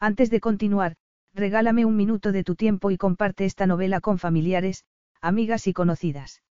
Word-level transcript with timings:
Antes 0.00 0.30
de 0.30 0.40
continuar, 0.40 0.94
regálame 1.34 1.84
un 1.84 1.96
minuto 1.96 2.32
de 2.32 2.44
tu 2.44 2.54
tiempo 2.54 2.90
y 2.90 2.96
comparte 2.96 3.44
esta 3.44 3.66
novela 3.66 4.00
con 4.00 4.18
familiares, 4.18 4.84
amigas 5.20 5.66
y 5.66 5.72
conocidas. 5.72 6.42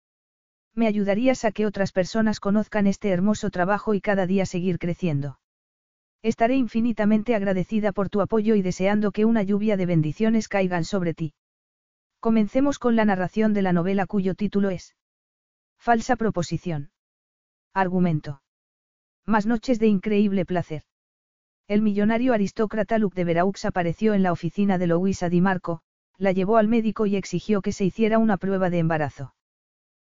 Me 0.76 0.88
ayudarías 0.88 1.46
a 1.46 1.52
que 1.52 1.66
otras 1.66 1.92
personas 1.92 2.40
conozcan 2.40 2.88
este 2.88 3.10
hermoso 3.10 3.50
trabajo 3.50 3.94
y 3.94 4.02
cada 4.02 4.28
día 4.28 4.46
seguir 4.46 4.80
creciendo. 4.80 5.40
Estaré 6.22 6.56
infinitamente 6.56 7.36
agradecida 7.36 7.92
por 7.92 8.10
tu 8.10 8.22
apoyo 8.22 8.56
y 8.56 8.62
deseando 8.62 9.12
que 9.12 9.26
una 9.26 9.44
lluvia 9.44 9.78
de 9.78 9.86
bendiciones 9.86 10.50
caigan 10.50 10.84
sobre 10.84 11.14
ti. 11.14 11.34
Comencemos 12.20 12.80
con 12.80 12.96
la 12.96 13.06
narración 13.06 13.54
de 13.54 13.62
la 13.62 13.74
novela 13.74 14.06
cuyo 14.08 14.36
título 14.36 14.70
es 14.70 14.96
Falsa 15.78 16.16
proposición. 16.16 16.92
Argumento. 17.74 18.42
Más 19.26 19.46
noches 19.46 19.80
de 19.80 19.88
increíble 19.88 20.46
placer. 20.46 20.84
El 21.70 21.82
millonario 21.82 22.34
aristócrata 22.34 22.98
Luc 22.98 23.14
de 23.14 23.26
Veraux 23.26 23.66
apareció 23.66 24.14
en 24.14 24.24
la 24.24 24.32
oficina 24.32 24.78
de 24.78 24.88
Louisa 24.88 25.28
Di 25.28 25.42
Marco, 25.42 25.82
la 26.18 26.32
llevó 26.32 26.56
al 26.56 26.70
médico 26.70 27.06
y 27.06 27.18
exigió 27.18 27.62
que 27.62 27.74
se 27.74 27.84
hiciera 27.84 28.20
una 28.20 28.38
prueba 28.38 28.70
de 28.70 28.80
embarazo. 28.80 29.34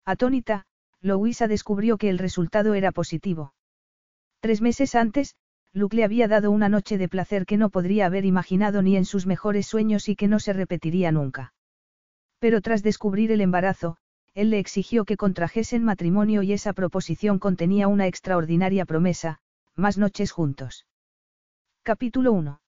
Atónita, 0.04 0.66
Louisa 1.00 1.48
descubrió 1.48 1.96
que 1.96 2.10
el 2.10 2.18
resultado 2.18 2.74
era 2.74 2.92
positivo. 2.92 3.54
Tres 4.40 4.60
meses 4.60 4.94
antes, 4.94 5.34
Luc 5.72 5.94
le 5.94 6.04
había 6.04 6.28
dado 6.28 6.50
una 6.50 6.68
noche 6.68 6.98
de 6.98 7.08
placer 7.08 7.46
que 7.46 7.56
no 7.56 7.70
podría 7.70 8.04
haber 8.04 8.26
imaginado 8.26 8.82
ni 8.82 8.94
en 8.94 9.06
sus 9.06 9.26
mejores 9.26 9.66
sueños 9.66 10.10
y 10.10 10.16
que 10.16 10.28
no 10.28 10.40
se 10.40 10.52
repetiría 10.52 11.10
nunca. 11.10 11.54
Pero 12.38 12.60
tras 12.60 12.82
descubrir 12.82 13.32
el 13.32 13.40
embarazo, 13.40 13.96
él 14.34 14.50
le 14.50 14.58
exigió 14.58 15.06
que 15.06 15.16
contrajesen 15.16 15.84
matrimonio 15.84 16.42
y 16.42 16.52
esa 16.52 16.74
proposición 16.74 17.38
contenía 17.38 17.88
una 17.88 18.06
extraordinaria 18.06 18.84
promesa, 18.84 19.38
más 19.74 19.96
noches 19.96 20.32
juntos. 20.32 20.84
Capítulo 21.86 22.32
1. 22.32 22.60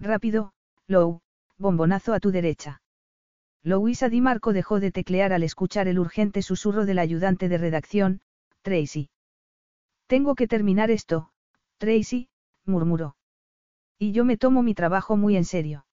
Rápido, 0.00 0.52
Lou, 0.88 1.20
bombonazo 1.58 2.12
a 2.12 2.18
tu 2.18 2.32
derecha. 2.32 2.82
Louisa 3.62 4.08
Di 4.08 4.20
Marco 4.20 4.52
dejó 4.52 4.80
de 4.80 4.90
teclear 4.90 5.32
al 5.32 5.44
escuchar 5.44 5.86
el 5.86 6.00
urgente 6.00 6.42
susurro 6.42 6.84
del 6.84 6.98
ayudante 6.98 7.48
de 7.48 7.56
redacción, 7.56 8.20
Tracy. 8.62 9.10
Tengo 10.08 10.34
que 10.34 10.48
terminar 10.48 10.90
esto, 10.90 11.30
Tracy, 11.78 12.30
murmuró. 12.66 13.14
Y 13.96 14.10
yo 14.10 14.24
me 14.24 14.36
tomo 14.36 14.64
mi 14.64 14.74
trabajo 14.74 15.16
muy 15.16 15.36
en 15.36 15.44
serio. 15.44 15.86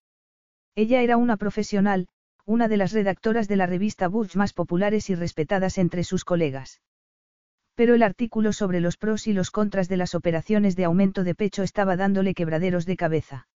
Ella 0.74 1.04
era 1.04 1.18
una 1.18 1.38
profesional, 1.38 2.08
una 2.48 2.68
de 2.68 2.78
las 2.78 2.94
redactoras 2.94 3.48
de 3.48 3.58
la 3.58 3.68
revista 3.68 4.08
Burge 4.08 4.40
más 4.40 4.54
populares 4.54 5.12
y 5.12 5.14
respetadas 5.14 5.78
entre 5.78 6.04
sus 6.04 6.26
colegas 6.26 6.82
pero 7.80 7.96
el 7.96 8.04
artículo 8.04 8.52
sobre 8.52 8.82
los 8.82 8.98
pros 8.98 9.26
y 9.26 9.32
los 9.32 9.52
contras 9.52 9.88
de 9.88 9.96
las 9.96 10.14
operaciones 10.14 10.76
de 10.76 10.84
aumento 10.84 11.24
de 11.24 11.34
pecho 11.34 11.64
estaba 11.64 11.96
dándole 11.96 12.34
quebraderos 12.34 12.86
de 12.86 12.98
cabeza. 12.98 13.48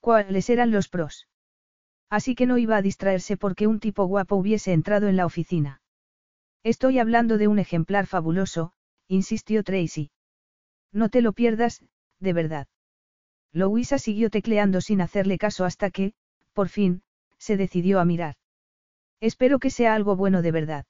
¿Cuáles 0.00 0.48
eran 0.48 0.70
los 0.70 0.88
pros? 0.88 1.28
Así 2.08 2.34
que 2.34 2.46
no 2.46 2.56
iba 2.56 2.78
a 2.78 2.80
distraerse 2.80 3.36
porque 3.36 3.66
un 3.66 3.78
tipo 3.78 4.06
guapo 4.06 4.36
hubiese 4.36 4.72
entrado 4.72 5.06
en 5.06 5.16
la 5.16 5.26
oficina. 5.26 5.82
Estoy 6.62 6.98
hablando 6.98 7.36
de 7.36 7.46
un 7.46 7.58
ejemplar 7.58 8.06
fabuloso, 8.06 8.72
insistió 9.06 9.62
Tracy. 9.62 10.10
No 10.90 11.10
te 11.10 11.20
lo 11.20 11.34
pierdas, 11.34 11.84
de 12.20 12.32
verdad. 12.32 12.68
Louisa 13.52 13.98
siguió 13.98 14.30
tecleando 14.30 14.80
sin 14.80 15.02
hacerle 15.02 15.36
caso 15.36 15.66
hasta 15.66 15.90
que, 15.90 16.14
por 16.54 16.70
fin, 16.70 17.02
se 17.36 17.58
decidió 17.58 18.00
a 18.00 18.06
mirar. 18.06 18.36
Espero 19.20 19.58
que 19.58 19.68
sea 19.68 19.94
algo 19.94 20.16
bueno 20.16 20.40
de 20.40 20.52
verdad. 20.52 20.86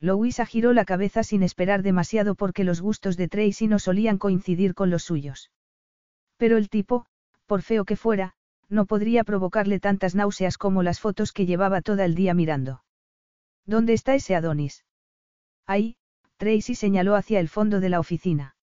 Louisa 0.00 0.44
giró 0.44 0.72
la 0.72 0.84
cabeza 0.84 1.22
sin 1.22 1.42
esperar 1.42 1.82
demasiado 1.82 2.34
porque 2.34 2.64
los 2.64 2.80
gustos 2.80 3.16
de 3.16 3.28
Tracy 3.28 3.66
no 3.66 3.78
solían 3.78 4.18
coincidir 4.18 4.74
con 4.74 4.90
los 4.90 5.04
suyos. 5.04 5.50
Pero 6.36 6.58
el 6.58 6.68
tipo, 6.68 7.06
por 7.46 7.62
feo 7.62 7.84
que 7.84 7.96
fuera, 7.96 8.34
no 8.68 8.86
podría 8.86 9.24
provocarle 9.24 9.80
tantas 9.80 10.14
náuseas 10.14 10.58
como 10.58 10.82
las 10.82 11.00
fotos 11.00 11.32
que 11.32 11.46
llevaba 11.46 11.80
toda 11.80 12.04
el 12.04 12.14
día 12.14 12.34
mirando. 12.34 12.82
¿Dónde 13.64 13.94
está 13.94 14.14
ese 14.14 14.34
Adonis? 14.34 14.84
Ahí, 15.66 15.96
Tracy 16.36 16.74
señaló 16.74 17.14
hacia 17.14 17.40
el 17.40 17.48
fondo 17.48 17.80
de 17.80 17.88
la 17.88 18.00
oficina. 18.00 18.56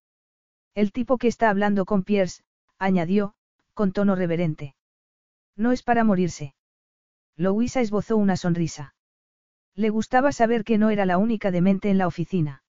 El 0.76 0.92
tipo 0.92 1.18
que 1.18 1.28
está 1.28 1.50
hablando 1.50 1.86
con 1.86 2.04
Pierce, 2.04 2.44
añadió, 2.78 3.34
con 3.74 3.92
tono 3.92 4.16
reverente. 4.16 4.76
No 5.56 5.72
es 5.72 5.84
para 5.84 6.04
morirse. 6.04 6.56
Louisa 7.36 7.82
esbozó 7.82 8.18
una 8.18 8.38
sonrisa. 8.38 8.94
Le 9.76 9.90
gustaba 9.90 10.32
saber 10.32 10.64
que 10.64 10.78
no 10.78 10.90
era 10.90 11.06
la 11.06 11.18
única 11.18 11.52
demente 11.52 11.90
en 11.90 11.98
la 11.98 12.08
oficina. 12.08 12.64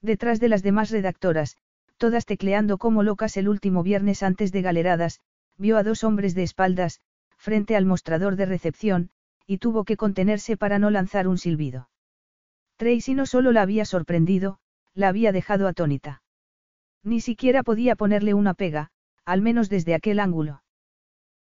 Detrás 0.00 0.40
de 0.40 0.48
las 0.48 0.62
demás 0.62 0.90
redactoras, 0.90 1.56
todas 1.96 2.24
tecleando 2.24 2.78
como 2.78 3.02
locas 3.02 3.36
el 3.36 3.48
último 3.48 3.82
viernes 3.82 4.22
antes 4.22 4.52
de 4.52 4.62
galeradas, 4.62 5.20
vio 5.58 5.76
a 5.76 5.82
dos 5.82 6.04
hombres 6.04 6.34
de 6.34 6.42
espaldas, 6.42 7.00
frente 7.36 7.76
al 7.76 7.84
mostrador 7.84 8.36
de 8.36 8.46
recepción, 8.46 9.10
y 9.46 9.58
tuvo 9.58 9.84
que 9.84 9.96
contenerse 9.96 10.56
para 10.56 10.78
no 10.78 10.90
lanzar 10.90 11.26
un 11.26 11.36
silbido. 11.36 11.90
Tracy 12.76 13.14
no 13.14 13.26
solo 13.26 13.52
la 13.52 13.62
había 13.62 13.84
sorprendido, 13.84 14.58
la 14.94 15.08
había 15.08 15.32
dejado 15.32 15.68
atónita. 15.68 16.22
Ni 17.02 17.20
siquiera 17.20 17.62
podía 17.62 17.96
ponerle 17.96 18.34
una 18.34 18.54
pega, 18.54 18.90
al 19.24 19.42
menos 19.42 19.68
desde 19.68 19.94
aquel 19.94 20.20
ángulo. 20.20 20.62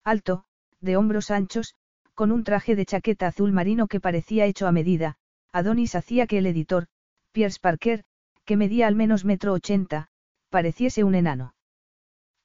Alto, 0.03 0.45
de 0.81 0.97
hombros 0.97 1.31
anchos, 1.31 1.75
con 2.19 2.33
un 2.33 2.43
traje 2.43 2.75
de 2.75 2.85
chaqueta 2.85 3.27
azul 3.27 3.53
marino 3.53 3.87
que 3.87 4.01
parecía 4.01 4.45
hecho 4.45 4.67
a 4.67 4.73
medida, 4.73 5.15
Adonis 5.53 5.95
hacía 5.95 6.27
que 6.27 6.39
el 6.39 6.47
editor, 6.47 6.87
Pierce 7.31 7.61
Parker, 7.61 8.03
que 8.43 8.57
medía 8.57 8.87
al 8.87 8.95
menos 8.95 9.23
metro 9.23 9.53
ochenta, 9.53 10.09
pareciese 10.49 11.05
un 11.05 11.15
enano. 11.15 11.53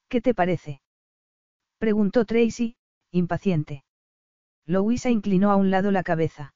¿Qué 0.07 0.21
te 0.21 0.33
parece? 0.33 0.79
preguntó 1.77 2.23
Tracy, 2.23 2.77
impaciente. 3.11 3.83
Louisa 4.65 5.09
inclinó 5.09 5.51
a 5.51 5.57
un 5.57 5.71
lado 5.71 5.91
la 5.91 6.03
cabeza. 6.03 6.53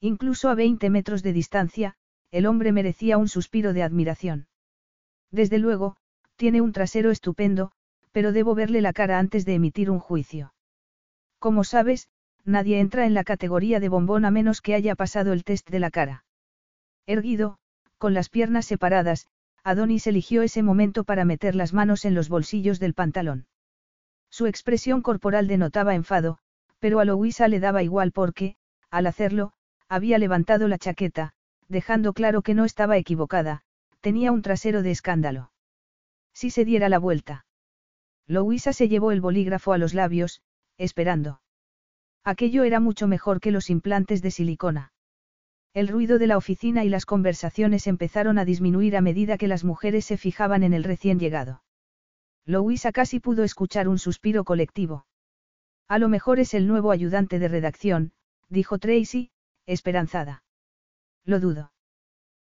Incluso 0.00 0.48
a 0.48 0.54
20 0.54 0.88
metros 0.88 1.22
de 1.22 1.34
distancia, 1.34 1.96
el 2.30 2.46
hombre 2.46 2.72
merecía 2.72 3.18
un 3.18 3.28
suspiro 3.28 3.74
de 3.74 3.82
admiración. 3.82 4.48
Desde 5.30 5.58
luego, 5.58 5.98
tiene 6.36 6.62
un 6.62 6.72
trasero 6.72 7.10
estupendo, 7.10 7.72
pero 8.12 8.32
debo 8.32 8.54
verle 8.54 8.80
la 8.80 8.94
cara 8.94 9.18
antes 9.18 9.44
de 9.44 9.56
emitir 9.56 9.90
un 9.90 9.98
juicio. 9.98 10.54
Como 11.38 11.64
sabes, 11.64 12.08
nadie 12.44 12.80
entra 12.80 13.06
en 13.06 13.14
la 13.14 13.24
categoría 13.24 13.80
de 13.80 13.88
bombón 13.88 14.24
a 14.24 14.30
menos 14.30 14.60
que 14.60 14.74
haya 14.74 14.94
pasado 14.94 15.32
el 15.32 15.44
test 15.44 15.68
de 15.70 15.80
la 15.80 15.90
cara. 15.90 16.24
Erguido, 17.06 17.58
con 17.98 18.14
las 18.14 18.28
piernas 18.28 18.66
separadas, 18.66 19.26
Adonis 19.62 20.06
eligió 20.06 20.42
ese 20.42 20.62
momento 20.62 21.04
para 21.04 21.24
meter 21.24 21.54
las 21.54 21.72
manos 21.72 22.04
en 22.04 22.14
los 22.14 22.28
bolsillos 22.28 22.80
del 22.80 22.94
pantalón. 22.94 23.46
Su 24.30 24.46
expresión 24.46 25.02
corporal 25.02 25.46
denotaba 25.48 25.94
enfado, 25.94 26.38
pero 26.78 27.00
a 27.00 27.04
Louisa 27.04 27.48
le 27.48 27.60
daba 27.60 27.82
igual 27.82 28.12
porque, 28.12 28.56
al 28.90 29.06
hacerlo, 29.06 29.52
había 29.88 30.18
levantado 30.18 30.66
la 30.68 30.78
chaqueta, 30.78 31.34
dejando 31.68 32.12
claro 32.12 32.42
que 32.42 32.54
no 32.54 32.64
estaba 32.64 32.96
equivocada, 32.96 33.62
tenía 34.00 34.32
un 34.32 34.42
trasero 34.42 34.82
de 34.82 34.92
escándalo. 34.92 35.52
Si 36.32 36.50
se 36.50 36.64
diera 36.64 36.88
la 36.88 36.98
vuelta. 36.98 37.44
Louisa 38.26 38.72
se 38.72 38.88
llevó 38.88 39.12
el 39.12 39.20
bolígrafo 39.20 39.72
a 39.72 39.78
los 39.78 39.92
labios, 39.92 40.40
esperando. 40.78 41.40
Aquello 42.24 42.64
era 42.64 42.80
mucho 42.80 43.06
mejor 43.06 43.40
que 43.40 43.50
los 43.50 43.70
implantes 43.70 44.22
de 44.22 44.30
silicona. 44.30 44.92
El 45.72 45.88
ruido 45.88 46.18
de 46.18 46.26
la 46.26 46.36
oficina 46.36 46.84
y 46.84 46.88
las 46.88 47.06
conversaciones 47.06 47.86
empezaron 47.86 48.38
a 48.38 48.44
disminuir 48.44 48.96
a 48.96 49.00
medida 49.00 49.38
que 49.38 49.48
las 49.48 49.64
mujeres 49.64 50.04
se 50.04 50.16
fijaban 50.16 50.62
en 50.62 50.74
el 50.74 50.84
recién 50.84 51.18
llegado. 51.18 51.62
Louisa 52.44 52.90
casi 52.92 53.20
pudo 53.20 53.44
escuchar 53.44 53.88
un 53.88 53.98
suspiro 53.98 54.44
colectivo. 54.44 55.06
A 55.88 55.98
lo 55.98 56.08
mejor 56.08 56.40
es 56.40 56.54
el 56.54 56.66
nuevo 56.66 56.90
ayudante 56.90 57.38
de 57.38 57.48
redacción, 57.48 58.12
dijo 58.48 58.78
Tracy, 58.78 59.30
esperanzada. 59.66 60.42
Lo 61.24 61.40
dudo. 61.40 61.72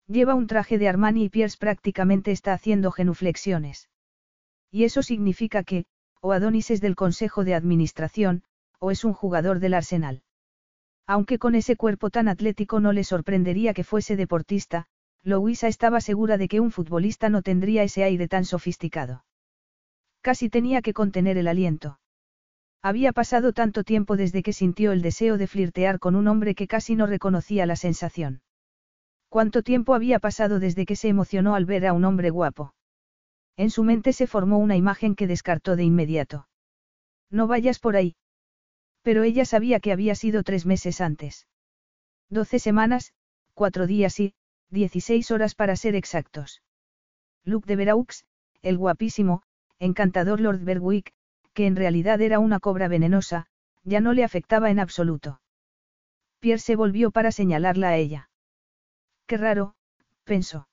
Lleva 0.08 0.36
un 0.36 0.48
traje 0.48 0.78
de 0.78 0.90
Armani 0.90 1.26
y 1.26 1.30
Pierce 1.30 1.58
prácticamente 1.58 2.32
está 2.32 2.54
haciendo 2.54 2.92
genuflexiones. 2.92 3.90
Y 4.72 4.84
eso 4.84 5.04
significa 5.04 5.64
que, 5.64 5.86
o 6.22 6.32
Adonis 6.32 6.72
es 6.72 6.82
del 6.82 6.96
Consejo 6.96 7.44
de 7.44 7.54
Administración, 7.56 8.44
o 8.82 8.90
es 8.90 9.06
un 9.06 9.14
jugador 9.14 9.60
del 9.60 9.76
Arsenal. 9.76 10.24
Aunque 11.06 11.38
con 11.38 11.54
ese 11.54 11.76
cuerpo 11.76 12.10
tan 12.10 12.28
atlético 12.28 12.80
no 12.80 12.94
le 12.94 13.04
sorprendería 13.04 13.76
que 13.76 13.84
fuese 13.84 14.16
deportista, 14.16 14.88
Louisa 15.24 15.68
estaba 15.68 16.02
segura 16.02 16.38
de 16.38 16.48
que 16.48 16.60
un 16.60 16.72
futbolista 16.72 17.30
no 17.30 17.44
tendría 17.44 17.84
ese 17.84 18.04
aire 18.04 18.28
tan 18.28 18.44
sofisticado. 18.44 19.24
Casi 20.22 20.50
tenía 20.50 20.82
que 20.82 20.94
contener 20.94 21.38
el 21.38 21.48
aliento. 21.48 22.00
Había 22.82 23.12
pasado 23.14 23.54
tanto 23.54 23.84
tiempo 23.84 24.18
desde 24.18 24.42
que 24.42 24.54
sintió 24.54 24.92
el 24.92 25.04
deseo 25.04 25.38
de 25.38 25.46
flirtear 25.46 26.00
con 26.00 26.16
un 26.16 26.28
hombre 26.28 26.56
que 26.56 26.68
casi 26.68 26.96
no 26.96 27.06
reconocía 27.06 27.68
la 27.68 27.76
sensación. 27.76 28.42
¿Cuánto 29.30 29.62
tiempo 29.62 29.94
había 29.94 30.18
pasado 30.18 30.60
desde 30.60 30.88
que 30.88 30.96
se 30.96 31.08
emocionó 31.08 31.54
al 31.54 31.66
ver 31.66 31.86
a 31.86 31.94
un 31.94 32.04
hombre 32.04 32.32
guapo? 32.32 32.74
En 33.58 33.70
su 33.70 33.84
mente 33.84 34.12
se 34.12 34.26
formó 34.26 34.58
una 34.58 34.76
imagen 34.76 35.16
que 35.16 35.28
descartó 35.28 35.76
de 35.76 35.84
inmediato. 35.84 36.48
No 37.30 37.46
vayas 37.46 37.78
por 37.78 37.96
ahí. 37.96 38.16
Pero 39.02 39.24
ella 39.24 39.46
sabía 39.46 39.80
que 39.80 39.92
había 39.92 40.16
sido 40.16 40.44
tres 40.44 40.66
meses 40.66 41.02
antes. 41.02 41.48
Doce 42.30 42.60
semanas, 42.60 43.14
cuatro 43.54 43.88
días 43.88 44.20
y, 44.20 44.34
dieciséis 44.70 45.32
horas 45.32 45.56
para 45.56 45.76
ser 45.76 45.96
exactos. 45.96 46.62
Luke 47.44 47.68
de 47.68 47.76
Veraux, 47.76 48.26
el 48.62 48.78
guapísimo, 48.78 49.42
encantador 49.80 50.40
Lord 50.40 50.64
Berwick, 50.64 51.12
que 51.54 51.66
en 51.66 51.76
realidad 51.76 52.22
era 52.22 52.40
una 52.40 52.60
cobra 52.60 52.88
venenosa, 52.88 53.48
ya 53.84 54.00
no 54.00 54.14
le 54.14 54.24
afectaba 54.24 54.70
en 54.70 54.80
absoluto. 54.80 55.42
Pierre 56.40 56.60
se 56.60 56.76
volvió 56.76 57.12
para 57.12 57.32
señalarla 57.32 57.90
a 57.90 57.98
ella. 57.98 58.30
Qué 59.28 59.38
raro, 59.38 59.76
pensó. 60.24 60.68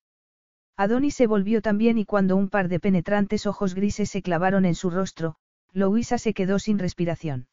Adonis 0.77 1.15
se 1.15 1.27
volvió 1.27 1.61
también 1.61 1.99
y 1.99 2.05
cuando 2.05 2.37
un 2.37 2.49
par 2.49 2.69
de 2.69 2.79
penetrantes 2.79 3.47
ojos 3.47 3.75
grises 3.75 4.11
se 4.11 4.23
clavaron 4.23 4.65
en 4.65 4.75
su 4.75 4.91
rostro, 4.91 5.37
Louisa 5.73 6.19
se 6.19 6.35
quedó 6.35 6.59
sin 6.59 6.79
respiración. 6.79 7.49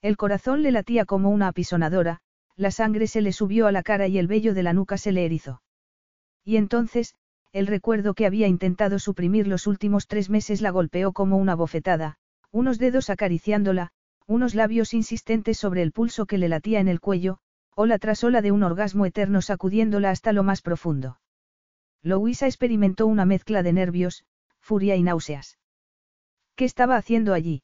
El 0.00 0.16
corazón 0.16 0.62
le 0.62 0.70
latía 0.70 1.04
como 1.04 1.30
una 1.30 1.48
apisonadora, 1.48 2.20
la 2.56 2.70
sangre 2.70 3.06
se 3.06 3.20
le 3.20 3.32
subió 3.32 3.66
a 3.66 3.72
la 3.72 3.82
cara 3.82 4.06
y 4.06 4.18
el 4.18 4.28
vello 4.28 4.54
de 4.54 4.62
la 4.62 4.72
nuca 4.72 4.96
se 4.96 5.12
le 5.12 5.24
erizó. 5.24 5.62
Y 6.44 6.56
entonces, 6.56 7.14
el 7.52 7.66
recuerdo 7.66 8.14
que 8.14 8.26
había 8.26 8.46
intentado 8.46 8.98
suprimir 8.98 9.46
los 9.46 9.66
últimos 9.66 10.06
tres 10.06 10.30
meses 10.30 10.60
la 10.60 10.70
golpeó 10.70 11.12
como 11.12 11.36
una 11.36 11.54
bofetada, 11.54 12.16
unos 12.50 12.78
dedos 12.78 13.10
acariciándola, 13.10 13.90
unos 14.26 14.54
labios 14.54 14.94
insistentes 14.94 15.58
sobre 15.58 15.82
el 15.82 15.92
pulso 15.92 16.26
que 16.26 16.38
le 16.38 16.48
latía 16.48 16.80
en 16.80 16.88
el 16.88 17.00
cuello, 17.00 17.38
ola 17.74 17.98
tras 17.98 18.24
ola 18.24 18.42
de 18.42 18.52
un 18.52 18.62
orgasmo 18.62 19.06
eterno 19.06 19.40
sacudiéndola 19.40 20.10
hasta 20.10 20.32
lo 20.32 20.42
más 20.42 20.62
profundo. 20.62 21.20
Louisa 22.02 22.46
experimentó 22.46 23.06
una 23.06 23.24
mezcla 23.24 23.62
de 23.62 23.72
nervios, 23.72 24.24
furia 24.60 24.96
y 24.96 25.02
náuseas. 25.02 25.58
¿Qué 26.54 26.64
estaba 26.64 26.96
haciendo 26.96 27.34
allí? 27.34 27.62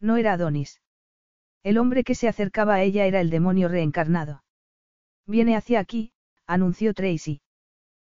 No 0.00 0.16
era 0.16 0.32
Adonis. 0.32 0.80
El 1.64 1.78
hombre 1.78 2.04
que 2.04 2.14
se 2.14 2.28
acercaba 2.28 2.74
a 2.74 2.82
ella 2.82 3.06
era 3.06 3.20
el 3.20 3.30
demonio 3.30 3.68
reencarnado. 3.68 4.44
Viene 5.26 5.56
hacia 5.56 5.80
aquí, 5.80 6.12
anunció 6.46 6.92
Tracy. 6.92 7.40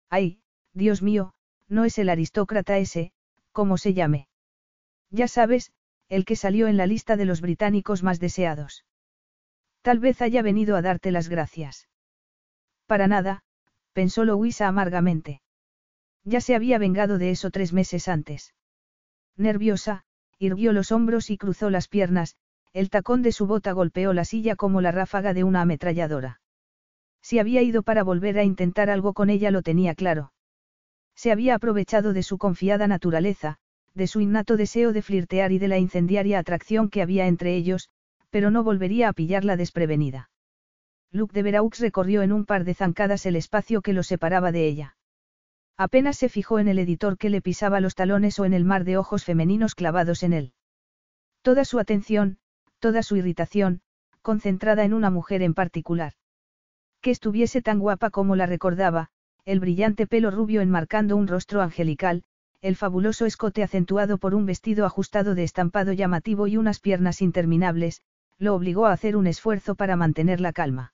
Ay, 0.10 0.40
Dios 0.74 1.02
mío, 1.02 1.34
no 1.68 1.84
es 1.84 1.98
el 1.98 2.10
aristócrata 2.10 2.78
ese, 2.78 3.12
como 3.52 3.78
se 3.78 3.94
llame. 3.94 4.30
Ya 5.10 5.28
sabes, 5.28 5.74
el 6.08 6.24
que 6.24 6.38
salió 6.38 6.70
en 6.70 6.78
la 6.78 6.88
lista 6.88 7.18
de 7.18 7.26
los 7.26 7.42
británicos 7.42 8.04
más 8.04 8.22
deseados. 8.22 8.86
Tal 9.82 10.00
vez 10.00 10.22
haya 10.22 10.42
venido 10.42 10.78
a 10.78 10.82
darte 10.82 11.12
las 11.12 11.28
gracias. 11.28 11.90
Para 12.86 13.08
nada, 13.08 13.44
pensó 13.92 14.24
Louisa 14.24 14.70
amargamente. 14.70 15.42
Ya 16.24 16.40
se 16.40 16.56
había 16.56 16.78
vengado 16.78 17.18
de 17.18 17.32
eso 17.32 17.52
tres 17.52 17.74
meses 17.74 18.08
antes. 18.08 18.54
Nerviosa, 19.36 20.06
irguió 20.40 20.72
los 20.72 20.92
hombros 20.94 21.30
y 21.30 21.38
cruzó 21.38 21.70
las 21.70 21.88
piernas, 21.88 22.38
el 22.74 22.90
tacón 22.90 23.22
de 23.22 23.32
su 23.32 23.48
bota 23.48 23.72
golpeó 23.74 24.14
la 24.14 24.26
silla 24.26 24.56
como 24.56 24.82
la 24.82 24.92
ráfaga 24.92 25.34
de 25.34 25.44
una 25.44 25.62
ametralladora. 25.62 26.42
Si 27.22 27.40
había 27.40 27.62
ido 27.62 27.84
para 27.84 28.04
volver 28.04 28.40
a 28.40 28.44
intentar 28.44 28.90
algo 28.90 29.14
con 29.14 29.30
ella 29.30 29.52
lo 29.52 29.62
tenía 29.62 29.94
claro. 29.96 30.34
Se 31.16 31.32
había 31.32 31.56
aprovechado 31.56 32.14
de 32.14 32.24
su 32.24 32.38
confiada 32.38 32.88
naturaleza, 32.88 33.58
de 33.94 34.08
su 34.08 34.22
innato 34.22 34.58
deseo 34.58 34.94
de 34.94 35.02
flirtear 35.02 35.52
y 35.52 35.60
de 35.60 35.68
la 35.68 35.78
incendiaria 35.78 36.40
atracción 36.40 36.90
que 36.90 37.02
había 37.02 37.28
entre 37.28 37.56
ellos, 37.56 37.90
pero 38.30 38.50
no 38.50 38.64
volvería 38.64 39.10
a 39.10 39.14
pillarla 39.14 39.58
desprevenida. 39.58 40.30
Luke 41.12 41.34
de 41.34 41.44
Veraux 41.44 41.78
recorrió 41.80 42.22
en 42.22 42.32
un 42.32 42.46
par 42.46 42.64
de 42.64 42.74
zancadas 42.74 43.26
el 43.26 43.36
espacio 43.36 43.82
que 43.82 43.92
lo 43.92 44.02
separaba 44.02 44.54
de 44.54 44.66
ella. 44.66 44.96
Apenas 45.78 46.18
se 46.18 46.30
fijó 46.30 46.60
en 46.60 46.70
el 46.70 46.80
editor 46.80 47.18
que 47.18 47.30
le 47.30 47.42
pisaba 47.42 47.82
los 47.82 47.96
talones 47.96 48.40
o 48.40 48.46
en 48.46 48.54
el 48.54 48.64
mar 48.64 48.86
de 48.86 48.98
ojos 48.98 49.26
femeninos 49.26 49.76
clavados 49.76 50.24
en 50.24 50.34
él. 50.34 50.54
Toda 51.42 51.66
su 51.66 51.80
atención, 51.80 52.38
toda 52.82 53.04
su 53.04 53.16
irritación, 53.16 53.80
concentrada 54.22 54.84
en 54.84 54.94
una 54.94 55.10
mujer 55.10 55.42
en 55.42 55.54
particular. 55.54 56.14
Que 57.00 57.12
estuviese 57.12 57.62
tan 57.62 57.80
guapa 57.80 58.10
como 58.10 58.36
la 58.36 58.46
recordaba, 58.46 59.08
el 59.46 59.62
brillante 59.62 60.08
pelo 60.08 60.32
rubio 60.32 60.60
enmarcando 60.60 61.16
un 61.16 61.28
rostro 61.28 61.62
angelical, 61.62 62.24
el 62.62 62.76
fabuloso 62.76 63.26
escote 63.26 63.64
acentuado 63.64 64.18
por 64.18 64.36
un 64.36 64.46
vestido 64.46 64.86
ajustado 64.86 65.34
de 65.34 65.44
estampado 65.44 65.94
llamativo 65.94 66.48
y 66.48 66.58
unas 66.58 66.80
piernas 66.80 67.22
interminables, 67.22 68.02
lo 68.38 68.54
obligó 68.56 68.88
a 68.88 68.92
hacer 68.92 69.16
un 69.16 69.28
esfuerzo 69.28 69.76
para 69.76 69.96
mantener 69.96 70.42
la 70.42 70.52
calma. 70.52 70.94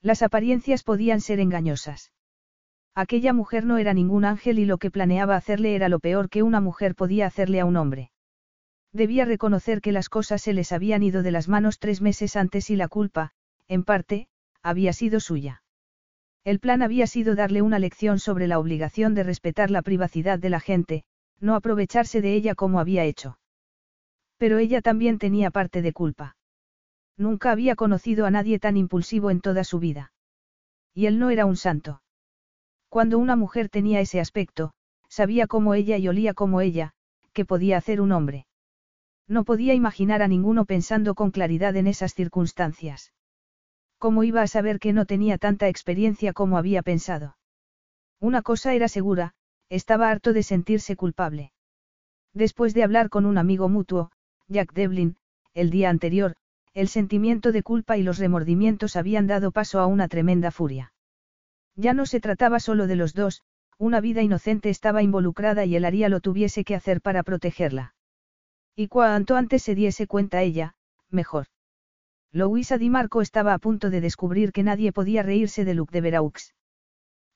Las 0.00 0.22
apariencias 0.22 0.84
podían 0.84 1.20
ser 1.20 1.40
engañosas. 1.40 2.12
Aquella 2.94 3.32
mujer 3.32 3.64
no 3.64 3.78
era 3.78 3.94
ningún 3.94 4.24
ángel 4.24 4.58
y 4.58 4.64
lo 4.64 4.78
que 4.78 4.90
planeaba 4.90 5.36
hacerle 5.36 5.74
era 5.74 5.88
lo 5.88 6.00
peor 6.00 6.28
que 6.28 6.42
una 6.42 6.60
mujer 6.60 6.94
podía 6.94 7.26
hacerle 7.26 7.60
a 7.60 7.64
un 7.64 7.76
hombre. 7.76 8.10
Debía 8.92 9.24
reconocer 9.24 9.80
que 9.80 9.92
las 9.92 10.08
cosas 10.08 10.42
se 10.42 10.52
les 10.52 10.72
habían 10.72 11.02
ido 11.02 11.22
de 11.22 11.30
las 11.30 11.48
manos 11.48 11.78
tres 11.78 12.00
meses 12.00 12.36
antes 12.36 12.70
y 12.70 12.76
la 12.76 12.88
culpa, 12.88 13.32
en 13.68 13.84
parte, 13.84 14.28
había 14.62 14.92
sido 14.92 15.20
suya. 15.20 15.62
El 16.44 16.60
plan 16.60 16.82
había 16.82 17.06
sido 17.06 17.34
darle 17.34 17.60
una 17.60 17.78
lección 17.78 18.18
sobre 18.18 18.46
la 18.46 18.58
obligación 18.58 19.14
de 19.14 19.22
respetar 19.22 19.70
la 19.70 19.82
privacidad 19.82 20.38
de 20.38 20.50
la 20.50 20.60
gente, 20.60 21.04
no 21.40 21.54
aprovecharse 21.54 22.22
de 22.22 22.34
ella 22.34 22.54
como 22.54 22.80
había 22.80 23.04
hecho. 23.04 23.38
Pero 24.38 24.58
ella 24.58 24.80
también 24.80 25.18
tenía 25.18 25.50
parte 25.50 25.82
de 25.82 25.92
culpa. 25.92 26.36
Nunca 27.16 27.50
había 27.50 27.76
conocido 27.76 28.24
a 28.24 28.30
nadie 28.30 28.58
tan 28.58 28.76
impulsivo 28.76 29.30
en 29.30 29.40
toda 29.40 29.64
su 29.64 29.78
vida. 29.78 30.12
Y 30.94 31.06
él 31.06 31.18
no 31.18 31.30
era 31.30 31.44
un 31.44 31.56
santo. 31.56 32.02
Cuando 32.88 33.18
una 33.18 33.36
mujer 33.36 33.68
tenía 33.68 34.00
ese 34.00 34.20
aspecto, 34.20 34.72
sabía 35.08 35.46
como 35.46 35.74
ella 35.74 35.98
y 35.98 36.08
olía 36.08 36.32
como 36.32 36.60
ella, 36.60 36.94
que 37.32 37.44
podía 37.44 37.76
hacer 37.76 38.00
un 38.00 38.12
hombre. 38.12 38.47
No 39.28 39.44
podía 39.44 39.74
imaginar 39.74 40.22
a 40.22 40.28
ninguno 40.28 40.64
pensando 40.64 41.14
con 41.14 41.30
claridad 41.30 41.76
en 41.76 41.86
esas 41.86 42.14
circunstancias. 42.14 43.12
¿Cómo 43.98 44.24
iba 44.24 44.40
a 44.42 44.46
saber 44.46 44.78
que 44.78 44.94
no 44.94 45.04
tenía 45.04 45.36
tanta 45.36 45.68
experiencia 45.68 46.32
como 46.32 46.56
había 46.56 46.82
pensado? 46.82 47.36
Una 48.20 48.42
cosa 48.42 48.72
era 48.74 48.88
segura, 48.88 49.34
estaba 49.68 50.10
harto 50.10 50.32
de 50.32 50.42
sentirse 50.42 50.96
culpable. 50.96 51.52
Después 52.32 52.72
de 52.72 52.84
hablar 52.84 53.10
con 53.10 53.26
un 53.26 53.36
amigo 53.36 53.68
mutuo, 53.68 54.10
Jack 54.48 54.72
Devlin, 54.72 55.16
el 55.52 55.70
día 55.70 55.90
anterior, 55.90 56.36
el 56.72 56.88
sentimiento 56.88 57.52
de 57.52 57.62
culpa 57.62 57.98
y 57.98 58.02
los 58.02 58.18
remordimientos 58.18 58.96
habían 58.96 59.26
dado 59.26 59.50
paso 59.50 59.80
a 59.80 59.86
una 59.86 60.08
tremenda 60.08 60.50
furia. 60.50 60.92
Ya 61.74 61.92
no 61.92 62.06
se 62.06 62.20
trataba 62.20 62.60
solo 62.60 62.86
de 62.86 62.96
los 62.96 63.12
dos, 63.12 63.42
una 63.78 64.00
vida 64.00 64.22
inocente 64.22 64.70
estaba 64.70 65.02
involucrada 65.02 65.64
y 65.64 65.76
él 65.76 65.84
haría 65.84 66.08
lo 66.08 66.20
tuviese 66.20 66.64
que 66.64 66.74
hacer 66.74 67.00
para 67.00 67.22
protegerla. 67.22 67.94
Y 68.80 68.86
cuanto 68.86 69.34
antes 69.34 69.64
se 69.64 69.74
diese 69.74 70.06
cuenta 70.06 70.40
ella, 70.42 70.76
mejor. 71.10 71.48
Louisa 72.30 72.78
Di 72.78 72.90
Marco 72.90 73.22
estaba 73.22 73.52
a 73.52 73.58
punto 73.58 73.90
de 73.90 74.00
descubrir 74.00 74.52
que 74.52 74.62
nadie 74.62 74.92
podía 74.92 75.24
reírse 75.24 75.64
de 75.64 75.74
Luke 75.74 75.90
de 75.90 76.00
Veraux. 76.00 76.54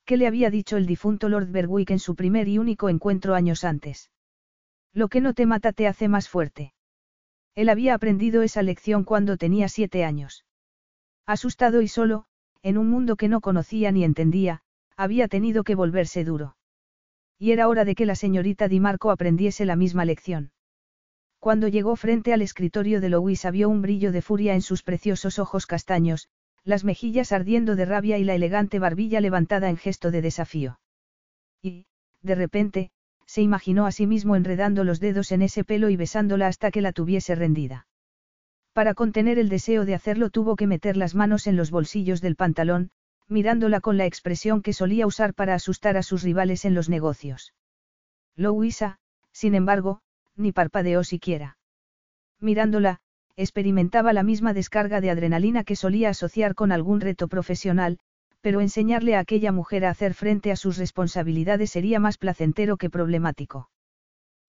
¿Qué 0.05 0.17
le 0.17 0.29
había 0.29 0.51
dicho 0.51 0.77
el 0.77 0.87
difunto 0.87 1.29
Lord 1.29 1.49
Berwick 1.51 1.91
en 1.91 1.99
su 1.99 2.15
primer 2.15 2.47
y 2.47 2.59
único 2.59 2.89
encuentro 2.89 3.35
años 3.35 3.65
antes? 3.65 4.13
Lo 4.93 5.09
que 5.09 5.21
no 5.21 5.35
te 5.35 5.47
mata 5.47 5.73
te 5.73 5.89
hace 5.89 6.07
más 6.07 6.29
fuerte. 6.29 6.75
Él 7.57 7.71
había 7.71 7.95
aprendido 7.95 8.43
esa 8.43 8.63
lección 8.63 9.03
cuando 9.03 9.37
tenía 9.37 9.69
siete 9.69 10.05
años. 10.05 10.45
Asustado 11.27 11.83
y 11.83 11.89
solo, 11.89 12.27
en 12.63 12.79
un 12.79 12.89
mundo 12.89 13.17
que 13.17 13.27
no 13.27 13.41
conocía 13.41 13.91
ni 13.91 14.05
entendía, 14.05 14.63
había 14.97 15.27
tenido 15.27 15.65
que 15.65 15.75
volverse 15.75 16.23
duro. 16.23 16.55
Y 17.37 17.51
era 17.51 17.67
hora 17.67 17.85
de 17.85 17.97
que 17.97 18.07
la 18.07 18.15
señorita 18.15 18.69
Di 18.69 18.79
Marco 18.79 19.11
aprendiese 19.11 19.67
la 19.67 19.75
misma 19.75 20.05
lección. 20.05 20.53
Cuando 21.43 21.67
llegó 21.67 21.97
frente 21.97 22.33
al 22.33 22.41
escritorio 22.41 23.01
de 23.01 23.09
Louisa 23.09 23.51
vio 23.51 23.69
un 23.69 23.83
brillo 23.83 24.13
de 24.13 24.23
furia 24.23 24.55
en 24.55 24.63
sus 24.63 24.85
preciosos 24.85 25.41
ojos 25.41 25.67
castaños, 25.67 26.29
las 26.63 26.85
mejillas 26.85 27.33
ardiendo 27.33 27.75
de 27.75 27.85
rabia 27.85 28.17
y 28.17 28.23
la 28.23 28.37
elegante 28.37 28.79
barbilla 28.79 29.21
levantada 29.21 29.69
en 29.69 29.77
gesto 29.77 30.13
de 30.13 30.23
desafío. 30.23 30.79
Y, 31.61 31.87
de 32.21 32.37
repente, 32.37 32.91
se 33.27 33.43
imaginó 33.43 33.87
a 33.87 33.91
sí 33.91 34.07
mismo 34.07 34.37
enredando 34.37 34.85
los 34.85 35.01
dedos 35.01 35.33
en 35.33 35.43
ese 35.43 35.65
pelo 35.65 35.91
y 35.91 35.97
besándola 35.97 36.47
hasta 36.47 36.71
que 36.71 36.81
la 36.81 36.93
tuviese 36.93 37.35
rendida. 37.35 37.89
Para 38.73 38.95
contener 38.95 39.41
el 39.41 39.49
deseo 39.49 39.85
de 39.85 39.97
hacerlo 39.97 40.31
tuvo 40.31 40.55
que 40.55 40.69
meter 40.69 40.97
las 40.97 41.17
manos 41.17 41.49
en 41.49 41.57
los 41.57 41.73
bolsillos 41.73 42.21
del 42.21 42.37
pantalón, 42.37 42.93
mirándola 43.27 43.81
con 43.81 43.97
la 43.97 44.07
expresión 44.07 44.63
que 44.63 44.73
solía 44.73 45.09
usar 45.09 45.35
para 45.35 45.55
asustar 45.55 45.97
a 45.97 46.05
sus 46.05 46.23
rivales 46.23 46.65
en 46.65 46.75
los 46.75 46.89
negocios. 46.89 47.53
Louisa, 48.37 49.01
sin 49.33 49.57
embargo, 49.57 50.03
ni 50.37 50.53
parpadeó 50.53 51.05
siquiera. 51.05 51.57
Mirándola, 52.41 53.01
experimentaba 53.37 54.13
la 54.13 54.23
misma 54.23 54.53
descarga 54.53 55.01
de 55.01 55.11
adrenalina 55.11 55.65
que 55.65 55.77
solía 55.77 56.11
asociar 56.11 56.55
con 56.55 56.73
algún 56.73 57.01
reto 57.01 57.29
profesional, 57.29 57.99
pero 58.41 58.61
enseñarle 58.61 59.15
a 59.15 59.21
aquella 59.21 59.53
mujer 59.53 59.85
a 59.85 59.91
hacer 59.91 60.15
frente 60.15 60.51
a 60.51 60.57
sus 60.57 60.77
responsabilidades 60.77 61.71
sería 61.71 62.01
más 62.01 62.19
placentero 62.19 62.77
que 62.77 62.91
problemático. 62.91 63.71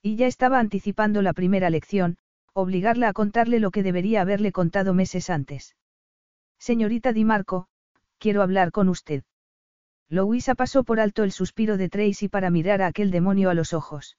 Y 0.01 0.15
ya 0.15 0.27
estaba 0.27 0.59
anticipando 0.59 1.21
la 1.21 1.33
primera 1.33 1.69
lección, 1.69 2.17
obligarla 2.53 3.09
a 3.09 3.13
contarle 3.13 3.59
lo 3.59 3.71
que 3.71 3.83
debería 3.83 4.21
haberle 4.21 4.51
contado 4.51 4.93
meses 4.93 5.29
antes. 5.29 5.75
Señorita 6.59 7.13
Di 7.13 7.23
Marco, 7.23 7.67
quiero 8.17 8.41
hablar 8.41 8.71
con 8.71 8.89
usted. 8.89 9.23
Louisa 10.09 10.55
pasó 10.55 10.83
por 10.83 10.99
alto 10.99 11.23
el 11.23 11.31
suspiro 11.31 11.77
de 11.77 11.89
Tracy 11.89 12.27
para 12.27 12.49
mirar 12.49 12.81
a 12.81 12.87
aquel 12.87 13.11
demonio 13.11 13.49
a 13.49 13.53
los 13.53 13.73
ojos. 13.73 14.17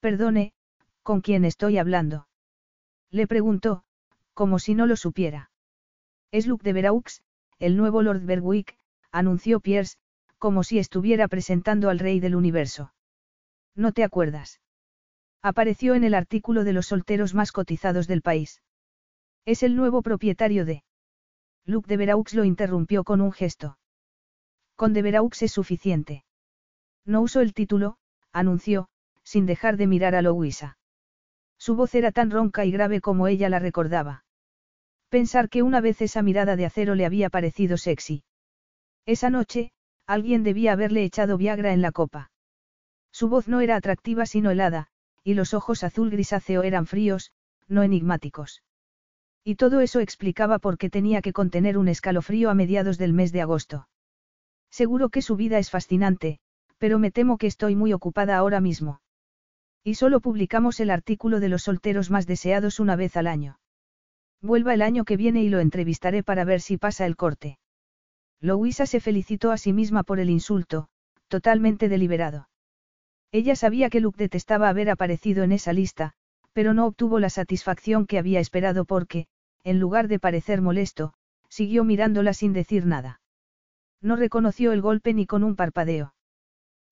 Perdone, 0.00 0.52
¿con 1.08 1.22
quién 1.22 1.46
estoy 1.46 1.78
hablando? 1.78 2.28
Le 3.10 3.26
preguntó, 3.26 3.82
como 4.34 4.58
si 4.58 4.74
no 4.74 4.84
lo 4.84 4.94
supiera. 4.94 5.50
Es 6.30 6.46
Luke 6.46 6.62
de 6.62 6.74
Veraux, 6.74 7.22
el 7.58 7.78
nuevo 7.78 8.02
Lord 8.02 8.26
Berwick, 8.26 8.76
anunció 9.10 9.60
Pierce, 9.60 9.96
como 10.36 10.64
si 10.64 10.78
estuviera 10.78 11.26
presentando 11.26 11.88
al 11.88 11.98
rey 11.98 12.20
del 12.20 12.36
universo. 12.36 12.92
¿No 13.74 13.92
te 13.92 14.04
acuerdas? 14.04 14.60
Apareció 15.40 15.94
en 15.94 16.04
el 16.04 16.12
artículo 16.12 16.62
de 16.62 16.74
los 16.74 16.88
solteros 16.88 17.32
más 17.32 17.52
cotizados 17.52 18.06
del 18.06 18.20
país. 18.20 18.60
Es 19.46 19.62
el 19.62 19.76
nuevo 19.76 20.02
propietario 20.02 20.66
de... 20.66 20.84
Luke 21.64 21.88
de 21.88 21.96
Veraux 21.96 22.34
lo 22.34 22.44
interrumpió 22.44 23.02
con 23.02 23.22
un 23.22 23.32
gesto. 23.32 23.78
Con 24.76 24.92
de 24.92 25.00
Veraux 25.00 25.40
es 25.40 25.52
suficiente. 25.52 26.26
No 27.06 27.22
uso 27.22 27.40
el 27.40 27.54
título, 27.54 27.96
anunció, 28.30 28.90
sin 29.22 29.46
dejar 29.46 29.78
de 29.78 29.86
mirar 29.86 30.14
a 30.14 30.20
Louisa. 30.20 30.76
Su 31.58 31.74
voz 31.74 31.94
era 31.94 32.12
tan 32.12 32.30
ronca 32.30 32.64
y 32.64 32.70
grave 32.70 33.00
como 33.00 33.26
ella 33.26 33.48
la 33.48 33.58
recordaba. 33.58 34.24
Pensar 35.08 35.48
que 35.48 35.62
una 35.62 35.80
vez 35.80 36.00
esa 36.02 36.22
mirada 36.22 36.56
de 36.56 36.66
acero 36.66 36.94
le 36.94 37.06
había 37.06 37.30
parecido 37.30 37.76
sexy. 37.76 38.22
Esa 39.06 39.30
noche, 39.30 39.72
alguien 40.06 40.42
debía 40.42 40.72
haberle 40.72 41.02
echado 41.02 41.36
Viagra 41.36 41.72
en 41.72 41.82
la 41.82 41.92
copa. 41.92 42.30
Su 43.10 43.28
voz 43.28 43.48
no 43.48 43.60
era 43.60 43.76
atractiva 43.76 44.26
sino 44.26 44.50
helada, 44.50 44.88
y 45.24 45.34
los 45.34 45.54
ojos 45.54 45.82
azul 45.82 46.10
grisáceo 46.10 46.62
eran 46.62 46.86
fríos, 46.86 47.32
no 47.68 47.82
enigmáticos. 47.82 48.62
Y 49.44 49.56
todo 49.56 49.80
eso 49.80 50.00
explicaba 50.00 50.58
por 50.58 50.78
qué 50.78 50.90
tenía 50.90 51.22
que 51.22 51.32
contener 51.32 51.78
un 51.78 51.88
escalofrío 51.88 52.50
a 52.50 52.54
mediados 52.54 52.98
del 52.98 53.14
mes 53.14 53.32
de 53.32 53.40
agosto. 53.40 53.88
Seguro 54.70 55.08
que 55.08 55.22
su 55.22 55.36
vida 55.36 55.58
es 55.58 55.70
fascinante, 55.70 56.38
pero 56.76 56.98
me 56.98 57.10
temo 57.10 57.38
que 57.38 57.46
estoy 57.46 57.74
muy 57.74 57.92
ocupada 57.92 58.36
ahora 58.36 58.60
mismo. 58.60 59.00
Y 59.88 59.94
solo 59.94 60.20
publicamos 60.20 60.80
el 60.80 60.90
artículo 60.90 61.40
de 61.40 61.48
los 61.48 61.62
solteros 61.62 62.10
más 62.10 62.26
deseados 62.26 62.78
una 62.78 62.94
vez 62.94 63.16
al 63.16 63.26
año. 63.26 63.58
Vuelva 64.42 64.74
el 64.74 64.82
año 64.82 65.06
que 65.06 65.16
viene 65.16 65.42
y 65.42 65.48
lo 65.48 65.60
entrevistaré 65.60 66.22
para 66.22 66.44
ver 66.44 66.60
si 66.60 66.76
pasa 66.76 67.06
el 67.06 67.16
corte. 67.16 67.58
Louisa 68.38 68.84
se 68.84 69.00
felicitó 69.00 69.50
a 69.50 69.56
sí 69.56 69.72
misma 69.72 70.02
por 70.02 70.20
el 70.20 70.28
insulto, 70.28 70.90
totalmente 71.28 71.88
deliberado. 71.88 72.50
Ella 73.32 73.56
sabía 73.56 73.88
que 73.88 74.00
Luke 74.00 74.22
detestaba 74.22 74.68
haber 74.68 74.90
aparecido 74.90 75.42
en 75.42 75.52
esa 75.52 75.72
lista, 75.72 76.12
pero 76.52 76.74
no 76.74 76.84
obtuvo 76.84 77.18
la 77.18 77.30
satisfacción 77.30 78.06
que 78.06 78.18
había 78.18 78.40
esperado 78.40 78.84
porque, 78.84 79.26
en 79.64 79.80
lugar 79.80 80.08
de 80.08 80.18
parecer 80.18 80.60
molesto, 80.60 81.14
siguió 81.48 81.82
mirándola 81.82 82.34
sin 82.34 82.52
decir 82.52 82.84
nada. 82.84 83.22
No 84.02 84.16
reconoció 84.16 84.72
el 84.72 84.82
golpe 84.82 85.14
ni 85.14 85.24
con 85.24 85.44
un 85.44 85.56
parpadeo. 85.56 86.12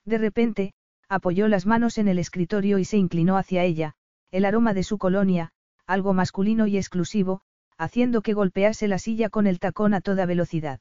De 0.06 0.16
repente, 0.16 0.72
apoyó 1.08 1.48
las 1.48 1.66
manos 1.66 1.98
en 1.98 2.08
el 2.08 2.18
escritorio 2.18 2.78
y 2.78 2.84
se 2.84 2.96
inclinó 2.96 3.36
hacia 3.36 3.64
ella, 3.64 3.94
el 4.30 4.44
aroma 4.44 4.74
de 4.74 4.82
su 4.82 4.98
colonia, 4.98 5.52
algo 5.86 6.12
masculino 6.14 6.66
y 6.66 6.76
exclusivo, 6.76 7.42
haciendo 7.78 8.22
que 8.22 8.32
golpease 8.32 8.88
la 8.88 8.98
silla 8.98 9.30
con 9.30 9.46
el 9.46 9.58
tacón 9.58 9.94
a 9.94 10.00
toda 10.00 10.26
velocidad. 10.26 10.80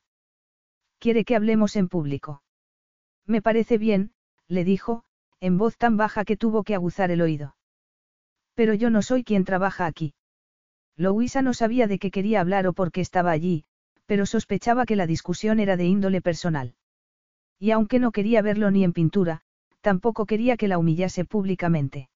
¿Quiere 0.99 1.25
que 1.25 1.35
hablemos 1.35 1.75
en 1.75 1.89
público? 1.89 2.41
Me 3.25 3.41
parece 3.41 3.77
bien, 3.77 4.11
le 4.47 4.63
dijo, 4.63 5.03
en 5.39 5.57
voz 5.57 5.77
tan 5.77 5.97
baja 5.97 6.25
que 6.25 6.37
tuvo 6.37 6.63
que 6.63 6.75
aguzar 6.75 7.11
el 7.11 7.21
oído. 7.21 7.55
Pero 8.55 8.73
yo 8.73 8.89
no 8.89 9.01
soy 9.01 9.23
quien 9.23 9.43
trabaja 9.43 9.85
aquí. 9.85 10.13
Louisa 10.95 11.41
no 11.41 11.53
sabía 11.53 11.87
de 11.87 11.99
qué 11.99 12.09
quería 12.09 12.39
hablar 12.39 12.67
o 12.67 12.73
por 12.73 12.91
qué 12.91 13.01
estaba 13.01 13.31
allí, 13.31 13.65
pero 14.05 14.25
sospechaba 14.25 14.85
que 14.85 14.95
la 14.95 15.07
discusión 15.07 15.59
era 15.59 15.75
de 15.77 15.85
índole 15.85 16.21
personal. 16.21 16.75
Y 17.59 17.71
aunque 17.71 17.99
no 17.99 18.11
quería 18.11 18.41
verlo 18.41 18.71
ni 18.71 18.83
en 18.83 18.93
pintura, 18.93 19.41
tampoco 19.89 20.25
quería 20.25 20.57
que 20.57 20.67
la 20.67 20.79
humillase 20.79 21.25
públicamente. 21.25 22.09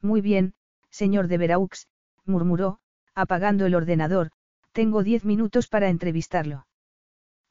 Muy 0.00 0.20
bien, 0.20 0.54
señor 0.90 1.26
de 1.26 1.38
Veraux, 1.38 1.88
murmuró, 2.24 2.78
apagando 3.16 3.66
el 3.66 3.74
ordenador, 3.74 4.30
tengo 4.70 5.02
diez 5.02 5.24
minutos 5.24 5.66
para 5.66 5.88
entrevistarlo. 5.88 6.68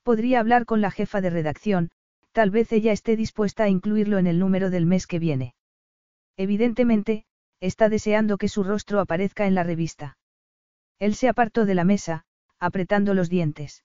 Podría 0.02 0.40
hablar 0.40 0.64
con 0.66 0.80
la 0.80 0.92
jefa 0.92 1.20
de 1.20 1.30
redacción, 1.30 1.92
tal 2.32 2.52
vez 2.52 2.72
ella 2.72 2.94
esté 2.94 3.18
dispuesta 3.18 3.66
a 3.66 3.70
incluirlo 3.70 4.18
en 4.18 4.28
el 4.28 4.40
número 4.40 4.70
del 4.70 4.86
mes 4.86 5.08
que 5.08 5.20
viene. 5.20 5.56
Evidentemente, 6.38 7.26
está 7.60 7.90
deseando 7.90 8.38
que 8.38 8.48
su 8.48 8.64
rostro 8.64 9.02
aparezca 9.02 9.46
en 9.46 9.56
la 9.56 9.64
revista. 9.64 10.18
Él 11.00 11.16
se 11.16 11.28
apartó 11.28 11.66
de 11.66 11.76
la 11.76 11.84
mesa, 11.84 12.24
apretando 12.60 13.14
los 13.14 13.30
dientes. 13.30 13.84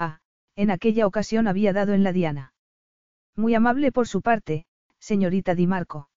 Ah, 0.00 0.18
en 0.56 0.72
aquella 0.72 1.06
ocasión 1.06 1.46
había 1.46 1.72
dado 1.72 1.92
en 1.92 2.02
la 2.02 2.12
diana. 2.12 2.53
Muy 3.36 3.54
amable 3.54 3.90
por 3.90 4.06
su 4.06 4.22
parte, 4.22 4.66
señorita 4.98 5.54
Di 5.54 5.66
Marco. 5.66 6.08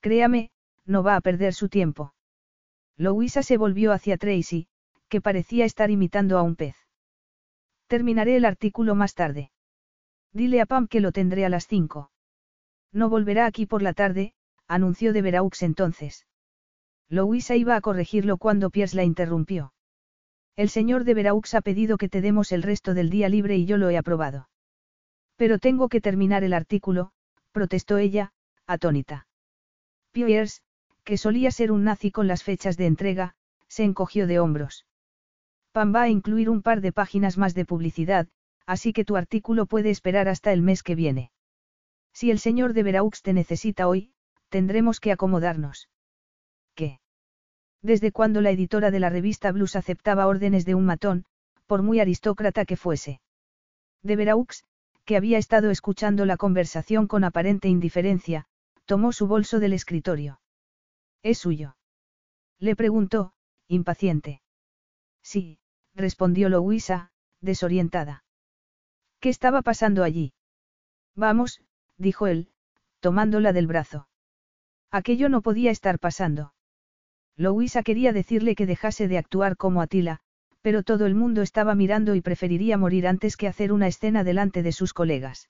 Créame, 0.00 0.50
no 0.84 1.02
va 1.02 1.16
a 1.16 1.20
perder 1.20 1.54
su 1.54 1.68
tiempo. 1.68 2.14
Louisa 2.96 3.42
se 3.42 3.56
volvió 3.56 3.92
hacia 3.92 4.18
Tracy, 4.18 4.68
que 5.08 5.20
parecía 5.20 5.64
estar 5.64 5.90
imitando 5.90 6.38
a 6.38 6.42
un 6.42 6.56
pez. 6.56 6.76
Terminaré 7.86 8.36
el 8.36 8.44
artículo 8.44 8.94
más 8.94 9.14
tarde. 9.14 9.50
Dile 10.32 10.60
a 10.60 10.66
Pam 10.66 10.86
que 10.88 11.00
lo 11.00 11.12
tendré 11.12 11.46
a 11.46 11.48
las 11.48 11.66
cinco. 11.66 12.10
No 12.92 13.08
volverá 13.08 13.46
aquí 13.46 13.66
por 13.66 13.82
la 13.82 13.94
tarde, 13.94 14.34
anunció 14.66 15.12
de 15.12 15.22
Veraux 15.22 15.62
entonces. 15.62 16.26
Louisa 17.08 17.56
iba 17.56 17.74
a 17.74 17.80
corregirlo 17.80 18.36
cuando 18.36 18.68
Pierce 18.68 18.96
la 18.96 19.04
interrumpió. 19.04 19.72
El 20.56 20.68
señor 20.68 21.04
de 21.04 21.14
Veraux 21.14 21.54
ha 21.54 21.62
pedido 21.62 21.96
que 21.96 22.10
te 22.10 22.20
demos 22.20 22.52
el 22.52 22.62
resto 22.62 22.92
del 22.92 23.08
día 23.08 23.28
libre 23.28 23.56
y 23.56 23.64
yo 23.64 23.78
lo 23.78 23.88
he 23.88 23.96
aprobado. 23.96 24.48
Pero 25.38 25.58
tengo 25.58 25.88
que 25.88 26.00
terminar 26.00 26.42
el 26.42 26.52
artículo, 26.52 27.12
protestó 27.52 27.96
ella, 27.96 28.32
atónita. 28.66 29.26
Pierce, 30.10 30.60
que 31.04 31.16
solía 31.16 31.52
ser 31.52 31.70
un 31.70 31.84
nazi 31.84 32.10
con 32.10 32.26
las 32.26 32.42
fechas 32.42 32.76
de 32.76 32.86
entrega, 32.86 33.36
se 33.68 33.84
encogió 33.84 34.26
de 34.26 34.40
hombros. 34.40 34.84
Pam 35.72 35.94
va 35.94 36.02
a 36.02 36.08
incluir 36.08 36.50
un 36.50 36.60
par 36.60 36.80
de 36.80 36.92
páginas 36.92 37.38
más 37.38 37.54
de 37.54 37.64
publicidad, 37.64 38.26
así 38.66 38.92
que 38.92 39.04
tu 39.04 39.16
artículo 39.16 39.66
puede 39.66 39.90
esperar 39.90 40.28
hasta 40.28 40.52
el 40.52 40.60
mes 40.60 40.82
que 40.82 40.96
viene. 40.96 41.30
Si 42.12 42.32
el 42.32 42.40
señor 42.40 42.72
de 42.72 42.82
Veraux 42.82 43.22
te 43.22 43.32
necesita 43.32 43.86
hoy, 43.86 44.10
tendremos 44.48 44.98
que 44.98 45.12
acomodarnos. 45.12 45.88
¿Qué? 46.74 46.98
Desde 47.80 48.10
cuando 48.10 48.40
la 48.40 48.50
editora 48.50 48.90
de 48.90 48.98
la 48.98 49.08
revista 49.08 49.52
Blues 49.52 49.76
aceptaba 49.76 50.26
órdenes 50.26 50.64
de 50.64 50.74
un 50.74 50.84
matón, 50.84 51.26
por 51.66 51.82
muy 51.82 52.00
aristócrata 52.00 52.64
que 52.64 52.76
fuese. 52.76 53.20
De 54.02 54.16
Veraux, 54.16 54.64
que 55.08 55.16
había 55.16 55.38
estado 55.38 55.70
escuchando 55.70 56.26
la 56.26 56.36
conversación 56.36 57.06
con 57.06 57.24
aparente 57.24 57.66
indiferencia, 57.66 58.44
tomó 58.84 59.10
su 59.12 59.26
bolso 59.26 59.58
del 59.58 59.72
escritorio. 59.72 60.38
¿Es 61.22 61.38
suyo? 61.38 61.78
Le 62.58 62.76
preguntó, 62.76 63.32
impaciente. 63.68 64.42
Sí, 65.22 65.60
respondió 65.94 66.50
Louisa, 66.50 67.10
desorientada. 67.40 68.22
¿Qué 69.18 69.30
estaba 69.30 69.62
pasando 69.62 70.04
allí? 70.04 70.34
Vamos, 71.16 71.62
dijo 71.96 72.26
él, 72.26 72.50
tomándola 73.00 73.54
del 73.54 73.66
brazo. 73.66 74.10
Aquello 74.90 75.30
no 75.30 75.40
podía 75.40 75.70
estar 75.70 75.98
pasando. 75.98 76.52
Louisa 77.34 77.82
quería 77.82 78.12
decirle 78.12 78.54
que 78.54 78.66
dejase 78.66 79.08
de 79.08 79.16
actuar 79.16 79.56
como 79.56 79.80
Atila, 79.80 80.20
pero 80.62 80.82
todo 80.82 81.06
el 81.06 81.14
mundo 81.14 81.42
estaba 81.42 81.74
mirando 81.74 82.14
y 82.14 82.20
preferiría 82.20 82.76
morir 82.76 83.06
antes 83.06 83.36
que 83.36 83.48
hacer 83.48 83.72
una 83.72 83.86
escena 83.86 84.24
delante 84.24 84.62
de 84.62 84.72
sus 84.72 84.92
colegas. 84.92 85.48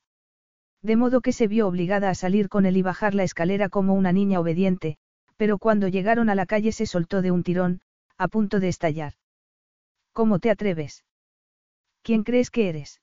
De 0.83 0.97
modo 0.97 1.21
que 1.21 1.33
se 1.33 1.49
vio 1.49 1.67
obligada 1.67 2.11
a 2.11 2.15
salir 2.15 2.49
con 2.49 2.67
él 2.67 2.77
y 2.77 2.83
bajar 2.83 3.15
la 3.15 3.25
escalera 3.25 3.69
como 3.69 3.95
una 3.95 4.13
niña 4.13 4.41
obediente, 4.41 4.97
pero 5.37 5.59
cuando 5.59 5.89
llegaron 5.89 6.31
a 6.31 6.35
la 6.35 6.47
calle 6.47 6.73
se 6.73 6.87
soltó 6.87 7.23
de 7.23 7.31
un 7.31 7.43
tirón, 7.43 7.81
a 8.17 8.29
punto 8.29 8.61
de 8.61 8.69
estallar. 8.69 9.15
¿Cómo 10.13 10.39
te 10.39 10.51
atreves? 10.51 11.05
¿Quién 12.03 12.25
crees 12.25 12.51
que 12.51 12.69
eres? 12.69 13.01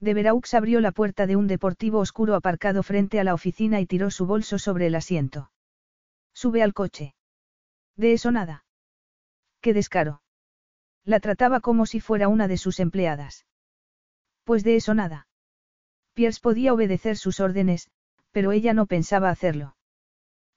De 0.00 0.14
Veraux 0.14 0.52
abrió 0.54 0.80
la 0.80 0.92
puerta 0.92 1.26
de 1.26 1.36
un 1.36 1.46
deportivo 1.46 1.98
oscuro 1.98 2.34
aparcado 2.34 2.82
frente 2.82 3.20
a 3.20 3.24
la 3.24 3.34
oficina 3.34 3.80
y 3.80 3.86
tiró 3.86 4.10
su 4.10 4.26
bolso 4.26 4.58
sobre 4.58 4.88
el 4.88 4.96
asiento. 4.96 5.50
Sube 6.34 6.62
al 6.62 6.74
coche. 6.74 7.14
De 7.96 8.12
eso 8.12 8.32
nada. 8.32 8.64
Qué 9.60 9.72
descaro. 9.72 10.23
La 11.04 11.20
trataba 11.20 11.60
como 11.60 11.86
si 11.86 12.00
fuera 12.00 12.28
una 12.28 12.48
de 12.48 12.56
sus 12.56 12.80
empleadas. 12.80 13.46
Pues 14.44 14.64
de 14.64 14.76
eso 14.76 14.94
nada. 14.94 15.26
Pierce 16.14 16.40
podía 16.40 16.72
obedecer 16.72 17.16
sus 17.16 17.40
órdenes, 17.40 17.90
pero 18.30 18.52
ella 18.52 18.72
no 18.72 18.86
pensaba 18.86 19.30
hacerlo. 19.30 19.76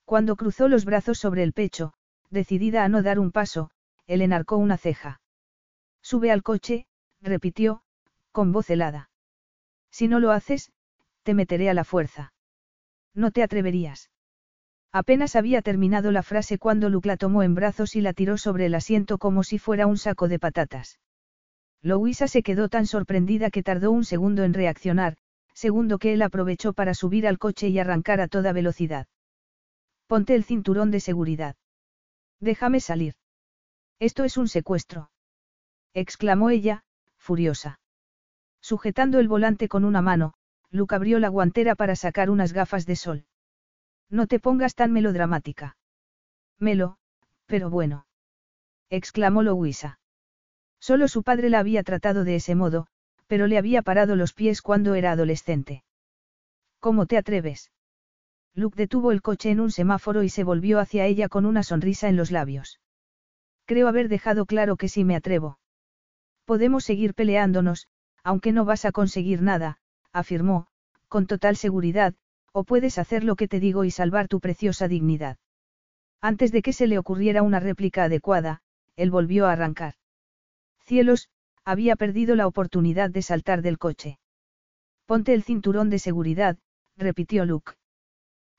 Cuando 0.06 0.36
cruzó 0.36 0.68
los 0.68 0.86
brazos 0.86 1.20
sobre 1.20 1.44
el 1.44 1.54
pecho, 1.54 1.94
decidida 2.30 2.84
a 2.84 2.90
no 2.90 3.04
dar 3.04 3.20
un 3.20 3.32
paso, 3.32 3.72
él 4.06 4.22
enarcó 4.22 4.58
una 4.58 4.78
ceja. 4.78 5.22
Sube 6.02 6.32
al 6.32 6.44
coche, 6.44 6.88
repitió, 7.22 7.82
con 8.32 8.52
voz 8.52 8.70
helada. 8.70 9.10
Si 9.92 10.08
no 10.08 10.20
lo 10.20 10.32
haces, 10.32 10.72
te 11.24 11.34
meteré 11.34 11.70
a 11.70 11.74
la 11.74 11.84
fuerza. 11.84 12.34
No 13.14 13.32
te 13.32 13.44
atreverías. 13.44 14.10
Apenas 14.92 15.36
había 15.36 15.62
terminado 15.62 16.12
la 16.12 16.24
frase 16.24 16.58
cuando 16.58 16.90
Luke 16.90 17.08
la 17.08 17.18
tomó 17.18 17.44
en 17.44 17.56
brazos 17.56 17.96
y 17.96 18.02
la 18.02 18.14
tiró 18.14 18.38
sobre 18.38 18.66
el 18.66 18.76
asiento 18.76 19.18
como 19.18 19.44
si 19.44 19.60
fuera 19.60 19.86
un 19.88 19.98
saco 19.98 20.28
de 20.28 20.40
patatas. 20.40 21.00
Louisa 21.82 22.28
se 22.28 22.42
quedó 22.42 22.70
tan 22.70 22.88
sorprendida 22.88 23.52
que 23.52 23.64
tardó 23.64 23.92
un 23.92 24.04
segundo 24.04 24.44
en 24.44 24.54
reaccionar, 24.54 25.18
segundo 25.54 26.00
que 26.00 26.14
él 26.14 26.22
aprovechó 26.22 26.74
para 26.74 26.94
subir 26.94 27.28
al 27.28 27.38
coche 27.38 27.68
y 27.68 27.80
arrancar 27.80 28.22
a 28.22 28.28
toda 28.28 28.54
velocidad. 28.54 29.08
Ponte 30.08 30.36
el 30.36 30.44
cinturón 30.44 30.90
de 30.92 31.00
seguridad. 31.00 31.56
Déjame 32.40 32.80
salir. 32.80 33.16
Esto 34.00 34.24
es 34.24 34.38
un 34.38 34.48
secuestro. 34.48 35.12
exclamó 35.94 36.50
ella, 36.50 36.84
furiosa. 37.18 37.80
Sujetando 38.62 39.20
el 39.20 39.28
volante 39.28 39.68
con 39.68 39.84
una 39.84 40.02
mano, 40.02 40.34
Luke 40.70 40.96
abrió 40.96 41.20
la 41.20 41.30
guantera 41.30 41.76
para 41.76 41.96
sacar 41.96 42.30
unas 42.30 42.54
gafas 42.54 42.86
de 42.86 42.96
sol. 42.96 43.26
No 44.10 44.28
te 44.28 44.40
pongas 44.40 44.76
tan 44.76 44.92
melodramática. 44.92 45.78
Melo, 46.60 46.98
pero 47.46 47.70
bueno. 47.70 48.06
exclamó 48.90 49.44
Louisa. 49.44 50.00
Solo 50.80 51.08
su 51.08 51.24
padre 51.24 51.50
la 51.50 51.60
había 51.60 51.84
tratado 51.84 52.24
de 52.24 52.36
ese 52.36 52.56
modo, 52.56 52.88
pero 53.28 53.48
le 53.48 53.58
había 53.58 53.82
parado 53.82 54.16
los 54.16 54.34
pies 54.34 54.62
cuando 54.62 54.96
era 54.96 55.12
adolescente. 55.12 55.84
¿Cómo 56.80 57.06
te 57.06 57.18
atreves? 57.18 57.72
Luke 58.54 58.78
detuvo 58.78 59.12
el 59.12 59.22
coche 59.22 59.52
en 59.52 59.60
un 59.60 59.72
semáforo 59.72 60.24
y 60.24 60.30
se 60.30 60.44
volvió 60.44 60.80
hacia 60.80 61.06
ella 61.06 61.30
con 61.30 61.46
una 61.46 61.64
sonrisa 61.64 62.08
en 62.08 62.16
los 62.16 62.32
labios. 62.32 62.80
Creo 63.66 63.88
haber 63.88 64.08
dejado 64.08 64.46
claro 64.46 64.78
que 64.78 64.88
sí 64.88 65.04
me 65.04 65.16
atrevo. 65.16 65.60
Podemos 66.46 66.86
seguir 66.86 67.14
peleándonos, 67.14 67.88
aunque 68.24 68.54
no 68.54 68.64
vas 68.64 68.86
a 68.86 68.92
conseguir 68.92 69.42
nada, 69.42 69.80
afirmó, 70.14 70.68
con 71.08 71.28
total 71.28 71.58
seguridad, 71.58 72.16
o 72.52 72.64
puedes 72.64 72.98
hacer 72.98 73.24
lo 73.24 73.36
que 73.36 73.48
te 73.48 73.60
digo 73.60 73.84
y 73.84 73.92
salvar 73.92 74.28
tu 74.28 74.40
preciosa 74.40 74.88
dignidad. 74.88 75.38
Antes 76.22 76.52
de 76.52 76.62
que 76.62 76.74
se 76.74 76.88
le 76.88 76.98
ocurriera 76.98 77.44
una 77.44 77.60
réplica 77.60 78.06
adecuada, 78.06 78.62
él 78.96 79.12
volvió 79.12 79.46
a 79.46 79.52
arrancar. 79.52 79.94
Cielos, 80.86 81.30
había 81.64 81.96
perdido 81.96 82.36
la 82.36 82.48
oportunidad 82.48 83.10
de 83.10 83.22
saltar 83.22 83.62
del 83.62 83.78
coche. 83.78 84.20
Ponte 85.06 85.34
el 85.34 85.44
cinturón 85.44 85.90
de 85.90 86.00
seguridad, 86.00 86.58
repitió 86.96 87.46
Luke. 87.46 87.74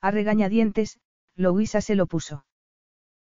A 0.01 0.11
regañadientes, 0.11 1.01
Louisa 1.35 1.81
se 1.81 1.95
lo 1.95 2.07
puso. 2.07 2.45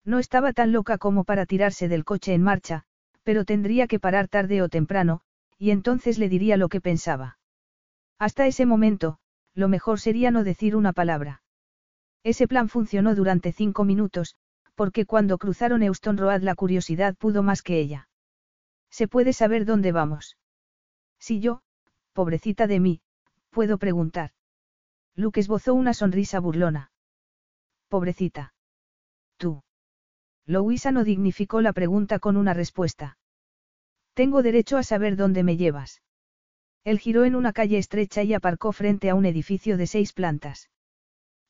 No 0.04 0.20
estaba 0.20 0.54
tan 0.54 0.72
loca 0.72 0.98
como 0.98 1.24
para 1.24 1.46
tirarse 1.46 1.88
del 1.88 2.04
coche 2.04 2.34
en 2.34 2.44
marcha, 2.44 2.84
pero 3.24 3.46
tendría 3.46 3.88
que 3.88 4.00
parar 4.00 4.28
tarde 4.28 4.62
o 4.62 4.70
temprano, 4.70 5.22
y 5.58 5.72
entonces 5.72 6.18
le 6.20 6.30
diría 6.30 6.58
lo 6.58 6.70
que 6.70 6.82
pensaba. 6.82 7.40
Hasta 8.20 8.46
ese 8.46 8.66
momento, 8.66 9.18
lo 9.56 9.68
mejor 9.70 10.00
sería 10.00 10.30
no 10.32 10.44
decir 10.44 10.76
una 10.76 10.94
palabra. 10.94 11.42
Ese 12.24 12.48
plan 12.48 12.70
funcionó 12.70 13.16
durante 13.16 13.52
cinco 13.52 13.86
minutos, 13.86 14.36
porque 14.76 15.06
cuando 15.06 15.38
cruzaron 15.38 15.82
Euston 15.82 16.18
Road 16.18 16.42
la 16.42 16.56
curiosidad 16.56 17.16
pudo 17.16 17.42
más 17.42 17.62
que 17.62 17.80
ella. 17.80 18.10
¿Se 18.90 19.08
puede 19.08 19.34
saber 19.34 19.66
dónde 19.66 19.92
vamos? 19.92 20.38
Si 21.20 21.40
yo, 21.40 21.62
pobrecita 22.14 22.68
de 22.68 22.80
mí, 22.80 23.02
puedo 23.50 23.78
preguntar. 23.78 24.32
Luke 25.16 25.40
esbozó 25.40 25.74
una 25.74 25.94
sonrisa 25.94 26.40
burlona. 26.40 26.92
Pobrecita. 27.88 28.54
Tú. 29.38 29.64
Louisa 30.46 30.92
no 30.92 31.04
dignificó 31.04 31.62
la 31.62 31.74
pregunta 31.74 32.20
con 32.20 32.38
una 32.38 32.54
respuesta. 32.54 33.18
Tengo 34.14 34.44
derecho 34.44 34.78
a 34.78 34.84
saber 34.84 35.16
dónde 35.16 35.44
me 35.44 35.58
llevas. 35.58 36.02
Él 36.86 37.00
giró 37.00 37.26
en 37.26 37.36
una 37.36 37.52
calle 37.52 37.80
estrecha 37.80 38.22
y 38.22 38.34
aparcó 38.36 38.72
frente 38.72 39.10
a 39.10 39.16
un 39.16 39.26
edificio 39.26 39.76
de 39.76 39.88
seis 39.88 40.14
plantas. 40.14 40.70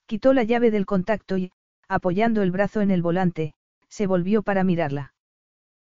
Quitó 0.05 0.33
la 0.33 0.43
llave 0.43 0.71
del 0.71 0.85
contacto 0.85 1.37
y, 1.37 1.51
apoyando 1.89 2.41
el 2.41 2.51
brazo 2.51 2.79
en 2.79 2.89
el 2.89 3.01
volante, 3.01 3.53
se 3.89 4.07
volvió 4.07 4.43
para 4.43 4.63
mirarla. 4.63 5.13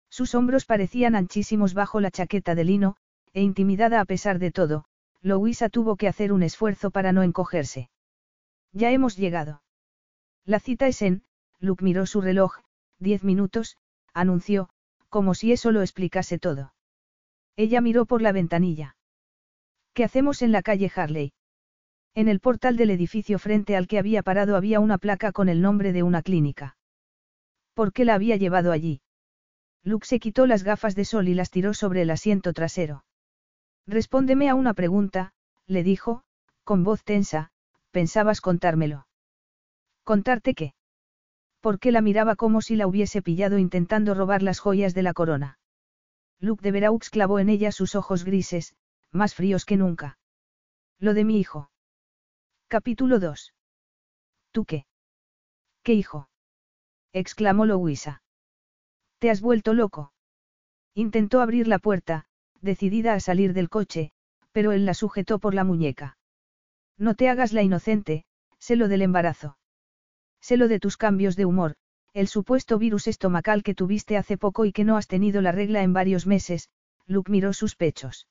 Sus 0.08 0.36
hombros 0.36 0.66
parecían 0.66 1.16
anchísimos 1.16 1.74
bajo 1.74 2.00
la 2.00 2.12
chaqueta 2.12 2.54
de 2.54 2.64
lino, 2.64 2.96
e 3.32 3.42
intimidada 3.42 4.00
a 4.00 4.04
pesar 4.04 4.38
de 4.38 4.52
todo, 4.52 4.84
Louisa 5.20 5.68
tuvo 5.68 5.96
que 5.96 6.06
hacer 6.06 6.32
un 6.32 6.44
esfuerzo 6.44 6.92
para 6.92 7.12
no 7.12 7.24
encogerse. 7.24 7.90
Ya 8.72 8.92
hemos 8.92 9.16
llegado. 9.16 9.62
La 10.44 10.60
cita 10.60 10.86
es 10.86 11.02
en, 11.02 11.22
Luke 11.58 11.84
miró 11.84 12.06
su 12.06 12.20
reloj, 12.20 12.58
diez 13.00 13.24
minutos, 13.24 13.76
anunció, 14.14 14.70
como 15.08 15.34
si 15.34 15.50
eso 15.50 15.72
lo 15.72 15.80
explicase 15.82 16.38
todo. 16.38 16.72
Ella 17.56 17.80
miró 17.80 18.06
por 18.06 18.22
la 18.22 18.32
ventanilla. 18.32 18.96
¿Qué 19.94 20.04
hacemos 20.04 20.42
en 20.42 20.52
la 20.52 20.62
calle 20.62 20.90
Harley? 20.94 21.32
En 22.14 22.28
el 22.28 22.40
portal 22.40 22.76
del 22.76 22.90
edificio 22.90 23.38
frente 23.38 23.76
al 23.76 23.86
que 23.86 23.98
había 23.98 24.22
parado 24.22 24.56
había 24.56 24.80
una 24.80 24.98
placa 24.98 25.32
con 25.32 25.48
el 25.48 25.62
nombre 25.62 25.92
de 25.92 26.02
una 26.02 26.22
clínica. 26.22 26.76
¿Por 27.74 27.92
qué 27.92 28.04
la 28.04 28.14
había 28.14 28.36
llevado 28.36 28.72
allí? 28.72 29.00
Luke 29.82 30.06
se 30.06 30.18
quitó 30.18 30.46
las 30.46 30.62
gafas 30.62 30.94
de 30.94 31.04
sol 31.04 31.28
y 31.28 31.34
las 31.34 31.50
tiró 31.50 31.72
sobre 31.72 32.02
el 32.02 32.10
asiento 32.10 32.52
trasero. 32.52 33.04
Respóndeme 33.86 34.48
a 34.48 34.54
una 34.54 34.74
pregunta, 34.74 35.32
le 35.66 35.82
dijo, 35.82 36.22
con 36.64 36.84
voz 36.84 37.02
tensa, 37.04 37.50
pensabas 37.90 38.40
contármelo. 38.40 39.06
¿Contarte 40.04 40.54
qué? 40.54 40.74
Porque 41.60 41.92
la 41.92 42.00
miraba 42.00 42.36
como 42.36 42.62
si 42.62 42.76
la 42.76 42.86
hubiese 42.86 43.22
pillado 43.22 43.58
intentando 43.58 44.14
robar 44.14 44.42
las 44.42 44.58
joyas 44.58 44.94
de 44.94 45.02
la 45.02 45.14
corona. 45.14 45.58
Luke 46.38 46.62
de 46.62 46.72
Veraux 46.72 47.10
clavó 47.10 47.38
en 47.38 47.48
ella 47.48 47.72
sus 47.72 47.94
ojos 47.94 48.24
grises, 48.24 48.74
más 49.12 49.34
fríos 49.34 49.64
que 49.64 49.76
nunca. 49.76 50.18
Lo 50.98 51.14
de 51.14 51.24
mi 51.24 51.38
hijo. 51.38 51.70
Capítulo 52.68 53.18
2. 53.18 53.54
¿Tú 54.52 54.64
qué? 54.64 54.86
¿Qué 55.82 55.94
hijo? 55.94 56.28
exclamó 57.12 57.66
Louisa. 57.66 58.22
¿Te 59.18 59.30
has 59.30 59.40
vuelto 59.40 59.74
loco? 59.74 60.12
Intentó 60.94 61.40
abrir 61.40 61.66
la 61.68 61.78
puerta, 61.78 62.26
decidida 62.60 63.14
a 63.14 63.20
salir 63.20 63.52
del 63.52 63.68
coche, 63.68 64.12
pero 64.52 64.72
él 64.72 64.84
la 64.84 64.94
sujetó 64.94 65.38
por 65.38 65.54
la 65.54 65.64
muñeca. 65.64 66.18
No 66.96 67.14
te 67.14 67.28
hagas 67.28 67.52
la 67.52 67.62
inocente, 67.62 68.24
sé 68.58 68.76
lo 68.76 68.88
del 68.88 69.02
embarazo. 69.02 69.56
Sé 70.40 70.56
lo 70.56 70.68
de 70.68 70.80
tus 70.80 70.96
cambios 70.96 71.36
de 71.36 71.44
humor, 71.44 71.76
el 72.12 72.28
supuesto 72.28 72.78
virus 72.78 73.06
estomacal 73.06 73.62
que 73.62 73.74
tuviste 73.74 74.16
hace 74.16 74.36
poco 74.36 74.64
y 74.64 74.72
que 74.72 74.84
no 74.84 74.96
has 74.96 75.06
tenido 75.06 75.42
la 75.42 75.52
regla 75.52 75.82
en 75.82 75.92
varios 75.92 76.26
meses, 76.26 76.68
Luke 77.06 77.30
miró 77.30 77.52
sus 77.52 77.76
pechos. 77.76 78.26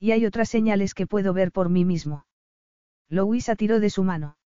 Y 0.00 0.12
hay 0.12 0.26
otras 0.26 0.48
señales 0.48 0.94
que 0.94 1.06
puedo 1.06 1.32
ver 1.34 1.52
por 1.52 1.68
mí 1.68 1.84
mismo. 1.84 2.26
Louisa 3.08 3.54
tiró 3.54 3.78
de 3.78 3.90
su 3.90 4.02
mano. 4.02 4.38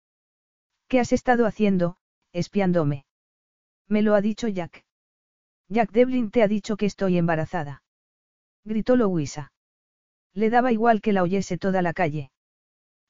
¿Qué 0.88 1.00
has 1.00 1.14
estado 1.14 1.46
haciendo, 1.46 1.98
espiándome? 2.34 3.06
Me 3.88 4.02
lo 4.02 4.16
ha 4.16 4.22
dicho 4.22 4.48
Jack. 4.48 4.84
Jack 5.70 5.92
Devlin 5.92 6.32
te 6.32 6.44
ha 6.44 6.48
dicho 6.48 6.76
que 6.76 6.88
estoy 6.88 7.18
embarazada. 7.18 7.84
Gritó 8.66 8.96
Louisa. 8.96 9.52
Le 10.34 10.50
daba 10.50 10.72
igual 10.72 11.02
que 11.02 11.14
la 11.14 11.24
oyese 11.24 11.58
toda 11.58 11.82
la 11.82 11.94
calle. 11.94 12.32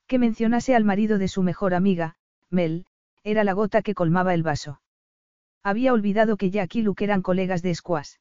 Que 0.08 0.20
mencionase 0.20 0.76
al 0.76 0.84
marido 0.84 1.18
de 1.18 1.30
su 1.30 1.44
mejor 1.44 1.74
amiga, 1.74 2.16
Mel, 2.50 2.86
era 3.24 3.44
la 3.44 3.54
gota 3.54 3.82
que 3.82 3.96
colmaba 3.96 4.34
el 4.34 4.44
vaso. 4.44 4.82
Había 5.64 5.94
olvidado 5.94 6.36
que 6.36 6.52
Jack 6.52 6.76
y 6.76 6.82
Luke 6.82 7.04
eran 7.04 7.22
colegas 7.22 7.62
de 7.62 7.74
squash. 7.74 8.16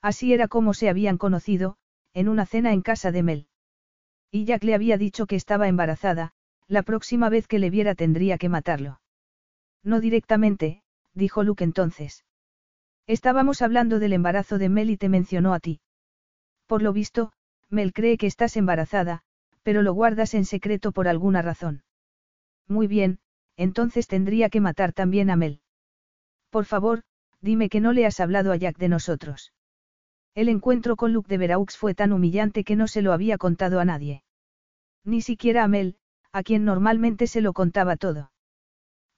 Así 0.00 0.32
era 0.32 0.46
como 0.46 0.74
se 0.74 0.88
habían 0.88 1.18
conocido, 1.18 1.76
en 2.14 2.28
una 2.28 2.46
cena 2.46 2.72
en 2.72 2.82
casa 2.82 3.12
de 3.12 3.22
Mel. 3.22 3.46
Y 4.30 4.44
Jack 4.44 4.64
le 4.64 4.74
había 4.74 4.96
dicho 4.96 5.26
que 5.26 5.36
estaba 5.36 5.68
embarazada, 5.68 6.32
la 6.68 6.82
próxima 6.82 7.28
vez 7.28 7.46
que 7.46 7.58
le 7.58 7.70
viera 7.70 7.94
tendría 7.94 8.38
que 8.38 8.48
matarlo. 8.48 9.00
No 9.82 10.00
directamente, 10.00 10.82
dijo 11.14 11.42
Luke 11.42 11.64
entonces. 11.64 12.24
Estábamos 13.06 13.62
hablando 13.62 13.98
del 13.98 14.12
embarazo 14.12 14.58
de 14.58 14.68
Mel 14.68 14.90
y 14.90 14.96
te 14.96 15.08
mencionó 15.08 15.54
a 15.54 15.60
ti. 15.60 15.80
Por 16.66 16.82
lo 16.82 16.92
visto, 16.92 17.32
Mel 17.68 17.92
cree 17.92 18.16
que 18.16 18.26
estás 18.26 18.56
embarazada, 18.56 19.22
pero 19.62 19.82
lo 19.82 19.92
guardas 19.92 20.34
en 20.34 20.44
secreto 20.44 20.92
por 20.92 21.08
alguna 21.08 21.42
razón. 21.42 21.82
Muy 22.68 22.86
bien, 22.86 23.18
entonces 23.56 24.06
tendría 24.06 24.48
que 24.50 24.60
matar 24.60 24.92
también 24.92 25.30
a 25.30 25.36
Mel. 25.36 25.60
Por 26.50 26.64
favor, 26.64 27.02
dime 27.40 27.68
que 27.68 27.80
no 27.80 27.92
le 27.92 28.06
has 28.06 28.20
hablado 28.20 28.52
a 28.52 28.56
Jack 28.56 28.78
de 28.78 28.88
nosotros. 28.88 29.52
El 30.34 30.48
encuentro 30.48 30.96
con 30.96 31.12
Luke 31.12 31.28
de 31.28 31.36
Veraux 31.36 31.76
fue 31.76 31.94
tan 31.94 32.12
humillante 32.12 32.64
que 32.64 32.74
no 32.74 32.88
se 32.88 33.02
lo 33.02 33.12
había 33.12 33.36
contado 33.36 33.80
a 33.80 33.84
nadie. 33.84 34.22
Ni 35.04 35.20
siquiera 35.20 35.62
a 35.62 35.68
Mel, 35.68 35.96
a 36.32 36.42
quien 36.42 36.64
normalmente 36.64 37.26
se 37.26 37.42
lo 37.42 37.52
contaba 37.52 37.96
todo. 37.96 38.30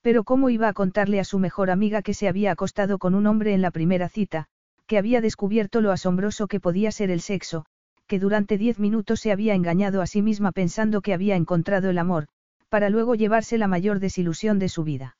Pero 0.00 0.24
¿cómo 0.24 0.50
iba 0.50 0.68
a 0.68 0.72
contarle 0.72 1.20
a 1.20 1.24
su 1.24 1.38
mejor 1.38 1.70
amiga 1.70 2.03
que 2.03 2.14
se 2.14 2.29
había 2.29 2.50
acostado 2.50 2.98
con 2.98 3.14
un 3.14 3.27
hombre 3.27 3.55
en 3.55 3.62
la 3.62 3.70
primera 3.70 4.09
cita, 4.09 4.46
que 4.87 4.98
había 4.98 5.20
descubierto 5.20 5.81
lo 5.81 5.92
asombroso 5.92 6.48
que 6.48 6.61
podía 6.61 6.90
ser 6.90 7.11
el 7.11 7.20
sexo, 7.20 7.64
que 8.07 8.18
durante 8.18 8.59
diez 8.59 8.79
minutos 8.79 9.20
se 9.20 9.31
había 9.31 9.55
engañado 9.55 10.03
a 10.03 10.07
sí 10.07 10.20
misma 10.20 10.50
pensando 10.50 11.00
que 11.00 11.14
había 11.14 11.37
encontrado 11.37 11.90
el 11.90 11.98
amor, 11.98 12.27
para 12.68 12.90
luego 12.90 13.14
llevarse 13.14 13.57
la 13.57 13.68
mayor 13.68 14.00
desilusión 14.00 14.59
de 14.59 14.68
su 14.68 14.83
vida? 14.83 15.16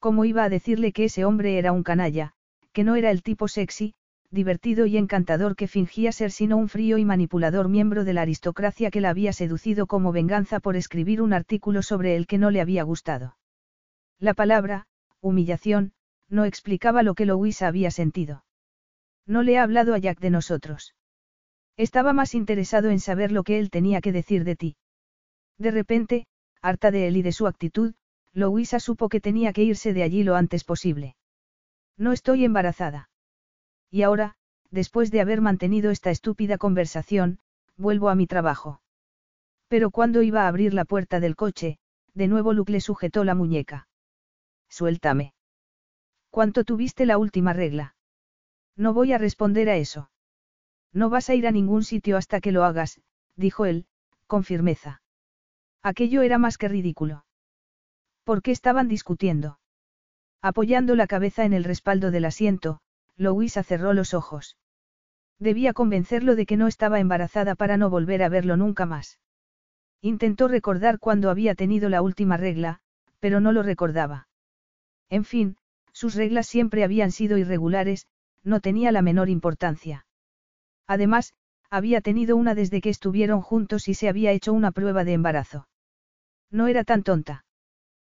¿Cómo 0.00 0.24
iba 0.24 0.42
a 0.42 0.48
decirle 0.48 0.92
que 0.92 1.04
ese 1.04 1.26
hombre 1.26 1.58
era 1.58 1.70
un 1.70 1.82
canalla, 1.82 2.32
que 2.72 2.82
no 2.82 2.96
era 2.96 3.10
el 3.10 3.22
tipo 3.22 3.46
sexy, 3.46 3.94
divertido 4.32 4.86
y 4.86 4.96
encantador 4.96 5.54
que 5.56 5.68
fingía 5.68 6.10
ser 6.10 6.30
sino 6.30 6.56
un 6.56 6.68
frío 6.68 6.96
y 6.96 7.04
manipulador 7.04 7.68
miembro 7.68 8.04
de 8.04 8.14
la 8.14 8.22
aristocracia 8.22 8.90
que 8.90 9.02
la 9.02 9.10
había 9.10 9.32
seducido 9.34 9.86
como 9.86 10.10
venganza 10.10 10.58
por 10.58 10.74
escribir 10.74 11.20
un 11.20 11.34
artículo 11.34 11.82
sobre 11.82 12.16
el 12.16 12.26
que 12.26 12.38
no 12.38 12.50
le 12.50 12.62
había 12.62 12.82
gustado. 12.82 13.36
La 14.18 14.32
palabra, 14.32 14.86
humillación, 15.20 15.92
no 16.30 16.46
explicaba 16.46 17.02
lo 17.02 17.14
que 17.14 17.26
Louisa 17.26 17.66
había 17.68 17.90
sentido. 17.90 18.44
No 19.26 19.42
le 19.42 19.58
ha 19.58 19.62
hablado 19.62 19.92
a 19.94 19.98
Jack 19.98 20.18
de 20.18 20.30
nosotros. 20.30 20.94
Estaba 21.76 22.14
más 22.14 22.34
interesado 22.34 22.88
en 22.88 23.00
saber 23.00 23.32
lo 23.32 23.44
que 23.44 23.58
él 23.58 23.70
tenía 23.70 24.00
que 24.00 24.12
decir 24.12 24.44
de 24.44 24.56
ti. 24.56 24.76
De 25.58 25.70
repente, 25.70 26.26
harta 26.62 26.90
de 26.90 27.06
él 27.06 27.18
y 27.18 27.22
de 27.22 27.32
su 27.32 27.46
actitud, 27.46 27.94
Louisa 28.32 28.80
supo 28.80 29.10
que 29.10 29.20
tenía 29.20 29.52
que 29.52 29.62
irse 29.62 29.92
de 29.92 30.02
allí 30.02 30.22
lo 30.22 30.36
antes 30.36 30.64
posible. 30.64 31.16
No 31.98 32.12
estoy 32.12 32.46
embarazada. 32.46 33.10
Y 33.92 34.02
ahora, 34.02 34.34
después 34.70 35.10
de 35.10 35.20
haber 35.20 35.42
mantenido 35.42 35.90
esta 35.90 36.10
estúpida 36.10 36.56
conversación, 36.56 37.38
vuelvo 37.76 38.08
a 38.08 38.14
mi 38.14 38.26
trabajo. 38.26 38.80
Pero 39.68 39.90
cuando 39.90 40.22
iba 40.22 40.44
a 40.44 40.48
abrir 40.48 40.72
la 40.72 40.86
puerta 40.86 41.20
del 41.20 41.36
coche, 41.36 41.78
de 42.14 42.26
nuevo 42.26 42.54
Luke 42.54 42.72
le 42.72 42.80
sujetó 42.80 43.22
la 43.22 43.34
muñeca. 43.34 43.86
Suéltame. 44.70 45.34
¿Cuánto 46.30 46.64
tuviste 46.64 47.04
la 47.04 47.18
última 47.18 47.52
regla? 47.52 47.94
No 48.76 48.94
voy 48.94 49.12
a 49.12 49.18
responder 49.18 49.68
a 49.68 49.76
eso. 49.76 50.10
No 50.94 51.10
vas 51.10 51.28
a 51.28 51.34
ir 51.34 51.46
a 51.46 51.52
ningún 51.52 51.84
sitio 51.84 52.16
hasta 52.16 52.40
que 52.40 52.52
lo 52.52 52.64
hagas, 52.64 53.02
dijo 53.36 53.66
él, 53.66 53.86
con 54.26 54.42
firmeza. 54.42 55.02
Aquello 55.82 56.22
era 56.22 56.38
más 56.38 56.56
que 56.56 56.68
ridículo. 56.68 57.26
¿Por 58.24 58.40
qué 58.40 58.52
estaban 58.52 58.88
discutiendo? 58.88 59.58
Apoyando 60.40 60.96
la 60.96 61.06
cabeza 61.06 61.44
en 61.44 61.52
el 61.52 61.64
respaldo 61.64 62.10
del 62.10 62.24
asiento, 62.24 62.80
Louisa 63.16 63.62
cerró 63.62 63.92
los 63.92 64.14
ojos. 64.14 64.56
Debía 65.38 65.72
convencerlo 65.72 66.36
de 66.36 66.46
que 66.46 66.56
no 66.56 66.66
estaba 66.66 67.00
embarazada 67.00 67.54
para 67.54 67.76
no 67.76 67.90
volver 67.90 68.22
a 68.22 68.28
verlo 68.28 68.56
nunca 68.56 68.86
más. 68.86 69.18
Intentó 70.00 70.48
recordar 70.48 70.98
cuándo 70.98 71.30
había 71.30 71.54
tenido 71.54 71.88
la 71.88 72.02
última 72.02 72.36
regla, 72.36 72.80
pero 73.20 73.40
no 73.40 73.52
lo 73.52 73.62
recordaba. 73.62 74.28
En 75.10 75.24
fin, 75.24 75.56
sus 75.92 76.14
reglas 76.14 76.46
siempre 76.46 76.84
habían 76.84 77.12
sido 77.12 77.38
irregulares, 77.38 78.06
no 78.42 78.60
tenía 78.60 78.92
la 78.92 79.02
menor 79.02 79.28
importancia. 79.28 80.06
Además, 80.86 81.34
había 81.70 82.00
tenido 82.00 82.36
una 82.36 82.54
desde 82.54 82.80
que 82.80 82.90
estuvieron 82.90 83.40
juntos 83.40 83.88
y 83.88 83.94
se 83.94 84.08
había 84.08 84.32
hecho 84.32 84.52
una 84.52 84.72
prueba 84.72 85.04
de 85.04 85.12
embarazo. 85.12 85.68
No 86.50 86.66
era 86.66 86.84
tan 86.84 87.02
tonta. 87.02 87.44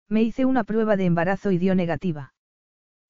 Me 0.08 0.22
hice 0.22 0.44
una 0.44 0.64
prueba 0.64 0.96
de 0.96 1.04
embarazo 1.04 1.50
y 1.50 1.58
dio 1.58 1.74
negativa. 1.74 2.34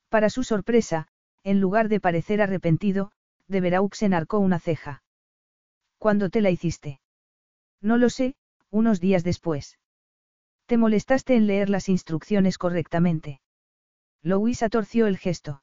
Para 0.08 0.30
su 0.30 0.44
sorpresa, 0.44 1.08
en 1.44 1.60
lugar 1.60 1.88
de 1.88 2.00
parecer 2.00 2.42
arrepentido, 2.42 3.12
de 3.46 3.60
Veraux 3.60 4.02
enarcó 4.02 4.38
una 4.38 4.58
ceja. 4.58 5.02
¿Cuándo 5.98 6.30
te 6.30 6.40
la 6.40 6.50
hiciste? 6.50 7.00
No 7.80 7.98
lo 7.98 8.10
sé, 8.10 8.34
unos 8.70 9.00
días 9.00 9.22
después. 9.22 9.78
Te 10.66 10.78
molestaste 10.78 11.36
en 11.36 11.46
leer 11.46 11.68
las 11.68 11.88
instrucciones 11.88 12.56
correctamente. 12.56 13.40
Louisa 14.22 14.70
torció 14.70 15.06
el 15.06 15.18
gesto. 15.18 15.62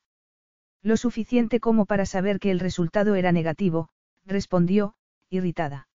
Lo 0.84 0.98
suficiente 0.98 1.60
como 1.60 1.86
para 1.86 2.06
saber 2.06 2.40
que 2.40 2.52
el 2.52 2.60
resultado 2.60 3.16
era 3.16 3.32
negativo, 3.32 3.90
respondió, 4.26 4.96
irritada. 5.30 5.88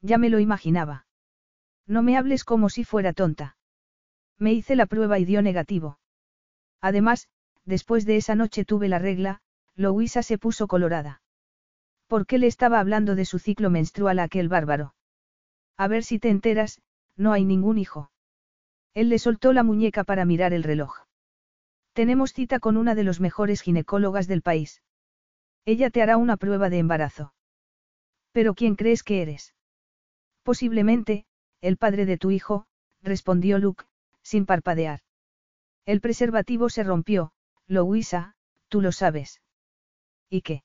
Ya 0.00 0.16
me 0.16 0.30
lo 0.30 0.38
imaginaba. 0.38 1.06
No 1.86 2.02
me 2.02 2.16
hables 2.16 2.44
como 2.44 2.70
si 2.70 2.84
fuera 2.84 3.12
tonta. 3.12 3.56
Me 4.38 4.52
hice 4.52 4.74
la 4.74 4.86
prueba 4.86 5.18
y 5.18 5.24
dio 5.24 5.42
negativo. 5.42 5.98
Además, 6.80 7.28
después 7.64 8.04
de 8.06 8.16
esa 8.16 8.34
noche 8.34 8.64
tuve 8.64 8.88
la 8.88 8.98
regla, 8.98 9.40
Louisa 9.74 10.22
se 10.22 10.38
puso 10.38 10.66
colorada. 10.66 11.22
¿Por 12.06 12.26
qué 12.26 12.38
le 12.38 12.46
estaba 12.46 12.80
hablando 12.80 13.14
de 13.14 13.24
su 13.24 13.38
ciclo 13.38 13.70
menstrual 13.70 14.18
a 14.18 14.24
aquel 14.24 14.48
bárbaro? 14.48 14.94
A 15.76 15.88
ver 15.88 16.04
si 16.04 16.18
te 16.18 16.28
enteras, 16.28 16.82
no 17.16 17.32
hay 17.32 17.44
ningún 17.44 17.78
hijo. 17.78 18.10
Él 18.94 19.08
le 19.08 19.18
soltó 19.18 19.52
la 19.52 19.62
muñeca 19.62 20.04
para 20.04 20.24
mirar 20.24 20.52
el 20.52 20.62
reloj. 20.62 21.06
Tenemos 21.94 22.32
cita 22.32 22.60
con 22.60 22.76
una 22.76 22.94
de 22.94 23.04
los 23.04 23.20
mejores 23.20 23.62
ginecólogas 23.62 24.26
del 24.26 24.42
país. 24.42 24.82
Ella 25.64 25.90
te 25.90 26.02
hará 26.02 26.16
una 26.16 26.36
prueba 26.36 26.68
de 26.68 26.78
embarazo. 26.78 27.34
¿Pero 28.32 28.54
quién 28.54 28.76
crees 28.76 29.02
que 29.02 29.22
eres? 29.22 29.54
Posiblemente, 30.42 31.26
el 31.60 31.76
padre 31.76 32.06
de 32.06 32.18
tu 32.18 32.30
hijo, 32.30 32.66
respondió 33.02 33.58
Luke, 33.58 33.84
sin 34.22 34.46
parpadear. 34.46 35.00
El 35.84 36.00
preservativo 36.00 36.68
se 36.68 36.82
rompió, 36.82 37.32
Louisa, 37.72 38.34
tú 38.68 38.82
lo 38.82 38.92
sabes. 38.92 39.40
¿Y 40.28 40.42
qué? 40.42 40.62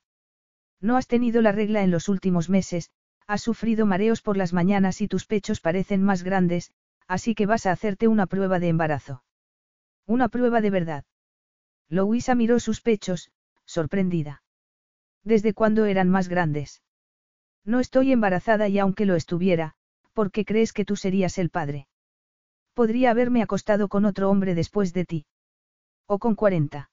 No 0.78 0.98
has 0.98 1.06
tenido 1.06 1.40
la 1.40 1.52
regla 1.52 1.82
en 1.82 1.90
los 1.90 2.10
últimos 2.10 2.50
meses, 2.50 2.90
has 3.26 3.40
sufrido 3.40 3.86
mareos 3.86 4.20
por 4.20 4.36
las 4.36 4.52
mañanas 4.52 5.00
y 5.00 5.08
tus 5.08 5.24
pechos 5.24 5.62
parecen 5.62 6.02
más 6.02 6.22
grandes, 6.22 6.70
así 7.06 7.34
que 7.34 7.46
vas 7.46 7.64
a 7.64 7.72
hacerte 7.72 8.08
una 8.08 8.26
prueba 8.26 8.58
de 8.58 8.68
embarazo. 8.68 9.24
Una 10.06 10.28
prueba 10.28 10.60
de 10.60 10.68
verdad. 10.68 11.04
Louisa 11.88 12.34
miró 12.34 12.60
sus 12.60 12.82
pechos, 12.82 13.30
sorprendida. 13.64 14.42
¿Desde 15.24 15.54
cuándo 15.54 15.86
eran 15.86 16.10
más 16.10 16.28
grandes? 16.28 16.82
No 17.64 17.80
estoy 17.80 18.12
embarazada 18.12 18.68
y 18.68 18.78
aunque 18.78 19.06
lo 19.06 19.14
estuviera, 19.14 19.76
¿por 20.12 20.30
qué 20.30 20.44
crees 20.44 20.74
que 20.74 20.84
tú 20.84 20.94
serías 20.94 21.38
el 21.38 21.48
padre? 21.48 21.88
Podría 22.74 23.12
haberme 23.12 23.42
acostado 23.42 23.88
con 23.88 24.04
otro 24.04 24.28
hombre 24.28 24.54
después 24.54 24.92
de 24.92 25.06
ti. 25.06 25.26
O 26.06 26.18
con 26.18 26.34
cuarenta. 26.34 26.90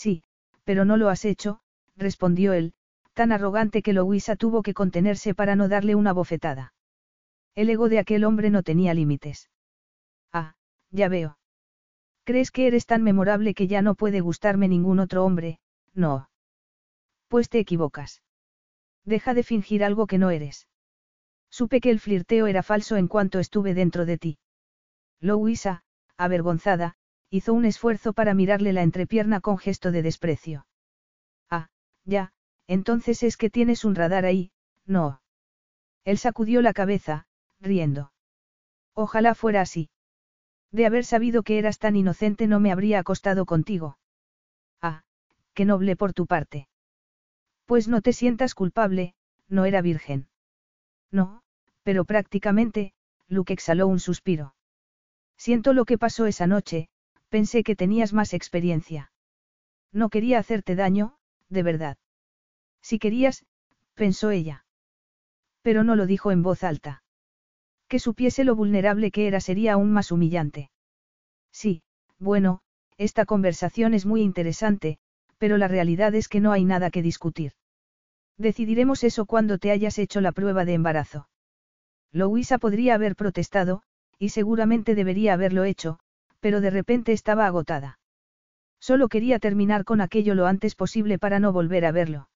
Sí, 0.00 0.22
pero 0.64 0.86
no 0.86 0.96
lo 0.96 1.10
has 1.10 1.26
hecho, 1.26 1.60
respondió 1.94 2.54
él, 2.54 2.72
tan 3.12 3.32
arrogante 3.32 3.82
que 3.82 3.92
Louisa 3.92 4.34
tuvo 4.34 4.62
que 4.62 4.72
contenerse 4.72 5.34
para 5.34 5.56
no 5.56 5.68
darle 5.68 5.94
una 5.94 6.14
bofetada. 6.14 6.72
El 7.54 7.68
ego 7.68 7.90
de 7.90 7.98
aquel 7.98 8.24
hombre 8.24 8.48
no 8.48 8.62
tenía 8.62 8.94
límites. 8.94 9.50
Ah, 10.32 10.54
ya 10.90 11.10
veo. 11.10 11.36
¿Crees 12.24 12.50
que 12.50 12.66
eres 12.66 12.86
tan 12.86 13.02
memorable 13.02 13.52
que 13.52 13.66
ya 13.66 13.82
no 13.82 13.94
puede 13.94 14.22
gustarme 14.22 14.68
ningún 14.68 15.00
otro 15.00 15.22
hombre? 15.22 15.60
No. 15.92 16.30
Pues 17.28 17.50
te 17.50 17.58
equivocas. 17.58 18.22
Deja 19.04 19.34
de 19.34 19.42
fingir 19.42 19.84
algo 19.84 20.06
que 20.06 20.16
no 20.16 20.30
eres. 20.30 20.66
Supe 21.50 21.82
que 21.82 21.90
el 21.90 22.00
flirteo 22.00 22.46
era 22.46 22.62
falso 22.62 22.96
en 22.96 23.06
cuanto 23.06 23.38
estuve 23.38 23.74
dentro 23.74 24.06
de 24.06 24.16
ti. 24.16 24.38
Louisa, 25.20 25.82
avergonzada, 26.16 26.96
hizo 27.30 27.54
un 27.54 27.64
esfuerzo 27.64 28.12
para 28.12 28.34
mirarle 28.34 28.72
la 28.72 28.82
entrepierna 28.82 29.40
con 29.40 29.56
gesto 29.56 29.92
de 29.92 30.02
desprecio. 30.02 30.66
Ah, 31.48 31.68
ya, 32.04 32.32
entonces 32.66 33.22
es 33.22 33.36
que 33.36 33.50
tienes 33.50 33.84
un 33.84 33.94
radar 33.94 34.24
ahí, 34.24 34.52
no. 34.84 35.22
Él 36.04 36.18
sacudió 36.18 36.60
la 36.60 36.72
cabeza, 36.72 37.26
riendo. 37.60 38.12
Ojalá 38.94 39.34
fuera 39.34 39.60
así. 39.60 39.90
De 40.72 40.86
haber 40.86 41.04
sabido 41.04 41.42
que 41.42 41.58
eras 41.58 41.78
tan 41.78 41.96
inocente 41.96 42.46
no 42.46 42.60
me 42.60 42.72
habría 42.72 42.98
acostado 42.98 43.46
contigo. 43.46 43.98
Ah, 44.80 45.02
qué 45.54 45.64
noble 45.64 45.96
por 45.96 46.12
tu 46.12 46.26
parte. 46.26 46.68
Pues 47.66 47.88
no 47.88 48.02
te 48.02 48.12
sientas 48.12 48.54
culpable, 48.54 49.14
no 49.48 49.64
era 49.64 49.82
virgen. 49.82 50.28
No, 51.10 51.42
pero 51.82 52.04
prácticamente, 52.04 52.92
Luke 53.28 53.52
exhaló 53.52 53.86
un 53.86 54.00
suspiro. 54.00 54.54
Siento 55.36 55.72
lo 55.72 55.84
que 55.84 55.98
pasó 55.98 56.26
esa 56.26 56.46
noche, 56.46 56.88
pensé 57.30 57.62
que 57.62 57.76
tenías 57.76 58.12
más 58.12 58.34
experiencia. 58.34 59.10
No 59.92 60.10
quería 60.10 60.38
hacerte 60.38 60.74
daño, 60.74 61.16
de 61.48 61.62
verdad. 61.62 61.96
Si 62.82 62.98
querías, 62.98 63.46
pensó 63.94 64.30
ella. 64.30 64.66
Pero 65.62 65.84
no 65.84 65.96
lo 65.96 66.06
dijo 66.06 66.32
en 66.32 66.42
voz 66.42 66.62
alta. 66.62 67.02
Que 67.88 67.98
supiese 67.98 68.44
lo 68.44 68.54
vulnerable 68.54 69.10
que 69.10 69.26
era 69.26 69.40
sería 69.40 69.74
aún 69.74 69.92
más 69.92 70.12
humillante. 70.12 70.70
Sí, 71.52 71.82
bueno, 72.18 72.60
esta 72.98 73.24
conversación 73.24 73.94
es 73.94 74.06
muy 74.06 74.22
interesante, 74.22 74.98
pero 75.38 75.56
la 75.56 75.68
realidad 75.68 76.14
es 76.14 76.28
que 76.28 76.40
no 76.40 76.52
hay 76.52 76.64
nada 76.64 76.90
que 76.90 77.02
discutir. 77.02 77.52
Decidiremos 78.36 79.04
eso 79.04 79.26
cuando 79.26 79.58
te 79.58 79.70
hayas 79.70 79.98
hecho 79.98 80.20
la 80.20 80.32
prueba 80.32 80.64
de 80.64 80.74
embarazo. 80.74 81.28
Louisa 82.12 82.58
podría 82.58 82.94
haber 82.94 83.16
protestado, 83.16 83.82
y 84.18 84.30
seguramente 84.30 84.94
debería 84.94 85.34
haberlo 85.34 85.64
hecho, 85.64 85.98
pero 86.40 86.60
de 86.60 86.70
repente 86.70 87.12
estaba 87.12 87.46
agotada. 87.46 87.98
Solo 88.80 89.08
quería 89.08 89.38
terminar 89.38 89.84
con 89.84 90.00
aquello 90.00 90.34
lo 90.34 90.46
antes 90.46 90.74
posible 90.74 91.18
para 91.18 91.38
no 91.38 91.52
volver 91.52 91.84
a 91.84 91.92
verlo. 91.92 92.28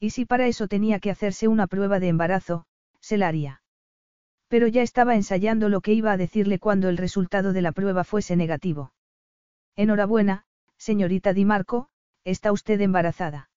Y 0.00 0.10
si 0.10 0.24
para 0.24 0.46
eso 0.46 0.68
tenía 0.68 0.98
que 0.98 1.10
hacerse 1.10 1.48
una 1.48 1.66
prueba 1.66 2.00
de 2.00 2.08
embarazo, 2.08 2.64
se 3.00 3.18
la 3.18 3.28
haría. 3.28 3.62
Pero 4.48 4.66
ya 4.66 4.82
estaba 4.82 5.14
ensayando 5.14 5.68
lo 5.68 5.82
que 5.82 5.92
iba 5.92 6.12
a 6.12 6.16
decirle 6.16 6.58
cuando 6.58 6.88
el 6.88 6.96
resultado 6.96 7.52
de 7.52 7.62
la 7.62 7.72
prueba 7.72 8.04
fuese 8.04 8.34
negativo. 8.34 8.92
Enhorabuena, 9.76 10.44
señorita 10.78 11.34
Di 11.34 11.44
Marco, 11.44 11.88
está 12.24 12.50
usted 12.52 12.80
embarazada. 12.80 13.50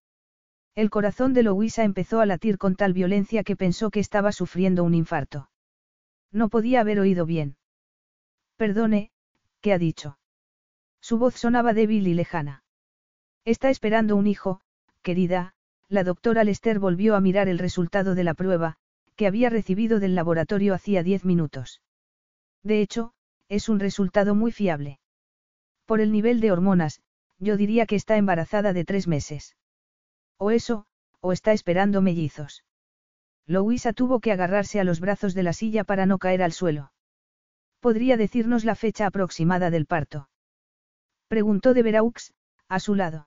El 0.74 0.90
corazón 0.90 1.32
de 1.32 1.42
Louisa 1.42 1.84
empezó 1.84 2.20
a 2.20 2.26
latir 2.26 2.58
con 2.58 2.76
tal 2.76 2.92
violencia 2.92 3.42
que 3.42 3.56
pensó 3.56 3.90
que 3.90 4.00
estaba 4.00 4.32
sufriendo 4.32 4.84
un 4.84 4.94
infarto. 4.94 5.48
No 6.30 6.48
podía 6.48 6.80
haber 6.80 6.98
oído 6.98 7.26
bien. 7.26 7.56
Perdone, 8.56 9.11
¿qué 9.62 9.72
ha 9.72 9.78
dicho? 9.78 10.18
Su 11.00 11.16
voz 11.16 11.36
sonaba 11.36 11.72
débil 11.72 12.06
y 12.06 12.14
lejana. 12.14 12.64
Está 13.44 13.70
esperando 13.70 14.16
un 14.16 14.26
hijo, 14.26 14.60
querida, 15.02 15.54
la 15.88 16.04
doctora 16.04 16.44
Lester 16.44 16.78
volvió 16.78 17.16
a 17.16 17.20
mirar 17.20 17.48
el 17.48 17.58
resultado 17.58 18.14
de 18.14 18.24
la 18.24 18.34
prueba, 18.34 18.76
que 19.16 19.26
había 19.26 19.50
recibido 19.50 20.00
del 20.00 20.14
laboratorio 20.14 20.74
hacía 20.74 21.02
diez 21.02 21.24
minutos. 21.24 21.80
De 22.62 22.80
hecho, 22.80 23.14
es 23.48 23.68
un 23.68 23.80
resultado 23.80 24.34
muy 24.34 24.52
fiable. 24.52 24.98
Por 25.86 26.00
el 26.00 26.12
nivel 26.12 26.40
de 26.40 26.52
hormonas, 26.52 27.00
yo 27.38 27.56
diría 27.56 27.86
que 27.86 27.96
está 27.96 28.16
embarazada 28.16 28.72
de 28.72 28.84
tres 28.84 29.06
meses. 29.08 29.56
O 30.38 30.50
eso, 30.50 30.86
o 31.20 31.32
está 31.32 31.52
esperando 31.52 32.02
mellizos. 32.02 32.64
Louisa 33.46 33.92
tuvo 33.92 34.20
que 34.20 34.32
agarrarse 34.32 34.80
a 34.80 34.84
los 34.84 35.00
brazos 35.00 35.34
de 35.34 35.42
la 35.42 35.52
silla 35.52 35.84
para 35.84 36.06
no 36.06 36.18
caer 36.18 36.42
al 36.42 36.52
suelo. 36.52 36.92
¿Podría 37.82 38.16
decirnos 38.16 38.64
la 38.64 38.76
fecha 38.76 39.06
aproximada 39.06 39.68
del 39.68 39.86
parto? 39.86 40.28
Preguntó 41.26 41.74
de 41.74 41.82
Veraux, 41.82 42.32
a 42.68 42.78
su 42.78 42.94
lado. 42.94 43.26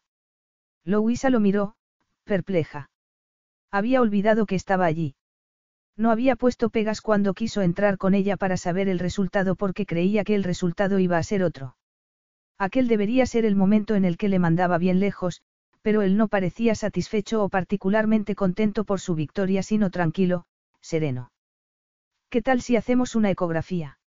Louisa 0.85 1.29
lo 1.29 1.41
miró, 1.41 1.75
perpleja. 2.23 2.89
Había 3.69 3.99
olvidado 3.99 4.45
que 4.45 4.55
estaba 4.55 4.85
allí. 4.85 5.15
No 5.97 6.09
había 6.09 6.37
puesto 6.37 6.69
pegas 6.69 7.01
cuando 7.01 7.33
quiso 7.33 7.63
entrar 7.63 7.97
con 7.97 8.13
ella 8.13 8.37
para 8.37 8.55
saber 8.55 8.87
el 8.87 8.99
resultado 8.99 9.55
porque 9.55 9.85
creía 9.85 10.23
que 10.23 10.35
el 10.35 10.45
resultado 10.45 10.99
iba 10.99 11.17
a 11.17 11.23
ser 11.23 11.43
otro. 11.43 11.75
Aquel 12.57 12.87
debería 12.87 13.25
ser 13.25 13.43
el 13.43 13.57
momento 13.57 13.95
en 13.95 14.05
el 14.05 14.15
que 14.15 14.29
le 14.29 14.39
mandaba 14.39 14.77
bien 14.77 15.01
lejos, 15.01 15.41
pero 15.81 16.01
él 16.01 16.15
no 16.15 16.29
parecía 16.29 16.75
satisfecho 16.75 17.43
o 17.43 17.49
particularmente 17.49 18.35
contento 18.35 18.85
por 18.85 19.01
su 19.01 19.15
victoria, 19.15 19.63
sino 19.63 19.89
tranquilo, 19.89 20.45
sereno. 20.79 21.33
¿Qué 22.29 22.41
tal 22.41 22.61
si 22.61 22.77
hacemos 22.77 23.15
una 23.15 23.31
ecografía? 23.31 23.99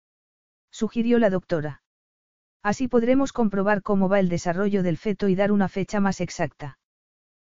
Sugirió 0.77 1.19
la 1.19 1.31
doctora. 1.31 1.81
Así 2.63 2.87
podremos 2.87 3.33
comprobar 3.33 3.81
cómo 3.83 4.11
va 4.11 4.21
el 4.21 4.29
desarrollo 4.29 4.83
del 4.83 4.99
feto 4.99 5.29
y 5.29 5.35
dar 5.35 5.51
una 5.51 5.69
fecha 5.69 6.01
más 6.01 6.21
exacta. 6.21 6.79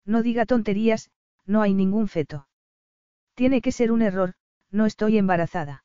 No 0.05 0.23
diga 0.23 0.45
tonterías, 0.45 1.11
no 1.47 1.63
hay 1.63 1.73
ningún 1.73 2.09
feto. 2.09 2.49
Tiene 3.35 3.61
que 3.61 3.71
ser 3.71 3.93
un 3.93 4.03
error, 4.03 4.35
no 4.73 4.87
estoy 4.87 5.19
embarazada. 5.19 5.85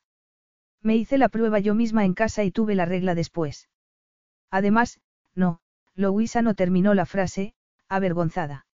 Me 0.82 0.96
hice 0.96 1.16
la 1.16 1.28
prueba 1.28 1.60
yo 1.60 1.74
misma 1.76 2.04
en 2.04 2.14
casa 2.14 2.42
y 2.42 2.50
tuve 2.50 2.74
la 2.74 2.86
regla 2.86 3.14
después. 3.14 3.68
Además, 4.50 5.00
no, 5.36 5.60
Louisa 5.94 6.42
no 6.42 6.54
terminó 6.54 6.94
la 6.94 7.06
frase, 7.06 7.54
avergonzada. 7.88 8.66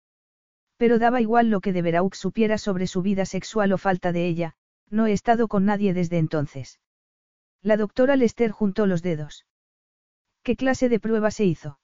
Pero 0.78 1.00
daba 1.00 1.20
igual 1.20 1.50
lo 1.50 1.60
que 1.60 1.74
de 1.74 1.82
Veraux 1.82 2.18
supiera 2.18 2.58
sobre 2.58 2.88
su 2.88 3.02
vida 3.02 3.26
sexual 3.26 3.74
o 3.74 3.78
falta 3.78 4.14
de 4.14 4.26
ella, 4.26 4.56
no 4.90 5.06
he 5.06 5.12
estado 5.12 5.50
con 5.50 5.66
nadie 5.66 5.94
desde 5.94 6.18
entonces. 6.18 6.80
La 7.64 7.78
doctora 7.78 8.18
Lester 8.18 8.52
juntó 8.52 8.86
los 8.86 9.02
dedos. 9.02 9.46
¿Qué 10.44 10.58
clase 10.58 10.90
de 10.90 11.00
prueba 11.00 11.32
se 11.32 11.46
hizo? 11.46 11.80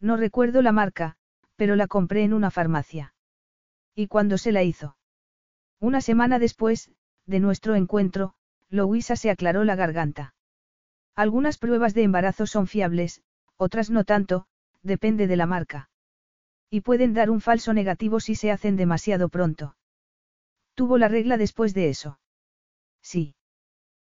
No 0.00 0.16
recuerdo 0.16 0.62
la 0.62 0.70
marca, 0.70 1.16
pero 1.56 1.74
la 1.74 1.88
compré 1.88 2.22
en 2.22 2.32
una 2.32 2.52
farmacia. 2.52 3.12
¿Y 3.96 4.06
cuándo 4.06 4.38
se 4.38 4.52
la 4.52 4.62
hizo? 4.62 4.96
Una 5.80 6.00
semana 6.00 6.38
después, 6.38 6.92
de 7.26 7.40
nuestro 7.40 7.74
encuentro, 7.74 8.34
Louisa 8.70 9.16
se 9.16 9.30
aclaró 9.30 9.64
la 9.64 9.74
garganta. 9.74 10.34
Algunas 11.16 11.58
pruebas 11.58 11.94
de 11.94 12.04
embarazo 12.04 12.46
son 12.46 12.68
fiables, 12.68 13.22
otras 13.56 13.90
no 13.90 14.04
tanto, 14.04 14.46
depende 14.82 15.26
de 15.26 15.36
la 15.36 15.46
marca. 15.46 15.90
Y 16.70 16.80
pueden 16.82 17.12
dar 17.12 17.28
un 17.28 17.40
falso 17.40 17.74
negativo 17.74 18.20
si 18.20 18.36
se 18.36 18.52
hacen 18.52 18.76
demasiado 18.76 19.28
pronto. 19.28 19.76
¿Tuvo 20.74 20.96
la 20.96 21.08
regla 21.08 21.36
después 21.36 21.74
de 21.74 21.90
eso? 21.90 22.20
Sí. 23.02 23.34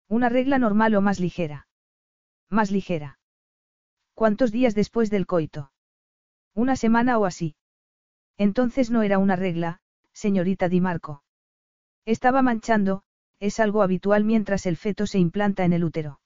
Una 0.07 0.29
regla 0.29 0.59
normal 0.59 0.95
o 0.95 1.01
más 1.01 1.19
ligera. 1.19 1.67
Más 2.49 2.71
ligera. 2.71 3.19
¿Cuántos 4.13 4.51
días 4.51 4.75
después 4.75 5.09
del 5.09 5.25
coito? 5.25 5.71
Una 6.53 6.75
semana 6.75 7.17
o 7.17 7.25
así. 7.25 7.55
Entonces 8.37 8.91
no 8.91 9.01
era 9.01 9.17
una 9.17 9.35
regla, 9.35 9.79
señorita 10.11 10.69
Di 10.69 10.81
Marco. 10.81 11.23
Estaba 12.05 12.41
manchando, 12.41 13.03
es 13.39 13.59
algo 13.59 13.81
habitual 13.81 14.23
mientras 14.23 14.65
el 14.65 14.77
feto 14.77 15.07
se 15.07 15.19
implanta 15.19 15.65
en 15.65 15.73
el 15.73 15.83
útero. 15.83 16.19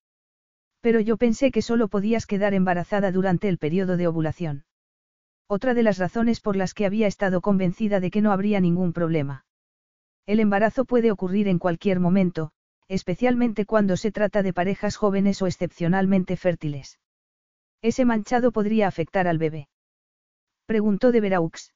Pero 0.82 1.00
yo 1.00 1.18
pensé 1.18 1.52
que 1.52 1.62
solo 1.62 1.88
podías 1.88 2.26
quedar 2.26 2.54
embarazada 2.54 3.12
durante 3.12 3.48
el 3.50 3.58
periodo 3.58 3.98
de 3.98 4.08
ovulación. 4.08 4.66
Otra 5.48 5.74
de 5.74 5.84
las 5.84 5.98
razones 5.98 6.42
por 6.42 6.56
las 6.56 6.74
que 6.74 6.86
había 6.86 7.08
estado 7.08 7.42
convencida 7.42 8.00
de 8.00 8.12
que 8.12 8.22
no 8.22 8.32
habría 8.32 8.60
ningún 8.60 8.92
problema. 8.92 9.46
El 10.26 10.42
embarazo 10.42 10.84
puede 10.86 11.10
ocurrir 11.10 11.48
en 11.48 11.58
cualquier 11.58 12.00
momento, 12.02 12.52
especialmente 12.88 13.65
cuando 13.65 13.97
se 13.97 14.12
trata 14.12 14.43
de 14.43 14.54
parejas 14.54 14.95
jóvenes 14.95 15.41
o 15.41 15.47
excepcionalmente 15.47 16.38
fértiles. 16.38 17.00
Ese 17.82 18.06
manchado 18.06 18.52
podría 18.52 18.88
afectar 18.88 19.28
al 19.28 19.38
bebé. 19.38 19.67
Preguntó 20.65 21.12
de 21.12 21.21
Veraux. 21.21 21.73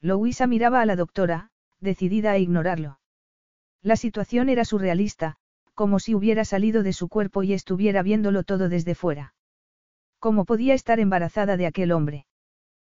Louisa 0.00 0.46
miraba 0.46 0.80
a 0.80 0.86
la 0.86 0.96
doctora, 0.96 1.50
decidida 1.80 2.32
a 2.32 2.38
ignorarlo. 2.38 3.00
La 3.82 3.96
situación 3.96 4.48
era 4.48 4.64
surrealista, 4.64 5.36
como 5.74 5.98
si 5.98 6.14
hubiera 6.14 6.44
salido 6.44 6.82
de 6.82 6.92
su 6.92 7.08
cuerpo 7.08 7.42
y 7.42 7.52
estuviera 7.52 8.02
viéndolo 8.02 8.42
todo 8.42 8.68
desde 8.68 8.94
fuera. 8.94 9.34
¿Cómo 10.18 10.44
podía 10.44 10.74
estar 10.74 11.00
embarazada 11.00 11.56
de 11.56 11.66
aquel 11.66 11.92
hombre? 11.92 12.26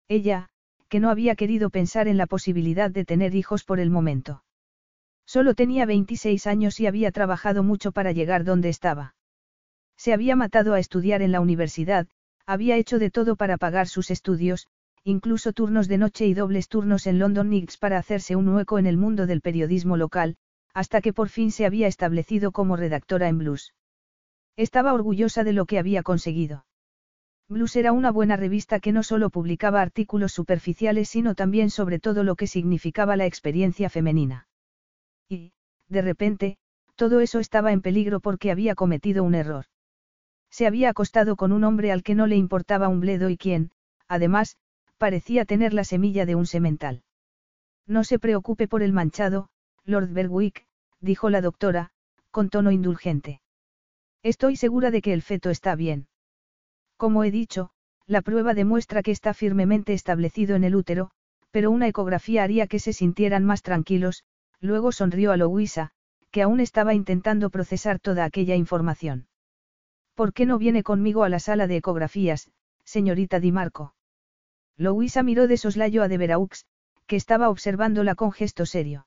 Ella, 0.08 0.48
que 0.88 1.00
no 1.00 1.10
había 1.10 1.36
querido 1.36 1.70
pensar 1.70 2.08
en 2.08 2.16
la 2.16 2.26
posibilidad 2.26 2.90
de 2.90 3.04
tener 3.04 3.34
hijos 3.34 3.64
por 3.64 3.78
el 3.78 3.90
momento. 3.90 4.42
Solo 5.32 5.54
tenía 5.54 5.86
26 5.86 6.48
años 6.48 6.80
y 6.80 6.88
había 6.88 7.12
trabajado 7.12 7.62
mucho 7.62 7.92
para 7.92 8.10
llegar 8.10 8.42
donde 8.42 8.68
estaba. 8.68 9.14
Se 9.96 10.12
había 10.12 10.34
matado 10.34 10.74
a 10.74 10.80
estudiar 10.80 11.22
en 11.22 11.30
la 11.30 11.40
universidad, 11.40 12.08
había 12.46 12.76
hecho 12.76 12.98
de 12.98 13.12
todo 13.12 13.36
para 13.36 13.56
pagar 13.56 13.86
sus 13.86 14.10
estudios, 14.10 14.66
incluso 15.04 15.52
turnos 15.52 15.86
de 15.86 15.98
noche 15.98 16.26
y 16.26 16.34
dobles 16.34 16.66
turnos 16.66 17.06
en 17.06 17.20
London 17.20 17.46
Knicks 17.46 17.76
para 17.76 17.96
hacerse 17.96 18.34
un 18.34 18.48
hueco 18.48 18.80
en 18.80 18.86
el 18.86 18.96
mundo 18.96 19.28
del 19.28 19.40
periodismo 19.40 19.96
local, 19.96 20.36
hasta 20.74 21.00
que 21.00 21.12
por 21.12 21.28
fin 21.28 21.52
se 21.52 21.64
había 21.64 21.86
establecido 21.86 22.50
como 22.50 22.74
redactora 22.74 23.28
en 23.28 23.38
Blues. 23.38 23.72
Estaba 24.56 24.92
orgullosa 24.92 25.44
de 25.44 25.52
lo 25.52 25.64
que 25.64 25.78
había 25.78 26.02
conseguido. 26.02 26.66
Blues 27.48 27.76
era 27.76 27.92
una 27.92 28.10
buena 28.10 28.34
revista 28.34 28.80
que 28.80 28.90
no 28.90 29.04
solo 29.04 29.30
publicaba 29.30 29.80
artículos 29.80 30.32
superficiales 30.32 31.08
sino 31.08 31.36
también 31.36 31.70
sobre 31.70 32.00
todo 32.00 32.24
lo 32.24 32.34
que 32.34 32.48
significaba 32.48 33.14
la 33.14 33.26
experiencia 33.26 33.88
femenina. 33.90 34.48
Y, 35.30 35.52
de 35.88 36.02
repente, 36.02 36.58
todo 36.96 37.20
eso 37.20 37.38
estaba 37.38 37.72
en 37.72 37.80
peligro 37.80 38.20
porque 38.20 38.50
había 38.50 38.74
cometido 38.74 39.24
un 39.24 39.34
error. 39.34 39.64
Se 40.50 40.66
había 40.66 40.90
acostado 40.90 41.36
con 41.36 41.52
un 41.52 41.64
hombre 41.64 41.92
al 41.92 42.02
que 42.02 42.16
no 42.16 42.26
le 42.26 42.36
importaba 42.36 42.88
un 42.88 43.00
bledo 43.00 43.30
y 43.30 43.38
quien, 43.38 43.70
además, 44.08 44.56
parecía 44.98 45.44
tener 45.44 45.72
la 45.72 45.84
semilla 45.84 46.26
de 46.26 46.34
un 46.34 46.46
semental. 46.46 47.04
No 47.86 48.04
se 48.04 48.18
preocupe 48.18 48.68
por 48.68 48.82
el 48.82 48.92
manchado, 48.92 49.48
Lord 49.84 50.12
Berwick, 50.12 50.66
dijo 51.00 51.30
la 51.30 51.40
doctora, 51.40 51.90
con 52.30 52.50
tono 52.50 52.72
indulgente. 52.72 53.40
Estoy 54.22 54.56
segura 54.56 54.90
de 54.90 55.00
que 55.00 55.12
el 55.12 55.22
feto 55.22 55.48
está 55.48 55.76
bien. 55.76 56.08
Como 56.96 57.24
he 57.24 57.30
dicho, 57.30 57.70
la 58.06 58.20
prueba 58.20 58.52
demuestra 58.52 59.02
que 59.02 59.12
está 59.12 59.32
firmemente 59.32 59.94
establecido 59.94 60.56
en 60.56 60.64
el 60.64 60.74
útero, 60.74 61.12
pero 61.52 61.70
una 61.70 61.88
ecografía 61.88 62.42
haría 62.42 62.66
que 62.66 62.80
se 62.80 62.92
sintieran 62.92 63.44
más 63.44 63.62
tranquilos, 63.62 64.24
luego 64.60 64.92
sonrió 64.92 65.32
a 65.32 65.36
Louisa, 65.36 65.90
que 66.30 66.42
aún 66.42 66.60
estaba 66.60 66.94
intentando 66.94 67.50
procesar 67.50 67.98
toda 67.98 68.24
aquella 68.24 68.56
información. 68.56 69.26
¿Por 70.14 70.32
qué 70.32 70.46
no 70.46 70.58
viene 70.58 70.82
conmigo 70.82 71.24
a 71.24 71.28
la 71.28 71.38
sala 71.38 71.66
de 71.66 71.76
ecografías, 71.76 72.50
señorita 72.84 73.40
Di 73.40 73.52
Marco? 73.52 73.94
Louisa 74.76 75.22
miró 75.22 75.46
de 75.46 75.56
soslayo 75.56 76.02
a 76.02 76.08
de 76.08 76.18
Veraux, 76.18 76.66
que 77.06 77.16
estaba 77.16 77.48
observándola 77.48 78.14
con 78.14 78.32
gesto 78.32 78.66
serio. 78.66 79.06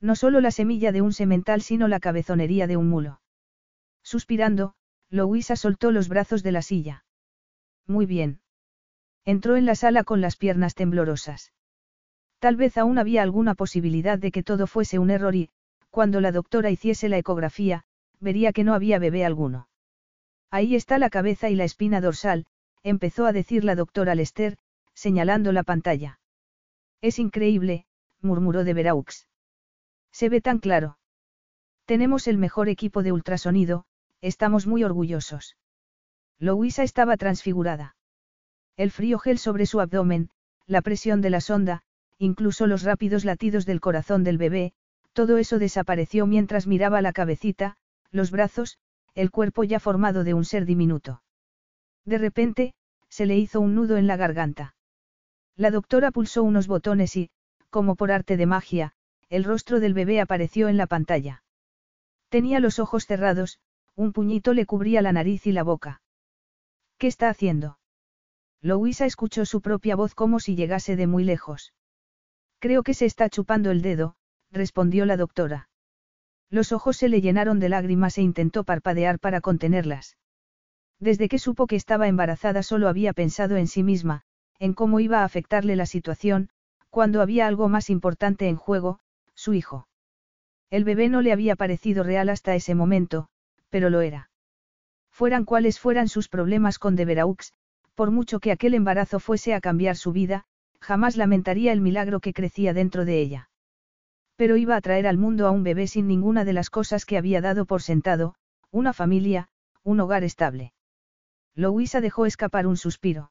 No 0.00 0.16
solo 0.16 0.40
la 0.40 0.50
semilla 0.50 0.90
de 0.90 1.02
un 1.02 1.12
semental 1.12 1.62
sino 1.62 1.86
la 1.86 2.00
cabezonería 2.00 2.66
de 2.66 2.76
un 2.76 2.88
mulo. 2.88 3.20
Suspirando, 4.02 4.74
Louisa 5.10 5.54
soltó 5.54 5.92
los 5.92 6.08
brazos 6.08 6.42
de 6.42 6.52
la 6.52 6.62
silla. 6.62 7.04
Muy 7.86 8.06
bien. 8.06 8.40
Entró 9.24 9.56
en 9.56 9.66
la 9.66 9.76
sala 9.76 10.02
con 10.02 10.20
las 10.20 10.36
piernas 10.36 10.74
temblorosas. 10.74 11.52
Tal 12.42 12.56
vez 12.56 12.76
aún 12.76 12.98
había 12.98 13.22
alguna 13.22 13.54
posibilidad 13.54 14.18
de 14.18 14.32
que 14.32 14.42
todo 14.42 14.66
fuese 14.66 14.98
un 14.98 15.10
error 15.10 15.36
y, 15.36 15.50
cuando 15.90 16.20
la 16.20 16.32
doctora 16.32 16.70
hiciese 16.70 17.08
la 17.08 17.16
ecografía, 17.16 17.84
vería 18.18 18.52
que 18.52 18.64
no 18.64 18.74
había 18.74 18.98
bebé 18.98 19.24
alguno. 19.24 19.68
Ahí 20.50 20.74
está 20.74 20.98
la 20.98 21.08
cabeza 21.08 21.50
y 21.50 21.54
la 21.54 21.62
espina 21.62 22.00
dorsal, 22.00 22.46
empezó 22.82 23.26
a 23.26 23.32
decir 23.32 23.62
la 23.62 23.76
doctora 23.76 24.16
Lester, 24.16 24.58
señalando 24.92 25.52
la 25.52 25.62
pantalla. 25.62 26.18
Es 27.00 27.20
increíble, 27.20 27.86
murmuró 28.20 28.64
de 28.64 28.74
Veraux. 28.74 29.28
Se 30.10 30.28
ve 30.28 30.40
tan 30.40 30.58
claro. 30.58 30.98
Tenemos 31.84 32.26
el 32.26 32.38
mejor 32.38 32.68
equipo 32.68 33.04
de 33.04 33.12
ultrasonido, 33.12 33.84
Estamos 34.20 34.66
muy 34.66 34.82
orgullosos. 34.82 35.56
Louisa 36.40 36.82
estaba 36.82 37.16
transfigurada. 37.16 37.94
El 38.76 38.90
frío 38.90 39.20
gel 39.20 39.38
sobre 39.38 39.64
su 39.64 39.80
abdomen, 39.80 40.30
la 40.66 40.82
presión 40.82 41.20
de 41.20 41.30
la 41.30 41.40
sonda, 41.40 41.84
incluso 42.22 42.68
los 42.68 42.84
rápidos 42.84 43.24
latidos 43.24 43.66
del 43.66 43.80
corazón 43.80 44.22
del 44.22 44.38
bebé, 44.38 44.74
todo 45.12 45.38
eso 45.38 45.58
desapareció 45.58 46.24
mientras 46.24 46.68
miraba 46.68 47.02
la 47.02 47.12
cabecita, 47.12 47.76
los 48.12 48.30
brazos, 48.30 48.78
el 49.16 49.32
cuerpo 49.32 49.64
ya 49.64 49.80
formado 49.80 50.22
de 50.22 50.32
un 50.32 50.44
ser 50.44 50.64
diminuto. 50.64 51.24
De 52.04 52.18
repente, 52.18 52.74
se 53.08 53.26
le 53.26 53.36
hizo 53.36 53.60
un 53.60 53.74
nudo 53.74 53.96
en 53.96 54.06
la 54.06 54.16
garganta. 54.16 54.76
La 55.56 55.72
doctora 55.72 56.12
pulsó 56.12 56.44
unos 56.44 56.68
botones 56.68 57.16
y, 57.16 57.30
como 57.70 57.96
por 57.96 58.12
arte 58.12 58.36
de 58.36 58.46
magia, 58.46 58.92
el 59.28 59.42
rostro 59.42 59.80
del 59.80 59.92
bebé 59.92 60.20
apareció 60.20 60.68
en 60.68 60.76
la 60.76 60.86
pantalla. 60.86 61.42
Tenía 62.28 62.60
los 62.60 62.78
ojos 62.78 63.04
cerrados, 63.04 63.58
un 63.96 64.12
puñito 64.12 64.54
le 64.54 64.64
cubría 64.64 65.02
la 65.02 65.10
nariz 65.10 65.44
y 65.48 65.52
la 65.52 65.64
boca. 65.64 66.02
¿Qué 66.98 67.08
está 67.08 67.28
haciendo? 67.28 67.80
Louisa 68.60 69.06
escuchó 69.06 69.44
su 69.44 69.60
propia 69.60 69.96
voz 69.96 70.14
como 70.14 70.38
si 70.38 70.54
llegase 70.54 70.94
de 70.94 71.08
muy 71.08 71.24
lejos. 71.24 71.72
Creo 72.62 72.84
que 72.84 72.94
se 72.94 73.06
está 73.06 73.28
chupando 73.28 73.72
el 73.72 73.82
dedo, 73.82 74.14
respondió 74.52 75.04
la 75.04 75.16
doctora. 75.16 75.68
Los 76.48 76.70
ojos 76.70 76.96
se 76.96 77.08
le 77.08 77.20
llenaron 77.20 77.58
de 77.58 77.68
lágrimas 77.68 78.18
e 78.18 78.22
intentó 78.22 78.62
parpadear 78.62 79.18
para 79.18 79.40
contenerlas. 79.40 80.16
Desde 81.00 81.28
que 81.28 81.40
supo 81.40 81.66
que 81.66 81.74
estaba 81.74 82.06
embarazada 82.06 82.62
solo 82.62 82.86
había 82.86 83.14
pensado 83.14 83.56
en 83.56 83.66
sí 83.66 83.82
misma, 83.82 84.22
en 84.60 84.74
cómo 84.74 85.00
iba 85.00 85.22
a 85.22 85.24
afectarle 85.24 85.74
la 85.74 85.86
situación, 85.86 86.50
cuando 86.88 87.20
había 87.20 87.48
algo 87.48 87.68
más 87.68 87.90
importante 87.90 88.46
en 88.46 88.54
juego, 88.54 89.00
su 89.34 89.54
hijo. 89.54 89.88
El 90.70 90.84
bebé 90.84 91.08
no 91.08 91.20
le 91.20 91.32
había 91.32 91.56
parecido 91.56 92.04
real 92.04 92.28
hasta 92.28 92.54
ese 92.54 92.76
momento, 92.76 93.26
pero 93.70 93.90
lo 93.90 94.02
era. 94.02 94.30
Fueran 95.10 95.46
cuales 95.46 95.80
fueran 95.80 96.08
sus 96.08 96.28
problemas 96.28 96.78
con 96.78 96.94
Deveraux, 96.94 97.54
por 97.96 98.12
mucho 98.12 98.38
que 98.38 98.52
aquel 98.52 98.74
embarazo 98.74 99.18
fuese 99.18 99.52
a 99.52 99.60
cambiar 99.60 99.96
su 99.96 100.12
vida, 100.12 100.46
jamás 100.82 101.16
lamentaría 101.16 101.72
el 101.72 101.80
milagro 101.80 102.20
que 102.20 102.32
crecía 102.32 102.74
dentro 102.74 103.04
de 103.04 103.20
ella. 103.20 103.48
Pero 104.36 104.56
iba 104.56 104.76
a 104.76 104.80
traer 104.80 105.06
al 105.06 105.16
mundo 105.16 105.46
a 105.46 105.50
un 105.52 105.62
bebé 105.62 105.86
sin 105.86 106.08
ninguna 106.08 106.44
de 106.44 106.52
las 106.52 106.70
cosas 106.70 107.06
que 107.06 107.16
había 107.16 107.40
dado 107.40 107.64
por 107.64 107.82
sentado, 107.82 108.34
una 108.70 108.92
familia, 108.92 109.48
un 109.84 110.00
hogar 110.00 110.24
estable. 110.24 110.72
Louisa 111.54 112.00
dejó 112.00 112.26
escapar 112.26 112.66
un 112.66 112.76
suspiro. 112.76 113.30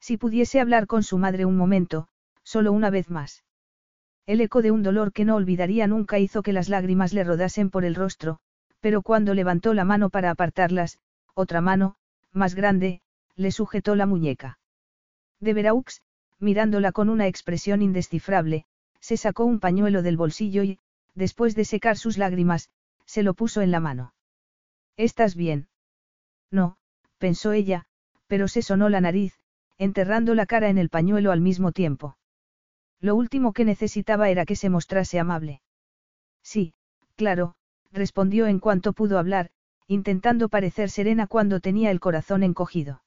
Si 0.00 0.16
pudiese 0.16 0.60
hablar 0.60 0.86
con 0.86 1.02
su 1.02 1.18
madre 1.18 1.44
un 1.46 1.56
momento, 1.56 2.08
solo 2.42 2.72
una 2.72 2.90
vez 2.90 3.10
más. 3.10 3.44
El 4.26 4.40
eco 4.42 4.60
de 4.60 4.70
un 4.70 4.82
dolor 4.82 5.12
que 5.12 5.24
no 5.24 5.36
olvidaría 5.36 5.86
nunca 5.86 6.18
hizo 6.18 6.42
que 6.42 6.52
las 6.52 6.68
lágrimas 6.68 7.14
le 7.14 7.24
rodasen 7.24 7.70
por 7.70 7.84
el 7.84 7.94
rostro, 7.94 8.40
pero 8.80 9.02
cuando 9.02 9.32
levantó 9.32 9.72
la 9.72 9.84
mano 9.84 10.10
para 10.10 10.30
apartarlas, 10.30 10.98
otra 11.34 11.60
mano, 11.60 11.96
más 12.32 12.54
grande, 12.54 13.00
le 13.36 13.52
sujetó 13.52 13.94
la 13.94 14.06
muñeca. 14.06 14.58
De 15.40 15.54
Veraux, 15.54 16.02
mirándola 16.38 16.92
con 16.92 17.08
una 17.08 17.26
expresión 17.26 17.82
indescifrable, 17.82 18.66
se 19.00 19.16
sacó 19.16 19.44
un 19.44 19.60
pañuelo 19.60 20.02
del 20.02 20.16
bolsillo 20.16 20.62
y, 20.62 20.78
después 21.14 21.54
de 21.54 21.64
secar 21.64 21.96
sus 21.96 22.18
lágrimas, 22.18 22.70
se 23.04 23.22
lo 23.22 23.34
puso 23.34 23.60
en 23.60 23.70
la 23.70 23.80
mano. 23.80 24.14
¿Estás 24.96 25.34
bien? 25.34 25.68
No, 26.50 26.76
pensó 27.18 27.52
ella, 27.52 27.86
pero 28.26 28.48
se 28.48 28.62
sonó 28.62 28.88
la 28.88 29.00
nariz, 29.00 29.38
enterrando 29.78 30.34
la 30.34 30.46
cara 30.46 30.68
en 30.68 30.78
el 30.78 30.88
pañuelo 30.88 31.32
al 31.32 31.40
mismo 31.40 31.72
tiempo. 31.72 32.16
Lo 33.00 33.14
último 33.14 33.52
que 33.52 33.64
necesitaba 33.64 34.28
era 34.28 34.44
que 34.44 34.56
se 34.56 34.70
mostrase 34.70 35.18
amable. 35.18 35.62
Sí, 36.42 36.74
claro, 37.16 37.54
respondió 37.92 38.46
en 38.46 38.58
cuanto 38.58 38.92
pudo 38.92 39.18
hablar, 39.18 39.50
intentando 39.86 40.48
parecer 40.48 40.90
serena 40.90 41.26
cuando 41.26 41.60
tenía 41.60 41.90
el 41.90 42.00
corazón 42.00 42.42
encogido. 42.42 43.02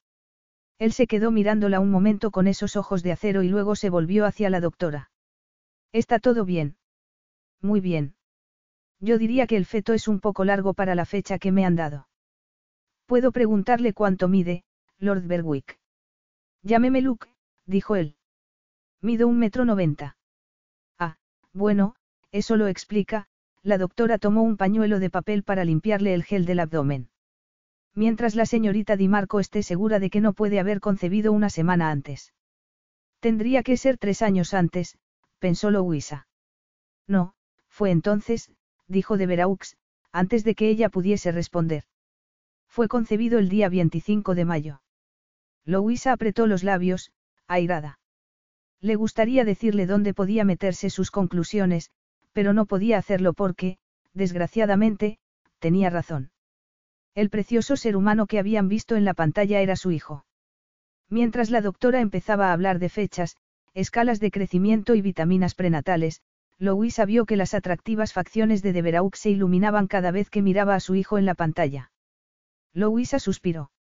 Él 0.81 0.93
se 0.93 1.05
quedó 1.05 1.29
mirándola 1.29 1.79
un 1.79 1.91
momento 1.91 2.31
con 2.31 2.47
esos 2.47 2.75
ojos 2.75 3.03
de 3.03 3.11
acero 3.11 3.43
y 3.43 3.49
luego 3.49 3.75
se 3.75 3.91
volvió 3.91 4.25
hacia 4.25 4.49
la 4.49 4.59
doctora. 4.59 5.11
¿Está 5.91 6.17
todo 6.17 6.43
bien? 6.43 6.75
Muy 7.61 7.81
bien. 7.81 8.15
Yo 8.99 9.19
diría 9.19 9.45
que 9.45 9.57
el 9.57 9.67
feto 9.67 9.93
es 9.93 10.07
un 10.07 10.19
poco 10.19 10.43
largo 10.43 10.73
para 10.73 10.95
la 10.95 11.05
fecha 11.05 11.37
que 11.37 11.51
me 11.51 11.67
han 11.67 11.75
dado. 11.75 12.07
Puedo 13.05 13.31
preguntarle 13.31 13.93
cuánto 13.93 14.27
mide, 14.27 14.63
Lord 14.97 15.27
Berwick. 15.27 15.77
Llámeme 16.63 17.01
Luke, 17.01 17.27
dijo 17.67 17.95
él. 17.95 18.15
Mido 19.01 19.27
un 19.27 19.37
metro 19.37 19.65
noventa. 19.65 20.17
Ah, 20.97 21.17
bueno, 21.53 21.93
eso 22.31 22.55
lo 22.57 22.65
explica, 22.65 23.27
la 23.61 23.77
doctora 23.77 24.17
tomó 24.17 24.41
un 24.41 24.57
pañuelo 24.57 24.97
de 24.97 25.11
papel 25.11 25.43
para 25.43 25.63
limpiarle 25.63 26.15
el 26.15 26.23
gel 26.23 26.45
del 26.47 26.59
abdomen. 26.59 27.10
Mientras 27.93 28.35
la 28.35 28.45
señorita 28.45 28.95
Di 28.95 29.07
Marco 29.07 29.39
esté 29.39 29.63
segura 29.63 29.99
de 29.99 30.09
que 30.09 30.21
no 30.21 30.33
puede 30.33 30.59
haber 30.59 30.79
concebido 30.79 31.33
una 31.33 31.49
semana 31.49 31.91
antes. 31.91 32.33
Tendría 33.19 33.63
que 33.63 33.77
ser 33.77 33.97
tres 33.97 34.21
años 34.21 34.53
antes, 34.53 34.97
pensó 35.39 35.71
Louisa. 35.71 36.27
No, 37.07 37.33
fue 37.67 37.91
entonces, 37.91 38.51
dijo 38.87 39.17
de 39.17 39.25
Veraux, 39.25 39.77
antes 40.11 40.43
de 40.43 40.55
que 40.55 40.69
ella 40.69 40.89
pudiese 40.89 41.31
responder. 41.31 41.83
Fue 42.67 42.87
concebido 42.87 43.39
el 43.39 43.49
día 43.49 43.69
25 43.69 44.35
de 44.35 44.45
mayo. 44.45 44.81
Louisa 45.65 46.13
apretó 46.13 46.47
los 46.47 46.63
labios, 46.63 47.11
airada. 47.47 47.99
Le 48.79 48.95
gustaría 48.95 49.45
decirle 49.45 49.85
dónde 49.85 50.13
podía 50.13 50.45
meterse 50.45 50.89
sus 50.89 51.11
conclusiones, 51.11 51.91
pero 52.33 52.53
no 52.53 52.65
podía 52.65 52.97
hacerlo 52.97 53.33
porque, 53.33 53.77
desgraciadamente, 54.13 55.19
tenía 55.59 55.89
razón. 55.89 56.31
El 57.13 57.29
precioso 57.29 57.75
ser 57.75 57.97
humano 57.97 58.25
que 58.25 58.39
habían 58.39 58.69
visto 58.69 58.95
en 58.95 59.03
la 59.03 59.13
pantalla 59.13 59.59
era 59.59 59.75
su 59.75 59.91
hijo. 59.91 60.25
Mientras 61.09 61.49
la 61.49 61.61
doctora 61.61 61.99
empezaba 61.99 62.49
a 62.49 62.53
hablar 62.53 62.79
de 62.79 62.87
fechas, 62.87 63.35
escalas 63.73 64.19
de 64.21 64.31
crecimiento 64.31 64.95
y 64.95 65.01
vitaminas 65.01 65.53
prenatales, 65.53 66.21
Louisa 66.57 67.05
vio 67.05 67.25
que 67.25 67.35
las 67.35 67.53
atractivas 67.53 68.13
facciones 68.13 68.61
de 68.61 68.71
Deveraux 68.71 69.17
se 69.17 69.29
iluminaban 69.29 69.87
cada 69.87 70.11
vez 70.11 70.29
que 70.29 70.41
miraba 70.41 70.75
a 70.75 70.79
su 70.79 70.95
hijo 70.95 71.17
en 71.17 71.25
la 71.25 71.35
pantalla. 71.35 71.91
Louisa 72.73 73.19
suspiró. 73.19 73.71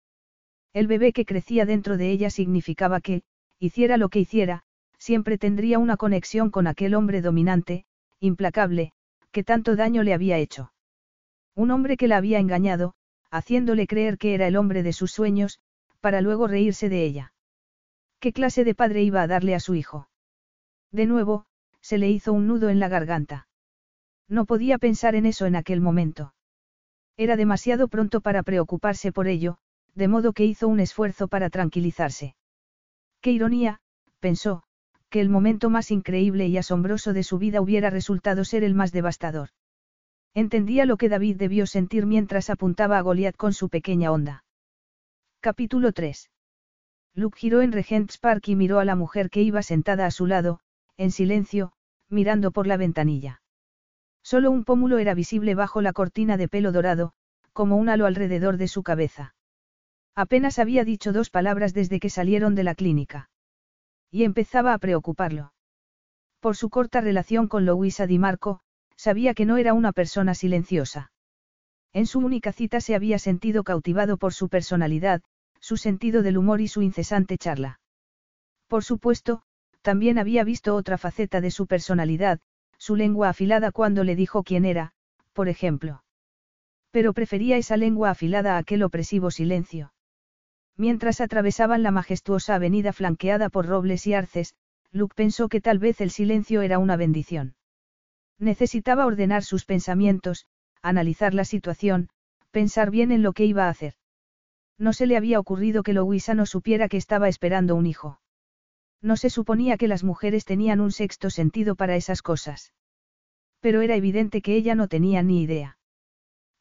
El 0.73 0.87
bebé 0.87 1.13
que 1.13 1.25
crecía 1.25 1.65
dentro 1.65 1.95
de 1.95 2.11
ella 2.11 2.29
significaba 2.29 2.99
que, 2.99 3.23
hiciera 3.59 3.97
lo 3.97 4.09
que 4.09 4.19
hiciera, 4.19 4.63
siempre 4.97 5.37
tendría 5.37 5.79
una 5.79 5.95
conexión 5.95 6.49
con 6.49 6.67
aquel 6.67 6.95
hombre 6.95 7.21
dominante, 7.21 7.85
implacable, 8.19 8.91
que 9.31 9.43
tanto 9.43 9.75
daño 9.75 10.03
le 10.03 10.13
había 10.13 10.37
hecho. 10.37 10.73
Un 11.55 11.71
hombre 11.71 11.97
que 11.97 12.07
la 12.07 12.17
había 12.17 12.39
engañado, 12.39 12.93
haciéndole 13.31 13.87
creer 13.87 14.17
que 14.17 14.33
era 14.33 14.47
el 14.47 14.57
hombre 14.57 14.83
de 14.83 14.93
sus 14.93 15.11
sueños, 15.11 15.59
para 16.01 16.21
luego 16.21 16.47
reírse 16.47 16.89
de 16.89 17.03
ella. 17.03 17.33
¿Qué 18.19 18.33
clase 18.33 18.63
de 18.63 18.75
padre 18.75 19.01
iba 19.01 19.21
a 19.21 19.27
darle 19.27 19.55
a 19.55 19.59
su 19.59 19.73
hijo? 19.73 20.09
De 20.91 21.05
nuevo, 21.05 21.45
se 21.79 21.97
le 21.97 22.09
hizo 22.09 22.33
un 22.33 22.47
nudo 22.47 22.69
en 22.69 22.79
la 22.79 22.89
garganta. 22.89 23.47
No 24.27 24.45
podía 24.45 24.77
pensar 24.77 25.15
en 25.15 25.25
eso 25.25 25.45
en 25.45 25.55
aquel 25.55 25.81
momento. 25.81 26.33
Era 27.17 27.35
demasiado 27.35 27.87
pronto 27.87 28.21
para 28.21 28.43
preocuparse 28.43 29.11
por 29.11 29.27
ello, 29.27 29.57
de 29.95 30.07
modo 30.07 30.33
que 30.33 30.45
hizo 30.45 30.67
un 30.67 30.79
esfuerzo 30.79 31.27
para 31.27 31.49
tranquilizarse. 31.49 32.35
Qué 33.21 33.31
ironía, 33.31 33.79
pensó, 34.19 34.63
que 35.09 35.21
el 35.21 35.29
momento 35.29 35.69
más 35.69 35.91
increíble 35.91 36.47
y 36.47 36.57
asombroso 36.57 37.13
de 37.13 37.23
su 37.23 37.37
vida 37.37 37.61
hubiera 37.61 37.89
resultado 37.89 38.45
ser 38.45 38.63
el 38.63 38.73
más 38.73 38.91
devastador. 38.91 39.49
Entendía 40.33 40.85
lo 40.85 40.95
que 40.95 41.09
David 41.09 41.35
debió 41.35 41.67
sentir 41.67 42.05
mientras 42.05 42.49
apuntaba 42.49 42.97
a 42.97 43.01
Goliath 43.01 43.35
con 43.35 43.53
su 43.53 43.67
pequeña 43.67 44.11
onda. 44.11 44.45
Capítulo 45.41 45.91
3. 45.91 46.29
Luke 47.13 47.37
giró 47.37 47.61
en 47.61 47.73
Regent's 47.73 48.17
Park 48.17 48.47
y 48.47 48.55
miró 48.55 48.79
a 48.79 48.85
la 48.85 48.95
mujer 48.95 49.29
que 49.29 49.41
iba 49.41 49.61
sentada 49.61 50.05
a 50.05 50.11
su 50.11 50.27
lado, 50.27 50.61
en 50.95 51.11
silencio, 51.11 51.73
mirando 52.09 52.51
por 52.51 52.65
la 52.65 52.77
ventanilla. 52.77 53.41
Solo 54.23 54.51
un 54.51 54.63
pómulo 54.63 54.99
era 54.99 55.13
visible 55.13 55.53
bajo 55.55 55.81
la 55.81 55.91
cortina 55.91 56.37
de 56.37 56.47
pelo 56.47 56.71
dorado, 56.71 57.11
como 57.51 57.75
un 57.75 57.89
halo 57.89 58.05
alrededor 58.05 58.55
de 58.55 58.69
su 58.69 58.83
cabeza. 58.83 59.35
Apenas 60.15 60.59
había 60.59 60.85
dicho 60.85 61.11
dos 61.11 61.29
palabras 61.29 61.73
desde 61.73 61.99
que 61.99 62.09
salieron 62.09 62.55
de 62.55 62.63
la 62.63 62.75
clínica. 62.75 63.29
Y 64.09 64.23
empezaba 64.23 64.73
a 64.73 64.77
preocuparlo. 64.77 65.53
Por 66.39 66.55
su 66.55 66.69
corta 66.69 67.01
relación 67.01 67.47
con 67.47 67.65
Louisa 67.65 68.07
Di 68.07 68.19
Marco, 68.19 68.61
sabía 69.01 69.33
que 69.33 69.47
no 69.47 69.57
era 69.57 69.73
una 69.73 69.93
persona 69.93 70.35
silenciosa. 70.35 71.11
En 71.91 72.05
su 72.05 72.19
única 72.19 72.51
cita 72.53 72.81
se 72.81 72.93
había 72.93 73.17
sentido 73.17 73.63
cautivado 73.63 74.17
por 74.17 74.31
su 74.31 74.47
personalidad, 74.47 75.23
su 75.59 75.75
sentido 75.75 76.21
del 76.21 76.37
humor 76.37 76.61
y 76.61 76.67
su 76.67 76.83
incesante 76.83 77.39
charla. 77.39 77.79
Por 78.67 78.83
supuesto, 78.83 79.41
también 79.81 80.19
había 80.19 80.43
visto 80.43 80.75
otra 80.75 80.99
faceta 80.99 81.41
de 81.41 81.49
su 81.49 81.65
personalidad, 81.65 82.41
su 82.77 82.95
lengua 82.95 83.29
afilada 83.29 83.71
cuando 83.71 84.03
le 84.03 84.15
dijo 84.15 84.43
quién 84.43 84.65
era, 84.65 84.93
por 85.33 85.49
ejemplo. 85.49 86.03
Pero 86.91 87.13
prefería 87.13 87.57
esa 87.57 87.77
lengua 87.77 88.11
afilada 88.11 88.53
a 88.55 88.59
aquel 88.59 88.83
opresivo 88.83 89.31
silencio. 89.31 89.93
Mientras 90.77 91.21
atravesaban 91.21 91.81
la 91.81 91.89
majestuosa 91.89 92.53
avenida 92.53 92.93
flanqueada 92.93 93.49
por 93.49 93.65
robles 93.65 94.05
y 94.05 94.13
arces, 94.13 94.53
Luke 94.91 95.15
pensó 95.15 95.49
que 95.49 95.59
tal 95.59 95.79
vez 95.79 96.01
el 96.01 96.11
silencio 96.11 96.61
era 96.61 96.77
una 96.77 96.97
bendición. 96.97 97.55
Necesitaba 98.41 99.05
ordenar 99.05 99.43
sus 99.43 99.65
pensamientos, 99.65 100.47
analizar 100.81 101.35
la 101.35 101.45
situación, 101.45 102.09
pensar 102.49 102.89
bien 102.89 103.11
en 103.11 103.21
lo 103.21 103.33
que 103.33 103.45
iba 103.45 103.67
a 103.67 103.69
hacer. 103.69 103.93
No 104.79 104.93
se 104.93 105.05
le 105.05 105.15
había 105.15 105.39
ocurrido 105.39 105.83
que 105.83 105.93
Louisa 105.93 106.33
no 106.33 106.47
supiera 106.47 106.89
que 106.89 106.97
estaba 106.97 107.29
esperando 107.29 107.75
un 107.75 107.85
hijo. 107.85 108.19
No 108.99 109.15
se 109.15 109.29
suponía 109.29 109.77
que 109.77 109.87
las 109.87 110.03
mujeres 110.03 110.43
tenían 110.43 110.81
un 110.81 110.91
sexto 110.91 111.29
sentido 111.29 111.75
para 111.75 111.95
esas 111.95 112.23
cosas. 112.23 112.73
Pero 113.59 113.81
era 113.81 113.95
evidente 113.95 114.41
que 114.41 114.55
ella 114.55 114.73
no 114.73 114.87
tenía 114.87 115.21
ni 115.21 115.43
idea. 115.43 115.77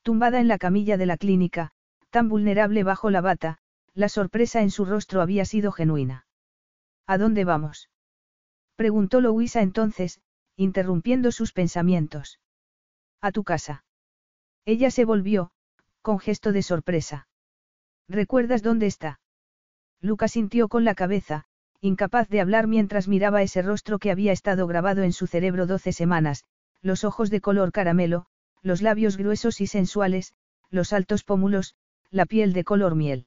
Tumbada 0.03 0.39
en 0.39 0.49
la 0.49 0.59
camilla 0.59 0.99
de 0.99 1.07
la 1.07 1.17
clínica, 1.17 1.71
tan 2.11 2.29
vulnerable 2.29 2.85
bajo 2.85 3.09
la 3.09 3.23
bata, 3.23 3.57
la 3.95 4.11
sorpresa 4.11 4.61
en 4.61 4.71
su 4.71 4.85
rostro 4.85 5.23
había 5.23 5.47
sido 5.47 5.73
genuina. 5.73 6.27
¿A 7.07 7.17
dónde 7.17 7.47
vamos? 7.47 7.89
Preguntó 8.77 9.23
Louisa 9.23 9.63
entonces, 9.63 10.21
interrumpiendo 10.61 11.33
sus 11.33 11.55
pensamientos. 11.55 12.39
A 13.23 13.33
tu 13.33 13.45
casa. 13.45 13.83
Ella 14.67 14.91
se 14.91 15.07
volvió, 15.07 15.53
con 16.03 16.19
gesto 16.19 16.53
de 16.53 16.63
sorpresa. 16.63 17.29
¿Recuerdas 18.09 18.63
dónde 18.63 18.87
está? 18.87 19.21
Lucas 20.03 20.33
sintió 20.33 20.69
con 20.69 20.85
la 20.85 20.95
cabeza, 20.95 21.47
incapaz 21.81 22.29
de 22.29 22.43
hablar 22.43 22.67
mientras 22.67 23.09
miraba 23.09 23.41
ese 23.41 23.63
rostro 23.63 23.99
que 23.99 24.11
había 24.11 24.33
estado 24.33 24.67
grabado 24.67 25.03
en 25.03 25.15
su 25.15 25.27
cerebro 25.27 25.67
doce 25.67 25.95
semanas, 25.95 26.45
los 26.83 27.05
ojos 27.05 27.31
de 27.31 27.41
color 27.41 27.73
caramelo, 27.73 28.27
los 28.61 28.83
labios 28.83 29.17
gruesos 29.17 29.63
y 29.63 29.67
sensuales, 29.67 30.35
los 30.69 30.93
altos 30.93 31.25
pómulos, 31.25 31.75
la 32.11 32.27
piel 32.27 32.53
de 32.53 32.65
color 32.65 32.97
miel. 32.97 33.27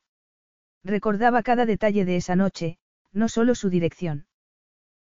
Recordaba 0.84 1.42
cada 1.42 1.66
detalle 1.66 2.06
de 2.06 2.18
esa 2.18 2.36
noche, 2.36 2.78
no 3.12 3.28
solo 3.28 3.56
su 3.56 3.72
dirección. 3.72 4.28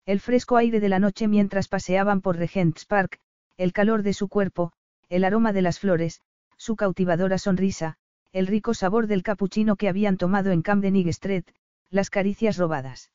El 0.09 0.19
fresco 0.19 0.57
aire 0.57 0.79
de 0.79 0.89
la 0.89 0.97
noche 0.97 1.27
mientras 1.27 1.67
paseaban 1.67 2.21
por 2.21 2.35
Regent's 2.35 2.83
Park, 2.85 3.19
el 3.57 3.73
calor 3.73 4.01
de 4.01 4.13
su 4.13 4.27
cuerpo, 4.27 4.71
el 5.07 5.23
aroma 5.23 5.53
de 5.53 5.61
las 5.61 5.77
flores, 5.77 6.21
su 6.57 6.75
cautivadora 6.75 7.37
sonrisa, 7.37 7.95
el 8.31 8.47
rico 8.47 8.73
sabor 8.73 9.05
del 9.05 9.21
capuchino 9.21 9.75
que 9.75 9.87
habían 9.87 10.17
tomado 10.17 10.49
en 10.49 10.63
Camden 10.63 10.95
Street, 11.09 11.43
las 11.91 12.09
caricias 12.09 12.57
robadas. 12.57 13.11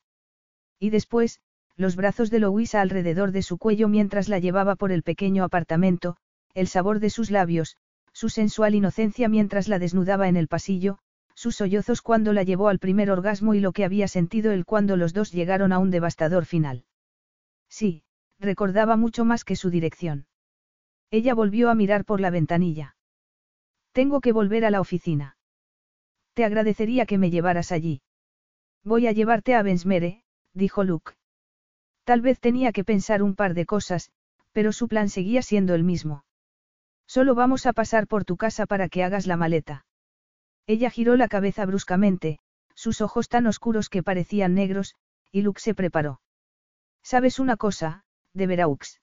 Y 0.79 0.89
después, 0.89 1.41
los 1.75 1.97
brazos 1.97 2.29
de 2.29 2.39
Louisa 2.39 2.79
alrededor 2.79 3.33
de 3.33 3.41
su 3.41 3.57
cuello 3.57 3.89
mientras 3.89 4.29
la 4.29 4.39
llevaba 4.39 4.77
por 4.77 4.93
el 4.93 5.03
pequeño 5.03 5.43
apartamento, 5.43 6.15
el 6.53 6.69
sabor 6.69 7.01
de 7.01 7.09
sus 7.09 7.29
labios, 7.29 7.75
su 8.13 8.29
sensual 8.29 8.73
inocencia 8.73 9.27
mientras 9.27 9.67
la 9.67 9.79
desnudaba 9.79 10.29
en 10.29 10.37
el 10.37 10.47
pasillo, 10.47 10.99
sus 11.35 11.57
sollozos 11.57 12.01
cuando 12.01 12.33
la 12.33 12.43
llevó 12.43 12.69
al 12.69 12.79
primer 12.79 13.11
orgasmo 13.11 13.53
y 13.53 13.59
lo 13.59 13.73
que 13.73 13.85
había 13.85 14.07
sentido 14.07 14.51
él 14.51 14.65
cuando 14.65 14.97
los 14.97 15.13
dos 15.13 15.31
llegaron 15.31 15.71
a 15.73 15.79
un 15.79 15.91
devastador 15.91 16.45
final. 16.45 16.85
Sí, 17.69 18.03
recordaba 18.39 18.95
mucho 18.95 19.25
más 19.25 19.43
que 19.43 19.55
su 19.55 19.69
dirección. 19.69 20.27
Ella 21.11 21.33
volvió 21.33 21.69
a 21.69 21.75
mirar 21.75 22.05
por 22.05 22.21
la 22.21 22.29
ventanilla. 22.29 22.95
Tengo 23.91 24.21
que 24.21 24.31
volver 24.31 24.65
a 24.65 24.71
la 24.71 24.81
oficina. 24.81 25.37
Te 26.33 26.43
agradecería 26.43 27.05
que 27.05 27.17
me 27.17 27.29
llevaras 27.29 27.71
allí. 27.71 28.01
Voy 28.83 29.07
a 29.07 29.11
llevarte 29.11 29.55
a 29.55 29.61
Bensmere, 29.61 30.23
dijo 30.53 30.83
Luke. 30.83 31.13
Tal 32.03 32.21
vez 32.21 32.39
tenía 32.39 32.71
que 32.71 32.83
pensar 32.83 33.23
un 33.23 33.35
par 33.35 33.53
de 33.53 33.65
cosas, 33.65 34.11
pero 34.51 34.71
su 34.71 34.87
plan 34.87 35.09
seguía 35.09 35.41
siendo 35.41 35.75
el 35.75 35.83
mismo. 35.83 36.23
Solo 37.07 37.35
vamos 37.35 37.65
a 37.65 37.73
pasar 37.73 38.07
por 38.07 38.25
tu 38.25 38.37
casa 38.37 38.65
para 38.65 38.89
que 38.89 39.03
hagas 39.03 39.27
la 39.27 39.37
maleta. 39.37 39.85
Ella 40.67 40.89
giró 40.89 41.15
la 41.15 41.27
cabeza 41.27 41.65
bruscamente, 41.65 42.39
sus 42.73 43.01
ojos 43.01 43.29
tan 43.29 43.47
oscuros 43.47 43.89
que 43.89 44.03
parecían 44.03 44.53
negros, 44.53 44.95
y 45.31 45.41
Luke 45.41 45.61
se 45.61 45.75
preparó. 45.75 46.21
¿Sabes 47.03 47.39
una 47.39 47.55
cosa, 47.55 48.03
de 48.33 48.47
Veraux? 48.47 49.01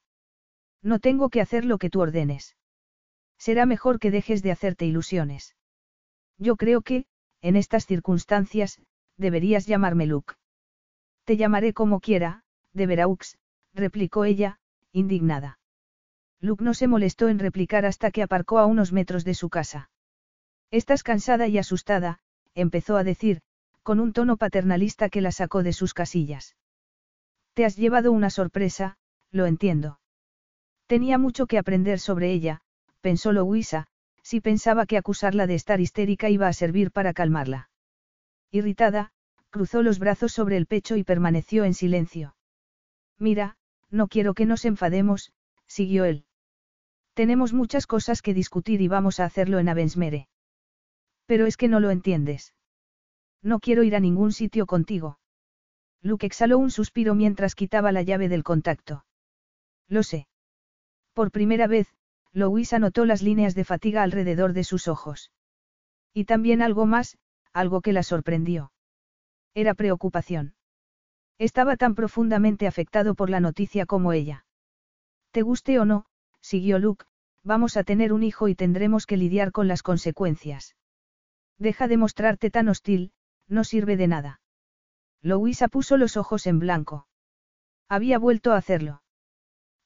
No 0.81 0.99
tengo 0.99 1.29
que 1.29 1.41
hacer 1.41 1.63
lo 1.63 1.77
que 1.77 1.89
tú 1.89 2.01
ordenes. 2.01 2.57
Será 3.37 3.65
mejor 3.65 3.99
que 3.99 4.11
dejes 4.11 4.43
de 4.43 4.51
hacerte 4.51 4.85
ilusiones. 4.85 5.55
Yo 6.37 6.55
creo 6.57 6.81
que, 6.81 7.05
en 7.41 7.55
estas 7.55 7.85
circunstancias, 7.85 8.81
deberías 9.17 9.65
llamarme 9.65 10.05
Luke. 10.05 10.35
Te 11.23 11.37
llamaré 11.37 11.73
como 11.73 11.99
quiera, 11.99 12.43
de 12.73 12.87
Veraux, 12.87 13.37
replicó 13.73 14.25
ella, 14.25 14.59
indignada. 14.91 15.59
Luke 16.39 16.63
no 16.63 16.73
se 16.73 16.87
molestó 16.87 17.29
en 17.29 17.39
replicar 17.39 17.85
hasta 17.85 18.11
que 18.11 18.21
aparcó 18.21 18.59
a 18.59 18.65
unos 18.65 18.91
metros 18.91 19.23
de 19.23 19.33
su 19.33 19.49
casa. 19.49 19.89
Estás 20.73 21.03
cansada 21.03 21.47
y 21.47 21.59
asustada, 21.59 22.17
empezó 22.55 22.97
a 22.97 23.03
decir, 23.03 23.41
con 23.83 23.99
un 23.99 24.11
tono 24.11 24.37
paternalista 24.37 25.07
que 25.07 25.21
la 25.21 25.31
sacó 25.31 25.61
de 25.61 25.71
sus 25.71 25.93
casillas. 25.93 26.55
Te 27.53 27.63
has 27.63 27.75
llevado 27.75 28.11
una 28.11 28.31
sorpresa, 28.31 28.97
lo 29.29 29.45
entiendo. 29.45 29.99
Tenía 30.87 31.19
mucho 31.19 31.45
que 31.45 31.59
aprender 31.59 31.99
sobre 31.99 32.31
ella, 32.31 32.61
pensó 33.01 33.31
Louisa, 33.33 33.85
si 34.23 34.41
pensaba 34.41 34.87
que 34.87 34.97
acusarla 34.97 35.45
de 35.45 35.53
estar 35.53 35.79
histérica 35.79 36.31
iba 36.31 36.47
a 36.47 36.53
servir 36.53 36.89
para 36.89 37.13
calmarla. 37.13 37.69
Irritada, 38.49 39.11
cruzó 39.51 39.83
los 39.83 39.99
brazos 39.99 40.31
sobre 40.31 40.57
el 40.57 40.65
pecho 40.65 40.95
y 40.95 41.03
permaneció 41.03 41.65
en 41.65 41.75
silencio. 41.75 42.35
Mira, 43.19 43.57
no 43.91 44.07
quiero 44.07 44.33
que 44.33 44.47
nos 44.47 44.65
enfademos, 44.65 45.33
siguió 45.67 46.05
él. 46.05 46.25
Tenemos 47.13 47.53
muchas 47.53 47.85
cosas 47.85 48.23
que 48.23 48.33
discutir 48.33 48.81
y 48.81 48.87
vamos 48.87 49.19
a 49.19 49.25
hacerlo 49.25 49.59
en 49.59 49.69
Avensmere. 49.69 50.29
Pero 51.25 51.45
es 51.45 51.57
que 51.57 51.67
no 51.67 51.79
lo 51.79 51.91
entiendes. 51.91 52.53
No 53.41 53.59
quiero 53.59 53.83
ir 53.83 53.95
a 53.95 53.99
ningún 53.99 54.31
sitio 54.31 54.65
contigo. 54.65 55.19
Luke 56.01 56.25
exhaló 56.25 56.57
un 56.57 56.71
suspiro 56.71 57.15
mientras 57.15 57.55
quitaba 57.55 57.91
la 57.91 58.01
llave 58.01 58.29
del 58.29 58.43
contacto. 58.43 59.05
Lo 59.87 60.03
sé. 60.03 60.27
Por 61.13 61.31
primera 61.31 61.67
vez, 61.67 61.87
Louisa 62.31 62.79
notó 62.79 63.05
las 63.05 63.21
líneas 63.21 63.55
de 63.55 63.63
fatiga 63.63 64.03
alrededor 64.03 64.53
de 64.53 64.63
sus 64.63 64.87
ojos. 64.87 65.31
Y 66.13 66.25
también 66.25 66.61
algo 66.61 66.85
más, 66.85 67.17
algo 67.53 67.81
que 67.81 67.93
la 67.93 68.03
sorprendió. 68.03 68.71
Era 69.53 69.75
preocupación. 69.75 70.55
Estaba 71.37 71.77
tan 71.77 71.95
profundamente 71.95 72.67
afectado 72.67 73.15
por 73.15 73.29
la 73.29 73.39
noticia 73.39 73.85
como 73.85 74.13
ella. 74.13 74.45
Te 75.31 75.41
guste 75.41 75.79
o 75.79 75.85
no, 75.85 76.05
siguió 76.41 76.79
Luke, 76.79 77.05
vamos 77.43 77.77
a 77.77 77.83
tener 77.83 78.13
un 78.13 78.23
hijo 78.23 78.47
y 78.47 78.55
tendremos 78.55 79.05
que 79.05 79.17
lidiar 79.17 79.51
con 79.51 79.67
las 79.67 79.83
consecuencias. 79.83 80.75
Deja 81.63 81.87
de 81.87 81.95
mostrarte 81.95 82.51
tan 82.51 82.67
hostil, 82.67 83.13
no 83.47 83.63
sirve 83.63 83.95
de 83.95 84.07
nada. 84.09 84.41
Louisa 85.21 85.69
puso 85.69 85.95
los 85.95 86.17
ojos 86.17 86.45
en 86.45 86.59
blanco. 86.59 87.07
Había 87.87 88.19
vuelto 88.19 88.51
a 88.51 88.57
hacerlo. 88.57 89.01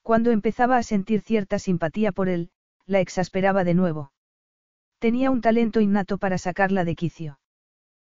Cuando 0.01 0.31
empezaba 0.31 0.77
a 0.77 0.81
sentir 0.81 1.21
cierta 1.21 1.59
simpatía 1.59 2.11
por 2.11 2.29
él, 2.29 2.49
la 2.87 2.99
exasperaba 2.99 3.63
de 3.63 3.75
nuevo. 3.75 4.11
Tenía 4.97 5.29
un 5.29 5.41
talento 5.41 5.79
innato 5.79 6.17
para 6.17 6.39
sacarla 6.39 6.83
de 6.83 6.95
quicio. 6.95 7.39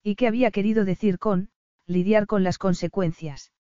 ¿Y 0.05 0.15
qué 0.15 0.29
había 0.29 0.53
querido 0.53 0.85
decir 0.85 1.19
con, 1.19 1.51
lidiar 1.85 2.29
con 2.29 2.45
las 2.45 2.59
consecuencias? 2.59 3.51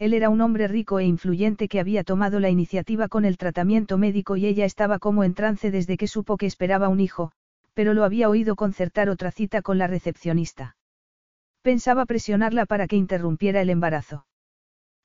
Él 0.00 0.14
era 0.14 0.30
un 0.30 0.40
hombre 0.40 0.66
rico 0.66 0.98
e 0.98 1.04
influyente 1.04 1.68
que 1.68 1.78
había 1.78 2.02
tomado 2.02 2.40
la 2.40 2.50
iniciativa 2.50 3.06
con 3.06 3.24
el 3.24 3.38
tratamiento 3.38 3.98
médico 3.98 4.36
y 4.36 4.46
ella 4.46 4.64
estaba 4.64 4.98
como 4.98 5.22
en 5.22 5.34
trance 5.34 5.70
desde 5.70 5.96
que 5.96 6.08
supo 6.08 6.36
que 6.36 6.46
esperaba 6.46 6.88
un 6.88 6.98
hijo, 6.98 7.30
pero 7.74 7.94
lo 7.94 8.04
había 8.04 8.28
oído 8.28 8.56
concertar 8.56 9.08
otra 9.08 9.30
cita 9.30 9.62
con 9.62 9.78
la 9.78 9.86
recepcionista. 9.86 10.76
Pensaba 11.62 12.06
presionarla 12.06 12.66
para 12.66 12.86
que 12.86 12.96
interrumpiera 12.96 13.60
el 13.60 13.70
embarazo. 13.70 14.26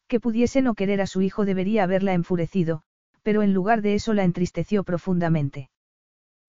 Que 0.07 0.20
pudiese 0.20 0.61
no 0.61 0.74
querer 0.74 1.01
a 1.01 1.07
su 1.07 1.22
hijo 1.22 1.45
debería 1.45 1.84
haberla 1.84 2.13
enfurecido, 2.13 2.84
pero 3.24 3.43
en 3.43 3.53
lugar 3.53 3.82
de 3.82 3.95
eso 3.95 4.13
la 4.13 4.24
entristeció 4.24 4.84
profundamente. 4.84 5.70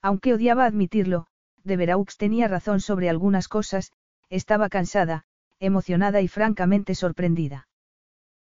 Aunque 0.00 0.32
odiaba 0.32 0.64
admitirlo, 0.64 1.26
de 1.64 1.76
Veraux 1.76 2.16
tenía 2.16 2.48
razón 2.48 2.80
sobre 2.80 3.08
algunas 3.10 3.48
cosas, 3.48 3.92
estaba 4.30 4.68
cansada, 4.68 5.24
emocionada 5.58 6.20
y 6.20 6.28
francamente 6.28 6.94
sorprendida. 6.94 7.68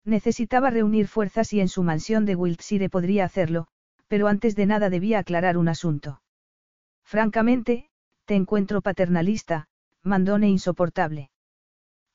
Necesitaba 0.05 0.70
reunir 0.70 1.07
fuerzas 1.07 1.53
y 1.53 1.61
en 1.61 1.68
su 1.68 1.83
mansión 1.83 2.27
de 2.27 2.35
Wiltshire 2.35 2.91
podría 2.91 3.25
hacerlo, 3.25 3.68
pero 4.09 4.27
antes 4.27 4.57
de 4.57 4.66
nada 4.66 4.91
debía 4.91 5.20
aclarar 5.20 5.57
un 5.57 5.68
asunto. 5.68 6.20
Francamente, 7.05 7.88
te 8.24 8.34
encuentro 8.34 8.80
paternalista, 8.82 9.68
mandón 10.02 10.44
e 10.44 10.48
insoportable. 10.48 11.30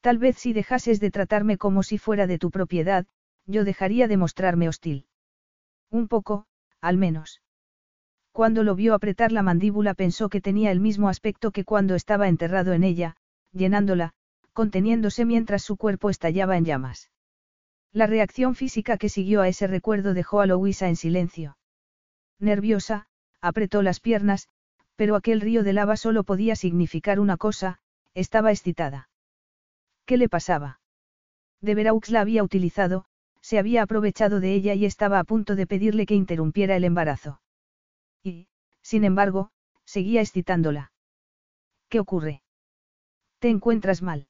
Tal 0.02 0.18
vez 0.18 0.38
si 0.38 0.54
dejases 0.54 1.00
de 1.00 1.12
tratarme 1.12 1.58
como 1.58 1.84
si 1.84 1.98
fuera 1.98 2.28
de 2.28 2.40
tu 2.40 2.52
propiedad, 2.52 3.06
yo 3.46 3.64
dejaría 3.64 4.08
de 4.08 4.18
mostrarme 4.18 4.70
hostil. 4.70 5.06
Un 5.90 6.08
poco, 6.08 6.46
al 6.82 6.98
menos. 6.98 7.42
Cuando 8.32 8.64
lo 8.64 8.76
vio 8.76 8.94
apretar 8.94 9.32
la 9.32 9.44
mandíbula 9.44 9.94
pensó 9.94 10.30
que 10.30 10.40
tenía 10.40 10.72
el 10.72 10.80
mismo 10.80 11.10
aspecto 11.10 11.52
que 11.52 11.66
cuando 11.66 11.96
estaba 11.96 12.28
enterrado 12.28 12.74
en 12.74 12.84
ella, 12.84 13.16
llenándola, 13.52 14.14
conteniéndose 14.54 15.26
mientras 15.26 15.64
su 15.64 15.78
cuerpo 15.78 16.10
estallaba 16.10 16.58
en 16.58 16.66
llamas. 16.66 17.10
La 17.92 18.06
reacción 18.06 18.56
física 18.56 18.98
que 18.98 19.10
siguió 19.10 19.42
a 19.42 19.48
ese 19.48 19.68
recuerdo 19.68 20.14
dejó 20.14 20.42
a 20.42 20.46
Louisa 20.46 20.88
en 20.88 20.96
silencio. 20.96 21.58
Nerviosa, 22.40 23.08
apretó 23.42 23.82
las 23.82 24.00
piernas, 24.00 24.48
pero 25.00 25.16
aquel 25.16 25.40
río 25.40 25.64
de 25.64 25.72
lava 25.72 25.96
solo 25.96 26.26
podía 26.26 26.58
significar 26.58 27.22
una 27.22 27.38
cosa, 27.38 27.80
estaba 28.16 28.52
excitada. 28.52 29.08
¿Qué 30.06 30.18
le 30.18 30.28
pasaba? 30.28 30.82
De 31.62 31.74
Veraux 31.74 32.10
la 32.10 32.20
había 32.20 32.44
utilizado, 32.44 33.06
se 33.40 33.60
había 33.60 33.82
aprovechado 33.82 34.42
de 34.42 34.54
ella 34.54 34.74
y 34.74 34.84
estaba 34.84 35.20
a 35.20 35.24
punto 35.24 35.56
de 35.56 35.66
pedirle 35.66 36.06
que 36.06 36.16
interrumpiera 36.16 36.76
el 36.76 36.84
embarazo. 36.84 37.40
Y, 38.24 38.50
sin 38.82 39.06
embargo, 39.06 39.52
seguía 39.86 40.20
excitándola. 40.20 40.92
¿Qué 41.88 42.02
ocurre? 42.02 42.44
¿Te 43.40 43.48
encuentras 43.48 44.02
mal? 44.02 44.28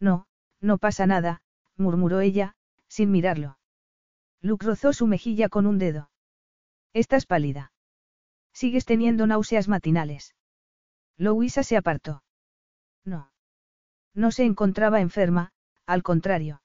No, 0.00 0.26
no 0.60 0.76
pasa 0.76 1.06
nada, 1.06 1.40
murmuró 1.78 2.20
ella, 2.20 2.56
sin 2.88 3.10
mirarlo. 3.10 3.58
Luke 4.42 4.66
rozó 4.66 4.92
su 4.92 5.06
mejilla 5.06 5.48
con 5.48 5.66
un 5.66 5.78
dedo. 5.78 6.10
Estás 6.92 7.24
pálida. 7.24 7.72
Sigues 8.60 8.86
teniendo 8.86 9.24
náuseas 9.28 9.68
matinales. 9.68 10.34
Louisa 11.16 11.62
se 11.62 11.76
apartó. 11.76 12.24
No. 13.04 13.30
No 14.14 14.32
se 14.32 14.44
encontraba 14.44 15.00
enferma, 15.00 15.52
al 15.86 16.02
contrario. 16.02 16.60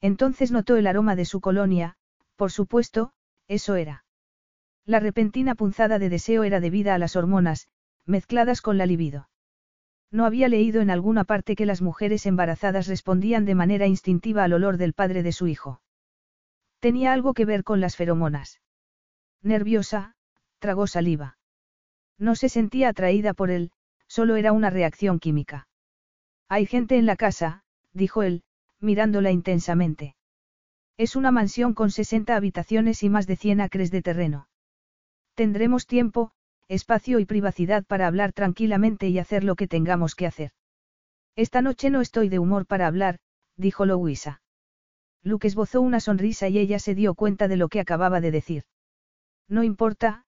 Entonces 0.00 0.50
notó 0.50 0.74
el 0.74 0.88
aroma 0.88 1.14
de 1.14 1.24
su 1.24 1.40
colonia, 1.40 1.94
por 2.34 2.50
supuesto, 2.50 3.12
eso 3.46 3.76
era. 3.76 4.04
La 4.84 4.98
repentina 4.98 5.54
punzada 5.54 6.00
de 6.00 6.08
deseo 6.08 6.42
era 6.42 6.58
debida 6.58 6.96
a 6.96 6.98
las 6.98 7.14
hormonas, 7.14 7.68
mezcladas 8.04 8.60
con 8.60 8.76
la 8.76 8.84
libido. 8.84 9.28
No 10.10 10.26
había 10.26 10.48
leído 10.48 10.80
en 10.80 10.90
alguna 10.90 11.22
parte 11.22 11.54
que 11.54 11.64
las 11.64 11.80
mujeres 11.80 12.26
embarazadas 12.26 12.88
respondían 12.88 13.44
de 13.44 13.54
manera 13.54 13.86
instintiva 13.86 14.42
al 14.42 14.52
olor 14.52 14.78
del 14.78 14.94
padre 14.94 15.22
de 15.22 15.30
su 15.30 15.46
hijo. 15.46 15.80
Tenía 16.80 17.12
algo 17.12 17.34
que 17.34 17.44
ver 17.44 17.62
con 17.62 17.80
las 17.80 17.94
feromonas. 17.94 18.60
Nerviosa, 19.42 20.13
tragó 20.64 20.86
saliva. 20.86 21.36
No 22.18 22.34
se 22.36 22.48
sentía 22.48 22.88
atraída 22.88 23.34
por 23.34 23.50
él, 23.50 23.70
solo 24.08 24.36
era 24.36 24.52
una 24.52 24.70
reacción 24.70 25.18
química. 25.20 25.68
Hay 26.48 26.64
gente 26.64 26.96
en 26.96 27.04
la 27.04 27.16
casa, 27.16 27.64
dijo 27.92 28.22
él, 28.22 28.44
mirándola 28.80 29.30
intensamente. 29.30 30.16
Es 30.96 31.16
una 31.16 31.30
mansión 31.30 31.74
con 31.74 31.90
60 31.90 32.34
habitaciones 32.34 33.02
y 33.02 33.10
más 33.10 33.26
de 33.26 33.36
100 33.36 33.60
acres 33.60 33.90
de 33.90 34.00
terreno. 34.00 34.48
Tendremos 35.34 35.86
tiempo, 35.86 36.30
espacio 36.66 37.18
y 37.18 37.26
privacidad 37.26 37.84
para 37.84 38.06
hablar 38.06 38.32
tranquilamente 38.32 39.08
y 39.08 39.18
hacer 39.18 39.44
lo 39.44 39.56
que 39.56 39.68
tengamos 39.68 40.14
que 40.14 40.26
hacer. 40.26 40.52
Esta 41.36 41.60
noche 41.60 41.90
no 41.90 42.00
estoy 42.00 42.30
de 42.30 42.38
humor 42.38 42.64
para 42.64 42.86
hablar, 42.86 43.18
dijo 43.58 43.84
Louisa. 43.84 44.40
Luke 45.22 45.46
esbozó 45.46 45.82
una 45.82 46.00
sonrisa 46.00 46.48
y 46.48 46.58
ella 46.58 46.78
se 46.78 46.94
dio 46.94 47.14
cuenta 47.14 47.48
de 47.48 47.58
lo 47.58 47.68
que 47.68 47.80
acababa 47.80 48.22
de 48.22 48.30
decir. 48.30 48.64
No 49.46 49.62
importa, 49.62 50.24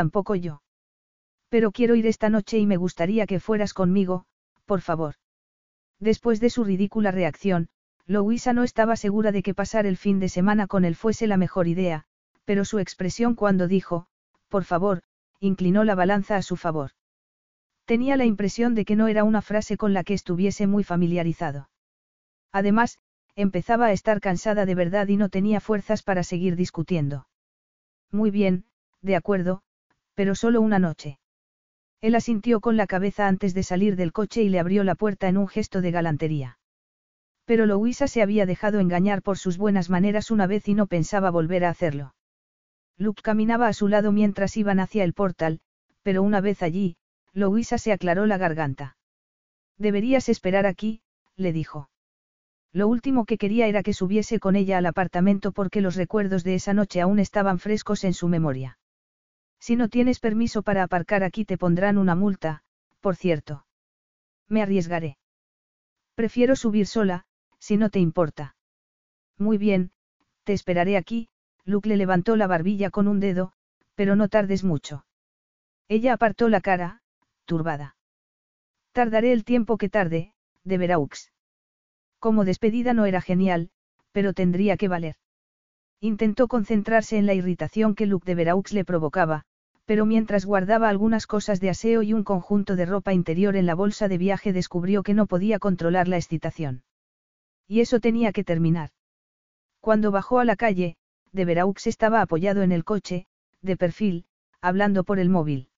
tampoco 0.00 0.34
yo. 0.34 0.60
Pero 1.48 1.72
quiero 1.72 1.94
ir 1.94 2.06
esta 2.06 2.28
noche 2.28 2.58
y 2.58 2.66
me 2.66 2.76
gustaría 2.76 3.26
que 3.26 3.40
fueras 3.40 3.72
conmigo, 3.72 4.26
por 4.66 4.82
favor. 4.82 5.14
Después 5.98 6.38
de 6.38 6.50
su 6.50 6.64
ridícula 6.64 7.12
reacción, 7.12 7.70
Louisa 8.06 8.52
no 8.52 8.62
estaba 8.62 8.96
segura 8.96 9.32
de 9.32 9.42
que 9.42 9.54
pasar 9.54 9.86
el 9.86 9.96
fin 9.96 10.20
de 10.20 10.28
semana 10.28 10.66
con 10.66 10.84
él 10.84 10.96
fuese 10.96 11.26
la 11.26 11.38
mejor 11.38 11.66
idea, 11.66 12.04
pero 12.44 12.66
su 12.66 12.78
expresión 12.78 13.34
cuando 13.34 13.68
dijo, 13.68 14.06
por 14.50 14.64
favor, 14.64 15.00
inclinó 15.40 15.82
la 15.82 15.94
balanza 15.94 16.36
a 16.36 16.42
su 16.42 16.56
favor. 16.56 16.90
Tenía 17.86 18.18
la 18.18 18.26
impresión 18.26 18.74
de 18.74 18.84
que 18.84 18.96
no 18.96 19.08
era 19.08 19.24
una 19.24 19.40
frase 19.40 19.78
con 19.78 19.94
la 19.94 20.04
que 20.04 20.12
estuviese 20.12 20.66
muy 20.66 20.84
familiarizado. 20.84 21.70
Además, 22.52 22.98
empezaba 23.34 23.86
a 23.86 23.92
estar 23.92 24.20
cansada 24.20 24.66
de 24.66 24.74
verdad 24.74 25.08
y 25.08 25.16
no 25.16 25.30
tenía 25.30 25.60
fuerzas 25.60 26.02
para 26.02 26.22
seguir 26.22 26.54
discutiendo. 26.54 27.26
Muy 28.12 28.30
bien, 28.30 28.66
de 29.00 29.16
acuerdo, 29.16 29.62
pero 30.16 30.34
solo 30.34 30.60
una 30.60 30.80
noche. 30.80 31.20
Él 32.00 32.14
asintió 32.14 32.60
con 32.60 32.76
la 32.76 32.86
cabeza 32.86 33.28
antes 33.28 33.54
de 33.54 33.62
salir 33.62 33.94
del 33.94 34.12
coche 34.12 34.42
y 34.42 34.48
le 34.48 34.58
abrió 34.58 34.82
la 34.82 34.96
puerta 34.96 35.28
en 35.28 35.36
un 35.36 35.46
gesto 35.46 35.80
de 35.80 35.92
galantería. 35.92 36.58
Pero 37.44 37.66
Louisa 37.66 38.08
se 38.08 38.22
había 38.22 38.46
dejado 38.46 38.80
engañar 38.80 39.22
por 39.22 39.38
sus 39.38 39.58
buenas 39.58 39.88
maneras 39.90 40.30
una 40.30 40.46
vez 40.46 40.66
y 40.68 40.74
no 40.74 40.86
pensaba 40.86 41.30
volver 41.30 41.64
a 41.64 41.70
hacerlo. 41.70 42.14
Luke 42.98 43.22
caminaba 43.22 43.68
a 43.68 43.72
su 43.72 43.88
lado 43.88 44.10
mientras 44.10 44.56
iban 44.56 44.80
hacia 44.80 45.04
el 45.04 45.12
portal, 45.12 45.60
pero 46.02 46.22
una 46.22 46.40
vez 46.40 46.62
allí, 46.62 46.96
Louisa 47.32 47.76
se 47.76 47.92
aclaró 47.92 48.24
la 48.26 48.38
garganta. 48.38 48.96
Deberías 49.76 50.30
esperar 50.30 50.66
aquí, 50.66 51.02
le 51.36 51.52
dijo. 51.52 51.90
Lo 52.72 52.88
último 52.88 53.26
que 53.26 53.36
quería 53.36 53.66
era 53.66 53.82
que 53.82 53.92
subiese 53.92 54.40
con 54.40 54.56
ella 54.56 54.78
al 54.78 54.86
apartamento 54.86 55.52
porque 55.52 55.82
los 55.82 55.94
recuerdos 55.94 56.42
de 56.42 56.54
esa 56.54 56.72
noche 56.72 57.02
aún 57.02 57.18
estaban 57.18 57.58
frescos 57.58 58.04
en 58.04 58.14
su 58.14 58.28
memoria. 58.28 58.78
Si 59.66 59.74
no 59.74 59.88
tienes 59.88 60.20
permiso 60.20 60.62
para 60.62 60.84
aparcar 60.84 61.24
aquí 61.24 61.44
te 61.44 61.58
pondrán 61.58 61.98
una 61.98 62.14
multa, 62.14 62.62
por 63.00 63.16
cierto. 63.16 63.66
Me 64.46 64.62
arriesgaré. 64.62 65.18
Prefiero 66.14 66.54
subir 66.54 66.86
sola, 66.86 67.24
si 67.58 67.76
no 67.76 67.90
te 67.90 67.98
importa. 67.98 68.54
Muy 69.36 69.58
bien, 69.58 69.90
te 70.44 70.52
esperaré 70.52 70.96
aquí, 70.96 71.30
Luke 71.64 71.88
le 71.88 71.96
levantó 71.96 72.36
la 72.36 72.46
barbilla 72.46 72.90
con 72.90 73.08
un 73.08 73.18
dedo, 73.18 73.54
pero 73.96 74.14
no 74.14 74.28
tardes 74.28 74.62
mucho. 74.62 75.04
Ella 75.88 76.12
apartó 76.12 76.48
la 76.48 76.60
cara, 76.60 77.02
turbada. 77.44 77.96
Tardaré 78.92 79.32
el 79.32 79.42
tiempo 79.42 79.78
que 79.78 79.88
tarde, 79.88 80.32
de 80.62 80.78
Veraux. 80.78 81.32
Como 82.20 82.44
despedida 82.44 82.94
no 82.94 83.04
era 83.04 83.20
genial, 83.20 83.70
pero 84.12 84.32
tendría 84.32 84.76
que 84.76 84.86
valer. 84.86 85.16
Intentó 85.98 86.46
concentrarse 86.46 87.18
en 87.18 87.26
la 87.26 87.34
irritación 87.34 87.96
que 87.96 88.06
Luke 88.06 88.26
de 88.26 88.36
Veraux 88.36 88.72
le 88.72 88.84
provocaba, 88.84 89.44
pero 89.86 90.04
mientras 90.04 90.44
guardaba 90.44 90.88
algunas 90.88 91.26
cosas 91.26 91.60
de 91.60 91.70
aseo 91.70 92.02
y 92.02 92.12
un 92.12 92.24
conjunto 92.24 92.76
de 92.76 92.86
ropa 92.86 93.14
interior 93.14 93.56
en 93.56 93.66
la 93.66 93.74
bolsa 93.74 94.08
de 94.08 94.18
viaje 94.18 94.52
descubrió 94.52 95.02
que 95.02 95.14
no 95.14 95.26
podía 95.26 95.58
controlar 95.58 96.08
la 96.08 96.16
excitación. 96.16 96.82
Y 97.68 97.80
eso 97.80 98.00
tenía 98.00 98.32
que 98.32 98.44
terminar. 98.44 98.90
Cuando 99.80 100.10
bajó 100.10 100.40
a 100.40 100.44
la 100.44 100.56
calle, 100.56 100.96
de 101.32 101.44
Veraux 101.44 101.86
estaba 101.86 102.20
apoyado 102.20 102.62
en 102.62 102.72
el 102.72 102.84
coche, 102.84 103.26
de 103.62 103.76
perfil, 103.76 104.24
hablando 104.60 105.04
por 105.04 105.20
el 105.20 105.28
móvil. 105.28 105.68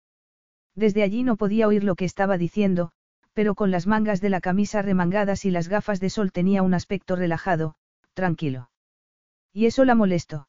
Desde 0.75 1.03
allí 1.03 1.23
no 1.23 1.37
podía 1.37 1.69
oír 1.69 1.85
lo 1.85 1.95
que 1.95 2.07
estaba 2.07 2.39
diciendo, 2.39 2.93
pero 3.35 3.55
con 3.55 3.71
las 3.71 3.87
mangas 3.87 4.21
de 4.21 4.31
la 4.31 4.41
camisa 4.41 4.81
remangadas 4.81 5.45
y 5.45 5.51
las 5.51 5.69
gafas 5.69 6.01
de 6.01 6.09
sol 6.09 6.33
tenía 6.33 6.63
un 6.63 6.73
aspecto 6.73 7.15
relajado, 7.15 7.75
tranquilo. 8.15 8.71
Y 9.53 9.67
eso 9.67 9.85
la 9.85 9.95
molestó. 9.95 10.49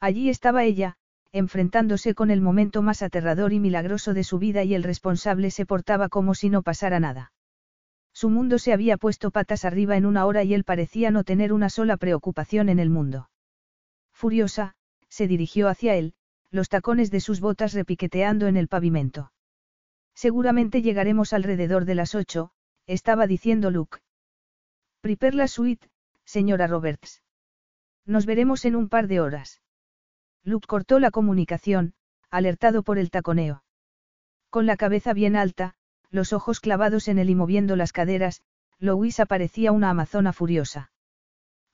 Allí 0.00 0.28
estaba 0.28 0.64
ella, 0.64 0.96
enfrentándose 1.32 2.14
con 2.14 2.30
el 2.30 2.40
momento 2.40 2.82
más 2.82 3.02
aterrador 3.02 3.52
y 3.52 3.60
milagroso 3.60 4.14
de 4.14 4.24
su 4.24 4.38
vida 4.38 4.64
y 4.64 4.74
el 4.74 4.82
responsable 4.82 5.50
se 5.50 5.66
portaba 5.66 6.08
como 6.08 6.34
si 6.34 6.48
no 6.48 6.62
pasara 6.62 7.00
nada. 7.00 7.32
Su 8.12 8.30
mundo 8.30 8.58
se 8.58 8.72
había 8.72 8.96
puesto 8.96 9.30
patas 9.30 9.64
arriba 9.64 9.96
en 9.96 10.06
una 10.06 10.26
hora 10.26 10.42
y 10.42 10.54
él 10.54 10.64
parecía 10.64 11.10
no 11.10 11.24
tener 11.24 11.52
una 11.52 11.70
sola 11.70 11.96
preocupación 11.96 12.68
en 12.68 12.78
el 12.78 12.90
mundo. 12.90 13.30
Furiosa, 14.12 14.74
se 15.08 15.28
dirigió 15.28 15.68
hacia 15.68 15.94
él, 15.94 16.14
los 16.50 16.68
tacones 16.68 17.10
de 17.10 17.20
sus 17.20 17.40
botas 17.40 17.74
repiqueteando 17.74 18.46
en 18.46 18.56
el 18.56 18.68
pavimento. 18.68 19.32
Seguramente 20.14 20.82
llegaremos 20.82 21.32
alrededor 21.32 21.84
de 21.84 21.94
las 21.94 22.14
ocho, 22.14 22.50
estaba 22.86 23.26
diciendo 23.26 23.70
Luke. 23.70 23.98
Prepare 25.00 25.36
la 25.36 25.46
suite, 25.46 25.88
señora 26.24 26.66
Roberts. 26.66 27.22
Nos 28.04 28.26
veremos 28.26 28.64
en 28.64 28.74
un 28.74 28.88
par 28.88 29.06
de 29.06 29.20
horas. 29.20 29.60
Luke 30.48 30.66
cortó 30.66 30.98
la 30.98 31.10
comunicación, 31.10 31.92
alertado 32.30 32.82
por 32.82 32.98
el 32.98 33.10
taconeo. 33.10 33.62
Con 34.48 34.64
la 34.64 34.78
cabeza 34.78 35.12
bien 35.12 35.36
alta, 35.36 35.74
los 36.10 36.32
ojos 36.32 36.60
clavados 36.60 37.08
en 37.08 37.18
él 37.18 37.28
y 37.28 37.34
moviendo 37.34 37.76
las 37.76 37.92
caderas, 37.92 38.40
Louisa 38.78 39.26
parecía 39.26 39.72
una 39.72 39.90
amazona 39.90 40.32
furiosa. 40.32 40.90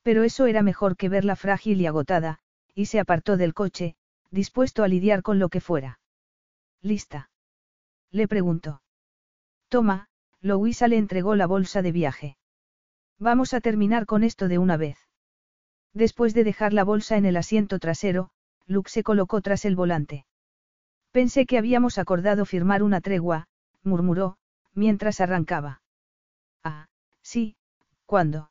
Pero 0.03 0.25
eso 0.25 0.47
era 0.47 0.63
mejor 0.63 0.97
que 0.97 1.09
verla 1.09 1.37
frágil 1.37 1.81
y 1.81 1.87
agotada, 1.87 2.41
y 2.75 2.87
se 2.87 2.99
apartó 2.99 3.37
del 3.37 3.55
coche, 3.55 3.95
dispuesto 4.33 4.83
a 4.83 4.89
lidiar 4.89 5.23
con 5.23 5.39
lo 5.39 5.51
que 5.51 5.61
fuera. 5.61 6.01
¿Lista? 6.83 7.31
Le 8.11 8.27
preguntó. 8.27 8.83
Toma, 9.69 10.09
Louisa 10.41 10.89
le 10.89 10.97
entregó 10.97 11.37
la 11.37 11.47
bolsa 11.47 11.81
de 11.81 11.93
viaje. 11.93 12.37
Vamos 13.21 13.55
a 13.55 13.61
terminar 13.61 14.05
con 14.05 14.25
esto 14.25 14.49
de 14.49 14.59
una 14.59 14.77
vez. 14.77 14.99
Después 15.93 16.35
de 16.35 16.43
dejar 16.43 16.73
la 16.73 16.83
bolsa 16.83 17.17
en 17.17 17.25
el 17.25 17.37
asiento 17.37 17.79
trasero, 17.79 18.33
Luke 18.67 18.91
se 18.91 19.03
colocó 19.03 19.41
tras 19.41 19.65
el 19.65 19.77
volante. 19.77 20.27
Pensé 21.11 21.47
que 21.47 21.59
habíamos 21.59 21.99
acordado 21.99 22.45
firmar 22.45 22.83
una 22.83 23.01
tregua, 23.01 23.47
murmuró, 23.83 24.37
mientras 24.73 25.21
arrancaba. 25.21 25.83
Ah, 26.65 26.87
sí, 27.23 27.57
¿cuándo? 28.07 28.51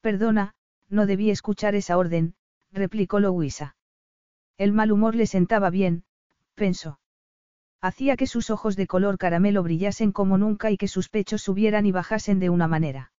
Perdona, 0.00 0.54
no 0.88 1.06
debí 1.06 1.30
escuchar 1.30 1.74
esa 1.74 1.98
orden, 1.98 2.34
replicó 2.72 3.20
Louisa. 3.20 3.76
El 4.56 4.72
mal 4.72 4.92
humor 4.92 5.14
le 5.14 5.26
sentaba 5.26 5.70
bien, 5.70 6.04
pensó. 6.54 6.98
Hacía 7.80 8.16
que 8.16 8.26
sus 8.26 8.50
ojos 8.50 8.76
de 8.76 8.86
color 8.86 9.18
caramelo 9.18 9.62
brillasen 9.62 10.12
como 10.12 10.38
nunca 10.38 10.70
y 10.70 10.76
que 10.76 10.88
sus 10.88 11.08
pechos 11.08 11.42
subieran 11.42 11.86
y 11.86 11.92
bajasen 11.92 12.38
de 12.38 12.50
una 12.50 12.68
manera. 12.68 13.12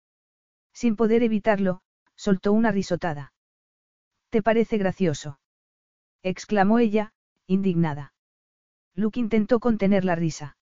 Sin 0.72 0.96
poder 0.96 1.22
evitarlo, 1.22 1.82
soltó 2.14 2.52
una 2.52 2.72
risotada. 2.72 3.32
¿Te 4.30 4.42
parece 4.42 4.78
gracioso? 4.78 5.38
Exclamó 6.28 6.80
ella, 6.80 7.12
indignada. 7.46 8.12
Luke 8.96 9.20
intentó 9.20 9.60
contener 9.60 10.04
la 10.04 10.16
risa. 10.16 10.56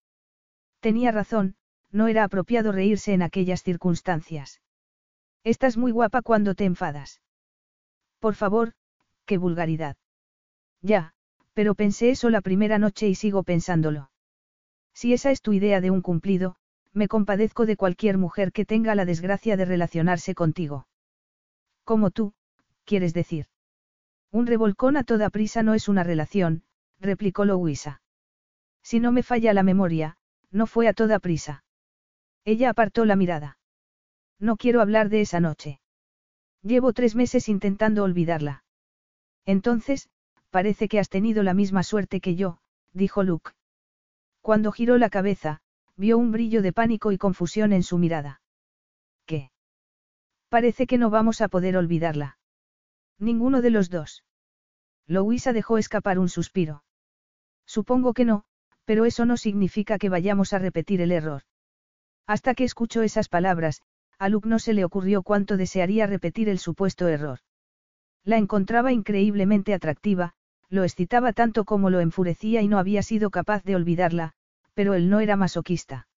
Tenía 0.81 1.11
razón, 1.11 1.57
no 1.91 2.07
era 2.09 2.25
apropiado 2.25 2.71
reírse 2.71 3.15
en 3.15 3.23
aquellas 3.23 3.63
circunstancias. 3.63 4.61
Estás 5.43 5.79
muy 5.79 5.91
guapa 5.91 6.21
cuando 6.21 6.55
te 6.55 6.67
enfadas. 6.67 7.23
Por 8.19 8.35
favor, 8.35 8.75
qué 9.25 9.39
vulgaridad. 9.39 9.97
Ya, 10.83 11.15
pero 11.55 11.75
pensé 11.75 12.11
eso 12.11 12.29
la 12.29 12.43
primera 12.43 12.79
noche 12.79 13.09
y 13.09 13.15
sigo 13.15 13.43
pensándolo. 13.43 14.11
Si 14.93 15.15
esa 15.15 15.31
es 15.31 15.41
tu 15.41 15.55
idea 15.55 15.81
de 15.81 15.91
un 15.91 16.03
cumplido, 16.03 16.57
me 16.93 17.09
compadezco 17.09 17.65
de 17.65 17.79
cualquier 17.79 18.19
mujer 18.19 18.53
que 18.53 18.67
tenga 18.67 18.95
la 18.95 19.07
desgracia 19.07 19.57
de 19.57 19.65
relacionarse 19.65 20.35
contigo. 20.35 20.89
Como 21.85 22.11
tú, 22.11 22.35
quieres 22.85 23.15
decir. 23.15 23.47
Un 24.35 24.49
revolcón 24.49 24.97
a 24.97 25.05
toda 25.05 25.31
prisa 25.31 25.63
no 25.63 25.75
es 25.75 25.89
una 25.89 26.03
relación, 26.03 26.65
replicó 26.99 27.45
Louisa. 27.45 28.03
Si 28.83 28.99
no 28.99 29.13
me 29.13 29.23
falla 29.23 29.55
la 29.55 29.63
memoria, 29.63 30.17
no 30.51 30.67
fue 30.67 30.89
a 30.89 30.93
toda 30.93 31.21
prisa. 31.21 31.63
Ella 32.45 32.71
apartó 32.71 33.05
la 33.05 33.15
mirada. 33.15 33.59
No 34.41 34.57
quiero 34.57 34.81
hablar 34.81 35.09
de 35.09 35.21
esa 35.21 35.39
noche. 35.39 35.79
Llevo 36.63 36.93
tres 36.93 37.15
meses 37.15 37.49
intentando 37.49 38.03
olvidarla. 38.03 38.65
Entonces, 39.47 40.09
parece 40.51 40.89
que 40.89 40.99
has 40.99 41.09
tenido 41.09 41.45
la 41.45 41.55
misma 41.55 41.85
suerte 41.85 42.21
que 42.21 42.35
yo, 42.35 42.59
dijo 42.93 43.23
Luke. 43.23 43.53
Cuando 44.41 44.73
giró 44.73 44.99
la 44.99 45.11
cabeza, 45.11 45.61
vio 45.95 46.19
un 46.19 46.33
brillo 46.33 46.61
de 46.61 46.73
pánico 46.73 47.13
y 47.13 47.19
confusión 47.19 47.73
en 47.73 47.85
su 47.85 47.99
mirada. 47.99 48.41
¿Qué? 49.27 49.53
Parece 50.49 50.89
que 50.89 50.99
no 50.99 51.09
vamos 51.09 51.41
a 51.41 51.47
poder 51.47 51.77
olvidarla. 51.77 52.37
Ninguno 53.19 53.63
de 53.63 53.71
los 53.71 53.91
dos. 53.91 54.25
Louisa 55.07 55.53
dejó 55.53 55.79
escapar 55.79 56.19
un 56.19 56.29
suspiro. 56.29 56.85
Supongo 57.67 58.15
que 58.15 58.25
no, 58.25 58.45
pero 58.85 59.05
eso 59.05 59.25
no 59.25 59.37
significa 59.37 59.99
que 59.99 60.09
vayamos 60.09 60.53
a 60.53 60.59
repetir 60.59 61.01
el 61.01 61.13
error. 61.13 61.43
Hasta 62.27 62.55
que 62.55 62.65
escuchó 62.65 63.03
esas 63.03 63.29
palabras, 63.29 63.83
a 64.19 64.29
Luke 64.29 64.49
no 64.49 64.59
se 64.59 64.75
le 64.75 64.85
ocurrió 64.85 65.23
cuánto 65.23 65.57
desearía 65.57 66.07
repetir 66.07 66.49
el 66.49 66.59
supuesto 66.59 67.09
error. 67.09 67.41
La 68.25 68.39
encontraba 68.39 68.93
increíblemente 68.93 69.75
atractiva, 69.75 70.35
lo 70.71 70.85
excitaba 70.85 71.33
tanto 71.33 71.65
como 71.65 71.91
lo 71.91 72.01
enfurecía 72.01 72.63
y 72.63 72.69
no 72.69 72.79
había 72.79 73.03
sido 73.03 73.31
capaz 73.31 73.63
de 73.65 73.77
olvidarla, 73.77 74.33
pero 74.73 74.95
él 74.95 75.11
no 75.11 75.21
era 75.21 75.37
masoquista. 75.37 76.09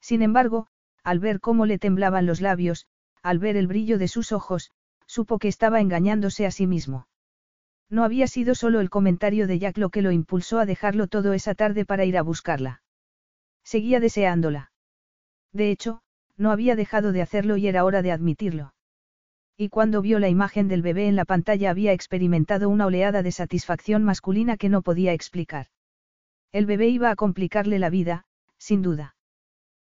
Sin 0.00 0.22
embargo, 0.22 0.66
al 1.02 1.18
ver 1.18 1.40
cómo 1.40 1.66
le 1.66 1.78
temblaban 1.78 2.26
los 2.26 2.40
labios, 2.40 2.86
al 3.22 3.38
ver 3.38 3.56
el 3.56 3.66
brillo 3.66 3.98
de 3.98 4.08
sus 4.08 4.32
ojos, 4.32 4.70
supo 5.06 5.38
que 5.38 5.48
estaba 5.48 5.80
engañándose 5.80 6.46
a 6.46 6.50
sí 6.50 6.66
mismo. 6.66 7.08
No 7.88 8.04
había 8.04 8.26
sido 8.26 8.54
solo 8.54 8.80
el 8.80 8.90
comentario 8.90 9.46
de 9.46 9.58
Jack 9.58 9.78
lo 9.78 9.90
que 9.90 10.02
lo 10.02 10.10
impulsó 10.10 10.58
a 10.58 10.66
dejarlo 10.66 11.06
todo 11.06 11.32
esa 11.32 11.54
tarde 11.54 11.84
para 11.84 12.04
ir 12.04 12.18
a 12.18 12.22
buscarla. 12.22 12.82
Seguía 13.62 14.00
deseándola. 14.00 14.72
De 15.52 15.70
hecho, 15.70 16.00
no 16.36 16.50
había 16.50 16.76
dejado 16.76 17.12
de 17.12 17.22
hacerlo 17.22 17.56
y 17.56 17.68
era 17.68 17.84
hora 17.84 18.02
de 18.02 18.12
admitirlo. 18.12 18.74
Y 19.56 19.70
cuando 19.70 20.02
vio 20.02 20.18
la 20.18 20.28
imagen 20.28 20.68
del 20.68 20.82
bebé 20.82 21.08
en 21.08 21.16
la 21.16 21.24
pantalla 21.24 21.70
había 21.70 21.92
experimentado 21.92 22.68
una 22.68 22.86
oleada 22.86 23.22
de 23.22 23.32
satisfacción 23.32 24.04
masculina 24.04 24.56
que 24.56 24.68
no 24.68 24.82
podía 24.82 25.12
explicar. 25.12 25.68
El 26.52 26.66
bebé 26.66 26.88
iba 26.88 27.10
a 27.10 27.16
complicarle 27.16 27.78
la 27.78 27.88
vida, 27.88 28.24
sin 28.58 28.82
duda. 28.82 29.16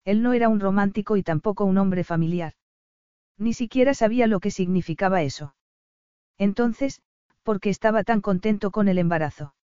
Él 0.05 0.23
no 0.23 0.35
era 0.35 0.49
un 0.49 0.61
romántico 0.61 1.17
y 1.17 1.23
tampoco 1.23 1.65
un 1.65 1.79
hombre 1.79 2.05
familiar. 2.05 2.55
Ni 3.39 3.53
siquiera 3.53 3.95
sabía 3.95 4.27
lo 4.27 4.41
que 4.41 4.51
significaba 4.51 5.23
eso. 5.23 5.55
Entonces, 6.39 7.03
porque 7.43 7.71
estaba 7.71 8.05
tan 8.05 8.21
contento 8.21 8.71
con 8.71 8.89
el 8.89 8.99
embarazo? 8.99 9.55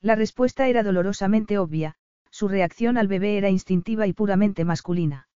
La 0.00 0.14
respuesta 0.14 0.68
era 0.68 0.82
dolorosamente 0.82 1.58
obvia, 1.58 1.96
su 2.30 2.48
reacción 2.48 2.98
al 2.98 3.08
bebé 3.08 3.36
era 3.36 3.50
instintiva 3.50 4.06
y 4.06 4.12
puramente 4.12 4.64
masculina. 4.64 5.28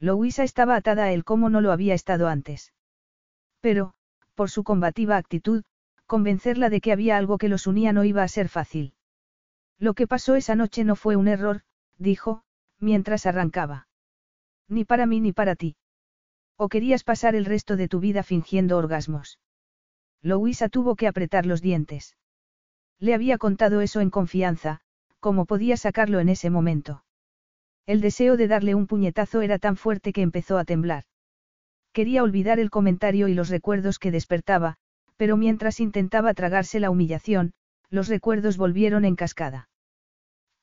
Louisa 0.00 0.44
estaba 0.44 0.76
atada 0.76 1.04
a 1.04 1.12
él 1.12 1.24
como 1.24 1.50
no 1.50 1.60
lo 1.60 1.72
había 1.72 1.94
estado 1.94 2.28
antes. 2.28 2.72
Pero, 3.60 3.94
por 4.34 4.50
su 4.50 4.62
combativa 4.62 5.16
actitud, 5.16 5.64
convencerla 6.06 6.70
de 6.70 6.80
que 6.80 6.92
había 6.92 7.16
algo 7.16 7.38
que 7.38 7.48
los 7.48 7.66
unía 7.66 7.92
no 7.92 8.04
iba 8.04 8.22
a 8.22 8.28
ser 8.28 8.48
fácil. 8.48 8.94
Lo 9.78 9.94
que 9.94 10.06
pasó 10.06 10.36
esa 10.36 10.54
noche 10.54 10.84
no 10.84 10.96
fue 10.96 11.16
un 11.16 11.28
error, 11.28 11.62
dijo, 11.98 12.42
mientras 12.78 13.26
arrancaba. 13.26 13.88
Ni 14.68 14.84
para 14.84 15.06
mí 15.06 15.20
ni 15.20 15.32
para 15.32 15.56
ti. 15.56 15.76
¿O 16.60 16.68
querías 16.68 17.04
pasar 17.04 17.36
el 17.36 17.44
resto 17.44 17.76
de 17.76 17.86
tu 17.86 18.00
vida 18.00 18.24
fingiendo 18.24 18.76
orgasmos? 18.76 19.38
Louisa 20.22 20.68
tuvo 20.68 20.96
que 20.96 21.06
apretar 21.06 21.46
los 21.46 21.62
dientes. 21.62 22.16
Le 22.98 23.14
había 23.14 23.38
contado 23.38 23.80
eso 23.80 24.00
en 24.00 24.10
confianza, 24.10 24.80
¿cómo 25.20 25.46
podía 25.46 25.76
sacarlo 25.76 26.18
en 26.18 26.28
ese 26.28 26.50
momento? 26.50 27.04
El 27.86 28.00
deseo 28.00 28.36
de 28.36 28.48
darle 28.48 28.74
un 28.74 28.88
puñetazo 28.88 29.40
era 29.40 29.60
tan 29.60 29.76
fuerte 29.76 30.12
que 30.12 30.22
empezó 30.22 30.58
a 30.58 30.64
temblar. 30.64 31.04
Quería 31.92 32.24
olvidar 32.24 32.58
el 32.58 32.70
comentario 32.70 33.28
y 33.28 33.34
los 33.34 33.50
recuerdos 33.50 34.00
que 34.00 34.10
despertaba, 34.10 34.76
pero 35.16 35.36
mientras 35.36 35.78
intentaba 35.78 36.34
tragarse 36.34 36.80
la 36.80 36.90
humillación, 36.90 37.52
los 37.88 38.08
recuerdos 38.08 38.56
volvieron 38.56 39.04
en 39.04 39.14
cascada. 39.14 39.68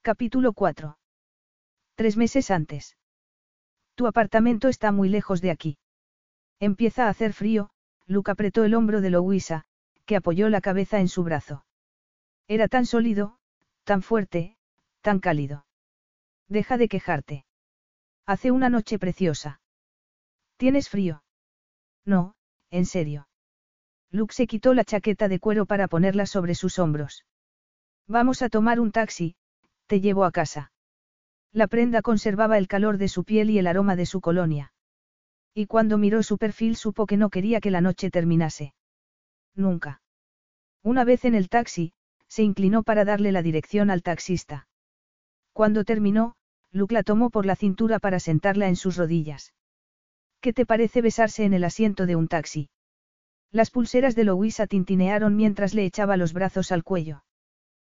Capítulo 0.02 0.52
4. 0.52 0.98
Tres 1.96 2.18
meses 2.18 2.52
antes. 2.52 2.98
Tu 3.96 4.08
apartamento 4.08 4.68
está 4.68 4.92
muy 4.92 5.08
lejos 5.08 5.40
de 5.42 5.52
aquí. 5.52 5.78
Empieza 6.60 7.06
a 7.06 7.10
hacer 7.10 7.34
frío, 7.34 7.70
Luke 8.06 8.32
apretó 8.32 8.64
el 8.64 8.76
hombro 8.76 9.02
de 9.02 9.10
Louisa, 9.10 9.66
que 10.06 10.16
apoyó 10.16 10.50
la 10.50 10.62
cabeza 10.62 11.00
en 11.00 11.08
su 11.08 11.24
brazo. 11.24 11.66
Era 12.48 12.68
tan 12.68 12.86
sólido, 12.86 13.40
tan 13.84 14.02
fuerte, 14.02 14.58
tan 15.02 15.20
cálido. 15.20 15.66
Deja 16.48 16.78
de 16.78 16.88
quejarte. 16.88 17.46
Hace 18.26 18.52
una 18.52 18.70
noche 18.70 19.00
preciosa. 19.00 19.62
¿Tienes 20.58 20.90
frío? 20.90 21.24
No, 22.06 22.36
en 22.70 22.86
serio. 22.86 23.28
Luke 24.12 24.34
se 24.34 24.48
quitó 24.48 24.74
la 24.74 24.84
chaqueta 24.84 25.28
de 25.28 25.40
cuero 25.40 25.66
para 25.66 25.88
ponerla 25.88 26.26
sobre 26.26 26.56
sus 26.56 26.80
hombros. 26.80 27.26
Vamos 28.08 28.42
a 28.42 28.50
tomar 28.50 28.80
un 28.80 28.92
taxi, 28.92 29.36
te 29.88 30.00
llevo 30.00 30.24
a 30.24 30.32
casa. 30.32 30.72
La 31.52 31.68
prenda 31.68 32.02
conservaba 32.02 32.58
el 32.58 32.68
calor 32.68 32.98
de 32.98 33.08
su 33.08 33.24
piel 33.24 33.50
y 33.50 33.58
el 33.58 33.68
aroma 33.68 33.96
de 33.96 34.06
su 34.06 34.22
colonia. 34.22 34.74
Y 35.58 35.68
cuando 35.68 35.98
miró 35.98 36.22
su 36.22 36.38
perfil 36.38 36.76
supo 36.76 37.06
que 37.06 37.16
no 37.16 37.30
quería 37.30 37.62
que 37.62 37.72
la 37.72 37.80
noche 37.80 38.12
terminase. 38.12 38.74
Nunca. 39.56 40.02
Una 40.84 41.06
vez 41.06 41.24
en 41.24 41.34
el 41.34 41.48
taxi, 41.48 41.94
se 42.28 42.44
inclinó 42.44 42.84
para 42.84 43.06
darle 43.06 43.32
la 43.32 43.42
dirección 43.42 43.90
al 43.90 44.04
taxista. 44.04 44.68
Cuando 45.54 45.86
terminó, 45.86 46.36
Luke 46.72 46.94
la 46.94 47.04
tomó 47.04 47.30
por 47.30 47.46
la 47.46 47.56
cintura 47.56 48.00
para 48.00 48.20
sentarla 48.20 48.68
en 48.68 48.76
sus 48.76 48.98
rodillas. 48.98 49.54
¿Qué 50.42 50.52
te 50.52 50.66
parece 50.66 51.02
besarse 51.02 51.46
en 51.46 51.54
el 51.54 51.64
asiento 51.64 52.06
de 52.06 52.18
un 52.18 52.28
taxi? 52.28 52.70
Las 53.50 53.72
pulseras 53.72 54.14
de 54.14 54.26
Louisa 54.26 54.68
tintinearon 54.68 55.38
mientras 55.38 55.74
le 55.74 55.86
echaba 55.86 56.18
los 56.18 56.34
brazos 56.34 56.74
al 56.74 56.84
cuello. 56.84 57.24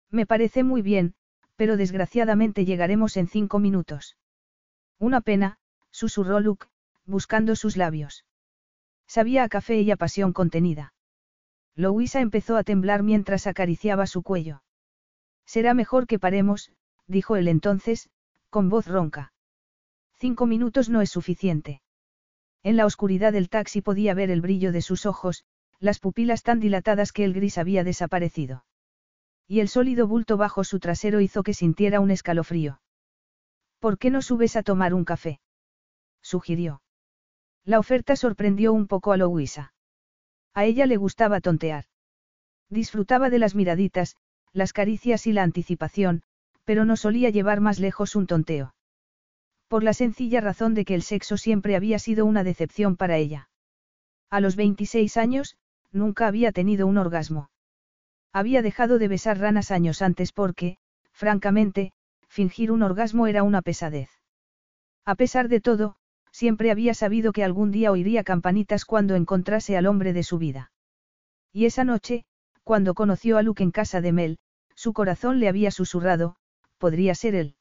Me 0.08 0.26
parece 0.26 0.62
muy 0.62 0.80
bien, 0.80 1.14
pero 1.56 1.76
desgraciadamente 1.76 2.64
llegaremos 2.64 3.16
en 3.16 3.26
cinco 3.26 3.58
minutos. 3.58 4.16
Una 5.00 5.20
pena, 5.20 5.58
susurró 5.90 6.38
Luke, 6.38 6.68
buscando 7.08 7.56
sus 7.56 7.76
labios. 7.76 8.24
Sabía 9.06 9.42
a 9.42 9.48
café 9.48 9.80
y 9.80 9.90
a 9.90 9.96
pasión 9.96 10.32
contenida. 10.32 10.92
Louisa 11.74 12.20
empezó 12.20 12.56
a 12.56 12.64
temblar 12.64 13.02
mientras 13.02 13.46
acariciaba 13.46 14.06
su 14.06 14.22
cuello. 14.22 14.62
Será 15.46 15.72
mejor 15.72 16.06
que 16.06 16.18
paremos, 16.18 16.70
dijo 17.06 17.36
él 17.36 17.48
entonces, 17.48 18.10
con 18.50 18.68
voz 18.68 18.86
ronca. 18.86 19.32
Cinco 20.18 20.46
minutos 20.46 20.90
no 20.90 21.00
es 21.00 21.10
suficiente. 21.10 21.80
En 22.62 22.76
la 22.76 22.84
oscuridad 22.84 23.32
del 23.32 23.48
taxi 23.48 23.80
podía 23.80 24.12
ver 24.12 24.30
el 24.30 24.42
brillo 24.42 24.72
de 24.72 24.82
sus 24.82 25.06
ojos, 25.06 25.44
las 25.80 26.00
pupilas 26.00 26.42
tan 26.42 26.60
dilatadas 26.60 27.12
que 27.12 27.24
el 27.24 27.32
gris 27.32 27.56
había 27.56 27.84
desaparecido. 27.84 28.64
Y 29.46 29.60
el 29.60 29.68
sólido 29.68 30.06
bulto 30.06 30.36
bajo 30.36 30.64
su 30.64 30.80
trasero 30.80 31.20
hizo 31.20 31.42
que 31.42 31.54
sintiera 31.54 32.00
un 32.00 32.10
escalofrío. 32.10 32.82
¿Por 33.78 33.96
qué 33.96 34.10
no 34.10 34.20
subes 34.20 34.56
a 34.56 34.62
tomar 34.62 34.92
un 34.92 35.04
café? 35.04 35.40
sugirió. 36.20 36.82
La 37.68 37.78
oferta 37.78 38.16
sorprendió 38.16 38.72
un 38.72 38.86
poco 38.86 39.12
a 39.12 39.18
Louisa. 39.18 39.74
A 40.54 40.64
ella 40.64 40.86
le 40.86 40.96
gustaba 40.96 41.42
tontear. 41.42 41.84
Disfrutaba 42.70 43.28
de 43.28 43.38
las 43.38 43.54
miraditas, 43.54 44.16
las 44.54 44.72
caricias 44.72 45.26
y 45.26 45.34
la 45.34 45.42
anticipación, 45.42 46.22
pero 46.64 46.86
no 46.86 46.96
solía 46.96 47.28
llevar 47.28 47.60
más 47.60 47.78
lejos 47.78 48.16
un 48.16 48.26
tonteo. 48.26 48.74
Por 49.68 49.84
la 49.84 49.92
sencilla 49.92 50.40
razón 50.40 50.72
de 50.72 50.86
que 50.86 50.94
el 50.94 51.02
sexo 51.02 51.36
siempre 51.36 51.76
había 51.76 51.98
sido 51.98 52.24
una 52.24 52.42
decepción 52.42 52.96
para 52.96 53.18
ella. 53.18 53.50
A 54.30 54.40
los 54.40 54.56
26 54.56 55.18
años, 55.18 55.58
nunca 55.92 56.26
había 56.26 56.52
tenido 56.52 56.86
un 56.86 56.96
orgasmo. 56.96 57.50
Había 58.32 58.62
dejado 58.62 58.98
de 58.98 59.08
besar 59.08 59.40
ranas 59.40 59.70
años 59.70 60.00
antes 60.00 60.32
porque, 60.32 60.78
francamente, 61.12 61.92
fingir 62.28 62.72
un 62.72 62.82
orgasmo 62.82 63.26
era 63.26 63.42
una 63.42 63.60
pesadez. 63.60 64.08
A 65.04 65.16
pesar 65.16 65.48
de 65.48 65.60
todo, 65.60 65.97
siempre 66.38 66.70
había 66.70 66.94
sabido 66.94 67.32
que 67.32 67.42
algún 67.42 67.72
día 67.72 67.90
oiría 67.90 68.22
campanitas 68.22 68.84
cuando 68.84 69.16
encontrase 69.16 69.76
al 69.76 69.86
hombre 69.86 70.12
de 70.12 70.22
su 70.22 70.38
vida. 70.38 70.70
Y 71.52 71.64
esa 71.64 71.82
noche, 71.82 72.24
cuando 72.62 72.94
conoció 72.94 73.38
a 73.38 73.42
Luke 73.42 73.64
en 73.64 73.72
casa 73.72 74.00
de 74.00 74.12
Mel, 74.12 74.38
su 74.76 74.92
corazón 74.92 75.40
le 75.40 75.48
había 75.48 75.72
susurrado, 75.72 76.36
podría 76.78 77.16
ser 77.16 77.34
él. 77.34 77.56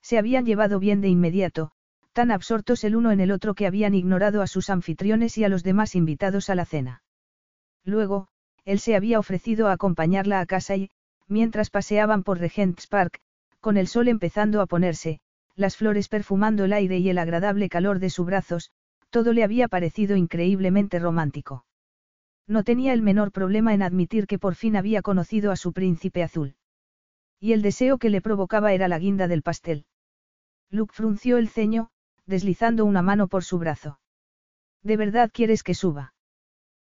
Se 0.00 0.16
habían 0.16 0.46
llevado 0.46 0.78
bien 0.78 1.02
de 1.02 1.08
inmediato, 1.08 1.72
tan 2.14 2.30
absortos 2.30 2.84
el 2.84 2.96
uno 2.96 3.12
en 3.12 3.20
el 3.20 3.30
otro 3.30 3.52
que 3.52 3.66
habían 3.66 3.92
ignorado 3.92 4.40
a 4.40 4.46
sus 4.46 4.70
anfitriones 4.70 5.36
y 5.36 5.44
a 5.44 5.50
los 5.50 5.62
demás 5.62 5.94
invitados 5.94 6.48
a 6.48 6.54
la 6.54 6.64
cena. 6.64 7.02
Luego, 7.84 8.28
él 8.64 8.80
se 8.80 8.96
había 8.96 9.18
ofrecido 9.18 9.68
a 9.68 9.72
acompañarla 9.72 10.40
a 10.40 10.46
casa 10.46 10.74
y, 10.74 10.90
mientras 11.28 11.68
paseaban 11.68 12.22
por 12.22 12.38
Regent's 12.38 12.86
Park, 12.86 13.20
con 13.60 13.76
el 13.76 13.88
sol 13.88 14.08
empezando 14.08 14.62
a 14.62 14.66
ponerse, 14.66 15.20
las 15.56 15.76
flores 15.76 16.08
perfumando 16.08 16.64
el 16.64 16.72
aire 16.72 16.98
y 16.98 17.08
el 17.10 17.18
agradable 17.18 17.68
calor 17.68 17.98
de 17.98 18.10
sus 18.10 18.26
brazos, 18.26 18.70
todo 19.10 19.32
le 19.32 19.44
había 19.44 19.68
parecido 19.68 20.16
increíblemente 20.16 20.98
romántico. 20.98 21.64
No 22.46 22.64
tenía 22.64 22.92
el 22.92 23.02
menor 23.02 23.32
problema 23.32 23.74
en 23.74 23.82
admitir 23.82 24.26
que 24.26 24.38
por 24.38 24.54
fin 24.54 24.76
había 24.76 25.02
conocido 25.02 25.52
a 25.52 25.56
su 25.56 25.72
príncipe 25.72 26.22
azul. 26.22 26.56
Y 27.38 27.52
el 27.52 27.62
deseo 27.62 27.98
que 27.98 28.10
le 28.10 28.20
provocaba 28.20 28.72
era 28.72 28.88
la 28.88 28.98
guinda 28.98 29.28
del 29.28 29.42
pastel. 29.42 29.86
Luke 30.70 30.94
frunció 30.94 31.38
el 31.38 31.48
ceño, 31.48 31.90
deslizando 32.26 32.84
una 32.84 33.02
mano 33.02 33.28
por 33.28 33.44
su 33.44 33.58
brazo. 33.58 33.98
¿De 34.82 34.96
verdad 34.96 35.30
quieres 35.32 35.62
que 35.62 35.74
suba? 35.74 36.14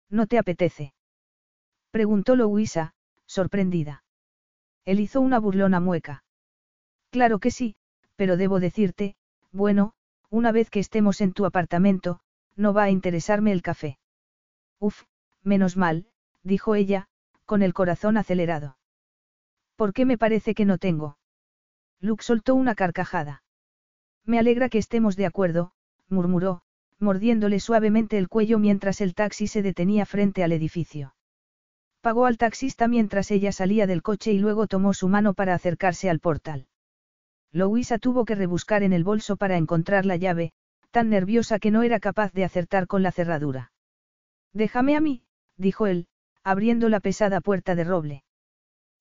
¿No 0.09 0.27
te 0.27 0.37
apetece? 0.37 0.93
Preguntó 1.91 2.35
Louisa, 2.35 2.93
sorprendida. 3.25 4.03
Él 4.85 4.99
hizo 4.99 5.21
una 5.21 5.39
burlona 5.39 5.79
mueca. 5.79 6.23
Claro 7.09 7.39
que 7.39 7.51
sí, 7.51 7.75
pero 8.15 8.37
debo 8.37 8.59
decirte, 8.59 9.15
bueno, 9.51 9.93
una 10.29 10.51
vez 10.51 10.69
que 10.69 10.79
estemos 10.79 11.21
en 11.21 11.33
tu 11.33 11.45
apartamento, 11.45 12.19
no 12.55 12.73
va 12.73 12.83
a 12.83 12.89
interesarme 12.89 13.51
el 13.51 13.61
café. 13.61 13.99
Uf, 14.79 15.03
menos 15.43 15.77
mal, 15.77 16.07
dijo 16.43 16.75
ella, 16.75 17.07
con 17.45 17.61
el 17.61 17.73
corazón 17.73 18.17
acelerado. 18.17 18.77
¿Por 19.75 19.93
qué 19.93 20.05
me 20.05 20.17
parece 20.17 20.55
que 20.55 20.65
no 20.65 20.77
tengo? 20.77 21.17
Luke 21.99 22.23
soltó 22.23 22.55
una 22.55 22.75
carcajada. 22.75 23.43
Me 24.25 24.39
alegra 24.39 24.69
que 24.69 24.77
estemos 24.77 25.15
de 25.15 25.25
acuerdo, 25.25 25.71
murmuró, 26.09 26.61
mordiéndole 26.99 27.59
suavemente 27.59 28.17
el 28.17 28.29
cuello 28.29 28.57
mientras 28.57 29.01
el 29.01 29.13
taxi 29.13 29.47
se 29.47 29.61
detenía 29.61 30.05
frente 30.05 30.43
al 30.43 30.51
edificio. 30.51 31.15
Pagó 32.01 32.25
al 32.25 32.37
taxista 32.37 32.87
mientras 32.87 33.31
ella 33.31 33.51
salía 33.51 33.87
del 33.87 34.01
coche 34.01 34.31
y 34.31 34.39
luego 34.39 34.67
tomó 34.67 34.93
su 34.93 35.07
mano 35.07 35.33
para 35.33 35.53
acercarse 35.53 36.09
al 36.09 36.19
portal. 36.19 36.67
Louisa 37.55 37.99
tuvo 37.99 38.25
que 38.25 38.35
rebuscar 38.35 38.83
en 38.83 38.91
el 38.91 39.05
bolso 39.05 39.37
para 39.37 39.55
encontrar 39.55 40.05
la 40.05 40.17
llave, 40.17 40.51
tan 40.91 41.09
nerviosa 41.09 41.57
que 41.57 41.71
no 41.71 41.83
era 41.83 42.01
capaz 42.01 42.33
de 42.33 42.43
acertar 42.43 42.85
con 42.85 43.01
la 43.01 43.13
cerradura. 43.13 43.71
Déjame 44.51 44.97
a 44.97 44.99
mí, 44.99 45.23
dijo 45.55 45.87
él, 45.87 46.07
abriendo 46.43 46.89
la 46.89 46.99
pesada 46.99 47.39
puerta 47.39 47.73
de 47.73 47.85
roble. 47.85 48.23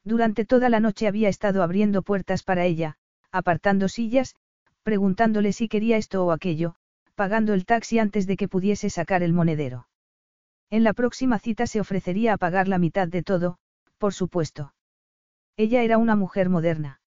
Durante 0.05 0.45
toda 0.45 0.69
la 0.69 0.79
noche 0.79 1.09
había 1.09 1.29
estado 1.29 1.65
abriendo 1.65 2.03
puertas 2.03 2.45
para 2.45 2.65
ella, 2.65 2.95
apartando 3.33 3.89
sillas, 3.89 4.37
preguntándole 4.85 5.53
si 5.53 5.67
quería 5.67 5.97
esto 5.97 6.25
o 6.25 6.31
aquello, 6.31 6.77
pagando 7.17 7.55
el 7.55 7.67
taxi 7.67 7.99
antes 7.99 8.29
de 8.29 8.37
que 8.37 8.47
pudiese 8.47 8.89
sacar 8.89 9.25
el 9.25 9.33
monedero. 9.33 9.89
En 10.71 10.85
la 10.85 10.93
próxima 10.93 11.41
cita 11.41 11.67
se 11.67 11.81
ofrecería 11.81 12.35
a 12.35 12.39
pagar 12.39 12.69
la 12.69 12.79
mitad 12.79 13.09
de 13.09 13.25
todo, 13.25 13.59
por 13.99 14.15
supuesto. 14.15 14.75
Ella 15.57 15.83
era 15.83 15.99
una 15.99 16.15
mujer 16.15 16.51
moderna. 16.51 17.01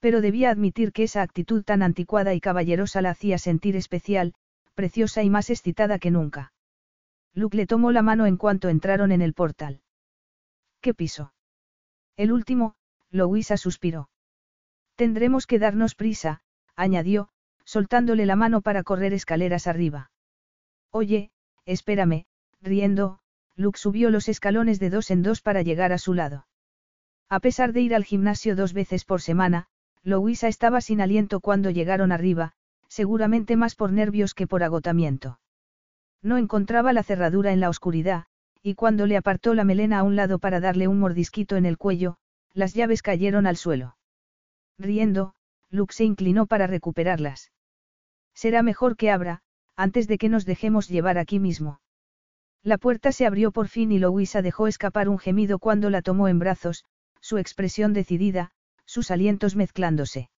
Pero 0.00 0.20
debía 0.20 0.50
admitir 0.50 0.92
que 0.92 1.02
esa 1.04 1.22
actitud 1.22 1.64
tan 1.64 1.82
anticuada 1.82 2.34
y 2.34 2.40
caballerosa 2.40 3.02
la 3.02 3.10
hacía 3.10 3.38
sentir 3.38 3.76
especial, 3.76 4.34
preciosa 4.74 5.22
y 5.22 5.30
más 5.30 5.50
excitada 5.50 5.98
que 5.98 6.10
nunca. 6.10 6.52
Luke 7.34 7.56
le 7.56 7.66
tomó 7.66 7.90
la 7.92 8.02
mano 8.02 8.26
en 8.26 8.36
cuanto 8.36 8.68
entraron 8.68 9.12
en 9.12 9.22
el 9.22 9.34
portal. 9.34 9.80
¿Qué 10.80 10.94
piso? 10.94 11.32
El 12.16 12.32
último, 12.32 12.74
Louisa 13.10 13.56
suspiró. 13.56 14.10
Tendremos 14.94 15.46
que 15.46 15.58
darnos 15.58 15.94
prisa, 15.94 16.42
añadió, 16.76 17.28
soltándole 17.64 18.26
la 18.26 18.36
mano 18.36 18.60
para 18.60 18.82
correr 18.82 19.12
escaleras 19.12 19.66
arriba. 19.66 20.10
Oye, 20.90 21.30
espérame, 21.64 22.26
riendo, 22.60 23.20
Luke 23.56 23.78
subió 23.78 24.10
los 24.10 24.28
escalones 24.28 24.78
de 24.78 24.90
dos 24.90 25.10
en 25.10 25.22
dos 25.22 25.42
para 25.42 25.62
llegar 25.62 25.92
a 25.92 25.98
su 25.98 26.14
lado. 26.14 26.46
A 27.28 27.40
pesar 27.40 27.72
de 27.72 27.80
ir 27.80 27.94
al 27.94 28.04
gimnasio 28.04 28.56
dos 28.56 28.72
veces 28.72 29.04
por 29.04 29.20
semana, 29.20 29.68
Louisa 30.08 30.48
estaba 30.48 30.80
sin 30.80 31.02
aliento 31.02 31.40
cuando 31.40 31.68
llegaron 31.68 32.12
arriba, 32.12 32.52
seguramente 32.88 33.56
más 33.56 33.74
por 33.74 33.92
nervios 33.92 34.32
que 34.32 34.46
por 34.46 34.62
agotamiento. 34.62 35.38
No 36.22 36.38
encontraba 36.38 36.94
la 36.94 37.02
cerradura 37.02 37.52
en 37.52 37.60
la 37.60 37.68
oscuridad, 37.68 38.24
y 38.62 38.74
cuando 38.74 39.06
le 39.06 39.18
apartó 39.18 39.52
la 39.52 39.64
melena 39.64 39.98
a 39.98 40.02
un 40.04 40.16
lado 40.16 40.38
para 40.38 40.60
darle 40.60 40.88
un 40.88 40.98
mordisquito 40.98 41.56
en 41.56 41.66
el 41.66 41.76
cuello, 41.76 42.16
las 42.54 42.72
llaves 42.72 43.02
cayeron 43.02 43.46
al 43.46 43.58
suelo. 43.58 43.98
Riendo, 44.78 45.34
Luke 45.68 45.92
se 45.92 46.04
inclinó 46.04 46.46
para 46.46 46.66
recuperarlas. 46.66 47.52
Será 48.32 48.62
mejor 48.62 48.96
que 48.96 49.10
abra, 49.10 49.42
antes 49.76 50.08
de 50.08 50.16
que 50.16 50.30
nos 50.30 50.46
dejemos 50.46 50.88
llevar 50.88 51.18
aquí 51.18 51.38
mismo. 51.38 51.80
La 52.62 52.78
puerta 52.78 53.12
se 53.12 53.26
abrió 53.26 53.52
por 53.52 53.68
fin 53.68 53.92
y 53.92 53.98
Louisa 53.98 54.40
dejó 54.40 54.68
escapar 54.68 55.10
un 55.10 55.18
gemido 55.18 55.58
cuando 55.58 55.90
la 55.90 56.00
tomó 56.00 56.28
en 56.28 56.38
brazos, 56.38 56.86
su 57.20 57.36
expresión 57.36 57.92
decidida, 57.92 58.52
sus 58.88 59.10
alientos 59.10 59.54
mezclándose. 59.54 60.30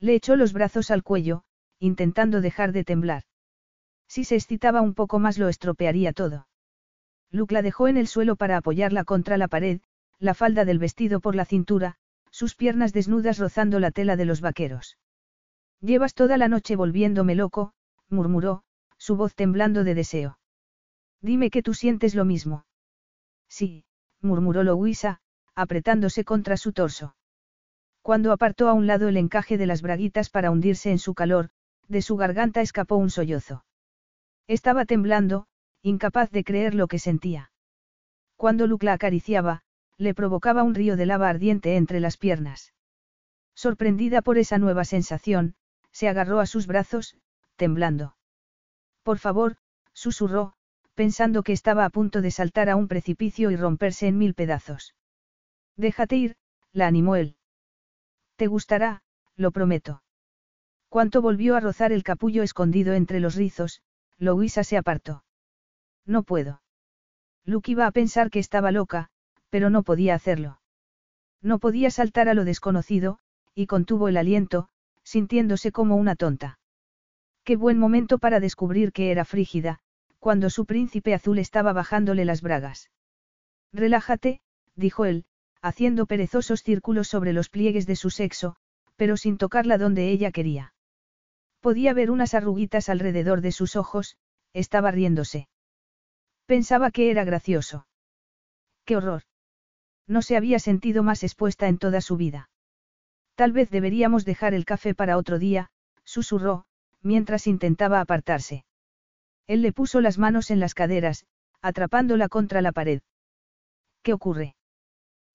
Le 0.00 0.14
echó 0.14 0.34
los 0.34 0.54
brazos 0.54 0.90
al 0.90 1.02
cuello, 1.02 1.42
intentando 1.78 2.40
dejar 2.40 2.72
de 2.72 2.84
temblar. 2.84 3.24
Si 4.08 4.24
se 4.24 4.34
excitaba 4.34 4.80
un 4.80 4.94
poco 4.94 5.18
más 5.18 5.36
lo 5.36 5.48
estropearía 5.48 6.14
todo. 6.14 6.48
Luke 7.30 7.52
la 7.52 7.60
dejó 7.60 7.86
en 7.86 7.98
el 7.98 8.06
suelo 8.06 8.34
para 8.36 8.56
apoyarla 8.56 9.04
contra 9.04 9.36
la 9.36 9.46
pared, 9.46 9.80
la 10.18 10.32
falda 10.32 10.64
del 10.64 10.78
vestido 10.78 11.20
por 11.20 11.34
la 11.34 11.44
cintura, 11.44 11.96
sus 12.30 12.54
piernas 12.54 12.94
desnudas 12.94 13.38
rozando 13.38 13.78
la 13.78 13.90
tela 13.90 14.16
de 14.16 14.24
los 14.24 14.40
vaqueros. 14.40 14.96
Llevas 15.80 16.14
toda 16.14 16.38
la 16.38 16.48
noche 16.48 16.76
volviéndome 16.76 17.34
loco, 17.34 17.74
murmuró, 18.08 18.62
su 18.96 19.16
voz 19.16 19.34
temblando 19.34 19.84
de 19.84 19.94
deseo. 19.94 20.38
Dime 21.20 21.50
que 21.50 21.62
tú 21.62 21.74
sientes 21.74 22.14
lo 22.14 22.24
mismo. 22.24 22.64
Sí, 23.48 23.84
murmuró 24.22 24.62
Louisa, 24.62 25.20
apretándose 25.54 26.24
contra 26.24 26.56
su 26.56 26.72
torso. 26.72 27.14
Cuando 28.06 28.30
apartó 28.30 28.68
a 28.68 28.72
un 28.72 28.86
lado 28.86 29.08
el 29.08 29.16
encaje 29.16 29.58
de 29.58 29.66
las 29.66 29.82
braguitas 29.82 30.30
para 30.30 30.52
hundirse 30.52 30.92
en 30.92 31.00
su 31.00 31.12
calor, 31.12 31.50
de 31.88 32.02
su 32.02 32.16
garganta 32.16 32.60
escapó 32.60 32.94
un 32.94 33.10
sollozo. 33.10 33.64
Estaba 34.46 34.84
temblando, 34.84 35.48
incapaz 35.82 36.30
de 36.30 36.44
creer 36.44 36.76
lo 36.76 36.86
que 36.86 37.00
sentía. 37.00 37.50
Cuando 38.36 38.68
Luke 38.68 38.86
la 38.86 38.92
acariciaba, 38.92 39.64
le 39.98 40.14
provocaba 40.14 40.62
un 40.62 40.76
río 40.76 40.96
de 40.96 41.04
lava 41.04 41.28
ardiente 41.28 41.74
entre 41.74 41.98
las 41.98 42.16
piernas. 42.16 42.74
Sorprendida 43.56 44.22
por 44.22 44.38
esa 44.38 44.58
nueva 44.58 44.84
sensación, 44.84 45.56
se 45.90 46.08
agarró 46.08 46.38
a 46.38 46.46
sus 46.46 46.68
brazos, 46.68 47.16
temblando. 47.56 48.16
Por 49.02 49.18
favor, 49.18 49.56
susurró, 49.94 50.54
pensando 50.94 51.42
que 51.42 51.52
estaba 51.52 51.84
a 51.84 51.90
punto 51.90 52.22
de 52.22 52.30
saltar 52.30 52.70
a 52.70 52.76
un 52.76 52.86
precipicio 52.86 53.50
y 53.50 53.56
romperse 53.56 54.06
en 54.06 54.16
mil 54.16 54.34
pedazos. 54.34 54.94
Déjate 55.76 56.14
ir, 56.14 56.36
la 56.72 56.86
animó 56.86 57.16
él. 57.16 57.36
Te 58.36 58.46
gustará, 58.46 59.02
lo 59.34 59.50
prometo. 59.50 60.02
Cuanto 60.88 61.22
volvió 61.22 61.56
a 61.56 61.60
rozar 61.60 61.92
el 61.92 62.02
capullo 62.02 62.42
escondido 62.42 62.94
entre 62.94 63.20
los 63.20 63.34
rizos, 63.34 63.82
Louisa 64.18 64.64
se 64.64 64.76
apartó. 64.76 65.24
No 66.04 66.22
puedo. 66.22 66.62
Luke 67.44 67.70
iba 67.70 67.86
a 67.86 67.90
pensar 67.90 68.30
que 68.30 68.38
estaba 68.38 68.72
loca, 68.72 69.08
pero 69.50 69.70
no 69.70 69.82
podía 69.82 70.14
hacerlo. 70.14 70.60
No 71.42 71.58
podía 71.58 71.90
saltar 71.90 72.28
a 72.28 72.34
lo 72.34 72.44
desconocido, 72.44 73.18
y 73.54 73.66
contuvo 73.66 74.08
el 74.08 74.16
aliento, 74.16 74.68
sintiéndose 75.02 75.72
como 75.72 75.96
una 75.96 76.16
tonta. 76.16 76.58
Qué 77.44 77.56
buen 77.56 77.78
momento 77.78 78.18
para 78.18 78.40
descubrir 78.40 78.92
que 78.92 79.10
era 79.10 79.24
frígida, 79.24 79.78
cuando 80.18 80.50
su 80.50 80.66
príncipe 80.66 81.14
azul 81.14 81.38
estaba 81.38 81.72
bajándole 81.72 82.24
las 82.24 82.42
bragas. 82.42 82.90
Relájate, 83.72 84.40
dijo 84.74 85.04
él, 85.04 85.24
haciendo 85.66 86.06
perezosos 86.06 86.62
círculos 86.62 87.08
sobre 87.08 87.32
los 87.32 87.48
pliegues 87.48 87.86
de 87.86 87.96
su 87.96 88.10
sexo, 88.10 88.54
pero 88.94 89.16
sin 89.16 89.36
tocarla 89.36 89.78
donde 89.78 90.10
ella 90.10 90.30
quería. 90.30 90.72
Podía 91.60 91.92
ver 91.92 92.12
unas 92.12 92.34
arruguitas 92.34 92.88
alrededor 92.88 93.40
de 93.40 93.50
sus 93.50 93.74
ojos, 93.74 94.16
estaba 94.52 94.92
riéndose. 94.92 95.48
Pensaba 96.46 96.92
que 96.92 97.10
era 97.10 97.24
gracioso. 97.24 97.88
¡Qué 98.84 98.96
horror! 98.96 99.22
No 100.06 100.22
se 100.22 100.36
había 100.36 100.60
sentido 100.60 101.02
más 101.02 101.24
expuesta 101.24 101.66
en 101.66 101.78
toda 101.78 102.00
su 102.00 102.16
vida. 102.16 102.48
Tal 103.34 103.50
vez 103.50 103.68
deberíamos 103.68 104.24
dejar 104.24 104.54
el 104.54 104.64
café 104.64 104.94
para 104.94 105.16
otro 105.16 105.40
día, 105.40 105.70
susurró, 106.04 106.64
mientras 107.02 107.48
intentaba 107.48 108.00
apartarse. 108.00 108.64
Él 109.48 109.62
le 109.62 109.72
puso 109.72 110.00
las 110.00 110.16
manos 110.16 110.52
en 110.52 110.60
las 110.60 110.74
caderas, 110.74 111.26
atrapándola 111.60 112.28
contra 112.28 112.62
la 112.62 112.70
pared. 112.70 113.00
¿Qué 114.02 114.12
ocurre? 114.12 114.54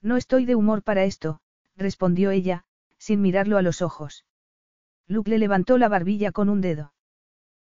No 0.02 0.18
estoy 0.18 0.46
de 0.46 0.56
humor 0.56 0.84
para 0.84 1.04
esto, 1.04 1.42
respondió 1.76 2.32
ella, 2.32 2.66
sin 2.98 3.22
mirarlo 3.22 3.58
a 3.58 3.62
los 3.62 3.82
ojos. 3.82 4.26
Luke 5.08 5.30
le 5.30 5.38
levantó 5.38 5.78
la 5.78 5.90
barbilla 5.90 6.32
con 6.32 6.50
un 6.50 6.62
dedo. 6.62 6.94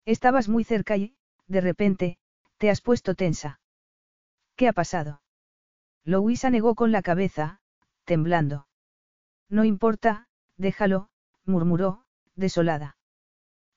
Estabas 0.05 0.49
muy 0.49 0.65
cerca 0.65 0.97
y, 0.97 1.17
de 1.47 1.61
repente, 1.61 2.19
te 2.59 2.71
has 2.71 2.81
puesto 2.81 3.15
tensa. 3.15 3.61
¿Qué 4.57 4.69
ha 4.69 4.73
pasado? 4.73 5.23
Louisa 6.05 6.51
negó 6.51 6.75
con 6.75 6.93
la 6.93 7.03
cabeza, 7.03 7.61
temblando. 8.05 8.67
No 9.49 9.65
importa, 9.65 10.29
déjalo, 10.57 11.11
murmuró, 11.45 12.05
desolada. 12.37 12.97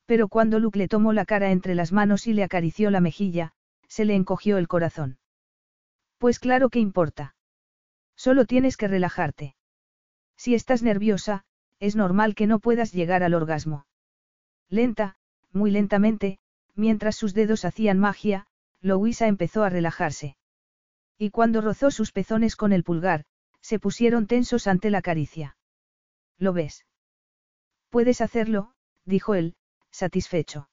Pero 0.05 0.27
cuando 0.27 0.59
Luke 0.59 0.77
le 0.77 0.87
tomó 0.87 1.13
la 1.13 1.25
cara 1.25 1.51
entre 1.51 1.75
las 1.75 1.91
manos 1.91 2.27
y 2.27 2.33
le 2.33 2.43
acarició 2.43 2.91
la 2.91 2.99
mejilla, 2.99 3.53
se 3.87 4.05
le 4.05 4.15
encogió 4.15 4.57
el 4.57 4.67
corazón. 4.67 5.17
Pues 6.17 6.39
claro 6.39 6.69
que 6.69 6.79
importa. 6.79 7.32
Solo 8.23 8.45
tienes 8.45 8.77
que 8.77 8.87
relajarte. 8.87 9.53
Si 10.37 10.55
estás 10.55 10.81
nerviosa, 10.81 11.43
es 11.79 11.97
normal 11.97 12.35
que 12.35 12.47
no 12.47 12.59
puedas 12.59 12.93
llegar 12.93 13.21
al 13.21 13.33
orgasmo. 13.33 13.85
Lenta, 14.69 15.17
muy 15.51 15.71
lentamente, 15.71 16.39
mientras 16.73 17.17
sus 17.17 17.33
dedos 17.33 17.65
hacían 17.65 17.99
magia, 17.99 18.47
Louisa 18.79 19.27
empezó 19.27 19.65
a 19.65 19.69
relajarse. 19.69 20.37
Y 21.17 21.31
cuando 21.31 21.59
rozó 21.59 21.91
sus 21.91 22.13
pezones 22.13 22.55
con 22.55 22.71
el 22.71 22.85
pulgar, 22.85 23.25
se 23.59 23.77
pusieron 23.77 24.25
tensos 24.25 24.67
ante 24.67 24.89
la 24.89 25.01
caricia. 25.01 25.57
¿Lo 26.37 26.53
ves? 26.53 26.85
Puedes 27.89 28.21
hacerlo, 28.21 28.71
dijo 29.03 29.35
él, 29.35 29.57
satisfecho. 29.91 30.69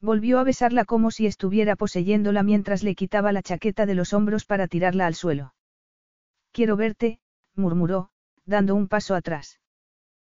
Volvió 0.00 0.38
a 0.38 0.44
besarla 0.44 0.86
como 0.86 1.10
si 1.10 1.26
estuviera 1.26 1.76
poseyéndola 1.76 2.42
mientras 2.42 2.82
le 2.82 2.94
quitaba 2.94 3.30
la 3.32 3.42
chaqueta 3.42 3.84
de 3.84 3.94
los 3.94 4.14
hombros 4.14 4.46
para 4.46 4.68
tirarla 4.68 5.04
al 5.04 5.14
suelo. 5.14 5.52
Quiero 6.52 6.76
verte, 6.76 7.18
murmuró, 7.56 8.10
dando 8.44 8.74
un 8.74 8.86
paso 8.86 9.14
atrás. 9.14 9.58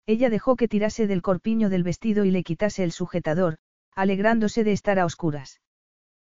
Ella 0.05 0.29
dejó 0.29 0.55
que 0.55 0.67
tirase 0.67 1.07
del 1.07 1.21
corpiño 1.21 1.69
del 1.69 1.83
vestido 1.83 2.25
y 2.25 2.31
le 2.31 2.43
quitase 2.43 2.83
el 2.83 2.91
sujetador, 2.91 3.57
alegrándose 3.93 4.63
de 4.63 4.71
estar 4.71 4.97
a 4.97 5.05
oscuras. 5.05 5.61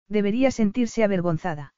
Debería 0.09 0.51
sentirse 0.51 1.05
avergonzada. 1.05 1.74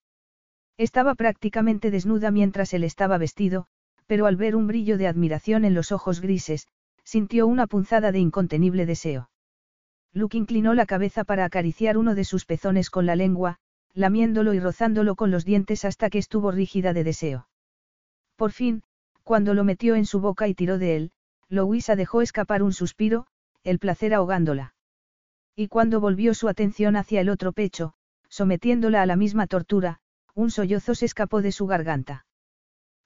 Estaba 0.79 1.15
prácticamente 1.15 1.91
desnuda 1.91 2.31
mientras 2.31 2.73
él 2.75 2.83
estaba 2.83 3.19
vestido, 3.19 3.67
pero 4.07 4.27
al 4.27 4.37
ver 4.37 4.57
un 4.57 4.67
brillo 4.67 4.99
de 4.99 5.07
admiración 5.07 5.65
en 5.65 5.75
los 5.75 5.93
ojos 5.93 6.21
grises, 6.21 6.67
sintió 7.05 7.47
una 7.47 7.67
punzada 7.67 8.11
de 8.11 8.19
incontenible 8.19 8.87
deseo. 8.87 9.31
Luke 10.13 10.37
inclinó 10.37 10.75
la 10.75 10.87
cabeza 10.87 11.25
para 11.25 11.45
acariciar 11.45 11.97
uno 11.97 12.15
de 12.15 12.25
sus 12.25 12.47
pezones 12.47 12.91
con 12.91 13.07
la 13.07 13.17
lengua, 13.17 13.59
lamiéndolo 13.95 14.55
y 14.55 14.61
rozándolo 14.61 15.15
con 15.15 15.31
los 15.31 15.45
dientes 15.45 15.85
hasta 15.85 16.11
que 16.11 16.19
estuvo 16.19 16.51
rígida 16.51 16.93
de 16.93 17.05
deseo. 17.05 17.49
Por 18.37 18.53
fin, 18.53 18.83
cuando 19.23 19.55
lo 19.55 19.65
metió 19.65 19.95
en 19.95 20.07
su 20.07 20.21
boca 20.21 20.49
y 20.49 20.55
tiró 20.55 20.79
de 20.79 20.97
él, 20.97 21.13
Louisa 21.49 21.97
dejó 21.97 22.23
escapar 22.23 22.63
un 22.63 22.73
suspiro, 22.73 23.27
el 23.63 23.79
placer 23.79 24.15
ahogándola. 24.15 24.75
Y 25.55 25.69
cuando 25.69 26.01
volvió 26.01 26.35
su 26.35 26.49
atención 26.49 26.97
hacia 26.97 27.21
el 27.21 27.29
otro 27.29 27.53
pecho, 27.53 27.95
sometiéndola 28.29 29.03
a 29.03 29.07
la 29.07 29.17
misma 29.17 29.47
tortura, 29.47 30.01
un 30.35 30.51
sollozo 30.51 30.95
se 30.95 31.05
escapó 31.05 31.43
de 31.43 31.53
su 31.53 31.67
garganta. 31.67 32.25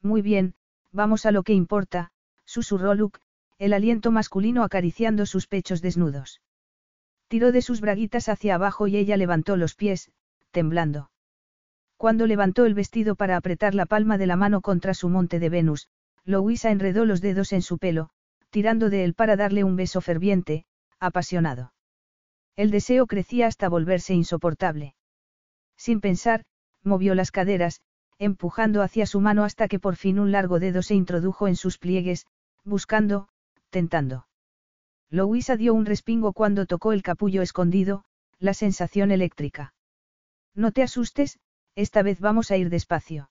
Muy 0.01 0.22
bien, 0.22 0.55
vamos 0.93 1.27
a 1.27 1.33
lo 1.33 1.43
que 1.43 1.53
importa, 1.53 2.12
susurró 2.45 2.95
Luke, 2.95 3.18
el 3.59 3.72
aliento 3.72 4.12
masculino 4.12 4.62
acariciando 4.62 5.27
sus 5.27 5.49
pechos 5.49 5.83
desnudos. 5.83 6.41
Tiró 7.29 7.51
de 7.51 7.62
sus 7.62 7.81
braguitas 7.81 8.29
hacia 8.29 8.55
abajo 8.55 8.87
y 8.87 8.97
ella 8.97 9.16
levantó 9.16 9.57
los 9.57 9.74
pies, 9.74 10.12
temblando. 10.53 11.11
Cuando 11.97 12.26
levantó 12.26 12.66
el 12.66 12.74
vestido 12.74 13.14
para 13.14 13.36
apretar 13.36 13.74
la 13.74 13.86
palma 13.86 14.18
de 14.18 14.26
la 14.26 14.36
mano 14.36 14.61
contra 14.61 14.92
su 14.92 15.09
monte 15.09 15.38
de 15.38 15.49
Venus, 15.49 15.88
Louisa 16.24 16.70
enredó 16.70 17.05
los 17.05 17.20
dedos 17.20 17.53
en 17.53 17.62
su 17.62 17.78
pelo, 17.78 18.11
tirando 18.51 18.90
de 18.90 19.05
él 19.05 19.14
para 19.14 19.36
darle 19.36 19.64
un 19.64 19.76
beso 19.76 20.01
ferviente, 20.01 20.66
apasionado. 20.99 21.72
El 22.57 22.70
deseo 22.70 23.07
crecía 23.07 23.47
hasta 23.47 23.68
volverse 23.68 24.14
insoportable. 24.14 24.94
Sin 25.76 26.01
pensar, 26.01 26.44
movió 26.82 27.14
las 27.14 27.30
caderas, 27.30 27.80
empujando 28.18 28.82
hacia 28.82 29.07
su 29.07 29.20
mano 29.20 29.44
hasta 29.44 29.68
que 29.68 29.78
por 29.78 29.97
fin 29.97 30.18
un 30.18 30.32
largo 30.32 30.59
dedo 30.59 30.82
se 30.82 30.94
introdujo 30.94 31.49
en 31.49 31.57
sus 31.57 31.78
pliegues, 31.78 32.26
buscando, 32.64 33.28
tentando. 33.70 34.26
Louisa 35.11 35.57
dio 35.57 35.74
un 35.74 35.86
respingo 35.86 36.32
cuando 36.32 36.66
tocó 36.66 36.92
el 36.92 37.03
capullo 37.03 37.42
escondido, 37.42 38.05
la 38.38 38.55
sensación 38.55 39.11
eléctrica. 39.11 39.74
No 40.55 40.72
te 40.72 40.82
asustes, 40.82 41.38
esta 41.77 42.03
vez 42.03 42.18
vamos 42.20 42.51
a 42.51 42.57
ir 42.57 42.70
despacio. 42.70 43.31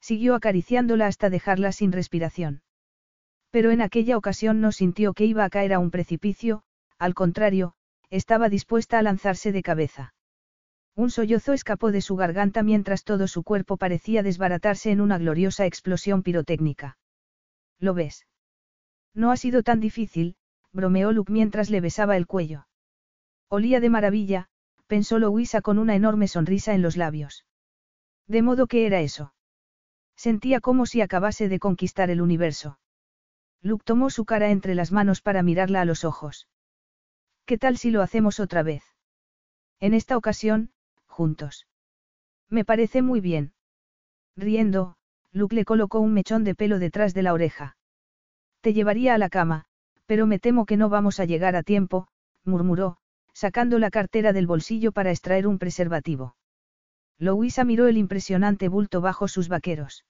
Siguió 0.00 0.34
acariciándola 0.34 1.06
hasta 1.06 1.30
dejarla 1.30 1.72
sin 1.72 1.90
respiración. 1.90 2.62
Pero 3.50 3.70
en 3.70 3.80
aquella 3.80 4.16
ocasión 4.18 4.60
no 4.60 4.70
sintió 4.70 5.14
que 5.14 5.24
iba 5.24 5.44
a 5.44 5.50
caer 5.50 5.72
a 5.72 5.78
un 5.78 5.90
precipicio, 5.90 6.62
al 6.98 7.14
contrario, 7.14 7.74
estaba 8.10 8.48
dispuesta 8.48 8.98
a 8.98 9.02
lanzarse 9.02 9.50
de 9.50 9.62
cabeza. 9.62 10.14
Un 10.94 11.10
sollozo 11.10 11.54
escapó 11.54 11.90
de 11.90 12.02
su 12.02 12.16
garganta 12.16 12.62
mientras 12.62 13.02
todo 13.02 13.26
su 13.26 13.42
cuerpo 13.42 13.78
parecía 13.78 14.22
desbaratarse 14.22 14.90
en 14.90 15.00
una 15.00 15.18
gloriosa 15.18 15.66
explosión 15.66 16.22
pirotécnica. 16.22 16.98
¿Lo 17.80 17.94
ves? 17.94 18.26
No 19.14 19.30
ha 19.32 19.36
sido 19.36 19.62
tan 19.62 19.80
difícil, 19.80 20.36
bromeó 20.72 21.12
Luke 21.12 21.32
mientras 21.32 21.70
le 21.70 21.80
besaba 21.80 22.16
el 22.16 22.26
cuello. 22.26 22.66
Olía 23.48 23.80
de 23.80 23.88
maravilla, 23.88 24.48
pensó 24.86 25.18
Louisa 25.18 25.62
con 25.62 25.78
una 25.78 25.94
enorme 25.94 26.28
sonrisa 26.28 26.74
en 26.74 26.82
los 26.82 26.96
labios. 26.96 27.44
De 28.26 28.42
modo 28.42 28.66
que 28.66 28.86
era 28.86 29.00
eso. 29.00 29.34
Sentía 30.16 30.60
como 30.60 30.86
si 30.86 31.00
acabase 31.00 31.48
de 31.48 31.58
conquistar 31.58 32.10
el 32.10 32.20
universo. 32.20 32.78
Luke 33.60 33.84
tomó 33.84 34.10
su 34.10 34.24
cara 34.24 34.50
entre 34.50 34.74
las 34.74 34.92
manos 34.92 35.20
para 35.20 35.42
mirarla 35.42 35.80
a 35.80 35.84
los 35.84 36.04
ojos. 36.04 36.48
¿Qué 37.46 37.58
tal 37.58 37.76
si 37.76 37.90
lo 37.90 38.02
hacemos 38.02 38.40
otra 38.40 38.62
vez? 38.62 38.82
En 39.80 39.94
esta 39.94 40.16
ocasión, 40.16 40.70
juntos. 41.06 41.66
Me 42.48 42.64
parece 42.64 43.02
muy 43.02 43.20
bien. 43.20 43.52
Riendo, 44.36 44.96
Luke 45.32 45.54
le 45.54 45.64
colocó 45.64 46.00
un 46.00 46.14
mechón 46.14 46.44
de 46.44 46.54
pelo 46.54 46.78
detrás 46.78 47.14
de 47.14 47.22
la 47.22 47.32
oreja. 47.32 47.76
Te 48.60 48.72
llevaría 48.72 49.14
a 49.14 49.18
la 49.18 49.28
cama, 49.28 49.66
pero 50.06 50.26
me 50.26 50.38
temo 50.38 50.64
que 50.64 50.76
no 50.76 50.88
vamos 50.88 51.20
a 51.20 51.24
llegar 51.24 51.56
a 51.56 51.62
tiempo, 51.62 52.08
murmuró, 52.44 52.98
sacando 53.32 53.78
la 53.78 53.90
cartera 53.90 54.32
del 54.32 54.46
bolsillo 54.46 54.92
para 54.92 55.10
extraer 55.10 55.46
un 55.46 55.58
preservativo. 55.58 56.36
Louisa 57.18 57.64
miró 57.64 57.86
el 57.86 57.96
impresionante 57.96 58.68
bulto 58.68 59.00
bajo 59.00 59.28
sus 59.28 59.48
vaqueros. 59.48 60.04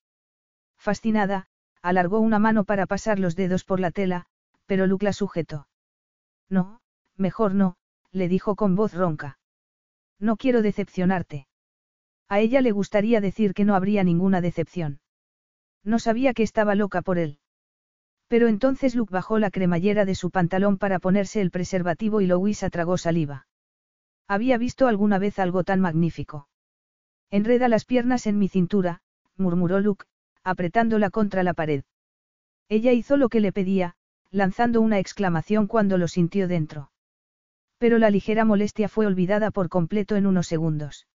Fascinada, 0.79 1.47
alargó 1.83 2.21
una 2.21 2.39
mano 2.39 2.65
para 2.65 2.87
pasar 2.87 3.19
los 3.19 3.37
dedos 3.37 3.65
por 3.65 3.81
la 3.81 3.91
tela, 3.91 4.27
pero 4.67 4.87
Luke 4.87 5.05
la 5.05 5.13
sujetó. 5.13 5.69
No, 6.49 6.81
mejor 7.17 7.55
no, 7.55 7.77
le 8.11 8.29
dijo 8.29 8.57
con 8.57 8.75
voz 8.75 8.95
ronca. 8.95 9.39
No 10.19 10.37
quiero 10.37 10.63
decepcionarte. 10.63 11.47
A 12.29 12.41
ella 12.41 12.61
le 12.61 12.73
gustaría 12.73 13.21
decir 13.21 13.53
que 13.55 13.65
no 13.65 13.75
habría 13.75 14.05
ninguna 14.05 14.41
decepción. 14.41 15.01
No 15.83 15.99
sabía 15.99 16.33
que 16.33 16.43
estaba 16.43 16.75
loca 16.75 17.03
por 17.03 17.19
él. 17.19 17.39
Pero 18.29 18.49
entonces 18.49 18.95
Luke 18.95 19.13
bajó 19.13 19.39
la 19.39 19.51
cremallera 19.51 20.05
de 20.07 20.15
su 20.15 20.31
pantalón 20.31 20.79
para 20.79 20.99
ponerse 20.99 21.41
el 21.43 21.51
preservativo 21.51 22.21
y 22.23 22.27
Louisa 22.27 22.71
tragó 22.71 22.97
saliva. 22.97 23.47
Había 24.27 24.57
visto 24.57 24.89
alguna 24.89 25.19
vez 25.19 25.39
algo 25.39 25.65
tan 25.65 25.81
magnífico. 25.81 26.49
Enreda 27.35 27.67
las 27.67 27.85
piernas 27.85 28.29
en 28.29 28.39
mi 28.39 28.47
cintura, 28.47 29.01
murmuró 29.37 29.81
Luke, 29.81 30.07
apretándola 30.45 31.11
contra 31.11 31.43
la 31.43 31.53
pared. 31.53 31.83
Ella 32.69 32.93
hizo 32.93 33.17
lo 33.17 33.29
que 33.29 33.41
le 33.41 33.51
pedía, 33.51 33.97
lanzando 34.31 34.81
una 34.81 35.01
exclamación 35.01 35.67
cuando 35.67 35.99
lo 35.99 36.07
sintió 36.07 36.47
dentro. 36.47 36.93
Pero 37.79 37.99
la 37.99 38.11
ligera 38.11 38.45
molestia 38.45 38.89
fue 38.89 39.07
olvidada 39.07 39.51
por 39.51 39.69
completo 39.69 40.15
en 40.15 40.29
unos 40.29 40.47
segundos. 40.47 41.09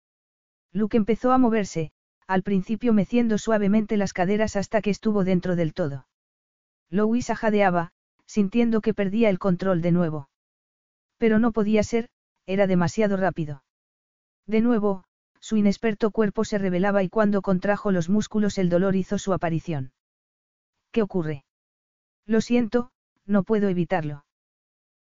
Luke 0.72 0.98
empezó 0.98 1.34
a 1.34 1.38
moverse, 1.38 1.92
al 2.26 2.42
principio 2.42 2.94
meciendo 2.94 3.38
suavemente 3.38 3.96
las 3.96 4.12
caderas 4.12 4.56
hasta 4.56 4.82
que 4.82 4.90
estuvo 4.90 5.24
dentro 5.24 5.56
del 5.56 5.76
todo. 5.76 6.08
Louisa 6.90 7.36
jadeaba, 7.36 7.92
sintiendo 8.26 8.82
que 8.82 8.96
perdía 8.96 9.30
el 9.30 9.38
control 9.38 9.84
de 9.84 9.92
nuevo. 9.92 10.30
Pero 11.20 11.38
no 11.38 11.52
podía 11.52 11.84
ser, 11.84 12.10
era 12.48 12.66
demasiado 12.66 13.18
rápido. 13.18 13.64
De 14.48 14.62
nuevo, 14.62 15.04
su 15.40 15.58
inexperto 15.58 16.12
cuerpo 16.12 16.46
se 16.46 16.58
revelaba 16.58 17.04
y 17.04 17.10
cuando 17.10 17.42
contrajo 17.42 17.92
los 17.92 18.10
músculos 18.10 18.58
el 18.58 18.70
dolor 18.70 18.96
hizo 18.96 19.18
su 19.18 19.34
aparición. 19.34 19.92
¿Qué 20.92 21.02
ocurre? 21.02 21.46
Lo 22.26 22.42
siento, 22.42 22.92
no 23.26 23.44
puedo 23.44 23.70
evitarlo. 23.70 24.26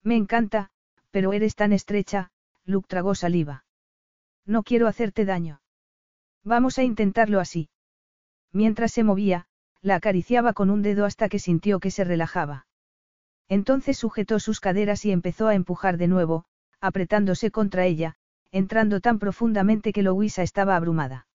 Me 0.03 0.15
encanta, 0.15 0.71
pero 1.11 1.33
eres 1.33 1.55
tan 1.55 1.73
estrecha, 1.73 2.31
Luke 2.65 2.87
tragó 2.87 3.15
saliva. 3.15 3.65
No 4.45 4.63
quiero 4.63 4.87
hacerte 4.87 5.25
daño. 5.25 5.61
Vamos 6.43 6.77
a 6.79 6.83
intentarlo 6.83 7.39
así. 7.39 7.69
Mientras 8.51 8.91
se 8.91 9.03
movía, 9.03 9.45
la 9.81 9.95
acariciaba 9.95 10.53
con 10.53 10.69
un 10.69 10.81
dedo 10.81 11.05
hasta 11.05 11.29
que 11.29 11.39
sintió 11.39 11.79
que 11.79 11.91
se 11.91 12.03
relajaba. 12.03 12.67
Entonces 13.47 13.97
sujetó 13.97 14.39
sus 14.39 14.59
caderas 14.59 15.05
y 15.05 15.11
empezó 15.11 15.47
a 15.47 15.55
empujar 15.55 15.97
de 15.97 16.07
nuevo, 16.07 16.45
apretándose 16.79 17.51
contra 17.51 17.85
ella, 17.85 18.15
entrando 18.51 18.99
tan 18.99 19.19
profundamente 19.19 19.93
que 19.93 20.03
Louisa 20.03 20.43
estaba 20.43 20.75
abrumada. 20.75 21.27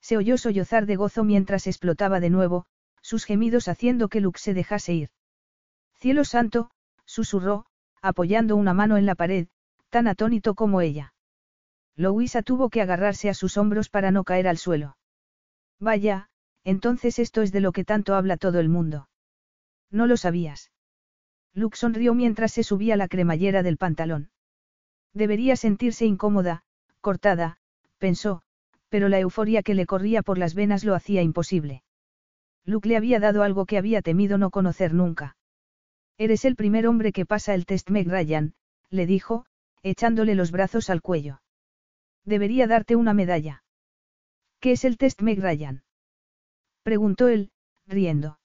Se 0.00 0.16
oyó 0.16 0.36
sollozar 0.36 0.86
de 0.86 0.96
gozo 0.96 1.24
mientras 1.24 1.66
explotaba 1.66 2.20
de 2.20 2.30
nuevo, 2.30 2.66
sus 3.00 3.24
gemidos 3.24 3.68
haciendo 3.68 4.08
que 4.08 4.20
Luke 4.20 4.38
se 4.38 4.54
dejase 4.54 4.94
ir. 4.94 5.10
Cielo 5.94 6.24
santo, 6.24 6.70
susurró, 7.06 7.66
apoyando 8.02 8.56
una 8.56 8.74
mano 8.74 8.96
en 8.96 9.06
la 9.06 9.14
pared, 9.14 9.48
tan 9.88 10.06
atónito 10.06 10.54
como 10.54 10.80
ella. 10.80 11.14
Louisa 11.96 12.42
tuvo 12.42 12.68
que 12.68 12.82
agarrarse 12.82 13.30
a 13.30 13.34
sus 13.34 13.56
hombros 13.56 13.88
para 13.88 14.10
no 14.10 14.24
caer 14.24 14.48
al 14.48 14.58
suelo. 14.58 14.96
Vaya, 15.78 16.28
entonces 16.64 17.18
esto 17.18 17.42
es 17.42 17.52
de 17.52 17.60
lo 17.60 17.72
que 17.72 17.84
tanto 17.84 18.14
habla 18.14 18.36
todo 18.36 18.58
el 18.58 18.68
mundo. 18.68 19.08
No 19.90 20.06
lo 20.06 20.16
sabías. 20.16 20.72
Luke 21.54 21.76
sonrió 21.76 22.14
mientras 22.14 22.52
se 22.52 22.64
subía 22.64 22.96
la 22.96 23.08
cremallera 23.08 23.62
del 23.62 23.76
pantalón. 23.76 24.30
Debería 25.14 25.56
sentirse 25.56 26.04
incómoda, 26.06 26.62
cortada, 27.00 27.58
pensó, 27.98 28.42
pero 28.88 29.08
la 29.08 29.20
euforia 29.20 29.62
que 29.62 29.74
le 29.74 29.86
corría 29.86 30.22
por 30.22 30.38
las 30.38 30.54
venas 30.54 30.84
lo 30.84 30.94
hacía 30.94 31.22
imposible. 31.22 31.82
Luke 32.64 32.88
le 32.88 32.96
había 32.96 33.20
dado 33.20 33.42
algo 33.42 33.66
que 33.66 33.78
había 33.78 34.02
temido 34.02 34.38
no 34.38 34.50
conocer 34.50 34.92
nunca. 34.92 35.36
Eres 36.18 36.44
el 36.44 36.56
primer 36.56 36.86
hombre 36.86 37.12
que 37.12 37.26
pasa 37.26 37.54
el 37.54 37.66
test 37.66 37.90
Meg 37.90 38.08
Ryan, 38.08 38.54
le 38.90 39.06
dijo, 39.06 39.46
echándole 39.82 40.34
los 40.34 40.50
brazos 40.50 40.90
al 40.90 41.02
cuello. 41.02 41.40
Debería 42.24 42.66
darte 42.66 42.96
una 42.96 43.14
medalla. 43.14 43.64
¿Qué 44.60 44.72
es 44.72 44.84
el 44.84 44.96
test 44.96 45.20
Meg 45.22 45.40
Ryan? 45.40 45.84
Preguntó 46.82 47.28
él, 47.28 47.50
riendo. 47.86 48.38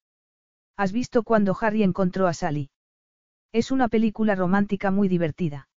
¿Has 0.75 0.91
visto 0.91 1.23
cuando 1.23 1.57
Harry 1.59 1.83
encontró 1.83 2.27
a 2.27 2.33
Sally? 2.33 2.69
Es 3.51 3.71
una 3.71 3.87
película 3.87 4.35
romántica 4.35 4.91
muy 4.91 5.07
divertida. 5.07 5.67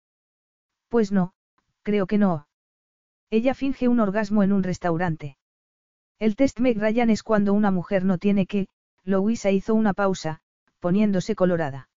Pues 0.93 1.11
no, 1.11 1.32
Creo 1.82 2.07
que 2.07 2.18
no. 2.18 2.47
Ella 3.30 3.55
finge 3.55 3.88
un 3.88 3.99
orgasmo 3.99 4.43
en 4.43 4.53
un 4.53 4.62
restaurante. 4.62 5.38
El 6.18 6.36
test 6.36 6.61
Meg 6.61 6.78
Ryan 6.78 7.09
es 7.09 7.22
cuando 7.22 7.55
una 7.55 7.70
mujer 7.70 8.05
no 8.05 8.18
tiene 8.18 8.45
que, 8.47 8.68
Louisa 9.03 9.51
hizo 9.51 9.74
una 9.74 9.95
pausa, 9.95 10.43
poniéndose 10.80 11.34
colorada. 11.34 11.88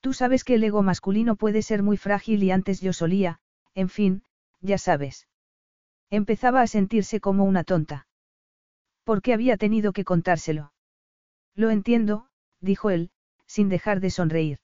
Tú 0.00 0.14
sabes 0.14 0.42
que 0.42 0.54
el 0.54 0.64
ego 0.64 0.82
masculino 0.82 1.36
puede 1.36 1.62
ser 1.62 1.84
muy 1.84 1.96
frágil 1.96 2.42
y 2.42 2.50
antes 2.50 2.80
yo 2.80 2.92
solía, 2.92 3.38
en 3.76 3.88
fin, 3.88 4.24
ya 4.60 4.78
sabes. 4.78 5.28
Empezaba 6.10 6.60
a 6.60 6.66
sentirse 6.66 7.20
como 7.20 7.44
una 7.44 7.62
tonta. 7.62 8.08
¿Por 9.04 9.22
qué 9.22 9.32
había 9.32 9.56
tenido 9.56 9.92
que 9.92 10.02
contárselo? 10.02 10.72
Lo 11.54 11.70
entiendo, 11.70 12.26
dijo 12.60 12.90
él, 12.90 13.12
sin 13.46 13.68
dejar 13.68 14.00
de 14.00 14.10
sonreír. 14.10 14.58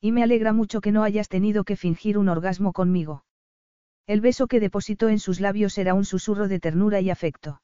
Y 0.00 0.12
me 0.12 0.22
alegra 0.22 0.52
mucho 0.52 0.80
que 0.80 0.92
no 0.92 1.02
hayas 1.02 1.28
tenido 1.28 1.64
que 1.64 1.76
fingir 1.76 2.18
un 2.18 2.28
orgasmo 2.28 2.72
conmigo. 2.72 3.24
El 4.06 4.20
beso 4.20 4.46
que 4.46 4.60
depositó 4.60 5.08
en 5.08 5.18
sus 5.18 5.40
labios 5.40 5.78
era 5.78 5.94
un 5.94 6.04
susurro 6.04 6.48
de 6.48 6.60
ternura 6.60 7.00
y 7.00 7.10
afecto. 7.10 7.60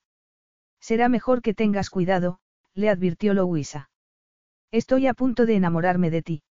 Será 0.81 1.09
mejor 1.09 1.43
que 1.43 1.55
tengas 1.55 1.91
cuidado, 1.91 2.41
le 2.75 2.89
advirtió 2.89 3.35
Louisa. 3.35 3.91
Estoy 4.73 5.07
a 5.07 5.15
punto 5.15 5.47
de 5.47 5.55
enamorarme 5.55 6.11
de 6.11 6.23
ti. 6.23 6.43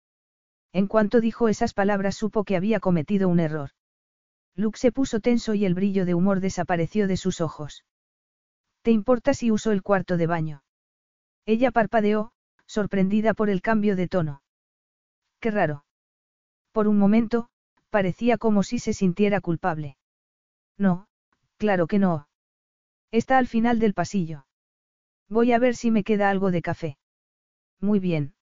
En 0.72 0.86
cuanto 0.86 1.20
dijo 1.20 1.48
esas 1.48 1.74
palabras 1.74 2.14
supo 2.14 2.44
que 2.44 2.56
había 2.56 2.78
cometido 2.78 3.28
un 3.28 3.40
error. 3.40 3.70
Luke 4.54 4.78
se 4.78 4.92
puso 4.92 5.20
tenso 5.20 5.54
y 5.54 5.64
el 5.64 5.74
brillo 5.74 6.04
de 6.04 6.14
humor 6.14 6.40
desapareció 6.40 7.08
de 7.08 7.16
sus 7.16 7.40
ojos. 7.40 7.84
¿Te 8.82 8.90
importa 8.90 9.34
si 9.34 9.50
uso 9.50 9.72
el 9.72 9.82
cuarto 9.82 10.16
de 10.16 10.26
baño? 10.26 10.62
Ella 11.46 11.70
parpadeó, 11.70 12.32
sorprendida 12.66 13.34
por 13.34 13.50
el 13.50 13.62
cambio 13.62 13.96
de 13.96 14.06
tono. 14.06 14.42
Qué 15.40 15.50
raro. 15.50 15.84
Por 16.72 16.86
un 16.86 16.98
momento, 16.98 17.48
parecía 17.90 18.38
como 18.38 18.62
si 18.62 18.78
se 18.78 18.92
sintiera 18.92 19.40
culpable. 19.40 19.96
No, 20.78 21.08
claro 21.56 21.86
que 21.86 21.98
no. 21.98 22.28
Está 23.10 23.38
al 23.38 23.46
final 23.46 23.78
del 23.78 23.94
pasillo. 23.94 24.46
Voy 25.28 25.52
a 25.52 25.58
ver 25.58 25.74
si 25.74 25.90
me 25.90 26.04
queda 26.04 26.30
algo 26.30 26.50
de 26.50 26.62
café. 26.62 26.98
Muy 27.80 27.98
bien. 27.98 28.34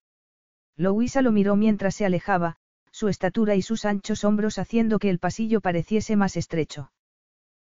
Louisa 0.76 1.22
lo 1.22 1.32
miró 1.32 1.56
mientras 1.56 1.94
se 1.94 2.04
alejaba, 2.04 2.56
su 2.90 3.08
estatura 3.08 3.54
y 3.54 3.62
sus 3.62 3.84
anchos 3.84 4.24
hombros 4.24 4.58
haciendo 4.58 4.98
que 4.98 5.10
el 5.10 5.18
pasillo 5.18 5.60
pareciese 5.60 6.16
más 6.16 6.36
estrecho. 6.36 6.92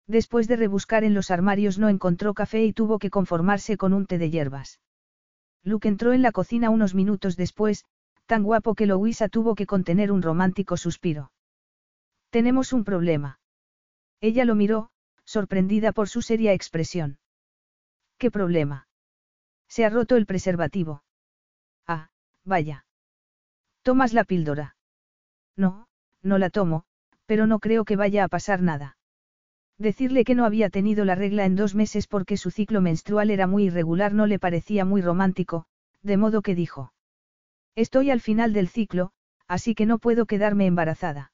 Después 0.07 0.47
de 0.47 0.57
rebuscar 0.57 1.03
en 1.03 1.13
los 1.13 1.31
armarios 1.31 1.79
no 1.79 1.87
encontró 1.89 2.33
café 2.33 2.63
y 2.63 2.73
tuvo 2.73 2.99
que 2.99 3.09
conformarse 3.09 3.77
con 3.77 3.93
un 3.93 4.05
té 4.05 4.17
de 4.17 4.29
hierbas. 4.29 4.81
Luke 5.63 5.87
entró 5.87 6.13
en 6.13 6.21
la 6.21 6.31
cocina 6.31 6.69
unos 6.69 6.95
minutos 6.95 7.37
después, 7.37 7.85
tan 8.31 8.43
guapo 8.43 8.75
que 8.75 8.85
Louisa 8.85 9.27
tuvo 9.27 9.55
que 9.55 9.65
contener 9.65 10.09
un 10.09 10.21
romántico 10.21 10.77
suspiro. 10.77 11.33
Tenemos 12.29 12.71
un 12.71 12.85
problema. 12.85 13.41
Ella 14.21 14.45
lo 14.45 14.55
miró, 14.55 14.89
sorprendida 15.25 15.91
por 15.91 16.07
su 16.07 16.21
seria 16.21 16.53
expresión. 16.53 17.19
¿Qué 18.17 18.31
problema? 18.31 18.87
Se 19.67 19.83
ha 19.83 19.89
roto 19.89 20.15
el 20.15 20.25
preservativo. 20.25 21.03
Ah, 21.85 22.09
vaya. 22.45 22.85
¿Tomas 23.81 24.13
la 24.13 24.23
píldora? 24.23 24.77
No, 25.57 25.89
no 26.21 26.37
la 26.37 26.49
tomo, 26.49 26.85
pero 27.25 27.47
no 27.47 27.59
creo 27.59 27.83
que 27.83 27.97
vaya 27.97 28.23
a 28.23 28.29
pasar 28.29 28.61
nada. 28.61 28.95
Decirle 29.77 30.23
que 30.23 30.35
no 30.35 30.45
había 30.45 30.69
tenido 30.69 31.03
la 31.03 31.15
regla 31.15 31.43
en 31.43 31.57
dos 31.57 31.75
meses 31.75 32.07
porque 32.07 32.37
su 32.37 32.49
ciclo 32.49 32.79
menstrual 32.79 33.29
era 33.29 33.45
muy 33.45 33.65
irregular 33.65 34.13
no 34.13 34.25
le 34.25 34.39
parecía 34.39 34.85
muy 34.85 35.01
romántico, 35.01 35.65
de 36.01 36.15
modo 36.15 36.41
que 36.41 36.55
dijo. 36.55 36.93
Estoy 37.75 38.11
al 38.11 38.21
final 38.21 38.53
del 38.53 38.67
ciclo, 38.67 39.11
así 39.47 39.75
que 39.75 39.85
no 39.85 39.97
puedo 39.97 40.25
quedarme 40.25 40.65
embarazada. 40.65 41.31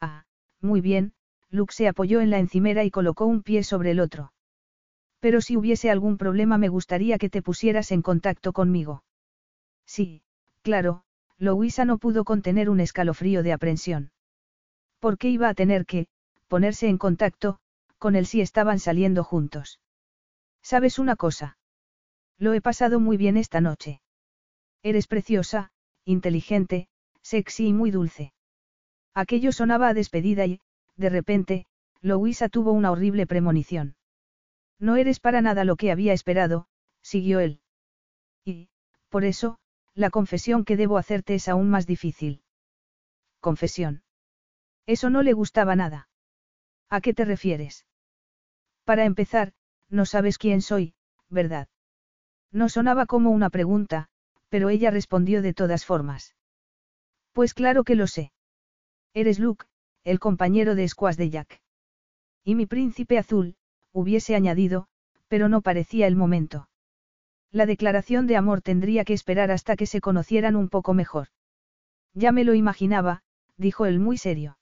Ah, 0.00 0.24
muy 0.60 0.80
bien, 0.80 1.12
Luke 1.50 1.72
se 1.72 1.88
apoyó 1.88 2.20
en 2.20 2.30
la 2.30 2.38
encimera 2.38 2.84
y 2.84 2.90
colocó 2.90 3.26
un 3.26 3.42
pie 3.42 3.62
sobre 3.64 3.90
el 3.90 4.00
otro. 4.00 4.32
Pero 5.20 5.40
si 5.40 5.56
hubiese 5.56 5.90
algún 5.90 6.16
problema 6.16 6.58
me 6.58 6.68
gustaría 6.68 7.18
que 7.18 7.30
te 7.30 7.42
pusieras 7.42 7.90
en 7.90 8.02
contacto 8.02 8.52
conmigo. 8.52 9.02
Sí, 9.84 10.22
claro, 10.62 11.02
Louisa 11.38 11.84
no 11.84 11.98
pudo 11.98 12.24
contener 12.24 12.70
un 12.70 12.80
escalofrío 12.80 13.42
de 13.42 13.52
aprensión. 13.52 14.12
¿Por 15.00 15.18
qué 15.18 15.28
iba 15.28 15.48
a 15.48 15.54
tener 15.54 15.86
que, 15.86 16.06
ponerse 16.48 16.88
en 16.88 16.98
contacto, 16.98 17.58
con 17.98 18.16
él 18.16 18.26
si 18.26 18.40
estaban 18.40 18.78
saliendo 18.78 19.24
juntos? 19.24 19.80
¿Sabes 20.62 20.98
una 20.98 21.16
cosa? 21.16 21.56
Lo 22.38 22.52
he 22.52 22.60
pasado 22.60 23.00
muy 23.00 23.16
bien 23.16 23.36
esta 23.36 23.60
noche. 23.60 24.00
Eres 24.82 25.06
preciosa, 25.06 25.70
inteligente, 26.04 26.88
sexy 27.22 27.68
y 27.68 27.72
muy 27.72 27.90
dulce. 27.90 28.32
Aquello 29.14 29.52
sonaba 29.52 29.88
a 29.88 29.94
despedida 29.94 30.46
y, 30.46 30.60
de 30.96 31.10
repente, 31.10 31.66
Louisa 32.00 32.48
tuvo 32.48 32.72
una 32.72 32.90
horrible 32.92 33.26
premonición. 33.26 33.96
No 34.78 34.96
eres 34.96 35.18
para 35.18 35.42
nada 35.42 35.64
lo 35.64 35.76
que 35.76 35.90
había 35.90 36.12
esperado, 36.12 36.68
siguió 37.02 37.40
él. 37.40 37.60
Y, 38.44 38.68
por 39.08 39.24
eso, 39.24 39.58
la 39.94 40.10
confesión 40.10 40.64
que 40.64 40.76
debo 40.76 40.98
hacerte 40.98 41.34
es 41.34 41.48
aún 41.48 41.68
más 41.68 41.86
difícil. 41.86 42.42
Confesión. 43.40 44.02
Eso 44.86 45.10
no 45.10 45.22
le 45.22 45.32
gustaba 45.32 45.74
nada. 45.74 46.08
¿A 46.88 47.00
qué 47.00 47.12
te 47.12 47.24
refieres? 47.24 47.84
Para 48.84 49.04
empezar, 49.04 49.52
no 49.88 50.06
sabes 50.06 50.38
quién 50.38 50.62
soy, 50.62 50.94
¿verdad? 51.28 51.68
No 52.52 52.68
sonaba 52.68 53.06
como 53.06 53.30
una 53.30 53.50
pregunta, 53.50 54.08
pero 54.48 54.70
ella 54.70 54.90
respondió 54.90 55.42
de 55.42 55.54
todas 55.54 55.84
formas. 55.84 56.34
Pues 57.32 57.54
claro 57.54 57.84
que 57.84 57.94
lo 57.94 58.06
sé. 58.06 58.32
Eres 59.14 59.38
Luke, 59.38 59.66
el 60.04 60.18
compañero 60.18 60.74
de 60.74 60.88
Squash 60.88 61.16
de 61.16 61.30
Jack. 61.30 61.60
Y 62.44 62.54
mi 62.54 62.66
príncipe 62.66 63.18
azul, 63.18 63.56
hubiese 63.92 64.34
añadido, 64.34 64.88
pero 65.28 65.48
no 65.48 65.60
parecía 65.60 66.06
el 66.06 66.16
momento. 66.16 66.68
La 67.50 67.66
declaración 67.66 68.26
de 68.26 68.36
amor 68.36 68.60
tendría 68.60 69.04
que 69.04 69.14
esperar 69.14 69.50
hasta 69.50 69.76
que 69.76 69.86
se 69.86 70.00
conocieran 70.00 70.56
un 70.56 70.68
poco 70.68 70.94
mejor. 70.94 71.28
Ya 72.14 72.32
me 72.32 72.44
lo 72.44 72.54
imaginaba, 72.54 73.22
dijo 73.56 73.86
él 73.86 74.00
muy 74.00 74.18
serio. 74.18 74.58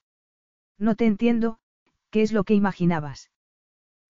No 0.78 0.95
te 0.95 1.07
entiendo, 1.07 1.59
¿qué 2.11 2.22
es 2.22 2.32
lo 2.32 2.45
que 2.45 2.55
imaginabas? 2.55 3.30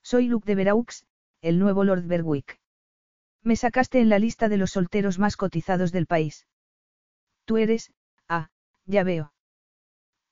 Soy 0.03 0.29
Luke 0.29 0.47
de 0.47 0.55
Veraux, 0.55 1.07
el 1.41 1.59
nuevo 1.59 1.85
Lord 1.85 2.07
Berwick. 2.07 2.61
Me 3.47 3.55
sacaste 3.55 4.01
en 4.01 4.09
la 4.09 4.19
lista 4.19 4.49
de 4.49 4.57
los 4.57 4.73
solteros 4.73 5.21
más 5.21 5.37
cotizados 5.37 5.93
del 5.93 6.07
país. 6.09 6.49
Tú 7.45 7.59
eres, 7.59 7.93
ah, 8.29 8.51
ya 8.87 9.05
veo. 9.05 9.33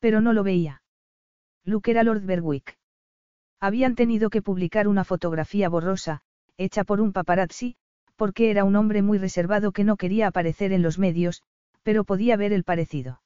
Pero 0.00 0.20
no 0.20 0.32
lo 0.32 0.42
veía. 0.42 0.82
Luke 1.62 1.92
era 1.92 2.02
Lord 2.02 2.22
Berwick. 2.22 2.76
Habían 3.60 3.94
tenido 3.94 4.30
que 4.30 4.42
publicar 4.42 4.88
una 4.88 5.04
fotografía 5.04 5.68
borrosa, 5.68 6.22
hecha 6.56 6.82
por 6.82 7.00
un 7.00 7.12
paparazzi, 7.12 7.76
porque 8.16 8.50
era 8.50 8.64
un 8.64 8.74
hombre 8.74 9.00
muy 9.00 9.18
reservado 9.18 9.70
que 9.70 9.84
no 9.84 9.96
quería 9.96 10.26
aparecer 10.26 10.72
en 10.72 10.82
los 10.82 10.98
medios, 10.98 11.44
pero 11.84 12.02
podía 12.02 12.36
ver 12.36 12.52
el 12.52 12.64
parecido. 12.64 13.22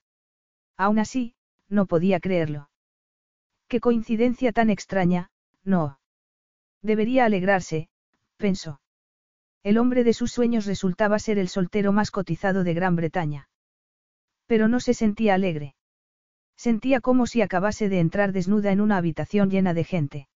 Aún 0.76 0.98
así, 0.98 1.34
no 1.70 1.86
podía 1.86 2.20
creerlo. 2.20 2.68
Qué 3.68 3.80
coincidencia 3.80 4.52
tan 4.52 4.68
extraña, 4.68 5.30
no. 5.64 5.98
Debería 6.82 7.24
alegrarse, 7.24 7.88
pensó. 8.36 8.82
El 9.62 9.78
hombre 9.78 10.04
de 10.04 10.12
sus 10.12 10.32
sueños 10.32 10.66
resultaba 10.66 11.18
ser 11.18 11.38
el 11.38 11.48
soltero 11.48 11.92
más 11.92 12.10
cotizado 12.10 12.64
de 12.64 12.74
Gran 12.74 12.96
Bretaña. 12.96 13.48
Pero 14.46 14.68
no 14.68 14.80
se 14.80 14.94
sentía 14.94 15.34
alegre. 15.34 15.74
Sentía 16.56 17.00
como 17.00 17.26
si 17.26 17.42
acabase 17.42 17.88
de 17.88 18.00
entrar 18.00 18.32
desnuda 18.32 18.72
en 18.72 18.80
una 18.80 18.96
habitación 18.96 19.50
llena 19.50 19.74
de 19.74 19.84
gente. 19.84 20.28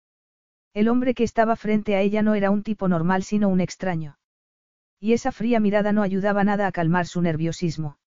El 0.74 0.88
hombre 0.88 1.14
que 1.14 1.24
estaba 1.24 1.56
frente 1.56 1.96
a 1.96 2.00
ella 2.00 2.22
no 2.22 2.34
era 2.34 2.50
un 2.50 2.62
tipo 2.62 2.88
normal 2.88 3.22
sino 3.22 3.48
un 3.48 3.60
extraño. 3.60 4.18
Y 5.00 5.12
esa 5.12 5.32
fría 5.32 5.60
mirada 5.60 5.92
no 5.92 6.02
ayudaba 6.02 6.44
nada 6.44 6.66
a 6.66 6.72
calmar 6.72 7.06
su 7.06 7.22
nerviosismo. 7.22 7.98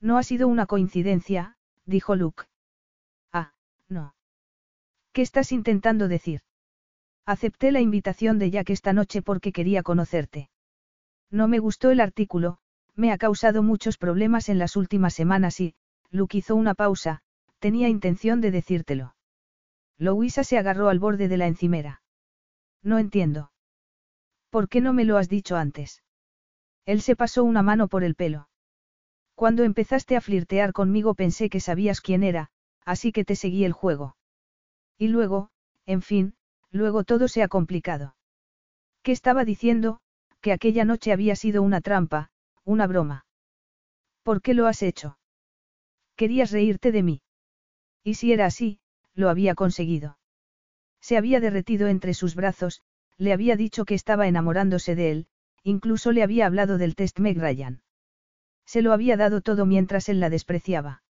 No 0.00 0.18
ha 0.18 0.22
sido 0.22 0.48
una 0.48 0.66
coincidencia, 0.66 1.56
dijo 1.84 2.14
Luke. 2.16 2.44
Ah, 3.32 3.52
no. 3.88 4.14
¿Qué 5.12 5.22
estás 5.22 5.52
intentando 5.52 6.08
decir? 6.08 6.42
Acepté 7.24 7.70
la 7.70 7.80
invitación 7.80 8.38
de 8.38 8.50
Jack 8.50 8.70
esta 8.70 8.92
noche 8.92 9.22
porque 9.22 9.52
quería 9.52 9.82
conocerte. 9.82 10.50
No 11.30 11.48
me 11.48 11.60
gustó 11.60 11.90
el 11.90 12.00
artículo, 12.00 12.58
me 12.94 13.12
ha 13.12 13.18
causado 13.18 13.62
muchos 13.62 13.96
problemas 13.96 14.48
en 14.48 14.58
las 14.58 14.76
últimas 14.76 15.14
semanas 15.14 15.60
y, 15.60 15.74
Luke 16.10 16.38
hizo 16.38 16.56
una 16.56 16.74
pausa, 16.74 17.22
tenía 17.58 17.88
intención 17.88 18.40
de 18.40 18.50
decírtelo. 18.50 19.14
Louisa 19.98 20.42
se 20.42 20.58
agarró 20.58 20.88
al 20.88 20.98
borde 20.98 21.28
de 21.28 21.36
la 21.36 21.46
encimera. 21.46 22.02
No 22.82 22.98
entiendo. 22.98 23.52
¿Por 24.50 24.68
qué 24.68 24.80
no 24.80 24.92
me 24.92 25.04
lo 25.04 25.16
has 25.16 25.28
dicho 25.28 25.56
antes? 25.56 26.02
Él 26.84 27.00
se 27.00 27.14
pasó 27.14 27.44
una 27.44 27.62
mano 27.62 27.86
por 27.88 28.02
el 28.02 28.16
pelo. 28.16 28.48
Cuando 29.36 29.62
empezaste 29.62 30.16
a 30.16 30.20
flirtear 30.20 30.72
conmigo 30.72 31.14
pensé 31.14 31.48
que 31.48 31.60
sabías 31.60 32.00
quién 32.00 32.24
era, 32.24 32.50
así 32.84 33.12
que 33.12 33.24
te 33.24 33.36
seguí 33.36 33.64
el 33.64 33.72
juego. 33.72 34.16
Y 34.98 35.08
luego, 35.08 35.50
en 35.86 36.02
fin, 36.02 36.34
luego 36.72 37.04
todo 37.04 37.28
se 37.28 37.42
ha 37.42 37.48
complicado. 37.48 38.16
¿Qué 39.02 39.12
estaba 39.12 39.44
diciendo? 39.44 40.00
Que 40.40 40.52
aquella 40.52 40.84
noche 40.84 41.12
había 41.12 41.36
sido 41.36 41.62
una 41.62 41.80
trampa, 41.80 42.30
una 42.64 42.86
broma. 42.86 43.26
¿Por 44.22 44.42
qué 44.42 44.54
lo 44.54 44.66
has 44.66 44.82
hecho? 44.82 45.18
Querías 46.16 46.50
reírte 46.50 46.92
de 46.92 47.02
mí. 47.02 47.22
Y 48.02 48.14
si 48.14 48.32
era 48.32 48.46
así, 48.46 48.80
lo 49.14 49.28
había 49.28 49.54
conseguido. 49.54 50.18
Se 51.00 51.16
había 51.16 51.40
derretido 51.40 51.88
entre 51.88 52.14
sus 52.14 52.34
brazos, 52.34 52.82
le 53.18 53.32
había 53.32 53.56
dicho 53.56 53.84
que 53.84 53.94
estaba 53.94 54.26
enamorándose 54.26 54.94
de 54.94 55.10
él, 55.10 55.26
incluso 55.62 56.12
le 56.12 56.22
había 56.22 56.46
hablado 56.46 56.78
del 56.78 56.94
test 56.94 57.18
Meg 57.18 57.38
Ryan. 57.38 57.82
Se 58.64 58.82
lo 58.82 58.92
había 58.92 59.16
dado 59.16 59.40
todo 59.40 59.66
mientras 59.66 60.08
él 60.08 60.20
la 60.20 60.30
despreciaba. 60.30 61.02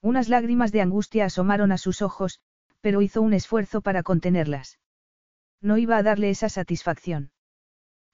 Unas 0.00 0.28
lágrimas 0.28 0.72
de 0.72 0.80
angustia 0.80 1.26
asomaron 1.26 1.72
a 1.72 1.78
sus 1.78 2.02
ojos, 2.02 2.40
pero 2.80 3.02
hizo 3.02 3.22
un 3.22 3.34
esfuerzo 3.34 3.80
para 3.80 4.02
contenerlas. 4.02 4.78
No 5.60 5.76
iba 5.76 5.96
a 5.96 6.02
darle 6.02 6.30
esa 6.30 6.48
satisfacción. 6.48 7.32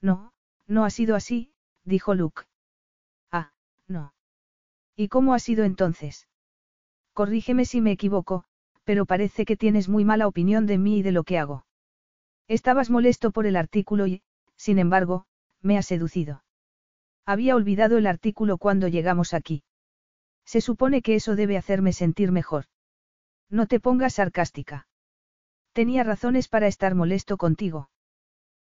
No, 0.01 0.33
no 0.67 0.85
ha 0.85 0.89
sido 0.89 1.15
así, 1.15 1.51
dijo 1.83 2.13
Luke. 2.13 2.43
Ah, 3.31 3.51
no. 3.87 4.13
¿Y 4.95 5.07
cómo 5.07 5.33
ha 5.33 5.39
sido 5.39 5.63
entonces? 5.63 6.27
Corrígeme 7.13 7.65
si 7.65 7.81
me 7.81 7.91
equivoco, 7.91 8.43
pero 8.83 9.05
parece 9.05 9.45
que 9.45 9.57
tienes 9.57 9.89
muy 9.89 10.05
mala 10.05 10.27
opinión 10.27 10.65
de 10.65 10.77
mí 10.77 10.99
y 10.99 11.01
de 11.01 11.11
lo 11.11 11.23
que 11.23 11.37
hago. 11.37 11.65
Estabas 12.47 12.89
molesto 12.89 13.31
por 13.31 13.45
el 13.45 13.55
artículo 13.55 14.07
y, 14.07 14.21
sin 14.55 14.79
embargo, 14.79 15.25
me 15.61 15.77
ha 15.77 15.81
seducido. 15.81 16.43
Había 17.25 17.55
olvidado 17.55 17.97
el 17.97 18.07
artículo 18.07 18.57
cuando 18.57 18.87
llegamos 18.87 19.33
aquí. 19.33 19.63
Se 20.45 20.61
supone 20.61 21.01
que 21.01 21.15
eso 21.15 21.35
debe 21.35 21.57
hacerme 21.57 21.91
sentir 21.91 22.31
mejor. 22.31 22.65
No 23.49 23.67
te 23.67 23.79
pongas 23.79 24.15
sarcástica. 24.15 24.87
Tenía 25.73 26.03
razones 26.03 26.47
para 26.47 26.67
estar 26.67 26.95
molesto 26.95 27.37
contigo. 27.37 27.89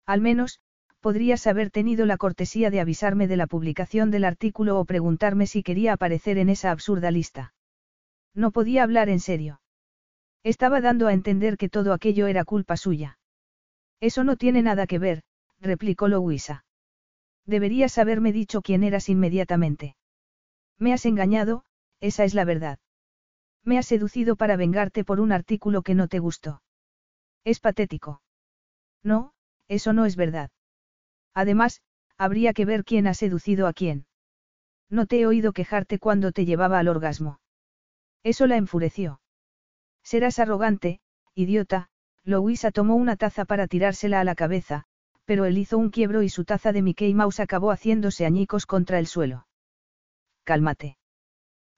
Al 0.05 0.21
menos, 0.21 0.59
podrías 1.01 1.45
haber 1.47 1.71
tenido 1.71 2.05
la 2.05 2.17
cortesía 2.17 2.69
de 2.69 2.79
avisarme 2.79 3.27
de 3.27 3.37
la 3.37 3.47
publicación 3.47 4.11
del 4.11 4.23
artículo 4.23 4.79
o 4.79 4.85
preguntarme 4.85 5.47
si 5.47 5.63
quería 5.63 5.93
aparecer 5.93 6.37
en 6.37 6.49
esa 6.49 6.71
absurda 6.71 7.11
lista. 7.11 7.53
No 8.33 8.51
podía 8.51 8.83
hablar 8.83 9.09
en 9.09 9.19
serio. 9.19 9.61
Estaba 10.43 10.81
dando 10.81 11.07
a 11.07 11.13
entender 11.13 11.57
que 11.57 11.69
todo 11.69 11.93
aquello 11.93 12.27
era 12.27 12.45
culpa 12.45 12.77
suya. 12.77 13.19
Eso 13.99 14.23
no 14.23 14.35
tiene 14.37 14.61
nada 14.61 14.87
que 14.87 14.99
ver, 14.99 15.23
replicó 15.59 16.07
Louisa. 16.07 16.65
Deberías 17.45 17.97
haberme 17.97 18.31
dicho 18.31 18.61
quién 18.61 18.83
eras 18.83 19.09
inmediatamente. 19.09 19.95
Me 20.79 20.93
has 20.93 21.05
engañado, 21.05 21.63
esa 21.99 22.23
es 22.23 22.33
la 22.33 22.45
verdad. 22.45 22.79
Me 23.63 23.77
has 23.77 23.85
seducido 23.85 24.35
para 24.35 24.55
vengarte 24.55 25.03
por 25.03 25.19
un 25.19 25.31
artículo 25.31 25.81
que 25.81 25.95
no 25.95 26.07
te 26.07 26.19
gustó. 26.19 26.61
Es 27.43 27.59
patético. 27.59 28.21
No, 29.03 29.33
eso 29.67 29.93
no 29.93 30.05
es 30.05 30.15
verdad. 30.15 30.51
Además, 31.33 31.81
habría 32.17 32.53
que 32.53 32.65
ver 32.65 32.83
quién 32.83 33.07
ha 33.07 33.13
seducido 33.13 33.67
a 33.67 33.73
quién. 33.73 34.05
No 34.89 35.05
te 35.05 35.21
he 35.21 35.25
oído 35.25 35.53
quejarte 35.53 35.99
cuando 35.99 36.31
te 36.31 36.45
llevaba 36.45 36.79
al 36.79 36.87
orgasmo. 36.87 37.39
Eso 38.23 38.47
la 38.47 38.57
enfureció. 38.57 39.21
Serás 40.03 40.39
arrogante, 40.39 40.99
idiota, 41.33 41.89
Louisa 42.23 42.71
tomó 42.71 42.95
una 42.95 43.15
taza 43.15 43.45
para 43.45 43.67
tirársela 43.67 44.19
a 44.19 44.23
la 44.23 44.35
cabeza, 44.35 44.85
pero 45.25 45.45
él 45.45 45.57
hizo 45.57 45.77
un 45.77 45.89
quiebro 45.89 46.21
y 46.23 46.29
su 46.29 46.45
taza 46.45 46.71
de 46.71 46.81
Mickey 46.81 47.13
Mouse 47.13 47.39
acabó 47.39 47.71
haciéndose 47.71 48.25
añicos 48.25 48.65
contra 48.65 48.99
el 48.99 49.07
suelo. 49.07 49.47
Cálmate. 50.43 50.97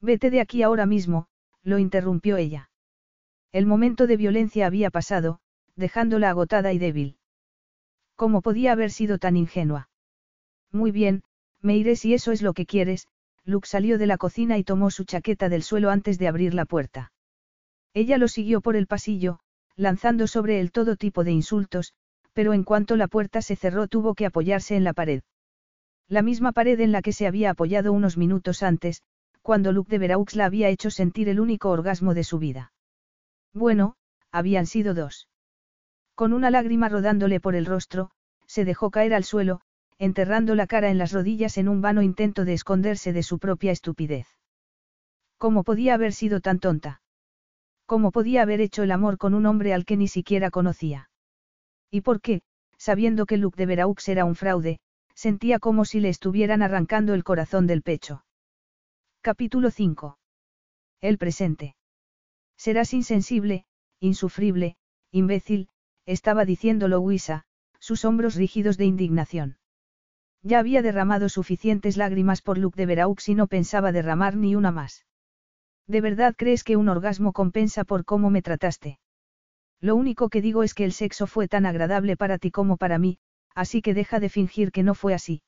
Vete 0.02 0.32
de 0.32 0.42
aquí 0.42 0.64
ahora 0.64 0.86
mismo, 0.86 1.28
lo 1.64 1.80
interrumpió 1.80 2.38
ella. 2.38 2.70
El 3.52 3.66
momento 3.66 4.08
de 4.08 4.18
violencia 4.18 4.66
había 4.66 4.90
pasado, 4.90 5.40
dejándola 5.76 6.30
agotada 6.30 6.74
y 6.74 6.80
débil. 6.80 7.18
¿Cómo 8.16 8.42
podía 8.42 8.72
haber 8.72 8.92
sido 8.92 9.18
tan 9.18 9.38
ingenua? 9.38 9.90
Muy 10.72 10.92
bien, 10.92 11.24
me 11.62 11.78
iré 11.78 11.96
si 11.96 12.14
eso 12.14 12.32
es 12.32 12.42
lo 12.42 12.54
que 12.54 12.66
quieres, 12.66 13.08
Luke 13.46 13.68
salió 13.68 13.98
de 13.98 14.08
la 14.08 14.18
cocina 14.18 14.58
y 14.58 14.64
tomó 14.64 14.92
su 14.92 15.04
chaqueta 15.04 15.50
del 15.50 15.64
suelo 15.64 15.90
antes 15.90 16.18
de 16.18 16.28
abrir 16.28 16.54
la 16.54 16.66
puerta. 16.66 17.12
Ella 17.94 18.18
lo 18.18 18.28
siguió 18.28 18.62
por 18.62 18.76
el 18.76 18.88
pasillo, 18.88 19.40
lanzando 19.76 20.28
sobre 20.28 20.60
él 20.60 20.72
todo 20.72 20.96
tipo 20.96 21.24
de 21.24 21.32
insultos, 21.32 21.94
pero 22.34 22.54
en 22.54 22.64
cuanto 22.64 22.96
la 22.96 23.08
puerta 23.08 23.42
se 23.42 23.56
cerró 23.56 23.88
tuvo 23.88 24.16
que 24.16 24.26
apoyarse 24.26 24.76
en 24.76 24.84
la 24.84 24.94
pared. 24.94 25.22
La 26.08 26.22
misma 26.22 26.52
pared 26.52 26.80
en 26.80 26.92
la 26.92 27.02
que 27.02 27.14
se 27.14 27.28
había 27.28 27.52
apoyado 27.52 27.94
unos 27.94 28.18
minutos 28.18 28.64
antes, 28.64 29.02
cuando 29.44 29.74
Luke 29.74 29.92
de 29.92 30.00
Veraux 30.00 30.36
la 30.36 30.46
había 30.46 30.70
hecho 30.70 30.90
sentir 30.90 31.28
el 31.28 31.40
único 31.40 31.70
orgasmo 31.70 32.14
de 32.14 32.24
su 32.24 32.40
vida. 32.40 32.72
Bueno, 33.54 33.96
habían 34.32 34.66
sido 34.66 34.94
dos. 34.94 35.28
Con 36.16 36.32
una 36.32 36.50
lágrima 36.50 36.90
rodándole 36.90 37.40
por 37.40 37.54
el 37.54 37.66
rostro, 37.66 38.10
se 38.48 38.64
dejó 38.66 38.90
caer 38.90 39.14
al 39.14 39.26
suelo, 39.26 39.62
enterrando 40.00 40.56
la 40.56 40.66
cara 40.66 40.90
en 40.90 40.98
las 40.98 41.12
rodillas 41.12 41.58
en 41.58 41.68
un 41.68 41.82
vano 41.82 42.02
intento 42.02 42.46
de 42.46 42.54
esconderse 42.54 43.14
de 43.14 43.22
su 43.22 43.38
propia 43.38 43.72
estupidez. 43.72 44.28
¿Cómo 45.38 45.64
podía 45.64 45.96
haber 45.96 46.14
sido 46.14 46.40
tan 46.40 46.60
tonta? 46.60 47.02
¿Cómo 47.86 48.12
podía 48.12 48.44
haber 48.44 48.62
hecho 48.62 48.84
el 48.84 48.92
amor 48.92 49.18
con 49.18 49.34
un 49.34 49.46
hombre 49.46 49.74
al 49.74 49.84
que 49.84 49.98
ni 49.98 50.08
siquiera 50.08 50.52
conocía? 50.52 51.10
¿Y 51.92 52.02
por 52.02 52.22
qué, 52.22 52.44
sabiendo 52.78 53.26
que 53.26 53.38
Luke 53.38 53.58
de 53.58 53.66
Veraux 53.66 54.08
era 54.08 54.24
un 54.24 54.36
fraude, 54.36 54.80
sentía 55.14 55.60
como 55.60 55.84
si 55.84 56.00
le 56.00 56.10
estuvieran 56.10 56.62
arrancando 56.62 57.14
el 57.14 57.26
corazón 57.26 57.68
del 57.68 57.82
pecho? 57.82 58.24
Capítulo 59.26 59.72
5. 59.72 60.18
El 61.00 61.18
presente. 61.18 61.78
Serás 62.58 62.94
insensible, 62.94 63.64
insufrible, 64.02 64.76
imbécil, 65.12 65.70
estaba 66.06 66.44
diciendo 66.44 66.90
Louisa, 66.90 67.46
sus 67.80 68.04
hombros 68.04 68.36
rígidos 68.36 68.76
de 68.76 68.84
indignación. 68.84 69.58
Ya 70.42 70.60
había 70.60 70.82
derramado 70.82 71.30
suficientes 71.30 71.96
lágrimas 71.96 72.42
por 72.42 72.58
Luke 72.58 72.76
de 72.76 72.86
Veraux 72.86 73.30
y 73.30 73.34
no 73.34 73.48
pensaba 73.48 73.94
derramar 73.94 74.36
ni 74.36 74.58
una 74.58 74.74
más. 74.74 75.06
¿De 75.88 76.02
verdad 76.02 76.36
crees 76.38 76.66
que 76.66 76.76
un 76.76 76.90
orgasmo 76.90 77.32
compensa 77.32 77.86
por 77.86 78.04
cómo 78.04 78.30
me 78.30 78.42
trataste? 78.42 79.00
Lo 79.80 79.96
único 79.96 80.28
que 80.28 80.42
digo 80.42 80.64
es 80.64 80.74
que 80.74 80.84
el 80.84 80.92
sexo 80.92 81.28
fue 81.28 81.48
tan 81.48 81.66
agradable 81.66 82.18
para 82.18 82.40
ti 82.40 82.52
como 82.52 82.76
para 82.76 82.98
mí, 82.98 83.20
así 83.56 83.82
que 83.82 83.94
deja 83.94 84.20
de 84.20 84.28
fingir 84.28 84.74
que 84.74 84.84
no 84.84 84.94
fue 84.96 85.14
así. 85.14 85.44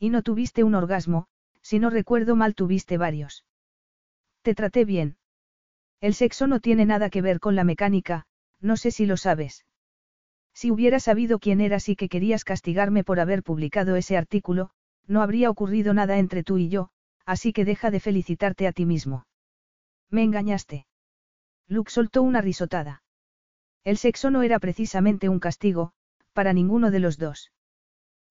Y 0.00 0.10
no 0.10 0.22
tuviste 0.22 0.64
un 0.64 0.74
orgasmo, 0.74 1.28
si 1.68 1.78
no 1.78 1.90
recuerdo 1.90 2.34
mal 2.34 2.54
tuviste 2.54 2.96
varios. 2.96 3.44
Te 4.40 4.54
traté 4.54 4.86
bien. 4.86 5.18
El 6.00 6.14
sexo 6.14 6.46
no 6.46 6.60
tiene 6.60 6.86
nada 6.86 7.10
que 7.10 7.20
ver 7.20 7.40
con 7.40 7.56
la 7.56 7.62
mecánica, 7.62 8.24
no 8.58 8.78
sé 8.78 8.90
si 8.90 9.04
lo 9.04 9.18
sabes. 9.18 9.66
Si 10.54 10.70
hubiera 10.70 10.98
sabido 10.98 11.38
quién 11.38 11.60
eras 11.60 11.90
y 11.90 11.94
que 11.94 12.08
querías 12.08 12.44
castigarme 12.44 13.04
por 13.04 13.20
haber 13.20 13.42
publicado 13.42 13.96
ese 13.96 14.16
artículo, 14.16 14.70
no 15.06 15.20
habría 15.20 15.50
ocurrido 15.50 15.92
nada 15.92 16.16
entre 16.16 16.42
tú 16.42 16.56
y 16.56 16.70
yo, 16.70 16.88
así 17.26 17.52
que 17.52 17.66
deja 17.66 17.90
de 17.90 18.00
felicitarte 18.00 18.66
a 18.66 18.72
ti 18.72 18.86
mismo. 18.86 19.26
Me 20.08 20.22
engañaste. 20.22 20.86
Luke 21.66 21.90
soltó 21.90 22.22
una 22.22 22.40
risotada. 22.40 23.02
El 23.84 23.98
sexo 23.98 24.30
no 24.30 24.42
era 24.42 24.58
precisamente 24.58 25.28
un 25.28 25.38
castigo, 25.38 25.92
para 26.32 26.54
ninguno 26.54 26.90
de 26.90 27.00
los 27.00 27.18
dos. 27.18 27.52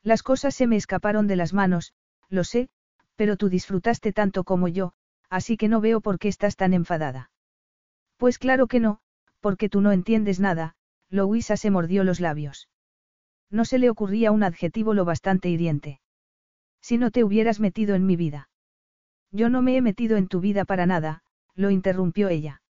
Las 0.01 0.23
cosas 0.23 0.55
se 0.55 0.65
me 0.65 0.75
escaparon 0.75 1.27
de 1.27 1.35
las 1.35 1.53
manos, 1.53 1.93
lo 2.29 2.43
sé, 2.43 2.69
pero 3.17 3.35
tú 3.35 3.49
disfrutaste 3.49 4.13
tanto 4.13 4.45
como 4.45 4.69
yo, 4.69 4.93
así 5.29 5.57
que 5.57 5.67
no 5.67 5.81
veo 5.81 5.99
por 5.99 6.19
qué 6.19 6.29
estás 6.29 6.55
tan 6.55 6.73
enfadada. 6.73 7.31
Pues 8.15 8.39
claro 8.39 8.67
que 8.67 8.79
no, 8.79 9.01
porque 9.41 9.67
tú 9.67 9.81
no 9.81 9.91
entiendes 9.91 10.39
nada, 10.39 10.75
Louisa 11.09 11.57
se 11.57 11.71
mordió 11.71 12.05
los 12.05 12.21
labios. 12.21 12.69
No 13.49 13.65
se 13.65 13.79
le 13.79 13.89
ocurría 13.89 14.31
un 14.31 14.43
adjetivo 14.43 14.93
lo 14.93 15.03
bastante 15.03 15.49
hiriente. 15.49 15.99
Si 16.81 16.97
no 16.97 17.11
te 17.11 17.23
hubieras 17.23 17.59
metido 17.59 17.95
en 17.95 18.05
mi 18.05 18.15
vida. 18.15 18.49
Yo 19.31 19.49
no 19.49 19.61
me 19.61 19.75
he 19.75 19.81
metido 19.81 20.15
en 20.17 20.27
tu 20.27 20.39
vida 20.39 20.63
para 20.63 20.85
nada, 20.85 21.23
lo 21.55 21.71
interrumpió 21.71 22.29
ella. 22.29 22.61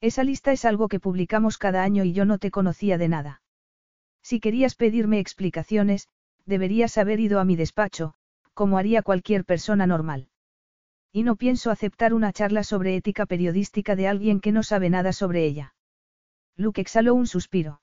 Esa 0.00 0.24
lista 0.24 0.52
es 0.52 0.64
algo 0.64 0.88
que 0.88 1.00
publicamos 1.00 1.58
cada 1.58 1.82
año 1.82 2.04
y 2.04 2.12
yo 2.12 2.24
no 2.24 2.38
te 2.38 2.50
conocía 2.50 2.96
de 2.96 3.08
nada. 3.08 3.42
Si 4.22 4.40
querías 4.40 4.74
pedirme 4.74 5.18
explicaciones, 5.18 6.08
deberías 6.46 6.96
haber 6.98 7.20
ido 7.20 7.40
a 7.40 7.44
mi 7.44 7.56
despacho, 7.56 8.14
como 8.54 8.78
haría 8.78 9.02
cualquier 9.02 9.44
persona 9.44 9.86
normal. 9.86 10.28
Y 11.12 11.22
no 11.22 11.36
pienso 11.36 11.70
aceptar 11.70 12.14
una 12.14 12.32
charla 12.32 12.64
sobre 12.64 12.96
ética 12.96 13.26
periodística 13.26 13.94
de 13.94 14.08
alguien 14.08 14.40
que 14.40 14.52
no 14.52 14.62
sabe 14.62 14.90
nada 14.90 15.12
sobre 15.12 15.44
ella. 15.44 15.74
Luke 16.56 16.80
exhaló 16.80 17.14
un 17.14 17.26
suspiro. 17.26 17.82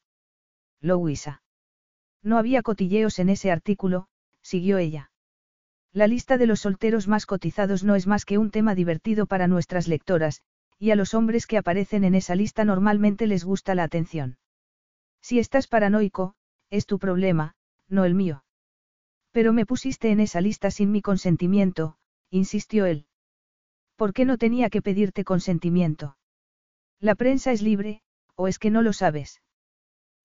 Louisa. 0.81 1.43
No 2.23 2.38
había 2.38 2.61
cotilleos 2.61 3.19
en 3.19 3.30
ese 3.30 3.52
artículo, 3.52 4.07
siguió 4.41 4.77
ella. 4.77 5.11
La 5.93 6.07
lista 6.07 6.38
de 6.38 6.48
los 6.48 6.61
solteros 6.61 7.07
más 7.07 7.26
cotizados 7.26 7.84
no 7.84 7.95
es 7.95 8.07
más 8.07 8.26
que 8.26 8.38
un 8.38 8.49
tema 8.49 8.76
divertido 8.76 9.26
para 9.26 9.48
nuestras 9.48 9.88
lectoras, 9.88 10.41
y 10.80 10.91
a 10.91 10.95
los 10.95 11.14
hombres 11.14 11.48
que 11.48 11.57
aparecen 11.57 12.03
en 12.06 12.15
esa 12.15 12.35
lista 12.35 12.65
normalmente 12.65 13.27
les 13.27 13.43
gusta 13.43 13.76
la 13.76 13.84
atención. 13.84 14.38
Si 15.22 15.38
estás 15.38 15.68
paranoico, 15.68 16.34
es 16.69 16.85
tu 16.85 16.98
problema, 16.98 17.56
no 17.88 18.06
el 18.06 18.15
mío. 18.15 18.43
Pero 19.32 19.53
me 19.53 19.66
pusiste 19.66 20.12
en 20.12 20.20
esa 20.20 20.41
lista 20.41 20.72
sin 20.72 20.91
mi 20.91 21.02
consentimiento, 21.02 21.98
insistió 22.30 22.86
él. 22.86 23.06
¿Por 23.95 24.14
qué 24.14 24.26
no 24.26 24.38
tenía 24.38 24.70
que 24.70 24.82
pedirte 24.82 25.24
consentimiento? 25.24 26.18
La 26.99 27.16
prensa 27.16 27.52
es 27.52 27.62
libre, 27.62 28.02
¿O 28.36 28.48
es 28.48 28.58
que 28.58 28.72
no 28.72 28.82
lo 28.82 28.91
sabes? 28.91 29.41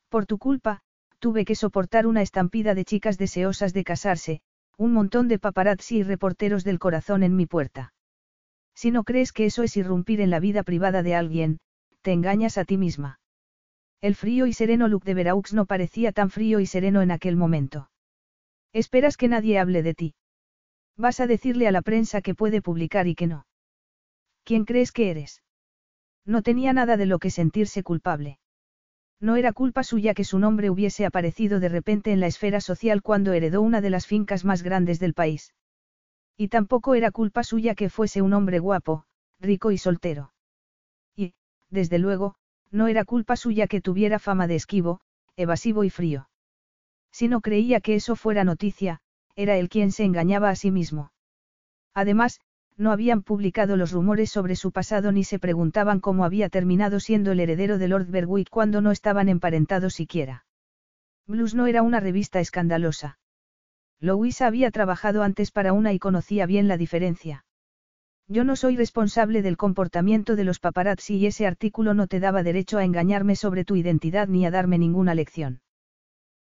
Por 0.09 0.25
tu 0.25 0.39
culpa, 0.39 0.81
tuve 1.19 1.45
que 1.45 1.55
soportar 1.55 2.07
una 2.07 2.23
estampida 2.23 2.75
de 2.75 2.87
chicas 2.87 3.19
deseosas 3.19 3.75
de 3.75 3.85
casarse, 3.85 4.41
un 4.79 4.93
montón 4.93 5.29
de 5.29 5.39
paparazzi 5.39 5.99
y 5.99 6.03
reporteros 6.03 6.65
del 6.65 6.79
corazón 6.79 7.23
en 7.23 7.37
mi 7.37 7.45
puerta. 7.45 7.93
Si 8.75 8.91
no 8.91 9.05
crees 9.05 9.33
que 9.33 9.45
eso 9.45 9.63
es 9.63 9.77
irrumpir 9.77 10.21
en 10.21 10.31
la 10.31 10.41
vida 10.41 10.63
privada 10.63 11.03
de 11.03 11.15
alguien, 11.15 11.59
te 12.03 12.13
engañas 12.13 12.57
a 12.57 12.65
ti 12.65 12.79
misma. 12.79 13.21
El 14.01 14.15
frío 14.15 14.47
y 14.47 14.53
sereno 14.53 14.89
look 14.89 15.05
de 15.05 15.15
Veraux 15.15 15.53
no 15.53 15.67
parecía 15.67 16.13
tan 16.13 16.31
frío 16.31 16.61
y 16.61 16.67
sereno 16.67 17.03
en 17.03 17.11
aquel 17.11 17.37
momento. 17.37 17.91
Esperas 18.77 19.17
que 19.17 19.29
nadie 19.29 19.59
hable 19.59 19.83
de 19.83 19.95
ti. 19.95 20.15
Vas 20.99 21.21
a 21.21 21.27
decirle 21.27 21.67
a 21.67 21.73
la 21.73 21.81
prensa 21.81 22.21
que 22.21 22.35
puede 22.35 22.61
publicar 22.61 23.07
y 23.07 23.15
que 23.15 23.27
no. 23.27 23.47
¿Quién 24.45 24.67
crees 24.67 24.93
que 24.93 25.11
eres? 25.11 25.43
No 26.27 26.43
tenía 26.43 26.75
nada 26.75 26.99
de 26.99 27.07
lo 27.07 27.19
que 27.19 27.31
sentirse 27.31 27.83
culpable. 27.83 28.39
No 29.19 29.37
era 29.37 29.55
culpa 29.55 29.83
suya 29.83 30.13
que 30.13 30.25
su 30.25 30.39
nombre 30.39 30.69
hubiese 30.69 31.07
aparecido 31.07 31.59
de 31.59 31.71
repente 31.71 32.13
en 32.13 32.21
la 32.21 32.27
esfera 32.27 32.61
social 32.61 33.01
cuando 33.01 33.33
heredó 33.33 33.63
una 33.63 33.81
de 33.81 33.89
las 33.89 34.07
fincas 34.07 34.45
más 34.45 34.63
grandes 34.63 35.01
del 35.01 35.15
país. 35.15 35.55
Y 36.37 36.49
tampoco 36.49 36.95
era 36.95 37.11
culpa 37.13 37.45
suya 37.45 37.75
que 37.75 37.89
fuese 37.89 38.21
un 38.21 38.35
hombre 38.35 38.59
guapo, 38.59 39.05
rico 39.41 39.71
y 39.71 39.79
soltero. 39.79 40.35
Y, 41.17 41.33
desde 41.71 41.99
luego, 41.99 42.35
no 42.71 42.89
era 42.89 43.07
culpa 43.07 43.37
suya 43.37 43.69
que 43.69 43.81
tuviera 43.81 44.19
fama 44.19 44.47
de 44.47 44.57
esquivo, 44.57 45.01
evasivo 45.35 45.83
y 45.83 45.89
frío. 45.89 46.29
Si 47.19 47.29
no 47.29 47.41
creía 47.41 47.81
que 47.81 47.95
eso 47.95 48.15
fuera 48.15 48.45
noticia, 48.45 49.01
era 49.37 49.57
él 49.57 49.71
quien 49.71 49.91
se 49.91 50.05
engañaba 50.05 50.51
a 50.51 50.55
sí 50.55 50.71
mismo. 50.71 51.13
Además, 51.95 52.41
no 52.77 52.93
habían 52.93 53.23
publicado 53.23 53.79
los 53.79 53.91
rumores 53.91 54.29
sobre 54.29 54.55
su 54.55 54.71
pasado 54.71 55.13
ni 55.13 55.25
se 55.25 55.39
preguntaban 55.39 56.01
cómo 56.01 56.27
había 56.27 56.51
terminado 56.51 57.01
siendo 57.01 57.33
el 57.33 57.41
heredero 57.41 57.79
de 57.79 57.89
Lord 57.89 58.09
Berwick 58.09 58.51
cuando 58.51 58.83
no 58.83 58.91
estaban 58.91 59.31
emparentados 59.31 59.95
siquiera. 59.95 60.45
Blues 61.27 61.55
no 61.55 61.67
era 61.67 61.81
una 61.81 62.01
revista 62.01 62.39
escandalosa. 62.39 63.19
Louisa 63.99 64.47
había 64.47 64.71
trabajado 64.71 65.23
antes 65.23 65.51
para 65.53 65.73
una 65.73 65.95
y 65.95 65.99
conocía 65.99 66.45
bien 66.45 66.69
la 66.69 66.77
diferencia. 66.77 67.47
Yo 68.29 68.45
no 68.45 68.57
soy 68.57 68.77
responsable 68.77 69.41
del 69.41 69.57
comportamiento 69.57 70.37
de 70.37 70.45
los 70.45 70.61
paparazzi 70.61 71.17
y 71.17 71.25
ese 71.25 71.47
artículo 71.47 71.95
no 71.95 72.09
te 72.09 72.21
daba 72.21 72.43
derecho 72.43 72.77
a 72.77 72.85
engañarme 72.85 73.37
sobre 73.37 73.65
tu 73.65 73.75
identidad 73.75 74.29
ni 74.29 74.45
a 74.45 74.51
darme 74.51 74.77
ninguna 74.77 75.15
lección. 75.15 75.63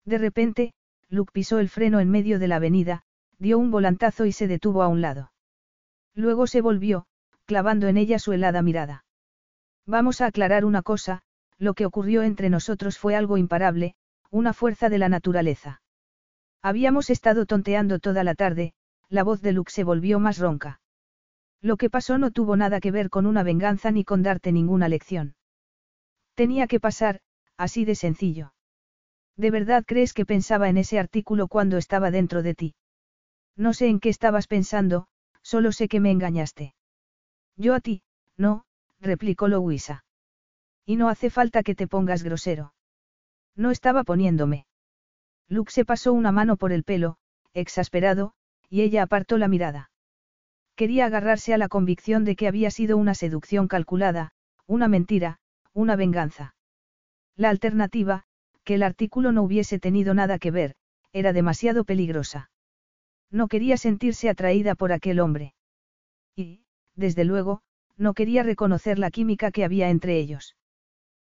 De 0.06 0.18
repente, 0.18 0.72
Luke 1.08 1.32
pisó 1.32 1.58
el 1.58 1.68
freno 1.68 2.00
en 2.00 2.10
medio 2.10 2.38
de 2.38 2.48
la 2.48 2.56
avenida, 2.56 3.02
dio 3.38 3.58
un 3.58 3.70
volantazo 3.70 4.24
y 4.24 4.32
se 4.32 4.46
detuvo 4.46 4.82
a 4.82 4.88
un 4.88 5.00
lado. 5.00 5.32
Luego 6.14 6.46
se 6.46 6.60
volvió, 6.62 7.06
clavando 7.44 7.88
en 7.88 7.96
ella 7.96 8.18
su 8.18 8.32
helada 8.32 8.62
mirada. 8.62 9.04
Vamos 9.84 10.20
a 10.20 10.26
aclarar 10.26 10.64
una 10.64 10.82
cosa, 10.82 11.22
lo 11.58 11.74
que 11.74 11.86
ocurrió 11.86 12.22
entre 12.22 12.50
nosotros 12.50 12.98
fue 12.98 13.14
algo 13.14 13.36
imparable, 13.36 13.94
una 14.30 14.52
fuerza 14.52 14.88
de 14.88 14.98
la 14.98 15.08
naturaleza. 15.08 15.82
Habíamos 16.62 17.10
estado 17.10 17.46
tonteando 17.46 17.98
toda 17.98 18.24
la 18.24 18.34
tarde, 18.34 18.74
la 19.08 19.22
voz 19.22 19.42
de 19.42 19.52
Luke 19.52 19.70
se 19.70 19.84
volvió 19.84 20.18
más 20.18 20.38
ronca. 20.38 20.80
Lo 21.60 21.76
que 21.76 21.90
pasó 21.90 22.18
no 22.18 22.30
tuvo 22.30 22.56
nada 22.56 22.80
que 22.80 22.90
ver 22.90 23.10
con 23.10 23.26
una 23.26 23.42
venganza 23.42 23.90
ni 23.90 24.04
con 24.04 24.22
darte 24.22 24.52
ninguna 24.52 24.88
lección. 24.88 25.34
Tenía 26.34 26.66
que 26.66 26.80
pasar, 26.80 27.20
así 27.56 27.84
de 27.84 27.94
sencillo. 27.94 28.52
¿De 29.36 29.50
verdad 29.50 29.84
crees 29.86 30.14
que 30.14 30.26
pensaba 30.26 30.68
en 30.68 30.78
ese 30.78 30.98
artículo 30.98 31.48
cuando 31.48 31.76
estaba 31.76 32.10
dentro 32.10 32.42
de 32.42 32.54
ti? 32.54 32.74
No 33.56 33.74
sé 33.74 33.88
en 33.88 34.00
qué 34.00 34.08
estabas 34.08 34.46
pensando, 34.46 35.08
Solo 35.52 35.70
sé 35.70 35.86
que 35.86 36.00
me 36.00 36.10
engañaste. 36.10 36.74
Yo 37.56 37.76
a 37.76 37.80
ti, 37.80 38.02
no, 38.36 38.64
replicó 38.98 39.46
Louisa. 39.46 40.04
Y 40.84 40.96
no 40.96 41.08
hace 41.08 41.30
falta 41.30 41.62
que 41.62 41.76
te 41.76 41.86
pongas 41.86 42.24
grosero. 42.24 42.74
No 43.54 43.70
estaba 43.70 44.02
poniéndome. 44.02 44.66
Luke 45.48 45.70
se 45.70 45.84
pasó 45.84 46.12
una 46.12 46.32
mano 46.32 46.56
por 46.56 46.72
el 46.72 46.82
pelo, 46.82 47.18
exasperado, 47.54 48.32
y 48.68 48.80
ella 48.80 49.04
apartó 49.04 49.38
la 49.38 49.46
mirada. 49.46 49.92
Quería 50.74 51.06
agarrarse 51.06 51.54
a 51.54 51.58
la 51.58 51.68
convicción 51.68 52.24
de 52.24 52.34
que 52.34 52.48
había 52.48 52.72
sido 52.72 52.96
una 52.96 53.14
seducción 53.14 53.68
calculada, 53.68 54.32
una 54.66 54.88
mentira, 54.88 55.38
una 55.74 55.94
venganza. 55.94 56.56
La 57.36 57.50
alternativa, 57.50 58.25
que 58.66 58.74
el 58.74 58.82
artículo 58.82 59.30
no 59.30 59.44
hubiese 59.44 59.78
tenido 59.78 60.12
nada 60.12 60.40
que 60.40 60.50
ver, 60.50 60.74
era 61.12 61.32
demasiado 61.32 61.84
peligrosa. 61.84 62.50
No 63.30 63.46
quería 63.46 63.76
sentirse 63.76 64.28
atraída 64.28 64.74
por 64.74 64.92
aquel 64.92 65.20
hombre. 65.20 65.54
Y, 66.34 66.64
desde 66.96 67.24
luego, 67.24 67.62
no 67.96 68.12
quería 68.12 68.42
reconocer 68.42 68.98
la 68.98 69.12
química 69.12 69.52
que 69.52 69.64
había 69.64 69.88
entre 69.88 70.18
ellos. 70.18 70.56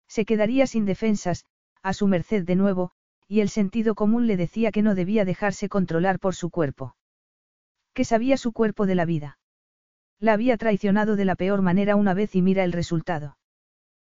Se 0.09 0.25
quedaría 0.25 0.67
sin 0.67 0.87
defensas, 0.87 1.45
a 1.83 1.93
su 1.93 2.07
merced 2.07 2.45
de 2.45 2.57
nuevo, 2.57 2.93
y 3.29 3.41
el 3.41 3.51
sentido 3.51 3.95
común 3.95 4.27
le 4.27 4.39
decía 4.39 4.73
que 4.73 4.83
no 4.83 4.95
debía 4.95 5.27
dejarse 5.27 5.69
controlar 5.69 6.19
por 6.19 6.35
su 6.35 6.49
cuerpo. 6.49 6.97
Que 7.93 8.05
sabía 8.05 8.39
su 8.39 8.53
cuerpo 8.53 8.87
de 8.87 8.95
la 8.95 9.05
vida. 9.05 9.39
La 10.19 10.33
había 10.33 10.57
traicionado 10.57 11.17
de 11.17 11.27
la 11.27 11.37
peor 11.37 11.61
manera 11.61 11.97
una 11.97 12.15
vez 12.15 12.35
y 12.35 12.41
mira 12.41 12.65
el 12.65 12.73
resultado. 12.73 13.37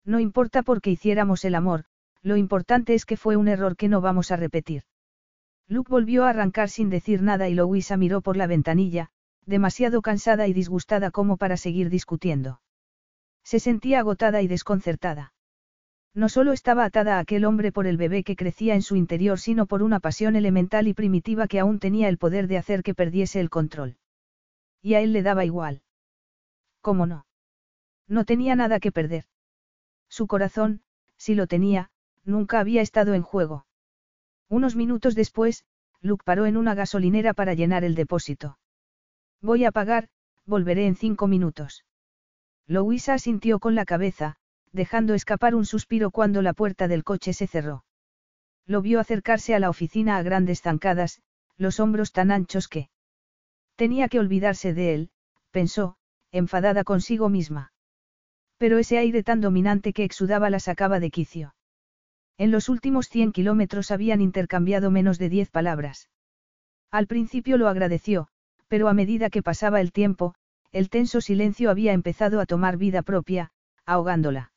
No 0.03 0.19
importa 0.19 0.63
por 0.63 0.81
qué 0.81 0.89
hiciéramos 0.89 1.45
el 1.45 1.53
amor, 1.53 1.85
lo 2.23 2.37
importante 2.37 2.93
es 2.93 3.05
que 3.05 3.17
fue 3.17 3.35
un 3.35 3.47
error 3.47 3.75
que 3.75 3.89
no 3.89 4.01
vamos 4.01 4.31
a 4.31 4.35
repetir. 4.35 4.83
Luke 5.67 5.89
volvió 5.89 6.25
a 6.25 6.29
arrancar 6.29 6.69
sin 6.69 6.89
decir 6.89 7.21
nada 7.21 7.49
y 7.49 7.55
Louisa 7.55 7.97
miró 7.97 8.21
por 8.21 8.37
la 8.37 8.47
ventanilla, 8.47 9.09
demasiado 9.45 10.01
cansada 10.01 10.47
y 10.47 10.53
disgustada 10.53 11.11
como 11.11 11.37
para 11.37 11.57
seguir 11.57 11.89
discutiendo. 11.89 12.61
Se 13.43 13.59
sentía 13.59 13.99
agotada 13.99 14.41
y 14.41 14.47
desconcertada. 14.47 15.33
No 16.13 16.27
solo 16.27 16.51
estaba 16.51 16.83
atada 16.83 17.15
a 17.15 17.19
aquel 17.19 17.45
hombre 17.45 17.71
por 17.71 17.87
el 17.87 17.97
bebé 17.97 18.23
que 18.23 18.35
crecía 18.35 18.75
en 18.75 18.81
su 18.81 18.97
interior, 18.97 19.39
sino 19.39 19.65
por 19.65 19.81
una 19.81 19.99
pasión 19.99 20.35
elemental 20.35 20.87
y 20.87 20.93
primitiva 20.93 21.47
que 21.47 21.59
aún 21.59 21.79
tenía 21.79 22.09
el 22.09 22.17
poder 22.17 22.47
de 22.47 22.57
hacer 22.57 22.83
que 22.83 22.93
perdiese 22.93 23.39
el 23.39 23.49
control. 23.49 23.97
Y 24.81 24.95
a 24.95 25.01
él 25.01 25.13
le 25.13 25.23
daba 25.23 25.45
igual. 25.45 25.81
¿Cómo 26.81 27.05
no? 27.05 27.25
No 28.07 28.25
tenía 28.25 28.55
nada 28.55 28.79
que 28.79 28.91
perder. 28.91 29.25
Su 30.09 30.27
corazón, 30.27 30.81
si 31.15 31.33
lo 31.33 31.47
tenía, 31.47 31.91
nunca 32.23 32.59
había 32.59 32.81
estado 32.81 33.13
en 33.13 33.21
juego. 33.21 33.65
Unos 34.49 34.75
minutos 34.75 35.15
después, 35.15 35.65
Luke 36.01 36.23
paró 36.25 36.45
en 36.45 36.57
una 36.57 36.75
gasolinera 36.75 37.33
para 37.33 37.53
llenar 37.53 37.83
el 37.83 37.95
depósito. 37.95 38.57
Voy 39.41 39.65
a 39.65 39.71
pagar, 39.71 40.09
volveré 40.45 40.87
en 40.87 40.95
cinco 40.95 41.27
minutos. 41.27 41.85
Louisa 42.67 43.13
asintió 43.13 43.59
con 43.59 43.75
la 43.75 43.85
cabeza, 43.85 44.37
dejando 44.71 45.13
escapar 45.13 45.55
un 45.55 45.65
suspiro 45.65 46.11
cuando 46.11 46.41
la 46.41 46.53
puerta 46.53 46.87
del 46.87 47.03
coche 47.03 47.33
se 47.33 47.47
cerró. 47.47 47.85
Lo 48.65 48.81
vio 48.81 48.99
acercarse 48.99 49.55
a 49.55 49.59
la 49.59 49.69
oficina 49.69 50.17
a 50.17 50.23
grandes 50.23 50.61
zancadas, 50.61 51.21
los 51.57 51.79
hombros 51.79 52.11
tan 52.11 52.31
anchos 52.31 52.67
que... 52.67 52.89
Tenía 53.75 54.07
que 54.09 54.19
olvidarse 54.19 54.73
de 54.73 54.93
él, 54.93 55.11
pensó, 55.51 55.97
enfadada 56.31 56.83
consigo 56.83 57.29
misma. 57.29 57.73
Pero 58.57 58.77
ese 58.77 58.97
aire 58.97 59.23
tan 59.23 59.41
dominante 59.41 59.91
que 59.93 60.03
exudaba 60.03 60.49
la 60.49 60.59
sacaba 60.59 60.99
de 60.99 61.09
quicio. 61.09 61.55
En 62.41 62.49
los 62.49 62.69
últimos 62.69 63.07
100 63.07 63.33
kilómetros 63.33 63.91
habían 63.91 64.19
intercambiado 64.19 64.89
menos 64.89 65.19
de 65.19 65.29
10 65.29 65.51
palabras. 65.51 66.09
Al 66.89 67.05
principio 67.05 67.55
lo 67.55 67.67
agradeció, 67.67 68.29
pero 68.67 68.87
a 68.87 68.95
medida 68.95 69.29
que 69.29 69.43
pasaba 69.43 69.79
el 69.79 69.91
tiempo, 69.91 70.33
el 70.71 70.89
tenso 70.89 71.21
silencio 71.21 71.69
había 71.69 71.93
empezado 71.93 72.39
a 72.39 72.47
tomar 72.47 72.77
vida 72.77 73.03
propia, 73.03 73.51
ahogándola. 73.85 74.53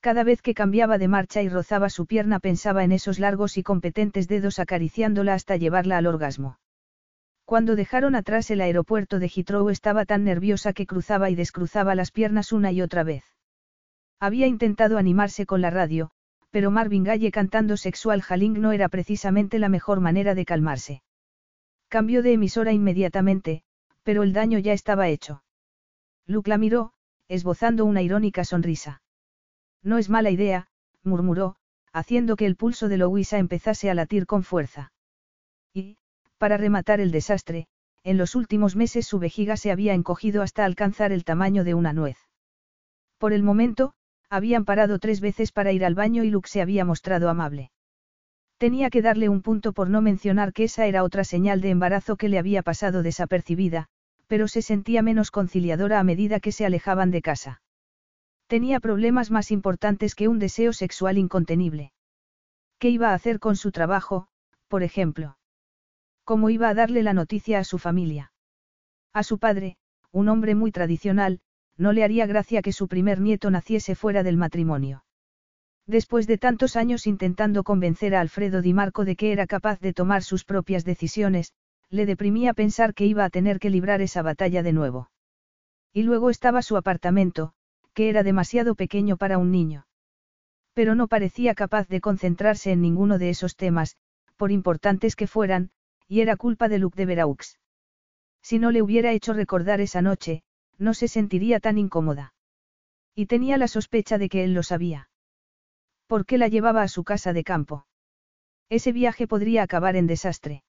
Cada 0.00 0.24
vez 0.24 0.40
que 0.40 0.54
cambiaba 0.54 0.96
de 0.96 1.08
marcha 1.08 1.42
y 1.42 1.50
rozaba 1.50 1.90
su 1.90 2.06
pierna 2.06 2.40
pensaba 2.40 2.84
en 2.84 2.92
esos 2.92 3.18
largos 3.18 3.58
y 3.58 3.62
competentes 3.62 4.26
dedos 4.26 4.58
acariciándola 4.58 5.34
hasta 5.34 5.58
llevarla 5.58 5.98
al 5.98 6.06
orgasmo. 6.06 6.58
Cuando 7.44 7.76
dejaron 7.76 8.14
atrás 8.14 8.50
el 8.50 8.62
aeropuerto 8.62 9.18
de 9.18 9.28
Heathrow 9.28 9.68
estaba 9.68 10.06
tan 10.06 10.24
nerviosa 10.24 10.72
que 10.72 10.86
cruzaba 10.86 11.28
y 11.28 11.34
descruzaba 11.34 11.94
las 11.94 12.12
piernas 12.12 12.50
una 12.50 12.72
y 12.72 12.80
otra 12.80 13.02
vez. 13.02 13.24
Había 14.20 14.46
intentado 14.46 14.96
animarse 14.96 15.44
con 15.44 15.60
la 15.60 15.68
radio, 15.68 16.10
pero 16.54 16.70
Marvin 16.70 17.02
Gaye 17.02 17.32
cantando 17.32 17.76
Sexual 17.76 18.22
Haling 18.28 18.60
no 18.60 18.70
era 18.70 18.88
precisamente 18.88 19.58
la 19.58 19.68
mejor 19.68 19.98
manera 19.98 20.36
de 20.36 20.44
calmarse. 20.44 21.02
Cambió 21.88 22.22
de 22.22 22.34
emisora 22.34 22.70
inmediatamente, 22.70 23.64
pero 24.04 24.22
el 24.22 24.32
daño 24.32 24.60
ya 24.60 24.72
estaba 24.72 25.08
hecho. 25.08 25.42
Luke 26.28 26.48
la 26.48 26.56
miró, 26.56 26.92
esbozando 27.26 27.84
una 27.84 28.02
irónica 28.02 28.44
sonrisa. 28.44 29.02
No 29.82 29.98
es 29.98 30.08
mala 30.08 30.30
idea, 30.30 30.68
murmuró, 31.02 31.56
haciendo 31.92 32.36
que 32.36 32.46
el 32.46 32.54
pulso 32.54 32.86
de 32.88 32.98
Louisa 32.98 33.38
empezase 33.38 33.90
a 33.90 33.94
latir 33.94 34.24
con 34.24 34.44
fuerza. 34.44 34.92
Y, 35.72 35.96
para 36.38 36.56
rematar 36.56 37.00
el 37.00 37.10
desastre, 37.10 37.66
en 38.04 38.16
los 38.16 38.36
últimos 38.36 38.76
meses 38.76 39.08
su 39.08 39.18
vejiga 39.18 39.56
se 39.56 39.72
había 39.72 39.92
encogido 39.92 40.40
hasta 40.40 40.64
alcanzar 40.64 41.10
el 41.10 41.24
tamaño 41.24 41.64
de 41.64 41.74
una 41.74 41.92
nuez. 41.92 42.18
Por 43.18 43.32
el 43.32 43.42
momento, 43.42 43.94
habían 44.30 44.64
parado 44.64 44.98
tres 44.98 45.20
veces 45.20 45.52
para 45.52 45.72
ir 45.72 45.84
al 45.84 45.94
baño 45.94 46.24
y 46.24 46.30
Luke 46.30 46.48
se 46.48 46.62
había 46.62 46.84
mostrado 46.84 47.28
amable. 47.28 47.70
Tenía 48.58 48.90
que 48.90 49.02
darle 49.02 49.28
un 49.28 49.42
punto 49.42 49.72
por 49.72 49.90
no 49.90 50.00
mencionar 50.00 50.52
que 50.52 50.64
esa 50.64 50.86
era 50.86 51.02
otra 51.02 51.24
señal 51.24 51.60
de 51.60 51.70
embarazo 51.70 52.16
que 52.16 52.28
le 52.28 52.38
había 52.38 52.62
pasado 52.62 53.02
desapercibida, 53.02 53.88
pero 54.26 54.48
se 54.48 54.62
sentía 54.62 55.02
menos 55.02 55.30
conciliadora 55.30 56.00
a 56.00 56.04
medida 56.04 56.40
que 56.40 56.52
se 56.52 56.64
alejaban 56.64 57.10
de 57.10 57.22
casa. 57.22 57.62
Tenía 58.46 58.80
problemas 58.80 59.30
más 59.30 59.50
importantes 59.50 60.14
que 60.14 60.28
un 60.28 60.38
deseo 60.38 60.72
sexual 60.72 61.18
incontenible. 61.18 61.92
¿Qué 62.78 62.90
iba 62.90 63.10
a 63.10 63.14
hacer 63.14 63.38
con 63.40 63.56
su 63.56 63.72
trabajo, 63.72 64.28
por 64.68 64.82
ejemplo? 64.82 65.36
¿Cómo 66.24 66.50
iba 66.50 66.68
a 66.68 66.74
darle 66.74 67.02
la 67.02 67.12
noticia 67.12 67.58
a 67.58 67.64
su 67.64 67.78
familia? 67.78 68.32
A 69.12 69.22
su 69.22 69.38
padre, 69.38 69.76
un 70.10 70.28
hombre 70.28 70.54
muy 70.54 70.72
tradicional, 70.72 71.40
no 71.76 71.92
le 71.92 72.04
haría 72.04 72.26
gracia 72.26 72.62
que 72.62 72.72
su 72.72 72.88
primer 72.88 73.20
nieto 73.20 73.50
naciese 73.50 73.94
fuera 73.94 74.22
del 74.22 74.36
matrimonio. 74.36 75.04
Después 75.86 76.26
de 76.26 76.38
tantos 76.38 76.76
años 76.76 77.06
intentando 77.06 77.62
convencer 77.62 78.14
a 78.14 78.20
Alfredo 78.20 78.62
Di 78.62 78.72
Marco 78.72 79.04
de 79.04 79.16
que 79.16 79.32
era 79.32 79.46
capaz 79.46 79.80
de 79.80 79.92
tomar 79.92 80.22
sus 80.22 80.44
propias 80.44 80.84
decisiones, 80.84 81.52
le 81.90 82.06
deprimía 82.06 82.54
pensar 82.54 82.94
que 82.94 83.06
iba 83.06 83.24
a 83.24 83.30
tener 83.30 83.58
que 83.58 83.70
librar 83.70 84.00
esa 84.00 84.22
batalla 84.22 84.62
de 84.62 84.72
nuevo. 84.72 85.10
Y 85.92 86.02
luego 86.02 86.30
estaba 86.30 86.62
su 86.62 86.76
apartamento, 86.76 87.52
que 87.92 88.08
era 88.08 88.22
demasiado 88.22 88.74
pequeño 88.74 89.16
para 89.16 89.38
un 89.38 89.50
niño. 89.50 89.86
Pero 90.72 90.94
no 90.94 91.06
parecía 91.06 91.54
capaz 91.54 91.86
de 91.88 92.00
concentrarse 92.00 92.72
en 92.72 92.80
ninguno 92.80 93.18
de 93.18 93.30
esos 93.30 93.54
temas, 93.54 93.96
por 94.36 94.50
importantes 94.50 95.14
que 95.14 95.26
fueran, 95.26 95.70
y 96.08 96.20
era 96.20 96.36
culpa 96.36 96.68
de 96.68 96.78
Luc 96.78 96.96
de 96.96 97.06
Veraux. 97.06 97.58
Si 98.42 98.58
no 98.58 98.70
le 98.70 98.82
hubiera 98.82 99.12
hecho 99.12 99.32
recordar 99.32 99.80
esa 99.80 100.02
noche, 100.02 100.42
no 100.78 100.94
se 100.94 101.08
sentiría 101.08 101.60
tan 101.60 101.78
incómoda. 101.78 102.34
Y 103.14 103.26
tenía 103.26 103.56
la 103.58 103.68
sospecha 103.68 104.18
de 104.18 104.28
que 104.28 104.44
él 104.44 104.54
lo 104.54 104.62
sabía. 104.62 105.08
¿Por 106.06 106.26
qué 106.26 106.38
la 106.38 106.48
llevaba 106.48 106.82
a 106.82 106.88
su 106.88 107.04
casa 107.04 107.32
de 107.32 107.44
campo? 107.44 107.86
Ese 108.68 108.92
viaje 108.92 109.26
podría 109.26 109.62
acabar 109.62 109.96
en 109.96 110.06
desastre. 110.06 110.64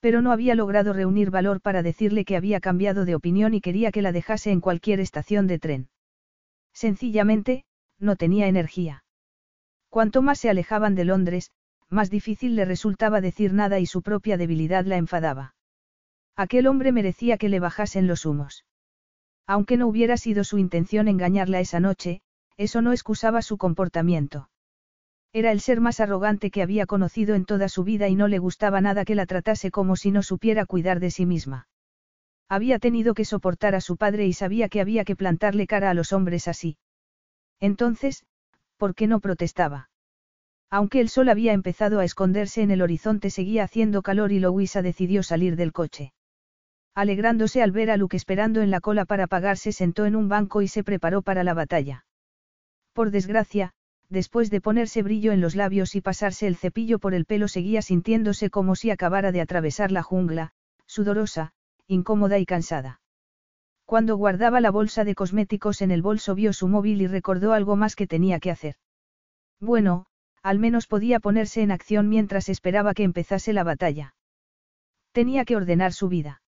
Pero 0.00 0.20
no 0.20 0.32
había 0.32 0.54
logrado 0.54 0.92
reunir 0.92 1.30
valor 1.30 1.60
para 1.60 1.82
decirle 1.82 2.24
que 2.24 2.36
había 2.36 2.60
cambiado 2.60 3.04
de 3.04 3.14
opinión 3.14 3.54
y 3.54 3.60
quería 3.60 3.90
que 3.90 4.02
la 4.02 4.12
dejase 4.12 4.50
en 4.50 4.60
cualquier 4.60 5.00
estación 5.00 5.46
de 5.46 5.58
tren. 5.58 5.88
Sencillamente, 6.72 7.64
no 7.98 8.16
tenía 8.16 8.46
energía. 8.46 9.04
Cuanto 9.88 10.22
más 10.22 10.40
se 10.40 10.50
alejaban 10.50 10.94
de 10.94 11.04
Londres, 11.04 11.50
más 11.88 12.10
difícil 12.10 12.56
le 12.56 12.64
resultaba 12.64 13.20
decir 13.20 13.52
nada 13.52 13.78
y 13.78 13.86
su 13.86 14.02
propia 14.02 14.36
debilidad 14.36 14.84
la 14.84 14.96
enfadaba. 14.96 15.54
Aquel 16.36 16.66
hombre 16.66 16.92
merecía 16.92 17.38
que 17.38 17.48
le 17.48 17.60
bajasen 17.60 18.06
los 18.06 18.26
humos. 18.26 18.64
Aunque 19.46 19.76
no 19.76 19.86
hubiera 19.86 20.16
sido 20.16 20.44
su 20.44 20.58
intención 20.58 21.08
engañarla 21.08 21.60
esa 21.60 21.80
noche, 21.80 22.22
eso 22.56 22.80
no 22.80 22.92
excusaba 22.92 23.42
su 23.42 23.58
comportamiento. 23.58 24.48
Era 25.32 25.50
el 25.50 25.60
ser 25.60 25.80
más 25.80 26.00
arrogante 26.00 26.50
que 26.50 26.62
había 26.62 26.86
conocido 26.86 27.34
en 27.34 27.44
toda 27.44 27.68
su 27.68 27.82
vida 27.84 28.08
y 28.08 28.14
no 28.14 28.28
le 28.28 28.38
gustaba 28.38 28.80
nada 28.80 29.04
que 29.04 29.16
la 29.16 29.26
tratase 29.26 29.70
como 29.70 29.96
si 29.96 30.12
no 30.12 30.22
supiera 30.22 30.64
cuidar 30.64 31.00
de 31.00 31.10
sí 31.10 31.26
misma. 31.26 31.68
Había 32.48 32.78
tenido 32.78 33.14
que 33.14 33.24
soportar 33.24 33.74
a 33.74 33.80
su 33.80 33.96
padre 33.96 34.26
y 34.26 34.32
sabía 34.32 34.68
que 34.68 34.80
había 34.80 35.04
que 35.04 35.16
plantarle 35.16 35.66
cara 35.66 35.90
a 35.90 35.94
los 35.94 36.12
hombres 36.12 36.46
así. 36.46 36.78
Entonces, 37.60 38.24
¿por 38.76 38.94
qué 38.94 39.06
no 39.06 39.20
protestaba? 39.20 39.90
Aunque 40.70 41.00
el 41.00 41.08
sol 41.08 41.28
había 41.28 41.52
empezado 41.52 42.00
a 42.00 42.04
esconderse 42.04 42.62
en 42.62 42.70
el 42.70 42.80
horizonte 42.80 43.30
seguía 43.30 43.64
haciendo 43.64 44.02
calor 44.02 44.32
y 44.32 44.38
Louisa 44.38 44.82
decidió 44.82 45.22
salir 45.22 45.56
del 45.56 45.72
coche. 45.72 46.13
Alegrándose 46.94 47.60
al 47.62 47.72
ver 47.72 47.90
a 47.90 47.96
Luke 47.96 48.16
esperando 48.16 48.62
en 48.62 48.70
la 48.70 48.80
cola 48.80 49.04
para 49.04 49.26
pagar 49.26 49.56
se 49.56 49.72
sentó 49.72 50.06
en 50.06 50.14
un 50.14 50.28
banco 50.28 50.62
y 50.62 50.68
se 50.68 50.84
preparó 50.84 51.22
para 51.22 51.42
la 51.42 51.52
batalla. 51.52 52.06
Por 52.92 53.10
desgracia, 53.10 53.72
después 54.08 54.48
de 54.50 54.60
ponerse 54.60 55.02
brillo 55.02 55.32
en 55.32 55.40
los 55.40 55.56
labios 55.56 55.96
y 55.96 56.00
pasarse 56.00 56.46
el 56.46 56.56
cepillo 56.56 57.00
por 57.00 57.12
el 57.12 57.24
pelo 57.24 57.48
seguía 57.48 57.82
sintiéndose 57.82 58.48
como 58.48 58.76
si 58.76 58.90
acabara 58.90 59.32
de 59.32 59.40
atravesar 59.40 59.90
la 59.90 60.04
jungla, 60.04 60.52
sudorosa, 60.86 61.52
incómoda 61.88 62.38
y 62.38 62.46
cansada. 62.46 63.00
Cuando 63.84 64.16
guardaba 64.16 64.60
la 64.60 64.70
bolsa 64.70 65.02
de 65.02 65.16
cosméticos 65.16 65.82
en 65.82 65.90
el 65.90 66.00
bolso 66.00 66.36
vio 66.36 66.52
su 66.52 66.68
móvil 66.68 67.02
y 67.02 67.08
recordó 67.08 67.52
algo 67.52 67.74
más 67.74 67.96
que 67.96 68.06
tenía 68.06 68.38
que 68.38 68.52
hacer. 68.52 68.76
Bueno, 69.60 70.06
al 70.42 70.60
menos 70.60 70.86
podía 70.86 71.18
ponerse 71.18 71.62
en 71.62 71.72
acción 71.72 72.08
mientras 72.08 72.48
esperaba 72.48 72.94
que 72.94 73.02
empezase 73.02 73.52
la 73.52 73.64
batalla. 73.64 74.14
Tenía 75.12 75.44
que 75.44 75.56
ordenar 75.56 75.92
su 75.92 76.08
vida. 76.08 76.42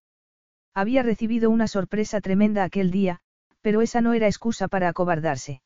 Había 0.77 1.03
recibido 1.03 1.48
una 1.48 1.69
sorpresa 1.69 2.20
tremenda 2.20 2.62
aquel 2.62 2.90
día, 2.90 3.20
pero 3.62 3.81
esa 3.81 4.03
no 4.03 4.12
era 4.12 4.27
excusa 4.27 4.69
para 4.69 4.90
acobardarse. 4.90 5.62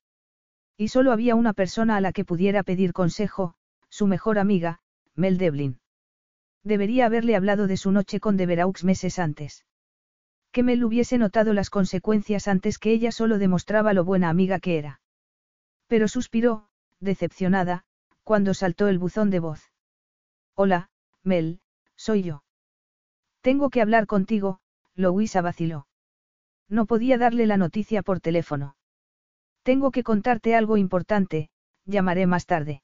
Y 0.76 0.86
solo 0.86 1.10
había 1.10 1.34
una 1.34 1.52
persona 1.52 1.96
a 1.96 2.00
la 2.00 2.12
que 2.12 2.24
pudiera 2.24 2.62
pedir 2.62 2.92
consejo, 2.92 3.54
su 3.88 4.06
mejor 4.06 4.38
amiga, 4.38 4.78
Mel 5.16 5.36
Devlin. 5.36 5.80
Debería 6.62 7.06
haberle 7.06 7.34
hablado 7.34 7.66
de 7.66 7.76
su 7.76 7.90
noche 7.90 8.20
con 8.20 8.36
Deveraux 8.36 8.84
meses 8.84 9.18
antes. 9.18 9.66
Que 10.52 10.62
Mel 10.62 10.84
hubiese 10.84 11.18
notado 11.18 11.54
las 11.54 11.70
consecuencias 11.70 12.46
antes 12.46 12.78
que 12.78 12.92
ella 12.92 13.10
solo 13.10 13.38
demostraba 13.38 13.92
lo 13.94 14.04
buena 14.04 14.28
amiga 14.28 14.60
que 14.60 14.78
era. 14.78 15.00
Pero 15.88 16.06
suspiró, 16.06 16.68
decepcionada, 17.00 17.82
cuando 18.22 18.54
saltó 18.54 18.86
el 18.86 19.00
buzón 19.00 19.30
de 19.30 19.40
voz. 19.40 19.72
Hola, 20.54 20.88
Mel, 21.24 21.62
soy 21.96 22.22
yo. 22.22 22.44
Tengo 23.40 23.70
que 23.70 23.82
hablar 23.82 24.06
contigo, 24.06 24.60
Louisa 24.96 25.40
vaciló. 25.42 25.86
No 26.68 26.86
podía 26.86 27.18
darle 27.18 27.46
la 27.46 27.56
noticia 27.56 28.02
por 28.02 28.20
teléfono. 28.20 28.76
Tengo 29.62 29.90
que 29.90 30.02
contarte 30.02 30.54
algo 30.54 30.76
importante, 30.76 31.50
llamaré 31.84 32.26
más 32.26 32.46
tarde. 32.46 32.82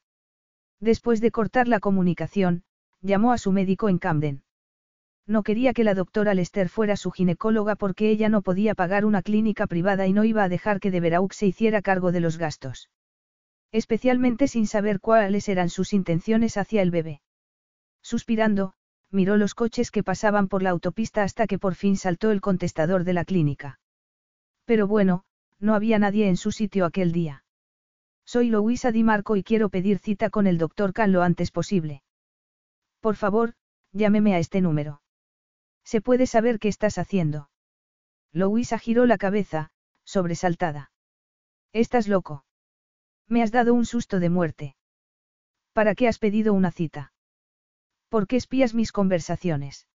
Después 0.80 1.20
de 1.20 1.30
cortar 1.30 1.68
la 1.68 1.80
comunicación, 1.80 2.64
llamó 3.00 3.32
a 3.32 3.38
su 3.38 3.52
médico 3.52 3.88
en 3.88 3.98
Camden. 3.98 4.42
No 5.26 5.42
quería 5.42 5.72
que 5.72 5.84
la 5.84 5.94
doctora 5.94 6.34
Lester 6.34 6.68
fuera 6.68 6.96
su 6.96 7.10
ginecóloga 7.10 7.74
porque 7.74 8.10
ella 8.10 8.28
no 8.28 8.42
podía 8.42 8.74
pagar 8.74 9.04
una 9.04 9.22
clínica 9.22 9.66
privada 9.66 10.06
y 10.06 10.12
no 10.12 10.24
iba 10.24 10.44
a 10.44 10.48
dejar 10.48 10.78
que 10.78 10.90
de 10.90 11.00
Veraux 11.00 11.34
se 11.34 11.46
hiciera 11.46 11.82
cargo 11.82 12.12
de 12.12 12.20
los 12.20 12.38
gastos. 12.38 12.90
Especialmente 13.72 14.46
sin 14.46 14.66
saber 14.66 15.00
cuáles 15.00 15.48
eran 15.48 15.68
sus 15.68 15.92
intenciones 15.92 16.56
hacia 16.56 16.82
el 16.82 16.90
bebé. 16.90 17.20
Suspirando, 18.02 18.74
miró 19.16 19.36
los 19.38 19.54
coches 19.54 19.90
que 19.90 20.04
pasaban 20.04 20.46
por 20.46 20.62
la 20.62 20.70
autopista 20.70 21.24
hasta 21.24 21.46
que 21.46 21.58
por 21.58 21.74
fin 21.74 21.96
saltó 21.96 22.30
el 22.30 22.40
contestador 22.40 23.02
de 23.02 23.14
la 23.14 23.24
clínica. 23.24 23.80
Pero 24.66 24.86
bueno, 24.86 25.24
no 25.58 25.74
había 25.74 25.98
nadie 25.98 26.28
en 26.28 26.36
su 26.36 26.52
sitio 26.52 26.84
aquel 26.84 27.12
día. 27.12 27.42
Soy 28.26 28.50
Louisa 28.50 28.92
Di 28.92 29.02
Marco 29.02 29.36
y 29.36 29.42
quiero 29.42 29.70
pedir 29.70 29.98
cita 29.98 30.28
con 30.30 30.46
el 30.46 30.58
doctor 30.58 30.92
Khan 30.92 31.12
lo 31.12 31.22
antes 31.22 31.50
posible. 31.50 32.02
Por 33.00 33.16
favor, 33.16 33.54
llámeme 33.92 34.34
a 34.34 34.38
este 34.38 34.60
número. 34.60 35.00
¿Se 35.82 36.00
puede 36.00 36.26
saber 36.26 36.58
qué 36.58 36.68
estás 36.68 36.98
haciendo? 36.98 37.48
Louisa 38.32 38.78
giró 38.78 39.06
la 39.06 39.16
cabeza, 39.16 39.70
sobresaltada. 40.04 40.90
Estás 41.72 42.06
loco. 42.06 42.44
Me 43.28 43.42
has 43.42 43.50
dado 43.50 43.72
un 43.72 43.86
susto 43.86 44.20
de 44.20 44.28
muerte. 44.28 44.76
¿Para 45.72 45.94
qué 45.94 46.06
has 46.06 46.18
pedido 46.18 46.52
una 46.52 46.70
cita? 46.70 47.12
¿Por 48.08 48.26
qué 48.26 48.36
espías 48.36 48.74
mis 48.74 48.92
conversaciones? 48.92 49.86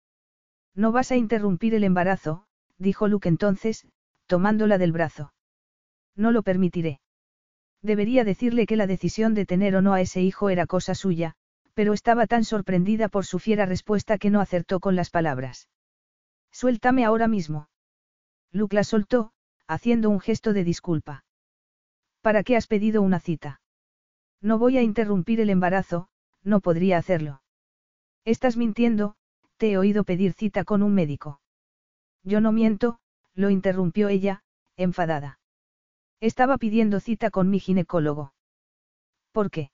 No 0.74 0.92
vas 0.92 1.10
a 1.12 1.16
interrumpir 1.16 1.74
el 1.74 1.84
embarazo, 1.84 2.46
dijo 2.78 3.08
Luke 3.08 3.28
entonces, 3.28 3.86
tomándola 4.26 4.78
del 4.78 4.92
brazo. 4.92 5.32
No 6.16 6.30
lo 6.32 6.42
permitiré. 6.42 7.00
Debería 7.82 8.24
decirle 8.24 8.66
que 8.66 8.76
la 8.76 8.86
decisión 8.86 9.34
de 9.34 9.46
tener 9.46 9.74
o 9.76 9.82
no 9.82 9.92
a 9.92 10.00
ese 10.00 10.20
hijo 10.22 10.50
era 10.50 10.66
cosa 10.66 10.94
suya, 10.94 11.34
pero 11.74 11.92
estaba 11.92 12.26
tan 12.26 12.44
sorprendida 12.44 13.08
por 13.08 13.24
su 13.24 13.38
fiera 13.38 13.66
respuesta 13.66 14.18
que 14.18 14.30
no 14.30 14.40
acertó 14.40 14.78
con 14.78 14.94
las 14.94 15.10
palabras. 15.10 15.68
Suéltame 16.50 17.04
ahora 17.04 17.28
mismo. 17.28 17.68
Luke 18.52 18.76
la 18.76 18.84
soltó, 18.84 19.32
haciendo 19.66 20.10
un 20.10 20.20
gesto 20.20 20.52
de 20.52 20.64
disculpa. 20.64 21.24
¿Para 22.20 22.44
qué 22.44 22.56
has 22.56 22.66
pedido 22.66 23.02
una 23.02 23.20
cita? 23.20 23.60
No 24.40 24.58
voy 24.58 24.76
a 24.76 24.82
interrumpir 24.82 25.40
el 25.40 25.50
embarazo, 25.50 26.08
no 26.44 26.60
podría 26.60 26.98
hacerlo. 26.98 27.42
Estás 28.24 28.56
mintiendo, 28.56 29.16
te 29.56 29.72
he 29.72 29.78
oído 29.78 30.04
pedir 30.04 30.32
cita 30.32 30.64
con 30.64 30.82
un 30.82 30.94
médico. 30.94 31.40
Yo 32.22 32.40
no 32.40 32.52
miento, 32.52 33.00
lo 33.34 33.50
interrumpió 33.50 34.08
ella, 34.08 34.44
enfadada. 34.76 35.40
Estaba 36.20 36.56
pidiendo 36.58 37.00
cita 37.00 37.30
con 37.30 37.50
mi 37.50 37.58
ginecólogo. 37.58 38.32
¿Por 39.32 39.50
qué? 39.50 39.72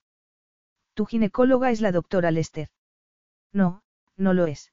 Tu 0.94 1.04
ginecóloga 1.04 1.70
es 1.70 1.80
la 1.80 1.92
doctora 1.92 2.30
Lester. 2.30 2.68
No, 3.52 3.82
no 4.16 4.32
lo 4.32 4.46
es. 4.46 4.72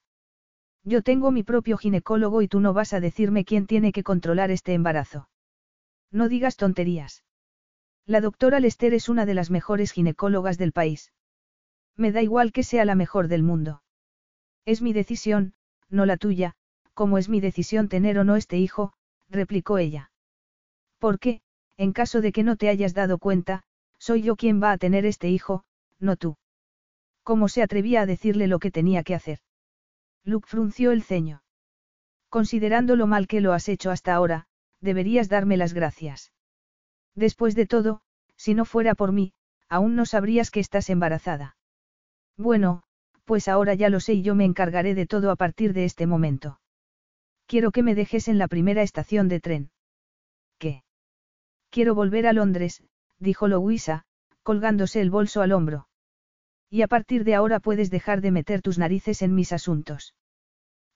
Yo 0.83 1.01
tengo 1.01 1.31
mi 1.31 1.43
propio 1.43 1.77
ginecólogo 1.77 2.41
y 2.41 2.47
tú 2.47 2.59
no 2.61 2.73
vas 2.73 2.93
a 2.93 2.99
decirme 2.99 3.43
quién 3.43 3.67
tiene 3.67 3.91
que 3.91 4.03
controlar 4.03 4.51
este 4.51 4.73
embarazo. 4.73 5.29
No 6.11 6.29
digas 6.29 6.55
tonterías. 6.55 7.23
La 8.05 8.21
doctora 8.21 8.59
Lester 8.59 8.93
es 8.93 9.09
una 9.09 9.25
de 9.25 9.33
las 9.33 9.49
mejores 9.49 9.91
ginecólogas 9.91 10.57
del 10.57 10.71
país. 10.71 11.11
Me 11.97 12.11
da 12.11 12.21
igual 12.21 12.51
que 12.51 12.63
sea 12.63 12.85
la 12.85 12.95
mejor 12.95 13.27
del 13.27 13.43
mundo. 13.43 13.81
Es 14.65 14.81
mi 14.81 14.93
decisión, 14.93 15.53
no 15.89 16.05
la 16.05 16.17
tuya, 16.17 16.55
como 16.93 17.17
es 17.17 17.29
mi 17.29 17.39
decisión 17.39 17.87
tener 17.87 18.17
o 18.19 18.23
no 18.23 18.35
este 18.35 18.57
hijo, 18.57 18.93
replicó 19.29 19.77
ella. 19.77 20.11
Porque, 20.99 21.41
en 21.77 21.93
caso 21.93 22.21
de 22.21 22.31
que 22.31 22.43
no 22.43 22.55
te 22.55 22.69
hayas 22.69 22.93
dado 22.93 23.17
cuenta, 23.17 23.63
soy 23.97 24.21
yo 24.21 24.35
quien 24.35 24.61
va 24.61 24.71
a 24.71 24.77
tener 24.77 25.05
este 25.05 25.29
hijo, 25.29 25.63
no 25.99 26.15
tú. 26.15 26.37
¿Cómo 27.23 27.47
se 27.47 27.63
atrevía 27.63 28.01
a 28.01 28.05
decirle 28.05 28.47
lo 28.47 28.59
que 28.59 28.71
tenía 28.71 29.03
que 29.03 29.15
hacer? 29.15 29.39
Luke 30.23 30.47
frunció 30.47 30.91
el 30.91 31.03
ceño. 31.03 31.43
Considerando 32.29 32.95
lo 32.95 33.07
mal 33.07 33.27
que 33.27 33.41
lo 33.41 33.53
has 33.53 33.69
hecho 33.69 33.91
hasta 33.91 34.13
ahora, 34.13 34.47
deberías 34.81 35.29
darme 35.29 35.57
las 35.57 35.73
gracias. 35.73 36.33
Después 37.15 37.55
de 37.55 37.65
todo, 37.65 38.01
si 38.35 38.53
no 38.53 38.65
fuera 38.65 38.95
por 38.95 39.11
mí, 39.11 39.33
aún 39.69 39.95
no 39.95 40.05
sabrías 40.05 40.51
que 40.51 40.59
estás 40.59 40.89
embarazada. 40.89 41.54
Bueno, 42.37 42.83
pues 43.23 43.47
ahora 43.47 43.73
ya 43.73 43.89
lo 43.89 43.99
sé 43.99 44.13
y 44.13 44.21
yo 44.21 44.35
me 44.35 44.45
encargaré 44.45 44.93
de 44.93 45.05
todo 45.05 45.31
a 45.31 45.35
partir 45.35 45.73
de 45.73 45.85
este 45.85 46.05
momento. 46.05 46.59
Quiero 47.47 47.71
que 47.71 47.83
me 47.83 47.95
dejes 47.95 48.27
en 48.27 48.37
la 48.37 48.47
primera 48.47 48.81
estación 48.81 49.27
de 49.27 49.39
tren. 49.39 49.71
¿Qué? 50.57 50.83
Quiero 51.69 51.95
volver 51.95 52.27
a 52.27 52.33
Londres, 52.33 52.83
dijo 53.19 53.47
Louisa, 53.47 54.05
colgándose 54.43 55.01
el 55.01 55.09
bolso 55.09 55.41
al 55.41 55.51
hombro. 55.51 55.87
Y 56.69 56.81
a 56.81 56.87
partir 56.87 57.23
de 57.23 57.35
ahora 57.35 57.59
puedes 57.59 57.89
dejar 57.89 58.21
de 58.21 58.31
meter 58.31 58.61
tus 58.61 58.77
narices 58.77 59.21
en 59.21 59.33
mis 59.35 59.51
asuntos. 59.53 60.15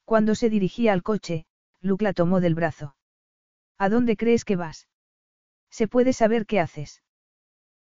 Cuando 0.06 0.36
se 0.36 0.50
dirigía 0.50 0.94
al 0.94 1.04
coche, 1.04 1.46
Luke 1.82 2.04
la 2.04 2.14
tomó 2.14 2.42
del 2.42 2.56
brazo. 2.56 2.96
¿A 3.78 3.90
dónde 3.90 4.18
crees 4.18 4.44
que 4.44 4.56
vas? 4.56 4.88
Se 5.70 5.88
puede 5.88 6.14
saber 6.14 6.46
qué 6.46 6.60
haces. 6.60 7.04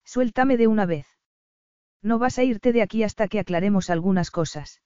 Suéltame 0.05 0.56
de 0.56 0.68
una 0.68 0.86
vez. 0.86 1.18
No 2.03 2.19
vas 2.19 2.39
a 2.39 2.45
irte 2.45 2.73
de 2.73 2.83
aquí 2.83 3.03
hasta 3.03 3.29
que 3.29 3.41
aclaremos 3.41 3.91
algunas 3.91 4.31
cosas. 4.31 4.81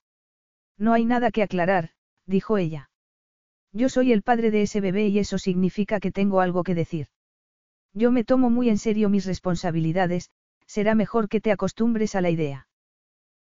No 0.78 0.92
hay 0.92 1.04
nada 1.04 1.30
que 1.30 1.42
aclarar, 1.42 1.90
dijo 2.26 2.58
ella. 2.58 2.90
Yo 3.72 3.88
soy 3.88 4.12
el 4.12 4.22
padre 4.22 4.50
de 4.50 4.62
ese 4.62 4.80
bebé 4.80 5.08
y 5.08 5.18
eso 5.18 5.38
significa 5.38 6.00
que 6.00 6.12
tengo 6.12 6.40
algo 6.40 6.62
que 6.62 6.74
decir. 6.74 7.08
Yo 7.94 8.10
me 8.10 8.24
tomo 8.24 8.50
muy 8.50 8.68
en 8.68 8.78
serio 8.78 9.08
mis 9.08 9.26
responsabilidades, 9.26 10.30
será 10.66 10.94
mejor 10.94 11.28
que 11.28 11.40
te 11.40 11.52
acostumbres 11.52 12.14
a 12.14 12.20
la 12.20 12.30
idea. 12.30 12.66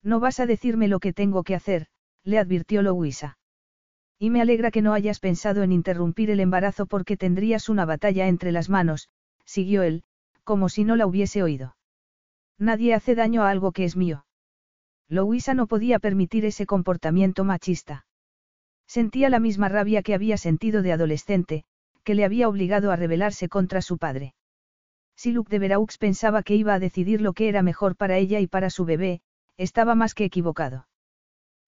No 0.02 0.20
vas 0.20 0.38
a 0.38 0.46
decirme 0.46 0.88
lo 0.88 1.00
que 1.00 1.12
tengo 1.12 1.42
que 1.42 1.54
hacer, 1.54 1.88
le 2.22 2.38
advirtió 2.38 2.82
Louisa. 2.82 3.38
Y 4.18 4.30
me 4.30 4.40
alegra 4.40 4.70
que 4.70 4.82
no 4.82 4.94
hayas 4.94 5.20
pensado 5.20 5.62
en 5.62 5.72
interrumpir 5.72 6.30
el 6.30 6.40
embarazo 6.40 6.86
porque 6.86 7.16
tendrías 7.16 7.68
una 7.68 7.84
batalla 7.84 8.28
entre 8.28 8.52
las 8.52 8.70
manos, 8.70 9.08
siguió 9.44 9.82
él, 9.82 10.04
como 10.44 10.68
si 10.68 10.84
no 10.84 10.96
la 10.96 11.06
hubiese 11.06 11.42
oído. 11.42 11.76
Nadie 12.58 12.94
hace 12.94 13.14
daño 13.14 13.42
a 13.42 13.50
algo 13.50 13.72
que 13.72 13.84
es 13.84 13.96
mío. 13.96 14.24
Louisa 15.08 15.54
no 15.54 15.66
podía 15.66 15.98
permitir 15.98 16.44
ese 16.44 16.66
comportamiento 16.66 17.44
machista. 17.44 18.06
Sentía 18.86 19.30
la 19.30 19.40
misma 19.40 19.68
rabia 19.68 20.02
que 20.02 20.14
había 20.14 20.36
sentido 20.36 20.82
de 20.82 20.92
adolescente, 20.92 21.64
que 22.02 22.14
le 22.14 22.24
había 22.24 22.48
obligado 22.48 22.90
a 22.92 22.96
rebelarse 22.96 23.48
contra 23.48 23.82
su 23.82 23.98
padre. 23.98 24.34
Si 25.16 25.32
Luke 25.32 25.50
de 25.50 25.58
Veraux 25.58 25.98
pensaba 25.98 26.42
que 26.42 26.54
iba 26.54 26.74
a 26.74 26.78
decidir 26.78 27.20
lo 27.20 27.32
que 27.32 27.48
era 27.48 27.62
mejor 27.62 27.96
para 27.96 28.18
ella 28.18 28.40
y 28.40 28.46
para 28.46 28.70
su 28.70 28.84
bebé, 28.84 29.22
estaba 29.56 29.94
más 29.94 30.14
que 30.14 30.24
equivocado. 30.24 30.86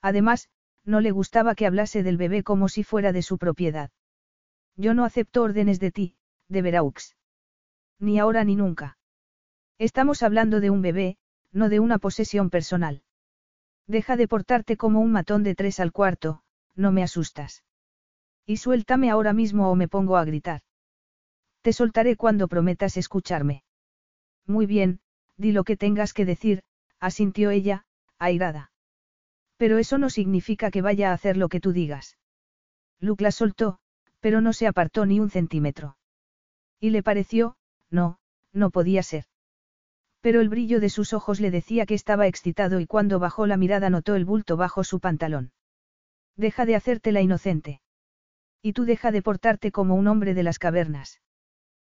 Además, 0.03 0.49
no 0.85 1.01
le 1.01 1.11
gustaba 1.11 1.55
que 1.55 1.67
hablase 1.67 2.03
del 2.03 2.17
bebé 2.17 2.43
como 2.43 2.69
si 2.69 2.85
fuera 2.85 3.13
de 3.13 3.23
su 3.23 3.39
propiedad. 3.39 3.91
Yo 4.77 4.95
no 4.95 5.05
acepto 5.05 5.43
órdenes 5.43 5.81
de 5.81 5.91
ti, 5.91 6.17
de 6.49 6.63
Veraux. 6.63 7.17
Ni 7.99 8.19
ahora 8.19 8.45
ni 8.45 8.55
nunca. 8.55 8.98
Estamos 9.79 10.25
hablando 10.25 10.59
de 10.59 10.71
un 10.71 10.83
bebé, 10.83 11.19
no 11.53 11.69
de 11.69 11.79
una 11.79 11.99
posesión 11.99 12.51
personal. 12.51 13.03
Deja 13.87 14.17
de 14.17 14.27
portarte 14.27 14.77
como 14.77 15.01
un 15.01 15.13
matón 15.13 15.45
de 15.45 15.55
tres 15.55 15.79
al 15.79 15.93
cuarto, 15.93 16.43
no 16.75 16.91
me 16.91 17.05
asustas. 17.05 17.63
Y 18.45 18.57
suéltame 18.57 19.09
ahora 19.09 19.33
mismo 19.33 19.71
o 19.71 19.77
me 19.77 19.87
pongo 19.87 20.17
a 20.17 20.25
gritar. 20.25 20.63
Te 21.63 21.73
soltaré 21.73 22.17
cuando 22.17 22.49
prometas 22.49 22.97
escucharme. 22.97 23.63
Muy 24.47 24.67
bien, 24.67 25.01
di 25.37 25.53
lo 25.53 25.63
que 25.63 25.77
tengas 25.77 26.13
que 26.13 26.25
decir, 26.25 26.65
asintió 26.99 27.51
ella, 27.51 27.87
airada. 28.19 28.73
Pero 29.59 29.79
eso 29.79 29.97
no 29.97 30.11
significa 30.11 30.73
que 30.73 30.83
vaya 30.83 31.11
a 31.11 31.15
hacer 31.15 31.37
lo 31.37 31.49
que 31.49 31.61
tú 31.61 31.73
digas. 31.73 32.19
Luke 32.99 33.23
la 33.23 33.31
soltó, 33.31 33.79
pero 34.19 34.41
no 34.41 34.53
se 34.53 34.67
apartó 34.67 35.07
ni 35.07 35.21
un 35.21 35.31
centímetro. 35.31 35.97
Y 36.81 36.91
le 36.91 37.05
pareció, 37.05 37.57
no, 37.91 38.19
no 38.53 38.71
podía 38.71 39.05
ser. 39.05 39.27
Pero 40.29 40.43
el 40.43 40.51
brillo 40.51 40.79
de 40.79 40.91
sus 40.91 41.15
ojos 41.15 41.41
le 41.41 41.51
decía 41.51 41.87
que 41.87 41.95
estaba 41.95 42.27
excitado 42.27 42.81
y 42.81 42.87
cuando 42.87 43.19
bajó 43.19 43.47
la 43.47 43.57
mirada 43.57 43.89
notó 43.89 44.15
el 44.15 44.27
bulto 44.27 44.59
bajo 44.59 44.85
su 44.85 45.01
pantalón. 45.01 45.53
Deja 46.37 46.67
de 46.67 46.77
hacerte 46.77 47.13
la 47.13 47.23
inocente. 47.23 47.81
Y 48.61 48.75
tú 48.75 48.85
deja 48.85 49.11
de 49.11 49.23
portarte 49.23 49.73
como 49.73 49.95
un 49.95 50.07
hombre 50.07 50.35
de 50.35 50.43
las 50.43 50.59
cavernas. 50.59 51.23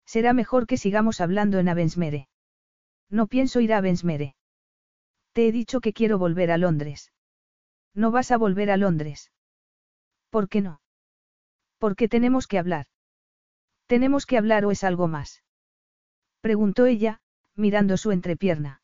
Será 0.05 0.31
mejor 0.31 0.65
que 0.65 0.77
sigamos 0.77 1.19
hablando 1.19 1.59
en 1.59 1.67
Avensmere. 1.67 2.29
No 3.09 3.27
pienso 3.27 3.59
ir 3.59 3.73
a 3.73 3.79
Avensmere. 3.79 4.37
Te 5.33 5.49
he 5.49 5.51
dicho 5.51 5.81
que 5.81 5.91
quiero 5.91 6.17
volver 6.17 6.51
a 6.51 6.57
Londres. 6.57 7.11
No 7.93 8.11
vas 8.11 8.31
a 8.31 8.37
volver 8.37 8.71
a 8.71 8.77
Londres. 8.77 9.33
¿Por 10.29 10.47
qué 10.47 10.61
no? 10.61 10.79
Porque 11.79 12.07
tenemos 12.07 12.47
que 12.47 12.59
hablar. 12.59 12.85
¿Tenemos 13.87 14.25
que 14.25 14.37
hablar 14.37 14.63
o 14.63 14.71
es 14.71 14.85
algo 14.85 15.09
más? 15.09 15.43
Preguntó 16.39 16.85
ella, 16.85 17.20
mirando 17.55 17.97
su 17.97 18.11
entrepierna. 18.11 18.81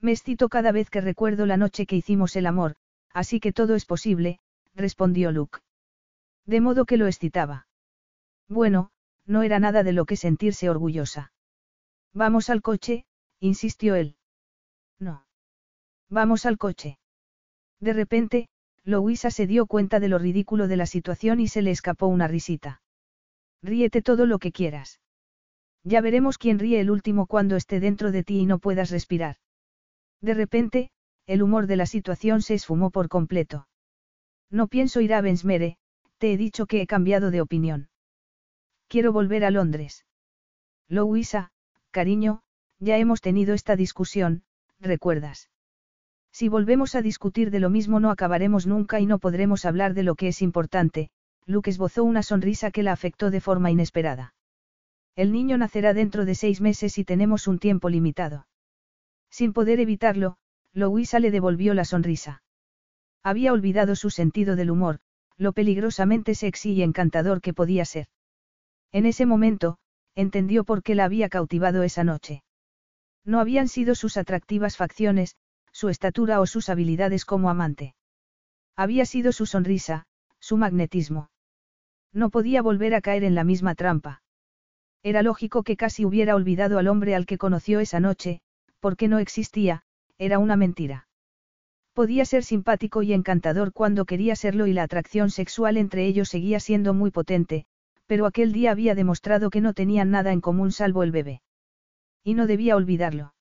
Me 0.00 0.12
excito 0.12 0.48
cada 0.48 0.72
vez 0.72 0.90
que 0.90 1.00
recuerdo 1.00 1.46
la 1.46 1.56
noche 1.56 1.86
que 1.86 1.96
hicimos 1.96 2.36
el 2.36 2.46
amor, 2.46 2.76
así 3.12 3.40
que 3.40 3.52
todo 3.52 3.74
es 3.74 3.84
posible, 3.84 4.38
respondió 4.74 5.32
Luke. 5.32 5.58
De 6.46 6.60
modo 6.60 6.84
que 6.84 6.96
lo 6.96 7.06
excitaba. 7.06 7.66
Bueno, 8.48 8.90
no 9.26 9.42
era 9.42 9.58
nada 9.58 9.82
de 9.82 9.92
lo 9.92 10.06
que 10.06 10.16
sentirse 10.16 10.70
orgullosa. 10.70 11.32
Vamos 12.14 12.48
al 12.48 12.62
coche, 12.62 13.04
insistió 13.40 13.94
él. 13.94 14.16
No. 14.98 15.26
Vamos 16.08 16.46
al 16.46 16.56
coche. 16.56 16.98
De 17.80 17.92
repente, 17.92 18.48
Louisa 18.84 19.30
se 19.30 19.46
dio 19.46 19.66
cuenta 19.66 20.00
de 20.00 20.08
lo 20.08 20.18
ridículo 20.18 20.66
de 20.68 20.76
la 20.76 20.86
situación 20.86 21.40
y 21.40 21.48
se 21.48 21.60
le 21.60 21.70
escapó 21.70 22.06
una 22.06 22.26
risita. 22.26 22.80
Ríete 23.62 24.00
todo 24.00 24.24
lo 24.24 24.38
que 24.38 24.52
quieras. 24.52 25.00
Ya 25.84 26.00
veremos 26.00 26.38
quién 26.38 26.58
ríe 26.58 26.80
el 26.80 26.90
último 26.90 27.26
cuando 27.26 27.56
esté 27.56 27.80
dentro 27.80 28.12
de 28.12 28.24
ti 28.24 28.40
y 28.40 28.46
no 28.46 28.58
puedas 28.58 28.90
respirar. 28.90 29.36
De 30.20 30.34
repente, 30.34 30.90
el 31.26 31.42
humor 31.42 31.66
de 31.66 31.76
la 31.76 31.86
situación 31.86 32.42
se 32.42 32.54
esfumó 32.54 32.90
por 32.90 33.08
completo. 33.08 33.68
No 34.50 34.66
pienso 34.66 35.00
ir 35.00 35.14
a 35.14 35.20
Bensmere, 35.20 35.76
te 36.18 36.32
he 36.32 36.36
dicho 36.36 36.66
que 36.66 36.80
he 36.80 36.86
cambiado 36.86 37.30
de 37.30 37.40
opinión. 37.40 37.90
Quiero 38.88 39.12
volver 39.12 39.44
a 39.44 39.50
Londres. 39.50 40.06
Louisa, 40.88 41.50
cariño, 41.90 42.40
ya 42.78 42.96
hemos 42.96 43.20
tenido 43.20 43.54
esta 43.54 43.76
discusión, 43.76 44.42
¿recuerdas? 44.80 45.50
Si 46.32 46.48
volvemos 46.48 46.94
a 46.94 47.02
discutir 47.02 47.50
de 47.50 47.60
lo 47.60 47.68
mismo 47.68 48.00
no 48.00 48.10
acabaremos 48.10 48.66
nunca 48.66 49.00
y 49.00 49.06
no 49.06 49.18
podremos 49.18 49.64
hablar 49.64 49.94
de 49.94 50.02
lo 50.02 50.14
que 50.14 50.28
es 50.28 50.40
importante, 50.40 51.10
Luke 51.44 51.70
esbozó 51.70 52.04
una 52.04 52.22
sonrisa 52.22 52.70
que 52.70 52.82
la 52.82 52.92
afectó 52.92 53.30
de 53.30 53.40
forma 53.40 53.70
inesperada. 53.70 54.34
El 55.18 55.32
niño 55.32 55.58
nacerá 55.58 55.94
dentro 55.94 56.24
de 56.24 56.36
seis 56.36 56.60
meses 56.60 56.96
y 56.96 57.04
tenemos 57.04 57.48
un 57.48 57.58
tiempo 57.58 57.88
limitado. 57.88 58.46
Sin 59.28 59.52
poder 59.52 59.80
evitarlo, 59.80 60.36
Louisa 60.72 61.18
le 61.18 61.32
devolvió 61.32 61.74
la 61.74 61.84
sonrisa. 61.84 62.44
Había 63.24 63.52
olvidado 63.52 63.96
su 63.96 64.10
sentido 64.10 64.54
del 64.54 64.70
humor, 64.70 65.00
lo 65.36 65.52
peligrosamente 65.52 66.36
sexy 66.36 66.70
y 66.70 66.84
encantador 66.84 67.40
que 67.40 67.52
podía 67.52 67.84
ser. 67.84 68.06
En 68.92 69.06
ese 69.06 69.26
momento, 69.26 69.78
entendió 70.14 70.62
por 70.62 70.84
qué 70.84 70.94
la 70.94 71.06
había 71.06 71.28
cautivado 71.28 71.82
esa 71.82 72.04
noche. 72.04 72.44
No 73.24 73.40
habían 73.40 73.66
sido 73.66 73.96
sus 73.96 74.18
atractivas 74.18 74.76
facciones, 74.76 75.34
su 75.72 75.88
estatura 75.88 76.40
o 76.40 76.46
sus 76.46 76.68
habilidades 76.68 77.24
como 77.24 77.50
amante. 77.50 77.96
Había 78.76 79.04
sido 79.04 79.32
su 79.32 79.46
sonrisa, 79.46 80.06
su 80.38 80.56
magnetismo. 80.56 81.28
No 82.12 82.30
podía 82.30 82.62
volver 82.62 82.94
a 82.94 83.00
caer 83.00 83.24
en 83.24 83.34
la 83.34 83.42
misma 83.42 83.74
trampa. 83.74 84.22
Era 85.02 85.22
lógico 85.22 85.62
que 85.62 85.76
casi 85.76 86.04
hubiera 86.04 86.34
olvidado 86.34 86.78
al 86.78 86.88
hombre 86.88 87.14
al 87.14 87.26
que 87.26 87.38
conoció 87.38 87.80
esa 87.80 88.00
noche, 88.00 88.40
porque 88.80 89.08
no 89.08 89.18
existía, 89.18 89.82
era 90.18 90.38
una 90.38 90.56
mentira. 90.56 91.08
Podía 91.92 92.24
ser 92.24 92.44
simpático 92.44 93.02
y 93.02 93.12
encantador 93.12 93.72
cuando 93.72 94.04
quería 94.04 94.36
serlo 94.36 94.66
y 94.66 94.72
la 94.72 94.84
atracción 94.84 95.30
sexual 95.30 95.76
entre 95.76 96.06
ellos 96.06 96.28
seguía 96.28 96.60
siendo 96.60 96.94
muy 96.94 97.10
potente, 97.10 97.66
pero 98.06 98.26
aquel 98.26 98.52
día 98.52 98.70
había 98.70 98.94
demostrado 98.94 99.50
que 99.50 99.60
no 99.60 99.74
tenían 99.74 100.10
nada 100.10 100.32
en 100.32 100.40
común 100.40 100.72
salvo 100.72 101.02
el 101.02 101.12
bebé. 101.12 101.42
Y 102.24 102.34
no 102.34 102.46
debía 102.46 102.76
olvidarlo. 102.76 103.34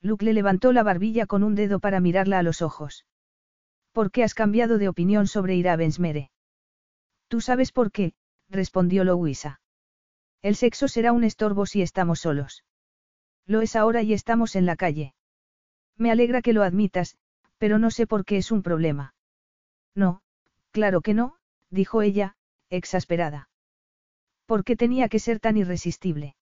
Luke 0.00 0.24
le 0.24 0.32
levantó 0.32 0.72
la 0.72 0.82
barbilla 0.82 1.26
con 1.26 1.42
un 1.42 1.54
dedo 1.54 1.78
para 1.78 2.00
mirarla 2.00 2.38
a 2.38 2.42
los 2.42 2.60
ojos. 2.60 3.06
¿Por 3.92 4.10
qué 4.10 4.24
has 4.24 4.34
cambiado 4.34 4.78
de 4.78 4.88
opinión 4.88 5.26
sobre 5.26 5.54
ir 5.54 5.68
a? 5.68 5.76
Tú 7.28 7.40
sabes 7.40 7.72
por 7.72 7.92
qué, 7.92 8.14
respondió 8.48 9.04
Louisa. 9.04 9.61
El 10.42 10.56
sexo 10.56 10.88
será 10.88 11.12
un 11.12 11.24
estorbo 11.24 11.66
si 11.66 11.82
estamos 11.82 12.20
solos. 12.20 12.64
Lo 13.46 13.60
es 13.60 13.76
ahora 13.76 14.02
y 14.02 14.12
estamos 14.12 14.56
en 14.56 14.66
la 14.66 14.76
calle. 14.76 15.14
Me 15.96 16.10
alegra 16.10 16.42
que 16.42 16.52
lo 16.52 16.62
admitas, 16.62 17.16
pero 17.58 17.78
no 17.78 17.90
sé 17.90 18.06
por 18.06 18.24
qué 18.24 18.38
es 18.38 18.50
un 18.50 18.62
problema. 18.62 19.14
No, 19.94 20.20
claro 20.72 21.00
que 21.00 21.14
no, 21.14 21.36
dijo 21.70 22.02
ella, 22.02 22.34
exasperada. 22.70 23.48
¿Por 24.46 24.64
qué 24.64 24.76
tenía 24.76 25.08
que 25.08 25.20
ser 25.20 25.38
tan 25.38 25.56
irresistible? 25.56 26.34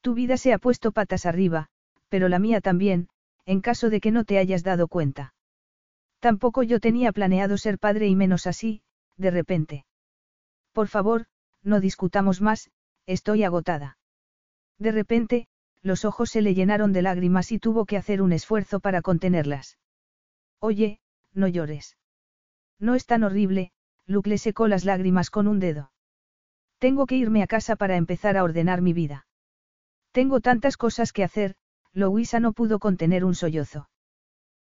Tu 0.00 0.14
vida 0.14 0.36
se 0.36 0.52
ha 0.52 0.58
puesto 0.58 0.90
patas 0.90 1.26
arriba, 1.26 1.68
pero 2.08 2.28
la 2.28 2.40
mía 2.40 2.60
también, 2.60 3.08
en 3.46 3.60
caso 3.60 3.88
de 3.88 4.00
que 4.00 4.10
no 4.10 4.24
te 4.24 4.38
hayas 4.38 4.64
dado 4.64 4.88
cuenta. 4.88 5.34
Tampoco 6.18 6.62
yo 6.62 6.80
tenía 6.80 7.12
planeado 7.12 7.56
ser 7.56 7.78
padre 7.78 8.08
y 8.08 8.16
menos 8.16 8.46
así, 8.46 8.82
de 9.16 9.30
repente. 9.30 9.86
Por 10.72 10.88
favor, 10.88 11.26
no 11.62 11.80
discutamos 11.80 12.40
más, 12.40 12.70
estoy 13.06 13.44
agotada. 13.44 13.98
De 14.78 14.92
repente, 14.92 15.48
los 15.82 16.04
ojos 16.04 16.30
se 16.30 16.42
le 16.42 16.54
llenaron 16.54 16.92
de 16.92 17.02
lágrimas 17.02 17.52
y 17.52 17.58
tuvo 17.58 17.86
que 17.86 17.96
hacer 17.96 18.22
un 18.22 18.32
esfuerzo 18.32 18.80
para 18.80 19.02
contenerlas. 19.02 19.78
Oye, 20.60 21.00
no 21.34 21.48
llores. 21.48 21.96
No 22.78 22.94
es 22.94 23.06
tan 23.06 23.24
horrible, 23.24 23.72
Luke 24.06 24.28
le 24.28 24.38
secó 24.38 24.68
las 24.68 24.84
lágrimas 24.84 25.30
con 25.30 25.48
un 25.48 25.58
dedo. 25.58 25.92
Tengo 26.78 27.06
que 27.06 27.16
irme 27.16 27.42
a 27.42 27.46
casa 27.46 27.76
para 27.76 27.96
empezar 27.96 28.36
a 28.36 28.44
ordenar 28.44 28.82
mi 28.82 28.92
vida. 28.92 29.26
Tengo 30.12 30.40
tantas 30.40 30.76
cosas 30.76 31.12
que 31.12 31.24
hacer, 31.24 31.54
Louisa 31.92 32.40
no 32.40 32.52
pudo 32.52 32.78
contener 32.78 33.24
un 33.24 33.34
sollozo. 33.34 33.88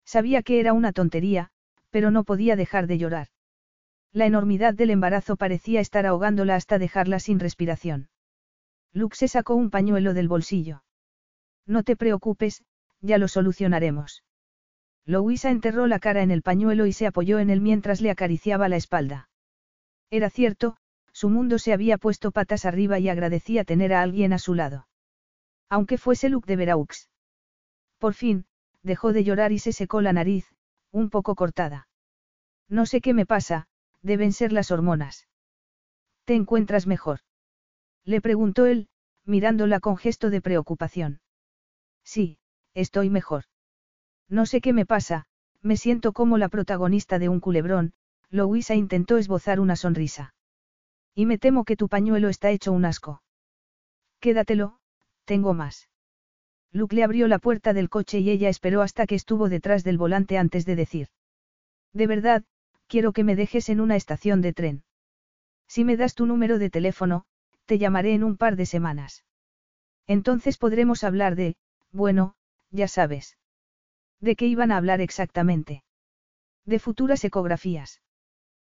Sabía 0.05 0.43
que 0.43 0.59
era 0.59 0.73
una 0.73 0.91
tontería, 0.91 1.49
pero 1.89 2.11
no 2.11 2.23
podía 2.23 2.55
dejar 2.55 2.87
de 2.87 2.97
llorar. 2.97 3.27
La 4.11 4.25
enormidad 4.25 4.73
del 4.73 4.91
embarazo 4.91 5.35
parecía 5.35 5.81
estar 5.81 6.05
ahogándola 6.05 6.55
hasta 6.55 6.79
dejarla 6.79 7.19
sin 7.19 7.39
respiración. 7.39 8.09
Luke 8.95 9.17
se 9.17 9.27
sacó 9.27 9.55
un 9.55 9.69
pañuelo 9.69 10.13
del 10.13 10.29
bolsillo. 10.29 10.81
No 11.67 11.83
te 11.83 11.97
preocupes, 11.97 12.63
ya 13.01 13.17
lo 13.17 13.27
solucionaremos. 13.27 14.23
Louisa 15.05 15.51
enterró 15.51 15.85
la 15.85 15.99
cara 15.99 16.23
en 16.23 16.31
el 16.31 16.41
pañuelo 16.41 16.85
y 16.85 16.93
se 16.93 17.05
apoyó 17.05 17.39
en 17.39 17.49
él 17.49 17.59
mientras 17.59 17.99
le 17.99 18.09
acariciaba 18.09 18.69
la 18.69 18.77
espalda. 18.77 19.29
Era 20.09 20.29
cierto, 20.29 20.77
su 21.11 21.29
mundo 21.29 21.59
se 21.59 21.73
había 21.73 21.97
puesto 21.97 22.31
patas 22.31 22.63
arriba 22.63 22.97
y 22.97 23.09
agradecía 23.09 23.65
tener 23.65 23.93
a 23.93 24.01
alguien 24.01 24.31
a 24.31 24.39
su 24.39 24.53
lado. 24.53 24.87
Aunque 25.69 25.97
fuese 25.97 26.29
Luke 26.29 26.47
de 26.47 26.55
Veraux. 26.55 27.09
Por 27.99 28.13
fin, 28.13 28.45
dejó 28.81 29.11
de 29.11 29.25
llorar 29.25 29.51
y 29.51 29.59
se 29.59 29.73
secó 29.73 29.99
la 29.99 30.13
nariz, 30.13 30.55
un 30.91 31.09
poco 31.09 31.35
cortada. 31.35 31.89
No 32.69 32.85
sé 32.85 33.01
qué 33.01 33.13
me 33.13 33.25
pasa, 33.25 33.67
deben 34.01 34.31
ser 34.31 34.53
las 34.53 34.71
hormonas. 34.71 35.27
¿Te 36.23 36.33
encuentras 36.33 36.87
mejor? 36.87 37.19
Le 38.05 38.21
preguntó 38.21 38.65
él, 38.65 38.87
mirándola 39.25 39.79
con 39.79 39.97
gesto 39.97 40.29
de 40.29 40.41
preocupación. 40.41 41.21
Sí, 42.03 42.37
estoy 42.73 43.09
mejor. 43.09 43.45
No 44.29 44.45
sé 44.45 44.61
qué 44.61 44.73
me 44.73 44.85
pasa, 44.85 45.25
me 45.61 45.77
siento 45.77 46.13
como 46.13 46.37
la 46.37 46.49
protagonista 46.49 47.17
de 47.17 47.29
un 47.29 47.39
culebrón, 47.39 47.93
Louisa 48.29 48.75
intentó 48.75 49.17
esbozar 49.17 49.59
una 49.59 49.75
sonrisa. 49.75 50.35
Y 51.15 51.25
me 51.25 51.37
temo 51.37 51.63
que 51.63 51.75
tu 51.75 51.89
pañuelo 51.89 52.29
está 52.29 52.51
hecho 52.51 52.71
un 52.71 52.85
asco. 52.85 53.23
Quédatelo, 54.19 54.79
tengo 55.25 55.53
más. 55.53 55.89
Luke 56.71 56.95
le 56.95 57.03
abrió 57.03 57.27
la 57.27 57.39
puerta 57.39 57.73
del 57.73 57.89
coche 57.89 58.19
y 58.19 58.29
ella 58.29 58.49
esperó 58.49 58.81
hasta 58.81 59.07
que 59.07 59.15
estuvo 59.15 59.49
detrás 59.49 59.83
del 59.83 59.97
volante 59.97 60.37
antes 60.37 60.65
de 60.65 60.75
decir. 60.75 61.07
De 61.93 62.05
verdad, 62.05 62.43
quiero 62.87 63.13
que 63.13 63.23
me 63.23 63.35
dejes 63.35 63.69
en 63.69 63.79
una 63.79 63.95
estación 63.95 64.41
de 64.41 64.53
tren. 64.53 64.83
Si 65.67 65.83
me 65.85 65.97
das 65.97 66.15
tu 66.15 66.25
número 66.25 66.59
de 66.59 66.69
teléfono, 66.69 67.25
te 67.65 67.77
llamaré 67.77 68.13
en 68.13 68.23
un 68.23 68.37
par 68.37 68.55
de 68.55 68.65
semanas. 68.65 69.25
Entonces 70.07 70.57
podremos 70.57 71.03
hablar 71.03 71.35
de, 71.35 71.55
bueno, 71.91 72.35
ya 72.71 72.87
sabes. 72.87 73.37
¿De 74.19 74.35
qué 74.35 74.47
iban 74.47 74.71
a 74.71 74.77
hablar 74.77 75.01
exactamente? 75.01 75.83
De 76.65 76.79
futuras 76.79 77.23
ecografías. 77.23 78.01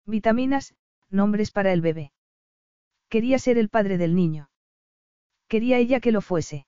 Vitaminas, 0.06 0.76
nombres 1.10 1.52
para 1.52 1.74
el 1.74 1.82
bebé. 1.82 2.12
Quería 3.10 3.40
ser 3.40 3.58
el 3.58 3.70
padre 3.70 3.98
del 3.98 4.16
niño. 4.16 4.50
Quería 5.48 5.78
ella 5.78 6.00
que 6.00 6.12
lo 6.12 6.22
fuese. 6.22 6.66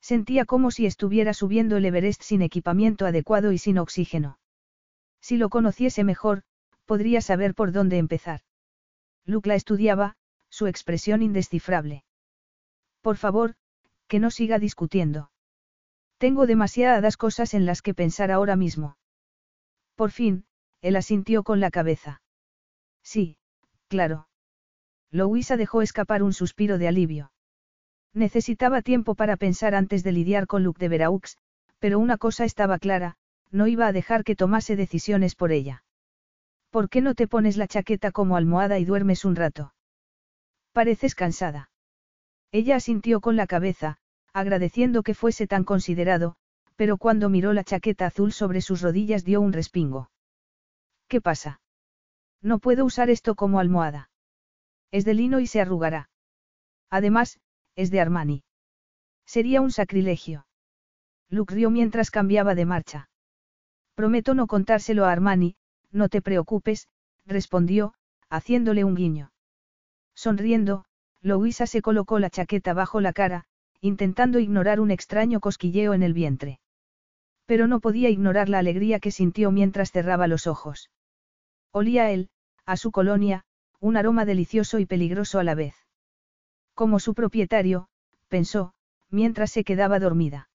Sentía 0.00 0.46
como 0.46 0.70
si 0.70 0.86
estuviera 0.86 1.34
subiendo 1.34 1.76
el 1.76 1.84
Everest 1.84 2.22
sin 2.22 2.40
equipamiento 2.40 3.04
adecuado 3.04 3.52
y 3.52 3.58
sin 3.58 3.78
oxígeno. 3.78 4.38
Si 5.20 5.36
lo 5.36 5.50
conociese 5.50 6.04
mejor, 6.04 6.42
podría 6.86 7.20
saber 7.20 7.54
por 7.54 7.72
dónde 7.72 7.98
empezar. 7.98 8.40
Luke 9.26 9.48
la 9.48 9.54
estudiaba, 9.54 10.16
su 10.60 10.66
expresión 10.66 11.22
indescifrable. 11.22 12.04
Por 13.00 13.16
favor, 13.16 13.54
que 14.08 14.18
no 14.18 14.30
siga 14.30 14.58
discutiendo. 14.58 15.30
Tengo 16.18 16.46
demasiadas 16.46 17.16
cosas 17.16 17.54
en 17.54 17.64
las 17.64 17.80
que 17.80 17.94
pensar 17.94 18.30
ahora 18.30 18.56
mismo. 18.56 18.98
Por 19.94 20.10
fin, 20.10 20.44
él 20.82 20.96
asintió 20.96 21.44
con 21.44 21.60
la 21.60 21.70
cabeza. 21.70 22.20
Sí, 23.02 23.38
claro. 23.88 24.28
Louisa 25.10 25.56
dejó 25.56 25.80
escapar 25.80 26.22
un 26.22 26.34
suspiro 26.34 26.76
de 26.76 26.88
alivio. 26.88 27.32
Necesitaba 28.12 28.82
tiempo 28.82 29.14
para 29.14 29.38
pensar 29.38 29.74
antes 29.74 30.04
de 30.04 30.12
lidiar 30.12 30.46
con 30.46 30.62
Luke 30.62 30.78
de 30.78 30.90
Veraux, 30.90 31.38
pero 31.78 31.98
una 31.98 32.18
cosa 32.18 32.44
estaba 32.44 32.78
clara, 32.78 33.16
no 33.50 33.66
iba 33.66 33.86
a 33.86 33.92
dejar 33.92 34.24
que 34.24 34.36
tomase 34.36 34.76
decisiones 34.76 35.34
por 35.36 35.52
ella. 35.52 35.84
¿Por 36.68 36.90
qué 36.90 37.00
no 37.00 37.14
te 37.14 37.26
pones 37.26 37.56
la 37.56 37.66
chaqueta 37.66 38.12
como 38.12 38.36
almohada 38.36 38.78
y 38.78 38.84
duermes 38.84 39.24
un 39.24 39.36
rato? 39.36 39.72
Pareces 40.72 41.14
cansada. 41.14 41.70
Ella 42.52 42.76
asintió 42.76 43.20
con 43.20 43.36
la 43.36 43.46
cabeza, 43.46 43.98
agradeciendo 44.32 45.02
que 45.02 45.14
fuese 45.14 45.46
tan 45.46 45.64
considerado, 45.64 46.36
pero 46.76 46.96
cuando 46.96 47.28
miró 47.28 47.52
la 47.52 47.64
chaqueta 47.64 48.06
azul 48.06 48.32
sobre 48.32 48.60
sus 48.60 48.80
rodillas 48.80 49.24
dio 49.24 49.40
un 49.40 49.52
respingo. 49.52 50.10
¿Qué 51.08 51.20
pasa? 51.20 51.60
No 52.40 52.58
puedo 52.58 52.84
usar 52.84 53.10
esto 53.10 53.34
como 53.34 53.60
almohada. 53.60 54.10
Es 54.90 55.04
de 55.04 55.14
lino 55.14 55.40
y 55.40 55.46
se 55.46 55.60
arrugará. 55.60 56.08
Además, 56.88 57.40
es 57.76 57.90
de 57.90 58.00
Armani. 58.00 58.44
Sería 59.26 59.60
un 59.60 59.70
sacrilegio. 59.70 60.46
Luke 61.28 61.54
mientras 61.68 62.10
cambiaba 62.10 62.54
de 62.54 62.64
marcha. 62.64 63.10
Prometo 63.94 64.34
no 64.34 64.46
contárselo 64.46 65.04
a 65.04 65.12
Armani, 65.12 65.56
no 65.92 66.08
te 66.08 66.22
preocupes, 66.22 66.88
respondió, 67.26 67.94
haciéndole 68.28 68.84
un 68.84 68.94
guiño. 68.94 69.29
Sonriendo, 70.14 70.84
Louisa 71.22 71.66
se 71.66 71.82
colocó 71.82 72.18
la 72.18 72.30
chaqueta 72.30 72.72
bajo 72.74 73.00
la 73.00 73.12
cara, 73.12 73.44
intentando 73.80 74.38
ignorar 74.38 74.80
un 74.80 74.90
extraño 74.90 75.40
cosquilleo 75.40 75.94
en 75.94 76.02
el 76.02 76.12
vientre. 76.12 76.60
Pero 77.46 77.66
no 77.66 77.80
podía 77.80 78.10
ignorar 78.10 78.48
la 78.48 78.58
alegría 78.58 79.00
que 79.00 79.10
sintió 79.10 79.50
mientras 79.50 79.90
cerraba 79.90 80.26
los 80.26 80.46
ojos. 80.46 80.90
Olía 81.72 82.04
a 82.04 82.10
él, 82.10 82.30
a 82.66 82.76
su 82.76 82.90
colonia, 82.90 83.44
un 83.80 83.96
aroma 83.96 84.24
delicioso 84.24 84.78
y 84.78 84.86
peligroso 84.86 85.38
a 85.38 85.44
la 85.44 85.54
vez. 85.54 85.74
Como 86.74 87.00
su 87.00 87.14
propietario, 87.14 87.88
pensó, 88.28 88.72
mientras 89.10 89.50
se 89.50 89.64
quedaba 89.64 89.98
dormida. 89.98 90.48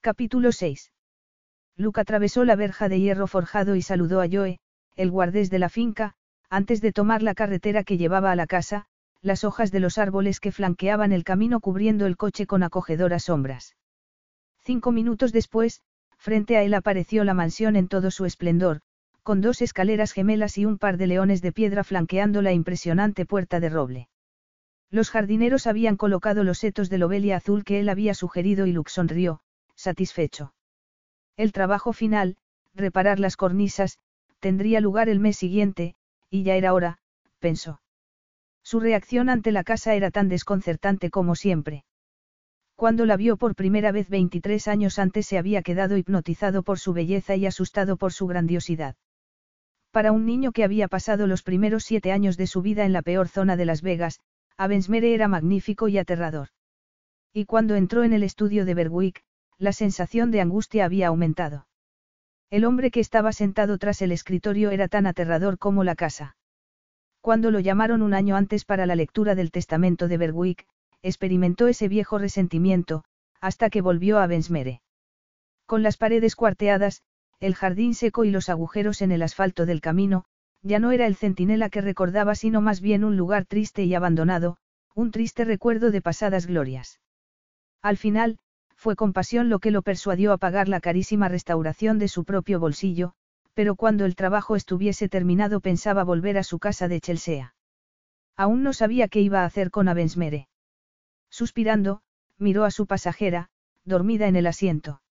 Capítulo 0.00 0.52
6. 0.52 0.92
Luke 1.76 2.00
atravesó 2.00 2.44
la 2.44 2.56
verja 2.56 2.88
de 2.88 3.00
hierro 3.00 3.26
forjado 3.26 3.74
y 3.74 3.82
saludó 3.82 4.20
a 4.20 4.28
Joe, 4.30 4.60
el 4.94 5.10
guardés 5.10 5.50
de 5.50 5.58
la 5.58 5.68
finca, 5.68 6.14
antes 6.50 6.80
de 6.80 6.92
tomar 6.92 7.22
la 7.22 7.34
carretera 7.34 7.84
que 7.84 7.98
llevaba 7.98 8.30
a 8.30 8.36
la 8.36 8.46
casa, 8.46 8.86
las 9.22 9.44
hojas 9.44 9.72
de 9.72 9.80
los 9.80 9.98
árboles 9.98 10.40
que 10.40 10.52
flanqueaban 10.52 11.12
el 11.12 11.24
camino 11.24 11.60
cubriendo 11.60 12.06
el 12.06 12.16
coche 12.16 12.46
con 12.46 12.62
acogedoras 12.62 13.24
sombras. 13.24 13.76
Cinco 14.62 14.92
minutos 14.92 15.32
después, 15.32 15.80
frente 16.16 16.56
a 16.56 16.62
él 16.62 16.74
apareció 16.74 17.24
la 17.24 17.34
mansión 17.34 17.76
en 17.76 17.88
todo 17.88 18.10
su 18.10 18.24
esplendor, 18.24 18.80
con 19.22 19.40
dos 19.40 19.62
escaleras 19.62 20.12
gemelas 20.12 20.56
y 20.58 20.64
un 20.64 20.78
par 20.78 20.96
de 20.96 21.08
leones 21.08 21.42
de 21.42 21.52
piedra 21.52 21.82
flanqueando 21.82 22.42
la 22.42 22.52
impresionante 22.52 23.26
puerta 23.26 23.58
de 23.58 23.68
roble. 23.68 24.08
Los 24.90 25.10
jardineros 25.10 25.66
habían 25.66 25.96
colocado 25.96 26.44
los 26.44 26.58
setos 26.58 26.88
de 26.90 26.98
lobelia 26.98 27.36
azul 27.38 27.64
que 27.64 27.80
él 27.80 27.88
había 27.88 28.14
sugerido 28.14 28.66
y 28.66 28.72
Luke 28.72 28.90
sonrió, 28.90 29.40
satisfecho. 29.74 30.54
El 31.36 31.50
trabajo 31.50 31.92
final, 31.92 32.36
reparar 32.74 33.18
las 33.18 33.36
cornisas, 33.36 33.98
tendría 34.38 34.80
lugar 34.80 35.08
el 35.08 35.18
mes 35.18 35.36
siguiente, 35.36 35.96
y 36.30 36.42
ya 36.42 36.54
era 36.56 36.74
hora, 36.74 36.98
pensó. 37.38 37.80
Su 38.62 38.80
reacción 38.80 39.28
ante 39.28 39.52
la 39.52 39.64
casa 39.64 39.94
era 39.94 40.10
tan 40.10 40.28
desconcertante 40.28 41.10
como 41.10 41.34
siempre. 41.34 41.84
Cuando 42.74 43.06
la 43.06 43.16
vio 43.16 43.36
por 43.36 43.54
primera 43.54 43.92
vez 43.92 44.08
23 44.08 44.68
años 44.68 44.98
antes 44.98 45.26
se 45.26 45.38
había 45.38 45.62
quedado 45.62 45.96
hipnotizado 45.96 46.62
por 46.62 46.78
su 46.78 46.92
belleza 46.92 47.36
y 47.36 47.46
asustado 47.46 47.96
por 47.96 48.12
su 48.12 48.26
grandiosidad. 48.26 48.96
Para 49.90 50.12
un 50.12 50.26
niño 50.26 50.52
que 50.52 50.64
había 50.64 50.88
pasado 50.88 51.26
los 51.26 51.42
primeros 51.42 51.84
siete 51.84 52.12
años 52.12 52.36
de 52.36 52.46
su 52.46 52.60
vida 52.60 52.84
en 52.84 52.92
la 52.92 53.02
peor 53.02 53.28
zona 53.28 53.56
de 53.56 53.64
Las 53.64 53.80
Vegas, 53.80 54.20
Avensmere 54.58 55.14
era 55.14 55.28
magnífico 55.28 55.88
y 55.88 55.96
aterrador. 55.96 56.48
Y 57.32 57.44
cuando 57.44 57.76
entró 57.76 58.04
en 58.04 58.12
el 58.12 58.22
estudio 58.22 58.64
de 58.64 58.74
Berwick, 58.74 59.22
la 59.58 59.72
sensación 59.72 60.30
de 60.30 60.40
angustia 60.40 60.84
había 60.84 61.08
aumentado. 61.08 61.65
El 62.50 62.64
hombre 62.64 62.90
que 62.90 63.00
estaba 63.00 63.32
sentado 63.32 63.76
tras 63.78 64.02
el 64.02 64.12
escritorio 64.12 64.70
era 64.70 64.88
tan 64.88 65.06
aterrador 65.06 65.58
como 65.58 65.82
la 65.82 65.96
casa. 65.96 66.36
Cuando 67.20 67.50
lo 67.50 67.58
llamaron 67.58 68.02
un 68.02 68.14
año 68.14 68.36
antes 68.36 68.64
para 68.64 68.86
la 68.86 68.94
lectura 68.94 69.34
del 69.34 69.50
testamento 69.50 70.06
de 70.06 70.16
Berwick, 70.16 70.66
experimentó 71.02 71.66
ese 71.66 71.88
viejo 71.88 72.18
resentimiento, 72.18 73.04
hasta 73.40 73.68
que 73.68 73.80
volvió 73.80 74.18
a 74.18 74.24
Avensmere. 74.24 74.80
Con 75.66 75.82
las 75.82 75.96
paredes 75.96 76.36
cuarteadas, 76.36 77.02
el 77.40 77.54
jardín 77.54 77.94
seco 77.94 78.24
y 78.24 78.30
los 78.30 78.48
agujeros 78.48 79.02
en 79.02 79.10
el 79.10 79.22
asfalto 79.22 79.66
del 79.66 79.80
camino, 79.80 80.24
ya 80.62 80.78
no 80.78 80.92
era 80.92 81.06
el 81.06 81.16
centinela 81.16 81.68
que 81.68 81.80
recordaba 81.80 82.34
sino 82.34 82.60
más 82.60 82.80
bien 82.80 83.04
un 83.04 83.16
lugar 83.16 83.44
triste 83.44 83.84
y 83.84 83.94
abandonado, 83.94 84.56
un 84.94 85.10
triste 85.10 85.44
recuerdo 85.44 85.90
de 85.90 86.00
pasadas 86.00 86.46
glorias. 86.46 87.00
Al 87.82 87.96
final, 87.96 88.38
fue 88.86 88.94
compasión 88.94 89.48
lo 89.48 89.58
que 89.58 89.72
lo 89.72 89.82
persuadió 89.82 90.32
a 90.32 90.38
pagar 90.38 90.68
la 90.68 90.78
carísima 90.78 91.28
restauración 91.28 91.98
de 91.98 92.06
su 92.06 92.22
propio 92.22 92.60
bolsillo, 92.60 93.14
pero 93.52 93.74
cuando 93.74 94.04
el 94.04 94.14
trabajo 94.14 94.54
estuviese 94.54 95.08
terminado 95.08 95.58
pensaba 95.58 96.04
volver 96.04 96.38
a 96.38 96.44
su 96.44 96.60
casa 96.60 96.86
de 96.86 97.00
Chelsea. 97.00 97.52
Aún 98.36 98.62
no 98.62 98.72
sabía 98.72 99.08
qué 99.08 99.20
iba 99.20 99.40
a 99.40 99.44
hacer 99.44 99.72
con 99.72 99.88
Avensmere. 99.88 100.46
Suspirando, 101.30 102.02
miró 102.38 102.62
a 102.62 102.70
su 102.70 102.86
pasajera, 102.86 103.48
dormida 103.84 104.28
en 104.28 104.36
el 104.36 104.46
asiento. 104.46 105.02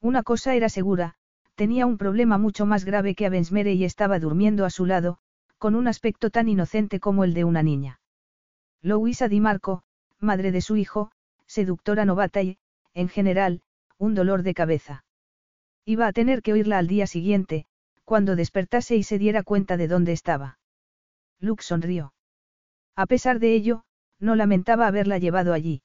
Una 0.00 0.22
cosa 0.22 0.54
era 0.54 0.68
segura, 0.68 1.16
tenía 1.56 1.86
un 1.86 1.98
problema 1.98 2.38
mucho 2.38 2.66
más 2.66 2.84
grave 2.84 3.16
que 3.16 3.26
Avensmere 3.26 3.72
y 3.72 3.84
estaba 3.84 4.20
durmiendo 4.20 4.64
a 4.64 4.70
su 4.70 4.86
lado, 4.86 5.18
con 5.58 5.74
un 5.74 5.88
aspecto 5.88 6.30
tan 6.30 6.48
inocente 6.48 7.00
como 7.00 7.24
el 7.24 7.34
de 7.34 7.42
una 7.42 7.64
niña. 7.64 7.98
Louisa 8.80 9.26
Di 9.26 9.40
Marco, 9.40 9.82
madre 10.20 10.52
de 10.52 10.60
su 10.60 10.76
hijo, 10.76 11.10
seductora 11.46 12.04
novata 12.04 12.42
y, 12.42 12.58
en 12.94 13.08
general, 13.08 13.62
un 13.98 14.14
dolor 14.14 14.42
de 14.42 14.54
cabeza. 14.54 15.04
Iba 15.84 16.06
a 16.06 16.12
tener 16.12 16.42
que 16.42 16.52
oírla 16.52 16.78
al 16.78 16.86
día 16.86 17.06
siguiente, 17.06 17.66
cuando 18.04 18.36
despertase 18.36 18.96
y 18.96 19.02
se 19.02 19.18
diera 19.18 19.42
cuenta 19.42 19.76
de 19.76 19.88
dónde 19.88 20.12
estaba. 20.12 20.58
Luke 21.40 21.62
sonrió. 21.62 22.14
A 22.94 23.06
pesar 23.06 23.38
de 23.38 23.54
ello, 23.54 23.84
no 24.18 24.36
lamentaba 24.36 24.86
haberla 24.86 25.18
llevado 25.18 25.52
allí. 25.52 25.82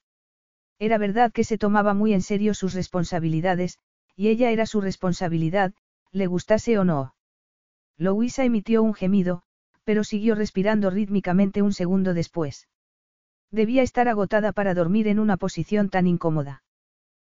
Era 0.79 0.97
verdad 0.97 1.31
que 1.31 1.43
se 1.43 1.57
tomaba 1.57 1.93
muy 1.93 2.13
en 2.13 2.21
serio 2.21 2.53
sus 2.53 2.73
responsabilidades, 2.73 3.79
y 4.15 4.27
ella 4.27 4.51
era 4.51 4.65
su 4.65 4.81
responsabilidad, 4.81 5.73
le 6.11 6.27
gustase 6.27 6.77
o 6.77 6.83
no. 6.83 7.15
Louisa 7.97 8.43
emitió 8.43 8.83
un 8.83 8.93
gemido, 8.93 9.43
pero 9.83 10.03
siguió 10.03 10.35
respirando 10.35 10.89
rítmicamente 10.89 11.61
un 11.61 11.73
segundo 11.73 12.13
después. 12.13 12.67
Debía 13.49 13.81
estar 13.81 14.07
agotada 14.07 14.51
para 14.51 14.73
dormir 14.73 15.07
en 15.07 15.19
una 15.19 15.37
posición 15.37 15.89
tan 15.89 16.05
incómoda. 16.05 16.63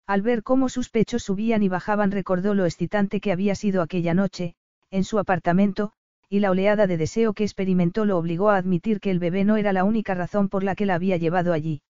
Al 0.07 0.23
ver 0.23 0.43
cómo 0.43 0.69
sus 0.69 0.89
pechos 0.89 1.23
subían 1.23 1.63
y 1.63 1.69
bajaban 1.69 2.11
recordó 2.11 2.55
lo 2.55 2.67
excitante 2.67 3.21
que 3.21 3.33
había 3.33 3.55
sido 3.55 3.83
aquella 3.83 4.15
noche, 4.15 4.55
en 4.91 5.05
su 5.05 5.19
apartamento, 5.19 5.93
y 6.29 6.41
la 6.41 6.51
oleada 6.51 6.87
de 6.87 6.97
deseo 6.97 7.33
que 7.33 7.45
experimentó 7.45 8.05
lo 8.05 8.17
obligó 8.17 8.51
a 8.51 8.57
admitir 8.57 9.01
que 9.01 9.11
el 9.11 9.19
bebé 9.19 9.45
no 9.45 9.57
era 9.57 9.73
la 9.73 9.85
única 9.85 10.15
razón 10.15 10.49
por 10.49 10.63
la 10.63 10.75
que 10.75 10.87
la 10.87 10.95
había 10.95 11.17
llevado 11.17 11.53
allí. 11.53 11.83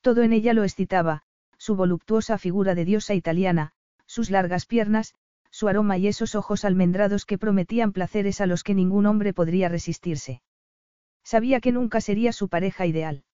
Todo 0.00 0.22
en 0.22 0.32
ella 0.32 0.52
lo 0.52 0.64
excitaba, 0.64 1.22
su 1.58 1.76
voluptuosa 1.76 2.36
figura 2.36 2.74
de 2.74 2.84
diosa 2.84 3.14
italiana, 3.14 3.72
sus 4.06 4.30
largas 4.30 4.66
piernas, 4.66 5.14
su 5.50 5.68
aroma 5.68 5.96
y 5.96 6.08
esos 6.08 6.34
ojos 6.34 6.64
almendrados 6.64 7.24
que 7.24 7.38
prometían 7.38 7.92
placeres 7.92 8.40
a 8.40 8.46
los 8.46 8.64
que 8.64 8.74
ningún 8.74 9.06
hombre 9.06 9.32
podría 9.32 9.68
resistirse. 9.68 10.42
Sabía 11.22 11.60
que 11.60 11.72
nunca 11.72 12.00
sería 12.02 12.32
su 12.32 12.48
pareja 12.48 12.84
ideal. 12.84 13.24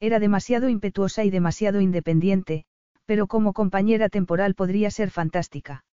Era 0.00 0.18
demasiado 0.18 0.68
impetuosa 0.68 1.24
y 1.24 1.30
demasiado 1.30 1.80
independiente, 1.80 2.66
pero 3.06 3.26
como 3.26 3.52
compañera 3.52 4.08
temporal 4.08 4.54
podría 4.54 4.90
ser 4.90 5.10
fantástica. 5.10 5.84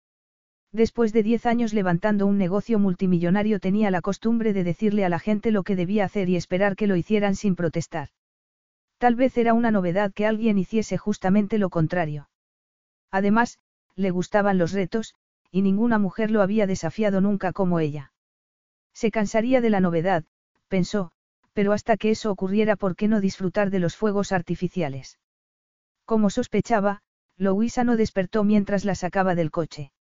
Después 0.72 1.12
de 1.12 1.22
diez 1.22 1.44
años 1.44 1.74
levantando 1.74 2.26
un 2.26 2.38
negocio 2.38 2.78
multimillonario 2.78 3.60
tenía 3.60 3.90
la 3.90 4.00
costumbre 4.00 4.54
de 4.54 4.64
decirle 4.64 5.04
a 5.04 5.10
la 5.10 5.18
gente 5.18 5.50
lo 5.50 5.62
que 5.62 5.76
debía 5.76 6.06
hacer 6.06 6.30
y 6.30 6.36
esperar 6.36 6.76
que 6.76 6.86
lo 6.86 6.96
hicieran 6.96 7.36
sin 7.36 7.54
protestar. 7.54 8.08
Tal 8.96 9.14
vez 9.14 9.36
era 9.36 9.52
una 9.52 9.70
novedad 9.70 10.12
que 10.12 10.26
alguien 10.26 10.58
hiciese 10.58 10.96
justamente 10.96 11.58
lo 11.58 11.68
contrario. 11.68 12.30
Además, 13.10 13.58
le 13.94 14.10
gustaban 14.10 14.56
los 14.56 14.72
retos, 14.72 15.14
y 15.50 15.60
ninguna 15.60 15.98
mujer 15.98 16.30
lo 16.30 16.40
había 16.40 16.66
desafiado 16.66 17.20
nunca 17.20 17.52
como 17.52 17.78
ella. 17.78 18.12
Se 18.94 19.10
cansaría 19.10 19.60
de 19.60 19.68
la 19.68 19.80
novedad, 19.80 20.24
pensó, 20.68 21.10
pero 21.52 21.72
hasta 21.72 21.98
que 21.98 22.10
eso 22.10 22.30
ocurriera, 22.30 22.76
¿por 22.76 22.96
qué 22.96 23.08
no 23.08 23.20
disfrutar 23.20 23.68
de 23.68 23.80
los 23.80 23.96
fuegos 23.96 24.32
artificiales? 24.32 25.18
Como 26.04 26.30
sospechaba, 26.30 27.02
Louisa 27.36 27.84
no 27.84 27.96
despertó 27.96 28.44
mientras 28.44 28.84
la 28.84 28.94
sacaba 28.94 29.34
del 29.34 29.50
coche. 29.50 29.92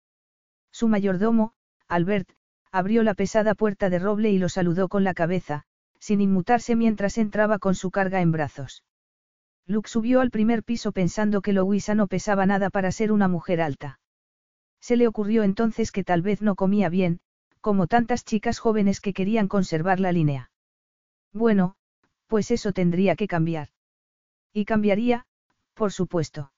Su 0.73 0.89
mayordomo, 0.89 1.53
Albert, 1.89 2.31
abrió 2.73 3.03
la 3.03 3.15
pesada 3.15 3.55
puerta 3.55 3.91
de 3.91 3.99
roble 3.99 4.31
y 4.31 4.39
lo 4.39 4.49
saludó 4.49 4.89
con 4.89 5.05
la 5.05 5.15
cabeza, 5.15 5.65
sin 5.99 6.21
inmutarse 6.21 6.77
mientras 6.77 7.19
entraba 7.19 7.59
con 7.59 7.75
su 7.75 7.91
carga 7.91 8.21
en 8.21 8.33
brazos. 8.33 8.85
Luke 9.67 9.89
subió 9.89 10.21
al 10.21 10.31
primer 10.31 10.65
piso 10.65 10.93
pensando 10.93 11.43
que 11.43 11.53
Louisa 11.53 11.95
no 11.95 12.07
pesaba 12.07 12.47
nada 12.47 12.71
para 12.71 12.91
ser 12.91 13.13
una 13.13 13.29
mujer 13.29 13.61
alta. 13.61 14.01
Se 14.81 14.97
le 14.97 15.07
ocurrió 15.07 15.43
entonces 15.43 15.93
que 15.93 16.05
tal 16.05 16.23
vez 16.23 16.43
no 16.43 16.55
comía 16.55 16.89
bien, 16.89 17.21
como 17.61 17.87
tantas 17.87 18.25
chicas 18.25 18.59
jóvenes 18.59 19.01
que 19.01 19.13
querían 19.13 19.47
conservar 19.47 20.01
la 20.01 20.13
línea. 20.13 20.51
Bueno, 21.33 21.75
pues 22.27 22.51
eso 22.51 22.73
tendría 22.73 23.17
que 23.17 23.29
cambiar. 23.29 23.69
Y 24.53 24.65
cambiaría, 24.65 25.27
por 25.81 25.93
supuesto. 25.93 26.53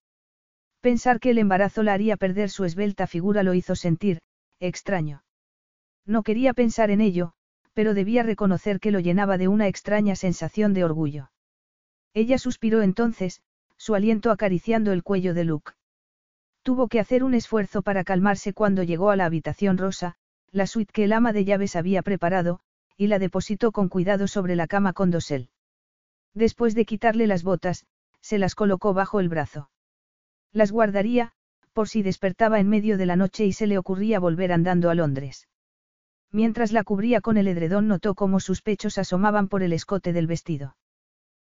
Pensar 0.80 1.20
que 1.20 1.30
el 1.30 1.38
embarazo 1.38 1.84
la 1.84 1.92
haría 1.92 2.16
perder 2.16 2.50
su 2.50 2.64
esbelta 2.64 3.06
figura 3.06 3.44
lo 3.44 3.54
hizo 3.54 3.76
sentir, 3.76 4.20
extraño. 4.58 5.22
No 6.04 6.24
quería 6.24 6.54
pensar 6.54 6.90
en 6.90 7.00
ello, 7.00 7.32
pero 7.72 7.94
debía 7.94 8.24
reconocer 8.24 8.80
que 8.80 8.90
lo 8.90 8.98
llenaba 8.98 9.38
de 9.38 9.46
una 9.46 9.68
extraña 9.68 10.16
sensación 10.16 10.74
de 10.74 10.82
orgullo. 10.82 11.30
Ella 12.14 12.36
suspiró 12.36 12.82
entonces, 12.82 13.42
su 13.76 13.94
aliento 13.94 14.32
acariciando 14.32 14.90
el 14.90 15.04
cuello 15.04 15.34
de 15.34 15.44
Luke. 15.44 15.74
Tuvo 16.64 16.88
que 16.88 16.98
hacer 16.98 17.22
un 17.22 17.34
esfuerzo 17.34 17.82
para 17.82 18.02
calmarse 18.02 18.52
cuando 18.52 18.82
llegó 18.82 19.10
a 19.10 19.16
la 19.16 19.26
habitación 19.26 19.78
rosa, 19.78 20.16
la 20.50 20.66
suite 20.66 20.92
que 20.92 21.04
el 21.04 21.12
ama 21.12 21.32
de 21.32 21.44
llaves 21.44 21.76
había 21.76 22.02
preparado, 22.02 22.58
y 22.96 23.06
la 23.06 23.20
depositó 23.20 23.70
con 23.70 23.88
cuidado 23.88 24.26
sobre 24.26 24.56
la 24.56 24.66
cama 24.66 24.92
con 24.92 25.12
dosel. 25.12 25.48
Después 26.34 26.74
de 26.74 26.86
quitarle 26.86 27.28
las 27.28 27.44
botas, 27.44 27.86
se 28.32 28.38
las 28.38 28.54
colocó 28.54 28.94
bajo 28.94 29.20
el 29.20 29.28
brazo. 29.28 29.68
Las 30.54 30.72
guardaría, 30.72 31.32
por 31.74 31.90
si 31.90 32.02
despertaba 32.02 32.60
en 32.60 32.68
medio 32.70 32.96
de 32.96 33.04
la 33.04 33.14
noche 33.14 33.44
y 33.44 33.52
se 33.52 33.66
le 33.66 33.76
ocurría 33.76 34.18
volver 34.20 34.52
andando 34.52 34.88
a 34.88 34.94
Londres. 34.94 35.48
Mientras 36.30 36.72
la 36.72 36.82
cubría 36.82 37.20
con 37.20 37.36
el 37.36 37.46
edredón 37.46 37.88
notó 37.88 38.14
cómo 38.14 38.40
sus 38.40 38.62
pechos 38.62 38.96
asomaban 38.96 39.48
por 39.48 39.62
el 39.62 39.74
escote 39.74 40.14
del 40.14 40.26
vestido. 40.26 40.78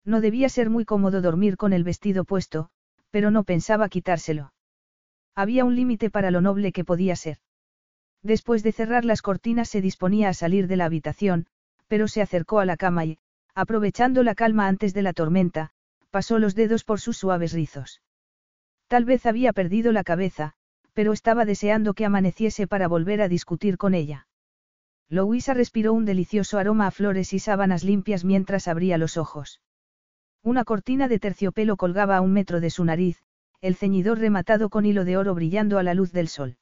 No 0.04 0.20
debía 0.20 0.48
ser 0.48 0.70
muy 0.70 0.84
cómodo 0.84 1.20
dormir 1.20 1.56
con 1.56 1.72
el 1.72 1.82
vestido 1.82 2.24
puesto, 2.24 2.68
pero 3.10 3.32
no 3.32 3.42
pensaba 3.42 3.88
quitárselo. 3.88 4.52
Había 5.34 5.64
un 5.64 5.74
límite 5.74 6.10
para 6.10 6.30
lo 6.30 6.40
noble 6.40 6.70
que 6.70 6.84
podía 6.84 7.16
ser. 7.16 7.38
Después 8.22 8.62
de 8.62 8.70
cerrar 8.70 9.04
las 9.04 9.20
cortinas 9.20 9.68
se 9.68 9.80
disponía 9.80 10.28
a 10.28 10.32
salir 10.32 10.68
de 10.68 10.76
la 10.76 10.84
habitación, 10.84 11.48
pero 11.88 12.06
se 12.06 12.22
acercó 12.22 12.60
a 12.60 12.64
la 12.64 12.76
cama 12.76 13.04
y, 13.04 13.18
aprovechando 13.52 14.22
la 14.22 14.36
calma 14.36 14.68
antes 14.68 14.94
de 14.94 15.02
la 15.02 15.12
tormenta, 15.12 15.72
pasó 16.10 16.38
los 16.38 16.54
dedos 16.54 16.84
por 16.84 17.00
sus 17.00 17.16
suaves 17.16 17.52
rizos. 17.52 18.02
Tal 18.86 19.04
vez 19.04 19.26
había 19.26 19.52
perdido 19.52 19.92
la 19.92 20.04
cabeza, 20.04 20.54
pero 20.94 21.12
estaba 21.12 21.44
deseando 21.44 21.94
que 21.94 22.04
amaneciese 22.04 22.66
para 22.66 22.88
volver 22.88 23.20
a 23.20 23.28
discutir 23.28 23.76
con 23.76 23.94
ella. 23.94 24.26
Louisa 25.08 25.54
respiró 25.54 25.92
un 25.92 26.04
delicioso 26.04 26.58
aroma 26.58 26.86
a 26.86 26.90
flores 26.90 27.32
y 27.32 27.38
sábanas 27.38 27.84
limpias 27.84 28.24
mientras 28.24 28.68
abría 28.68 28.98
los 28.98 29.16
ojos. 29.16 29.60
Una 30.42 30.64
cortina 30.64 31.08
de 31.08 31.18
terciopelo 31.18 31.76
colgaba 31.76 32.16
a 32.16 32.20
un 32.20 32.32
metro 32.32 32.60
de 32.60 32.70
su 32.70 32.84
nariz, 32.84 33.22
el 33.60 33.74
ceñidor 33.74 34.18
rematado 34.18 34.70
con 34.70 34.86
hilo 34.86 35.04
de 35.04 35.16
oro 35.16 35.34
brillando 35.34 35.78
a 35.78 35.82
la 35.82 35.94
luz 35.94 36.12
del 36.12 36.28
sol. 36.28 36.56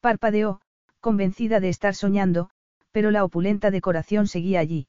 Parpadeó, 0.00 0.60
convencida 1.00 1.60
de 1.60 1.68
estar 1.68 1.94
soñando, 1.94 2.50
pero 2.90 3.10
la 3.10 3.24
opulenta 3.24 3.70
decoración 3.70 4.26
seguía 4.26 4.60
allí. 4.60 4.88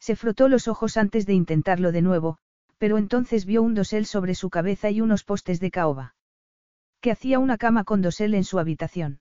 Se 0.00 0.16
frotó 0.16 0.48
los 0.48 0.68
ojos 0.68 0.96
antes 0.96 1.26
de 1.26 1.34
intentarlo 1.34 1.92
de 1.92 2.02
nuevo, 2.02 2.38
pero 2.82 2.98
entonces 2.98 3.46
vio 3.46 3.62
un 3.62 3.74
dosel 3.74 4.06
sobre 4.06 4.34
su 4.34 4.50
cabeza 4.50 4.90
y 4.90 5.00
unos 5.00 5.22
postes 5.22 5.60
de 5.60 5.70
caoba. 5.70 6.16
Que 7.00 7.12
hacía 7.12 7.38
una 7.38 7.56
cama 7.56 7.84
con 7.84 8.02
dosel 8.02 8.34
en 8.34 8.42
su 8.42 8.58
habitación. 8.58 9.20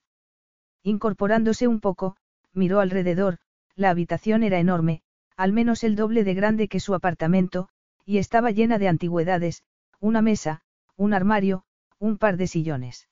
Incorporándose 0.81 1.67
un 1.67 1.79
poco, 1.79 2.17
miró 2.53 2.79
alrededor, 2.79 3.37
la 3.75 3.91
habitación 3.91 4.41
era 4.41 4.57
enorme, 4.57 5.03
al 5.37 5.53
menos 5.53 5.83
el 5.83 5.95
doble 5.95 6.23
de 6.23 6.33
grande 6.33 6.67
que 6.69 6.79
su 6.79 6.95
apartamento, 6.95 7.69
y 8.03 8.17
estaba 8.17 8.49
llena 8.49 8.79
de 8.79 8.87
antigüedades, 8.87 9.61
una 9.99 10.23
mesa, 10.23 10.63
un 10.95 11.13
armario, 11.13 11.63
un 11.99 12.17
par 12.17 12.37
de 12.37 12.47
sillones. 12.47 13.09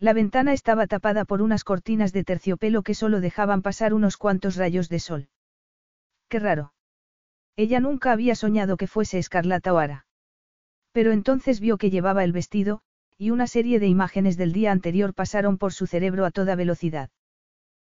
La 0.00 0.14
ventana 0.14 0.52
estaba 0.52 0.88
tapada 0.88 1.24
por 1.24 1.42
unas 1.42 1.62
cortinas 1.62 2.12
de 2.12 2.24
terciopelo 2.24 2.82
que 2.82 2.94
solo 2.94 3.20
dejaban 3.20 3.62
pasar 3.62 3.94
unos 3.94 4.16
cuantos 4.16 4.56
rayos 4.56 4.88
de 4.88 4.98
sol. 4.98 5.28
Qué 6.26 6.40
raro. 6.40 6.72
Ella 7.60 7.78
nunca 7.78 8.12
había 8.12 8.34
soñado 8.36 8.78
que 8.78 8.86
fuese 8.86 9.18
Escarlata 9.18 9.74
O'Hara. 9.74 10.06
Pero 10.92 11.12
entonces 11.12 11.60
vio 11.60 11.76
que 11.76 11.90
llevaba 11.90 12.24
el 12.24 12.32
vestido, 12.32 12.80
y 13.18 13.32
una 13.32 13.46
serie 13.46 13.78
de 13.78 13.86
imágenes 13.86 14.38
del 14.38 14.54
día 14.54 14.72
anterior 14.72 15.12
pasaron 15.12 15.58
por 15.58 15.74
su 15.74 15.86
cerebro 15.86 16.24
a 16.24 16.30
toda 16.30 16.54
velocidad. 16.54 17.10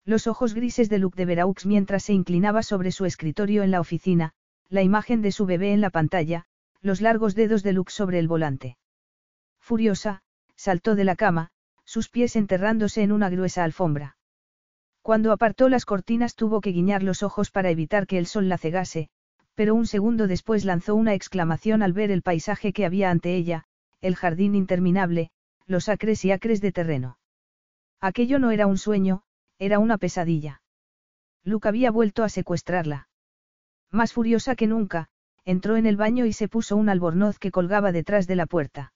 Los 0.03 0.27
ojos 0.27 0.53
grises 0.53 0.89
de 0.89 0.99
Luke 0.99 1.15
de 1.15 1.23
Veraux 1.23 1.65
mientras 1.65 2.03
se 2.03 2.11
inclinaba 2.11 2.63
sobre 2.63 2.91
su 2.91 3.05
escritorio 3.05 3.63
en 3.63 3.71
la 3.71 3.79
oficina, 3.79 4.33
la 4.67 4.81
imagen 4.81 5.21
de 5.21 5.31
su 5.31 5.45
bebé 5.45 5.71
en 5.71 5.79
la 5.79 5.89
pantalla, 5.89 6.43
los 6.81 6.99
largos 6.99 7.33
dedos 7.33 7.63
de 7.63 7.71
Luke 7.71 7.93
sobre 7.93 8.19
el 8.19 8.27
volante. 8.27 8.77
Furiosa, 9.61 10.21
saltó 10.57 10.95
de 10.95 11.05
la 11.05 11.15
cama, 11.15 11.51
sus 11.85 12.09
pies 12.09 12.35
enterrándose 12.35 13.03
en 13.03 13.13
una 13.13 13.29
gruesa 13.29 13.63
alfombra. 13.63 14.17
Cuando 15.01 15.31
apartó 15.31 15.69
las 15.69 15.85
cortinas 15.85 16.35
tuvo 16.35 16.59
que 16.59 16.73
guiñar 16.73 17.03
los 17.03 17.23
ojos 17.23 17.51
para 17.51 17.69
evitar 17.69 18.05
que 18.05 18.17
el 18.17 18.25
sol 18.25 18.49
la 18.49 18.57
cegase, 18.57 19.09
pero 19.55 19.75
un 19.75 19.85
segundo 19.85 20.27
después 20.27 20.65
lanzó 20.65 20.95
una 20.95 21.13
exclamación 21.13 21.83
al 21.83 21.93
ver 21.93 22.11
el 22.11 22.21
paisaje 22.21 22.73
que 22.73 22.85
había 22.85 23.11
ante 23.11 23.35
ella, 23.35 23.65
el 24.01 24.15
jardín 24.15 24.55
interminable, 24.55 25.31
los 25.67 25.89
acres 25.89 26.25
y 26.25 26.31
acres 26.31 26.61
de 26.61 26.71
terreno. 26.71 27.17
Aquello 27.99 28.39
no 28.39 28.51
era 28.51 28.67
un 28.67 28.77
sueño, 28.77 29.23
era 29.59 29.79
una 29.79 29.97
pesadilla. 29.97 30.61
Luke 31.43 31.67
había 31.67 31.91
vuelto 31.91 32.23
a 32.23 32.29
secuestrarla. 32.29 33.09
Más 33.91 34.13
furiosa 34.13 34.55
que 34.55 34.67
nunca, 34.67 35.09
entró 35.45 35.75
en 35.75 35.85
el 35.85 35.97
baño 35.97 36.25
y 36.25 36.33
se 36.33 36.47
puso 36.47 36.77
un 36.77 36.89
albornoz 36.89 37.39
que 37.39 37.51
colgaba 37.51 37.91
detrás 37.91 38.27
de 38.27 38.35
la 38.35 38.45
puerta. 38.45 38.93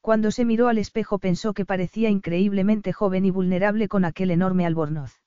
Cuando 0.00 0.30
se 0.30 0.44
miró 0.44 0.68
al 0.68 0.78
espejo 0.78 1.18
pensó 1.18 1.54
que 1.54 1.64
parecía 1.64 2.10
increíblemente 2.10 2.92
joven 2.92 3.24
y 3.24 3.30
vulnerable 3.30 3.88
con 3.88 4.04
aquel 4.04 4.30
enorme 4.30 4.66
albornoz. 4.66 5.20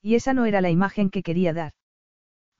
Y 0.00 0.14
esa 0.14 0.32
no 0.34 0.46
era 0.46 0.60
la 0.60 0.70
imagen 0.70 1.10
que 1.10 1.24
quería 1.24 1.52
dar. 1.52 1.72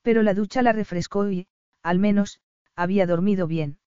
Pero 0.02 0.22
la 0.22 0.34
ducha 0.34 0.62
la 0.62 0.72
refrescó 0.72 1.30
y, 1.30 1.46
al 1.82 1.98
menos, 1.98 2.40
había 2.74 3.06
dormido 3.06 3.46
bien. 3.46 3.78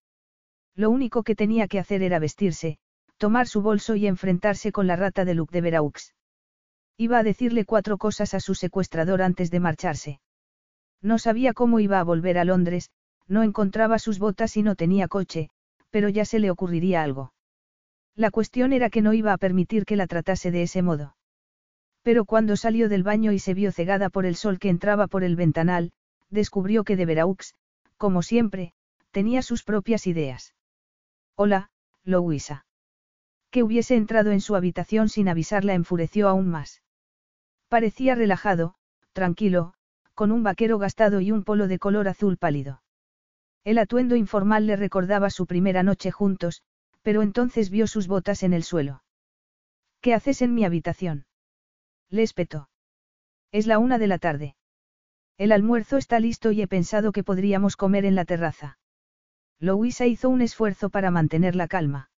Lo 0.75 0.89
único 0.89 1.23
que 1.23 1.35
tenía 1.35 1.67
que 1.67 1.79
hacer 1.79 2.03
era 2.03 2.19
vestirse, 2.19 2.77
tomar 3.17 3.47
su 3.47 3.61
bolso 3.61 3.95
y 3.95 4.07
enfrentarse 4.07 4.71
con 4.71 4.87
la 4.87 4.95
rata 4.95 5.25
de 5.25 5.33
Luke 5.35 5.53
de 5.53 5.61
Veraux. 5.61 6.13
Iba 6.97 7.19
a 7.19 7.23
decirle 7.23 7.65
cuatro 7.65 7.97
cosas 7.97 8.33
a 8.33 8.39
su 8.39 8.55
secuestrador 8.55 9.21
antes 9.21 9.51
de 9.51 9.59
marcharse. 9.59 10.19
No 11.01 11.17
sabía 11.17 11.53
cómo 11.53 11.79
iba 11.79 11.99
a 11.99 12.03
volver 12.03 12.37
a 12.37 12.45
Londres, 12.45 12.89
no 13.27 13.43
encontraba 13.43 13.99
sus 13.99 14.19
botas 14.19 14.57
y 14.57 14.63
no 14.63 14.75
tenía 14.75 15.07
coche, 15.07 15.49
pero 15.89 16.09
ya 16.09 16.25
se 16.25 16.39
le 16.39 16.51
ocurriría 16.51 17.01
algo. 17.01 17.33
La 18.15 18.29
cuestión 18.29 18.73
era 18.73 18.89
que 18.89 19.01
no 19.01 19.13
iba 19.13 19.33
a 19.33 19.37
permitir 19.37 19.85
que 19.85 19.95
la 19.95 20.07
tratase 20.07 20.51
de 20.51 20.63
ese 20.63 20.81
modo. 20.81 21.15
Pero 22.03 22.25
cuando 22.25 22.55
salió 22.55 22.89
del 22.89 23.03
baño 23.03 23.31
y 23.31 23.39
se 23.39 23.53
vio 23.53 23.71
cegada 23.71 24.09
por 24.09 24.25
el 24.25 24.35
sol 24.35 24.59
que 24.59 24.69
entraba 24.69 25.07
por 25.07 25.23
el 25.23 25.35
ventanal, 25.35 25.91
descubrió 26.31 26.83
que 26.83 26.95
de 26.95 27.05
Veraux, 27.05 27.55
como 27.97 28.23
siempre, 28.23 28.73
tenía 29.11 29.43
sus 29.43 29.63
propias 29.63 30.07
ideas. 30.07 30.55
Hola, 31.35 31.69
Louisa. 32.03 32.65
Que 33.51 33.63
hubiese 33.63 33.95
entrado 33.95 34.31
en 34.31 34.41
su 34.41 34.55
habitación 34.55 35.09
sin 35.09 35.27
avisarla 35.27 35.73
enfureció 35.73 36.29
aún 36.29 36.49
más. 36.49 36.81
Parecía 37.67 38.15
relajado, 38.15 38.75
tranquilo, 39.13 39.73
con 40.15 40.31
un 40.31 40.43
vaquero 40.43 40.77
gastado 40.77 41.21
y 41.21 41.31
un 41.31 41.43
polo 41.43 41.67
de 41.67 41.79
color 41.79 42.07
azul 42.07 42.37
pálido. 42.37 42.81
El 43.63 43.77
atuendo 43.77 44.15
informal 44.15 44.65
le 44.65 44.75
recordaba 44.75 45.29
su 45.29 45.45
primera 45.45 45.83
noche 45.83 46.11
juntos, 46.11 46.63
pero 47.01 47.21
entonces 47.21 47.69
vio 47.69 47.87
sus 47.87 48.07
botas 48.07 48.43
en 48.43 48.53
el 48.53 48.63
suelo. 48.63 49.03
¿Qué 49.99 50.13
haces 50.13 50.41
en 50.41 50.55
mi 50.55 50.65
habitación? 50.65 51.25
Le 52.09 52.23
espetó. 52.23 52.69
Es 53.51 53.67
la 53.67 53.79
una 53.79 53.97
de 53.97 54.07
la 54.07 54.17
tarde. 54.17 54.55
El 55.41 55.51
almuerzo 55.51 55.97
está 55.97 56.19
listo 56.19 56.51
y 56.51 56.61
he 56.61 56.67
pensado 56.67 57.11
que 57.11 57.23
podríamos 57.23 57.75
comer 57.75 58.05
en 58.05 58.13
la 58.13 58.25
terraza. 58.25 58.77
Louisa 59.59 60.05
hizo 60.05 60.29
un 60.29 60.43
esfuerzo 60.43 60.91
para 60.91 61.09
mantener 61.09 61.55
la 61.55 61.67
calma. 61.67 62.11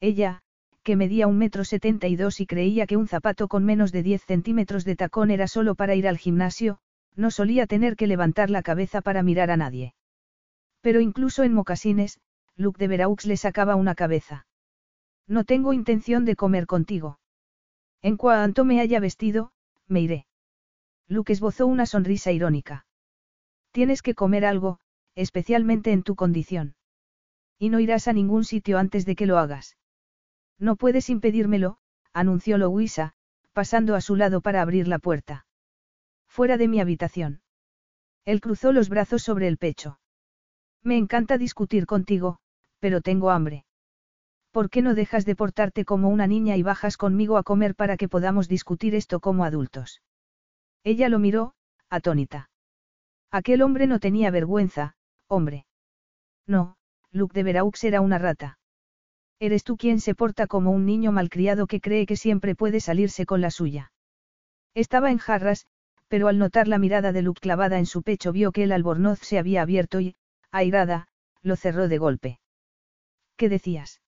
Ella, 0.00 0.40
que 0.82 0.96
medía 0.96 1.28
un 1.28 1.38
metro 1.38 1.62
setenta 1.62 2.08
y 2.08 2.16
dos 2.16 2.40
y 2.40 2.46
creía 2.46 2.88
que 2.88 2.96
un 2.96 3.06
zapato 3.06 3.46
con 3.46 3.64
menos 3.64 3.92
de 3.92 4.02
diez 4.02 4.24
centímetros 4.24 4.84
de 4.84 4.96
tacón 4.96 5.30
era 5.30 5.46
solo 5.46 5.76
para 5.76 5.94
ir 5.94 6.08
al 6.08 6.18
gimnasio, 6.18 6.78
no 7.14 7.30
solía 7.30 7.68
tener 7.68 7.94
que 7.94 8.08
levantar 8.08 8.50
la 8.50 8.62
cabeza 8.62 9.00
para 9.00 9.22
mirar 9.22 9.52
a 9.52 9.56
nadie. 9.56 9.94
Pero 10.80 10.98
incluso 10.98 11.44
en 11.44 11.54
mocasines, 11.54 12.18
Luke 12.56 12.80
de 12.80 12.88
Veraux 12.88 13.26
le 13.26 13.36
sacaba 13.36 13.76
una 13.76 13.94
cabeza. 13.94 14.48
No 15.28 15.44
tengo 15.44 15.72
intención 15.72 16.24
de 16.24 16.34
comer 16.34 16.66
contigo. 16.66 17.20
En 18.02 18.16
cuanto 18.16 18.64
me 18.64 18.80
haya 18.80 18.98
vestido, 18.98 19.52
me 19.86 20.00
iré. 20.00 20.26
Luke 21.10 21.32
esbozó 21.32 21.66
una 21.66 21.86
sonrisa 21.86 22.30
irónica. 22.30 22.86
Tienes 23.72 24.00
que 24.00 24.14
comer 24.14 24.44
algo, 24.44 24.78
especialmente 25.16 25.90
en 25.90 26.04
tu 26.04 26.14
condición. 26.14 26.76
Y 27.58 27.68
no 27.68 27.80
irás 27.80 28.06
a 28.06 28.12
ningún 28.12 28.44
sitio 28.44 28.78
antes 28.78 29.06
de 29.06 29.16
que 29.16 29.26
lo 29.26 29.36
hagas. 29.36 29.76
No 30.56 30.76
puedes 30.76 31.10
impedírmelo, 31.10 31.78
anunció 32.12 32.58
Louisa, 32.58 33.14
pasando 33.52 33.96
a 33.96 34.00
su 34.00 34.14
lado 34.14 34.40
para 34.40 34.62
abrir 34.62 34.86
la 34.86 35.00
puerta. 35.00 35.46
Fuera 36.28 36.56
de 36.56 36.68
mi 36.68 36.80
habitación. 36.80 37.42
Él 38.24 38.40
cruzó 38.40 38.72
los 38.72 38.88
brazos 38.88 39.24
sobre 39.24 39.48
el 39.48 39.58
pecho. 39.58 39.98
Me 40.84 40.96
encanta 40.96 41.38
discutir 41.38 41.86
contigo, 41.86 42.38
pero 42.78 43.00
tengo 43.00 43.30
hambre. 43.32 43.64
¿Por 44.52 44.70
qué 44.70 44.80
no 44.80 44.94
dejas 44.94 45.24
de 45.24 45.34
portarte 45.34 45.84
como 45.84 46.08
una 46.08 46.28
niña 46.28 46.56
y 46.56 46.62
bajas 46.62 46.96
conmigo 46.96 47.36
a 47.36 47.42
comer 47.42 47.74
para 47.74 47.96
que 47.96 48.08
podamos 48.08 48.48
discutir 48.48 48.94
esto 48.94 49.18
como 49.18 49.44
adultos? 49.44 50.02
Ella 50.84 51.08
lo 51.08 51.18
miró, 51.18 51.54
atónita. 51.88 52.50
Aquel 53.30 53.62
hombre 53.62 53.86
no 53.86 54.00
tenía 54.00 54.30
vergüenza, 54.30 54.94
hombre. 55.28 55.66
No, 56.46 56.76
Luke 57.12 57.34
de 57.34 57.42
Veraux 57.42 57.84
era 57.84 58.00
una 58.00 58.18
rata. 58.18 58.58
Eres 59.38 59.64
tú 59.64 59.76
quien 59.76 60.00
se 60.00 60.14
porta 60.14 60.46
como 60.46 60.70
un 60.70 60.84
niño 60.84 61.12
malcriado 61.12 61.66
que 61.66 61.80
cree 61.80 62.06
que 62.06 62.16
siempre 62.16 62.54
puede 62.54 62.80
salirse 62.80 63.24
con 63.26 63.40
la 63.40 63.50
suya. 63.50 63.92
Estaba 64.74 65.10
en 65.10 65.18
jarras, 65.18 65.66
pero 66.08 66.28
al 66.28 66.38
notar 66.38 66.66
la 66.66 66.78
mirada 66.78 67.12
de 67.12 67.22
Luke 67.22 67.40
clavada 67.40 67.78
en 67.78 67.86
su 67.86 68.02
pecho 68.02 68.32
vio 68.32 68.52
que 68.52 68.64
el 68.64 68.72
albornoz 68.72 69.20
se 69.20 69.38
había 69.38 69.62
abierto 69.62 70.00
y, 70.00 70.16
airada, 70.50 71.06
lo 71.42 71.56
cerró 71.56 71.88
de 71.88 71.98
golpe. 71.98 72.40
¿Qué 73.36 73.48
decías? 73.48 74.02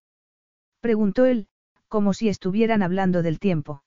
preguntó 0.81 1.27
él, 1.27 1.47
como 1.87 2.13
si 2.13 2.29
estuvieran 2.29 2.83
hablando 2.83 3.23
del 3.23 3.39
tiempo. 3.39 3.85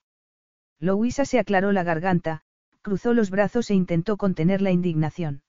Louisa 0.79 1.25
se 1.25 1.39
aclaró 1.39 1.71
la 1.71 1.83
garganta, 1.83 2.44
cruzó 2.85 3.15
los 3.15 3.31
brazos 3.31 3.71
e 3.71 3.73
intentó 3.73 4.15
contener 4.15 4.61
la 4.61 4.69
indignación. 4.69 5.41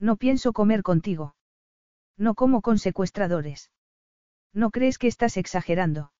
No 0.00 0.16
pienso 0.16 0.52
comer 0.52 0.82
contigo. 0.82 1.36
No 2.16 2.34
como 2.34 2.62
con 2.62 2.80
secuestradores. 2.80 3.70
¿No 4.52 4.72
crees 4.72 4.98
que 4.98 5.06
estás 5.06 5.36
exagerando? 5.36 6.10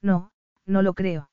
No, 0.00 0.30
no 0.66 0.82
lo 0.82 0.94
creo. 0.94 1.30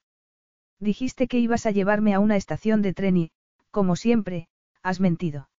Dijiste 0.79 1.27
que 1.27 1.37
ibas 1.37 1.67
a 1.67 1.69
llevarme 1.69 2.15
a 2.15 2.19
una 2.19 2.35
estación 2.35 2.81
de 2.81 2.95
tren 2.95 3.17
y, 3.17 3.31
como 3.69 3.95
siempre, 3.95 4.47
has 4.81 4.99
mentido. 4.99 5.51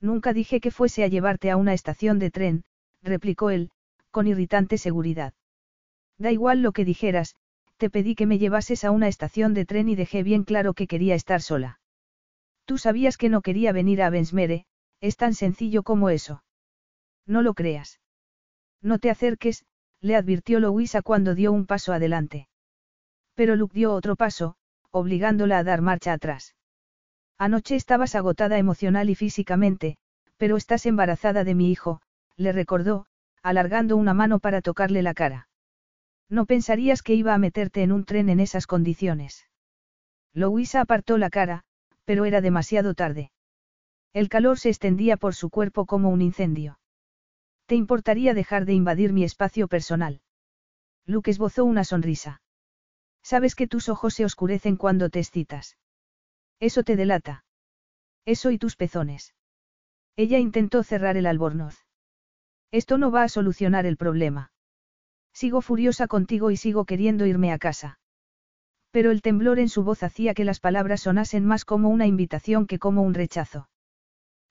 Nunca 0.00 0.32
dije 0.32 0.58
que 0.58 0.72
fuese 0.72 1.04
a 1.04 1.06
llevarte 1.06 1.52
a 1.52 1.56
una 1.56 1.72
estación 1.72 2.18
de 2.18 2.32
tren, 2.32 2.64
replicó 3.00 3.50
él, 3.50 3.70
con 4.10 4.26
irritante 4.26 4.76
seguridad. 4.76 5.34
Da 6.18 6.32
igual 6.32 6.62
lo 6.62 6.72
que 6.72 6.84
dijeras, 6.84 7.36
te 7.76 7.90
pedí 7.90 8.16
que 8.16 8.26
me 8.26 8.40
llevases 8.40 8.82
a 8.82 8.90
una 8.90 9.06
estación 9.06 9.54
de 9.54 9.66
tren 9.66 9.88
y 9.88 9.94
dejé 9.94 10.24
bien 10.24 10.42
claro 10.42 10.74
que 10.74 10.88
quería 10.88 11.14
estar 11.14 11.40
sola. 11.40 11.78
Tú 12.64 12.78
sabías 12.78 13.16
que 13.16 13.28
no 13.28 13.42
quería 13.42 13.72
venir 13.72 14.02
a 14.02 14.10
Bensmere, 14.10 14.66
es 15.00 15.16
tan 15.16 15.34
sencillo 15.34 15.82
como 15.82 16.10
eso. 16.10 16.44
No 17.26 17.42
lo 17.42 17.54
creas. 17.54 18.00
No 18.80 18.98
te 18.98 19.10
acerques, 19.10 19.64
le 20.00 20.16
advirtió 20.16 20.60
Louisa 20.60 21.02
cuando 21.02 21.34
dio 21.34 21.52
un 21.52 21.66
paso 21.66 21.92
adelante. 21.92 22.48
Pero 23.34 23.56
Luke 23.56 23.74
dio 23.74 23.92
otro 23.92 24.16
paso, 24.16 24.56
obligándola 24.90 25.58
a 25.58 25.64
dar 25.64 25.80
marcha 25.80 26.12
atrás. 26.12 26.54
Anoche 27.38 27.76
estabas 27.76 28.14
agotada 28.14 28.58
emocional 28.58 29.10
y 29.10 29.14
físicamente, 29.14 29.96
pero 30.36 30.56
estás 30.56 30.86
embarazada 30.86 31.44
de 31.44 31.54
mi 31.54 31.70
hijo, 31.70 32.00
le 32.36 32.52
recordó, 32.52 33.06
alargando 33.42 33.96
una 33.96 34.14
mano 34.14 34.38
para 34.38 34.60
tocarle 34.60 35.02
la 35.02 35.14
cara. 35.14 35.48
No 36.28 36.46
pensarías 36.46 37.02
que 37.02 37.14
iba 37.14 37.34
a 37.34 37.38
meterte 37.38 37.82
en 37.82 37.92
un 37.92 38.04
tren 38.04 38.28
en 38.28 38.40
esas 38.40 38.66
condiciones. 38.66 39.46
Louisa 40.32 40.80
apartó 40.80 41.18
la 41.18 41.30
cara, 41.30 41.64
pero 42.04 42.24
era 42.24 42.40
demasiado 42.40 42.94
tarde. 42.94 43.30
El 44.12 44.28
calor 44.28 44.58
se 44.58 44.68
extendía 44.68 45.16
por 45.16 45.34
su 45.34 45.50
cuerpo 45.50 45.86
como 45.86 46.10
un 46.10 46.20
incendio. 46.20 46.78
¿Te 47.66 47.74
importaría 47.74 48.34
dejar 48.34 48.66
de 48.66 48.74
invadir 48.74 49.12
mi 49.12 49.24
espacio 49.24 49.68
personal? 49.68 50.20
Luke 51.06 51.30
esbozó 51.30 51.64
una 51.64 51.84
sonrisa. 51.84 52.42
Sabes 53.22 53.54
que 53.54 53.66
tus 53.66 53.88
ojos 53.88 54.14
se 54.14 54.24
oscurecen 54.24 54.76
cuando 54.76 55.08
te 55.08 55.20
excitas. 55.20 55.78
Eso 56.60 56.82
te 56.82 56.96
delata. 56.96 57.44
Eso 58.24 58.50
y 58.50 58.58
tus 58.58 58.76
pezones. 58.76 59.34
Ella 60.16 60.38
intentó 60.38 60.82
cerrar 60.82 61.16
el 61.16 61.26
albornoz. 61.26 61.86
Esto 62.70 62.98
no 62.98 63.10
va 63.10 63.22
a 63.22 63.28
solucionar 63.28 63.86
el 63.86 63.96
problema. 63.96 64.52
Sigo 65.32 65.60
furiosa 65.60 66.06
contigo 66.08 66.50
y 66.50 66.56
sigo 66.56 66.84
queriendo 66.84 67.26
irme 67.26 67.52
a 67.52 67.58
casa. 67.58 67.98
Pero 68.92 69.10
el 69.10 69.22
temblor 69.22 69.58
en 69.58 69.68
su 69.68 69.82
voz 69.82 70.02
hacía 70.02 70.34
que 70.34 70.44
las 70.44 70.60
palabras 70.60 71.00
sonasen 71.00 71.44
más 71.44 71.64
como 71.64 71.88
una 71.88 72.06
invitación 72.06 72.66
que 72.66 72.78
como 72.78 73.02
un 73.02 73.14
rechazo. 73.14 73.68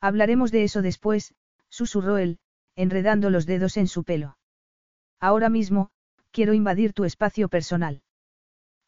Hablaremos 0.02 0.52
de 0.52 0.64
eso 0.64 0.82
después, 0.82 1.34
susurró 1.70 2.18
él, 2.18 2.40
enredando 2.76 3.30
los 3.30 3.46
dedos 3.46 3.78
en 3.78 3.88
su 3.88 4.04
pelo. 4.04 4.38
Ahora 5.20 5.50
mismo, 5.50 5.92
quiero 6.32 6.54
invadir 6.54 6.92
tu 6.94 7.06
espacio 7.06 7.50
personal. 7.50 8.02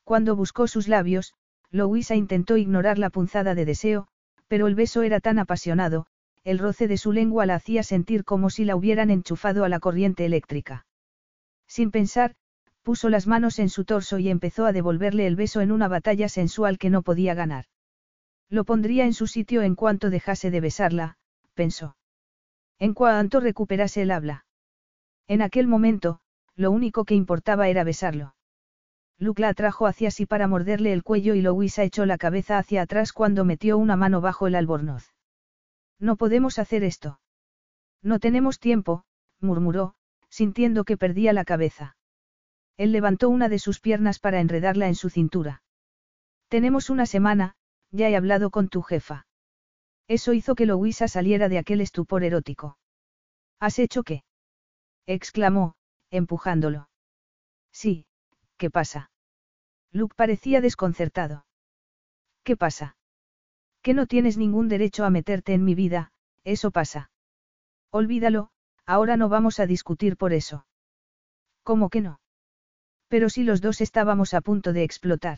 Cuando 0.04 0.36
buscó 0.36 0.68
sus 0.68 0.88
labios, 0.88 1.36
Louisa 1.70 2.16
intentó 2.16 2.58
ignorar 2.58 2.98
la 2.98 3.12
punzada 3.12 3.56
de 3.56 3.66
deseo, 3.66 4.08
pero 4.48 4.68
el 4.68 4.76
beso 4.76 5.04
era 5.04 5.20
tan 5.20 5.38
apasionado, 5.38 6.08
el 6.44 6.60
roce 6.60 6.88
de 6.88 6.98
su 6.98 7.12
lengua 7.12 7.46
la 7.46 7.56
hacía 7.56 7.84
sentir 7.84 8.26
como 8.26 8.50
si 8.50 8.66
la 8.66 8.76
hubieran 8.76 9.12
enchufado 9.12 9.64
a 9.64 9.70
la 9.70 9.80
corriente 9.80 10.26
eléctrica. 10.26 10.86
Sin 11.68 11.92
pensar, 11.92 12.36
puso 12.84 13.10
las 13.10 13.28
manos 13.28 13.60
en 13.60 13.70
su 13.70 13.86
torso 13.86 14.20
y 14.20 14.30
empezó 14.30 14.66
a 14.66 14.74
devolverle 14.74 15.26
el 15.26 15.36
beso 15.36 15.62
en 15.62 15.72
una 15.72 15.88
batalla 15.88 16.30
sensual 16.30 16.78
que 16.78 16.90
no 16.90 17.02
podía 17.02 17.34
ganar. 17.34 17.66
Lo 18.50 18.66
pondría 18.66 19.06
en 19.06 19.14
su 19.14 19.26
sitio 19.26 19.62
en 19.62 19.76
cuanto 19.76 20.10
dejase 20.10 20.52
de 20.52 20.60
besarla, 20.60 21.18
pensó. 21.54 21.96
En 22.78 22.94
cuanto 22.94 23.40
recuperase 23.40 24.02
el 24.02 24.12
habla. 24.12 24.46
En 25.28 25.42
aquel 25.42 25.68
momento, 25.68 26.20
lo 26.56 26.70
único 26.70 27.06
que 27.06 27.16
importaba 27.16 27.70
era 27.70 27.84
besarlo. 27.84 28.36
Luke 29.18 29.42
la 29.42 29.50
atrajo 29.50 29.88
hacia 29.88 30.12
sí 30.12 30.26
para 30.26 30.48
morderle 30.48 30.92
el 30.92 31.04
cuello 31.04 31.34
y 31.34 31.42
Louisa 31.42 31.84
echó 31.84 32.06
la 32.06 32.18
cabeza 32.18 32.58
hacia 32.58 32.82
atrás 32.82 33.14
cuando 33.14 33.46
metió 33.46 33.78
una 33.78 33.96
mano 33.96 34.20
bajo 34.22 34.48
el 34.48 34.56
albornoz. 34.56 35.14
No 36.00 36.18
podemos 36.18 36.60
hacer 36.60 36.84
esto. 36.84 37.20
No 38.02 38.20
tenemos 38.20 38.60
tiempo, 38.60 39.06
murmuró, 39.40 39.96
sintiendo 40.30 40.84
que 40.84 40.98
perdía 40.98 41.32
la 41.32 41.46
cabeza. 41.46 41.96
Él 42.78 42.92
levantó 42.92 43.30
una 43.30 43.50
de 43.50 43.60
sus 43.60 43.80
piernas 43.80 44.20
para 44.20 44.40
enredarla 44.40 44.88
en 44.88 44.96
su 44.96 45.10
cintura. 45.10 45.62
Tenemos 46.48 46.90
una 46.90 47.06
semana, 47.06 47.56
ya 47.92 48.10
he 48.10 48.16
hablado 48.16 48.50
con 48.50 48.70
tu 48.70 48.82
jefa. 48.82 49.26
Eso 50.08 50.34
hizo 50.34 50.56
que 50.56 50.66
Louisa 50.66 51.08
saliera 51.08 51.50
de 51.50 51.58
aquel 51.58 51.82
estupor 51.82 52.24
erótico. 52.24 52.78
¿Has 53.60 53.80
hecho 53.80 54.04
qué? 54.04 54.24
exclamó, 55.06 55.76
empujándolo. 56.10 56.90
Sí, 57.72 58.06
¿qué 58.58 58.70
pasa? 58.70 59.12
Luke 59.92 60.16
parecía 60.16 60.62
desconcertado. 60.62 61.46
¿Qué 62.44 62.58
pasa? 62.58 62.98
Que 63.82 63.94
no 63.94 64.08
tienes 64.08 64.38
ningún 64.38 64.70
derecho 64.70 65.06
a 65.06 65.10
meterte 65.10 65.54
en 65.54 65.64
mi 65.64 65.76
vida, 65.76 66.12
eso 66.44 66.72
pasa. 66.72 67.12
Olvídalo, 67.92 68.50
ahora 68.86 69.18
no 69.18 69.30
vamos 69.30 69.60
a 69.60 69.68
discutir 69.68 70.18
por 70.18 70.34
eso. 70.34 70.66
¿Cómo 71.64 71.90
que 71.90 72.02
no? 72.02 72.20
Pero 73.14 73.30
si 73.30 73.44
los 73.44 73.62
dos 73.62 73.80
estábamos 73.80 74.34
a 74.34 74.42
punto 74.42 74.74
de 74.74 74.84
explotar. 74.84 75.38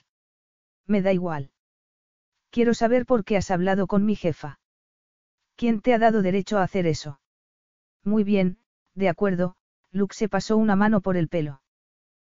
Me 0.87 1.01
da 1.01 1.11
igual. 1.11 1.51
Quiero 2.49 2.73
saber 2.73 3.05
por 3.05 3.25
qué 3.25 3.35
has 3.35 3.51
hablado 3.51 3.85
con 3.85 4.05
mi 4.05 4.15
jefa. 4.15 4.61
¿Quién 5.57 5.81
te 5.81 5.93
ha 5.93 5.99
dado 5.99 6.21
derecho 6.21 6.57
a 6.57 6.63
hacer 6.63 6.87
eso? 6.87 7.19
Muy 8.01 8.23
bien, 8.23 8.59
de 8.93 9.09
acuerdo, 9.09 9.57
Luke 9.91 10.15
se 10.15 10.29
pasó 10.29 10.55
una 10.55 10.77
mano 10.77 11.01
por 11.01 11.17
el 11.17 11.27
pelo. 11.27 11.61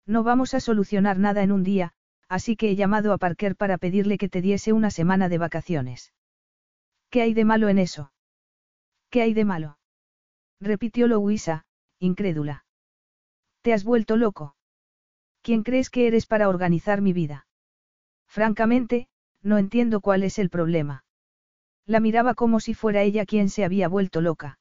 No 0.08 0.24
vamos 0.24 0.56
a 0.56 0.60
solucionar 0.60 1.20
nada 1.20 1.44
en 1.44 1.52
un 1.52 1.64
día, 1.64 1.94
así 2.28 2.56
que 2.56 2.72
he 2.72 2.76
llamado 2.76 3.14
a 3.14 3.20
Parker 3.20 3.56
para 3.56 3.78
pedirle 3.78 4.18
que 4.18 4.30
te 4.30 4.42
diese 4.42 4.74
una 4.74 4.90
semana 4.90 5.30
de 5.30 5.38
vacaciones. 5.38 6.14
¿Qué 7.12 7.22
hay 7.22 7.36
de 7.36 7.46
malo 7.46 7.70
en 7.70 7.78
eso? 7.78 8.12
¿Qué 9.12 9.22
hay 9.22 9.36
de 9.36 9.46
malo? 9.46 9.78
repitió 10.60 11.08
Louisa, 11.08 11.68
incrédula. 12.00 12.66
¿Te 13.62 13.74
has 13.74 13.84
vuelto 13.84 14.18
loco? 14.18 14.57
¿Quién 15.48 15.64
crees 15.64 15.90
que 15.90 16.08
eres 16.08 16.26
para 16.26 16.50
organizar 16.50 17.00
mi 17.00 17.14
vida? 17.14 17.48
Francamente, 18.28 19.08
no 19.42 19.58
entiendo 19.58 20.02
cuál 20.02 20.24
es 20.24 20.40
el 20.40 20.50
problema. 20.50 21.06
La 21.86 22.02
miraba 22.02 22.34
como 22.34 22.60
si 22.60 22.74
fuera 22.74 23.04
ella 23.04 23.26
quien 23.26 23.48
se 23.48 23.64
había 23.64 23.88
vuelto 23.88 24.20
loca. 24.20 24.60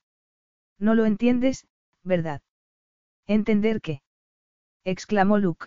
No 0.79 0.95
lo 0.95 1.05
entiendes, 1.05 1.67
¿verdad? 2.05 2.41
¿Entender 3.27 3.81
qué? 3.81 4.01
exclamó 4.85 5.39
Luke. 5.39 5.67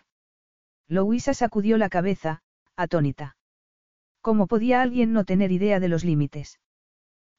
Louisa 0.88 1.34
sacudió 1.34 1.78
la 1.78 1.90
cabeza, 1.90 2.42
atónita. 2.78 3.36
¿Cómo 4.22 4.48
podía 4.48 4.82
alguien 4.82 5.12
no 5.12 5.26
tener 5.26 5.52
idea 5.52 5.82
de 5.82 5.90
los 5.90 6.06
límites? 6.06 6.62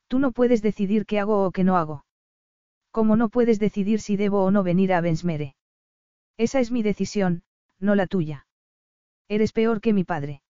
Tú 0.06 0.18
no 0.18 0.32
puedes 0.32 0.60
decidir 0.60 1.06
qué 1.06 1.18
hago 1.18 1.46
o 1.46 1.50
qué 1.50 1.64
no 1.64 1.78
hago. 1.78 2.04
¿Cómo 2.90 3.16
no 3.16 3.30
puedes 3.30 3.58
decidir 3.58 4.02
si 4.02 4.18
debo 4.18 4.44
o 4.44 4.50
no 4.50 4.62
venir 4.62 4.92
a 4.92 5.00
Bensmere? 5.00 5.56
Esa 6.36 6.60
es 6.60 6.70
mi 6.70 6.82
decisión, 6.82 7.42
no 7.80 7.94
la 7.94 8.06
tuya. 8.06 8.46
Eres 9.28 9.52
peor 9.52 9.80
que 9.80 9.92
mi 9.92 10.04
padre. 10.04 10.42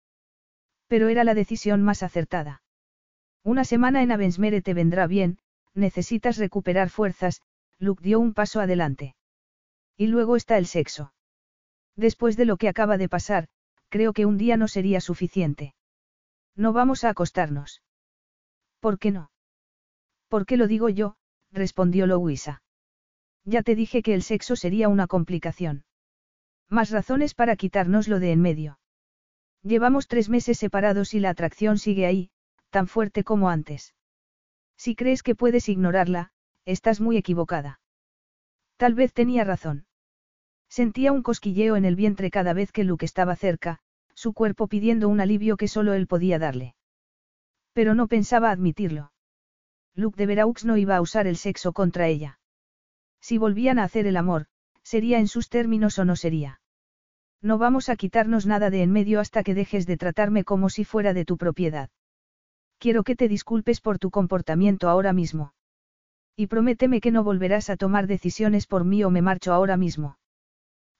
Pero 0.86 1.08
era 1.08 1.24
la 1.24 1.34
decisión 1.34 1.82
más 1.82 2.02
acertada. 2.02 2.62
Una 3.44 3.64
semana 3.64 4.02
en 4.02 4.12
Avensmere 4.12 4.62
te 4.62 4.74
vendrá 4.74 5.06
bien, 5.06 5.38
necesitas 5.74 6.38
recuperar 6.38 6.90
fuerzas, 6.90 7.42
Luke 7.78 8.02
dio 8.02 8.18
un 8.18 8.34
paso 8.34 8.60
adelante. 8.60 9.14
Y 9.96 10.06
luego 10.06 10.36
está 10.36 10.58
el 10.58 10.66
sexo. 10.66 11.12
Después 11.96 12.36
de 12.36 12.44
lo 12.44 12.56
que 12.56 12.68
acaba 12.68 12.98
de 12.98 13.08
pasar, 13.08 13.48
creo 13.88 14.12
que 14.12 14.26
un 14.26 14.38
día 14.38 14.56
no 14.56 14.68
sería 14.68 15.00
suficiente. 15.00 15.74
No 16.54 16.72
vamos 16.72 17.04
a 17.04 17.10
acostarnos. 17.10 17.82
¿Por 18.80 18.98
qué 18.98 19.10
no? 19.10 19.30
¿Por 20.28 20.46
qué 20.46 20.56
lo 20.56 20.66
digo 20.66 20.88
yo? 20.88 21.16
respondió 21.50 22.06
Louisa. 22.06 22.62
Ya 23.44 23.62
te 23.62 23.74
dije 23.74 24.02
que 24.02 24.14
el 24.14 24.22
sexo 24.22 24.56
sería 24.56 24.88
una 24.88 25.06
complicación. 25.06 25.84
Más 26.70 26.90
razones 26.90 27.34
para 27.34 27.56
quitárnoslo 27.56 28.20
de 28.20 28.32
en 28.32 28.40
medio. 28.40 28.78
Llevamos 29.62 30.06
tres 30.06 30.28
meses 30.28 30.58
separados 30.58 31.14
y 31.14 31.20
la 31.20 31.30
atracción 31.30 31.78
sigue 31.78 32.06
ahí, 32.06 32.30
tan 32.70 32.86
fuerte 32.86 33.24
como 33.24 33.48
antes. 33.48 33.94
Si 34.76 34.94
crees 34.94 35.22
que 35.22 35.34
puedes 35.34 35.68
ignorarla, 35.68 36.30
estás 36.64 37.00
muy 37.00 37.16
equivocada. 37.16 37.80
Tal 38.76 38.94
vez 38.94 39.12
tenía 39.12 39.44
razón. 39.44 39.86
Sentía 40.68 41.12
un 41.12 41.22
cosquilleo 41.22 41.76
en 41.76 41.84
el 41.84 41.96
vientre 41.96 42.30
cada 42.30 42.52
vez 42.52 42.70
que 42.70 42.84
Luke 42.84 43.04
estaba 43.04 43.34
cerca, 43.34 43.80
su 44.14 44.34
cuerpo 44.34 44.68
pidiendo 44.68 45.08
un 45.08 45.20
alivio 45.20 45.56
que 45.56 45.68
solo 45.68 45.94
él 45.94 46.06
podía 46.06 46.38
darle. 46.38 46.74
Pero 47.72 47.94
no 47.94 48.08
pensaba 48.08 48.50
admitirlo. 48.50 49.12
Luke 49.94 50.16
de 50.16 50.26
Veraux 50.26 50.64
no 50.64 50.76
iba 50.76 50.96
a 50.96 51.00
usar 51.00 51.26
el 51.26 51.36
sexo 51.36 51.72
contra 51.72 52.06
ella. 52.06 52.38
Si 53.20 53.38
volvían 53.38 53.78
a 53.78 53.84
hacer 53.84 54.06
el 54.06 54.16
amor, 54.16 54.46
sería 54.82 55.18
en 55.18 55.28
sus 55.28 55.48
términos 55.48 55.98
o 55.98 56.04
no 56.04 56.16
sería. 56.16 56.60
No 57.40 57.58
vamos 57.58 57.88
a 57.88 57.96
quitarnos 57.96 58.46
nada 58.46 58.70
de 58.70 58.82
en 58.82 58.90
medio 58.90 59.20
hasta 59.20 59.42
que 59.42 59.54
dejes 59.54 59.86
de 59.86 59.96
tratarme 59.96 60.44
como 60.44 60.70
si 60.70 60.84
fuera 60.84 61.14
de 61.14 61.24
tu 61.24 61.36
propiedad. 61.36 61.90
Quiero 62.78 63.04
que 63.04 63.16
te 63.16 63.28
disculpes 63.28 63.80
por 63.80 63.98
tu 63.98 64.10
comportamiento 64.10 64.88
ahora 64.88 65.12
mismo. 65.12 65.52
Y 66.36 66.46
prométeme 66.46 67.00
que 67.00 67.10
no 67.10 67.24
volverás 67.24 67.70
a 67.70 67.76
tomar 67.76 68.06
decisiones 68.06 68.66
por 68.66 68.84
mí 68.84 69.02
o 69.04 69.10
me 69.10 69.22
marcho 69.22 69.52
ahora 69.52 69.76
mismo. 69.76 70.18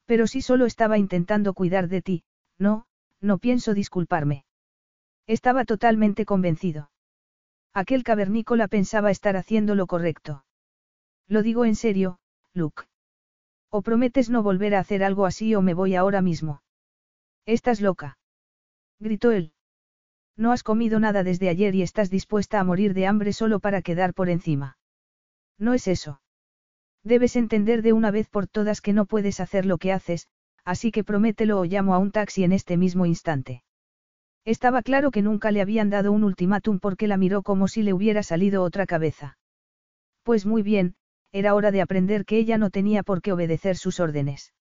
Pero 0.04 0.26
si 0.26 0.42
solo 0.42 0.66
estaba 0.66 0.98
intentando 0.98 1.54
cuidar 1.54 1.88
de 1.88 2.02
ti, 2.02 2.24
no, 2.58 2.86
no 3.20 3.38
pienso 3.38 3.74
disculparme. 3.74 4.44
Estaba 5.26 5.64
totalmente 5.64 6.24
convencido. 6.24 6.90
Aquel 7.74 8.02
cavernícola 8.02 8.66
pensaba 8.66 9.10
estar 9.10 9.36
haciendo 9.36 9.74
lo 9.74 9.86
correcto. 9.86 10.44
Lo 11.28 11.42
digo 11.42 11.64
en 11.64 11.76
serio, 11.76 12.18
Luke. 12.54 12.84
O 13.70 13.82
prometes 13.82 14.30
no 14.30 14.42
volver 14.42 14.74
a 14.74 14.80
hacer 14.80 15.04
algo 15.04 15.26
así 15.26 15.54
o 15.54 15.62
me 15.62 15.74
voy 15.74 15.94
ahora 15.94 16.22
mismo. 16.22 16.62
Estás 17.46 17.80
loca. 17.80 18.18
Gritó 18.98 19.30
él. 19.32 19.52
No 20.36 20.52
has 20.52 20.62
comido 20.62 21.00
nada 21.00 21.24
desde 21.24 21.48
ayer 21.48 21.74
y 21.74 21.82
estás 21.82 22.10
dispuesta 22.10 22.60
a 22.60 22.64
morir 22.64 22.94
de 22.94 23.06
hambre 23.06 23.32
solo 23.32 23.60
para 23.60 23.82
quedar 23.82 24.14
por 24.14 24.28
encima. 24.28 24.78
No 25.58 25.74
es 25.74 25.88
eso. 25.88 26.20
Debes 27.02 27.36
entender 27.36 27.82
de 27.82 27.92
una 27.92 28.10
vez 28.10 28.28
por 28.28 28.46
todas 28.46 28.80
que 28.80 28.92
no 28.92 29.06
puedes 29.06 29.40
hacer 29.40 29.66
lo 29.66 29.78
que 29.78 29.92
haces, 29.92 30.28
así 30.64 30.90
que 30.90 31.04
promételo 31.04 31.58
o 31.58 31.64
llamo 31.64 31.94
a 31.94 31.98
un 31.98 32.10
taxi 32.10 32.44
en 32.44 32.52
este 32.52 32.76
mismo 32.76 33.06
instante. 33.06 33.62
Estaba 34.44 34.82
claro 34.82 35.10
que 35.10 35.22
nunca 35.22 35.50
le 35.50 35.60
habían 35.60 35.90
dado 35.90 36.12
un 36.12 36.24
ultimátum 36.24 36.78
porque 36.78 37.08
la 37.08 37.16
miró 37.16 37.42
como 37.42 37.68
si 37.68 37.82
le 37.82 37.92
hubiera 37.92 38.22
salido 38.22 38.62
otra 38.62 38.86
cabeza. 38.86 39.38
Pues 40.22 40.46
muy 40.46 40.62
bien, 40.62 40.94
era 41.32 41.54
hora 41.54 41.70
de 41.70 41.80
aprender 41.80 42.24
que 42.24 42.38
ella 42.38 42.58
no 42.58 42.70
tenía 42.70 43.02
por 43.02 43.22
qué 43.22 43.32
obedecer 43.32 43.76
sus 43.76 44.00
órdenes. 44.00 44.54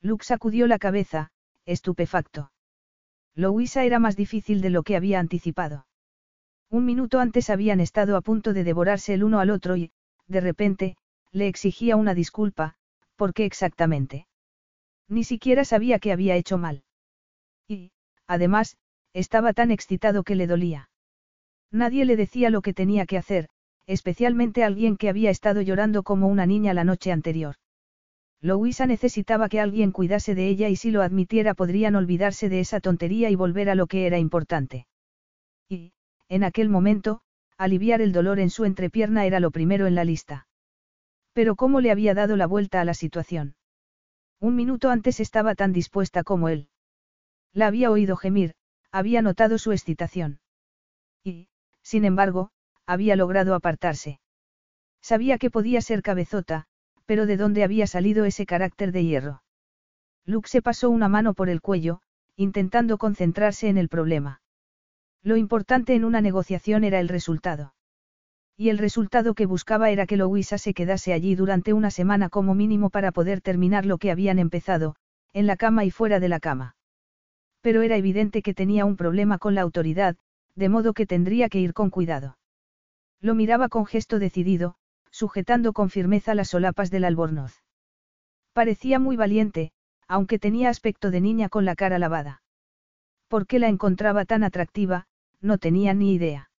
Luke 0.00 0.24
sacudió 0.24 0.66
la 0.66 0.78
cabeza, 0.78 1.30
estupefacto. 1.64 2.52
Louisa 3.34 3.84
era 3.84 3.98
más 3.98 4.16
difícil 4.16 4.60
de 4.60 4.70
lo 4.70 4.82
que 4.82 4.96
había 4.96 5.18
anticipado. 5.18 5.86
Un 6.70 6.84
minuto 6.84 7.20
antes 7.20 7.50
habían 7.50 7.80
estado 7.80 8.16
a 8.16 8.20
punto 8.20 8.52
de 8.52 8.64
devorarse 8.64 9.14
el 9.14 9.24
uno 9.24 9.40
al 9.40 9.50
otro 9.50 9.76
y, 9.76 9.92
de 10.26 10.40
repente, 10.40 10.96
le 11.30 11.48
exigía 11.48 11.96
una 11.96 12.14
disculpa, 12.14 12.76
¿por 13.16 13.34
qué 13.34 13.44
exactamente? 13.44 14.26
Ni 15.08 15.24
siquiera 15.24 15.64
sabía 15.64 15.98
que 15.98 16.12
había 16.12 16.36
hecho 16.36 16.58
mal. 16.58 16.84
Y, 17.68 17.92
además, 18.26 18.76
estaba 19.12 19.52
tan 19.52 19.70
excitado 19.70 20.22
que 20.22 20.34
le 20.34 20.46
dolía. 20.46 20.88
Nadie 21.70 22.04
le 22.04 22.16
decía 22.16 22.50
lo 22.50 22.62
que 22.62 22.74
tenía 22.74 23.06
que 23.06 23.18
hacer, 23.18 23.48
especialmente 23.86 24.64
alguien 24.64 24.96
que 24.96 25.08
había 25.08 25.30
estado 25.30 25.60
llorando 25.60 26.02
como 26.02 26.28
una 26.28 26.46
niña 26.46 26.74
la 26.74 26.84
noche 26.84 27.12
anterior. 27.12 27.56
Louisa 28.40 28.86
necesitaba 28.86 29.48
que 29.48 29.60
alguien 29.60 29.90
cuidase 29.90 30.34
de 30.34 30.48
ella 30.48 30.68
y 30.68 30.76
si 30.76 30.90
lo 30.90 31.02
admitiera 31.02 31.54
podrían 31.54 31.96
olvidarse 31.96 32.48
de 32.48 32.60
esa 32.60 32.80
tontería 32.80 33.30
y 33.30 33.36
volver 33.36 33.70
a 33.70 33.74
lo 33.74 33.86
que 33.86 34.06
era 34.06 34.18
importante. 34.18 34.86
Y, 35.68 35.92
en 36.28 36.44
aquel 36.44 36.68
momento, 36.68 37.22
aliviar 37.56 38.00
el 38.00 38.12
dolor 38.12 38.40
en 38.40 38.50
su 38.50 38.64
entrepierna 38.64 39.24
era 39.24 39.40
lo 39.40 39.50
primero 39.50 39.86
en 39.86 39.94
la 39.94 40.04
lista. 40.04 40.46
Pero 41.32 41.56
cómo 41.56 41.80
le 41.80 41.90
había 41.90 42.14
dado 42.14 42.36
la 42.36 42.46
vuelta 42.46 42.80
a 42.80 42.84
la 42.84 42.94
situación. 42.94 43.56
Un 44.40 44.56
minuto 44.56 44.90
antes 44.90 45.20
estaba 45.20 45.54
tan 45.54 45.72
dispuesta 45.72 46.22
como 46.22 46.48
él. 46.48 46.68
La 47.52 47.66
había 47.68 47.90
oído 47.90 48.16
gemir, 48.16 48.54
había 48.90 49.22
notado 49.22 49.58
su 49.58 49.72
excitación. 49.72 50.40
Y, 51.24 51.48
sin 51.82 52.04
embargo, 52.04 52.50
había 52.86 53.16
logrado 53.16 53.54
apartarse. 53.54 54.20
Sabía 55.02 55.38
que 55.38 55.50
podía 55.50 55.80
ser 55.80 56.02
cabezota, 56.02 56.64
pero 57.06 57.26
¿de 57.26 57.36
dónde 57.36 57.64
había 57.64 57.86
salido 57.86 58.24
ese 58.24 58.46
carácter 58.46 58.92
de 58.92 59.04
hierro? 59.04 59.42
Luke 60.24 60.48
se 60.48 60.62
pasó 60.62 60.88
una 60.90 61.08
mano 61.08 61.34
por 61.34 61.48
el 61.48 61.60
cuello, 61.60 62.00
intentando 62.36 62.98
concentrarse 62.98 63.68
en 63.68 63.76
el 63.76 63.88
problema. 63.88 64.40
Lo 65.22 65.36
importante 65.36 65.94
en 65.94 66.04
una 66.04 66.20
negociación 66.20 66.84
era 66.84 67.00
el 67.00 67.08
resultado. 67.08 67.74
Y 68.56 68.68
el 68.68 68.78
resultado 68.78 69.34
que 69.34 69.46
buscaba 69.46 69.90
era 69.90 70.06
que 70.06 70.16
Louisa 70.16 70.58
se 70.58 70.74
quedase 70.74 71.12
allí 71.12 71.34
durante 71.34 71.72
una 71.72 71.90
semana 71.90 72.28
como 72.28 72.54
mínimo 72.54 72.88
para 72.88 73.10
poder 73.10 73.40
terminar 73.40 73.84
lo 73.84 73.98
que 73.98 74.10
habían 74.10 74.38
empezado, 74.38 74.96
en 75.32 75.46
la 75.46 75.56
cama 75.56 75.84
y 75.84 75.90
fuera 75.90 76.20
de 76.20 76.28
la 76.28 76.40
cama. 76.40 76.76
Pero 77.60 77.82
era 77.82 77.96
evidente 77.96 78.42
que 78.42 78.54
tenía 78.54 78.84
un 78.84 78.96
problema 78.96 79.38
con 79.38 79.54
la 79.54 79.62
autoridad, 79.62 80.16
de 80.54 80.68
modo 80.68 80.92
que 80.92 81.06
tendría 81.06 81.48
que 81.48 81.58
ir 81.58 81.74
con 81.74 81.90
cuidado. 81.90 82.36
Lo 83.24 83.34
miraba 83.34 83.70
con 83.70 83.86
gesto 83.86 84.18
decidido, 84.18 84.74
sujetando 85.10 85.72
con 85.72 85.88
firmeza 85.88 86.34
las 86.34 86.48
solapas 86.50 86.90
del 86.90 87.04
albornoz. 87.04 87.62
Parecía 88.52 88.98
muy 88.98 89.16
valiente, 89.16 89.72
aunque 90.06 90.38
tenía 90.38 90.68
aspecto 90.68 91.10
de 91.10 91.22
niña 91.22 91.48
con 91.48 91.64
la 91.64 91.74
cara 91.74 91.98
lavada. 91.98 92.42
¿Por 93.28 93.46
qué 93.46 93.58
la 93.58 93.68
encontraba 93.68 94.26
tan 94.26 94.44
atractiva? 94.44 95.06
No 95.40 95.56
tenía 95.56 95.94
ni 95.94 96.12
idea. 96.12 96.50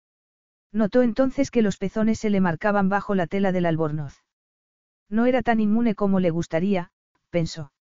Notó 0.72 1.04
entonces 1.04 1.52
que 1.52 1.62
los 1.62 1.78
pezones 1.78 2.18
se 2.18 2.32
le 2.32 2.42
marcaban 2.42 2.90
bajo 2.90 3.14
la 3.14 3.28
tela 3.28 3.52
del 3.52 3.68
albornoz. 3.68 4.24
No 5.08 5.28
era 5.28 5.44
tan 5.44 5.60
inmune 5.60 5.94
como 5.94 6.20
le 6.20 6.32
gustaría, 6.32 6.90
pensó. 7.30 7.74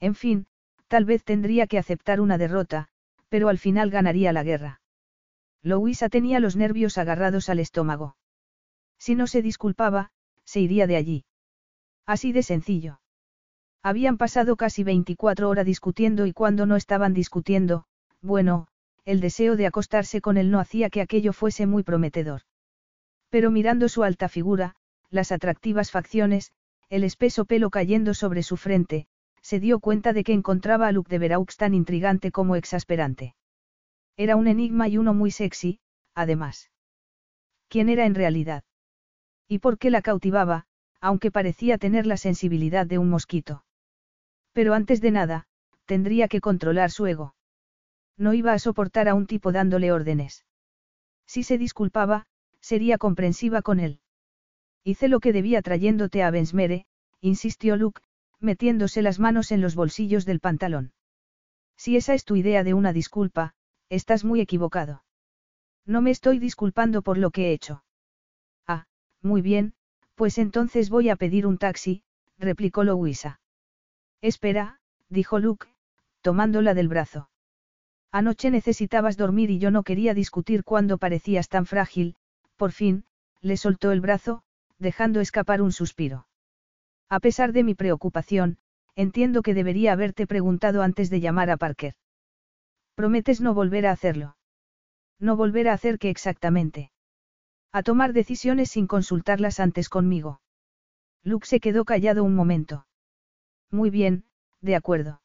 En 0.00 0.16
fin, 0.16 0.48
tal 0.88 1.04
vez 1.04 1.22
tendría 1.22 1.68
que 1.68 1.78
aceptar 1.78 2.20
una 2.20 2.38
derrota, 2.38 2.88
pero 3.28 3.48
al 3.48 3.58
final 3.58 3.88
ganaría 3.88 4.32
la 4.32 4.42
guerra. 4.42 4.79
Louisa 5.62 6.08
tenía 6.08 6.40
los 6.40 6.56
nervios 6.56 6.98
agarrados 6.98 7.48
al 7.48 7.58
estómago. 7.58 8.16
Si 8.98 9.14
no 9.14 9.26
se 9.26 9.42
disculpaba, 9.42 10.10
se 10.44 10.60
iría 10.60 10.86
de 10.86 10.96
allí. 10.96 11.24
Así 12.06 12.32
de 12.32 12.42
sencillo. 12.42 13.00
Habían 13.82 14.18
pasado 14.18 14.56
casi 14.56 14.84
24 14.84 15.48
horas 15.48 15.64
discutiendo 15.64 16.26
y 16.26 16.32
cuando 16.32 16.66
no 16.66 16.76
estaban 16.76 17.14
discutiendo, 17.14 17.84
bueno, 18.20 18.66
el 19.04 19.20
deseo 19.20 19.56
de 19.56 19.66
acostarse 19.66 20.20
con 20.20 20.36
él 20.36 20.50
no 20.50 20.60
hacía 20.60 20.90
que 20.90 21.00
aquello 21.00 21.32
fuese 21.32 21.66
muy 21.66 21.82
prometedor. 21.82 22.42
Pero 23.30 23.50
mirando 23.50 23.88
su 23.88 24.02
alta 24.02 24.28
figura, 24.28 24.76
las 25.08 25.32
atractivas 25.32 25.90
facciones, 25.90 26.52
el 26.90 27.04
espeso 27.04 27.44
pelo 27.44 27.70
cayendo 27.70 28.14
sobre 28.14 28.42
su 28.42 28.56
frente, 28.56 29.06
se 29.40 29.60
dio 29.60 29.80
cuenta 29.80 30.12
de 30.12 30.24
que 30.24 30.32
encontraba 30.32 30.88
a 30.88 30.92
Luke 30.92 31.08
de 31.08 31.18
Veraux 31.18 31.56
tan 31.56 31.72
intrigante 31.72 32.30
como 32.30 32.56
exasperante. 32.56 33.34
Era 34.16 34.36
un 34.36 34.48
enigma 34.48 34.88
y 34.88 34.98
uno 34.98 35.14
muy 35.14 35.30
sexy, 35.30 35.80
además. 36.14 36.70
¿Quién 37.68 37.88
era 37.88 38.04
en 38.06 38.14
realidad? 38.14 38.64
¿Y 39.48 39.58
por 39.58 39.78
qué 39.78 39.90
la 39.90 40.02
cautivaba, 40.02 40.66
aunque 41.00 41.30
parecía 41.30 41.78
tener 41.78 42.06
la 42.06 42.16
sensibilidad 42.16 42.86
de 42.86 42.98
un 42.98 43.08
mosquito? 43.10 43.64
Pero 44.52 44.74
antes 44.74 45.00
de 45.00 45.10
nada, 45.10 45.46
tendría 45.86 46.28
que 46.28 46.40
controlar 46.40 46.90
su 46.90 47.06
ego. 47.06 47.34
No 48.16 48.34
iba 48.34 48.52
a 48.52 48.58
soportar 48.58 49.08
a 49.08 49.14
un 49.14 49.26
tipo 49.26 49.52
dándole 49.52 49.92
órdenes. 49.92 50.44
Si 51.26 51.42
se 51.42 51.58
disculpaba, 51.58 52.26
sería 52.60 52.98
comprensiva 52.98 53.62
con 53.62 53.80
él. 53.80 54.00
Hice 54.84 55.08
lo 55.08 55.20
que 55.20 55.32
debía 55.32 55.62
trayéndote 55.62 56.22
a 56.22 56.30
Bensmere, 56.30 56.86
insistió 57.20 57.76
Luke, 57.76 58.02
metiéndose 58.38 59.02
las 59.02 59.18
manos 59.18 59.52
en 59.52 59.60
los 59.60 59.74
bolsillos 59.74 60.24
del 60.26 60.40
pantalón. 60.40 60.92
Si 61.76 61.96
esa 61.96 62.14
es 62.14 62.24
tu 62.24 62.36
idea 62.36 62.64
de 62.64 62.74
una 62.74 62.92
disculpa, 62.92 63.54
estás 63.90 64.24
muy 64.24 64.40
equivocado. 64.40 65.04
No 65.84 66.00
me 66.00 66.10
estoy 66.10 66.38
disculpando 66.38 67.02
por 67.02 67.18
lo 67.18 67.30
que 67.30 67.48
he 67.48 67.52
hecho. 67.52 67.84
Ah, 68.66 68.86
muy 69.20 69.42
bien, 69.42 69.74
pues 70.14 70.38
entonces 70.38 70.88
voy 70.88 71.10
a 71.10 71.16
pedir 71.16 71.46
un 71.46 71.58
taxi, 71.58 72.02
replicó 72.38 72.84
Louisa. 72.84 73.40
Espera, 74.22 74.80
dijo 75.08 75.38
Luke, 75.38 75.66
tomándola 76.22 76.74
del 76.74 76.88
brazo. 76.88 77.28
Anoche 78.12 78.50
necesitabas 78.50 79.16
dormir 79.16 79.50
y 79.50 79.58
yo 79.58 79.70
no 79.70 79.82
quería 79.82 80.14
discutir 80.14 80.64
cuando 80.64 80.98
parecías 80.98 81.48
tan 81.48 81.66
frágil, 81.66 82.16
por 82.56 82.72
fin, 82.72 83.04
le 83.40 83.56
soltó 83.56 83.92
el 83.92 84.00
brazo, 84.00 84.42
dejando 84.78 85.20
escapar 85.20 85.62
un 85.62 85.72
suspiro. 85.72 86.26
A 87.08 87.20
pesar 87.20 87.52
de 87.52 87.64
mi 87.64 87.74
preocupación, 87.74 88.58
entiendo 88.94 89.42
que 89.42 89.54
debería 89.54 89.92
haberte 89.92 90.26
preguntado 90.26 90.82
antes 90.82 91.10
de 91.10 91.20
llamar 91.20 91.50
a 91.50 91.56
Parker. 91.56 91.94
Prometes 93.00 93.40
no 93.40 93.54
volver 93.54 93.86
a 93.86 93.92
hacerlo. 93.92 94.36
No 95.18 95.34
volver 95.34 95.68
a 95.68 95.72
hacer 95.72 95.98
qué 95.98 96.10
exactamente. 96.10 96.92
A 97.72 97.82
tomar 97.82 98.12
decisiones 98.12 98.72
sin 98.72 98.86
consultarlas 98.86 99.58
antes 99.58 99.88
conmigo. 99.88 100.42
Luke 101.24 101.46
se 101.46 101.60
quedó 101.60 101.86
callado 101.86 102.24
un 102.24 102.34
momento. 102.34 102.86
Muy 103.70 103.88
bien, 103.88 104.24
de 104.60 104.76
acuerdo. 104.76 105.22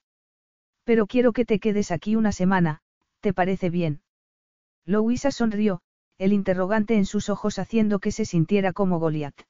Pero 0.85 1.06
quiero 1.06 1.34
que 1.34 1.43
te 1.43 1.60
quedes 1.60 1.91
aquí 1.91 2.15
una 2.15 2.31
semana, 2.31 2.80
¿te 3.19 3.34
parece 3.34 3.69
bien? 3.69 4.02
Louisa 4.85 5.30
sonrió, 5.30 5.81
el 6.18 6.31
interrogante 6.31 6.95
en 6.95 7.06
sus 7.06 7.27
ojos 7.27 7.60
haciendo 7.60 7.99
que 7.99 8.14
se 8.14 8.23
sintiera 8.23 8.72
como 8.72 8.99
Goliath. 8.99 9.41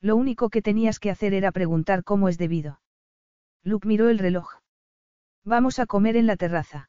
Lo 0.00 0.16
único 0.16 0.50
que 0.50 0.62
tenías 0.62 0.98
que 0.98 1.12
hacer 1.12 1.32
era 1.32 1.52
preguntar 1.52 2.02
cómo 2.02 2.28
es 2.28 2.38
debido. 2.38 2.80
Luke 3.62 3.86
miró 3.86 4.08
el 4.08 4.18
reloj. 4.18 4.48
Vamos 5.44 5.78
a 5.78 5.86
comer 5.86 6.16
en 6.16 6.26
la 6.26 6.34
terraza. 6.34 6.88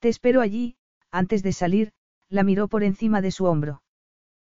Te 0.00 0.08
espero 0.08 0.40
allí, 0.40 0.76
antes 1.10 1.42
de 1.42 1.52
salir, 1.52 1.92
la 2.30 2.42
miró 2.42 2.68
por 2.68 2.82
encima 2.82 3.20
de 3.20 3.30
su 3.30 3.44
hombro. 3.44 3.82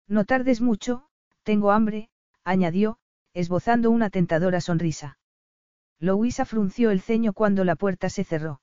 No 0.08 0.24
tardes 0.24 0.62
mucho, 0.62 1.08
tengo 1.44 1.72
hambre, 1.72 2.10
añadió, 2.46 2.98
esbozando 3.34 3.92
una 3.92 4.10
tentadora 4.10 4.62
sonrisa. 4.62 5.18
Louisa 6.00 6.46
frunció 6.46 6.92
el 6.92 7.02
ceño 7.02 7.34
cuando 7.34 7.64
la 7.66 7.76
puerta 7.76 8.10
se 8.10 8.24
cerró. 8.24 8.62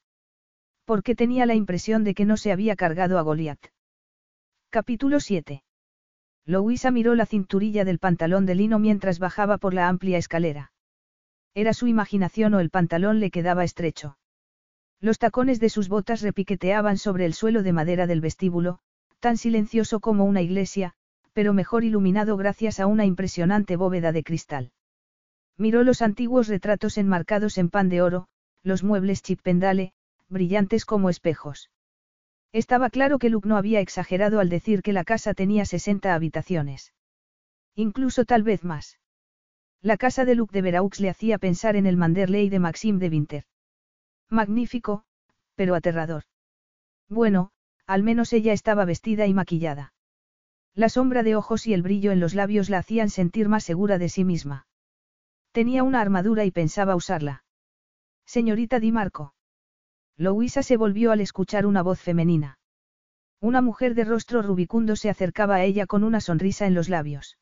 Porque 0.85 1.15
tenía 1.15 1.45
la 1.47 1.55
impresión 1.55 2.03
de 2.03 2.15
que 2.15 2.25
no 2.25 2.37
se 2.37 2.53
había 2.53 2.77
cargado 2.77 3.19
a 3.19 3.23
Goliath. 3.23 3.73
Capítulo 4.71 5.21
7. 5.21 5.63
Louisa 6.47 6.91
miró 6.91 7.15
la 7.15 7.27
cinturilla 7.27 7.85
del 7.85 7.99
pantalón 7.99 8.47
de 8.47 8.55
lino 8.55 8.79
mientras 8.79 9.19
bajaba 9.19 9.59
por 9.59 9.75
la 9.75 9.89
amplia 9.89 10.17
escalera. 10.17 10.73
Era 11.55 11.75
su 11.75 11.87
imaginación 11.89 12.55
o 12.55 12.61
el 12.61 12.71
pantalón 12.71 13.21
le 13.21 13.31
quedaba 13.31 13.65
estrecho. 13.65 14.17
Los 15.01 15.19
tacones 15.19 15.61
de 15.61 15.71
sus 15.71 15.89
botas 15.89 16.21
repiqueteaban 16.21 16.99
sobre 16.99 17.25
el 17.25 17.33
suelo 17.33 17.63
de 17.63 17.73
madera 17.73 18.07
del 18.07 18.21
vestíbulo, 18.21 18.81
tan 19.19 19.39
silencioso 19.39 20.01
como 20.01 20.25
una 20.25 20.43
iglesia, 20.43 20.93
pero 21.33 21.55
mejor 21.55 21.85
iluminado 21.85 22.37
gracias 22.37 22.81
a 22.81 22.87
una 22.87 23.07
impresionante 23.07 23.77
bóveda 23.77 24.13
de 24.13 24.23
cristal. 24.23 24.73
Miró 25.57 25.85
los 25.85 26.03
antiguos 26.03 26.49
retratos 26.49 26.99
enmarcados 26.99 27.57
en 27.57 27.71
pan 27.71 27.89
de 27.89 28.03
oro, 28.03 28.29
los 28.63 28.83
muebles 28.83 29.23
chipendale, 29.23 29.93
brillantes 30.29 30.85
como 30.85 31.09
espejos. 31.09 31.71
Estaba 32.53 32.91
claro 32.91 33.19
que 33.19 33.31
Luke 33.31 33.49
no 33.49 33.57
había 33.57 33.81
exagerado 33.81 34.41
al 34.41 34.49
decir 34.49 34.83
que 34.83 34.93
la 34.93 35.05
casa 35.05 35.35
tenía 35.35 35.65
60 35.65 36.15
habitaciones. 36.15 36.93
Incluso 37.75 38.25
tal 38.25 38.43
vez 38.43 38.65
más. 38.65 38.99
La 39.81 39.97
casa 39.97 40.25
de 40.25 40.35
Luke 40.35 40.53
de 40.53 40.63
Veraux 40.63 41.01
le 41.01 41.09
hacía 41.09 41.39
pensar 41.39 41.77
en 41.77 41.87
el 41.87 41.97
Manderley 41.97 42.51
de 42.51 42.59
Maxime 42.59 42.99
de 42.99 43.09
Winter. 43.09 43.45
Magnífico, 44.31 45.05
pero 45.57 45.75
aterrador. 45.75 46.23
Bueno, 47.09 47.51
al 47.87 48.05
menos 48.05 48.33
ella 48.33 48.53
estaba 48.53 48.85
vestida 48.85 49.27
y 49.27 49.35
maquillada. 49.35 49.93
La 50.75 50.89
sombra 50.89 51.25
de 51.25 51.35
ojos 51.35 51.67
y 51.67 51.75
el 51.75 51.83
brillo 51.83 52.13
en 52.13 52.21
los 52.21 52.35
labios 52.35 52.71
la 52.71 52.79
hacían 52.79 53.11
sentir 53.11 53.49
más 53.49 53.65
segura 53.65 53.99
de 53.99 54.09
sí 54.09 54.25
misma. 54.25 54.67
Tenía 55.51 55.83
una 55.83 56.01
armadura 56.01 56.45
y 56.45 56.53
pensaba 56.53 56.95
usarla. 56.95 57.45
Señorita 58.25 58.79
Di 58.79 58.93
Marco. 58.93 59.35
Louisa 60.17 60.63
se 60.63 60.77
volvió 60.77 61.11
al 61.11 61.21
escuchar 61.21 61.67
una 61.67 61.83
voz 61.83 62.01
femenina. 62.01 62.59
Una 63.41 63.63
mujer 63.63 63.95
de 63.95 64.05
rostro 64.05 64.43
rubicundo 64.43 64.95
se 64.95 65.11
acercaba 65.11 65.57
a 65.57 65.65
ella 65.65 65.87
con 65.87 66.05
una 66.05 66.21
sonrisa 66.21 66.67
en 66.67 66.75
los 66.75 66.89
labios. 66.89 67.39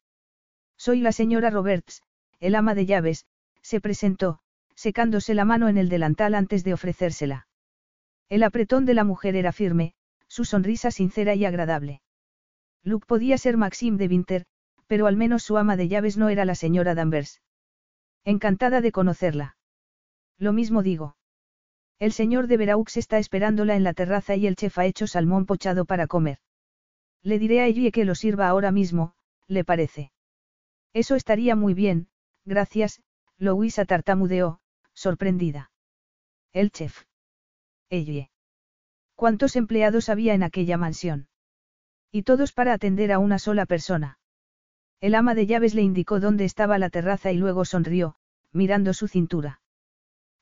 Soy 0.79 1.01
la 1.01 1.13
señora 1.13 1.51
Roberts, 1.51 2.03
el 2.41 2.55
ama 2.55 2.75
de 2.75 2.87
llaves, 2.87 3.27
se 3.61 3.81
presentó, 3.81 4.41
secándose 4.79 5.35
la 5.35 5.45
mano 5.45 5.69
en 5.69 5.77
el 5.77 5.89
delantal 5.89 6.37
antes 6.37 6.63
de 6.63 6.73
ofrecérsela. 6.73 7.49
El 8.29 8.45
apretón 8.45 8.87
de 8.87 8.95
la 8.95 9.03
mujer 9.03 9.35
era 9.35 9.51
firme, 9.51 9.95
su 10.29 10.45
sonrisa 10.45 10.93
sincera 10.93 11.35
y 11.35 11.45
agradable. 11.45 12.01
Luke 12.85 13.05
podía 13.09 13.39
ser 13.39 13.57
Maxime 13.57 13.99
de 13.99 14.07
Winter, 14.07 14.47
pero 14.87 15.09
al 15.09 15.17
menos 15.17 15.43
su 15.43 15.59
ama 15.59 15.77
de 15.77 15.89
llaves 15.89 16.17
no 16.17 16.29
era 16.29 16.45
la 16.45 16.55
señora 16.55 16.95
Danvers. 16.95 17.43
Encantada 18.25 18.81
de 18.81 18.93
conocerla. 18.93 19.57
Lo 20.39 20.53
mismo 20.53 20.85
digo. 20.85 21.17
El 21.99 22.13
señor 22.13 22.47
de 22.47 22.57
Veraux 22.57 22.97
está 22.97 23.19
esperándola 23.19 23.75
en 23.75 23.83
la 23.83 23.95
terraza 23.95 24.37
y 24.37 24.47
el 24.47 24.55
chef 24.55 24.79
ha 24.79 24.87
hecho 24.87 25.09
salmón 25.09 25.45
pochado 25.45 25.87
para 25.87 26.07
comer. 26.07 26.39
Le 27.25 27.41
diré 27.41 27.63
a 27.63 27.67
Ellie 27.67 27.91
que 27.91 28.05
lo 28.05 28.15
sirva 28.15 28.47
ahora 28.47 28.71
mismo, 28.71 29.17
¿le 29.49 29.65
parece? 29.65 30.13
Eso 30.93 31.17
estaría 31.17 31.57
muy 31.57 31.75
bien, 31.75 32.07
gracias, 32.45 33.03
Louisa 33.39 33.85
tartamudeó, 33.85 34.61
sorprendida. 34.99 35.71
El 36.53 36.73
chef. 36.73 37.05
Ellie. 37.89 38.31
¿Cuántos 39.15 39.55
empleados 39.55 40.09
había 40.09 40.35
en 40.35 40.43
aquella 40.43 40.77
mansión? 40.77 41.29
Y 42.11 42.25
todos 42.25 42.53
para 42.53 42.73
atender 42.73 43.13
a 43.13 43.21
una 43.21 43.39
sola 43.39 43.65
persona. 43.65 44.19
El 45.01 45.15
ama 45.15 45.37
de 45.37 45.47
llaves 45.47 45.77
le 45.77 45.83
indicó 45.83 46.19
dónde 46.19 46.45
estaba 46.45 46.79
la 46.79 46.91
terraza 46.91 47.31
y 47.31 47.37
luego 47.37 47.65
sonrió, 47.65 48.17
mirando 48.53 48.93
su 48.93 49.07
cintura. 49.07 49.61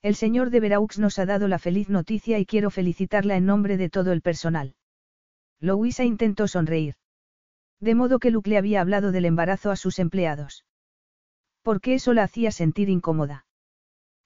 El 0.01 0.15
señor 0.15 0.49
de 0.49 0.59
Veraux 0.59 0.97
nos 0.97 1.19
ha 1.19 1.27
dado 1.27 1.47
la 1.47 1.59
feliz 1.59 1.87
noticia 1.89 2.39
y 2.39 2.45
quiero 2.47 2.71
felicitarla 2.71 3.35
en 3.35 3.45
nombre 3.45 3.77
de 3.77 3.91
todo 3.91 4.11
el 4.11 4.21
personal. 4.23 4.73
Louisa 5.59 6.03
intentó 6.03 6.47
sonreír. 6.47 6.95
De 7.79 7.93
modo 7.93 8.17
que 8.17 8.31
Luke 8.31 8.49
le 8.49 8.57
había 8.57 8.81
hablado 8.81 9.11
del 9.11 9.25
embarazo 9.25 9.69
a 9.69 9.75
sus 9.75 9.99
empleados. 9.99 10.65
Porque 11.61 11.93
eso 11.93 12.13
la 12.13 12.23
hacía 12.23 12.51
sentir 12.51 12.89
incómoda. 12.89 13.46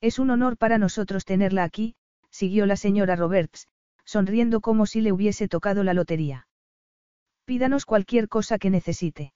Es 0.02 0.18
un 0.18 0.32
honor 0.32 0.58
para 0.58 0.80
nosotros 0.80 1.26
tenerla 1.26 1.64
aquí, 1.64 1.96
siguió 2.32 2.66
la 2.66 2.76
señora 2.76 3.16
Roberts, 3.16 3.68
sonriendo 4.04 4.60
como 4.60 4.88
si 4.88 5.00
le 5.02 5.12
hubiese 5.12 5.48
tocado 5.48 5.84
la 5.84 5.94
lotería. 5.94 6.48
Pídanos 7.46 7.86
cualquier 7.86 8.28
cosa 8.28 8.58
que 8.58 8.72
necesite. 8.72 9.34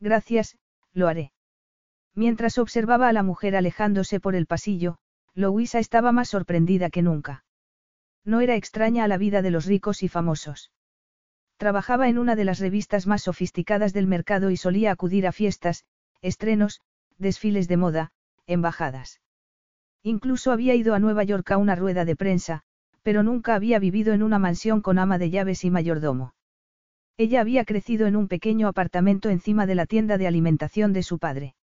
Gracias, 0.00 0.58
lo 0.92 1.06
haré. 1.06 1.32
Mientras 2.14 2.58
observaba 2.58 3.08
a 3.08 3.12
la 3.12 3.22
mujer 3.22 3.54
alejándose 3.54 4.18
por 4.18 4.34
el 4.34 4.46
pasillo, 4.46 4.98
Louisa 5.34 5.78
estaba 5.78 6.12
más 6.12 6.30
sorprendida 6.30 6.90
que 6.90 7.02
nunca. 7.02 7.44
No 8.24 8.40
era 8.40 8.56
extraña 8.56 9.04
a 9.04 9.08
la 9.08 9.18
vida 9.18 9.40
de 9.40 9.50
los 9.50 9.66
ricos 9.66 10.02
y 10.02 10.08
famosos. 10.08 10.72
Trabajaba 11.58 12.08
en 12.08 12.18
una 12.18 12.34
de 12.34 12.44
las 12.44 12.58
revistas 12.58 13.06
más 13.06 13.22
sofisticadas 13.22 13.92
del 13.92 14.06
mercado 14.06 14.50
y 14.50 14.56
solía 14.56 14.90
acudir 14.90 15.26
a 15.26 15.32
fiestas, 15.32 15.84
estrenos, 16.22 16.80
desfiles 17.18 17.68
de 17.68 17.76
moda, 17.76 18.12
embajadas. 18.46 19.20
Incluso 20.06 20.52
había 20.52 20.76
ido 20.76 20.94
a 20.94 21.00
Nueva 21.00 21.24
York 21.24 21.50
a 21.50 21.56
una 21.56 21.74
rueda 21.74 22.04
de 22.04 22.14
prensa, 22.14 22.62
pero 23.02 23.24
nunca 23.24 23.56
había 23.56 23.80
vivido 23.80 24.12
en 24.14 24.22
una 24.22 24.38
mansión 24.38 24.80
con 24.80 25.00
ama 25.00 25.18
de 25.18 25.30
llaves 25.30 25.64
y 25.64 25.70
mayordomo. 25.72 26.32
Ella 27.16 27.40
había 27.40 27.64
crecido 27.64 28.06
en 28.06 28.14
un 28.14 28.28
pequeño 28.28 28.68
apartamento 28.68 29.30
encima 29.30 29.66
de 29.66 29.74
la 29.74 29.84
tienda 29.84 30.16
de 30.16 30.28
alimentación 30.28 30.92
de 30.92 31.02
su 31.02 31.18
padre. 31.18 31.56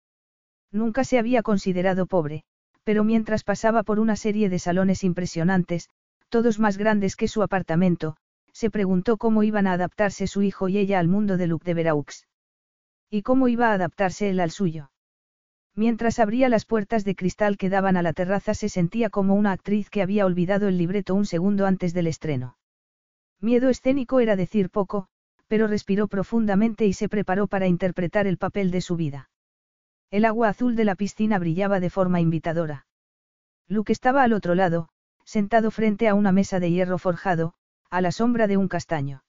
Nunca 0.71 1.03
se 1.03 1.19
había 1.19 1.43
considerado 1.43 2.07
pobre, 2.07 2.43
pero 2.83 3.03
mientras 3.03 3.43
pasaba 3.43 3.83
por 3.83 3.99
una 3.99 4.15
serie 4.15 4.49
de 4.49 4.57
salones 4.57 5.03
impresionantes, 5.03 5.91
todos 6.29 6.57
más 6.57 6.79
grandes 6.79 7.15
que 7.15 7.27
su 7.27 7.43
apartamento, 7.43 8.17
se 8.53 8.71
preguntó 8.71 9.17
cómo 9.17 9.43
iban 9.43 9.67
a 9.67 9.73
adaptarse 9.73 10.25
su 10.25 10.41
hijo 10.41 10.67
y 10.67 10.79
ella 10.79 10.97
al 10.97 11.07
mundo 11.07 11.37
de 11.37 11.45
Luc 11.45 11.63
de 11.63 11.75
Veraux. 11.75 12.25
Y 13.11 13.21
cómo 13.21 13.49
iba 13.49 13.69
a 13.69 13.73
adaptarse 13.73 14.31
él 14.31 14.39
al 14.39 14.49
suyo. 14.49 14.90
Mientras 15.75 16.19
abría 16.19 16.49
las 16.49 16.65
puertas 16.65 17.05
de 17.05 17.15
cristal 17.15 17.57
que 17.57 17.69
daban 17.69 17.95
a 17.95 18.01
la 18.01 18.13
terraza 18.13 18.53
se 18.53 18.69
sentía 18.69 19.09
como 19.09 19.35
una 19.35 19.53
actriz 19.53 19.89
que 19.89 20.01
había 20.01 20.25
olvidado 20.25 20.67
el 20.67 20.77
libreto 20.77 21.15
un 21.15 21.25
segundo 21.25 21.65
antes 21.65 21.93
del 21.93 22.07
estreno. 22.07 22.57
Miedo 23.39 23.69
escénico 23.69 24.19
era 24.19 24.35
decir 24.35 24.69
poco, 24.69 25.07
pero 25.47 25.67
respiró 25.67 26.07
profundamente 26.07 26.85
y 26.85 26.93
se 26.93 27.09
preparó 27.09 27.47
para 27.47 27.67
interpretar 27.67 28.27
el 28.27 28.37
papel 28.37 28.71
de 28.71 28.81
su 28.81 28.95
vida. 28.95 29.29
El 30.09 30.25
agua 30.25 30.49
azul 30.49 30.75
de 30.75 30.85
la 30.85 30.95
piscina 30.95 31.39
brillaba 31.39 31.79
de 31.79 31.89
forma 31.89 32.19
invitadora. 32.19 32.85
Luke 33.67 33.93
estaba 33.93 34.23
al 34.23 34.33
otro 34.33 34.55
lado, 34.55 34.89
sentado 35.23 35.71
frente 35.71 36.09
a 36.09 36.13
una 36.15 36.33
mesa 36.33 36.59
de 36.59 36.71
hierro 36.71 36.97
forjado, 36.97 37.53
a 37.89 38.01
la 38.01 38.11
sombra 38.11 38.47
de 38.47 38.57
un 38.57 38.67
castaño. 38.67 39.23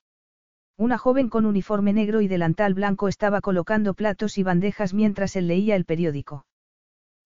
Una 0.77 0.99
joven 0.99 1.29
con 1.29 1.47
uniforme 1.47 1.93
negro 1.93 2.23
y 2.23 2.29
delantal 2.29 2.75
blanco 2.75 3.09
estaba 3.09 3.41
colocando 3.41 3.95
platos 3.95 4.39
y 4.39 4.43
bandejas 4.43 4.95
mientras 4.95 5.37
él 5.37 5.47
leía 5.47 5.77
el 5.77 5.85
periódico. 5.85 6.47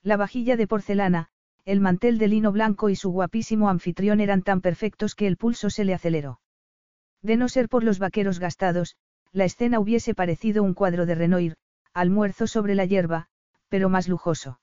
La 0.02 0.16
vajilla 0.16 0.56
de 0.56 0.66
porcelana, 0.66 1.28
el 1.64 1.80
mantel 1.80 2.18
de 2.18 2.28
lino 2.28 2.52
blanco 2.52 2.90
y 2.90 2.96
su 2.96 3.10
guapísimo 3.10 3.68
anfitrión 3.68 4.20
eran 4.20 4.42
tan 4.42 4.60
perfectos 4.60 5.14
que 5.14 5.26
el 5.26 5.36
pulso 5.36 5.70
se 5.70 5.84
le 5.84 5.94
aceleró. 5.94 6.40
De 7.22 7.36
no 7.36 7.48
ser 7.48 7.68
por 7.68 7.82
los 7.82 7.98
vaqueros 7.98 8.38
gastados, 8.38 8.96
la 9.32 9.44
escena 9.44 9.80
hubiese 9.80 10.14
parecido 10.14 10.62
un 10.62 10.74
cuadro 10.74 11.06
de 11.06 11.14
Renoir, 11.14 11.56
almuerzo 11.92 12.46
sobre 12.46 12.74
la 12.74 12.84
hierba, 12.84 13.28
pero 13.68 13.88
más 13.88 14.08
lujoso. 14.08 14.60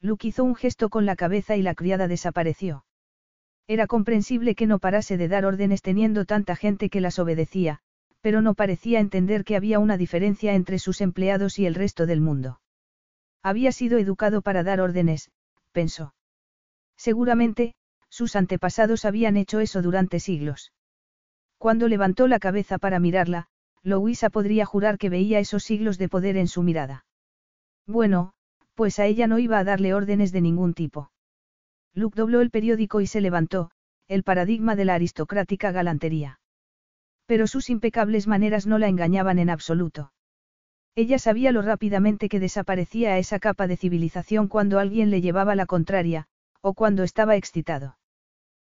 Luke 0.00 0.28
hizo 0.28 0.44
un 0.44 0.54
gesto 0.54 0.88
con 0.88 1.04
la 1.06 1.16
cabeza 1.16 1.56
y 1.56 1.62
la 1.62 1.74
criada 1.74 2.08
desapareció. 2.08 2.84
Era 3.66 3.86
comprensible 3.86 4.54
que 4.54 4.66
no 4.66 4.78
parase 4.78 5.16
de 5.16 5.28
dar 5.28 5.46
órdenes 5.46 5.82
teniendo 5.82 6.26
tanta 6.26 6.54
gente 6.54 6.90
que 6.90 7.00
las 7.00 7.18
obedecía, 7.18 7.80
pero 8.24 8.40
no 8.40 8.54
parecía 8.54 9.00
entender 9.00 9.44
que 9.44 9.54
había 9.54 9.78
una 9.78 9.98
diferencia 9.98 10.54
entre 10.54 10.78
sus 10.78 11.02
empleados 11.02 11.58
y 11.58 11.66
el 11.66 11.74
resto 11.74 12.06
del 12.06 12.22
mundo. 12.22 12.58
Había 13.42 13.70
sido 13.70 13.98
educado 13.98 14.40
para 14.40 14.62
dar 14.62 14.80
órdenes, 14.80 15.30
pensó. 15.72 16.14
Seguramente, 16.96 17.74
sus 18.08 18.34
antepasados 18.34 19.04
habían 19.04 19.36
hecho 19.36 19.60
eso 19.60 19.82
durante 19.82 20.20
siglos. 20.20 20.72
Cuando 21.58 21.86
levantó 21.86 22.26
la 22.26 22.38
cabeza 22.38 22.78
para 22.78 22.98
mirarla, 22.98 23.48
Louisa 23.82 24.30
podría 24.30 24.64
jurar 24.64 24.96
que 24.96 25.10
veía 25.10 25.38
esos 25.38 25.62
siglos 25.62 25.98
de 25.98 26.08
poder 26.08 26.38
en 26.38 26.48
su 26.48 26.62
mirada. 26.62 27.04
Bueno, 27.86 28.32
pues 28.72 28.98
a 29.00 29.04
ella 29.04 29.26
no 29.26 29.38
iba 29.38 29.58
a 29.58 29.64
darle 29.64 29.92
órdenes 29.92 30.32
de 30.32 30.40
ningún 30.40 30.72
tipo. 30.72 31.10
Luke 31.92 32.16
dobló 32.16 32.40
el 32.40 32.48
periódico 32.48 33.02
y 33.02 33.06
se 33.06 33.20
levantó, 33.20 33.70
el 34.08 34.22
paradigma 34.22 34.76
de 34.76 34.86
la 34.86 34.94
aristocrática 34.94 35.72
galantería. 35.72 36.40
Pero 37.26 37.46
sus 37.46 37.70
impecables 37.70 38.26
maneras 38.26 38.66
no 38.66 38.78
la 38.78 38.88
engañaban 38.88 39.38
en 39.38 39.50
absoluto. 39.50 40.12
Ella 40.94 41.18
sabía 41.18 41.50
lo 41.50 41.62
rápidamente 41.62 42.28
que 42.28 42.38
desaparecía 42.38 43.14
a 43.14 43.18
esa 43.18 43.38
capa 43.40 43.66
de 43.66 43.76
civilización 43.76 44.46
cuando 44.48 44.78
alguien 44.78 45.10
le 45.10 45.20
llevaba 45.20 45.54
la 45.54 45.66
contraria, 45.66 46.26
o 46.60 46.74
cuando 46.74 47.02
estaba 47.02 47.36
excitado. 47.36 47.98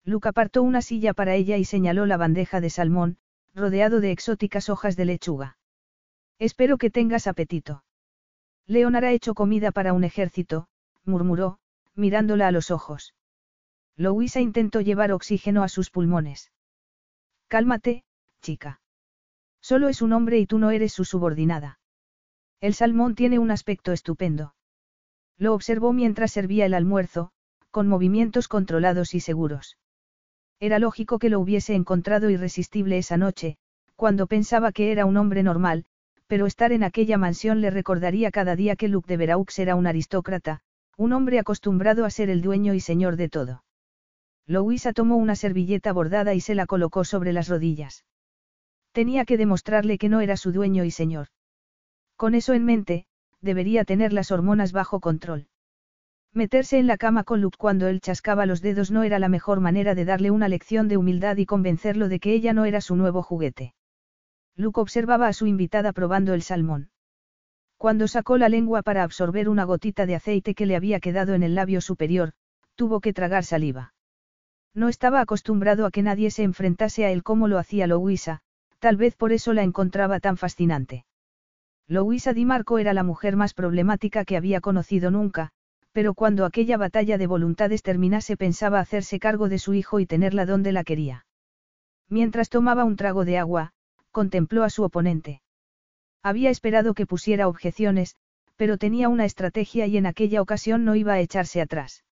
Luke 0.04 0.28
apartó 0.28 0.62
una 0.62 0.82
silla 0.82 1.14
para 1.14 1.34
ella 1.34 1.58
y 1.58 1.64
señaló 1.64 2.06
la 2.06 2.16
bandeja 2.16 2.60
de 2.60 2.70
salmón, 2.70 3.18
rodeado 3.54 4.00
de 4.00 4.10
exóticas 4.10 4.68
hojas 4.68 4.96
de 4.96 5.04
lechuga. 5.04 5.58
Espero 6.38 6.78
que 6.78 6.90
tengas 6.90 7.26
apetito. 7.26 7.84
Leonard 8.66 9.04
ha 9.04 9.12
hecho 9.12 9.34
comida 9.34 9.70
para 9.70 9.92
un 9.92 10.04
ejército, 10.04 10.68
murmuró, 11.04 11.58
mirándola 11.94 12.48
a 12.48 12.52
los 12.52 12.70
ojos. 12.70 13.14
Louisa 13.96 14.40
intentó 14.40 14.80
llevar 14.80 15.12
oxígeno 15.12 15.62
a 15.62 15.68
sus 15.68 15.90
pulmones. 15.90 16.52
Cálmate, 17.48 18.04
chica. 18.48 18.80
Solo 19.60 19.90
es 19.90 20.00
un 20.00 20.14
hombre 20.14 20.38
y 20.38 20.46
tú 20.46 20.58
no 20.58 20.70
eres 20.70 20.94
su 20.94 21.04
subordinada. 21.04 21.80
El 22.62 22.72
salmón 22.72 23.14
tiene 23.14 23.38
un 23.38 23.50
aspecto 23.50 23.92
estupendo. 23.92 24.54
Lo 25.36 25.52
observó 25.52 25.92
mientras 25.92 26.32
servía 26.32 26.64
el 26.64 26.72
almuerzo, 26.72 27.30
con 27.70 27.88
movimientos 27.88 28.48
controlados 28.48 29.12
y 29.12 29.20
seguros. 29.20 29.76
Era 30.60 30.78
lógico 30.78 31.18
que 31.18 31.28
lo 31.28 31.40
hubiese 31.40 31.74
encontrado 31.74 32.30
irresistible 32.30 32.96
esa 32.96 33.18
noche, 33.18 33.58
cuando 33.96 34.26
pensaba 34.26 34.72
que 34.72 34.92
era 34.92 35.04
un 35.04 35.18
hombre 35.18 35.42
normal, 35.42 35.84
pero 36.26 36.46
estar 36.46 36.72
en 36.72 36.84
aquella 36.84 37.18
mansión 37.18 37.60
le 37.60 37.70
recordaría 37.70 38.30
cada 38.30 38.56
día 38.56 38.76
que 38.76 38.88
Luke 38.88 39.08
de 39.08 39.18
Veraux 39.18 39.58
era 39.58 39.74
un 39.74 39.86
aristócrata, 39.86 40.62
un 40.96 41.12
hombre 41.12 41.38
acostumbrado 41.38 42.06
a 42.06 42.10
ser 42.10 42.30
el 42.30 42.40
dueño 42.40 42.72
y 42.72 42.80
señor 42.80 43.16
de 43.16 43.28
todo. 43.28 43.62
Louisa 44.46 44.94
tomó 44.94 45.16
una 45.16 45.36
servilleta 45.36 45.92
bordada 45.92 46.32
y 46.32 46.40
se 46.40 46.54
la 46.54 46.64
colocó 46.64 47.04
sobre 47.04 47.34
las 47.34 47.48
rodillas. 47.48 48.06
Tenía 48.98 49.24
que 49.24 49.36
demostrarle 49.36 49.96
que 49.96 50.08
no 50.08 50.20
era 50.22 50.36
su 50.36 50.50
dueño 50.50 50.82
y 50.82 50.90
señor. 50.90 51.28
Con 52.16 52.34
eso 52.34 52.52
en 52.52 52.64
mente, 52.64 53.06
debería 53.40 53.84
tener 53.84 54.12
las 54.12 54.32
hormonas 54.32 54.72
bajo 54.72 54.98
control. 54.98 55.46
Meterse 56.34 56.80
en 56.80 56.88
la 56.88 56.96
cama 56.96 57.22
con 57.22 57.40
Luke 57.40 57.58
cuando 57.60 57.86
él 57.86 58.00
chascaba 58.00 58.44
los 58.44 58.60
dedos 58.60 58.90
no 58.90 59.04
era 59.04 59.20
la 59.20 59.28
mejor 59.28 59.60
manera 59.60 59.94
de 59.94 60.04
darle 60.04 60.32
una 60.32 60.48
lección 60.48 60.88
de 60.88 60.96
humildad 60.96 61.36
y 61.36 61.46
convencerlo 61.46 62.08
de 62.08 62.18
que 62.18 62.32
ella 62.32 62.52
no 62.52 62.64
era 62.64 62.80
su 62.80 62.96
nuevo 62.96 63.22
juguete. 63.22 63.72
Luke 64.56 64.80
observaba 64.80 65.28
a 65.28 65.32
su 65.32 65.46
invitada 65.46 65.92
probando 65.92 66.34
el 66.34 66.42
salmón. 66.42 66.90
Cuando 67.76 68.08
sacó 68.08 68.36
la 68.36 68.48
lengua 68.48 68.82
para 68.82 69.04
absorber 69.04 69.48
una 69.48 69.62
gotita 69.62 70.06
de 70.06 70.16
aceite 70.16 70.56
que 70.56 70.66
le 70.66 70.74
había 70.74 70.98
quedado 70.98 71.34
en 71.34 71.44
el 71.44 71.54
labio 71.54 71.80
superior, 71.80 72.32
tuvo 72.74 72.98
que 72.98 73.12
tragar 73.12 73.44
saliva. 73.44 73.94
No 74.74 74.88
estaba 74.88 75.20
acostumbrado 75.20 75.86
a 75.86 75.92
que 75.92 76.02
nadie 76.02 76.32
se 76.32 76.42
enfrentase 76.42 77.04
a 77.04 77.12
él 77.12 77.22
como 77.22 77.46
lo 77.46 77.58
hacía 77.58 77.86
Louisa, 77.86 78.42
Tal 78.78 78.96
vez 78.96 79.16
por 79.16 79.32
eso 79.32 79.52
la 79.52 79.62
encontraba 79.62 80.20
tan 80.20 80.36
fascinante. 80.36 81.05
Louisa 81.88 82.32
Di 82.32 82.44
Marco 82.44 82.78
era 82.78 82.92
la 82.92 83.02
mujer 83.02 83.34
más 83.36 83.55
problemática 83.55 84.24
que 84.24 84.36
había 84.36 84.60
conocido 84.60 85.10
nunca, 85.10 85.50
pero 85.92 86.14
cuando 86.14 86.44
aquella 86.44 86.76
batalla 86.76 87.18
de 87.18 87.26
voluntades 87.26 87.82
terminase 87.82 88.36
pensaba 88.36 88.78
hacerse 88.78 89.18
cargo 89.18 89.48
de 89.48 89.59
su 89.59 89.74
hijo 89.74 90.00
y 90.00 90.06
tenerla 90.06 90.46
donde 90.46 90.72
la 90.72 90.84
quería. 90.84 91.26
Mientras 92.09 92.50
tomaba 92.50 92.84
un 92.84 92.96
trago 92.96 93.24
de 93.24 93.38
agua, 93.38 93.72
contempló 94.12 94.64
a 94.64 94.70
su 94.70 94.84
oponente. 94.84 95.42
Había 96.22 96.50
esperado 96.50 96.94
que 96.94 97.06
pusiera 97.06 97.48
objeciones, 97.48 98.16
pero 98.56 98.76
tenía 98.76 99.09
una 99.09 99.24
estrategia 99.24 99.86
y 99.86 99.96
en 99.96 100.06
aquella 100.06 100.42
ocasión 100.42 100.84
no 100.84 100.94
iba 100.94 101.14
a 101.14 101.20
echarse 101.20 101.60
atrás. 101.60 102.05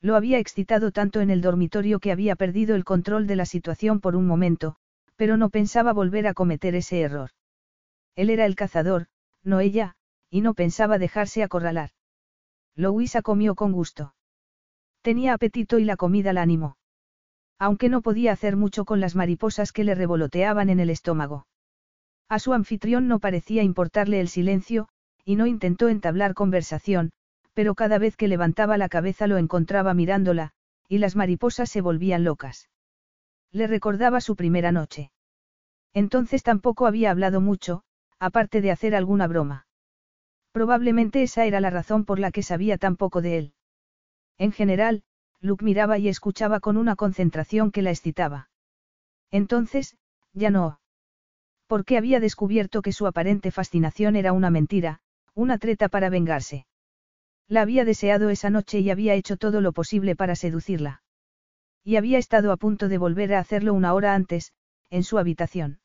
Lo 0.00 0.16
había 0.16 0.38
excitado 0.38 0.90
tanto 0.90 1.20
en 1.20 1.30
el 1.30 1.40
dormitorio 1.40 2.00
que 2.00 2.12
había 2.12 2.36
perdido 2.36 2.74
el 2.74 2.84
control 2.84 3.26
de 3.26 3.36
la 3.36 3.46
situación 3.46 4.00
por 4.00 4.16
un 4.16 4.26
momento, 4.26 4.76
pero 5.22 5.36
no 5.36 5.50
pensaba 5.50 5.92
volver 5.92 6.26
a 6.26 6.34
cometer 6.34 6.74
ese 6.74 7.00
error. 7.00 7.30
Él 8.16 8.28
era 8.28 8.44
el 8.44 8.56
cazador, 8.56 9.06
no 9.44 9.60
ella, 9.60 9.94
y 10.30 10.40
no 10.40 10.52
pensaba 10.52 10.98
dejarse 10.98 11.44
acorralar. 11.44 11.90
Louisa 12.74 13.22
comió 13.22 13.54
con 13.54 13.70
gusto. 13.70 14.16
Tenía 15.00 15.34
apetito 15.34 15.78
y 15.78 15.84
la 15.84 15.96
comida 15.96 16.32
la 16.32 16.42
animó. 16.42 16.76
Aunque 17.56 17.88
no 17.88 18.02
podía 18.02 18.32
hacer 18.32 18.56
mucho 18.56 18.84
con 18.84 18.98
las 18.98 19.14
mariposas 19.14 19.70
que 19.70 19.84
le 19.84 19.94
revoloteaban 19.94 20.70
en 20.70 20.80
el 20.80 20.90
estómago. 20.90 21.46
A 22.28 22.40
su 22.40 22.52
anfitrión 22.52 23.06
no 23.06 23.20
parecía 23.20 23.62
importarle 23.62 24.18
el 24.18 24.26
silencio, 24.26 24.88
y 25.24 25.36
no 25.36 25.46
intentó 25.46 25.88
entablar 25.88 26.34
conversación, 26.34 27.12
pero 27.54 27.76
cada 27.76 27.98
vez 27.98 28.16
que 28.16 28.26
levantaba 28.26 28.76
la 28.76 28.88
cabeza 28.88 29.28
lo 29.28 29.38
encontraba 29.38 29.94
mirándola, 29.94 30.50
y 30.88 30.98
las 30.98 31.14
mariposas 31.14 31.70
se 31.70 31.80
volvían 31.80 32.24
locas. 32.24 32.70
Le 33.52 33.66
recordaba 33.66 34.20
su 34.20 34.34
primera 34.34 34.72
noche. 34.72 35.12
Entonces 35.92 36.42
tampoco 36.42 36.86
había 36.86 37.10
hablado 37.10 37.40
mucho, 37.40 37.82
aparte 38.18 38.60
de 38.60 38.70
hacer 38.70 38.94
alguna 38.94 39.26
broma. 39.26 39.66
Probablemente 40.52 41.22
esa 41.22 41.44
era 41.44 41.60
la 41.60 41.70
razón 41.70 42.04
por 42.04 42.18
la 42.18 42.30
que 42.30 42.42
sabía 42.42 42.78
tan 42.78 42.96
poco 42.96 43.20
de 43.20 43.38
él. 43.38 43.54
En 44.38 44.52
general, 44.52 45.02
Luke 45.40 45.64
miraba 45.64 45.98
y 45.98 46.08
escuchaba 46.08 46.60
con 46.60 46.76
una 46.76 46.96
concentración 46.96 47.70
que 47.70 47.82
la 47.82 47.90
excitaba. 47.90 48.48
Entonces, 49.30 49.96
ya 50.32 50.50
no. 50.50 50.80
Porque 51.66 51.96
había 51.96 52.20
descubierto 52.20 52.82
que 52.82 52.92
su 52.92 53.06
aparente 53.06 53.50
fascinación 53.50 54.16
era 54.16 54.32
una 54.32 54.50
mentira, 54.50 55.00
una 55.34 55.58
treta 55.58 55.88
para 55.88 56.10
vengarse. 56.10 56.66
La 57.48 57.62
había 57.62 57.84
deseado 57.84 58.30
esa 58.30 58.50
noche 58.50 58.80
y 58.80 58.90
había 58.90 59.14
hecho 59.14 59.36
todo 59.36 59.60
lo 59.60 59.72
posible 59.72 60.16
para 60.16 60.36
seducirla. 60.36 61.02
Y 61.84 61.96
había 61.96 62.18
estado 62.18 62.52
a 62.52 62.56
punto 62.56 62.88
de 62.88 62.98
volver 62.98 63.34
a 63.34 63.40
hacerlo 63.40 63.74
una 63.74 63.94
hora 63.94 64.14
antes, 64.14 64.52
en 64.90 65.02
su 65.02 65.18
habitación. 65.18 65.80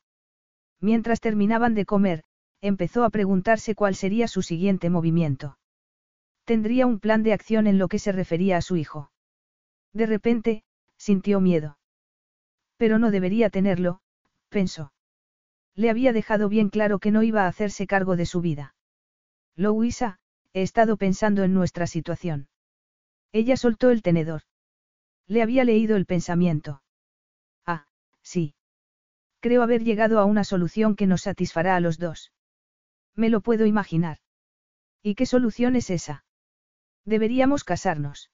Mientras 0.80 1.20
terminaban 1.20 1.74
de 1.74 1.84
comer, 1.84 2.24
empezó 2.60 3.04
a 3.04 3.10
preguntarse 3.10 3.74
cuál 3.74 3.94
sería 3.94 4.28
su 4.28 4.42
siguiente 4.42 4.90
movimiento. 4.90 5.58
Tendría 6.44 6.86
un 6.86 7.00
plan 7.00 7.22
de 7.22 7.32
acción 7.32 7.66
en 7.66 7.78
lo 7.78 7.88
que 7.88 7.98
se 7.98 8.12
refería 8.12 8.56
a 8.56 8.62
su 8.62 8.76
hijo. 8.76 9.10
De 9.92 10.06
repente, 10.06 10.64
sintió 10.96 11.40
miedo. 11.40 11.78
Pero 12.76 12.98
no 12.98 13.10
debería 13.10 13.50
tenerlo, 13.50 14.00
pensó. 14.48 14.92
Le 15.74 15.90
había 15.90 16.12
dejado 16.12 16.48
bien 16.48 16.70
claro 16.70 16.98
que 16.98 17.10
no 17.10 17.22
iba 17.22 17.44
a 17.44 17.48
hacerse 17.48 17.86
cargo 17.86 18.16
de 18.16 18.26
su 18.26 18.40
vida. 18.40 18.74
Louisa, 19.56 20.20
he 20.52 20.62
estado 20.62 20.96
pensando 20.96 21.42
en 21.42 21.54
nuestra 21.54 21.86
situación. 21.86 22.48
Ella 23.32 23.56
soltó 23.56 23.90
el 23.90 24.02
tenedor. 24.02 24.42
Le 25.28 25.42
había 25.42 25.64
leído 25.64 25.96
el 25.96 26.06
pensamiento. 26.06 26.82
Ah, 27.66 27.86
sí. 28.22 28.54
Creo 29.40 29.62
haber 29.62 29.84
llegado 29.84 30.18
a 30.18 30.24
una 30.24 30.42
solución 30.42 30.96
que 30.96 31.06
nos 31.06 31.22
satisfará 31.22 31.76
a 31.76 31.80
los 31.80 31.98
dos. 31.98 32.32
Me 33.14 33.28
lo 33.28 33.40
puedo 33.40 33.66
imaginar. 33.66 34.18
¿Y 35.02 35.14
qué 35.14 35.26
solución 35.26 35.76
es 35.76 35.90
esa? 35.90 36.24
Deberíamos 37.04 37.62
casarnos. 37.62 38.30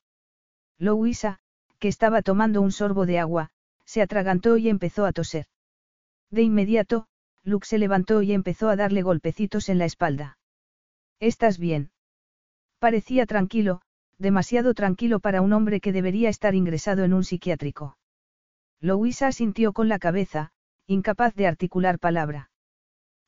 Louisa, 0.79 1.41
que 1.79 1.89
estaba 1.89 2.23
tomando 2.23 2.63
un 2.63 2.73
sorbo 2.73 3.07
de 3.07 3.19
agua, 3.19 3.51
se 3.85 4.01
atragantó 4.01 4.57
y 4.57 4.69
empezó 4.69 5.05
a 5.05 5.13
toser. 5.13 5.47
De 6.31 6.43
inmediato, 6.43 7.07
Luke 7.43 7.67
se 7.67 7.79
levantó 7.79 8.23
y 8.23 8.33
empezó 8.33 8.69
a 8.69 8.77
darle 8.77 9.03
golpecitos 9.03 9.69
en 9.69 9.79
la 9.79 9.85
espalda. 9.85 10.39
¿Estás 11.21 11.59
bien? 11.59 11.91
Parecía 12.79 13.27
tranquilo, 13.27 13.83
demasiado 14.19 14.75
tranquilo 14.75 15.21
para 15.21 15.43
un 15.43 15.53
hombre 15.53 15.81
que 15.81 15.93
debería 15.93 16.29
estar 16.29 16.55
ingresado 16.55 17.05
en 17.05 17.13
un 17.13 17.25
psiquiátrico. 17.25 17.97
Louisa 18.81 19.29
asintió 19.29 19.73
con 19.73 19.89
la 19.89 19.99
cabeza, 19.99 20.51
incapaz 20.87 21.35
de 21.35 21.47
articular 21.47 21.99
palabra. 21.99 22.51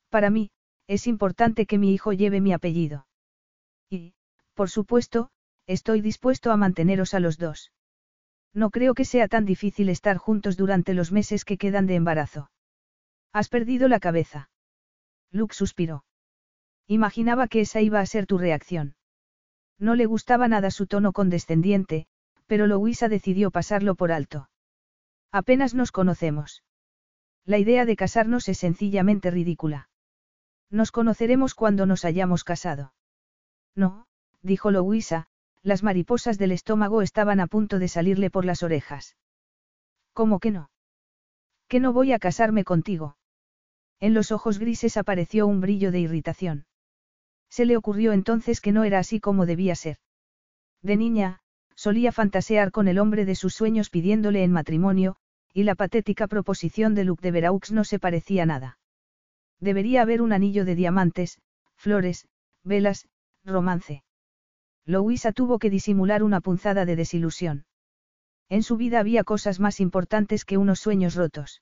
Para 0.09 0.29
mí, 0.29 0.51
es 0.87 1.07
importante 1.07 1.65
que 1.65 1.77
mi 1.77 1.93
hijo 1.93 2.13
lleve 2.13 2.41
mi 2.41 2.53
apellido. 2.53 3.07
Y, 3.89 4.13
por 4.53 4.69
supuesto, 4.69 5.29
estoy 5.65 6.01
dispuesto 6.01 6.51
a 6.51 6.57
manteneros 6.57 7.13
a 7.13 7.19
los 7.19 7.37
dos. 7.37 7.71
No 8.53 8.69
creo 8.69 8.93
que 8.93 9.05
sea 9.05 9.27
tan 9.27 9.45
difícil 9.45 9.89
estar 9.89 10.17
juntos 10.17 10.57
durante 10.57 10.93
los 10.93 11.11
meses 11.11 11.45
que 11.45 11.57
quedan 11.57 11.85
de 11.85 11.95
embarazo. 11.95 12.49
Has 13.33 13.49
perdido 13.49 13.87
la 13.87 13.99
cabeza. 13.99 14.49
Luke 15.31 15.53
suspiró. 15.53 16.05
Imaginaba 16.87 17.47
que 17.47 17.61
esa 17.61 17.81
iba 17.81 17.99
a 17.99 18.05
ser 18.05 18.25
tu 18.25 18.37
reacción. 18.37 18.95
No 19.79 19.95
le 19.95 20.05
gustaba 20.05 20.47
nada 20.47 20.71
su 20.71 20.87
tono 20.87 21.13
condescendiente, 21.13 22.07
pero 22.47 22.67
Louisa 22.67 23.09
decidió 23.09 23.51
pasarlo 23.51 23.95
por 23.95 24.11
alto. 24.11 24.49
Apenas 25.31 25.73
nos 25.73 25.91
conocemos. 25.91 26.63
La 27.45 27.57
idea 27.57 27.85
de 27.85 27.95
casarnos 27.95 28.49
es 28.49 28.57
sencillamente 28.57 29.31
ridícula. 29.31 29.89
Nos 30.69 30.91
conoceremos 30.91 31.55
cuando 31.55 31.85
nos 31.85 32.05
hayamos 32.05 32.43
casado. 32.43 32.93
No, 33.75 34.07
dijo 34.41 34.71
Louisa, 34.71 35.27
las 35.63 35.83
mariposas 35.83 36.37
del 36.37 36.51
estómago 36.51 37.01
estaban 37.01 37.39
a 37.39 37.47
punto 37.47 37.79
de 37.79 37.87
salirle 37.87 38.29
por 38.29 38.45
las 38.45 38.63
orejas. 38.63 39.15
¿Cómo 40.13 40.39
que 40.39 40.51
no? 40.51 40.69
Que 41.67 41.79
no 41.79 41.93
voy 41.93 42.13
a 42.13 42.19
casarme 42.19 42.63
contigo. 42.63 43.17
En 43.99 44.13
los 44.13 44.31
ojos 44.31 44.59
grises 44.59 44.95
apareció 44.95 45.47
un 45.47 45.59
brillo 45.59 45.91
de 45.91 45.99
irritación. 45.99 46.66
Se 47.49 47.65
le 47.65 47.77
ocurrió 47.77 48.13
entonces 48.13 48.61
que 48.61 48.71
no 48.71 48.83
era 48.83 48.99
así 48.99 49.19
como 49.19 49.45
debía 49.45 49.75
ser. 49.75 49.97
De 50.81 50.95
niña, 50.95 51.39
solía 51.75 52.11
fantasear 52.11 52.71
con 52.71 52.87
el 52.87 52.99
hombre 52.99 53.25
de 53.25 53.35
sus 53.35 53.53
sueños 53.53 53.89
pidiéndole 53.89 54.43
en 54.43 54.51
matrimonio, 54.51 55.17
y 55.53 55.63
la 55.63 55.75
patética 55.75 56.27
proposición 56.27 56.95
de 56.95 57.03
Luc 57.03 57.21
de 57.21 57.31
Veraux 57.31 57.71
no 57.71 57.83
se 57.83 57.99
parecía 57.99 58.45
nada. 58.45 58.77
Debería 59.59 60.01
haber 60.01 60.21
un 60.21 60.33
anillo 60.33 60.65
de 60.65 60.75
diamantes, 60.75 61.39
flores, 61.75 62.27
velas, 62.63 63.07
romance. 63.43 64.03
Louisa 64.85 65.31
tuvo 65.31 65.59
que 65.59 65.69
disimular 65.69 66.23
una 66.23 66.41
punzada 66.41 66.85
de 66.85 66.95
desilusión. 66.95 67.65
En 68.49 68.63
su 68.63 68.77
vida 68.77 68.99
había 68.99 69.23
cosas 69.23 69.59
más 69.59 69.79
importantes 69.79 70.45
que 70.45 70.57
unos 70.57 70.79
sueños 70.79 71.15
rotos. 71.15 71.61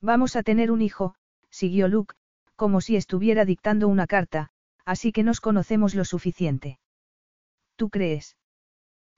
Vamos 0.00 0.36
a 0.36 0.42
tener 0.42 0.70
un 0.70 0.82
hijo, 0.82 1.14
siguió 1.50 1.88
Luke, 1.88 2.14
como 2.56 2.80
si 2.80 2.96
estuviera 2.96 3.44
dictando 3.44 3.88
una 3.88 4.06
carta, 4.06 4.50
así 4.84 5.12
que 5.12 5.22
nos 5.22 5.40
conocemos 5.40 5.94
lo 5.94 6.04
suficiente. 6.04 6.78
¿Tú 7.76 7.90
crees? 7.90 8.36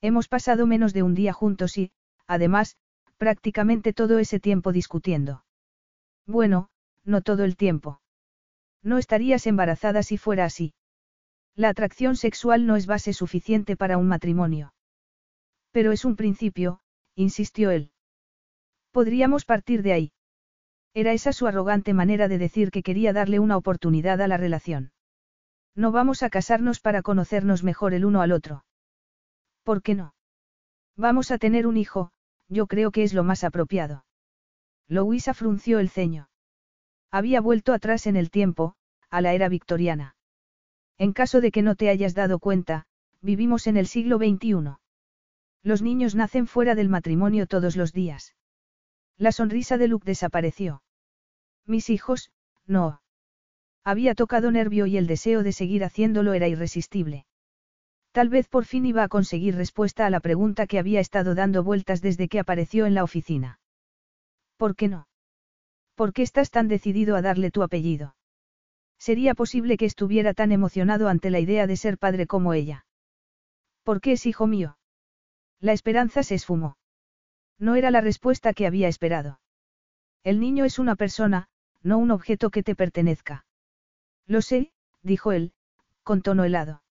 Hemos 0.01 0.29
pasado 0.29 0.67
menos 0.67 0.93
de 0.93 1.03
un 1.03 1.15
día 1.15 1.33
juntos 1.33 1.77
y, 1.79 1.91
además, 2.27 2.77
prácticamente 3.17 3.93
todo 3.93 4.19
ese 4.19 4.41
tiempo 4.41 4.73
discutiendo. 4.73 5.45
Bueno, 6.27 6.69
no 7.05 7.23
todo 7.23 7.45
el 7.45 7.57
tiempo. 7.57 8.01
No 8.83 8.99
estarías 8.99 9.47
embarazada 9.47 10.03
si 10.03 10.19
fuera 10.19 10.45
así. 10.45 10.75
La 11.55 11.71
atracción 11.71 12.17
sexual 12.17 12.67
no 12.67 12.77
es 12.77 12.87
base 12.87 13.13
suficiente 13.13 13.77
para 13.77 13.97
un 13.97 14.09
matrimonio. 14.09 14.75
Pero 15.71 15.93
es 15.93 16.05
un 16.05 16.17
principio, 16.17 16.81
insistió 17.15 17.71
él. 17.71 17.91
Podríamos 18.91 19.45
partir 19.45 19.83
de 19.83 19.93
ahí. 19.93 20.13
Era 20.95 21.13
esa 21.13 21.33
su 21.33 21.47
arrogante 21.47 21.95
manera 21.95 22.29
de 22.29 22.39
decir 22.39 22.71
que 22.71 22.83
quería 22.83 23.13
darle 23.13 23.39
una 23.39 23.57
oportunidad 23.57 24.21
a 24.21 24.29
la 24.29 24.37
relación. 24.37 24.93
No 25.77 25.93
vamos 25.93 26.23
a 26.23 26.31
casarnos 26.31 26.81
para 26.81 27.03
conocernos 27.03 27.63
mejor 27.63 27.93
el 27.93 28.05
uno 28.07 28.23
al 28.23 28.33
otro. 28.33 28.65
¿Por 29.63 29.83
qué 29.83 29.95
no? 29.95 30.15
Vamos 30.97 31.31
a 31.31 31.39
tener 31.39 31.67
un 31.67 31.77
hijo, 31.77 32.11
yo 32.49 32.67
creo 32.67 32.91
que 32.91 33.03
es 33.03 33.13
lo 33.13 33.23
más 33.23 33.45
apropiado. 33.45 34.07
Louisa 34.89 35.35
frunció 35.35 35.79
el 35.79 35.91
ceño. 35.91 36.31
Había 37.11 37.43
vuelto 37.43 37.75
atrás 37.75 38.07
en 38.07 38.17
el 38.17 38.31
tiempo, 38.31 38.75
a 39.11 39.21
la 39.21 39.35
era 39.35 39.51
victoriana. 39.51 40.17
En 40.97 41.13
caso 41.13 41.43
de 41.43 41.51
que 41.51 41.63
no 41.63 41.75
te 41.75 41.91
hayas 41.91 42.15
dado 42.15 42.39
cuenta, 42.39 42.87
vivimos 43.21 43.67
en 43.67 43.77
el 43.77 43.87
siglo 43.87 44.17
XXI. 44.17 44.77
Los 45.63 45.83
niños 45.83 46.15
nacen 46.15 46.47
fuera 46.47 46.75
del 46.75 46.89
matrimonio 46.89 47.47
todos 47.47 47.77
los 47.77 47.93
días. 47.93 48.35
La 49.19 49.33
sonrisa 49.33 49.77
de 49.77 49.89
Luke 49.89 50.07
desapareció. 50.07 50.83
Mis 51.67 51.91
hijos, 51.91 52.31
no. 52.67 53.03
Había 53.87 54.17
tocado 54.17 54.51
nervio 54.51 54.87
y 54.87 54.97
el 54.97 55.07
deseo 55.07 55.45
de 55.45 55.53
seguir 55.53 55.85
haciéndolo 55.85 56.33
era 56.33 56.49
irresistible. 56.49 57.25
Tal 58.11 58.29
vez 58.29 58.49
por 58.49 58.65
fin 58.65 58.85
iba 58.85 59.05
a 59.05 59.09
conseguir 59.09 59.55
respuesta 59.55 60.07
a 60.07 60.11
la 60.11 60.19
pregunta 60.19 60.67
que 60.67 60.81
había 60.81 60.99
estado 60.99 61.37
dando 61.37 61.63
vueltas 61.63 62.03
desde 62.03 62.27
que 62.27 62.41
apareció 62.41 62.87
en 62.87 62.95
la 62.95 63.05
oficina. 63.05 63.61
¿Por 64.57 64.75
qué 64.75 64.89
no? 64.89 65.07
¿Por 65.95 66.13
qué 66.13 66.23
estás 66.23 66.51
tan 66.51 66.67
decidido 66.67 67.15
a 67.15 67.23
darle 67.23 67.53
tu 67.53 67.63
apellido? 67.63 68.17
Sería 68.99 69.37
posible 69.37 69.77
que 69.77 69.85
estuviera 69.85 70.35
tan 70.35 70.51
emocionado 70.51 71.07
ante 71.07 71.31
la 71.31 71.39
idea 71.39 71.69
de 71.69 71.77
ser 71.77 71.97
padre 71.97 72.27
como 72.27 72.55
ella. 72.55 72.87
¿Por 73.85 74.01
qué 74.01 74.13
es 74.13 74.27
hijo 74.27 74.49
mío? 74.49 74.79
La 75.61 75.73
esperanza 75.73 76.25
se 76.25 76.35
esfumó. 76.35 76.77
No 77.61 77.77
era 77.77 77.93
la 77.93 78.01
respuesta 78.01 78.53
que 78.53 78.67
había 78.67 78.89
esperado. 78.89 79.39
El 80.25 80.41
niño 80.41 80.65
es 80.65 80.81
una 80.81 80.97
persona, 80.97 81.47
no 81.85 81.99
un 81.99 82.11
objeto 82.11 82.51
que 82.51 82.65
te 82.65 82.75
pertenezca. 82.75 83.46
Lo 84.27 84.43
sé, 84.43 84.73
dijo 85.03 85.33
él, 85.33 85.53
con 86.03 86.23
tono 86.23 86.45
helado. 86.45 86.83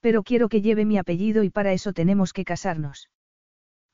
Pero 0.00 0.22
quiero 0.22 0.48
que 0.48 0.62
lleve 0.62 0.84
mi 0.84 0.98
apellido 0.98 1.42
y 1.42 1.50
para 1.50 1.72
eso 1.72 1.92
tenemos 1.92 2.32
que 2.32 2.44
casarnos. 2.44 3.10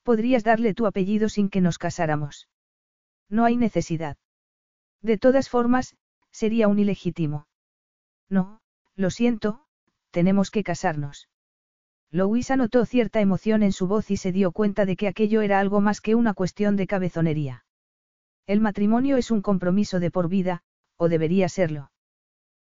Podrías 0.03 0.45
darle 0.45 0.75
tu 0.75 0.87
apellido 0.87 1.29
sin 1.29 1.49
que 1.49 1.61
nos 1.61 1.79
casáramos. 1.79 2.49
No 3.29 3.45
hay 3.45 3.57
necesidad. 3.57 4.17
De 5.01 5.19
todas 5.19 5.49
formas, 5.49 5.97
sería 6.31 6.69
un 6.69 6.79
ilegítimo. 6.79 7.47
No, 8.29 8.61
lo 8.95 9.11
siento, 9.11 9.65
tenemos 10.11 10.51
que 10.51 10.63
casarnos. 10.63 11.29
Louisa 12.11 12.57
notó 12.57 12.85
cierta 12.85 13.21
emoción 13.21 13.63
en 13.63 13.73
su 13.73 13.87
voz 13.87 14.11
y 14.11 14.19
se 14.19 14.33
dio 14.33 14.53
cuenta 14.53 14.85
de 14.85 14.97
que 14.97 15.09
aquello 15.09 15.41
era 15.41 15.59
algo 15.61 15.81
más 15.81 16.01
que 16.01 16.15
una 16.15 16.35
cuestión 16.35 16.77
de 16.77 16.87
cabezonería. 16.87 17.65
El 18.47 18.61
matrimonio 18.61 19.17
es 19.17 19.31
un 19.31 19.41
compromiso 19.41 19.99
de 19.99 20.11
por 20.11 20.29
vida, 20.29 20.63
o 20.97 21.09
debería 21.09 21.49
serlo. 21.49 21.91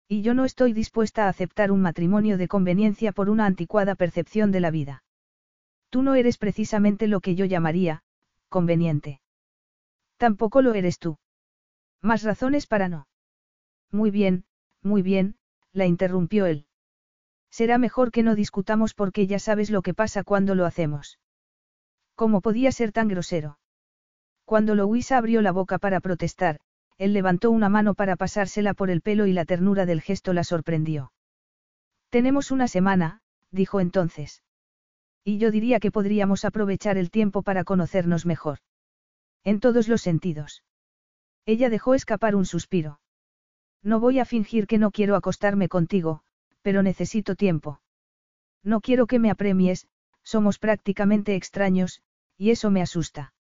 Y 0.08 0.22
yo 0.22 0.34
no 0.34 0.46
estoy 0.46 0.74
dispuesta 0.74 1.26
a 1.26 1.30
aceptar 1.30 1.72
un 1.72 1.82
matrimonio 1.82 2.38
de 2.38 2.48
conveniencia 2.48 3.12
por 3.12 3.30
una 3.30 3.46
anticuada 3.46 3.96
percepción 3.96 4.52
de 4.52 4.62
la 4.62 4.72
vida. 4.72 5.04
Tú 5.90 6.02
no 6.02 6.16
eres 6.16 6.38
precisamente 6.38 7.08
lo 7.08 7.20
que 7.20 7.36
yo 7.36 7.46
llamaría, 7.46 8.04
conveniente. 8.50 9.22
Tampoco 10.18 10.62
lo 10.62 10.74
eres 10.74 11.00
tú. 11.00 11.18
Más 12.02 12.24
razones 12.24 12.68
para 12.68 12.88
no. 12.88 13.08
Muy 13.92 14.12
bien, 14.12 14.46
muy 14.82 15.02
bien, 15.02 15.36
la 15.74 15.86
interrumpió 15.86 16.46
él. 16.46 16.66
Será 17.50 17.78
mejor 17.78 18.12
que 18.12 18.24
no 18.24 18.36
discutamos 18.36 18.94
porque 18.94 19.28
ya 19.28 19.40
sabes 19.40 19.70
lo 19.70 19.82
que 19.82 19.94
pasa 19.94 20.24
cuando 20.24 20.56
lo 20.56 20.66
hacemos. 20.66 21.20
¿Cómo 22.16 22.42
podía 22.42 22.72
ser 22.72 22.92
tan 22.92 23.08
grosero? 23.08 23.60
Cuando 24.46 24.76
Louisa 24.76 25.18
abrió 25.18 25.42
la 25.42 25.52
boca 25.52 25.78
para 25.78 26.00
protestar, 26.00 26.60
él 26.98 27.14
levantó 27.14 27.52
una 27.52 27.70
mano 27.70 27.94
para 27.94 28.16
pasársela 28.16 28.74
por 28.74 28.90
el 28.90 29.02
pelo 29.02 29.28
y 29.28 29.34
la 29.34 29.46
ternura 29.46 29.86
del 29.86 30.02
gesto 30.02 30.34
la 30.34 30.44
sorprendió. 30.44 31.12
Tenemos 32.10 32.52
una 32.52 32.68
semana, 32.68 33.22
dijo 33.52 33.80
entonces. 33.80 34.44
Y 35.24 35.38
yo 35.38 35.52
diría 35.52 35.80
que 35.80 35.92
podríamos 35.92 36.46
aprovechar 36.46 36.98
el 36.98 37.12
tiempo 37.12 37.44
para 37.44 37.64
conocernos 37.64 38.26
mejor. 38.26 38.60
En 39.44 39.60
todos 39.60 39.88
los 39.88 40.02
sentidos. 40.02 40.64
Ella 41.46 41.70
dejó 41.70 41.94
escapar 41.94 42.36
un 42.36 42.46
suspiro. 42.46 43.00
No 43.84 44.00
voy 44.00 44.20
a 44.20 44.26
fingir 44.26 44.68
que 44.68 44.78
no 44.78 44.92
quiero 44.92 45.16
acostarme 45.16 45.70
contigo, 45.70 46.24
pero 46.62 46.82
necesito 46.82 47.36
tiempo. 47.36 47.80
No 48.64 48.82
quiero 48.82 49.06
que 49.06 49.20
me 49.20 49.30
apremies, 49.30 49.88
somos 50.24 50.60
prácticamente 50.60 51.36
extraños, 51.36 52.02
y 52.38 52.52
eso 52.52 52.72
me 52.72 52.82
asusta. 52.82 53.34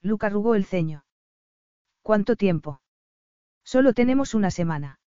Luke 0.00 0.26
arrugó 0.26 0.54
el 0.54 0.64
ceño. 0.64 1.04
¿Cuánto 2.04 2.36
tiempo? 2.36 2.82
Solo 3.64 3.94
tenemos 3.94 4.34
una 4.34 4.50
semana. 4.50 5.00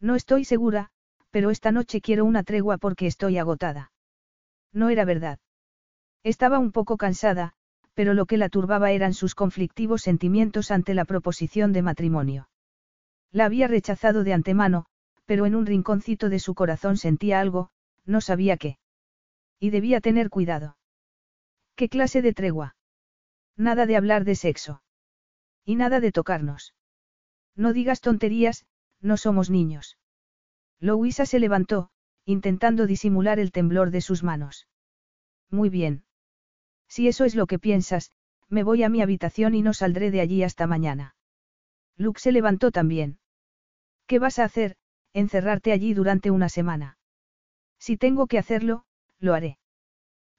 No 0.00 0.14
estoy 0.14 0.46
segura, 0.46 0.88
pero 1.30 1.50
esta 1.50 1.70
noche 1.70 2.00
quiero 2.00 2.24
una 2.24 2.42
tregua 2.42 2.78
porque 2.78 3.06
estoy 3.06 3.36
agotada. 3.36 3.92
No 4.72 4.88
era 4.88 5.04
verdad. 5.04 5.38
Estaba 6.22 6.58
un 6.58 6.72
poco 6.72 6.96
cansada, 6.96 7.52
pero 7.92 8.14
lo 8.14 8.24
que 8.24 8.38
la 8.38 8.48
turbaba 8.48 8.92
eran 8.92 9.12
sus 9.12 9.34
conflictivos 9.34 10.00
sentimientos 10.00 10.70
ante 10.70 10.94
la 10.94 11.04
proposición 11.04 11.74
de 11.74 11.82
matrimonio. 11.82 12.48
La 13.30 13.44
había 13.44 13.68
rechazado 13.68 14.24
de 14.24 14.32
antemano, 14.32 14.86
pero 15.26 15.44
en 15.44 15.54
un 15.54 15.66
rinconcito 15.66 16.30
de 16.30 16.38
su 16.38 16.54
corazón 16.54 16.96
sentía 16.96 17.38
algo, 17.38 17.68
no 18.06 18.22
sabía 18.22 18.56
qué. 18.56 18.78
Y 19.60 19.68
debía 19.68 20.00
tener 20.00 20.30
cuidado. 20.30 20.78
¿Qué 21.76 21.90
clase 21.90 22.22
de 22.22 22.32
tregua? 22.32 22.76
Nada 23.58 23.84
de 23.84 23.96
hablar 23.98 24.24
de 24.24 24.36
sexo. 24.36 24.80
Y 25.64 25.76
nada 25.76 26.00
de 26.00 26.12
tocarnos. 26.12 26.74
No 27.56 27.72
digas 27.72 28.00
tonterías, 28.00 28.66
no 29.00 29.16
somos 29.16 29.50
niños. 29.50 29.98
Louisa 30.80 31.24
se 31.26 31.38
levantó, 31.38 31.90
intentando 32.24 32.86
disimular 32.86 33.38
el 33.38 33.52
temblor 33.52 33.90
de 33.90 34.00
sus 34.00 34.22
manos. 34.22 34.68
Muy 35.50 35.68
bien. 35.70 36.04
Si 36.88 37.08
eso 37.08 37.24
es 37.24 37.34
lo 37.34 37.46
que 37.46 37.58
piensas, 37.58 38.10
me 38.48 38.62
voy 38.62 38.82
a 38.82 38.88
mi 38.88 39.02
habitación 39.02 39.54
y 39.54 39.62
no 39.62 39.72
saldré 39.72 40.10
de 40.10 40.20
allí 40.20 40.42
hasta 40.42 40.66
mañana. 40.66 41.16
Luke 41.96 42.20
se 42.20 42.32
levantó 42.32 42.70
también. 42.70 43.18
¿Qué 44.06 44.18
vas 44.18 44.38
a 44.38 44.44
hacer? 44.44 44.76
Encerrarte 45.12 45.72
allí 45.72 45.94
durante 45.94 46.30
una 46.30 46.48
semana. 46.48 46.98
Si 47.78 47.96
tengo 47.96 48.26
que 48.26 48.38
hacerlo, 48.38 48.84
lo 49.18 49.34
haré. 49.34 49.58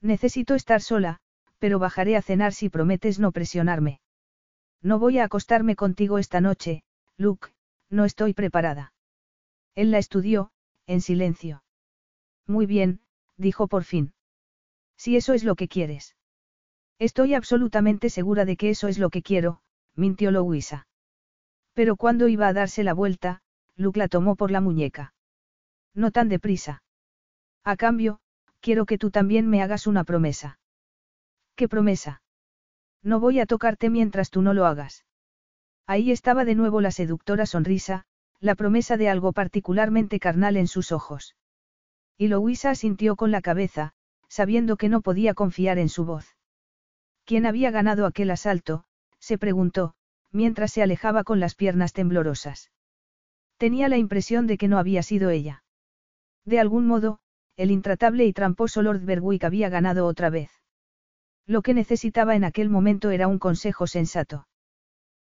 Necesito 0.00 0.54
estar 0.54 0.82
sola, 0.82 1.20
pero 1.58 1.78
bajaré 1.78 2.16
a 2.16 2.22
cenar 2.22 2.52
si 2.52 2.68
prometes 2.68 3.18
no 3.18 3.32
presionarme. 3.32 4.00
No 4.82 4.98
voy 4.98 5.18
a 5.18 5.24
acostarme 5.24 5.76
contigo 5.76 6.18
esta 6.18 6.40
noche, 6.40 6.82
Luke, 7.16 7.48
no 7.90 8.04
estoy 8.04 8.34
preparada. 8.34 8.92
Él 9.74 9.90
la 9.90 9.98
estudió, 9.98 10.52
en 10.86 11.00
silencio. 11.00 11.62
Muy 12.46 12.66
bien, 12.66 13.00
dijo 13.36 13.66
por 13.68 13.84
fin. 13.84 14.14
Si 14.96 15.16
eso 15.16 15.34
es 15.34 15.44
lo 15.44 15.56
que 15.56 15.68
quieres. 15.68 16.16
Estoy 16.98 17.34
absolutamente 17.34 18.08
segura 18.08 18.44
de 18.44 18.56
que 18.56 18.70
eso 18.70 18.88
es 18.88 18.98
lo 18.98 19.10
que 19.10 19.22
quiero, 19.22 19.60
mintió 19.94 20.30
Louisa. 20.30 20.86
Pero 21.74 21.96
cuando 21.96 22.28
iba 22.28 22.48
a 22.48 22.52
darse 22.52 22.84
la 22.84 22.94
vuelta, 22.94 23.42
Luke 23.76 23.98
la 23.98 24.08
tomó 24.08 24.36
por 24.36 24.50
la 24.50 24.62
muñeca. 24.62 25.14
No 25.94 26.10
tan 26.10 26.28
deprisa. 26.28 26.82
A 27.64 27.76
cambio, 27.76 28.20
quiero 28.60 28.86
que 28.86 28.96
tú 28.96 29.10
también 29.10 29.48
me 29.48 29.62
hagas 29.62 29.86
una 29.86 30.04
promesa. 30.04 30.58
¿Qué 31.54 31.68
promesa? 31.68 32.22
No 33.06 33.20
voy 33.20 33.38
a 33.38 33.46
tocarte 33.46 33.88
mientras 33.88 34.30
tú 34.30 34.42
no 34.42 34.52
lo 34.52 34.66
hagas. 34.66 35.04
Ahí 35.86 36.10
estaba 36.10 36.44
de 36.44 36.56
nuevo 36.56 36.80
la 36.80 36.90
seductora 36.90 37.46
sonrisa, 37.46 38.04
la 38.40 38.56
promesa 38.56 38.96
de 38.96 39.08
algo 39.08 39.32
particularmente 39.32 40.18
carnal 40.18 40.56
en 40.56 40.66
sus 40.66 40.90
ojos. 40.90 41.36
Y 42.18 42.26
Louisa 42.26 42.70
asintió 42.70 43.14
con 43.14 43.30
la 43.30 43.42
cabeza, 43.42 43.92
sabiendo 44.26 44.76
que 44.76 44.88
no 44.88 45.02
podía 45.02 45.34
confiar 45.34 45.78
en 45.78 45.88
su 45.88 46.04
voz. 46.04 46.36
¿Quién 47.24 47.46
había 47.46 47.70
ganado 47.70 48.06
aquel 48.06 48.28
asalto? 48.32 48.86
se 49.20 49.38
preguntó, 49.38 49.94
mientras 50.32 50.72
se 50.72 50.82
alejaba 50.82 51.22
con 51.22 51.38
las 51.38 51.54
piernas 51.54 51.92
temblorosas. 51.92 52.72
Tenía 53.56 53.88
la 53.88 53.98
impresión 53.98 54.48
de 54.48 54.58
que 54.58 54.66
no 54.66 54.78
había 54.78 55.04
sido 55.04 55.30
ella. 55.30 55.62
De 56.44 56.58
algún 56.58 56.88
modo, 56.88 57.20
el 57.56 57.70
intratable 57.70 58.24
y 58.24 58.32
tramposo 58.32 58.82
Lord 58.82 59.04
Berwick 59.04 59.44
había 59.44 59.68
ganado 59.68 60.06
otra 60.06 60.28
vez. 60.28 60.50
Lo 61.46 61.62
que 61.62 61.74
necesitaba 61.74 62.34
en 62.34 62.44
aquel 62.44 62.68
momento 62.70 63.10
era 63.10 63.28
un 63.28 63.38
consejo 63.38 63.86
sensato. 63.86 64.48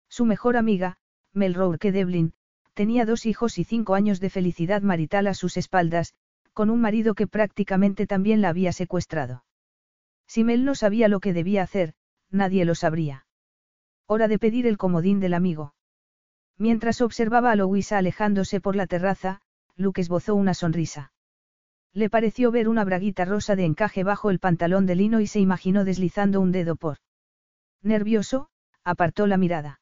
Su 0.10 0.26
mejor 0.26 0.57
amiga, 0.57 0.97
Mel 1.34 1.53
Rourke 1.53 1.91
Devlin, 1.91 2.34
tenía 2.73 3.06
dos 3.06 3.26
hijos 3.26 3.57
y 3.57 3.64
cinco 3.64 3.95
años 3.95 4.19
de 4.19 4.30
felicidad 4.30 4.81
marital 4.81 5.27
a 5.27 5.34
sus 5.34 5.57
espaldas, 5.57 6.14
con 6.53 6.69
un 6.69 6.81
marido 6.81 7.14
que 7.14 7.27
prácticamente 7.27 8.07
también 8.07 8.41
la 8.41 8.49
había 8.49 8.72
secuestrado. 8.72 9.43
Si 10.27 10.43
Mel 10.43 10.65
no 10.65 10.73
sabía 10.73 11.07
lo 11.07 11.19
que 11.19 11.34
debía 11.34 11.64
hacer, 11.64 11.93
nadie 12.31 12.65
lo 12.65 12.76
sabría. 12.76 13.27
Hora 14.07 14.27
de 14.27 14.39
pedir 14.39 14.65
el 14.65 14.77
comodín 14.77 15.19
del 15.19 15.34
amigo. 15.34 15.73
Mientras 16.57 17.02
observaba 17.02 17.52
a 17.52 17.56
Louisa 17.56 17.97
alejándose 17.97 18.61
por 18.61 18.76
la 18.76 18.88
terraza, 18.88 19.41
Luke 19.76 20.02
esbozó 20.02 20.35
una 20.35 20.53
sonrisa. 20.53 21.11
Le 21.96 22.10
pareció 22.10 22.52
ver 22.52 22.68
una 22.68 22.84
braguita 22.84 23.24
rosa 23.24 23.56
de 23.56 23.64
encaje 23.64 24.04
bajo 24.04 24.30
el 24.30 24.40
pantalón 24.40 24.86
de 24.86 24.96
lino 24.96 25.22
y 25.22 25.28
se 25.28 25.40
imaginó 25.40 25.86
deslizando 25.86 26.42
un 26.42 26.52
dedo 26.52 26.76
por. 26.76 26.98
Nervioso, 27.82 28.50
apartó 28.84 29.28
la 29.28 29.38
mirada. 29.38 29.80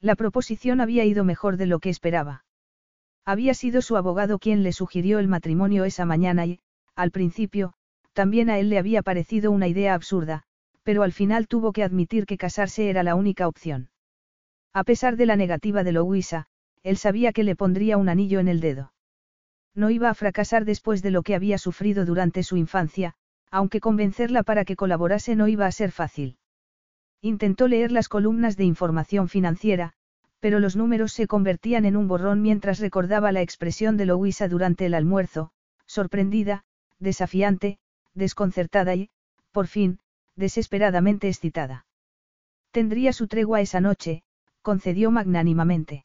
La 0.00 0.14
proposición 0.14 0.80
había 0.80 1.04
ido 1.04 1.24
mejor 1.24 1.56
de 1.56 1.66
lo 1.66 1.80
que 1.80 1.90
esperaba. 1.90 2.44
Había 3.24 3.52
sido 3.54 3.82
su 3.82 3.96
abogado 3.96 4.38
quien 4.38 4.62
le 4.62 4.72
sugirió 4.72 5.18
el 5.18 5.26
matrimonio 5.26 5.84
esa 5.84 6.04
mañana 6.04 6.46
y, 6.46 6.60
al 6.94 7.10
principio, 7.10 7.74
también 8.12 8.48
a 8.48 8.60
él 8.60 8.68
le 8.68 8.78
había 8.78 9.02
parecido 9.02 9.50
una 9.50 9.66
idea 9.66 9.94
absurda, 9.94 10.44
pero 10.84 11.02
al 11.02 11.12
final 11.12 11.48
tuvo 11.48 11.72
que 11.72 11.82
admitir 11.82 12.26
que 12.26 12.38
casarse 12.38 12.88
era 12.88 13.02
la 13.02 13.16
única 13.16 13.48
opción. 13.48 13.90
A 14.72 14.84
pesar 14.84 15.16
de 15.16 15.26
la 15.26 15.34
negativa 15.34 15.82
de 15.82 15.90
Louisa, 15.90 16.46
él 16.84 16.96
sabía 16.96 17.32
que 17.32 17.42
le 17.42 17.56
pondría 17.56 17.96
un 17.96 18.08
anillo 18.08 18.38
en 18.38 18.46
el 18.46 18.60
dedo. 18.60 18.93
No 19.74 19.90
iba 19.90 20.08
a 20.08 20.14
fracasar 20.14 20.64
después 20.64 21.02
de 21.02 21.10
lo 21.10 21.22
que 21.22 21.34
había 21.34 21.58
sufrido 21.58 22.04
durante 22.04 22.42
su 22.42 22.56
infancia, 22.56 23.14
aunque 23.50 23.80
convencerla 23.80 24.42
para 24.42 24.64
que 24.64 24.76
colaborase 24.76 25.36
no 25.36 25.48
iba 25.48 25.66
a 25.66 25.72
ser 25.72 25.90
fácil. 25.90 26.38
Intentó 27.20 27.68
leer 27.68 27.90
las 27.90 28.08
columnas 28.08 28.56
de 28.56 28.64
información 28.64 29.28
financiera, 29.28 29.94
pero 30.40 30.60
los 30.60 30.76
números 30.76 31.12
se 31.12 31.26
convertían 31.26 31.86
en 31.86 31.96
un 31.96 32.06
borrón 32.06 32.42
mientras 32.42 32.78
recordaba 32.78 33.32
la 33.32 33.42
expresión 33.42 33.96
de 33.96 34.06
Louisa 34.06 34.46
durante 34.46 34.86
el 34.86 34.94
almuerzo, 34.94 35.50
sorprendida, 35.86 36.64
desafiante, 36.98 37.78
desconcertada 38.12 38.94
y, 38.94 39.10
por 39.52 39.66
fin, 39.66 40.00
desesperadamente 40.36 41.28
excitada. 41.28 41.86
Tendría 42.72 43.12
su 43.12 43.26
tregua 43.28 43.60
esa 43.60 43.80
noche, 43.80 44.22
concedió 44.62 45.10
magnánimamente. 45.10 46.04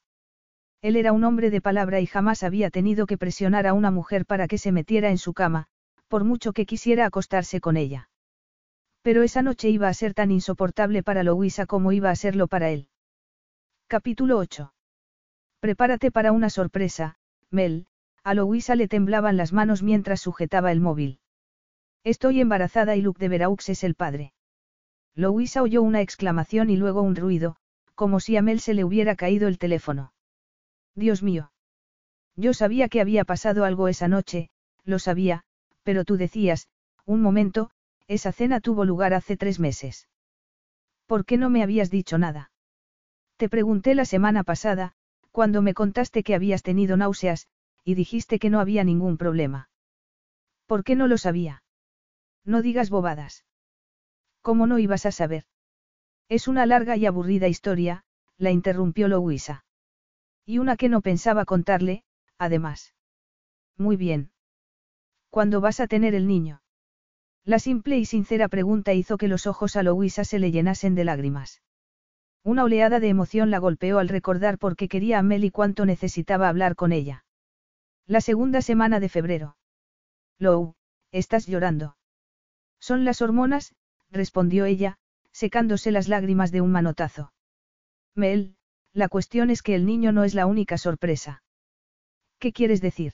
Él 0.82 0.96
era 0.96 1.12
un 1.12 1.26
hombre 1.26 1.50
de 1.50 1.60
palabra 1.60 2.00
y 2.00 2.06
jamás 2.06 2.44
había 2.44 2.70
tenido 2.70 3.06
que 3.06 3.18
presionar 3.18 3.68
a 3.68 3.74
una 3.74 3.92
mujer 3.92 4.26
para 4.26 4.48
que 4.48 4.58
se 4.58 4.72
metiera 4.72 5.10
en 5.10 5.18
su 5.18 5.34
cama, 5.34 5.68
por 6.08 6.24
mucho 6.24 6.54
que 6.54 6.66
quisiera 6.66 7.06
acostarse 7.06 7.60
con 7.60 7.76
ella. 7.76 8.10
Pero 9.02 9.24
esa 9.24 9.42
noche 9.42 9.70
iba 9.70 9.88
a 9.90 9.94
ser 9.94 10.14
tan 10.14 10.32
insoportable 10.32 11.04
para 11.04 11.24
Louisa 11.24 11.66
como 11.66 11.92
iba 11.92 12.10
a 12.10 12.16
serlo 12.16 12.48
para 12.48 12.70
él. 12.70 12.88
Capítulo 13.88 14.38
8. 14.38 14.74
Prepárate 15.60 16.12
para 16.12 16.32
una 16.32 16.50
sorpresa, 16.50 17.16
Mel. 17.50 17.88
A 18.24 18.34
Louisa 18.34 18.76
le 18.76 18.88
temblaban 18.88 19.36
las 19.36 19.52
manos 19.52 19.84
mientras 19.84 20.22
sujetaba 20.22 20.72
el 20.72 20.80
móvil. 20.80 21.20
Estoy 22.04 22.40
embarazada 22.40 22.96
y 22.96 23.02
Luke 23.02 23.20
de 23.20 23.28
Veraux 23.30 23.68
es 23.68 23.84
el 23.84 23.96
padre. 23.96 24.34
Louisa 25.16 25.62
oyó 25.62 25.82
una 25.82 26.02
exclamación 26.02 26.70
y 26.70 26.78
luego 26.78 27.02
un 27.02 27.16
ruido, 27.16 27.58
como 27.96 28.20
si 28.20 28.38
a 28.38 28.42
Mel 28.42 28.62
se 28.62 28.74
le 28.74 28.86
hubiera 28.86 29.16
caído 29.16 29.50
el 29.50 29.58
teléfono. 29.58 30.14
Dios 30.96 31.24
mío. 31.24 31.52
Yo 32.36 32.54
sabía 32.54 32.90
que 32.90 33.02
había 33.02 33.26
pasado 33.26 33.66
algo 33.66 33.88
esa 33.88 34.08
noche, 34.08 34.50
lo 34.86 35.00
sabía, 35.00 35.44
pero 35.84 36.06
tú 36.06 36.18
decías, 36.18 36.68
un 37.06 37.22
momento, 37.22 37.72
esa 38.08 38.32
cena 38.32 38.60
tuvo 38.60 38.86
lugar 38.86 39.14
hace 39.14 39.38
tres 39.38 39.60
meses. 39.60 40.08
¿Por 41.06 41.26
qué 41.26 41.38
no 41.38 41.50
me 41.50 41.64
habías 41.64 41.90
dicho 41.90 42.18
nada? 42.18 42.52
Te 43.38 43.50
pregunté 43.50 43.96
la 43.96 44.06
semana 44.06 44.44
pasada, 44.44 44.94
cuando 45.32 45.62
me 45.62 45.74
contaste 45.74 46.24
que 46.24 46.36
habías 46.36 46.64
tenido 46.64 46.98
náuseas, 46.98 47.48
y 47.84 47.96
dijiste 47.96 48.40
que 48.40 48.50
no 48.50 48.60
había 48.60 48.84
ningún 48.84 49.18
problema. 49.18 49.70
¿Por 50.66 50.84
qué 50.84 50.96
no 50.96 51.08
lo 51.08 51.18
sabía? 51.18 51.64
No 52.46 52.62
digas 52.62 52.90
bobadas. 52.90 53.46
¿Cómo 54.42 54.68
no 54.68 54.80
ibas 54.80 55.06
a 55.06 55.12
saber? 55.12 55.46
Es 56.30 56.48
una 56.48 56.66
larga 56.66 56.96
y 56.96 57.06
aburrida 57.06 57.48
historia, 57.48 58.04
la 58.38 58.52
interrumpió 58.52 59.08
Louisa. 59.08 59.66
Y 60.50 60.58
una 60.58 60.78
que 60.78 60.90
no 60.90 61.02
pensaba 61.02 61.46
contarle, 61.46 62.04
además. 62.40 62.96
Muy 63.78 63.98
bien. 63.98 64.32
¿Cuándo 65.30 65.62
vas 65.62 65.80
a 65.80 65.86
tener 65.86 66.16
el 66.16 66.26
niño? 66.26 66.64
La 67.46 67.60
simple 67.60 68.00
y 68.00 68.06
sincera 68.06 68.48
pregunta 68.48 68.96
hizo 68.96 69.18
que 69.18 69.28
los 69.28 69.46
ojos 69.46 69.76
a 69.76 69.84
Louisa 69.84 70.24
se 70.24 70.40
le 70.40 70.50
llenasen 70.50 70.96
de 70.96 71.04
lágrimas. 71.04 71.62
Una 72.44 72.64
oleada 72.64 73.00
de 73.00 73.10
emoción 73.10 73.52
la 73.52 73.60
golpeó 73.60 74.00
al 74.00 74.10
recordar 74.10 74.58
por 74.58 74.76
qué 74.76 74.88
quería 74.88 75.20
a 75.20 75.22
Mel 75.22 75.44
y 75.44 75.52
cuánto 75.52 75.86
necesitaba 75.86 76.50
hablar 76.50 76.76
con 76.76 76.94
ella. 76.94 77.26
La 78.08 78.20
segunda 78.20 78.64
semana 78.64 79.00
de 79.00 79.10
febrero. 79.10 79.56
Lou, 80.40 80.74
estás 81.12 81.46
llorando. 81.46 81.96
Son 82.80 83.06
las 83.06 83.22
hormonas, 83.22 83.76
respondió 84.10 84.66
ella, 84.66 84.98
secándose 85.32 85.92
las 85.92 86.08
lágrimas 86.08 86.52
de 86.52 86.62
un 86.62 86.72
manotazo. 86.72 87.34
Mel, 88.16 88.56
la 89.00 89.10
cuestión 89.10 89.50
es 89.50 89.64
que 89.64 89.74
el 89.74 89.86
niño 89.86 90.12
no 90.12 90.24
es 90.24 90.36
la 90.36 90.46
única 90.46 90.78
sorpresa. 90.78 91.42
¿Qué 92.38 92.54
quieres 92.54 92.82
decir? 92.82 93.14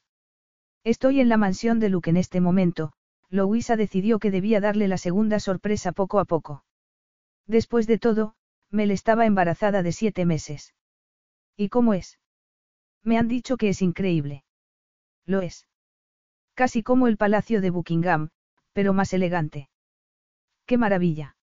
Estoy 0.84 1.22
en 1.22 1.30
la 1.30 1.38
mansión 1.38 1.80
de 1.80 1.90
Luke 1.90 2.10
en 2.10 2.18
este 2.18 2.42
momento, 2.42 2.92
Louisa 3.30 3.76
decidió 3.76 4.20
que 4.20 4.32
debía 4.32 4.60
darle 4.60 4.88
la 4.88 4.98
segunda 4.98 5.40
sorpresa 5.40 5.94
poco 5.94 6.20
a 6.20 6.26
poco. 6.26 6.66
Después 7.48 7.88
de 7.88 7.98
todo, 7.98 8.36
Mel 8.70 8.92
estaba 8.92 9.26
embarazada 9.26 9.84
de 9.84 9.92
siete 9.92 10.26
meses. 10.26 10.74
¿Y 11.56 11.70
cómo 11.70 11.94
es? 11.94 12.20
Me 13.04 13.18
han 13.18 13.28
dicho 13.28 13.56
que 13.56 13.70
es 13.70 13.82
increíble. 13.82 14.44
Lo 15.26 15.42
es. 15.42 15.68
Casi 16.56 16.84
como 16.84 17.08
el 17.08 17.18
palacio 17.18 17.62
de 17.62 17.70
Buckingham, 17.70 18.30
pero 18.74 18.94
más 18.94 19.14
elegante. 19.14 19.70
¡Qué 20.66 20.78
maravilla! 20.78 21.38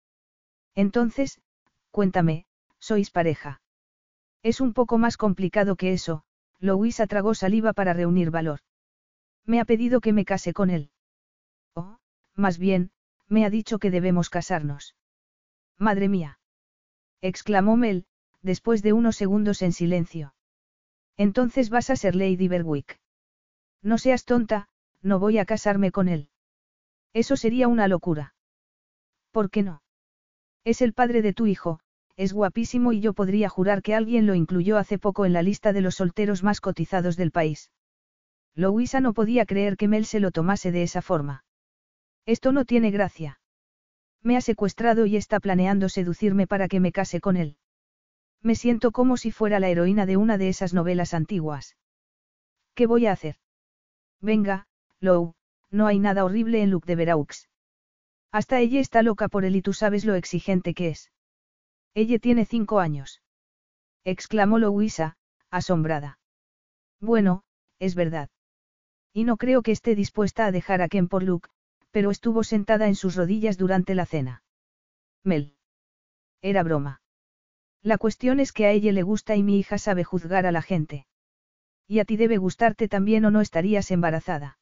Entonces, 0.74 1.40
cuéntame, 1.90 2.47
¿sois 2.78 3.10
pareja? 3.10 3.61
Es 4.43 4.60
un 4.60 4.73
poco 4.73 4.98
más 4.98 5.16
complicado 5.16 5.77
que 5.77 5.93
eso, 5.93 6.24
Louisa 6.59 7.06
tragó 7.06 7.35
saliva 7.35 7.73
para 7.73 7.93
reunir 7.93 8.31
valor. 8.31 8.60
Me 9.44 9.60
ha 9.60 9.64
pedido 9.64 10.01
que 10.01 10.12
me 10.12 10.24
case 10.24 10.52
con 10.52 10.70
él. 10.70 10.90
Oh, 11.74 11.98
más 12.35 12.59
bien, 12.59 12.90
me 13.28 13.44
ha 13.44 13.51
dicho 13.51 13.78
que 13.78 13.90
debemos 13.90 14.31
casarnos. 14.31 14.97
Madre 15.78 16.09
mía. 16.09 16.39
exclamó 17.20 17.77
Mel, 17.77 18.06
después 18.43 18.82
de 18.82 18.93
unos 18.93 19.16
segundos 19.16 19.62
en 19.62 19.73
silencio. 19.73 20.35
Entonces 21.16 21.70
vas 21.70 21.90
a 21.90 21.97
ser 21.97 22.16
Lady 22.16 22.48
Berwick. 22.48 23.01
No 23.82 23.98
seas 23.98 24.24
tonta, 24.24 24.69
no 25.02 25.19
voy 25.19 25.39
a 25.39 25.44
casarme 25.44 25.90
con 25.90 26.09
él. 26.09 26.28
Eso 27.12 27.36
sería 27.36 27.69
una 27.69 27.89
locura. 27.89 28.35
¿Por 29.31 29.51
qué 29.51 29.62
no? 29.62 29.82
Es 30.64 30.81
el 30.82 30.93
padre 30.94 31.23
de 31.23 31.32
tu 31.32 31.47
hijo, 31.47 31.81
es 32.16 32.32
guapísimo 32.32 32.93
y 32.93 33.01
yo 33.01 33.12
podría 33.14 33.48
jurar 33.48 33.82
que 33.82 33.94
alguien 33.94 34.26
lo 34.26 34.34
incluyó 34.34 34.78
hace 34.78 34.98
poco 34.98 35.24
en 35.24 35.32
la 35.32 35.43
lista 35.43 35.72
de 35.72 35.80
los 35.80 35.97
solteros 35.97 36.43
más 36.43 36.60
cotizados 36.60 37.16
del 37.16 37.30
país. 37.30 37.70
Louisa 38.55 39.01
no 39.01 39.14
podía 39.14 39.47
creer 39.47 39.76
que 39.76 39.89
Mel 39.89 40.05
se 40.05 40.20
lo 40.20 40.30
tomase 40.30 40.72
de 40.72 40.82
esa 40.82 41.01
forma. 41.01 41.44
Esto 42.26 42.52
no 42.52 42.64
tiene 42.64 42.90
gracia. 42.90 43.40
Me 44.22 44.36
ha 44.36 44.40
secuestrado 44.40 45.06
y 45.06 45.16
está 45.16 45.40
planeando 45.40 45.89
seducirme 45.89 46.47
para 46.47 46.68
que 46.68 46.80
me 46.80 46.93
case 46.93 47.20
con 47.20 47.36
él. 47.36 47.56
Me 48.43 48.55
siento 48.55 48.93
como 48.93 49.16
si 49.16 49.30
fuera 49.30 49.59
la 49.59 49.68
heroína 49.68 50.05
de 50.05 50.16
una 50.16 50.36
de 50.36 50.48
esas 50.48 50.74
novelas 50.74 51.14
antiguas. 51.14 51.76
¿Qué 52.74 52.86
voy 52.86 53.06
a 53.06 53.12
hacer? 53.12 53.36
Venga, 54.20 54.66
Lou, 55.01 55.34
no 55.70 55.86
hay 55.86 55.98
nada 55.98 56.24
horrible 56.24 56.62
en 56.62 56.70
Luke 56.70 56.86
de 56.86 56.97
Veraux. 56.97 57.48
Hasta 58.30 58.60
ella 58.60 58.80
está 58.80 59.02
loca 59.02 59.28
por 59.28 59.44
él 59.44 59.56
y 59.56 59.62
tú 59.62 59.72
sabes 59.72 60.05
lo 60.05 60.14
exigente 60.14 60.74
que 60.74 60.89
es. 60.89 61.10
Ella 61.94 62.19
tiene 62.19 62.47
cinco 62.47 62.81
años. 62.81 63.23
Exclamó 64.05 64.59
Louisa, 64.59 65.16
asombrada. 65.51 66.19
Bueno, 67.01 67.44
es 67.78 67.94
verdad. 67.94 68.31
Y 69.12 69.24
no 69.24 69.36
creo 69.36 69.62
que 69.62 69.73
esté 69.73 69.94
dispuesta 69.94 70.47
a 70.47 70.52
dejar 70.52 70.81
a 70.81 70.89
Ken 70.89 71.09
por 71.09 71.23
Luke, 71.23 71.51
pero 71.90 72.10
estuvo 72.10 72.44
sentada 72.44 72.89
en 72.89 72.94
sus 72.94 73.16
rodillas 73.16 73.59
durante 73.59 73.94
la 73.94 74.06
cena. 74.06 74.43
Mel. 75.23 75.56
Era 76.40 76.62
broma. 76.62 77.02
La 77.82 77.98
cuestión 77.98 78.40
es 78.40 78.52
que 78.52 78.66
a 78.66 78.70
ella 78.70 78.93
le 78.93 79.02
gusta 79.02 79.36
y 79.36 79.43
mi 79.43 79.59
hija 79.59 79.77
sabe 79.77 80.05
juzgar 80.05 80.47
a 80.47 80.52
la 80.52 80.62
gente. 80.62 81.06
Y 81.86 81.98
a 81.98 82.05
ti 82.05 82.16
debe 82.16 82.39
gustarte 82.39 82.89
también 82.89 83.24
o 83.24 83.31
no 83.31 83.40
estarías 83.40 83.90
embarazada. 83.90 84.59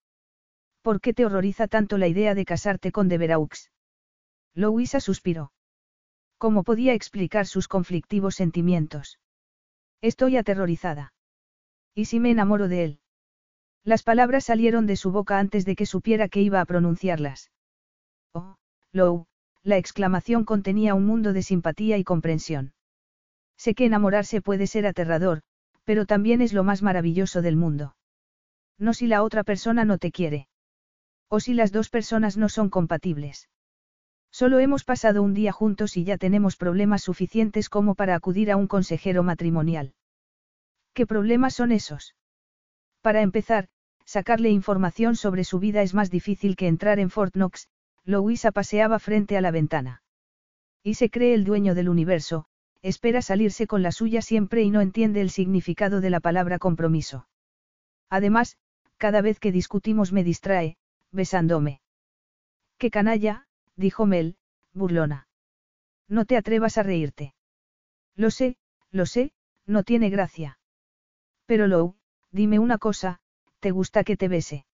¿Por 0.83 1.01
qué 1.01 1.15
te 1.15 1.27
horroriza 1.27 1.69
tanto 1.69 1.99
la 1.99 2.09
idea 2.09 2.35
de 2.35 2.45
casarte 2.45 2.91
con 2.91 3.09
Deveraux? 3.09 3.71
Louisa 4.55 5.01
suspiró. 5.01 5.53
¿Cómo 6.41 6.63
podía 6.63 6.95
explicar 6.95 7.47
sus 7.47 7.69
conflictivos 7.69 8.35
sentimientos? 8.35 9.19
Estoy 10.01 10.39
aterrorizada. 10.39 11.13
¿Y 11.95 12.07
si 12.07 12.19
me 12.19 12.31
enamoro 12.31 12.67
de 12.67 12.85
él? 12.85 13.01
Las 13.85 14.03
palabras 14.03 14.45
salieron 14.45 14.87
de 14.87 14.97
su 14.97 15.13
boca 15.13 15.39
antes 15.39 15.67
de 15.67 15.77
que 15.77 15.85
supiera 15.85 16.31
que 16.31 16.41
iba 16.41 16.63
a 16.63 16.65
pronunciarlas. 16.65 17.51
Oh, 18.33 18.57
Lou, 18.91 19.27
la 19.63 19.77
exclamación 19.77 20.47
contenía 20.47 20.95
un 20.95 21.05
mundo 21.05 21.35
de 21.35 21.43
simpatía 21.43 21.99
y 21.99 22.05
comprensión. 22.05 22.73
Sé 23.59 23.75
que 23.75 23.85
enamorarse 23.85 24.41
puede 24.41 24.67
ser 24.67 24.87
aterrador, 24.87 25.43
pero 25.85 26.07
también 26.07 26.41
es 26.41 26.55
lo 26.55 26.65
más 26.65 26.81
maravilloso 26.81 27.43
del 27.43 27.57
mundo. 27.57 27.97
No 28.79 28.95
si 28.95 29.07
la 29.07 29.25
otra 29.25 29.45
persona 29.45 29.85
no 29.85 29.99
te 29.99 30.11
quiere. 30.11 30.49
O 31.29 31.39
si 31.39 31.53
las 31.53 31.71
dos 31.71 31.91
personas 31.91 32.39
no 32.39 32.49
son 32.49 32.71
compatibles. 32.71 33.51
Solo 34.31 34.61
hemos 34.61 34.85
pasado 34.85 35.23
un 35.23 35.35
día 35.35 35.53
juntos 35.53 35.97
y 35.97 36.05
ya 36.05 36.17
tenemos 36.17 36.57
problemas 36.57 37.03
suficientes 37.03 37.69
como 37.69 37.95
para 37.95 38.15
acudir 38.15 38.51
a 38.51 38.57
un 38.57 38.69
consejero 38.69 39.23
matrimonial. 39.23 39.95
¿Qué 40.95 41.07
problemas 41.07 41.55
son 41.55 41.73
esos? 41.73 42.15
Para 43.01 43.23
empezar, 43.23 43.69
sacarle 44.05 44.51
información 44.51 45.17
sobre 45.17 45.45
su 45.45 45.59
vida 45.59 45.83
es 45.83 45.95
más 45.95 46.11
difícil 46.11 46.57
que 46.57 46.69
entrar 46.69 46.99
en 46.99 47.11
Fort 47.11 47.35
Knox, 47.35 47.69
Louisa 48.05 48.53
paseaba 48.53 48.99
frente 48.99 49.37
a 49.37 49.41
la 49.41 49.51
ventana. 49.51 50.03
Y 50.83 50.95
se 50.95 51.11
cree 51.11 51.35
el 51.35 51.45
dueño 51.45 51.75
del 51.75 51.89
universo, 51.89 52.47
espera 52.83 53.23
salirse 53.23 53.67
con 53.67 53.83
la 53.83 53.93
suya 53.93 54.23
siempre 54.23 54.63
y 54.63 54.71
no 54.71 54.81
entiende 54.81 55.21
el 55.21 55.31
significado 55.31 56.01
de 56.01 56.11
la 56.11 56.21
palabra 56.21 56.59
compromiso. 56.59 57.27
Además, 58.09 58.57
cada 58.97 59.23
vez 59.23 59.39
que 59.39 59.53
discutimos 59.53 60.13
me 60.13 60.25
distrae, 60.25 60.77
besándome. 61.13 61.81
¡Qué 62.79 62.91
canalla! 62.91 63.47
Dijo 63.81 64.07
Mel, 64.07 64.37
burlona. 64.73 65.27
No 66.07 66.25
te 66.25 66.37
atrevas 66.37 66.77
a 66.79 66.83
reírte. 66.83 67.35
Lo 68.15 68.31
sé, 68.31 68.57
lo 68.91 69.07
sé, 69.07 69.33
no 69.67 69.83
tiene 69.83 70.11
gracia. 70.11 70.59
Pero 71.47 71.67
Lou, 71.67 71.97
dime 72.31 72.59
una 72.59 72.79
cosa, 72.79 73.21
¿te 73.59 73.71
gusta 73.71 74.05
que 74.05 74.17
te 74.17 74.29
bese? 74.29 74.67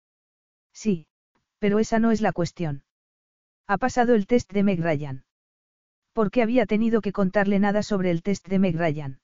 Sí, 0.72 1.06
pero 1.58 1.78
esa 1.78 1.98
no 1.98 2.10
es 2.10 2.20
la 2.20 2.32
cuestión. 2.32 2.82
Ha 3.66 3.78
pasado 3.78 4.14
el 4.14 4.26
test 4.26 4.52
de 4.52 4.62
Meg 4.62 4.80
Ryan. 4.82 5.24
¿Por 6.12 6.30
qué 6.30 6.42
había 6.42 6.66
tenido 6.66 7.00
que 7.00 7.12
contarle 7.12 7.58
nada 7.58 7.82
sobre 7.82 8.10
el 8.10 8.22
test 8.22 8.48
de 8.48 8.58
Meg 8.58 8.76
Ryan? 8.76 9.20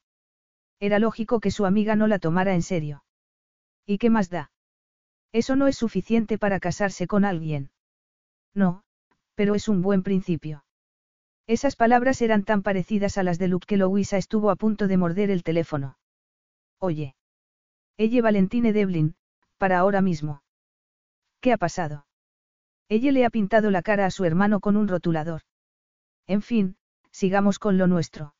Era 0.79 0.99
lógico 0.99 1.41
que 1.41 1.51
su 1.51 1.67
amiga 1.67 1.97
no 1.97 2.07
la 2.07 2.19
tomara 2.19 2.55
en 2.55 2.63
serio. 2.63 3.05
¿Y 3.87 3.99
qué 3.99 4.11
más 4.11 4.31
da? 4.31 4.51
Eso 5.33 5.57
no 5.57 5.67
es 5.67 5.77
suficiente 5.77 6.39
para 6.39 6.61
casarse 6.61 7.07
con 7.07 7.25
alguien. 7.25 7.71
No, 8.55 8.85
pero 9.35 9.55
es 9.55 9.69
un 9.69 9.83
buen 9.83 10.03
principio. 10.03 10.65
Esas 11.47 11.77
palabras 11.77 12.23
eran 12.23 12.45
tan 12.45 12.63
parecidas 12.63 13.19
a 13.19 13.23
las 13.23 13.39
de 13.39 13.49
Luke 13.49 13.67
que 13.67 13.77
Louisa 13.77 14.17
estuvo 14.17 14.51
a 14.51 14.57
punto 14.57 14.89
de 14.89 14.97
morder 14.97 15.31
el 15.31 15.43
teléfono. 15.43 15.99
Oye. 16.79 17.15
Ella 17.97 18.23
Valentine 18.23 18.73
Devlin, 18.73 19.17
para 19.59 19.79
ahora 19.79 20.01
mismo. 20.01 20.43
¿Qué 21.41 21.53
ha 21.53 21.59
pasado? 21.59 22.07
Ella 22.89 23.13
le 23.13 23.25
ha 23.25 23.31
pintado 23.31 23.71
la 23.71 23.83
cara 23.83 24.07
a 24.07 24.11
su 24.11 24.25
hermano 24.25 24.61
con 24.61 24.77
un 24.77 24.89
rotulador. 24.89 25.43
En 26.27 26.43
fin, 26.43 26.77
sigamos 27.11 27.59
con 27.59 27.79
lo 27.79 27.87
nuestro. 27.87 28.35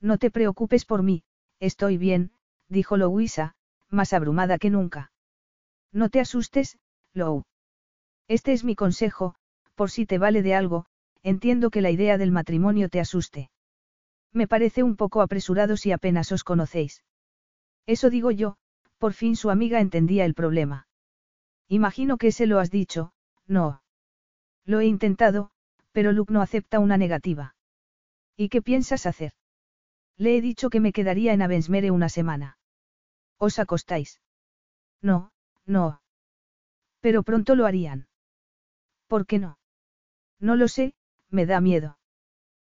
No 0.00 0.18
te 0.18 0.30
preocupes 0.30 0.84
por 0.84 1.02
mí, 1.02 1.24
estoy 1.60 1.96
bien, 1.96 2.32
dijo 2.68 2.96
Louisa, 2.96 3.54
más 3.88 4.12
abrumada 4.12 4.58
que 4.58 4.70
nunca. 4.70 5.12
No 5.92 6.10
te 6.10 6.20
asustes, 6.20 6.78
Lou. 7.12 7.44
Este 8.28 8.52
es 8.52 8.64
mi 8.64 8.74
consejo, 8.74 9.36
por 9.76 9.90
si 9.90 10.06
te 10.06 10.18
vale 10.18 10.42
de 10.42 10.54
algo, 10.54 10.86
entiendo 11.22 11.70
que 11.70 11.82
la 11.82 11.90
idea 11.90 12.18
del 12.18 12.32
matrimonio 12.32 12.88
te 12.88 12.98
asuste. 12.98 13.50
Me 14.32 14.48
parece 14.48 14.82
un 14.82 14.96
poco 14.96 15.22
apresurado 15.22 15.76
si 15.76 15.92
apenas 15.92 16.32
os 16.32 16.42
conocéis. 16.42 17.04
Eso 17.86 18.10
digo 18.10 18.30
yo, 18.32 18.56
por 18.98 19.12
fin 19.12 19.36
su 19.36 19.50
amiga 19.50 19.80
entendía 19.80 20.24
el 20.24 20.34
problema. 20.34 20.88
Imagino 21.68 22.16
que 22.16 22.32
se 22.32 22.46
lo 22.46 22.58
has 22.58 22.70
dicho, 22.70 23.12
no. 23.46 23.82
Lo 24.64 24.80
he 24.80 24.86
intentado, 24.86 25.50
pero 25.92 26.12
Luke 26.12 26.32
no 26.32 26.42
acepta 26.42 26.80
una 26.80 26.96
negativa. 26.96 27.54
¿Y 28.36 28.48
qué 28.48 28.62
piensas 28.62 29.06
hacer? 29.06 29.32
Le 30.16 30.36
he 30.36 30.40
dicho 30.40 30.70
que 30.70 30.80
me 30.80 30.92
quedaría 30.92 31.32
en 31.32 31.42
Avensmere 31.42 31.90
una 31.90 32.08
semana. 32.08 32.58
¿Os 33.38 33.58
acostáis? 33.58 34.20
No, 35.02 35.32
no. 35.66 36.00
Pero 37.00 37.22
pronto 37.22 37.54
lo 37.54 37.66
harían. 37.66 38.08
¿Por 39.06 39.26
qué 39.26 39.38
no? 39.38 39.58
No 40.40 40.56
lo 40.56 40.68
sé, 40.68 40.94
me 41.30 41.46
da 41.46 41.60
miedo. 41.60 41.98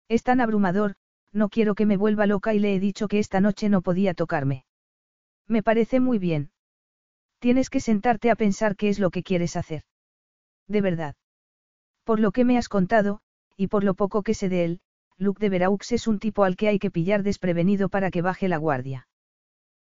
Es 0.09 0.23
tan 0.23 0.41
abrumador, 0.41 0.95
no 1.33 1.49
quiero 1.49 1.75
que 1.75 1.87
me 1.87 1.97
vuelva 1.97 2.27
loca 2.27 2.55
y 2.55 2.59
le 2.59 2.75
he 2.75 2.81
dicho 2.81 3.09
que 3.09 3.19
esta 3.19 3.41
noche 3.41 3.69
no 3.69 3.83
podía 3.83 4.15
tocarme. 4.15 4.65
Me 5.49 5.63
parece 5.63 6.01
muy 6.01 6.19
bien. 6.19 6.51
Tienes 7.39 7.71
que 7.71 7.81
sentarte 7.81 8.31
a 8.31 8.37
pensar 8.37 8.77
qué 8.77 8.89
es 8.89 8.99
lo 8.99 9.11
que 9.11 9.23
quieres 9.23 9.57
hacer. 9.57 9.83
De 10.69 10.81
verdad. 10.81 11.17
Por 12.05 12.21
lo 12.21 12.33
que 12.33 12.45
me 12.45 12.57
has 12.57 12.69
contado, 12.69 13.21
y 13.57 13.67
por 13.69 13.85
lo 13.85 13.95
poco 13.95 14.23
que 14.23 14.35
sé 14.35 14.49
de 14.49 14.65
él, 14.65 14.81
Luke 15.17 15.41
de 15.41 15.49
Veraux 15.49 15.93
es 15.93 16.07
un 16.07 16.19
tipo 16.19 16.45
al 16.45 16.57
que 16.57 16.69
hay 16.69 16.79
que 16.79 16.91
pillar 16.91 17.23
desprevenido 17.23 17.89
para 17.89 18.11
que 18.11 18.23
baje 18.23 18.49
la 18.49 18.57
guardia. 18.57 19.09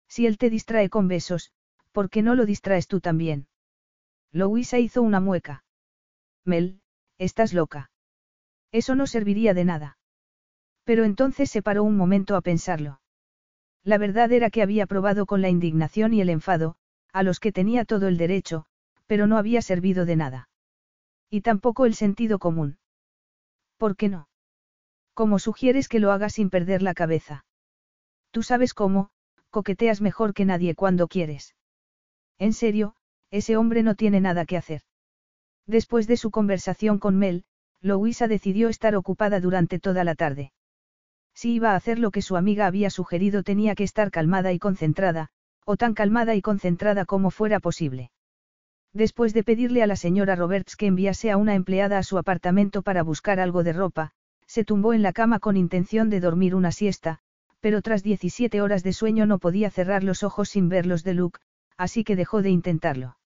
Si 0.07 0.25
él 0.25 0.37
te 0.37 0.49
distrae 0.49 0.89
con 0.89 1.07
besos, 1.07 1.51
¿por 1.91 2.09
qué 2.09 2.21
no 2.21 2.35
lo 2.35 2.45
distraes 2.45 2.87
tú 2.87 2.99
también? 2.99 3.47
Louisa 4.31 4.79
hizo 4.79 5.01
una 5.01 5.19
mueca. 5.19 5.63
Mel, 6.45 6.81
Estás 7.17 7.53
loca. 7.53 7.91
Eso 8.71 8.95
no 8.95 9.07
serviría 9.07 9.53
de 9.53 9.65
nada. 9.65 9.97
Pero 10.83 11.03
entonces 11.03 11.49
se 11.49 11.61
paró 11.61 11.83
un 11.83 11.95
momento 11.95 12.35
a 12.35 12.41
pensarlo. 12.41 13.01
La 13.83 13.97
verdad 13.97 14.31
era 14.31 14.49
que 14.49 14.61
había 14.61 14.87
probado 14.87 15.25
con 15.25 15.41
la 15.41 15.49
indignación 15.49 16.13
y 16.13 16.21
el 16.21 16.29
enfado, 16.29 16.75
a 17.11 17.23
los 17.23 17.39
que 17.39 17.51
tenía 17.51 17.85
todo 17.85 18.07
el 18.07 18.17
derecho, 18.17 18.65
pero 19.05 19.27
no 19.27 19.37
había 19.37 19.61
servido 19.61 20.05
de 20.05 20.15
nada. 20.15 20.49
Y 21.29 21.41
tampoco 21.41 21.85
el 21.85 21.93
sentido 21.93 22.39
común. 22.39 22.77
¿Por 23.77 23.95
qué 23.95 24.09
no? 24.09 24.27
¿Cómo 25.13 25.39
sugieres 25.39 25.89
que 25.89 25.99
lo 25.99 26.11
haga 26.11 26.29
sin 26.29 26.49
perder 26.49 26.81
la 26.81 26.93
cabeza? 26.93 27.45
Tú 28.31 28.41
sabes 28.41 28.73
cómo, 28.73 29.11
coqueteas 29.51 30.01
mejor 30.01 30.33
que 30.33 30.45
nadie 30.45 30.73
cuando 30.73 31.07
quieres. 31.07 31.55
En 32.39 32.53
serio, 32.53 32.95
ese 33.29 33.57
hombre 33.57 33.83
no 33.83 33.95
tiene 33.95 34.19
nada 34.21 34.45
que 34.45 34.57
hacer. 34.57 34.81
Después 35.67 36.07
de 36.07 36.17
su 36.17 36.31
conversación 36.31 36.99
con 36.99 37.17
Mel, 37.17 37.45
Louisa 37.81 38.27
decidió 38.27 38.69
estar 38.69 38.95
ocupada 38.95 39.39
durante 39.39 39.79
toda 39.79 40.03
la 40.03 40.15
tarde. 40.15 40.51
Si 41.33 41.53
iba 41.53 41.71
a 41.71 41.75
hacer 41.75 41.99
lo 41.99 42.11
que 42.11 42.21
su 42.21 42.37
amiga 42.37 42.67
había 42.67 42.89
sugerido 42.89 43.43
tenía 43.43 43.75
que 43.75 43.83
estar 43.83 44.11
calmada 44.11 44.53
y 44.53 44.59
concentrada, 44.59 45.29
o 45.65 45.77
tan 45.77 45.93
calmada 45.93 46.35
y 46.35 46.41
concentrada 46.41 47.05
como 47.05 47.31
fuera 47.31 47.59
posible. 47.59 48.11
Después 48.93 49.33
de 49.33 49.43
pedirle 49.43 49.81
a 49.81 49.87
la 49.87 49.95
señora 49.95 50.35
Roberts 50.35 50.75
que 50.75 50.85
enviase 50.85 51.31
a 51.31 51.37
una 51.37 51.55
empleada 51.55 51.97
a 51.97 52.03
su 52.03 52.17
apartamento 52.17 52.83
para 52.83 53.01
buscar 53.01 53.39
algo 53.39 53.63
de 53.63 53.73
ropa, 53.73 54.11
se 54.45 54.63
tumbó 54.63 54.93
en 54.93 55.01
la 55.01 55.13
cama 55.13 55.39
con 55.39 55.57
intención 55.57 56.09
de 56.09 56.19
dormir 56.19 56.53
una 56.53 56.71
siesta, 56.71 57.19
pero 57.59 57.81
tras 57.81 58.03
17 58.03 58.61
horas 58.61 58.83
de 58.83 58.93
sueño 58.93 59.25
no 59.25 59.39
podía 59.39 59.71
cerrar 59.71 60.03
los 60.03 60.21
ojos 60.21 60.49
sin 60.49 60.69
verlos 60.69 61.03
de 61.03 61.15
Luke, 61.15 61.39
así 61.77 62.03
que 62.03 62.15
dejó 62.15 62.41
de 62.41 62.51
intentarlo. 62.51 63.17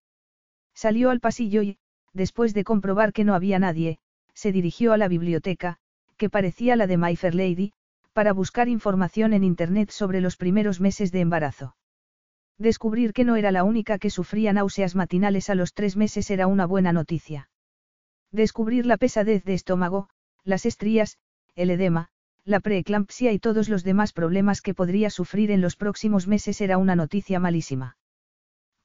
Salió 0.73 1.09
al 1.09 1.19
pasillo 1.19 1.63
y, 1.63 1.79
después 2.17 2.53
de 2.53 2.65
comprobar 2.65 3.13
que 3.13 3.23
no 3.23 3.33
había 3.33 3.59
nadie, 3.59 3.99
se 4.33 4.51
dirigió 4.51 4.91
a 4.91 4.97
la 4.97 5.07
biblioteca, 5.07 5.77
que 6.17 6.29
parecía 6.29 6.75
la 6.75 6.87
de 6.87 6.97
My 6.97 7.15
Fair 7.15 7.35
Lady, 7.35 7.71
para 8.11 8.33
buscar 8.33 8.67
información 8.67 9.33
en 9.33 9.43
Internet 9.43 9.91
sobre 9.91 10.19
los 10.19 10.35
primeros 10.35 10.81
meses 10.81 11.11
de 11.11 11.21
embarazo. 11.21 11.75
Descubrir 12.57 13.13
que 13.13 13.23
no 13.23 13.35
era 13.35 13.51
la 13.51 13.63
única 13.63 13.99
que 13.99 14.09
sufría 14.09 14.51
náuseas 14.51 14.95
matinales 14.95 15.49
a 15.51 15.55
los 15.55 15.73
tres 15.73 15.95
meses 15.95 16.29
era 16.31 16.47
una 16.47 16.65
buena 16.65 16.91
noticia. 16.91 17.49
Descubrir 18.31 18.87
la 18.87 18.97
pesadez 18.97 19.43
de 19.43 19.53
estómago, 19.53 20.09
las 20.43 20.65
estrías, 20.65 21.19
el 21.55 21.69
edema, 21.69 22.09
la 22.43 22.59
preeclampsia 22.59 23.31
y 23.31 23.39
todos 23.39 23.69
los 23.69 23.83
demás 23.83 24.11
problemas 24.11 24.61
que 24.61 24.73
podría 24.73 25.11
sufrir 25.11 25.51
en 25.51 25.61
los 25.61 25.75
próximos 25.75 26.27
meses 26.27 26.59
era 26.61 26.79
una 26.79 26.95
noticia 26.95 27.39
malísima. 27.39 27.97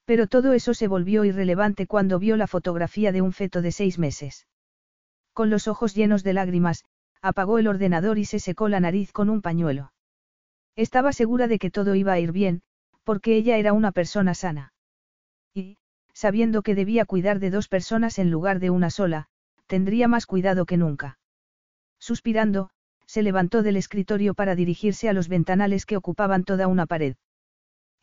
Pero 0.05 0.27
todo 0.27 0.53
eso 0.53 0.73
se 0.73 0.87
volvió 0.87 1.23
irrelevante 1.23 1.87
cuando 1.87 2.19
vio 2.19 2.35
la 2.35 2.47
fotografía 2.47 3.11
de 3.11 3.21
un 3.21 3.31
feto 3.31 3.61
de 3.61 3.71
seis 3.71 3.97
meses. 3.97 4.47
Con 5.33 5.49
los 5.49 5.67
ojos 5.67 5.95
llenos 5.95 6.23
de 6.23 6.33
lágrimas, 6.33 6.83
apagó 7.21 7.57
el 7.57 7.67
ordenador 7.67 8.17
y 8.19 8.25
se 8.25 8.39
secó 8.39 8.67
la 8.67 8.79
nariz 8.79 9.11
con 9.11 9.29
un 9.29 9.41
pañuelo. 9.41 9.93
Estaba 10.75 11.13
segura 11.13 11.47
de 11.47 11.57
que 11.57 11.71
todo 11.71 11.95
iba 11.95 12.13
a 12.13 12.19
ir 12.19 12.31
bien, 12.31 12.61
porque 13.03 13.35
ella 13.35 13.57
era 13.57 13.73
una 13.73 13.91
persona 13.91 14.33
sana. 14.33 14.73
Y, 15.53 15.77
sabiendo 16.13 16.63
que 16.63 16.75
debía 16.75 17.05
cuidar 17.05 17.39
de 17.39 17.49
dos 17.49 17.67
personas 17.67 18.19
en 18.19 18.29
lugar 18.29 18.59
de 18.59 18.69
una 18.69 18.89
sola, 18.89 19.27
tendría 19.67 20.07
más 20.07 20.25
cuidado 20.25 20.65
que 20.65 20.77
nunca. 20.77 21.17
Suspirando, 21.99 22.69
se 23.05 23.23
levantó 23.23 23.63
del 23.63 23.77
escritorio 23.77 24.33
para 24.33 24.55
dirigirse 24.55 25.07
a 25.07 25.13
los 25.13 25.29
ventanales 25.29 25.85
que 25.85 25.97
ocupaban 25.97 26.43
toda 26.43 26.67
una 26.67 26.85
pared. 26.85 27.15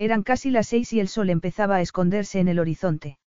Eran 0.01 0.23
casi 0.23 0.51
las 0.51 0.69
seis 0.69 0.95
y 0.95 1.01
el 1.01 1.09
sol 1.09 1.29
empezaba 1.29 1.77
a 1.77 1.83
esconderse 1.83 2.41
en 2.41 2.49
el 2.49 2.59
horizonte. 2.59 3.19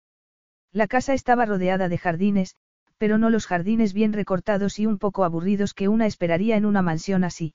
La 0.73 0.87
casa 0.87 1.13
estaba 1.13 1.45
rodeada 1.45 1.91
de 1.91 1.99
jardines, 1.99 2.57
pero 2.97 3.19
no 3.19 3.29
los 3.29 3.47
jardines 3.47 3.93
bien 3.93 4.15
recortados 4.15 4.79
y 4.79 4.87
un 4.87 4.97
poco 4.97 5.25
aburridos 5.25 5.75
que 5.75 5.89
una 5.89 6.07
esperaría 6.07 6.57
en 6.57 6.65
una 6.65 6.81
mansión 6.81 7.25
así. 7.25 7.55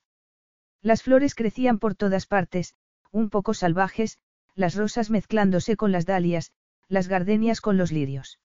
Las 0.82 1.02
flores 1.02 1.34
crecían 1.34 1.80
por 1.80 1.96
todas 1.96 2.26
partes, 2.26 2.76
un 3.10 3.28
poco 3.28 3.54
salvajes, 3.54 4.18
las 4.54 4.76
rosas 4.76 5.10
mezclándose 5.10 5.76
con 5.76 5.90
las 5.90 6.06
dalias, 6.06 6.52
las 6.86 7.08
gardenias 7.08 7.60
con 7.60 7.76
los 7.76 7.90
lirios. 7.90 8.38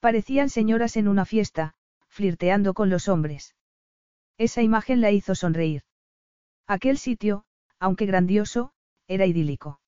Parecían 0.00 0.48
señoras 0.48 0.96
en 0.96 1.06
una 1.06 1.26
fiesta, 1.26 1.74
flirteando 2.08 2.72
con 2.72 2.88
los 2.88 3.08
hombres. 3.08 3.56
Esa 4.38 4.62
imagen 4.62 5.02
la 5.02 5.10
hizo 5.10 5.34
sonreír. 5.34 5.82
Aquel 6.66 6.96
sitio, 6.96 7.44
aunque 7.78 8.06
grandioso, 8.06 8.72
era 9.06 9.26
idílico. 9.26 9.81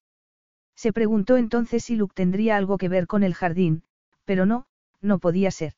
Se 0.75 0.91
preguntó 0.93 1.37
entonces 1.37 1.83
si 1.85 1.95
Luke 1.95 2.13
tendría 2.15 2.57
algo 2.57 2.77
que 2.77 2.89
ver 2.89 3.07
con 3.07 3.23
el 3.23 3.33
jardín, 3.33 3.83
pero 4.25 4.45
no, 4.45 4.65
no 5.01 5.19
podía 5.19 5.51
ser. 5.51 5.73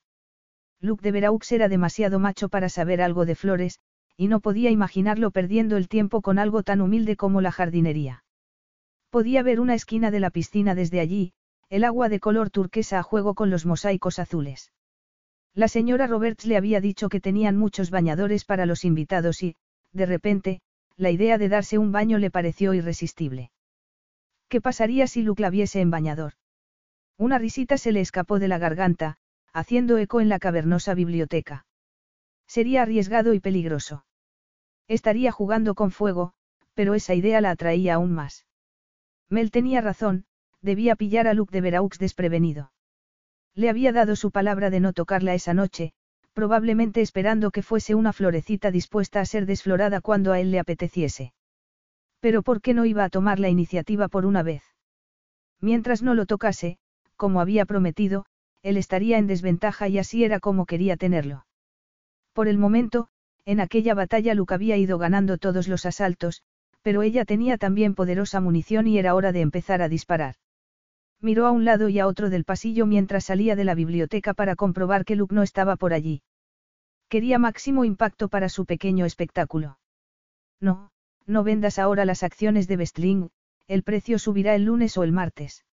Luke 0.79 1.03
de 1.03 1.11
Veraux 1.11 1.51
era 1.51 1.67
demasiado 1.69 2.19
macho 2.19 2.49
para 2.49 2.69
saber 2.69 3.01
algo 3.01 3.25
de 3.25 3.35
flores, 3.35 3.79
y 4.15 4.27
no 4.27 4.39
podía 4.39 4.71
imaginarlo 4.71 5.31
perdiendo 5.31 5.77
el 5.77 5.87
tiempo 5.87 6.21
con 6.21 6.39
algo 6.39 6.63
tan 6.63 6.81
humilde 6.81 7.15
como 7.15 7.41
la 7.41 7.51
jardinería. 7.51 8.23
Podía 9.09 9.43
ver 9.43 9.59
una 9.59 9.75
esquina 9.75 10.11
de 10.11 10.19
la 10.19 10.31
piscina 10.31 10.75
desde 10.75 10.99
allí, 10.99 11.33
el 11.69 11.83
agua 11.83 12.09
de 12.09 12.19
color 12.19 12.49
turquesa 12.49 12.99
a 12.99 13.03
juego 13.03 13.35
con 13.35 13.49
los 13.49 13.65
mosaicos 13.65 14.19
azules. 14.19 14.71
La 15.53 15.67
señora 15.67 16.07
Roberts 16.07 16.45
le 16.45 16.57
había 16.57 16.81
dicho 16.81 17.09
que 17.09 17.19
tenían 17.19 17.57
muchos 17.57 17.89
bañadores 17.89 18.45
para 18.45 18.65
los 18.65 18.85
invitados 18.85 19.41
y, 19.43 19.55
de 19.91 20.05
repente, 20.05 20.61
la 20.95 21.11
idea 21.11 21.37
de 21.37 21.49
darse 21.49 21.77
un 21.77 21.91
baño 21.91 22.17
le 22.19 22.31
pareció 22.31 22.73
irresistible. 22.73 23.51
¿Qué 24.49 24.61
pasaría 24.61 25.07
si 25.07 25.21
Luke 25.23 25.41
la 25.41 25.49
viese 25.49 25.81
en 25.81 25.91
bañador? 25.91 26.33
Una 27.17 27.37
risita 27.37 27.77
se 27.77 27.91
le 27.91 27.99
escapó 27.99 28.39
de 28.39 28.47
la 28.47 28.57
garganta, 28.57 29.17
haciendo 29.51 29.97
eco 29.97 30.21
en 30.21 30.29
la 30.29 30.39
cavernosa 30.39 30.93
biblioteca. 30.93 31.65
Sería 32.47 32.83
arriesgado 32.83 33.33
y 33.33 33.39
peligroso. 33.39 34.05
Estaría 34.87 35.31
jugando 35.31 35.75
con 35.75 35.91
fuego, 35.91 36.33
pero 36.73 36.93
esa 36.93 37.13
idea 37.13 37.41
la 37.41 37.51
atraía 37.51 37.95
aún 37.95 38.13
más. 38.13 38.45
Mel 39.29 39.51
tenía 39.51 39.81
razón, 39.81 40.25
debía 40.61 40.95
pillar 40.95 41.27
a 41.27 41.33
Luke 41.33 41.51
de 41.51 41.61
Veraux 41.61 41.97
desprevenido. 41.99 42.71
Le 43.53 43.69
había 43.69 43.91
dado 43.91 44.15
su 44.15 44.31
palabra 44.31 44.69
de 44.69 44.79
no 44.79 44.93
tocarla 44.93 45.33
esa 45.33 45.53
noche, 45.53 45.93
probablemente 46.33 47.01
esperando 47.01 47.51
que 47.51 47.63
fuese 47.63 47.95
una 47.95 48.13
florecita 48.13 48.71
dispuesta 48.71 49.19
a 49.19 49.25
ser 49.25 49.45
desflorada 49.45 49.99
cuando 49.99 50.31
a 50.31 50.39
él 50.39 50.51
le 50.51 50.59
apeteciese. 50.59 51.33
Pero 52.19 52.41
¿por 52.41 52.61
qué 52.61 52.73
no 52.73 52.85
iba 52.85 53.03
a 53.03 53.09
tomar 53.09 53.39
la 53.39 53.49
iniciativa 53.49 54.07
por 54.07 54.25
una 54.25 54.43
vez? 54.43 54.63
Mientras 55.61 56.01
no 56.01 56.13
lo 56.13 56.25
tocase, 56.25 56.77
como 57.15 57.41
había 57.41 57.65
prometido, 57.65 58.25
él 58.63 58.77
estaría 58.77 59.17
en 59.17 59.27
desventaja 59.27 59.87
y 59.87 59.97
así 59.97 60.23
era 60.23 60.39
como 60.39 60.65
quería 60.65 60.97
tenerlo. 60.97 61.45
Por 62.33 62.47
el 62.47 62.57
momento, 62.57 63.07
en 63.45 63.59
aquella 63.59 63.93
batalla 63.93 64.33
Luke 64.33 64.53
había 64.53 64.77
ido 64.77 64.97
ganando 64.97 65.37
todos 65.37 65.67
los 65.67 65.85
asaltos, 65.85 66.43
pero 66.81 67.01
ella 67.01 67.25
tenía 67.25 67.57
también 67.57 67.95
poderosa 67.95 68.41
munición 68.41 68.87
y 68.87 68.97
era 68.97 69.15
hora 69.15 69.31
de 69.31 69.41
empezar 69.41 69.81
a 69.81 69.89
disparar. 69.89 70.35
Miró 71.19 71.47
a 71.47 71.51
un 71.51 71.65
lado 71.65 71.89
y 71.89 71.99
a 71.99 72.07
otro 72.07 72.29
del 72.29 72.43
pasillo 72.43 72.85
mientras 72.85 73.25
salía 73.25 73.55
de 73.55 73.63
la 73.63 73.73
biblioteca 73.73 74.33
para 74.33 74.55
comprobar 74.55 75.03
que 75.03 75.15
Luke 75.15 75.33
no 75.33 75.43
estaba 75.43 75.75
por 75.75 75.93
allí. 75.93 76.21
Quería 77.09 77.39
máximo 77.39 77.85
impacto 77.85 78.27
para 78.27 78.49
su 78.49 78.65
pequeño 78.65 79.05
espectáculo. 79.05 79.79
No, 80.59 80.91
no 81.27 81.43
vendas 81.43 81.77
ahora 81.77 82.05
las 82.05 82.23
acciones 82.23 82.67
de 82.67 82.77
Westling, 82.77 83.29
el 83.67 83.83
precio 83.83 84.17
subirá 84.17 84.55
el 84.55 84.63
lunes 84.63 84.97
o 84.97 85.03
el 85.03 85.11
martes. 85.11 85.65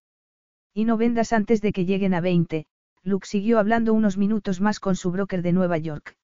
Y 0.75 0.85
no 0.85 0.97
vendas 0.97 1.33
antes 1.33 1.61
de 1.61 1.73
que 1.73 1.85
lleguen 1.85 2.13
a 2.13 2.21
20, 2.21 2.67
Luke 3.05 3.27
siguió 3.27 3.59
hablando 3.59 3.95
unos 3.95 4.19
minutos 4.19 4.61
más 4.61 4.81
con 4.81 4.97
su 4.97 5.13
broker 5.13 5.43
de 5.43 5.53
Nueva 5.53 5.79
York. 5.79 6.17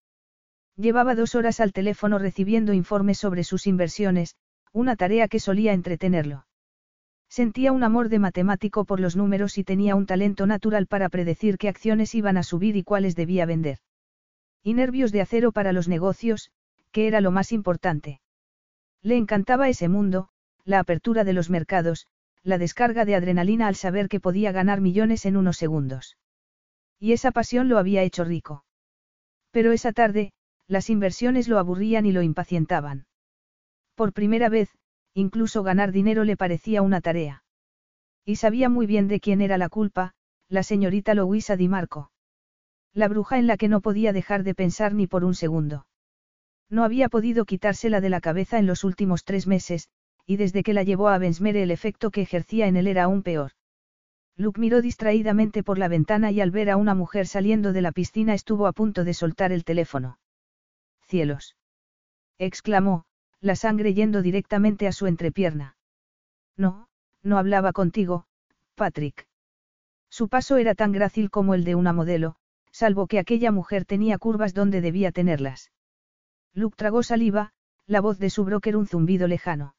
Llevaba 0.76 1.14
dos 1.14 1.34
horas 1.34 1.60
al 1.60 1.72
teléfono 1.72 2.18
recibiendo 2.18 2.72
informes 2.72 3.18
sobre 3.18 3.44
sus 3.44 3.66
inversiones, 3.66 4.34
una 4.72 4.96
tarea 4.96 5.28
que 5.28 5.38
solía 5.38 5.72
entretenerlo. 5.72 6.46
Sentía 7.28 7.70
un 7.70 7.84
amor 7.84 8.08
de 8.08 8.18
matemático 8.18 8.84
por 8.84 8.98
los 8.98 9.14
números 9.14 9.56
y 9.58 9.62
tenía 9.62 9.94
un 9.94 10.06
talento 10.06 10.46
natural 10.46 10.88
para 10.88 11.08
predecir 11.08 11.58
qué 11.58 11.68
acciones 11.68 12.14
iban 12.16 12.36
a 12.36 12.42
subir 12.42 12.76
y 12.76 12.82
cuáles 12.82 13.14
debía 13.14 13.46
vender. 13.46 13.78
Y 14.64 14.74
nervios 14.74 15.12
de 15.12 15.20
acero 15.20 15.52
para 15.52 15.72
los 15.72 15.86
negocios, 15.86 16.50
que 16.90 17.06
era 17.06 17.20
lo 17.20 17.30
más 17.30 17.52
importante. 17.52 18.20
Le 19.02 19.16
encantaba 19.16 19.68
ese 19.68 19.88
mundo, 19.88 20.28
la 20.64 20.78
apertura 20.78 21.24
de 21.24 21.32
los 21.32 21.50
mercados, 21.50 22.06
la 22.42 22.58
descarga 22.58 23.04
de 23.04 23.14
adrenalina 23.14 23.66
al 23.66 23.74
saber 23.74 24.08
que 24.08 24.20
podía 24.20 24.52
ganar 24.52 24.80
millones 24.80 25.26
en 25.26 25.36
unos 25.36 25.56
segundos. 25.56 26.16
Y 26.98 27.12
esa 27.12 27.32
pasión 27.32 27.68
lo 27.68 27.78
había 27.78 28.02
hecho 28.02 28.24
rico. 28.24 28.64
Pero 29.50 29.72
esa 29.72 29.92
tarde, 29.92 30.32
las 30.66 30.90
inversiones 30.90 31.48
lo 31.48 31.58
aburrían 31.58 32.06
y 32.06 32.12
lo 32.12 32.22
impacientaban. 32.22 33.06
Por 33.94 34.12
primera 34.12 34.48
vez, 34.48 34.70
incluso 35.14 35.62
ganar 35.62 35.92
dinero 35.92 36.24
le 36.24 36.36
parecía 36.36 36.82
una 36.82 37.00
tarea. 37.00 37.42
Y 38.24 38.36
sabía 38.36 38.68
muy 38.68 38.86
bien 38.86 39.08
de 39.08 39.20
quién 39.20 39.40
era 39.40 39.58
la 39.58 39.68
culpa, 39.68 40.14
la 40.48 40.62
señorita 40.62 41.14
Louisa 41.14 41.56
Di 41.56 41.68
Marco. 41.68 42.10
La 42.92 43.08
bruja 43.08 43.38
en 43.38 43.46
la 43.46 43.56
que 43.56 43.68
no 43.68 43.80
podía 43.80 44.12
dejar 44.12 44.42
de 44.42 44.54
pensar 44.54 44.94
ni 44.94 45.06
por 45.06 45.24
un 45.24 45.34
segundo. 45.34 45.86
No 46.70 46.84
había 46.84 47.08
podido 47.08 47.44
quitársela 47.44 48.00
de 48.00 48.08
la 48.08 48.20
cabeza 48.20 48.58
en 48.58 48.66
los 48.66 48.84
últimos 48.84 49.24
tres 49.24 49.46
meses, 49.46 49.88
y 50.24 50.36
desde 50.36 50.62
que 50.62 50.72
la 50.72 50.84
llevó 50.84 51.08
a 51.08 51.18
Bensmere 51.18 51.62
el 51.62 51.70
efecto 51.70 52.10
que 52.10 52.22
ejercía 52.22 52.68
en 52.68 52.76
él 52.76 52.86
era 52.86 53.04
aún 53.04 53.22
peor. 53.22 53.52
Luke 54.36 54.60
miró 54.60 54.80
distraídamente 54.80 55.62
por 55.62 55.76
la 55.76 55.88
ventana 55.88 56.30
y 56.30 56.40
al 56.40 56.50
ver 56.50 56.70
a 56.70 56.76
una 56.76 56.94
mujer 56.94 57.26
saliendo 57.26 57.72
de 57.72 57.82
la 57.82 57.92
piscina 57.92 58.32
estuvo 58.32 58.66
a 58.66 58.72
punto 58.72 59.04
de 59.04 59.12
soltar 59.12 59.52
el 59.52 59.64
teléfono 59.64 60.18
cielos. 61.10 61.56
exclamó, 62.38 63.04
la 63.40 63.56
sangre 63.56 63.94
yendo 63.94 64.22
directamente 64.22 64.86
a 64.86 64.92
su 64.92 65.08
entrepierna. 65.08 65.76
No, 66.56 66.88
no 67.24 67.36
hablaba 67.36 67.72
contigo, 67.72 68.26
Patrick. 68.76 69.26
Su 70.08 70.28
paso 70.28 70.56
era 70.56 70.76
tan 70.76 70.92
grácil 70.92 71.28
como 71.28 71.54
el 71.54 71.64
de 71.64 71.74
una 71.74 71.92
modelo, 71.92 72.36
salvo 72.70 73.08
que 73.08 73.18
aquella 73.18 73.50
mujer 73.50 73.84
tenía 73.84 74.18
curvas 74.18 74.54
donde 74.54 74.80
debía 74.80 75.10
tenerlas. 75.10 75.72
Luke 76.54 76.76
tragó 76.76 77.02
saliva, 77.02 77.52
la 77.86 78.00
voz 78.00 78.18
de 78.18 78.30
su 78.30 78.44
broker 78.44 78.76
un 78.76 78.86
zumbido 78.86 79.28
lejano. 79.28 79.74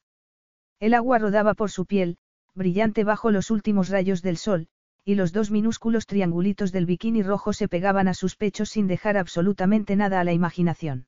El 0.80 0.94
agua 0.94 1.18
rodaba 1.18 1.54
por 1.54 1.70
su 1.70 1.86
piel, 1.86 2.18
brillante 2.54 3.04
bajo 3.04 3.30
los 3.30 3.50
últimos 3.50 3.88
rayos 3.88 4.22
del 4.22 4.36
sol, 4.36 4.68
y 5.04 5.14
los 5.14 5.32
dos 5.32 5.50
minúsculos 5.50 6.06
triangulitos 6.06 6.72
del 6.72 6.86
bikini 6.86 7.22
rojo 7.22 7.52
se 7.52 7.68
pegaban 7.68 8.08
a 8.08 8.14
sus 8.14 8.36
pechos 8.36 8.70
sin 8.70 8.86
dejar 8.86 9.16
absolutamente 9.16 9.96
nada 9.96 10.20
a 10.20 10.24
la 10.24 10.32
imaginación. 10.32 11.06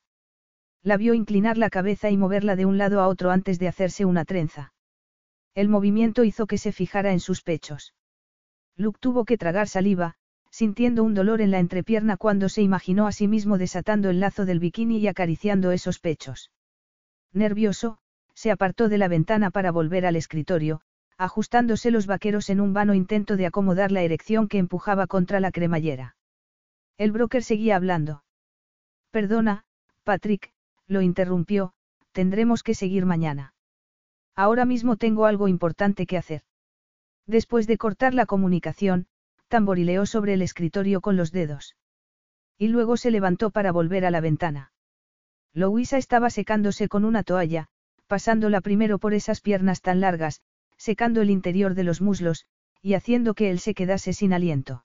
La 0.82 0.96
vio 0.96 1.14
inclinar 1.14 1.56
la 1.56 1.70
cabeza 1.70 2.10
y 2.10 2.16
moverla 2.16 2.56
de 2.56 2.66
un 2.66 2.76
lado 2.76 3.00
a 3.00 3.08
otro 3.08 3.30
antes 3.30 3.58
de 3.58 3.68
hacerse 3.68 4.04
una 4.04 4.24
trenza. 4.24 4.72
El 5.54 5.68
movimiento 5.68 6.24
hizo 6.24 6.46
que 6.46 6.58
se 6.58 6.72
fijara 6.72 7.12
en 7.12 7.20
sus 7.20 7.42
pechos. 7.42 7.94
Luke 8.76 8.98
tuvo 9.00 9.24
que 9.24 9.38
tragar 9.38 9.68
saliva, 9.68 10.16
sintiendo 10.54 11.02
un 11.02 11.14
dolor 11.14 11.40
en 11.40 11.50
la 11.50 11.58
entrepierna 11.58 12.16
cuando 12.16 12.48
se 12.48 12.62
imaginó 12.62 13.08
a 13.08 13.12
sí 13.12 13.26
mismo 13.26 13.58
desatando 13.58 14.08
el 14.08 14.20
lazo 14.20 14.44
del 14.44 14.60
bikini 14.60 14.98
y 14.98 15.08
acariciando 15.08 15.72
esos 15.72 15.98
pechos. 15.98 16.52
Nervioso, 17.32 17.98
se 18.34 18.52
apartó 18.52 18.88
de 18.88 18.96
la 18.96 19.08
ventana 19.08 19.50
para 19.50 19.72
volver 19.72 20.06
al 20.06 20.14
escritorio, 20.14 20.80
ajustándose 21.18 21.90
los 21.90 22.06
vaqueros 22.06 22.50
en 22.50 22.60
un 22.60 22.72
vano 22.72 22.94
intento 22.94 23.36
de 23.36 23.46
acomodar 23.46 23.90
la 23.90 24.02
erección 24.02 24.46
que 24.46 24.58
empujaba 24.58 25.08
contra 25.08 25.40
la 25.40 25.50
cremallera. 25.50 26.14
El 26.98 27.10
broker 27.10 27.42
seguía 27.42 27.74
hablando. 27.74 28.22
Perdona, 29.10 29.64
Patrick, 30.04 30.52
lo 30.86 31.02
interrumpió, 31.02 31.72
tendremos 32.12 32.62
que 32.62 32.76
seguir 32.76 33.06
mañana. 33.06 33.54
Ahora 34.36 34.66
mismo 34.66 34.98
tengo 34.98 35.26
algo 35.26 35.48
importante 35.48 36.06
que 36.06 36.16
hacer. 36.16 36.42
Después 37.26 37.66
de 37.66 37.76
cortar 37.76 38.14
la 38.14 38.26
comunicación, 38.26 39.08
tamborileó 39.54 40.04
sobre 40.04 40.34
el 40.34 40.42
escritorio 40.42 41.00
con 41.00 41.16
los 41.16 41.30
dedos. 41.30 41.76
Y 42.58 42.66
luego 42.66 42.96
se 42.96 43.12
levantó 43.12 43.50
para 43.50 43.70
volver 43.70 44.04
a 44.04 44.10
la 44.10 44.20
ventana. 44.20 44.72
Louisa 45.52 45.96
estaba 45.96 46.28
secándose 46.28 46.88
con 46.88 47.04
una 47.04 47.22
toalla, 47.22 47.68
pasándola 48.08 48.60
primero 48.60 48.98
por 48.98 49.14
esas 49.14 49.40
piernas 49.40 49.80
tan 49.80 50.00
largas, 50.00 50.40
secando 50.76 51.22
el 51.22 51.30
interior 51.30 51.76
de 51.76 51.84
los 51.84 52.00
muslos, 52.00 52.46
y 52.82 52.94
haciendo 52.94 53.34
que 53.34 53.48
él 53.48 53.60
se 53.60 53.74
quedase 53.74 54.12
sin 54.12 54.32
aliento. 54.32 54.84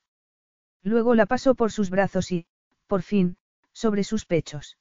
Luego 0.83 1.15
la 1.15 1.25
pasó 1.25 1.55
por 1.55 1.71
sus 1.71 1.89
brazos 1.89 2.31
y, 2.31 2.45
por 2.85 3.01
fin, 3.01 3.37
sobre 3.73 4.03
sus 4.03 4.27
pechos. 4.27 4.77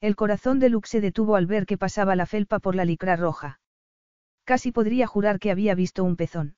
El 0.00 0.14
corazón 0.14 0.60
de 0.60 0.68
Luke 0.68 0.86
se 0.86 1.00
detuvo 1.00 1.34
al 1.34 1.46
ver 1.46 1.66
que 1.66 1.76
pasaba 1.76 2.14
la 2.14 2.26
felpa 2.26 2.60
por 2.60 2.76
la 2.76 2.84
licra 2.84 3.16
roja. 3.16 3.58
Casi 4.44 4.70
podría 4.70 5.08
jurar 5.08 5.40
que 5.40 5.50
había 5.50 5.74
visto 5.74 6.04
un 6.04 6.14
pezón. 6.14 6.54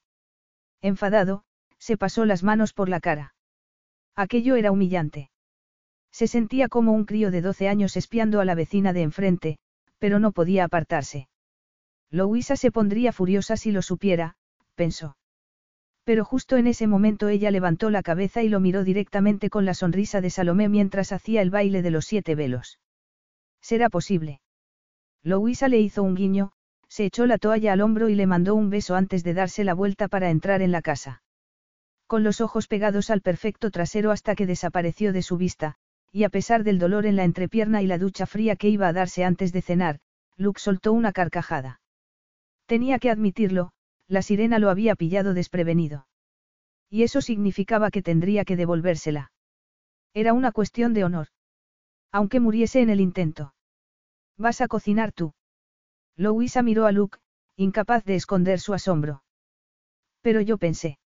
Enfadado, 0.82 1.46
se 1.82 1.96
pasó 1.96 2.24
las 2.24 2.44
manos 2.44 2.72
por 2.74 2.88
la 2.88 3.00
cara. 3.00 3.34
Aquello 4.14 4.54
era 4.54 4.70
humillante. 4.70 5.30
Se 6.12 6.28
sentía 6.28 6.68
como 6.68 6.92
un 6.92 7.06
crío 7.06 7.32
de 7.32 7.40
doce 7.40 7.68
años 7.68 7.96
espiando 7.96 8.40
a 8.40 8.44
la 8.44 8.54
vecina 8.54 8.92
de 8.92 9.02
enfrente, 9.02 9.58
pero 9.98 10.20
no 10.20 10.30
podía 10.30 10.62
apartarse. 10.62 11.28
Louisa 12.08 12.54
se 12.54 12.70
pondría 12.70 13.12
furiosa 13.12 13.56
si 13.56 13.72
lo 13.72 13.82
supiera, 13.82 14.36
pensó. 14.76 15.16
Pero 16.04 16.24
justo 16.24 16.56
en 16.56 16.68
ese 16.68 16.86
momento 16.86 17.28
ella 17.28 17.50
levantó 17.50 17.90
la 17.90 18.04
cabeza 18.04 18.44
y 18.44 18.48
lo 18.48 18.60
miró 18.60 18.84
directamente 18.84 19.50
con 19.50 19.64
la 19.64 19.74
sonrisa 19.74 20.20
de 20.20 20.30
Salomé 20.30 20.68
mientras 20.68 21.10
hacía 21.10 21.42
el 21.42 21.50
baile 21.50 21.82
de 21.82 21.90
los 21.90 22.04
siete 22.04 22.36
velos. 22.36 22.78
¿Será 23.60 23.90
posible? 23.90 24.40
Louisa 25.24 25.66
le 25.66 25.80
hizo 25.80 26.04
un 26.04 26.14
guiño, 26.14 26.52
se 26.86 27.06
echó 27.06 27.26
la 27.26 27.38
toalla 27.38 27.72
al 27.72 27.80
hombro 27.80 28.08
y 28.08 28.14
le 28.14 28.28
mandó 28.28 28.54
un 28.54 28.70
beso 28.70 28.94
antes 28.94 29.24
de 29.24 29.34
darse 29.34 29.64
la 29.64 29.74
vuelta 29.74 30.06
para 30.06 30.30
entrar 30.30 30.62
en 30.62 30.70
la 30.70 30.82
casa. 30.82 31.22
Con 32.12 32.24
los 32.24 32.42
ojos 32.42 32.68
pegados 32.68 33.08
al 33.08 33.22
perfecto 33.22 33.70
trasero 33.70 34.10
hasta 34.10 34.34
que 34.34 34.44
desapareció 34.44 35.14
de 35.14 35.22
su 35.22 35.38
vista, 35.38 35.76
y 36.10 36.24
a 36.24 36.28
pesar 36.28 36.62
del 36.62 36.78
dolor 36.78 37.06
en 37.06 37.16
la 37.16 37.24
entrepierna 37.24 37.80
y 37.80 37.86
la 37.86 37.96
ducha 37.96 38.26
fría 38.26 38.54
que 38.54 38.68
iba 38.68 38.86
a 38.86 38.92
darse 38.92 39.24
antes 39.24 39.50
de 39.50 39.62
cenar, 39.62 39.98
Luke 40.36 40.60
soltó 40.60 40.92
una 40.92 41.12
carcajada. 41.12 41.80
Tenía 42.66 42.98
que 42.98 43.08
admitirlo, 43.08 43.72
la 44.08 44.20
sirena 44.20 44.58
lo 44.58 44.68
había 44.68 44.94
pillado 44.94 45.32
desprevenido. 45.32 46.06
Y 46.90 47.02
eso 47.02 47.22
significaba 47.22 47.90
que 47.90 48.02
tendría 48.02 48.44
que 48.44 48.56
devolvérsela. 48.56 49.32
Era 50.12 50.34
una 50.34 50.52
cuestión 50.52 50.92
de 50.92 51.04
honor. 51.04 51.28
Aunque 52.10 52.40
muriese 52.40 52.82
en 52.82 52.90
el 52.90 53.00
intento. 53.00 53.54
¿Vas 54.36 54.60
a 54.60 54.68
cocinar 54.68 55.12
tú? 55.12 55.32
Louisa 56.16 56.62
miró 56.62 56.84
a 56.84 56.92
Luke, 56.92 57.20
incapaz 57.56 58.04
de 58.04 58.16
esconder 58.16 58.60
su 58.60 58.74
asombro. 58.74 59.24
Pero 60.20 60.42
yo 60.42 60.58
pensé. 60.58 60.98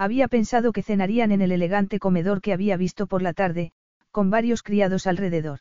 Había 0.00 0.28
pensado 0.28 0.72
que 0.72 0.82
cenarían 0.82 1.30
en 1.30 1.42
el 1.42 1.52
elegante 1.52 1.98
comedor 1.98 2.40
que 2.40 2.54
había 2.54 2.78
visto 2.78 3.06
por 3.06 3.20
la 3.20 3.34
tarde, 3.34 3.72
con 4.10 4.30
varios 4.30 4.62
criados 4.62 5.06
alrededor. 5.06 5.60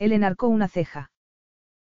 Él 0.00 0.10
enarcó 0.10 0.48
una 0.48 0.66
ceja. 0.66 1.12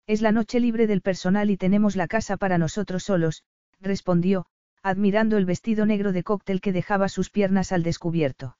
Es 0.06 0.22
la 0.22 0.32
noche 0.32 0.60
libre 0.60 0.86
del 0.86 1.02
personal 1.02 1.50
y 1.50 1.58
tenemos 1.58 1.94
la 1.94 2.08
casa 2.08 2.38
para 2.38 2.56
nosotros 2.56 3.02
solos, 3.02 3.44
respondió, 3.82 4.46
admirando 4.82 5.36
el 5.36 5.44
vestido 5.44 5.84
negro 5.84 6.12
de 6.12 6.22
cóctel 6.22 6.62
que 6.62 6.72
dejaba 6.72 7.10
sus 7.10 7.28
piernas 7.28 7.70
al 7.70 7.82
descubierto. 7.82 8.56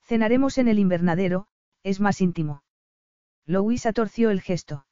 Cenaremos 0.00 0.56
en 0.58 0.68
el 0.68 0.78
invernadero, 0.78 1.48
es 1.82 1.98
más 1.98 2.20
íntimo. 2.20 2.62
Louisa 3.44 3.92
torció 3.92 4.30
el 4.30 4.40
gesto. 4.40 4.86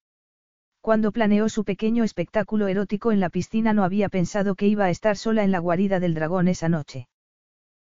Cuando 0.80 1.12
planeó 1.12 1.48
su 1.48 1.62
pequeño 1.62 2.02
espectáculo 2.02 2.66
erótico 2.66 3.12
en 3.12 3.20
la 3.20 3.30
piscina 3.30 3.74
no 3.74 3.84
había 3.84 4.08
pensado 4.08 4.56
que 4.56 4.66
iba 4.66 4.86
a 4.86 4.90
estar 4.90 5.16
sola 5.16 5.44
en 5.44 5.52
la 5.52 5.60
guarida 5.60 6.00
del 6.00 6.14
dragón 6.14 6.48
esa 6.48 6.68
noche. 6.68 7.06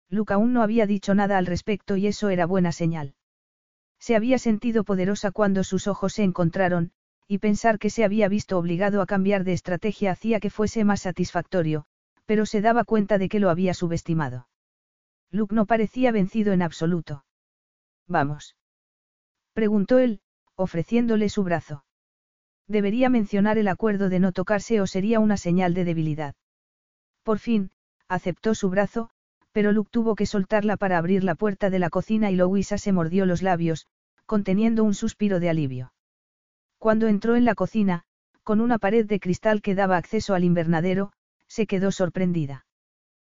Luke 0.10 0.34
aún 0.34 0.54
no 0.54 0.62
había 0.62 0.86
dicho 0.86 1.14
nada 1.16 1.38
al 1.38 1.46
respecto 1.46 1.98
y 1.98 2.08
eso 2.08 2.30
era 2.30 2.46
buena 2.46 2.72
señal. 2.72 3.16
Se 4.00 4.16
había 4.16 4.40
sentido 4.40 4.84
poderosa 4.84 5.32
cuando 5.32 5.64
sus 5.64 5.88
ojos 5.88 6.14
se 6.14 6.24
encontraron, 6.24 6.92
y 7.28 7.40
pensar 7.40 7.78
que 7.78 7.90
se 7.90 8.04
había 8.06 8.30
visto 8.30 8.58
obligado 8.58 9.02
a 9.02 9.06
cambiar 9.06 9.44
de 9.44 9.54
estrategia 9.54 10.12
hacía 10.12 10.40
que 10.40 10.50
fuese 10.50 10.84
más 10.86 11.02
satisfactorio, 11.02 11.86
pero 12.26 12.46
se 12.46 12.62
daba 12.62 12.84
cuenta 12.84 13.18
de 13.18 13.28
que 13.28 13.40
lo 13.40 13.50
había 13.50 13.74
subestimado. 13.74 14.48
Luke 15.30 15.54
no 15.54 15.66
parecía 15.66 16.12
vencido 16.12 16.54
en 16.54 16.62
absoluto. 16.62 17.26
Vamos. 18.08 18.56
Preguntó 19.54 20.00
él, 20.00 20.22
ofreciéndole 20.56 21.28
su 21.28 21.44
brazo. 21.44 21.84
Debería 22.68 23.10
mencionar 23.10 23.58
el 23.58 23.68
acuerdo 23.68 24.10
de 24.10 24.20
no 24.20 24.32
tocarse 24.32 24.80
o 24.80 24.88
sería 24.88 25.20
una 25.20 25.38
señal 25.38 25.74
de 25.74 25.84
debilidad. 25.84 26.36
Por 27.24 27.40
fin, 27.40 27.72
aceptó 28.08 28.56
su 28.56 28.70
brazo, 28.70 29.10
pero 29.58 29.72
Luke 29.72 29.90
tuvo 29.92 30.14
que 30.14 30.28
soltarla 30.28 30.78
para 30.78 31.00
abrir 31.00 31.24
la 31.24 31.34
puerta 31.34 31.72
de 31.72 31.80
la 31.80 31.90
cocina 31.90 32.30
y 32.30 32.36
Louisa 32.36 32.78
se 32.78 32.92
mordió 32.92 33.26
los 33.26 33.42
labios, 33.42 33.88
conteniendo 34.28 34.84
un 34.84 34.94
suspiro 34.94 35.40
de 35.40 35.50
alivio. 35.50 35.94
Cuando 36.78 37.08
entró 37.08 37.36
en 37.36 37.44
la 37.44 37.56
cocina, 37.56 38.04
con 38.44 38.62
una 38.62 38.78
pared 38.78 39.08
de 39.08 39.20
cristal 39.20 39.64
que 39.64 39.74
daba 39.74 39.98
acceso 39.98 40.36
al 40.36 40.44
invernadero, 40.44 41.12
se 41.48 41.66
quedó 41.66 41.90
sorprendida. 41.90 42.68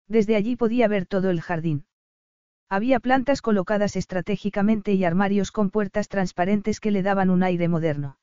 Desde 0.09 0.35
allí 0.35 0.57
podía 0.57 0.89
ver 0.89 1.07
todo 1.07 1.31
el 1.31 1.41
jardín. 1.41 1.87
Había 2.69 2.99
plantas 2.99 3.41
colocadas 3.41 3.95
estratégicamente 3.95 4.95
y 4.95 5.05
armarios 5.05 5.53
con 5.53 5.71
puertas 5.71 6.09
transparentes 6.09 6.81
que 6.81 6.91
le 6.91 7.05
daban 7.05 7.31
un 7.31 7.45
aire 7.45 7.69
moderno. 7.69 8.19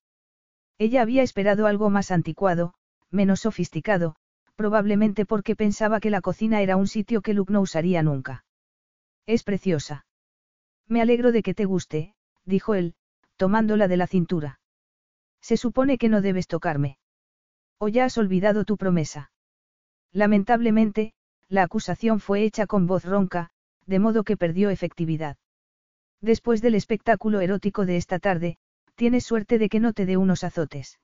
Ella 0.78 1.02
había 1.02 1.24
esperado 1.24 1.66
algo 1.66 1.90
más 1.90 2.12
anticuado, 2.12 2.74
menos 3.10 3.40
sofisticado, 3.40 4.18
probablemente 4.56 5.26
porque 5.26 5.56
pensaba 5.56 6.00
que 6.00 6.10
la 6.10 6.22
cocina 6.22 6.62
era 6.62 6.78
un 6.78 6.88
sitio 6.88 7.22
que 7.22 7.34
Luke 7.34 7.54
no 7.54 7.62
usaría 7.62 8.02
nunca. 8.04 8.46
Es 9.26 9.44
preciosa. 9.44 10.06
Me 10.88 11.02
alegro 11.02 11.32
de 11.32 11.44
que 11.44 11.54
te 11.54 11.66
guste, 11.66 12.16
dijo 12.46 12.76
él, 12.76 12.96
tomándola 13.38 13.88
de 13.88 13.98
la 13.98 14.08
cintura. 14.08 14.60
Se 15.42 15.58
supone 15.58 15.98
que 15.98 16.10
no 16.10 16.22
debes 16.22 16.48
tocarme. 16.48 16.98
¿O 17.78 17.88
ya 17.88 18.06
has 18.06 18.18
olvidado 18.18 18.66
tu 18.66 18.78
promesa? 18.78 19.32
Lamentablemente, 20.12 21.14
la 21.50 21.64
acusación 21.64 22.20
fue 22.20 22.44
hecha 22.44 22.68
con 22.68 22.88
voz 22.88 23.04
ronca, 23.04 23.52
de 23.86 24.00
modo 24.00 24.24
que 24.24 24.38
perdió 24.38 24.70
efectividad. 24.70 25.38
Después 26.22 26.62
del 26.62 26.76
espectáculo 26.76 27.42
erótico 27.42 27.86
de 27.86 27.98
esta 27.98 28.20
tarde, 28.20 28.58
tienes 28.96 29.26
suerte 29.26 29.60
de 29.60 29.70
que 29.70 29.80
no 29.80 29.94
te 29.94 30.06
dé 30.06 30.18
unos 30.18 30.44
azotes. 30.44 31.00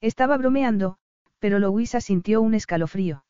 Estaba 0.00 0.36
bromeando, 0.36 0.98
pero 1.38 1.58
Louisa 1.58 2.00
sintió 2.00 2.40
un 2.42 2.54
escalofrío. 2.54 3.24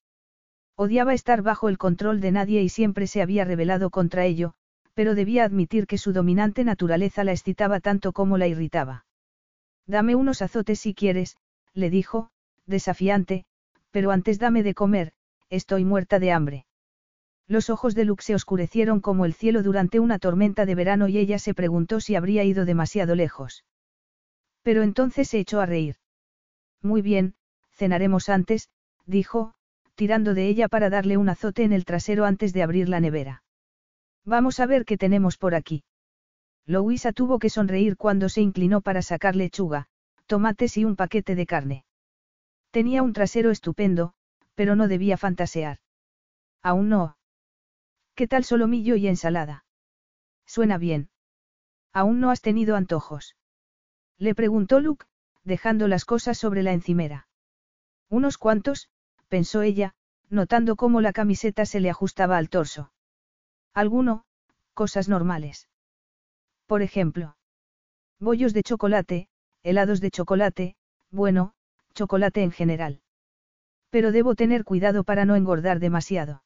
Odiaba 0.76 1.12
estar 1.14 1.42
bajo 1.42 1.68
el 1.68 1.78
control 1.78 2.20
de 2.20 2.32
nadie 2.32 2.62
y 2.62 2.68
siempre 2.68 3.06
se 3.06 3.20
había 3.20 3.44
rebelado 3.44 3.90
contra 3.90 4.24
ello, 4.24 4.54
pero 4.94 5.14
debía 5.14 5.44
admitir 5.44 5.86
que 5.86 5.98
su 5.98 6.12
dominante 6.12 6.64
naturaleza 6.64 7.24
la 7.24 7.32
excitaba 7.32 7.80
tanto 7.80 8.12
como 8.12 8.38
la 8.38 8.46
irritaba. 8.46 9.04
Dame 9.86 10.14
unos 10.14 10.42
azotes 10.42 10.80
si 10.80 10.94
quieres, 10.94 11.36
le 11.72 11.90
dijo, 11.90 12.30
desafiante, 12.66 13.44
pero 13.90 14.10
antes 14.10 14.38
dame 14.38 14.62
de 14.62 14.74
comer, 14.74 15.12
estoy 15.50 15.84
muerta 15.84 16.18
de 16.18 16.32
hambre. 16.32 16.66
Los 17.46 17.70
ojos 17.70 17.94
de 17.94 18.04
Luke 18.04 18.22
se 18.22 18.34
oscurecieron 18.34 19.00
como 19.00 19.24
el 19.24 19.32
cielo 19.32 19.62
durante 19.62 20.00
una 20.00 20.18
tormenta 20.18 20.66
de 20.66 20.74
verano 20.74 21.08
y 21.08 21.16
ella 21.16 21.38
se 21.38 21.54
preguntó 21.54 22.00
si 22.00 22.14
habría 22.14 22.44
ido 22.44 22.66
demasiado 22.66 23.14
lejos. 23.14 23.64
Pero 24.62 24.82
entonces 24.82 25.28
se 25.28 25.38
echó 25.38 25.60
a 25.60 25.66
reír. 25.66 25.96
Muy 26.82 27.00
bien, 27.00 27.34
cenaremos 27.78 28.28
antes, 28.28 28.68
dijo, 29.06 29.54
tirando 29.94 30.34
de 30.34 30.48
ella 30.48 30.68
para 30.68 30.90
darle 30.90 31.16
un 31.16 31.28
azote 31.28 31.62
en 31.62 31.72
el 31.72 31.84
trasero 31.84 32.24
antes 32.24 32.52
de 32.52 32.62
abrir 32.62 32.88
la 32.88 33.00
nevera. 33.00 33.42
Vamos 34.24 34.60
a 34.60 34.66
ver 34.66 34.84
qué 34.84 34.98
tenemos 34.98 35.38
por 35.38 35.54
aquí. 35.54 35.84
Louisa 36.66 37.12
tuvo 37.12 37.38
que 37.38 37.48
sonreír 37.48 37.96
cuando 37.96 38.28
se 38.28 38.42
inclinó 38.42 38.82
para 38.82 39.00
sacar 39.00 39.36
lechuga, 39.36 39.86
tomates 40.26 40.76
y 40.76 40.84
un 40.84 40.96
paquete 40.96 41.34
de 41.34 41.46
carne. 41.46 41.84
Tenía 42.70 43.02
un 43.02 43.12
trasero 43.12 43.50
estupendo, 43.50 44.12
pero 44.54 44.76
no 44.76 44.88
debía 44.88 45.16
fantasear. 45.16 45.78
Aún 46.62 46.88
no. 46.88 47.16
¿Qué 48.14 48.26
tal 48.26 48.44
solomillo 48.44 48.96
y 48.96 49.06
ensalada? 49.06 49.64
Suena 50.44 50.76
bien. 50.76 51.08
Aún 51.92 52.20
no 52.20 52.30
has 52.30 52.42
tenido 52.42 52.76
antojos. 52.76 53.36
Le 54.18 54.34
preguntó 54.34 54.80
Luke, 54.80 55.06
dejando 55.44 55.88
las 55.88 56.04
cosas 56.04 56.36
sobre 56.36 56.62
la 56.62 56.72
encimera. 56.72 57.27
Unos 58.10 58.38
cuantos, 58.38 58.88
pensó 59.28 59.62
ella, 59.62 59.94
notando 60.30 60.76
cómo 60.76 61.00
la 61.00 61.12
camiseta 61.12 61.66
se 61.66 61.80
le 61.80 61.90
ajustaba 61.90 62.38
al 62.38 62.48
torso. 62.48 62.92
Alguno, 63.74 64.24
cosas 64.74 65.08
normales. 65.08 65.68
Por 66.66 66.82
ejemplo, 66.82 67.36
bollos 68.18 68.52
de 68.52 68.62
chocolate, 68.62 69.28
helados 69.62 70.00
de 70.00 70.10
chocolate, 70.10 70.76
bueno, 71.10 71.52
chocolate 71.94 72.42
en 72.42 72.50
general. 72.50 73.00
Pero 73.90 74.12
debo 74.12 74.34
tener 74.34 74.64
cuidado 74.64 75.04
para 75.04 75.24
no 75.24 75.36
engordar 75.36 75.78
demasiado. 75.78 76.42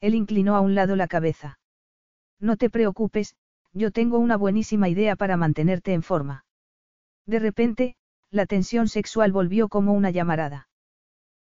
Él 0.00 0.14
inclinó 0.14 0.56
a 0.56 0.60
un 0.60 0.74
lado 0.74 0.96
la 0.96 1.08
cabeza. 1.08 1.58
No 2.40 2.56
te 2.56 2.70
preocupes, 2.70 3.36
yo 3.72 3.90
tengo 3.90 4.18
una 4.18 4.36
buenísima 4.36 4.88
idea 4.88 5.16
para 5.16 5.36
mantenerte 5.36 5.92
en 5.92 6.02
forma. 6.02 6.44
De 7.26 7.38
repente, 7.38 7.96
la 8.30 8.46
tensión 8.46 8.88
sexual 8.88 9.32
volvió 9.32 9.68
como 9.68 9.92
una 9.92 10.10
llamarada. 10.10 10.68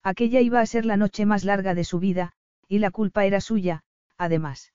Aquella 0.07 0.41
iba 0.41 0.61
a 0.61 0.67
ser 0.67 0.87
la 0.87 0.97
noche 0.97 1.27
más 1.27 1.43
larga 1.43 1.75
de 1.75 1.83
su 1.83 1.99
vida, 1.99 2.31
y 2.69 2.79
la 2.79 2.93
culpa 2.93 3.25
era 3.25 3.41
suya, 3.41 3.83
además. 4.17 4.73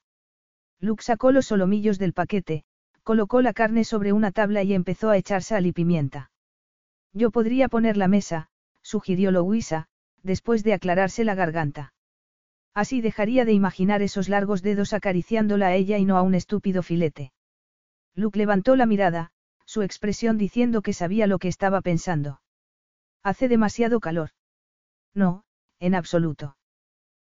Luke 0.82 1.02
sacó 1.02 1.32
los 1.32 1.46
solomillos 1.46 1.98
del 2.00 2.12
paquete, 2.12 2.66
colocó 3.04 3.42
la 3.42 3.54
carne 3.54 3.86
sobre 3.86 4.12
una 4.12 4.34
tabla 4.34 4.62
y 4.64 4.74
empezó 4.74 5.10
a 5.10 5.16
echar 5.16 5.42
sal 5.42 5.66
y 5.66 5.72
pimienta. 5.72 6.32
Yo 7.14 7.32
podría 7.32 7.70
poner 7.70 7.96
la 7.96 8.10
mesa, 8.10 8.50
sugirió 8.82 9.32
Louisa, 9.32 9.88
después 10.22 10.66
de 10.66 10.74
aclararse 10.74 11.24
la 11.24 11.34
garganta. 11.34 11.94
Así 12.74 13.00
dejaría 13.00 13.46
de 13.46 13.54
imaginar 13.54 14.02
esos 14.02 14.28
largos 14.28 14.62
dedos 14.62 14.92
acariciándola 14.92 15.68
a 15.68 15.76
ella 15.76 15.98
y 15.98 16.04
no 16.04 16.18
a 16.18 16.24
un 16.24 16.36
estúpido 16.36 16.84
filete. 16.84 17.32
Luke 18.16 18.38
levantó 18.38 18.76
la 18.76 18.86
mirada, 18.86 19.32
su 19.64 19.82
expresión 19.82 20.38
diciendo 20.38 20.82
que 20.82 20.92
sabía 20.92 21.26
lo 21.26 21.40
que 21.40 21.48
estaba 21.48 21.80
pensando. 21.80 22.42
Hace 23.24 23.48
demasiado 23.48 24.02
calor. 24.02 24.32
No, 25.14 25.44
en 25.80 25.96
absoluto. 25.96 26.58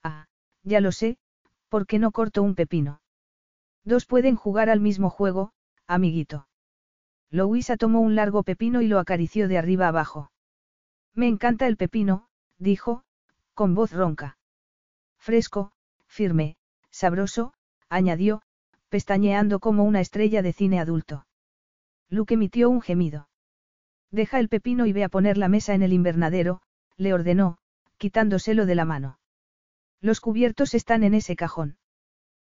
Ah, 0.03 0.27
ya 0.63 0.81
lo 0.81 0.93
sé, 0.93 1.19
¿por 1.69 1.87
qué 1.87 1.99
no 1.99 2.13
corto 2.13 2.43
un 2.43 2.55
pepino? 2.55 3.01
Dos 3.85 4.07
pueden 4.07 4.37
jugar 4.37 4.71
al 4.71 4.81
mismo 4.81 5.11
juego, 5.11 5.53
amiguito. 5.87 6.47
Louisa 7.31 7.77
tomó 7.77 8.01
un 8.01 8.15
largo 8.15 8.43
pepino 8.43 8.81
y 8.81 8.87
lo 8.87 8.99
acarició 8.99 9.49
de 9.49 9.59
arriba 9.59 9.89
abajo. 9.89 10.31
Me 11.15 11.27
encanta 11.27 11.67
el 11.67 11.77
pepino, 11.77 12.29
dijo, 12.59 13.03
con 13.55 13.75
voz 13.75 13.93
ronca. 13.93 14.39
Fresco, 15.19 15.73
firme, 16.07 16.57
sabroso, 16.91 17.55
añadió, 17.89 18.43
pestañeando 18.89 19.59
como 19.59 19.85
una 19.85 20.01
estrella 20.01 20.43
de 20.43 20.53
cine 20.53 20.79
adulto. 20.79 21.27
Luke 22.09 22.35
emitió 22.35 22.71
un 22.71 22.81
gemido. 22.81 23.29
Deja 24.11 24.39
el 24.39 24.49
pepino 24.49 24.87
y 24.87 24.93
ve 24.93 25.03
a 25.03 25.09
poner 25.09 25.37
la 25.37 25.49
mesa 25.49 25.75
en 25.75 25.83
el 25.83 25.93
invernadero, 25.93 26.63
le 26.97 27.13
ordenó, 27.13 27.59
quitándoselo 27.97 28.67
de 28.67 28.75
la 28.75 28.85
mano. 28.85 29.19
Los 30.01 30.21
cubiertos 30.21 30.75
están 30.75 31.03
en 31.03 31.15
ese 31.15 31.37
cajón. 31.37 31.79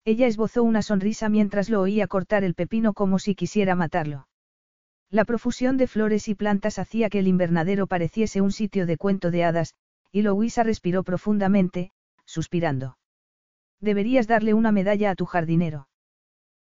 Ella 0.05 0.26
esbozó 0.26 0.62
una 0.62 0.83
sonrisa 0.83 1.28
mientras 1.28 1.68
lo 1.68 1.81
oía 1.81 2.07
cortar 2.07 2.44
el 2.44 2.55
pepino 2.55 2.94
como 2.94 3.18
si 3.18 3.34
quisiera 3.34 3.75
matarlo. 3.75 4.28
La 5.10 5.25
profusión 5.25 5.76
de 5.76 5.86
flores 5.86 6.28
y 6.28 6.34
plantas 6.34 6.78
hacía 6.78 7.08
que 7.08 7.18
el 7.18 7.28
invernadero 7.28 7.86
pareciese 7.86 8.41
un 8.41 8.52
sitio 8.52 8.86
de 8.86 8.97
cuento 8.97 9.31
de 9.31 9.44
hadas, 9.44 9.75
y 10.12 10.23
Louisa 10.23 10.62
respiró 10.62 11.02
profundamente, 11.02 11.92
suspirando. 12.25 12.99
Deberías 13.81 14.26
darle 14.26 14.55
una 14.55 14.73
medalla 14.73 15.10
a 15.10 15.15
tu 15.15 15.26
jardinero. 15.26 15.89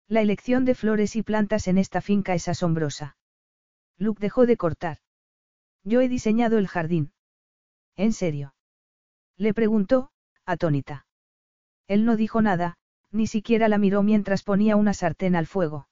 La 0.07 0.21
elección 0.21 0.65
de 0.65 0.75
flores 0.75 1.15
y 1.15 1.23
plantas 1.23 1.67
en 1.67 1.77
esta 1.77 2.01
finca 2.01 2.33
es 2.33 2.47
asombrosa. 2.47 3.17
Luke 3.97 4.19
dejó 4.19 4.45
de 4.45 4.57
cortar. 4.57 4.97
Yo 5.83 6.01
he 6.01 6.09
diseñado 6.09 6.57
el 6.57 6.67
jardín. 6.67 7.13
¿En 7.95 8.11
serio? 8.11 8.54
Le 9.37 9.53
preguntó, 9.53 10.09
atónita. 10.45 11.05
Él 11.87 12.05
no 12.05 12.15
dijo 12.15 12.41
nada, 12.41 12.77
ni 13.11 13.27
siquiera 13.27 13.67
la 13.67 13.77
miró 13.77 14.03
mientras 14.03 14.43
ponía 14.43 14.75
una 14.75 14.93
sartén 14.93 15.35
al 15.35 15.47
fuego. 15.47 15.87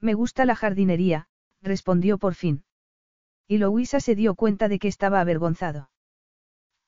Me 0.00 0.14
gusta 0.14 0.44
la 0.44 0.56
jardinería, 0.56 1.28
respondió 1.62 2.18
por 2.18 2.34
fin. 2.34 2.64
Y 3.46 3.58
Louisa 3.58 4.00
se 4.00 4.14
dio 4.14 4.34
cuenta 4.34 4.68
de 4.68 4.78
que 4.78 4.88
estaba 4.88 5.20
avergonzado. 5.20 5.90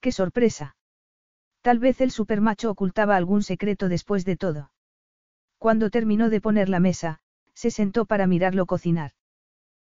¡Qué 0.01 0.13
sorpresa! 0.13 0.77
Tal 1.63 1.79
vez 1.79 2.01
el 2.01 2.11
supermacho 2.11 2.71
ocultaba 2.71 3.17
algún 3.17 3.43
secreto 3.43 3.89
después 3.89 4.25
de 4.25 4.37
todo. 4.37 4.71
Cuando 5.59 5.91
terminó 5.91 6.31
de 6.31 6.41
poner 6.41 6.69
la 6.69 6.81
mesa, 6.81 7.21
se 7.55 7.71
sentó 7.71 8.05
para 8.05 8.27
mirarlo 8.27 8.67
cocinar. 8.67 9.13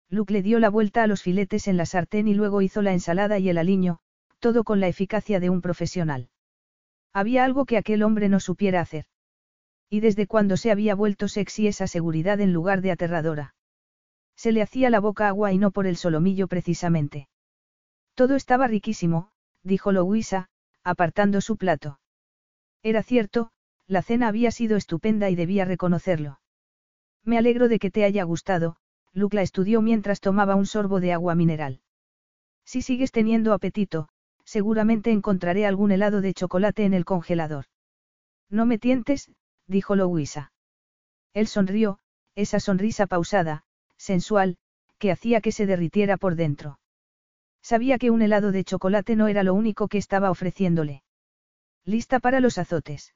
Luke 0.09 0.33
le 0.33 0.41
dio 0.41 0.59
la 0.59 0.69
vuelta 0.69 1.03
a 1.03 1.07
los 1.07 1.21
filetes 1.21 1.67
en 1.67 1.77
la 1.77 1.85
sartén 1.85 2.27
y 2.27 2.33
luego 2.33 2.61
hizo 2.61 2.81
la 2.81 2.93
ensalada 2.93 3.37
y 3.37 3.49
el 3.49 3.59
aliño, 3.59 3.99
todo 4.39 4.63
con 4.63 4.79
la 4.79 4.87
eficacia 4.87 5.39
de 5.39 5.49
un 5.49 5.61
profesional. 5.61 6.29
Había 7.13 7.43
algo 7.43 7.65
que 7.65 7.77
aquel 7.77 8.03
hombre 8.03 8.29
no 8.29 8.39
supiera 8.39 8.81
hacer. 8.81 9.05
Y 9.89 9.99
desde 10.01 10.27
cuando 10.27 10.57
se 10.57 10.71
había 10.71 10.95
vuelto 10.95 11.27
sexy 11.27 11.67
esa 11.67 11.87
seguridad 11.87 12.39
en 12.39 12.53
lugar 12.53 12.81
de 12.81 12.91
aterradora. 12.91 13.55
Se 14.35 14.51
le 14.51 14.61
hacía 14.61 14.89
la 14.89 14.99
boca 14.99 15.27
agua 15.27 15.51
y 15.51 15.57
no 15.57 15.71
por 15.71 15.87
el 15.87 15.97
solomillo 15.97 16.47
precisamente. 16.47 17.27
Todo 18.13 18.35
estaba 18.35 18.67
riquísimo, 18.67 19.31
dijo 19.63 19.91
Louisa, 19.91 20.49
apartando 20.83 21.41
su 21.41 21.57
plato. 21.57 21.99
Era 22.83 23.03
cierto, 23.03 23.51
la 23.87 24.01
cena 24.01 24.27
había 24.27 24.51
sido 24.51 24.77
estupenda 24.77 25.29
y 25.29 25.35
debía 25.35 25.65
reconocerlo. 25.65 26.39
Me 27.23 27.37
alegro 27.37 27.67
de 27.67 27.79
que 27.79 27.91
te 27.91 28.05
haya 28.05 28.23
gustado, 28.23 28.77
Luke 29.13 29.35
la 29.35 29.41
estudió 29.41 29.81
mientras 29.81 30.21
tomaba 30.21 30.55
un 30.55 30.65
sorbo 30.65 30.99
de 30.99 31.11
agua 31.11 31.35
mineral. 31.35 31.81
Si 32.63 32.81
sigues 32.81 33.11
teniendo 33.11 33.53
apetito, 33.53 34.09
seguramente 34.49 35.11
encontraré 35.11 35.67
algún 35.67 35.91
helado 35.91 36.21
de 36.21 36.33
chocolate 36.33 36.83
en 36.83 36.95
el 36.95 37.05
congelador. 37.05 37.65
No 38.49 38.65
me 38.65 38.79
tientes, 38.79 39.31
dijo 39.67 39.95
Louisa. 39.95 40.51
Él 41.35 41.45
sonrió, 41.45 41.99
esa 42.33 42.59
sonrisa 42.59 43.05
pausada, 43.05 43.63
sensual, 43.95 44.57
que 44.97 45.11
hacía 45.11 45.39
que 45.41 45.51
se 45.51 45.67
derritiera 45.67 46.17
por 46.17 46.33
dentro. 46.35 46.79
Sabía 47.61 47.99
que 47.99 48.09
un 48.09 48.23
helado 48.23 48.51
de 48.51 48.63
chocolate 48.63 49.15
no 49.15 49.27
era 49.27 49.43
lo 49.43 49.53
único 49.53 49.87
que 49.87 49.99
estaba 49.99 50.31
ofreciéndole. 50.31 51.03
Lista 51.85 52.19
para 52.19 52.39
los 52.39 52.57
azotes. 52.57 53.13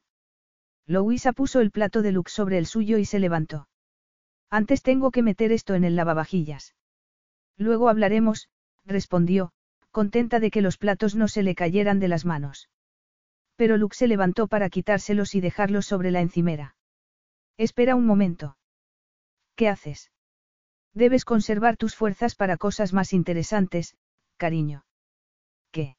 Louisa 0.85 1.33
puso 1.33 1.61
el 1.61 1.71
plato 1.71 2.03
de 2.03 2.11
Luke 2.11 2.29
sobre 2.29 2.59
el 2.59 2.67
suyo 2.67 2.99
y 2.99 3.05
se 3.05 3.17
levantó. 3.17 3.67
Antes 4.51 4.83
tengo 4.83 5.09
que 5.09 5.23
meter 5.23 5.51
esto 5.51 5.73
en 5.73 5.83
el 5.83 5.95
lavavajillas. 5.95 6.75
Luego 7.57 7.89
hablaremos, 7.89 8.49
respondió, 8.85 9.51
contenta 9.93 10.41
de 10.41 10.51
que 10.51 10.61
los 10.61 10.77
platos 10.77 11.15
no 11.15 11.27
se 11.29 11.43
le 11.43 11.53
cayeran 11.53 11.99
de 11.99 12.07
las 12.09 12.25
manos. 12.25 12.67
Pero 13.55 13.77
Luke 13.77 13.95
se 13.95 14.07
levantó 14.07 14.47
para 14.47 14.69
quitárselos 14.69 15.35
y 15.35 15.39
dejarlos 15.39 15.85
sobre 15.85 16.09
la 16.09 16.19
encimera. 16.19 16.75
Espera 17.57 17.95
un 17.95 18.05
momento. 18.05 18.57
¿Qué 19.55 19.69
haces? 19.69 20.11
Debes 20.93 21.25
conservar 21.25 21.77
tus 21.77 21.95
fuerzas 21.95 22.33
para 22.33 22.57
cosas 22.57 22.91
más 22.91 23.13
interesantes, 23.13 23.95
cariño. 24.37 24.83
¿Qué? 25.71 25.95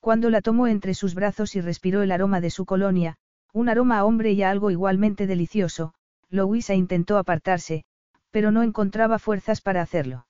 Cuando 0.00 0.30
la 0.30 0.40
tomó 0.40 0.66
entre 0.66 0.94
sus 0.94 1.14
brazos 1.14 1.54
y 1.54 1.60
respiró 1.60 2.02
el 2.02 2.12
aroma 2.12 2.40
de 2.40 2.50
su 2.50 2.64
colonia, 2.64 3.18
un 3.52 3.68
aroma 3.68 3.98
a 3.98 4.04
hombre 4.06 4.32
y 4.32 4.42
a 4.42 4.50
algo 4.50 4.70
igualmente 4.70 5.26
delicioso, 5.26 5.92
Louisa 6.30 6.74
intentó 6.74 7.18
apartarse, 7.18 7.84
pero 8.30 8.52
no 8.52 8.62
encontraba 8.62 9.18
fuerzas 9.18 9.60
para 9.60 9.82
hacerlo. 9.82 10.26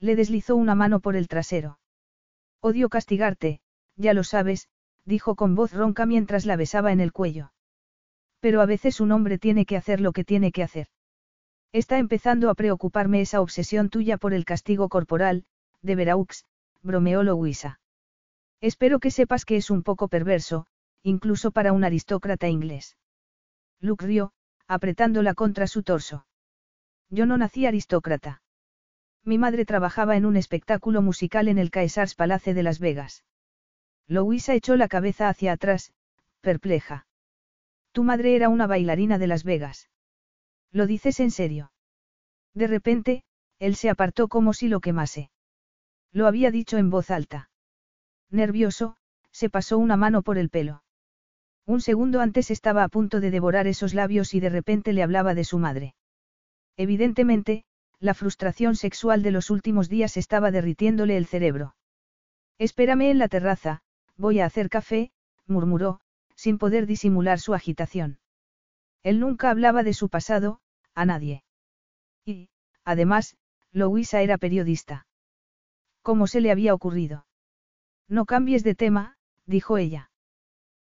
Le 0.00 0.16
deslizó 0.16 0.56
una 0.56 0.74
mano 0.74 0.98
por 0.98 1.14
el 1.14 1.28
trasero. 1.28 1.78
Odio 2.64 2.88
castigarte, 2.88 3.60
ya 3.96 4.14
lo 4.14 4.22
sabes, 4.22 4.68
dijo 5.04 5.34
con 5.34 5.56
voz 5.56 5.72
ronca 5.72 6.06
mientras 6.06 6.46
la 6.46 6.54
besaba 6.54 6.92
en 6.92 7.00
el 7.00 7.12
cuello. 7.12 7.52
Pero 8.38 8.60
a 8.60 8.66
veces 8.66 9.00
un 9.00 9.10
hombre 9.10 9.36
tiene 9.36 9.66
que 9.66 9.76
hacer 9.76 10.00
lo 10.00 10.12
que 10.12 10.24
tiene 10.24 10.52
que 10.52 10.62
hacer. 10.62 10.86
Está 11.72 11.98
empezando 11.98 12.50
a 12.50 12.54
preocuparme 12.54 13.20
esa 13.20 13.40
obsesión 13.40 13.88
tuya 13.90 14.16
por 14.16 14.32
el 14.32 14.44
castigo 14.44 14.88
corporal, 14.88 15.44
de 15.80 15.96
Veraux, 15.96 16.44
bromeó 16.82 17.24
Louisa. 17.24 17.80
Espero 18.60 19.00
que 19.00 19.10
sepas 19.10 19.44
que 19.44 19.56
es 19.56 19.70
un 19.70 19.82
poco 19.82 20.06
perverso, 20.06 20.66
incluso 21.02 21.50
para 21.50 21.72
un 21.72 21.82
aristócrata 21.82 22.48
inglés. 22.48 22.96
Luke 23.80 24.06
rió, 24.06 24.32
apretándola 24.68 25.34
contra 25.34 25.66
su 25.66 25.82
torso. 25.82 26.26
Yo 27.10 27.26
no 27.26 27.36
nací 27.38 27.66
aristócrata. 27.66 28.41
Mi 29.24 29.38
madre 29.38 29.64
trabajaba 29.64 30.16
en 30.16 30.26
un 30.26 30.36
espectáculo 30.36 31.00
musical 31.00 31.46
en 31.46 31.58
el 31.58 31.70
Caesars 31.70 32.14
Palace 32.16 32.54
de 32.54 32.62
Las 32.64 32.80
Vegas. 32.80 33.24
Louisa 34.08 34.54
echó 34.54 34.76
la 34.76 34.88
cabeza 34.88 35.28
hacia 35.28 35.52
atrás, 35.52 35.92
perpleja. 36.40 37.06
Tu 37.92 38.02
madre 38.02 38.34
era 38.34 38.48
una 38.48 38.66
bailarina 38.66 39.18
de 39.18 39.28
Las 39.28 39.44
Vegas. 39.44 39.90
¿Lo 40.72 40.86
dices 40.86 41.20
en 41.20 41.30
serio? 41.30 41.72
De 42.54 42.66
repente, 42.66 43.22
él 43.60 43.76
se 43.76 43.90
apartó 43.90 44.26
como 44.26 44.54
si 44.54 44.66
lo 44.68 44.80
quemase. 44.80 45.30
Lo 46.10 46.26
había 46.26 46.50
dicho 46.50 46.76
en 46.78 46.90
voz 46.90 47.10
alta. 47.10 47.50
Nervioso, 48.28 48.96
se 49.30 49.48
pasó 49.48 49.78
una 49.78 49.96
mano 49.96 50.22
por 50.22 50.36
el 50.36 50.50
pelo. 50.50 50.82
Un 51.64 51.80
segundo 51.80 52.20
antes 52.20 52.50
estaba 52.50 52.82
a 52.82 52.88
punto 52.88 53.20
de 53.20 53.30
devorar 53.30 53.68
esos 53.68 53.94
labios 53.94 54.34
y 54.34 54.40
de 54.40 54.48
repente 54.48 54.92
le 54.92 55.02
hablaba 55.04 55.34
de 55.34 55.44
su 55.44 55.58
madre. 55.58 55.94
Evidentemente, 56.76 57.64
la 58.02 58.14
frustración 58.14 58.74
sexual 58.74 59.22
de 59.22 59.30
los 59.30 59.48
últimos 59.48 59.88
días 59.88 60.16
estaba 60.16 60.50
derritiéndole 60.50 61.16
el 61.16 61.26
cerebro. 61.26 61.76
Espérame 62.58 63.12
en 63.12 63.18
la 63.18 63.28
terraza, 63.28 63.82
voy 64.16 64.40
a 64.40 64.44
hacer 64.44 64.68
café, 64.68 65.12
murmuró, 65.46 66.00
sin 66.34 66.58
poder 66.58 66.86
disimular 66.86 67.38
su 67.38 67.54
agitación. 67.54 68.18
Él 69.04 69.20
nunca 69.20 69.50
hablaba 69.50 69.84
de 69.84 69.94
su 69.94 70.08
pasado, 70.08 70.60
a 70.96 71.04
nadie. 71.04 71.44
Y, 72.24 72.48
además, 72.84 73.36
Louisa 73.70 74.20
era 74.20 74.36
periodista. 74.36 75.06
¿Cómo 76.02 76.26
se 76.26 76.40
le 76.40 76.50
había 76.50 76.74
ocurrido? 76.74 77.24
No 78.08 78.26
cambies 78.26 78.64
de 78.64 78.74
tema, 78.74 79.16
dijo 79.46 79.78
ella. 79.78 80.10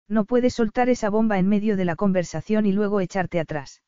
No 0.08 0.24
puedes 0.24 0.54
soltar 0.54 0.88
esa 0.88 1.10
bomba 1.10 1.38
en 1.38 1.50
medio 1.50 1.76
de 1.76 1.84
la 1.84 1.98
conversación 1.98 2.66
y 2.66 2.72
luego 2.72 3.02
echarte 3.02 3.42
atrás. 3.42 3.84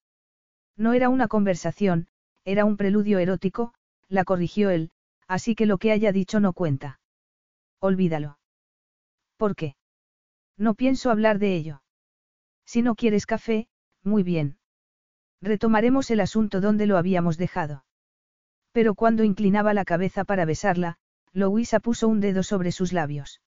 No 0.75 0.91
era 0.91 1.07
una 1.07 1.29
conversación, 1.29 2.07
era 2.45 2.65
un 2.65 2.77
preludio 2.77 3.19
erótico, 3.19 3.73
la 4.07 4.23
corrigió 4.23 4.69
él, 4.69 4.91
así 5.27 5.55
que 5.55 5.65
lo 5.65 5.77
que 5.77 5.91
haya 5.91 6.11
dicho 6.11 6.39
no 6.39 6.53
cuenta. 6.53 6.99
Olvídalo. 7.79 8.37
¿Por 9.37 9.55
qué? 9.55 9.75
No 10.57 10.75
pienso 10.75 11.09
hablar 11.09 11.39
de 11.39 11.55
ello. 11.55 11.81
Si 12.65 12.81
no 12.81 12.95
quieres 12.95 13.25
café, 13.25 13.67
muy 14.03 14.23
bien. 14.23 14.57
Retomaremos 15.41 16.11
el 16.11 16.19
asunto 16.19 16.61
donde 16.61 16.85
lo 16.85 16.97
habíamos 16.97 17.37
dejado. 17.37 17.83
Pero 18.71 18.93
cuando 18.95 19.23
inclinaba 19.23 19.73
la 19.73 19.85
cabeza 19.85 20.23
para 20.23 20.45
besarla, 20.45 20.97
Louisa 21.33 21.79
puso 21.79 22.07
un 22.07 22.19
dedo 22.19 22.43
sobre 22.43 22.71
sus 22.71 22.93
labios. 22.93 23.41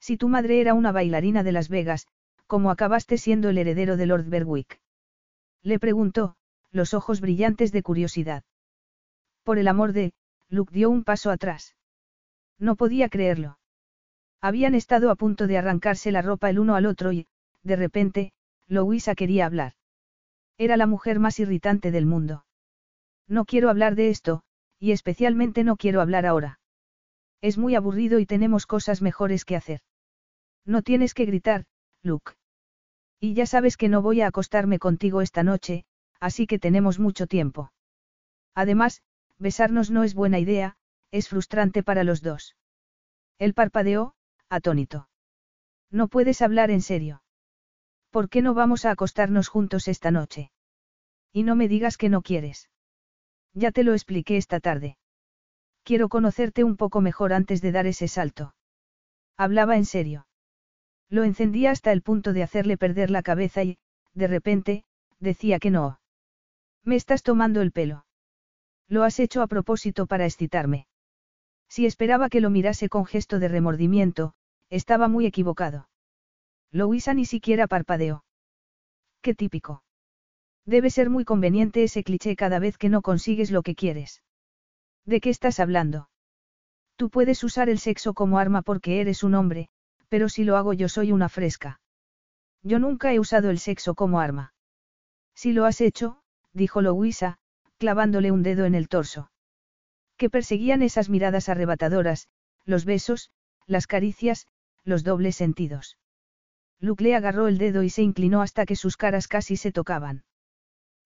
Si 0.00 0.16
tu 0.16 0.28
madre 0.28 0.60
era 0.60 0.74
una 0.74 0.92
bailarina 0.92 1.42
de 1.42 1.52
Las 1.52 1.68
Vegas, 1.68 2.06
¿cómo 2.46 2.70
acabaste 2.70 3.18
siendo 3.18 3.48
el 3.48 3.58
heredero 3.58 3.96
de 3.96 4.06
Lord 4.06 4.26
Berwick? 4.26 4.80
Le 5.62 5.78
preguntó, 5.78 6.36
los 6.72 6.94
ojos 6.94 7.20
brillantes 7.20 7.72
de 7.72 7.82
curiosidad. 7.82 8.44
Por 9.42 9.58
el 9.58 9.68
amor 9.68 9.92
de, 9.92 10.12
Luke 10.48 10.72
dio 10.72 10.90
un 10.90 11.04
paso 11.04 11.30
atrás. 11.30 11.76
No 12.58 12.76
podía 12.76 13.08
creerlo. 13.08 13.58
Habían 14.40 14.74
estado 14.74 15.10
a 15.10 15.16
punto 15.16 15.46
de 15.46 15.58
arrancarse 15.58 16.12
la 16.12 16.22
ropa 16.22 16.50
el 16.50 16.58
uno 16.58 16.74
al 16.74 16.86
otro 16.86 17.12
y, 17.12 17.26
de 17.62 17.76
repente, 17.76 18.32
Louisa 18.66 19.14
quería 19.14 19.46
hablar. 19.46 19.72
Era 20.58 20.76
la 20.76 20.86
mujer 20.86 21.18
más 21.18 21.38
irritante 21.40 21.90
del 21.90 22.06
mundo. 22.06 22.44
No 23.26 23.44
quiero 23.44 23.70
hablar 23.70 23.94
de 23.94 24.10
esto, 24.10 24.42
y 24.78 24.92
especialmente 24.92 25.64
no 25.64 25.76
quiero 25.76 26.00
hablar 26.00 26.26
ahora. 26.26 26.60
Es 27.40 27.58
muy 27.58 27.74
aburrido 27.74 28.18
y 28.18 28.26
tenemos 28.26 28.66
cosas 28.66 29.02
mejores 29.02 29.44
que 29.44 29.56
hacer. 29.56 29.80
No 30.64 30.82
tienes 30.82 31.14
que 31.14 31.24
gritar, 31.24 31.64
Luke. 32.02 32.32
Y 33.20 33.34
ya 33.34 33.46
sabes 33.46 33.76
que 33.76 33.88
no 33.88 34.02
voy 34.02 34.20
a 34.20 34.28
acostarme 34.28 34.78
contigo 34.78 35.22
esta 35.22 35.42
noche, 35.42 35.84
así 36.20 36.46
que 36.46 36.58
tenemos 36.58 36.98
mucho 36.98 37.26
tiempo. 37.26 37.72
Además, 38.54 39.02
besarnos 39.38 39.90
no 39.90 40.04
es 40.04 40.14
buena 40.14 40.38
idea, 40.38 40.76
es 41.10 41.28
frustrante 41.28 41.82
para 41.82 42.04
los 42.04 42.22
dos. 42.22 42.56
Él 43.38 43.54
parpadeó, 43.54 44.14
atónito. 44.48 45.08
No 45.90 46.08
puedes 46.08 46.42
hablar 46.42 46.70
en 46.70 46.82
serio. 46.82 47.22
¿Por 48.10 48.28
qué 48.28 48.42
no 48.42 48.54
vamos 48.54 48.84
a 48.84 48.90
acostarnos 48.90 49.48
juntos 49.48 49.88
esta 49.88 50.10
noche? 50.10 50.50
Y 51.32 51.42
no 51.42 51.56
me 51.56 51.68
digas 51.68 51.96
que 51.96 52.08
no 52.08 52.22
quieres. 52.22 52.68
Ya 53.54 53.70
te 53.70 53.84
lo 53.84 53.92
expliqué 53.92 54.36
esta 54.36 54.60
tarde. 54.60 54.98
Quiero 55.84 56.08
conocerte 56.08 56.64
un 56.64 56.76
poco 56.76 57.00
mejor 57.00 57.32
antes 57.32 57.62
de 57.62 57.72
dar 57.72 57.86
ese 57.86 58.08
salto. 58.08 58.54
Hablaba 59.36 59.76
en 59.76 59.84
serio. 59.84 60.26
Lo 61.08 61.24
encendía 61.24 61.70
hasta 61.70 61.92
el 61.92 62.02
punto 62.02 62.32
de 62.32 62.42
hacerle 62.42 62.76
perder 62.76 63.10
la 63.10 63.22
cabeza 63.22 63.62
y, 63.62 63.78
de 64.14 64.26
repente, 64.26 64.84
decía 65.20 65.58
que 65.58 65.70
no. 65.70 66.00
Me 66.84 66.96
estás 66.96 67.22
tomando 67.22 67.60
el 67.60 67.72
pelo. 67.72 68.06
Lo 68.88 69.04
has 69.04 69.20
hecho 69.20 69.42
a 69.42 69.46
propósito 69.46 70.06
para 70.06 70.24
excitarme. 70.24 70.86
Si 71.68 71.84
esperaba 71.84 72.28
que 72.28 72.40
lo 72.40 72.50
mirase 72.50 72.88
con 72.88 73.04
gesto 73.04 73.38
de 73.38 73.48
remordimiento, 73.48 74.34
estaba 74.70 75.08
muy 75.08 75.26
equivocado. 75.26 75.88
Louisa 76.70 77.14
ni 77.14 77.24
siquiera 77.24 77.66
parpadeó. 77.66 78.24
Qué 79.22 79.34
típico. 79.34 79.82
Debe 80.64 80.90
ser 80.90 81.10
muy 81.10 81.24
conveniente 81.24 81.82
ese 81.82 82.04
cliché 82.04 82.36
cada 82.36 82.58
vez 82.58 82.76
que 82.78 82.88
no 82.88 83.02
consigues 83.02 83.50
lo 83.50 83.62
que 83.62 83.74
quieres. 83.74 84.22
¿De 85.04 85.20
qué 85.20 85.30
estás 85.30 85.60
hablando? 85.60 86.10
Tú 86.96 87.10
puedes 87.10 87.42
usar 87.44 87.68
el 87.68 87.78
sexo 87.78 88.12
como 88.12 88.38
arma 88.38 88.62
porque 88.62 89.00
eres 89.00 89.22
un 89.22 89.34
hombre, 89.34 89.68
pero 90.08 90.28
si 90.28 90.44
lo 90.44 90.56
hago 90.56 90.72
yo 90.72 90.88
soy 90.88 91.12
una 91.12 91.28
fresca. 91.28 91.80
Yo 92.62 92.78
nunca 92.78 93.12
he 93.12 93.20
usado 93.20 93.50
el 93.50 93.58
sexo 93.58 93.94
como 93.94 94.20
arma. 94.20 94.52
Si 95.34 95.52
lo 95.52 95.64
has 95.64 95.80
hecho, 95.80 96.17
dijo 96.52 96.82
Louisa, 96.82 97.38
clavándole 97.78 98.32
un 98.32 98.42
dedo 98.42 98.64
en 98.64 98.74
el 98.74 98.88
torso. 98.88 99.30
Que 100.16 100.30
perseguían 100.30 100.82
esas 100.82 101.08
miradas 101.08 101.48
arrebatadoras, 101.48 102.28
los 102.64 102.84
besos, 102.84 103.30
las 103.66 103.86
caricias, 103.86 104.46
los 104.84 105.04
dobles 105.04 105.36
sentidos. 105.36 105.98
Luke 106.80 107.02
le 107.02 107.14
agarró 107.14 107.48
el 107.48 107.58
dedo 107.58 107.82
y 107.82 107.90
se 107.90 108.02
inclinó 108.02 108.42
hasta 108.42 108.66
que 108.66 108.76
sus 108.76 108.96
caras 108.96 109.28
casi 109.28 109.56
se 109.56 109.72
tocaban. 109.72 110.24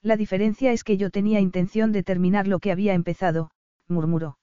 La 0.02 0.16
diferencia 0.16 0.72
es 0.72 0.84
que 0.84 0.96
yo 0.96 1.10
tenía 1.10 1.40
intención 1.40 1.92
de 1.92 2.02
terminar 2.02 2.46
lo 2.46 2.58
que 2.58 2.72
había 2.72 2.94
empezado, 2.94 3.50
murmuró. 3.88 4.38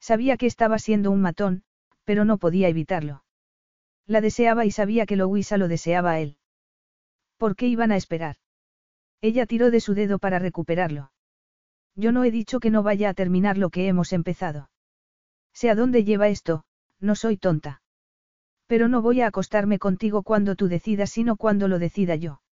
Sabía 0.00 0.36
que 0.36 0.46
estaba 0.46 0.78
siendo 0.78 1.10
un 1.10 1.20
matón, 1.20 1.62
pero 2.04 2.24
no 2.24 2.38
podía 2.38 2.68
evitarlo. 2.68 3.24
La 4.06 4.20
deseaba 4.20 4.64
y 4.64 4.72
sabía 4.72 5.06
que 5.06 5.16
Louisa 5.16 5.56
lo 5.56 5.68
deseaba 5.68 6.12
a 6.12 6.20
él. 6.20 6.36
¿Por 7.36 7.54
qué 7.56 7.68
iban 7.68 7.92
a 7.92 7.96
esperar? 7.96 8.36
Ella 9.22 9.46
tiró 9.46 9.70
de 9.70 9.80
su 9.80 9.94
dedo 9.94 10.18
para 10.18 10.38
recuperarlo. 10.38 11.12
Yo 11.94 12.10
no 12.12 12.24
he 12.24 12.30
dicho 12.30 12.60
que 12.60 12.70
no 12.70 12.82
vaya 12.82 13.08
a 13.08 13.14
terminar 13.14 13.56
lo 13.56 13.70
que 13.70 13.86
hemos 13.86 14.12
empezado. 14.12 14.68
Sé 15.54 15.70
a 15.70 15.74
dónde 15.74 16.04
lleva 16.04 16.28
esto, 16.28 16.64
no 16.98 17.14
soy 17.14 17.36
tonta. 17.36 17.82
Pero 18.66 18.88
no 18.88 19.00
voy 19.00 19.20
a 19.20 19.28
acostarme 19.28 19.78
contigo 19.78 20.22
cuando 20.22 20.56
tú 20.56 20.66
decidas, 20.66 21.10
sino 21.10 21.36
cuando 21.36 21.68
lo 21.68 21.78
decida 21.78 22.16
yo. 22.16 22.42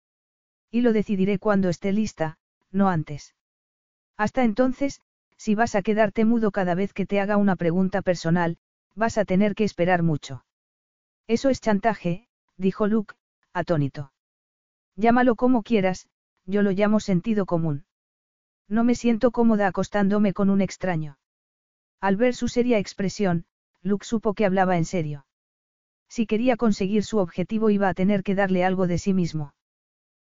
Y 0.70 0.82
lo 0.82 0.92
decidiré 0.92 1.38
cuando 1.38 1.68
esté 1.68 1.92
lista, 1.92 2.38
no 2.70 2.88
antes. 2.88 3.34
Hasta 4.16 4.44
entonces, 4.44 5.00
si 5.36 5.54
vas 5.54 5.74
a 5.74 5.82
quedarte 5.82 6.24
mudo 6.24 6.52
cada 6.52 6.74
vez 6.74 6.92
que 6.92 7.06
te 7.06 7.18
haga 7.18 7.36
una 7.36 7.56
pregunta 7.56 8.02
personal, 8.02 8.58
vas 8.94 9.18
a 9.18 9.24
tener 9.24 9.54
que 9.54 9.64
esperar 9.64 10.02
mucho. 10.02 10.44
Eso 11.26 11.48
es 11.48 11.60
chantaje, 11.60 12.28
dijo 12.56 12.86
Luke, 12.86 13.14
atónito. 13.52 14.12
Llámalo 14.96 15.34
como 15.34 15.62
quieras, 15.62 16.08
yo 16.50 16.62
lo 16.62 16.72
llamo 16.72 17.00
sentido 17.00 17.46
común. 17.46 17.84
No 18.68 18.84
me 18.84 18.94
siento 18.94 19.30
cómoda 19.30 19.66
acostándome 19.66 20.32
con 20.32 20.50
un 20.50 20.60
extraño. 20.60 21.18
Al 22.00 22.16
ver 22.16 22.34
su 22.34 22.48
seria 22.48 22.78
expresión, 22.78 23.44
Luke 23.82 24.04
supo 24.04 24.34
que 24.34 24.44
hablaba 24.44 24.76
en 24.76 24.84
serio. 24.84 25.26
Si 26.08 26.26
quería 26.26 26.56
conseguir 26.56 27.04
su 27.04 27.18
objetivo 27.18 27.70
iba 27.70 27.88
a 27.88 27.94
tener 27.94 28.22
que 28.22 28.34
darle 28.34 28.64
algo 28.64 28.86
de 28.86 28.98
sí 28.98 29.14
mismo. 29.14 29.54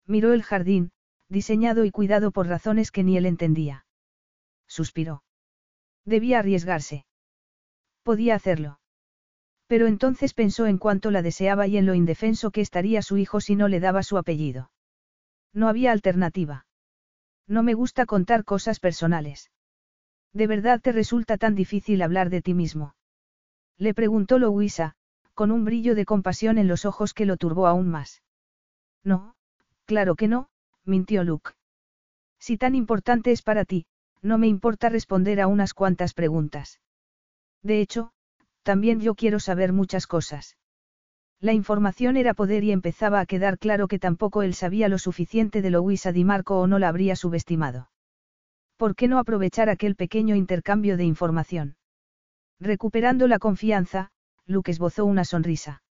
Miró 0.07 0.33
el 0.33 0.43
jardín, 0.43 0.91
diseñado 1.29 1.85
y 1.85 1.91
cuidado 1.91 2.31
por 2.31 2.47
razones 2.47 2.91
que 2.91 3.05
ni 3.05 3.17
él 3.17 3.27
entendía. 3.27 3.87
Suspiró. 4.67 5.23
Debía 6.05 6.41
arriesgarse. 6.41 7.07
Podía 8.03 8.35
hacerlo. 8.35 8.81
Pero 9.67 9.87
entonces 9.87 10.33
pensó 10.33 10.67
en 10.67 10.79
cuánto 10.79 11.11
la 11.11 11.23
deseaba 11.23 11.67
y 11.67 11.77
en 11.77 11.87
lo 11.87 11.95
indefenso 11.95 12.51
que 12.51 12.63
estaría 12.63 13.03
su 13.03 13.19
hijo 13.19 13.41
si 13.41 13.55
no 13.55 13.69
le 13.69 13.81
daba 13.81 14.03
su 14.03 14.17
apellido. 14.17 14.71
No 15.52 15.68
había 15.68 15.93
alternativa. 15.93 16.67
No 17.47 17.62
me 17.62 17.75
gusta 17.75 18.07
contar 18.07 18.44
cosas 18.44 18.81
personales. 18.81 19.51
¿De 20.33 20.47
verdad 20.47 20.81
te 20.81 20.93
resulta 20.93 21.39
tan 21.39 21.55
difícil 21.55 22.02
hablar 22.02 22.31
de 22.31 22.43
ti 22.43 22.55
mismo? 22.55 22.94
Le 23.78 23.94
preguntó 23.94 24.39
Louisa, 24.39 24.94
con 25.35 25.51
un 25.51 25.65
brillo 25.65 25.94
de 25.94 26.05
compasión 26.05 26.59
en 26.59 26.68
los 26.68 26.85
ojos 26.85 27.15
que 27.15 27.27
lo 27.27 27.36
turbó 27.36 27.67
aún 27.67 27.89
más. 27.89 28.23
No, 29.05 29.36
Claro 29.89 30.17
que 30.17 30.28
no, 30.28 30.51
mintió 30.85 31.25
Luke. 31.25 31.52
Si 32.39 32.59
tan 32.59 32.75
importante 32.75 33.33
es 33.33 33.41
para 33.41 33.65
ti, 33.65 33.86
no 34.20 34.36
me 34.36 34.47
importa 34.47 34.91
responder 34.91 35.41
a 35.41 35.47
unas 35.47 35.73
cuantas 35.73 36.12
preguntas. 36.12 36.83
De 37.62 37.81
hecho, 37.81 38.12
también 38.62 39.01
yo 39.01 39.15
quiero 39.15 39.41
saber 39.41 39.73
muchas 39.73 40.07
cosas. 40.07 40.59
La 41.41 41.52
información 41.52 42.17
era 42.17 42.34
poder 42.34 42.65
y 42.65 42.73
empezaba 42.73 43.20
a 43.20 43.26
quedar 43.26 43.58
claro 43.58 43.86
que 43.86 44.00
tampoco 44.00 44.42
él 44.42 44.55
sabía 44.55 44.89
lo 44.89 44.99
suficiente 44.99 45.62
de 45.62 45.70
Louisa 45.70 46.10
Di 46.10 46.25
Marco 46.25 46.60
o 46.60 46.67
no 46.67 46.81
la 46.81 46.89
habría 46.89 47.15
subestimado. 47.15 47.91
¿Por 48.76 48.97
qué 48.97 49.07
no 49.07 49.18
aprovechar 49.18 49.68
aquel 49.68 49.94
pequeño 49.94 50.34
intercambio 50.34 50.97
de 50.97 51.05
información? 51.05 51.76
Recuperando 52.58 53.28
la 53.28 53.39
confianza, 53.39 54.10
Luke 54.47 54.70
esbozó 54.70 55.05
una 55.05 55.25
sonrisa. 55.25 55.83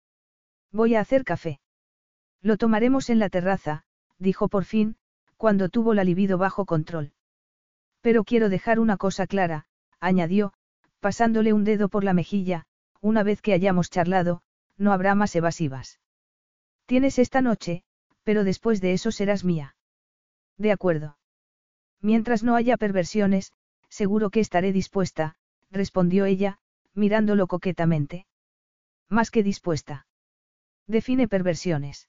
Voy 0.72 0.96
a 0.96 1.00
hacer 1.00 1.22
café. 1.22 1.60
Lo 2.42 2.56
tomaremos 2.56 3.08
en 3.08 3.20
la 3.20 3.28
terraza, 3.28 3.84
dijo 4.18 4.48
por 4.48 4.64
fin, 4.64 4.96
cuando 5.36 5.68
tuvo 5.68 5.94
la 5.94 6.02
libido 6.02 6.38
bajo 6.38 6.64
control. 6.64 7.12
Pero 8.00 8.24
quiero 8.24 8.48
dejar 8.48 8.80
una 8.80 8.96
cosa 8.96 9.26
clara, 9.26 9.66
añadió, 10.00 10.52
pasándole 11.00 11.52
un 11.52 11.64
dedo 11.64 11.88
por 11.88 12.02
la 12.02 12.14
mejilla, 12.14 12.66
una 13.00 13.22
vez 13.22 13.42
que 13.42 13.52
hayamos 13.52 13.90
charlado, 13.90 14.42
no 14.76 14.92
habrá 14.92 15.14
más 15.14 15.34
evasivas. 15.36 16.00
Tienes 16.86 17.18
esta 17.18 17.40
noche, 17.40 17.82
pero 18.24 18.44
después 18.44 18.80
de 18.80 18.92
eso 18.92 19.12
serás 19.12 19.44
mía. 19.44 19.76
De 20.58 20.72
acuerdo. 20.72 21.18
Mientras 22.00 22.42
no 22.42 22.56
haya 22.56 22.76
perversiones, 22.76 23.52
seguro 23.88 24.30
que 24.30 24.40
estaré 24.40 24.72
dispuesta, 24.72 25.36
respondió 25.70 26.24
ella, 26.24 26.58
mirándolo 26.94 27.46
coquetamente. 27.46 28.26
Más 29.08 29.30
que 29.30 29.42
dispuesta. 29.42 30.06
Define 30.86 31.28
perversiones. 31.28 32.08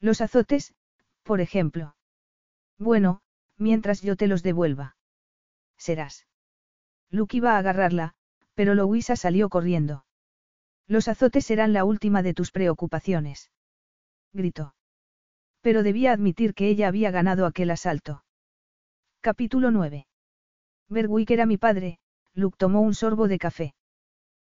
Los 0.00 0.20
azotes, 0.20 0.74
por 1.22 1.40
ejemplo. 1.40 1.96
Bueno, 2.78 3.20
mientras 3.58 4.02
yo 4.02 4.16
te 4.16 4.26
los 4.26 4.42
devuelva. 4.42 4.96
Serás. 5.76 6.26
Luke 7.10 7.36
iba 7.36 7.52
a 7.52 7.58
agarrarla, 7.58 8.14
pero 8.54 8.74
Louisa 8.74 9.16
salió 9.16 9.48
corriendo. 9.48 10.05
Los 10.88 11.08
azotes 11.08 11.44
serán 11.46 11.72
la 11.72 11.84
última 11.84 12.22
de 12.22 12.34
tus 12.34 12.52
preocupaciones. 12.52 13.50
Gritó. 14.32 14.74
Pero 15.60 15.82
debía 15.82 16.12
admitir 16.12 16.54
que 16.54 16.68
ella 16.68 16.88
había 16.88 17.10
ganado 17.10 17.46
aquel 17.46 17.70
asalto. 17.70 18.24
Capítulo 19.20 19.70
9. 19.70 20.06
Berwick 20.88 21.30
era 21.30 21.46
mi 21.46 21.56
padre, 21.56 21.98
Luke 22.34 22.56
tomó 22.58 22.80
un 22.82 22.94
sorbo 22.94 23.26
de 23.26 23.38
café. 23.38 23.74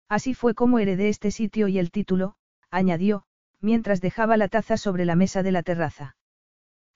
Así 0.08 0.34
fue 0.34 0.56
como 0.56 0.80
heredé 0.80 1.10
este 1.10 1.32
sitio 1.32 1.68
y 1.68 1.78
el 1.78 1.92
título, 1.92 2.36
añadió, 2.70 3.26
mientras 3.60 4.00
dejaba 4.00 4.38
la 4.38 4.48
taza 4.48 4.78
sobre 4.78 5.06
la 5.06 5.16
mesa 5.16 5.44
de 5.44 5.52
la 5.52 5.64
terraza. 5.64 6.16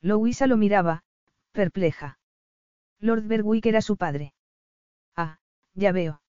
Louisa 0.01 0.47
lo 0.47 0.55
miraba, 0.55 1.03
perpleja. 1.51 2.19
Lord 2.99 3.23
Berwick 3.23 3.65
era 3.65 3.81
su 3.81 3.97
padre. 3.97 4.33
Ah, 5.15 5.39
ya 5.73 5.91
veo. 5.91 6.21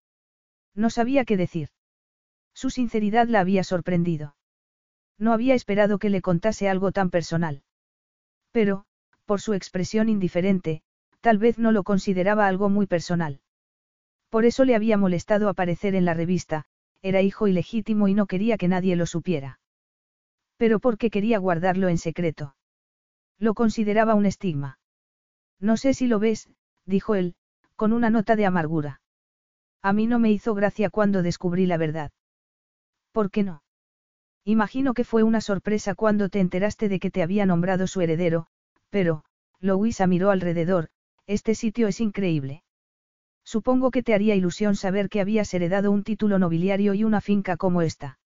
No 0.74 0.90
sabía 0.90 1.24
qué 1.24 1.36
decir. 1.36 1.68
Su 2.54 2.70
sinceridad 2.70 3.28
la 3.28 3.40
había 3.40 3.64
sorprendido. 3.64 4.36
No 5.18 5.32
había 5.32 5.54
esperado 5.54 5.98
que 5.98 6.10
le 6.10 6.22
contase 6.22 6.68
algo 6.68 6.92
tan 6.92 7.10
personal. 7.10 7.62
Pero, 8.52 8.84
por 9.26 9.40
su 9.40 9.52
expresión 9.52 10.08
indiferente, 10.08 10.82
tal 11.20 11.38
vez 11.38 11.58
no 11.58 11.72
lo 11.72 11.82
consideraba 11.82 12.46
algo 12.46 12.68
muy 12.68 12.86
personal. 12.86 13.40
Por 14.28 14.44
eso 14.44 14.64
le 14.64 14.74
había 14.74 14.96
molestado 14.96 15.48
aparecer 15.48 15.94
en 15.94 16.04
la 16.04 16.14
revista, 16.14 16.64
era 17.02 17.22
hijo 17.22 17.46
ilegítimo 17.48 18.08
y 18.08 18.14
no 18.14 18.26
quería 18.26 18.56
que 18.56 18.68
nadie 18.68 18.96
lo 18.96 19.06
supiera. 19.06 19.60
Pero 20.56 20.80
porque 20.80 21.10
quería 21.10 21.38
guardarlo 21.38 21.88
en 21.88 21.98
secreto. 21.98 22.56
Lo 23.38 23.54
consideraba 23.54 24.14
un 24.14 24.26
estigma. 24.26 24.78
No 25.60 25.76
sé 25.76 25.94
si 25.94 26.06
lo 26.06 26.18
ves, 26.18 26.48
dijo 26.86 27.14
él, 27.14 27.34
con 27.76 27.92
una 27.92 28.10
nota 28.10 28.36
de 28.36 28.46
amargura. 28.46 29.00
A 29.82 29.92
mí 29.92 30.06
no 30.06 30.18
me 30.18 30.30
hizo 30.30 30.54
gracia 30.54 30.90
cuando 30.90 31.22
descubrí 31.22 31.66
la 31.66 31.76
verdad. 31.76 32.10
¿Por 33.14 33.30
qué 33.30 33.44
no? 33.44 33.62
Imagino 34.44 34.92
que 34.92 35.04
fue 35.04 35.22
una 35.22 35.40
sorpresa 35.40 35.94
cuando 35.94 36.28
te 36.28 36.40
enteraste 36.40 36.88
de 36.88 36.98
que 36.98 37.12
te 37.12 37.22
había 37.22 37.46
nombrado 37.46 37.86
su 37.86 38.00
heredero, 38.00 38.48
pero, 38.90 39.22
Louisa 39.60 40.08
miró 40.08 40.32
alrededor, 40.32 40.88
este 41.28 41.54
sitio 41.54 41.86
es 41.86 42.00
increíble. 42.00 42.64
Supongo 43.44 43.92
que 43.92 44.02
te 44.02 44.14
haría 44.14 44.34
ilusión 44.34 44.74
saber 44.74 45.08
que 45.08 45.20
habías 45.20 45.54
heredado 45.54 45.92
un 45.92 46.02
título 46.02 46.40
nobiliario 46.40 46.92
y 46.92 47.04
una 47.04 47.20
finca 47.20 47.56
como 47.56 47.82
esta. 47.82 48.18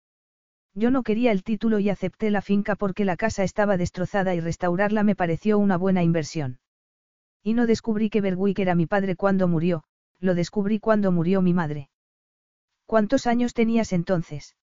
Yo 0.74 0.90
no 0.90 1.04
quería 1.04 1.34
el 1.34 1.44
título 1.44 1.80
y 1.80 1.90
acepté 1.90 2.32
la 2.32 2.42
finca 2.42 2.78
porque 2.78 3.04
la 3.04 3.18
casa 3.18 3.44
estaba 3.44 3.76
destrozada 3.76 4.36
y 4.36 4.40
restaurarla 4.40 5.04
me 5.04 5.18
pareció 5.18 5.60
una 5.60 5.76
buena 5.76 6.02
inversión. 6.02 6.60
Y 7.44 7.56
no 7.56 7.68
descubrí 7.68 8.10
que 8.10 8.22
Berwick 8.22 8.60
era 8.60 8.74
mi 8.74 8.86
padre 8.86 9.18
cuando 9.18 9.50
murió, 9.50 9.84
lo 10.22 10.34
descubrí 10.34 10.80
cuando 10.80 11.12
murió 11.12 11.42
mi 11.42 11.54
madre. 11.54 11.90
¿Cuántos 12.86 13.28
años 13.28 13.54
tenías 13.54 13.92
entonces? 13.92 14.56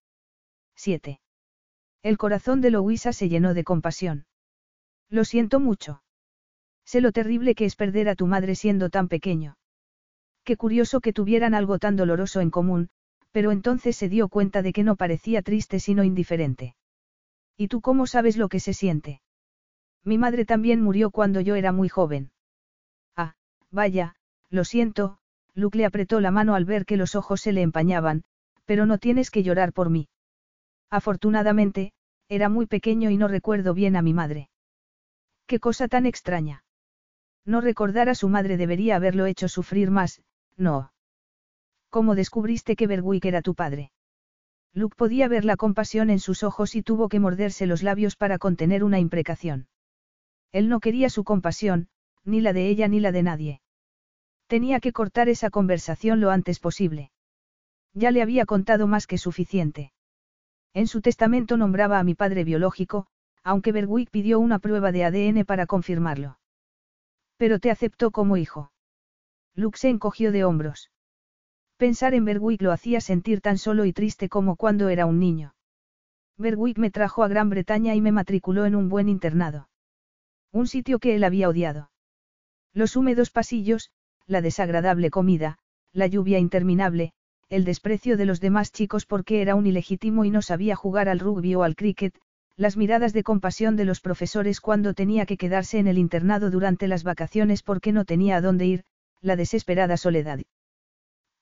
Siete. 0.76 1.20
El 2.02 2.18
corazón 2.18 2.60
de 2.60 2.70
Louisa 2.70 3.12
se 3.12 3.28
llenó 3.28 3.54
de 3.54 3.64
compasión. 3.64 4.26
Lo 5.08 5.24
siento 5.24 5.60
mucho. 5.60 6.02
Sé 6.84 7.00
lo 7.00 7.12
terrible 7.12 7.54
que 7.54 7.64
es 7.64 7.76
perder 7.76 8.08
a 8.08 8.14
tu 8.14 8.26
madre 8.26 8.54
siendo 8.54 8.90
tan 8.90 9.08
pequeño. 9.08 9.56
Qué 10.44 10.56
curioso 10.56 11.00
que 11.00 11.12
tuvieran 11.12 11.54
algo 11.54 11.78
tan 11.78 11.96
doloroso 11.96 12.40
en 12.40 12.50
común, 12.50 12.90
pero 13.30 13.50
entonces 13.50 13.96
se 13.96 14.08
dio 14.08 14.28
cuenta 14.28 14.62
de 14.62 14.72
que 14.72 14.84
no 14.84 14.96
parecía 14.96 15.42
triste 15.42 15.80
sino 15.80 16.04
indiferente. 16.04 16.76
¿Y 17.56 17.68
tú 17.68 17.80
cómo 17.80 18.06
sabes 18.06 18.36
lo 18.36 18.48
que 18.48 18.60
se 18.60 18.74
siente? 18.74 19.22
Mi 20.04 20.18
madre 20.18 20.44
también 20.44 20.82
murió 20.82 21.10
cuando 21.10 21.40
yo 21.40 21.54
era 21.54 21.72
muy 21.72 21.88
joven. 21.88 22.30
Ah, 23.16 23.34
vaya, 23.70 24.16
lo 24.50 24.64
siento, 24.64 25.18
Luke 25.54 25.78
le 25.78 25.86
apretó 25.86 26.20
la 26.20 26.30
mano 26.30 26.54
al 26.54 26.64
ver 26.64 26.84
que 26.84 26.96
los 26.96 27.14
ojos 27.14 27.40
se 27.40 27.52
le 27.52 27.62
empañaban, 27.62 28.24
pero 28.66 28.86
no 28.86 28.98
tienes 28.98 29.30
que 29.30 29.42
llorar 29.42 29.72
por 29.72 29.88
mí. 29.88 30.08
Afortunadamente, 30.90 31.92
era 32.28 32.48
muy 32.48 32.66
pequeño 32.66 33.10
y 33.10 33.16
no 33.16 33.28
recuerdo 33.28 33.74
bien 33.74 33.96
a 33.96 34.02
mi 34.02 34.14
madre. 34.14 34.48
Qué 35.46 35.60
cosa 35.60 35.88
tan 35.88 36.06
extraña. 36.06 36.64
No 37.44 37.60
recordar 37.60 38.08
a 38.08 38.14
su 38.14 38.28
madre 38.28 38.56
debería 38.56 38.96
haberlo 38.96 39.26
hecho 39.26 39.48
sufrir 39.48 39.90
más, 39.90 40.22
no. 40.56 40.92
¿Cómo 41.90 42.14
descubriste 42.14 42.76
que 42.76 42.86
Berwick 42.86 43.24
era 43.26 43.42
tu 43.42 43.54
padre? 43.54 43.92
Luke 44.72 44.96
podía 44.96 45.28
ver 45.28 45.44
la 45.44 45.56
compasión 45.56 46.10
en 46.10 46.18
sus 46.18 46.42
ojos 46.42 46.74
y 46.74 46.82
tuvo 46.82 47.08
que 47.08 47.20
morderse 47.20 47.66
los 47.66 47.82
labios 47.82 48.16
para 48.16 48.38
contener 48.38 48.82
una 48.82 48.98
imprecación. 48.98 49.68
Él 50.50 50.68
no 50.68 50.80
quería 50.80 51.10
su 51.10 51.22
compasión, 51.22 51.88
ni 52.24 52.40
la 52.40 52.52
de 52.52 52.68
ella 52.68 52.88
ni 52.88 52.98
la 52.98 53.12
de 53.12 53.22
nadie. 53.22 53.60
Tenía 54.48 54.80
que 54.80 54.92
cortar 54.92 55.28
esa 55.28 55.50
conversación 55.50 56.20
lo 56.20 56.30
antes 56.30 56.58
posible. 56.58 57.12
Ya 57.92 58.10
le 58.10 58.22
había 58.22 58.46
contado 58.46 58.86
más 58.86 59.06
que 59.06 59.18
suficiente. 59.18 59.92
En 60.74 60.88
su 60.88 61.00
testamento 61.00 61.56
nombraba 61.56 62.00
a 62.00 62.04
mi 62.04 62.14
padre 62.14 62.42
biológico, 62.44 63.06
aunque 63.44 63.72
Berwick 63.72 64.10
pidió 64.10 64.40
una 64.40 64.58
prueba 64.58 64.90
de 64.90 65.04
ADN 65.04 65.44
para 65.44 65.66
confirmarlo. 65.66 66.38
Pero 67.36 67.60
te 67.60 67.70
aceptó 67.70 68.10
como 68.10 68.36
hijo. 68.36 68.72
Luke 69.54 69.78
se 69.78 69.88
encogió 69.88 70.32
de 70.32 70.44
hombros. 70.44 70.90
Pensar 71.76 72.14
en 72.14 72.24
Berwick 72.24 72.60
lo 72.62 72.72
hacía 72.72 73.00
sentir 73.00 73.40
tan 73.40 73.56
solo 73.56 73.84
y 73.84 73.92
triste 73.92 74.28
como 74.28 74.56
cuando 74.56 74.88
era 74.88 75.06
un 75.06 75.20
niño. 75.20 75.54
Berwick 76.36 76.78
me 76.78 76.90
trajo 76.90 77.22
a 77.22 77.28
Gran 77.28 77.50
Bretaña 77.50 77.94
y 77.94 78.00
me 78.00 78.10
matriculó 78.10 78.66
en 78.66 78.74
un 78.74 78.88
buen 78.88 79.08
internado. 79.08 79.68
Un 80.50 80.66
sitio 80.66 80.98
que 80.98 81.14
él 81.14 81.22
había 81.22 81.48
odiado. 81.48 81.90
Los 82.72 82.96
húmedos 82.96 83.30
pasillos, 83.30 83.90
la 84.26 84.40
desagradable 84.40 85.10
comida, 85.10 85.58
la 85.92 86.08
lluvia 86.08 86.40
interminable, 86.40 87.12
el 87.48 87.64
desprecio 87.64 88.16
de 88.16 88.26
los 88.26 88.40
demás 88.40 88.72
chicos 88.72 89.06
porque 89.06 89.42
era 89.42 89.54
un 89.54 89.66
ilegítimo 89.66 90.24
y 90.24 90.30
no 90.30 90.42
sabía 90.42 90.76
jugar 90.76 91.08
al 91.08 91.20
rugby 91.20 91.54
o 91.54 91.62
al 91.62 91.76
cricket, 91.76 92.18
las 92.56 92.76
miradas 92.76 93.12
de 93.12 93.24
compasión 93.24 93.76
de 93.76 93.84
los 93.84 94.00
profesores 94.00 94.60
cuando 94.60 94.94
tenía 94.94 95.26
que 95.26 95.36
quedarse 95.36 95.78
en 95.78 95.88
el 95.88 95.98
internado 95.98 96.50
durante 96.50 96.88
las 96.88 97.02
vacaciones 97.02 97.62
porque 97.62 97.92
no 97.92 98.04
tenía 98.04 98.36
a 98.36 98.40
dónde 98.40 98.66
ir, 98.66 98.84
la 99.20 99.36
desesperada 99.36 99.96
soledad. 99.96 100.40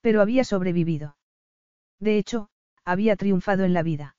Pero 0.01 0.23
había 0.23 0.45
sobrevivido. 0.45 1.17
De 2.01 2.19
hecho, 2.19 2.49
había 2.85 3.17
triunfado 3.17 3.65
en 3.65 3.75
la 3.75 3.83
vida. 3.83 4.17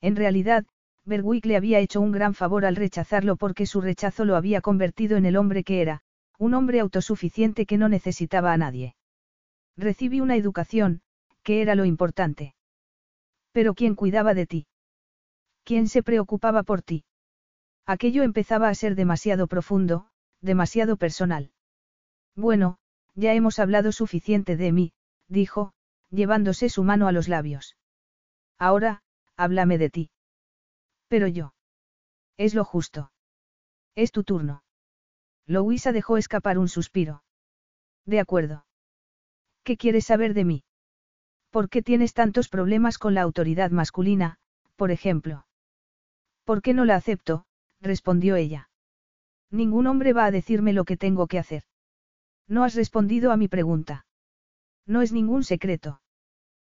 En 0.00 0.16
realidad, 0.16 0.64
Berwick 1.04 1.46
le 1.46 1.56
había 1.56 1.78
hecho 1.78 2.00
un 2.00 2.10
gran 2.10 2.34
favor 2.34 2.64
al 2.64 2.76
rechazarlo 2.76 3.36
porque 3.36 3.64
su 3.64 3.80
rechazo 3.80 4.24
lo 4.24 4.36
había 4.36 4.60
convertido 4.60 5.16
en 5.16 5.24
el 5.24 5.36
hombre 5.36 5.62
que 5.62 5.80
era, 5.80 6.02
un 6.38 6.54
hombre 6.54 6.80
autosuficiente 6.80 7.64
que 7.64 7.78
no 7.78 7.88
necesitaba 7.88 8.52
a 8.52 8.56
nadie. 8.56 8.95
Recibí 9.76 10.20
una 10.20 10.36
educación, 10.36 11.02
que 11.42 11.62
era 11.62 11.74
lo 11.74 11.84
importante. 11.84 12.54
Pero 13.52 13.74
¿quién 13.74 13.94
cuidaba 13.94 14.34
de 14.34 14.46
ti? 14.46 14.66
¿Quién 15.64 15.88
se 15.88 16.02
preocupaba 16.02 16.62
por 16.62 16.82
ti? 16.82 17.04
Aquello 17.86 18.22
empezaba 18.22 18.68
a 18.68 18.74
ser 18.74 18.94
demasiado 18.94 19.46
profundo, 19.46 20.08
demasiado 20.40 20.96
personal. 20.96 21.52
Bueno, 22.34 22.78
ya 23.14 23.32
hemos 23.32 23.58
hablado 23.58 23.92
suficiente 23.92 24.56
de 24.56 24.72
mí, 24.72 24.92
dijo, 25.28 25.72
llevándose 26.10 26.68
su 26.68 26.84
mano 26.84 27.08
a 27.08 27.12
los 27.12 27.28
labios. 27.28 27.76
Ahora, 28.58 29.02
háblame 29.36 29.78
de 29.78 29.90
ti. 29.90 30.10
Pero 31.08 31.26
yo. 31.26 31.54
Es 32.36 32.54
lo 32.54 32.64
justo. 32.64 33.12
Es 33.94 34.12
tu 34.12 34.24
turno. 34.24 34.62
Louisa 35.46 35.92
dejó 35.92 36.16
escapar 36.18 36.58
un 36.58 36.68
suspiro. 36.68 37.22
De 38.04 38.20
acuerdo. 38.20 38.65
¿Qué 39.66 39.76
quieres 39.76 40.06
saber 40.06 40.32
de 40.32 40.44
mí? 40.44 40.62
¿Por 41.50 41.68
qué 41.68 41.82
tienes 41.82 42.14
tantos 42.14 42.48
problemas 42.48 42.98
con 42.98 43.14
la 43.14 43.22
autoridad 43.22 43.72
masculina, 43.72 44.38
por 44.76 44.92
ejemplo? 44.92 45.44
¿Por 46.44 46.62
qué 46.62 46.72
no 46.72 46.84
la 46.84 46.94
acepto? 46.94 47.46
respondió 47.80 48.36
ella. 48.36 48.70
Ningún 49.50 49.88
hombre 49.88 50.12
va 50.12 50.24
a 50.24 50.30
decirme 50.30 50.72
lo 50.72 50.84
que 50.84 50.96
tengo 50.96 51.26
que 51.26 51.40
hacer. 51.40 51.64
No 52.46 52.62
has 52.62 52.76
respondido 52.76 53.32
a 53.32 53.36
mi 53.36 53.48
pregunta. 53.48 54.06
No 54.86 55.02
es 55.02 55.12
ningún 55.12 55.42
secreto. 55.42 56.00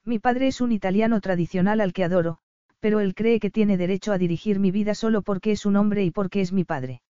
Mi 0.05 0.21
padre 0.21 0.47
es 0.47 0.61
un 0.61 0.71
italiano 0.71 1.21
tradicional 1.21 1.81
al 1.81 1.93
que 1.93 2.05
adoro, 2.05 2.39
pero 2.79 3.01
él 3.01 3.17
cree 3.17 3.41
que 3.41 3.51
tiene 3.51 3.77
derecho 3.77 4.13
a 4.13 4.19
dirigir 4.19 4.61
mi 4.61 4.71
vida 4.71 4.95
solo 4.95 5.23
porque 5.23 5.51
es 5.51 5.67
un 5.67 5.75
hombre 5.75 6.05
y 6.05 6.13
porque 6.13 6.41
es 6.41 6.53
mi 6.53 6.63
padre. 6.63 7.03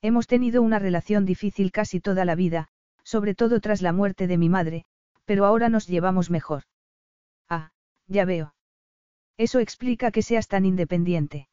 Hemos 0.00 0.26
tenido 0.26 0.62
una 0.62 0.78
relación 0.78 1.26
difícil 1.26 1.72
casi 1.72 2.00
toda 2.00 2.24
la 2.24 2.36
vida, 2.36 2.68
sobre 3.02 3.34
todo 3.34 3.60
tras 3.60 3.82
la 3.82 3.92
muerte 3.92 4.26
de 4.26 4.38
mi 4.38 4.48
madre, 4.48 4.86
pero 5.24 5.46
ahora 5.46 5.68
nos 5.68 5.86
llevamos 5.86 6.30
mejor. 6.30 6.64
Ah, 7.48 7.70
ya 8.06 8.24
veo. 8.24 8.54
Eso 9.36 9.58
explica 9.58 10.10
que 10.10 10.22
seas 10.22 10.48
tan 10.48 10.64
independiente. 10.64 11.48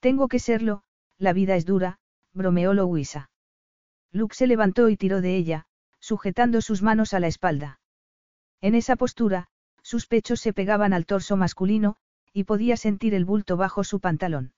Tengo 0.00 0.28
que 0.28 0.38
serlo, 0.38 0.82
la 1.18 1.32
vida 1.32 1.56
es 1.56 1.66
dura, 1.66 1.98
bromeó 2.32 2.74
Louisa. 2.74 3.30
Luke 4.12 4.34
se 4.34 4.46
levantó 4.46 4.88
y 4.88 4.96
tiró 4.96 5.20
de 5.20 5.36
ella, 5.36 5.66
sujetando 5.98 6.60
sus 6.62 6.82
manos 6.82 7.14
a 7.14 7.20
la 7.20 7.28
espalda. 7.28 7.80
En 8.60 8.74
esa 8.74 8.96
postura, 8.96 9.48
sus 9.82 10.06
pechos 10.06 10.40
se 10.40 10.52
pegaban 10.52 10.92
al 10.92 11.06
torso 11.06 11.36
masculino, 11.36 11.96
y 12.32 12.44
podía 12.44 12.76
sentir 12.76 13.14
el 13.14 13.24
bulto 13.24 13.56
bajo 13.56 13.84
su 13.84 14.00
pantalón. 14.00 14.52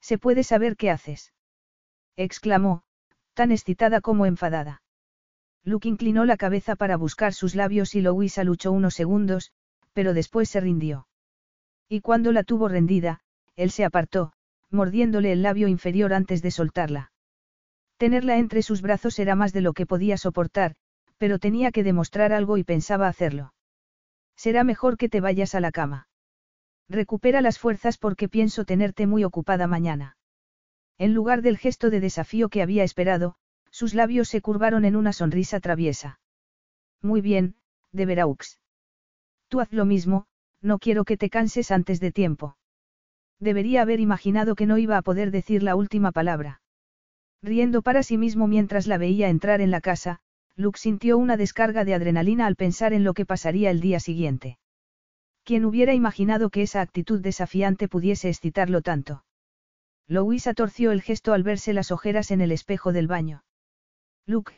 ¿Se 0.00 0.18
puede 0.18 0.44
saber 0.44 0.76
qué 0.76 0.90
haces? 0.90 1.32
exclamó, 2.16 2.84
tan 3.32 3.52
excitada 3.52 4.00
como 4.00 4.26
enfadada. 4.26 4.82
Luke 5.64 5.88
inclinó 5.88 6.24
la 6.26 6.36
cabeza 6.36 6.76
para 6.76 6.96
buscar 6.96 7.32
sus 7.32 7.54
labios 7.54 7.94
y 7.94 8.02
Louisa 8.02 8.44
luchó 8.44 8.70
unos 8.70 8.94
segundos, 8.94 9.52
pero 9.94 10.12
después 10.12 10.50
se 10.50 10.60
rindió. 10.60 11.08
Y 11.88 12.00
cuando 12.00 12.32
la 12.32 12.44
tuvo 12.44 12.68
rendida, 12.68 13.20
él 13.56 13.70
se 13.70 13.84
apartó, 13.84 14.32
mordiéndole 14.70 15.32
el 15.32 15.42
labio 15.42 15.68
inferior 15.68 16.12
antes 16.12 16.42
de 16.42 16.50
soltarla. 16.50 17.12
Tenerla 17.96 18.38
entre 18.38 18.62
sus 18.62 18.82
brazos 18.82 19.18
era 19.18 19.34
más 19.36 19.52
de 19.52 19.60
lo 19.62 19.72
que 19.72 19.86
podía 19.86 20.18
soportar, 20.18 20.74
pero 21.16 21.38
tenía 21.38 21.70
que 21.70 21.84
demostrar 21.84 22.32
algo 22.32 22.58
y 22.58 22.64
pensaba 22.64 23.08
hacerlo. 23.08 23.54
Será 24.36 24.64
mejor 24.64 24.96
que 24.96 25.08
te 25.08 25.20
vayas 25.20 25.54
a 25.54 25.60
la 25.60 25.70
cama. 25.70 26.08
Recupera 26.88 27.40
las 27.40 27.58
fuerzas 27.58 27.96
porque 27.96 28.28
pienso 28.28 28.64
tenerte 28.64 29.06
muy 29.06 29.24
ocupada 29.24 29.66
mañana. 29.66 30.16
En 30.98 31.14
lugar 31.14 31.40
del 31.40 31.56
gesto 31.56 31.88
de 31.88 32.00
desafío 32.00 32.48
que 32.48 32.62
había 32.62 32.84
esperado, 32.84 33.36
sus 33.74 33.92
labios 33.92 34.28
se 34.28 34.40
curvaron 34.40 34.84
en 34.84 34.94
una 34.94 35.12
sonrisa 35.12 35.58
traviesa. 35.58 36.20
Muy 37.02 37.20
bien, 37.20 37.56
de 37.90 38.06
Veraux. 38.06 38.60
Tú 39.48 39.58
haz 39.60 39.72
lo 39.72 39.84
mismo, 39.84 40.26
no 40.60 40.78
quiero 40.78 41.04
que 41.04 41.16
te 41.16 41.28
canses 41.28 41.72
antes 41.72 41.98
de 41.98 42.12
tiempo. 42.12 42.56
Debería 43.40 43.82
haber 43.82 43.98
imaginado 43.98 44.54
que 44.54 44.66
no 44.66 44.78
iba 44.78 44.96
a 44.96 45.02
poder 45.02 45.32
decir 45.32 45.64
la 45.64 45.74
última 45.74 46.12
palabra. 46.12 46.62
Riendo 47.42 47.82
para 47.82 48.04
sí 48.04 48.16
mismo 48.16 48.46
mientras 48.46 48.86
la 48.86 48.96
veía 48.96 49.28
entrar 49.28 49.60
en 49.60 49.72
la 49.72 49.80
casa, 49.80 50.20
Luke 50.54 50.78
sintió 50.78 51.18
una 51.18 51.36
descarga 51.36 51.84
de 51.84 51.94
adrenalina 51.94 52.46
al 52.46 52.54
pensar 52.54 52.92
en 52.92 53.02
lo 53.02 53.12
que 53.12 53.26
pasaría 53.26 53.72
el 53.72 53.80
día 53.80 53.98
siguiente. 53.98 54.56
¿Quién 55.42 55.64
hubiera 55.64 55.94
imaginado 55.94 56.48
que 56.48 56.62
esa 56.62 56.80
actitud 56.80 57.20
desafiante 57.20 57.88
pudiese 57.88 58.28
excitarlo 58.28 58.82
tanto? 58.82 59.24
Louisa 60.06 60.54
torció 60.54 60.92
el 60.92 61.02
gesto 61.02 61.32
al 61.32 61.42
verse 61.42 61.72
las 61.72 61.90
ojeras 61.90 62.30
en 62.30 62.40
el 62.40 62.52
espejo 62.52 62.92
del 62.92 63.08
baño. 63.08 63.42
Luke, 64.26 64.54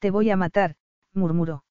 te 0.00 0.10
voy 0.10 0.30
a 0.30 0.36
matar, 0.36 0.76
murmuró. 1.12 1.64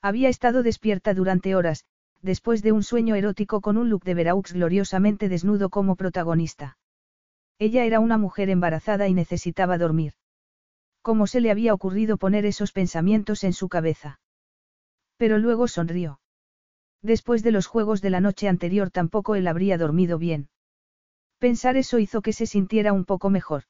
Había 0.00 0.28
estado 0.28 0.62
despierta 0.62 1.14
durante 1.14 1.54
horas, 1.54 1.84
después 2.22 2.62
de 2.62 2.72
un 2.72 2.82
sueño 2.82 3.14
erótico 3.16 3.60
con 3.60 3.76
un 3.76 3.90
look 3.90 4.04
de 4.04 4.14
Veraux 4.14 4.52
gloriosamente 4.52 5.28
desnudo 5.28 5.70
como 5.70 5.96
protagonista. 5.96 6.78
Ella 7.58 7.84
era 7.84 8.00
una 8.00 8.18
mujer 8.18 8.48
embarazada 8.48 9.08
y 9.08 9.14
necesitaba 9.14 9.78
dormir. 9.78 10.14
¿Cómo 11.02 11.26
se 11.26 11.40
le 11.40 11.50
había 11.50 11.74
ocurrido 11.74 12.16
poner 12.16 12.46
esos 12.46 12.72
pensamientos 12.72 13.42
en 13.42 13.52
su 13.52 13.68
cabeza? 13.68 14.20
Pero 15.16 15.38
luego 15.38 15.66
sonrió. 15.66 16.20
Después 17.02 17.42
de 17.42 17.50
los 17.50 17.66
juegos 17.66 18.00
de 18.02 18.10
la 18.10 18.20
noche 18.20 18.48
anterior 18.48 18.90
tampoco 18.90 19.34
él 19.34 19.48
habría 19.48 19.78
dormido 19.78 20.18
bien. 20.18 20.48
Pensar 21.38 21.76
eso 21.76 21.98
hizo 21.98 22.22
que 22.22 22.32
se 22.32 22.46
sintiera 22.46 22.92
un 22.92 23.04
poco 23.04 23.30
mejor. 23.30 23.64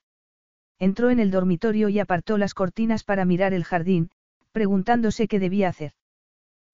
Entró 0.82 1.10
en 1.10 1.20
el 1.20 1.30
dormitorio 1.30 1.88
y 1.90 2.00
apartó 2.00 2.38
las 2.38 2.54
cortinas 2.54 3.04
para 3.04 3.24
mirar 3.24 3.54
el 3.54 3.62
jardín, 3.62 4.10
preguntándose 4.50 5.28
qué 5.28 5.38
debía 5.38 5.68
hacer. 5.68 5.92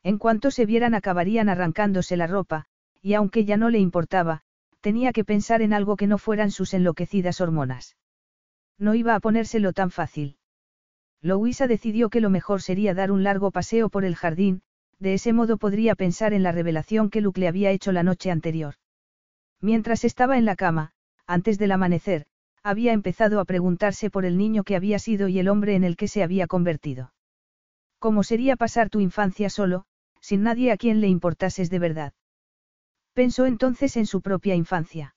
En 0.03 0.17
cuanto 0.17 0.51
se 0.51 0.65
vieran 0.65 0.95
acabarían 0.95 1.51
arrancándose 1.51 2.17
la 2.17 2.27
ropa, 2.27 2.65
y 3.03 3.13
aunque 3.13 3.45
ya 3.45 3.59
no 3.59 3.69
le 3.69 3.81
importaba, 3.81 4.45
tenía 4.81 5.13
que 5.13 5.25
pensar 5.27 5.61
en 5.61 5.75
algo 5.75 5.97
que 5.97 6.07
no 6.07 6.17
fueran 6.17 6.51
sus 6.51 6.73
enloquecidas 6.73 7.43
hormonas. 7.43 7.99
No 8.79 8.95
iba 8.95 9.15
a 9.15 9.21
ponérselo 9.21 9.75
tan 9.75 9.91
fácil. 9.91 10.39
Louisa 11.21 11.67
decidió 11.67 12.09
que 12.09 12.23
lo 12.23 12.31
mejor 12.31 12.63
sería 12.63 12.95
dar 12.95 13.13
un 13.13 13.25
largo 13.25 13.51
paseo 13.51 13.91
por 13.91 14.07
el 14.07 14.17
jardín, 14.17 14.63
de 14.99 15.13
ese 15.13 15.35
modo 15.35 15.59
podría 15.59 15.95
pensar 15.95 16.33
en 16.33 16.43
la 16.43 16.53
revelación 16.53 17.11
que 17.11 17.21
Luke 17.21 17.41
le 17.41 17.49
había 17.49 17.73
hecho 17.73 17.93
la 17.93 18.05
noche 18.05 18.31
anterior. 18.31 18.77
Mientras 19.61 20.03
estaba 20.03 20.39
en 20.39 20.47
la 20.47 20.57
cama, 20.57 20.93
antes 21.27 21.59
del 21.59 21.73
amanecer, 21.73 22.25
había 22.69 22.93
empezado 22.93 23.41
a 23.41 23.47
preguntarse 23.47 24.11
por 24.11 24.27
el 24.27 24.37
niño 24.37 24.63
que 24.63 24.77
había 24.77 24.99
sido 24.99 25.29
y 25.29 25.39
el 25.39 25.49
hombre 25.49 25.75
en 25.75 25.85
el 25.85 25.97
que 25.97 26.07
se 26.07 26.23
había 26.23 26.47
convertido. 26.47 27.15
¿Cómo 27.99 28.23
sería 28.23 28.57
pasar 28.57 28.91
tu 28.91 29.01
infancia 29.01 29.49
solo, 29.49 29.87
sin 30.21 30.43
nadie 30.43 30.71
a 30.71 30.77
quien 30.77 31.01
le 31.01 31.09
importases 31.09 31.71
de 31.71 31.79
verdad? 31.79 32.13
Pensó 33.15 33.47
entonces 33.47 33.97
en 33.97 34.05
su 34.05 34.21
propia 34.21 34.55
infancia. 34.55 35.15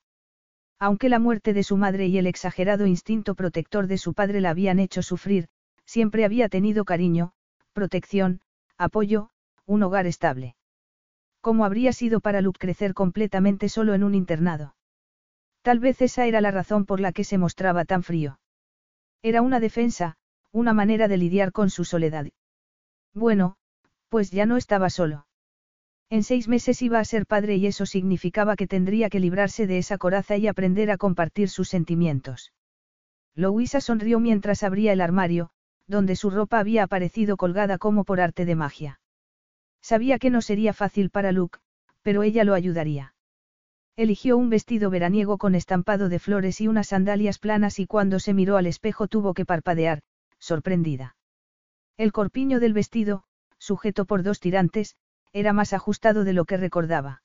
Aunque 0.80 1.10
la 1.10 1.20
muerte 1.20 1.54
de 1.54 1.64
su 1.64 1.76
madre 1.76 2.08
y 2.08 2.18
el 2.18 2.26
exagerado 2.26 2.86
instinto 2.86 3.36
protector 3.36 3.88
de 3.88 3.98
su 3.98 4.14
padre 4.14 4.40
la 4.40 4.52
habían 4.52 4.80
hecho 4.80 5.02
sufrir, 5.02 5.50
siempre 5.86 6.24
había 6.24 6.48
tenido 6.48 6.86
cariño, 6.86 7.34
protección, 7.74 8.40
apoyo, 8.78 9.30
un 9.66 9.84
hogar 9.84 10.08
estable. 10.08 10.56
¿Cómo 11.42 11.66
habría 11.66 11.92
sido 11.92 12.22
para 12.22 12.40
Luke 12.40 12.60
crecer 12.60 12.94
completamente 12.94 13.68
solo 13.68 13.94
en 13.94 14.06
un 14.06 14.16
internado? 14.16 14.74
Tal 15.62 15.80
vez 15.80 16.02
esa 16.02 16.26
era 16.26 16.42
la 16.42 16.52
razón 16.52 16.86
por 16.86 17.00
la 17.00 17.12
que 17.12 17.24
se 17.24 17.38
mostraba 17.38 17.86
tan 17.86 18.04
frío. 18.04 18.40
Era 19.22 19.42
una 19.42 19.60
defensa, 19.60 20.18
una 20.52 20.74
manera 20.74 21.08
de 21.08 21.18
lidiar 21.18 21.52
con 21.52 21.70
su 21.70 21.86
soledad. 21.86 22.28
Bueno, 23.14 23.56
pues 24.10 24.32
ya 24.32 24.46
no 24.46 24.58
estaba 24.58 24.90
solo. 24.90 25.28
En 26.10 26.24
seis 26.24 26.48
meses 26.48 26.82
iba 26.82 27.00
a 27.00 27.06
ser 27.06 27.26
padre 27.26 27.56
y 27.56 27.68
eso 27.68 27.86
significaba 27.86 28.56
que 28.56 28.68
tendría 28.68 29.10
que 29.10 29.20
librarse 29.20 29.68
de 29.68 29.78
esa 29.78 29.98
coraza 29.98 30.36
y 30.36 30.48
aprender 30.48 30.92
a 30.92 30.98
compartir 30.98 31.48
sus 31.48 31.70
sentimientos. 31.70 32.52
Louisa 33.34 33.80
sonrió 33.80 34.20
mientras 34.20 34.64
abría 34.64 34.92
el 34.92 35.00
armario, 35.00 35.52
donde 35.88 36.18
su 36.18 36.30
ropa 36.30 36.60
había 36.60 36.84
aparecido 36.84 37.38
colgada 37.38 37.78
como 37.78 38.04
por 38.04 38.20
arte 38.20 38.46
de 38.46 38.56
magia. 38.56 39.00
Sabía 39.82 40.20
que 40.20 40.30
no 40.30 40.42
sería 40.42 40.74
fácil 40.74 41.10
para 41.10 41.32
Luke, 41.32 41.60
pero 42.02 42.24
ella 42.24 42.44
lo 42.44 42.56
ayudaría. 42.56 43.14
Eligió 43.98 44.38
un 44.38 44.50
vestido 44.50 44.90
veraniego 44.90 45.38
con 45.38 45.54
estampado 45.54 46.10
de 46.10 46.20
flores 46.20 46.62
y 46.62 46.68
unas 46.68 46.88
sandalias 46.88 47.40
planas 47.40 47.80
y 47.80 47.86
cuando 47.86 48.20
se 48.20 48.34
miró 48.34 48.58
al 48.58 48.66
espejo 48.66 49.08
tuvo 49.08 49.34
que 49.34 49.46
parpadear, 49.46 50.02
sorprendida. 50.40 51.16
El 51.98 52.12
corpiño 52.12 52.60
del 52.60 52.74
vestido, 52.74 53.24
sujeto 53.58 54.06
por 54.06 54.24
dos 54.24 54.40
tirantes, 54.40 54.96
era 55.34 55.54
más 55.54 55.74
ajustado 55.74 56.24
de 56.24 56.34
lo 56.34 56.46
que 56.46 56.58
recordaba. 56.58 57.22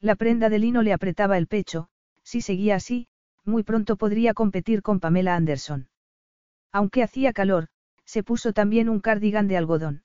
La 0.00 0.14
prenda 0.14 0.48
de 0.48 0.58
lino 0.58 0.82
le 0.82 0.92
apretaba 0.92 1.38
el 1.38 1.46
pecho, 1.46 1.88
si 2.22 2.42
seguía 2.42 2.76
así, 2.76 3.08
muy 3.44 3.62
pronto 3.62 3.96
podría 3.96 4.34
competir 4.34 4.82
con 4.82 5.00
Pamela 5.00 5.34
Anderson. 5.34 5.88
Aunque 6.70 7.02
hacía 7.02 7.32
calor, 7.32 7.68
se 8.04 8.22
puso 8.22 8.52
también 8.52 8.88
un 8.88 9.00
cardigan 9.00 9.48
de 9.48 9.56
algodón. 9.56 10.02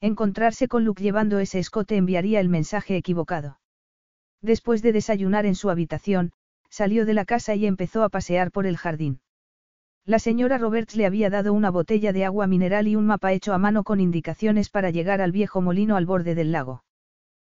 Encontrarse 0.00 0.68
con 0.68 0.84
Luke 0.84 1.02
llevando 1.02 1.38
ese 1.38 1.58
escote 1.58 1.96
enviaría 1.96 2.40
el 2.40 2.48
mensaje 2.48 2.96
equivocado. 2.96 3.60
Después 4.42 4.82
de 4.82 4.92
desayunar 4.92 5.46
en 5.46 5.54
su 5.54 5.70
habitación, 5.70 6.32
salió 6.68 7.06
de 7.06 7.14
la 7.14 7.24
casa 7.24 7.54
y 7.54 7.66
empezó 7.66 8.02
a 8.02 8.08
pasear 8.08 8.50
por 8.50 8.66
el 8.66 8.76
jardín. 8.76 9.20
La 10.04 10.18
señora 10.18 10.58
Roberts 10.58 10.96
le 10.96 11.06
había 11.06 11.30
dado 11.30 11.52
una 11.52 11.70
botella 11.70 12.12
de 12.12 12.24
agua 12.24 12.48
mineral 12.48 12.88
y 12.88 12.96
un 12.96 13.06
mapa 13.06 13.32
hecho 13.32 13.54
a 13.54 13.58
mano 13.58 13.84
con 13.84 14.00
indicaciones 14.00 14.68
para 14.68 14.90
llegar 14.90 15.20
al 15.20 15.30
viejo 15.30 15.60
molino 15.60 15.96
al 15.96 16.06
borde 16.06 16.34
del 16.34 16.50
lago. 16.50 16.82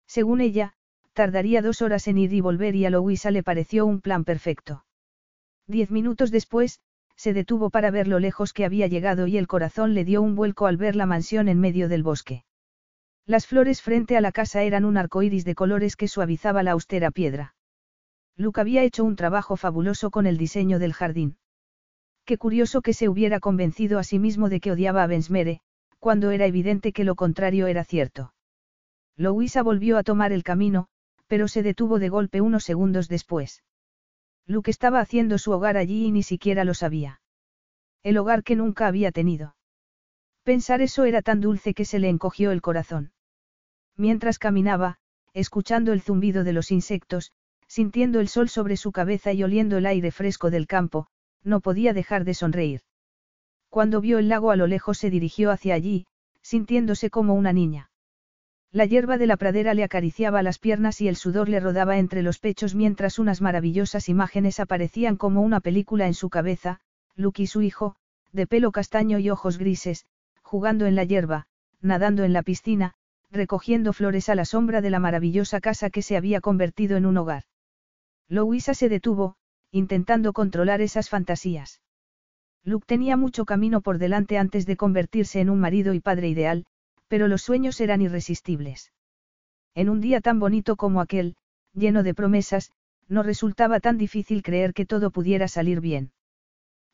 Según 0.07 0.41
ella, 0.41 0.73
tardaría 1.13 1.61
dos 1.61 1.81
horas 1.81 2.07
en 2.09 2.17
ir 2.17 2.33
y 2.33 2.41
volver 2.41 2.75
y 2.75 2.85
a 2.85 2.89
Louisa 2.89 3.31
le 3.31 3.43
pareció 3.43 3.85
un 3.85 4.01
plan 4.01 4.25
perfecto. 4.25 4.83
Diez 5.67 5.89
minutos 5.89 6.31
después, 6.31 6.81
se 7.15 7.33
detuvo 7.33 7.69
para 7.69 7.91
ver 7.91 8.09
lo 8.09 8.19
lejos 8.19 8.51
que 8.51 8.65
había 8.65 8.87
llegado 8.87 9.27
y 9.27 9.37
el 9.37 9.47
corazón 9.47 9.93
le 9.93 10.03
dio 10.03 10.21
un 10.21 10.35
vuelco 10.35 10.65
al 10.65 10.75
ver 10.75 10.97
la 10.97 11.05
mansión 11.05 11.47
en 11.47 11.59
medio 11.59 11.87
del 11.87 12.03
bosque. 12.03 12.43
Las 13.25 13.47
flores 13.47 13.81
frente 13.81 14.17
a 14.17 14.21
la 14.21 14.31
casa 14.31 14.63
eran 14.63 14.83
un 14.83 14.97
arco 14.97 15.23
iris 15.23 15.45
de 15.45 15.55
colores 15.55 15.95
que 15.95 16.09
suavizaba 16.09 16.61
la 16.61 16.71
austera 16.71 17.09
piedra. 17.09 17.55
Luke 18.35 18.59
había 18.59 18.83
hecho 18.83 19.03
un 19.03 19.15
trabajo 19.15 19.55
fabuloso 19.55 20.11
con 20.11 20.25
el 20.25 20.37
diseño 20.37 20.79
del 20.79 20.93
jardín. 20.93 21.37
Qué 22.25 22.37
curioso 22.37 22.81
que 22.81 22.93
se 22.93 23.07
hubiera 23.07 23.39
convencido 23.39 23.99
a 23.99 24.03
sí 24.03 24.19
mismo 24.19 24.49
de 24.49 24.59
que 24.59 24.71
odiaba 24.71 25.03
a 25.03 25.07
Bensmere, 25.07 25.61
cuando 25.99 26.31
era 26.31 26.45
evidente 26.45 26.91
que 26.91 27.03
lo 27.03 27.15
contrario 27.15 27.67
era 27.67 27.83
cierto. 27.83 28.33
Louisa 29.15 29.61
volvió 29.61 29.97
a 29.97 30.03
tomar 30.03 30.31
el 30.31 30.43
camino, 30.43 30.87
pero 31.27 31.47
se 31.47 31.63
detuvo 31.63 31.99
de 31.99 32.09
golpe 32.09 32.41
unos 32.41 32.63
segundos 32.63 33.07
después. 33.07 33.63
Luke 34.45 34.69
estaba 34.69 34.99
haciendo 34.99 35.37
su 35.37 35.51
hogar 35.51 35.77
allí 35.77 36.05
y 36.05 36.11
ni 36.11 36.23
siquiera 36.23 36.65
lo 36.65 36.73
sabía. 36.73 37.21
El 38.01 38.17
hogar 38.17 38.43
que 38.43 38.55
nunca 38.57 38.87
había 38.87 39.11
tenido. 39.11 39.55
Pensar 40.43 40.81
eso 40.81 41.05
era 41.05 41.21
tan 41.21 41.41
dulce 41.41 41.73
que 41.73 41.85
se 41.85 41.99
le 41.99 42.09
encogió 42.09 42.51
el 42.51 42.61
corazón. 42.61 43.11
Mientras 43.95 44.39
caminaba, 44.39 44.97
escuchando 45.33 45.93
el 45.93 46.01
zumbido 46.01 46.43
de 46.43 46.53
los 46.53 46.71
insectos, 46.71 47.31
Sintiendo 47.67 48.19
el 48.19 48.27
sol 48.27 48.49
sobre 48.49 48.77
su 48.77 48.91
cabeza 48.91 49.33
y 49.33 49.41
oliendo 49.41 49.77
el 49.77 49.87
aire 49.87 50.11
fresco 50.11 50.51
del 50.51 50.67
campo, 50.67 51.07
no 51.43 51.59
podía 51.59 51.91
dejar 51.91 52.23
de 52.23 52.35
sonreír. 52.35 52.81
Cuando 53.69 53.99
vio 53.99 54.19
el 54.19 54.29
lago 54.29 54.51
a 54.51 54.55
lo 54.55 54.67
lejos 54.67 54.99
se 54.99 55.09
dirigió 55.09 55.49
hacia 55.49 55.73
allí, 55.73 56.05
sintiéndose 56.43 57.09
como 57.09 57.33
una 57.33 57.51
niña. 57.51 57.89
La 58.71 58.85
hierba 58.85 59.17
de 59.17 59.25
la 59.25 59.37
pradera 59.37 59.73
le 59.73 59.83
acariciaba 59.83 60.43
las 60.43 60.59
piernas 60.59 61.01
y 61.01 61.07
el 61.07 61.15
sudor 61.15 61.49
le 61.49 61.59
rodaba 61.59 61.97
entre 61.97 62.21
los 62.21 62.37
pechos 62.37 62.75
mientras 62.75 63.17
unas 63.17 63.41
maravillosas 63.41 64.07
imágenes 64.07 64.59
aparecían 64.59 65.15
como 65.15 65.41
una 65.41 65.59
película 65.59 66.05
en 66.05 66.13
su 66.13 66.29
cabeza, 66.29 66.79
Luke 67.15 67.41
y 67.41 67.47
su 67.47 67.63
hijo, 67.63 67.95
de 68.31 68.45
pelo 68.45 68.71
castaño 68.71 69.17
y 69.17 69.31
ojos 69.31 69.57
grises, 69.57 70.05
jugando 70.53 70.85
en 70.85 70.93
la 70.93 71.03
hierba, 71.03 71.47
nadando 71.81 72.23
en 72.23 72.31
la 72.31 72.43
piscina, 72.43 72.93
recogiendo 73.31 73.91
flores 73.91 74.29
a 74.29 74.35
la 74.35 74.45
sombra 74.45 74.81
de 74.81 74.91
la 74.91 74.99
maravillosa 74.99 75.59
casa 75.59 75.89
que 75.89 76.03
se 76.03 76.15
había 76.15 76.41
convertido 76.41 76.95
en 76.95 77.07
un 77.07 77.17
hogar. 77.17 77.45
Louisa 78.29 78.75
se 78.75 78.87
detuvo, 78.87 79.35
intentando 79.71 80.31
controlar 80.31 80.79
esas 80.81 81.09
fantasías. 81.09 81.81
Luke 82.63 82.85
tenía 82.85 83.17
mucho 83.17 83.45
camino 83.45 83.81
por 83.81 83.97
delante 83.97 84.37
antes 84.37 84.67
de 84.67 84.77
convertirse 84.77 85.39
en 85.39 85.49
un 85.49 85.59
marido 85.59 85.95
y 85.95 85.99
padre 85.99 86.29
ideal, 86.29 86.67
pero 87.07 87.27
los 87.27 87.41
sueños 87.41 87.81
eran 87.81 88.03
irresistibles. 88.03 88.93
En 89.73 89.89
un 89.89 90.01
día 90.01 90.21
tan 90.21 90.39
bonito 90.39 90.75
como 90.75 91.01
aquel, 91.01 91.35
lleno 91.73 92.03
de 92.03 92.13
promesas, 92.13 92.69
no 93.07 93.23
resultaba 93.23 93.79
tan 93.79 93.97
difícil 93.97 94.43
creer 94.43 94.75
que 94.75 94.85
todo 94.85 95.09
pudiera 95.09 95.47
salir 95.47 95.81
bien. 95.81 96.11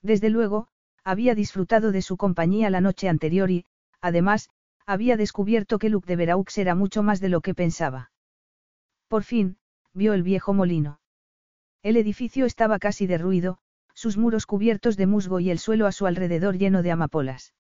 Desde 0.02 0.30
luego, 0.30 0.70
había 1.04 1.36
disfrutado 1.36 1.92
de 1.92 2.02
su 2.02 2.18
compañía 2.18 2.70
la 2.70 2.82
noche 2.82 3.10
anterior 3.10 3.52
y, 3.52 3.66
además, 4.02 4.50
había 4.86 5.18
descubierto 5.18 5.80
que 5.80 5.90
Luke 5.90 6.08
de 6.08 6.16
Veraux 6.16 6.58
era 6.58 6.76
mucho 6.76 7.04
más 7.04 7.20
de 7.20 7.30
lo 7.30 7.42
que 7.42 7.54
pensaba. 7.54 8.12
Por 9.08 9.24
fin, 9.24 9.58
vio 9.94 10.14
el 10.14 10.24
viejo 10.24 10.54
molino. 10.54 11.00
El 11.84 11.98
edificio 11.98 12.46
estaba 12.46 12.80
casi 12.80 13.08
derruido, 13.08 13.60
sus 13.94 14.18
muros 14.18 14.46
cubiertos 14.46 14.98
de 14.98 15.08
musgo 15.08 15.40
y 15.40 15.50
el 15.50 15.60
suelo 15.60 15.86
a 15.86 15.92
su 15.92 16.08
alrededor 16.08 16.58
lleno 16.58 16.84
de 16.84 16.92
amapolas. 16.92 17.54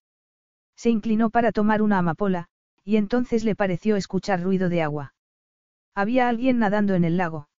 Se 0.75 0.89
inclinó 0.89 1.29
para 1.29 1.51
tomar 1.51 1.81
una 1.81 1.97
amapola, 1.97 2.47
y 2.83 2.97
entonces 2.97 3.43
le 3.43 3.55
pareció 3.55 3.95
escuchar 3.95 4.41
ruido 4.41 4.69
de 4.69 4.81
agua. 4.81 5.13
Había 5.93 6.29
alguien 6.29 6.59
nadando 6.59 6.95
en 6.95 7.03
el 7.03 7.17
lago. 7.17 7.49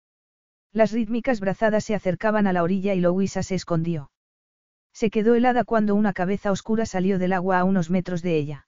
Las 0.73 0.92
rítmicas 0.92 1.41
brazadas 1.41 1.84
se 1.84 1.94
acercaban 1.94 2.47
a 2.47 2.52
la 2.52 2.62
orilla 2.62 2.94
y 2.94 3.00
Louisa 3.00 3.42
se 3.42 3.55
escondió. 3.55 4.10
Se 4.93 5.10
quedó 5.10 5.35
helada 5.35 5.65
cuando 5.65 5.94
una 5.94 6.12
cabeza 6.12 6.51
oscura 6.51 6.86
salió 6.86 7.19
del 7.19 7.33
agua 7.33 7.59
a 7.59 7.65
unos 7.65 7.91
metros 7.91 8.23
de 8.23 8.36
ella. 8.36 8.67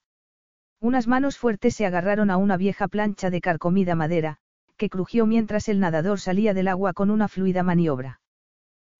Unas 0.81 1.07
manos 1.07 1.39
fuertes 1.39 1.75
se 1.77 1.87
agarraron 1.87 2.31
a 2.31 2.37
una 2.37 2.57
vieja 2.57 2.89
plancha 2.89 3.31
de 3.31 3.41
carcomida 3.41 3.95
madera, 3.95 4.39
que 4.77 4.89
crujió 4.89 5.27
mientras 5.27 5.69
el 5.69 5.79
nadador 5.79 6.19
salía 6.19 6.55
del 6.55 6.69
agua 6.69 6.93
con 6.93 7.11
una 7.11 7.29
fluida 7.29 7.63
maniobra. 7.63 8.21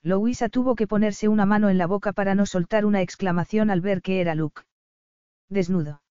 Louisa 0.05 0.49
tuvo 0.49 0.75
que 0.75 0.87
ponerse 0.87 1.29
una 1.29 1.47
mano 1.47 1.71
en 1.71 1.79
la 1.79 1.87
boca 1.87 2.13
para 2.13 2.35
no 2.35 2.47
soltar 2.47 2.85
una 2.85 3.03
exclamación 3.03 3.71
al 3.71 3.81
ver 3.81 4.03
que 4.03 4.21
era 4.21 4.35
Luke. 4.35 4.63
Desnudo. 5.49 6.03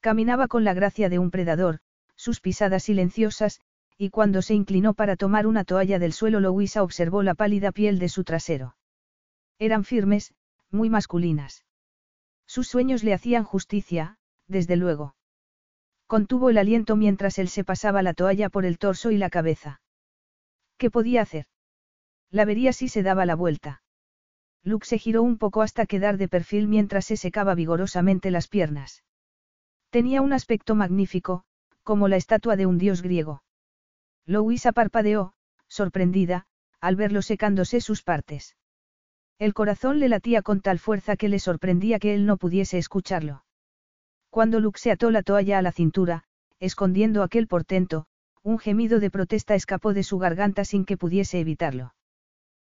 Caminaba 0.00 0.48
con 0.48 0.64
la 0.64 0.74
gracia 0.74 1.08
de 1.08 1.18
un 1.18 1.30
predador, 1.30 1.78
sus 2.16 2.40
pisadas 2.40 2.84
silenciosas, 2.84 3.60
y 3.96 4.10
cuando 4.10 4.42
se 4.42 4.54
inclinó 4.54 4.94
para 4.94 5.16
tomar 5.16 5.46
una 5.46 5.64
toalla 5.64 5.98
del 5.98 6.12
suelo 6.12 6.40
Louisa 6.40 6.82
observó 6.82 7.22
la 7.22 7.34
pálida 7.34 7.72
piel 7.72 7.98
de 7.98 8.08
su 8.08 8.24
trasero. 8.24 8.76
Eran 9.58 9.84
firmes, 9.84 10.34
muy 10.70 10.90
masculinas. 10.90 11.64
Sus 12.46 12.68
sueños 12.68 13.04
le 13.04 13.14
hacían 13.14 13.44
justicia, 13.44 14.18
desde 14.48 14.76
luego. 14.76 15.14
Contuvo 16.06 16.50
el 16.50 16.58
aliento 16.58 16.96
mientras 16.96 17.38
él 17.38 17.48
se 17.48 17.64
pasaba 17.64 18.02
la 18.02 18.14
toalla 18.14 18.48
por 18.50 18.64
el 18.64 18.78
torso 18.78 19.10
y 19.10 19.16
la 19.16 19.30
cabeza. 19.30 19.80
¿Qué 20.76 20.90
podía 20.90 21.22
hacer? 21.22 21.46
La 22.30 22.44
vería 22.44 22.72
si 22.72 22.88
se 22.88 23.02
daba 23.02 23.26
la 23.26 23.36
vuelta. 23.36 23.82
Luke 24.62 24.86
se 24.86 24.98
giró 24.98 25.22
un 25.22 25.38
poco 25.38 25.62
hasta 25.62 25.86
quedar 25.86 26.16
de 26.16 26.28
perfil 26.28 26.68
mientras 26.68 27.04
se 27.04 27.16
secaba 27.16 27.54
vigorosamente 27.54 28.30
las 28.30 28.48
piernas. 28.48 29.04
Tenía 29.90 30.20
un 30.20 30.32
aspecto 30.32 30.74
magnífico, 30.74 31.44
como 31.82 32.08
la 32.08 32.16
estatua 32.16 32.56
de 32.56 32.66
un 32.66 32.78
dios 32.78 33.02
griego. 33.02 33.42
Louisa 34.26 34.72
parpadeó, 34.72 35.34
sorprendida, 35.68 36.46
al 36.80 36.96
verlo 36.96 37.22
secándose 37.22 37.80
sus 37.80 38.02
partes. 38.02 38.56
El 39.38 39.52
corazón 39.52 39.98
le 39.98 40.08
latía 40.08 40.42
con 40.42 40.60
tal 40.60 40.78
fuerza 40.78 41.16
que 41.16 41.28
le 41.28 41.38
sorprendía 41.38 41.98
que 41.98 42.14
él 42.14 42.24
no 42.24 42.36
pudiese 42.36 42.78
escucharlo. 42.78 43.44
Cuando 44.30 44.60
Luke 44.60 44.78
se 44.78 44.90
ató 44.90 45.10
la 45.10 45.22
toalla 45.22 45.58
a 45.58 45.62
la 45.62 45.72
cintura, 45.72 46.24
escondiendo 46.60 47.22
aquel 47.22 47.46
portento, 47.46 48.06
un 48.42 48.58
gemido 48.58 49.00
de 49.00 49.10
protesta 49.10 49.54
escapó 49.54 49.92
de 49.92 50.02
su 50.02 50.18
garganta 50.18 50.64
sin 50.64 50.84
que 50.84 50.96
pudiese 50.96 51.40
evitarlo. 51.40 51.94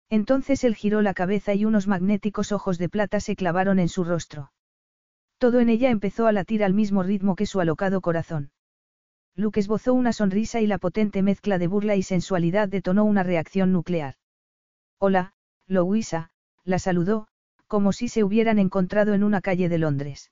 Entonces 0.08 0.64
él 0.64 0.74
giró 0.74 1.02
la 1.02 1.14
cabeza 1.14 1.54
y 1.54 1.64
unos 1.64 1.86
magnéticos 1.86 2.52
ojos 2.52 2.78
de 2.78 2.88
plata 2.88 3.20
se 3.20 3.36
clavaron 3.36 3.78
en 3.78 3.88
su 3.88 4.04
rostro. 4.04 4.52
Todo 5.38 5.60
en 5.60 5.68
ella 5.68 5.90
empezó 5.90 6.26
a 6.26 6.32
latir 6.32 6.64
al 6.64 6.72
mismo 6.72 7.02
ritmo 7.02 7.36
que 7.36 7.46
su 7.46 7.60
alocado 7.60 8.00
corazón. 8.00 8.50
Luke 9.34 9.60
esbozó 9.60 9.92
una 9.92 10.12
sonrisa 10.12 10.60
y 10.60 10.66
la 10.66 10.78
potente 10.78 11.22
mezcla 11.22 11.58
de 11.58 11.66
burla 11.66 11.94
y 11.96 12.02
sensualidad 12.02 12.68
detonó 12.68 13.04
una 13.04 13.22
reacción 13.22 13.72
nuclear. 13.72 14.14
Hola, 14.98 15.34
Louisa, 15.66 16.30
la 16.66 16.78
saludó, 16.78 17.28
como 17.66 17.92
si 17.92 18.08
se 18.08 18.24
hubieran 18.24 18.58
encontrado 18.58 19.14
en 19.14 19.24
una 19.24 19.40
calle 19.40 19.68
de 19.68 19.78
Londres. 19.78 20.30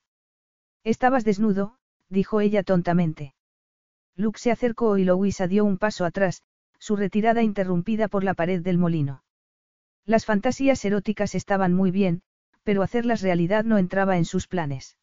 Estabas 0.83 1.23
desnudo, 1.23 1.77
dijo 2.09 2.41
ella 2.41 2.61
tontamente. 2.61 3.33
Luke 4.15 4.39
se 4.39 4.51
acercó 4.51 4.97
y 4.97 5.05
Louisa 5.05 5.47
dio 5.47 5.65
un 5.65 5.77
paso 5.77 6.05
atrás, 6.05 6.43
su 6.77 6.95
retirada 6.95 7.41
interrumpida 7.41 8.07
por 8.07 8.23
la 8.23 8.33
pared 8.33 8.61
del 8.61 8.77
molino. 8.77 9.23
Las 10.05 10.25
fantasías 10.25 10.85
eróticas 10.85 11.33
estaban 11.33 11.73
muy 11.73 11.89
bien, 11.89 12.21
pero 12.63 12.83
hacerlas 12.83 13.21
realidad 13.21 13.63
no 13.63 13.77
entraba 13.77 14.17
en 14.17 14.25
sus 14.25 14.47
planes. 14.47 14.97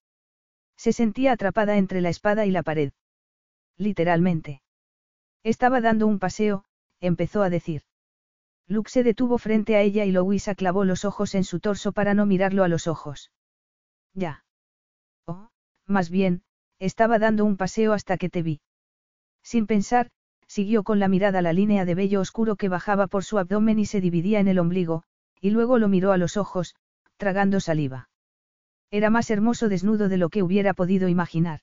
Se 0.76 0.92
sentía 0.92 1.32
atrapada 1.32 1.76
entre 1.76 2.00
la 2.00 2.08
espada 2.08 2.46
y 2.46 2.50
la 2.50 2.62
pared. 2.62 2.92
Literalmente. 3.76 4.62
Estaba 5.42 5.80
dando 5.80 6.06
un 6.06 6.18
paseo, 6.18 6.64
empezó 7.00 7.42
a 7.42 7.50
decir. 7.50 7.82
Luke 8.68 8.90
se 8.90 9.02
detuvo 9.02 9.38
frente 9.38 9.76
a 9.76 9.82
ella 9.82 10.04
y 10.04 10.12
Louisa 10.12 10.54
clavó 10.54 10.84
los 10.84 11.04
ojos 11.04 11.34
en 11.34 11.44
su 11.44 11.60
torso 11.60 11.92
para 11.92 12.14
no 12.14 12.26
mirarlo 12.26 12.64
a 12.64 12.68
los 12.68 12.86
ojos. 12.86 13.30
Ya. 14.14 14.44
Oh, 15.26 15.50
más 15.86 16.10
bien, 16.10 16.42
estaba 16.78 17.18
dando 17.18 17.44
un 17.44 17.56
paseo 17.56 17.92
hasta 17.92 18.16
que 18.16 18.28
te 18.28 18.42
vi. 18.42 18.60
Sin 19.42 19.66
pensar, 19.66 20.10
siguió 20.46 20.84
con 20.84 20.98
la 20.98 21.08
mirada 21.08 21.42
la 21.42 21.52
línea 21.52 21.84
de 21.84 21.94
vello 21.94 22.20
oscuro 22.20 22.56
que 22.56 22.68
bajaba 22.68 23.06
por 23.06 23.24
su 23.24 23.38
abdomen 23.38 23.78
y 23.78 23.86
se 23.86 24.00
dividía 24.00 24.40
en 24.40 24.48
el 24.48 24.58
ombligo, 24.58 25.04
y 25.40 25.50
luego 25.50 25.78
lo 25.78 25.88
miró 25.88 26.12
a 26.12 26.18
los 26.18 26.36
ojos, 26.36 26.74
tragando 27.16 27.60
saliva. 27.60 28.08
Era 28.90 29.10
más 29.10 29.30
hermoso 29.30 29.68
desnudo 29.68 30.08
de 30.08 30.18
lo 30.18 30.28
que 30.28 30.42
hubiera 30.42 30.74
podido 30.74 31.08
imaginar. 31.08 31.60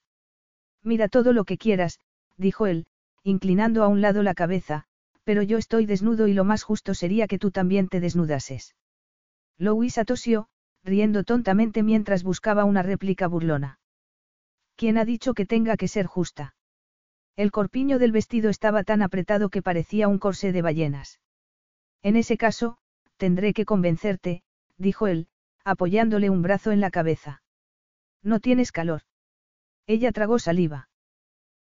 Mira 0.84 1.08
todo 1.08 1.34
lo 1.34 1.46
que 1.46 1.58
quieras, 1.58 2.00
dijo 2.38 2.66
él, 2.66 2.88
inclinando 3.24 3.84
a 3.84 3.88
un 3.88 4.02
lado 4.02 4.24
la 4.24 4.34
cabeza, 4.34 4.88
pero 5.30 5.44
yo 5.44 5.60
estoy 5.60 5.86
desnudo 5.86 6.28
y 6.28 6.34
lo 6.34 6.44
más 6.44 6.64
justo 6.64 6.96
sería 6.96 7.28
que 7.28 7.38
tú 7.38 7.52
también 7.52 7.88
te 7.88 8.00
desnudases. 8.00 8.76
Louisa 9.60 10.04
tosió, 10.04 10.48
riendo 10.84 11.24
tontamente 11.24 11.84
mientras 11.84 12.24
buscaba 12.24 12.64
una 12.66 12.82
réplica 12.82 13.28
burlona. 13.28 13.80
¿Quién 14.76 14.98
ha 14.98 15.06
dicho 15.06 15.36
que 15.36 15.46
tenga 15.46 15.78
que 15.78 15.88
ser 15.88 16.08
justa? 16.08 16.56
El 17.36 17.52
corpiño 17.52 18.00
del 18.00 18.12
vestido 18.12 18.50
estaba 18.50 18.84
tan 18.84 19.04
apretado 19.04 19.50
que 19.50 19.62
parecía 19.62 20.08
un 20.08 20.18
corsé 20.18 20.52
de 20.52 20.64
ballenas. 20.64 21.20
En 22.02 22.16
ese 22.16 22.36
caso, 22.36 22.80
tendré 23.18 23.54
que 23.54 23.66
convencerte, 23.66 24.42
dijo 24.80 25.06
él, 25.06 25.28
apoyándole 25.64 26.32
un 26.32 26.42
brazo 26.42 26.72
en 26.72 26.82
la 26.82 26.90
cabeza. 26.90 27.44
No 28.24 28.40
tienes 28.40 28.72
calor. 28.72 29.04
Ella 29.86 30.12
tragó 30.12 30.40
saliva. 30.40 30.90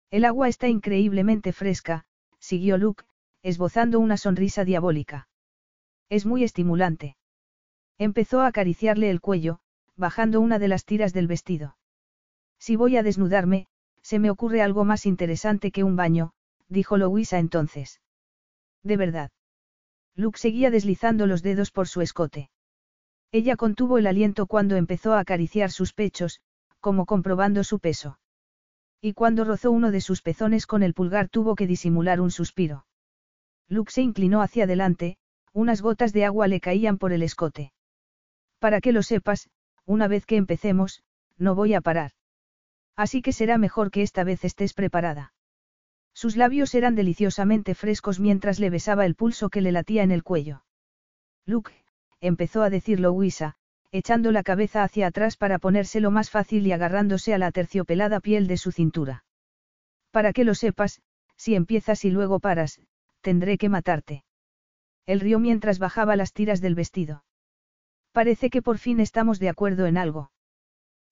El 0.09 0.25
agua 0.25 0.47
está 0.47 0.67
increíblemente 0.67 1.53
fresca, 1.53 2.07
siguió 2.39 2.79
Luke, 2.79 3.03
esbozando 3.41 3.99
una 3.99 4.17
sonrisa 4.17 4.65
diabólica. 4.65 5.27
Es 6.09 6.25
muy 6.25 6.43
estimulante. 6.43 7.15
Empezó 7.97 8.41
a 8.41 8.47
acariciarle 8.47 9.09
el 9.09 9.21
cuello, 9.21 9.59
bajando 9.95 10.41
una 10.41 10.59
de 10.59 10.67
las 10.67 10.85
tiras 10.85 11.13
del 11.13 11.27
vestido. 11.27 11.77
Si 12.57 12.75
voy 12.75 12.97
a 12.97 13.03
desnudarme, 13.03 13.67
se 14.01 14.19
me 14.19 14.29
ocurre 14.29 14.61
algo 14.61 14.85
más 14.85 15.05
interesante 15.05 15.71
que 15.71 15.83
un 15.83 15.95
baño, 15.95 16.31
dijo 16.67 16.97
Louisa 16.97 17.39
entonces. 17.39 18.01
De 18.83 18.97
verdad. 18.97 19.31
Luke 20.15 20.39
seguía 20.39 20.71
deslizando 20.71 21.27
los 21.27 21.43
dedos 21.43 21.71
por 21.71 21.87
su 21.87 22.01
escote. 22.01 22.49
Ella 23.31 23.55
contuvo 23.55 23.97
el 23.97 24.07
aliento 24.07 24.47
cuando 24.47 24.75
empezó 24.75 25.13
a 25.13 25.19
acariciar 25.19 25.71
sus 25.71 25.93
pechos, 25.93 26.41
como 26.79 27.05
comprobando 27.05 27.63
su 27.63 27.79
peso. 27.79 28.19
Y 29.01 29.13
cuando 29.13 29.43
rozó 29.43 29.71
uno 29.71 29.91
de 29.91 30.01
sus 30.01 30.21
pezones 30.21 30.65
con 30.65 30.83
el 30.83 30.93
pulgar 30.93 31.29
tuvo 31.29 31.55
que 31.55 31.67
disimular 31.67 32.19
un 32.19 32.31
suspiro. 32.31 32.85
Luke 33.69 33.91
se 33.91 34.01
inclinó 34.01 34.41
hacia 34.41 34.63
adelante, 34.63 35.17
unas 35.53 35.81
gotas 35.81 36.11
de 36.11 36.25
agua 36.25 36.47
le 36.47 36.59
caían 36.59 36.97
por 36.97 37.13
el 37.13 37.23
escote. 37.23 37.71
Para 38.59 38.81
que 38.81 38.91
lo 38.91 39.03
sepas, 39.03 39.49
una 39.85 40.07
vez 40.07 40.25
que 40.25 40.35
empecemos, 40.35 41.03
no 41.37 41.55
voy 41.55 41.75
a 41.75 41.81
parar. 41.81 42.11
Así 42.95 43.21
que 43.21 43.31
será 43.31 43.57
mejor 43.57 43.91
que 43.91 44.01
esta 44.01 44.23
vez 44.23 44.43
estés 44.43 44.73
preparada. 44.73 45.33
Sus 46.13 46.35
labios 46.35 46.75
eran 46.75 46.95
deliciosamente 46.95 47.75
frescos 47.75 48.19
mientras 48.19 48.59
le 48.59 48.69
besaba 48.69 49.05
el 49.05 49.15
pulso 49.15 49.49
que 49.49 49.61
le 49.61 49.71
latía 49.71 50.03
en 50.03 50.11
el 50.11 50.23
cuello. 50.23 50.63
Luke, 51.45 51.71
empezó 52.19 52.63
a 52.63 52.69
decir 52.69 52.99
Louisa, 52.99 53.55
echando 53.91 54.31
la 54.31 54.43
cabeza 54.43 54.83
hacia 54.83 55.07
atrás 55.07 55.37
para 55.37 55.59
ponérselo 55.59 56.11
más 56.11 56.29
fácil 56.29 56.67
y 56.67 56.71
agarrándose 56.71 57.33
a 57.33 57.37
la 57.37 57.51
terciopelada 57.51 58.19
piel 58.19 58.47
de 58.47 58.57
su 58.57 58.71
cintura. 58.71 59.23
Para 60.11 60.33
que 60.33 60.43
lo 60.43 60.55
sepas, 60.55 61.01
si 61.37 61.55
empiezas 61.55 62.03
y 62.03 62.11
luego 62.11 62.39
paras, 62.39 62.81
tendré 63.21 63.57
que 63.57 63.69
matarte. 63.69 64.23
Él 65.05 65.19
rió 65.19 65.39
mientras 65.39 65.79
bajaba 65.79 66.15
las 66.15 66.33
tiras 66.33 66.61
del 66.61 66.75
vestido. 66.75 67.23
Parece 68.11 68.49
que 68.49 68.61
por 68.61 68.77
fin 68.77 68.99
estamos 68.99 69.39
de 69.39 69.49
acuerdo 69.49 69.85
en 69.85 69.97
algo. 69.97 70.31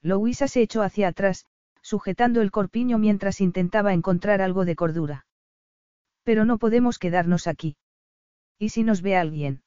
Louisa 0.02 0.48
se 0.48 0.62
echó 0.62 0.84
hacia 0.84 1.08
atrás, 1.08 1.46
sujetando 1.82 2.42
el 2.42 2.52
corpiño 2.52 2.98
mientras 2.98 3.42
intentaba 3.42 3.94
encontrar 3.94 4.42
algo 4.42 4.66
de 4.66 4.76
cordura. 4.76 5.26
Pero 6.24 6.46
no 6.46 6.58
podemos 6.58 7.00
quedarnos 7.00 7.48
aquí. 7.48 7.78
¿Y 8.60 8.70
si 8.70 8.84
nos 8.84 9.02
ve 9.02 9.16
alguien? 9.16 9.64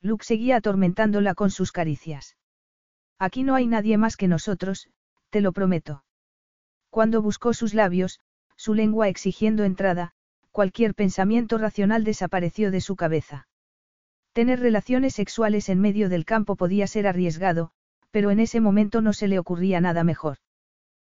Luke 0.00 0.24
seguía 0.24 0.56
atormentándola 0.56 1.34
con 1.34 1.50
sus 1.50 1.72
caricias. 1.72 2.36
Aquí 3.18 3.42
no 3.42 3.54
hay 3.54 3.66
nadie 3.66 3.98
más 3.98 4.16
que 4.16 4.28
nosotros, 4.28 4.88
te 5.30 5.40
lo 5.40 5.52
prometo. 5.52 6.04
Cuando 6.90 7.22
buscó 7.22 7.54
sus 7.54 7.72
labios, 7.72 8.20
su 8.56 8.74
lengua 8.74 9.08
exigiendo 9.08 9.64
entrada, 9.64 10.12
cualquier 10.52 10.94
pensamiento 10.94 11.58
racional 11.58 12.04
desapareció 12.04 12.70
de 12.70 12.80
su 12.80 12.94
cabeza. 12.94 13.48
Tener 14.32 14.60
relaciones 14.60 15.14
sexuales 15.14 15.68
en 15.68 15.80
medio 15.80 16.08
del 16.08 16.24
campo 16.24 16.56
podía 16.56 16.86
ser 16.86 17.06
arriesgado, 17.06 17.72
pero 18.10 18.30
en 18.30 18.38
ese 18.38 18.60
momento 18.60 19.00
no 19.00 19.12
se 19.12 19.26
le 19.26 19.38
ocurría 19.38 19.80
nada 19.80 20.04
mejor. 20.04 20.38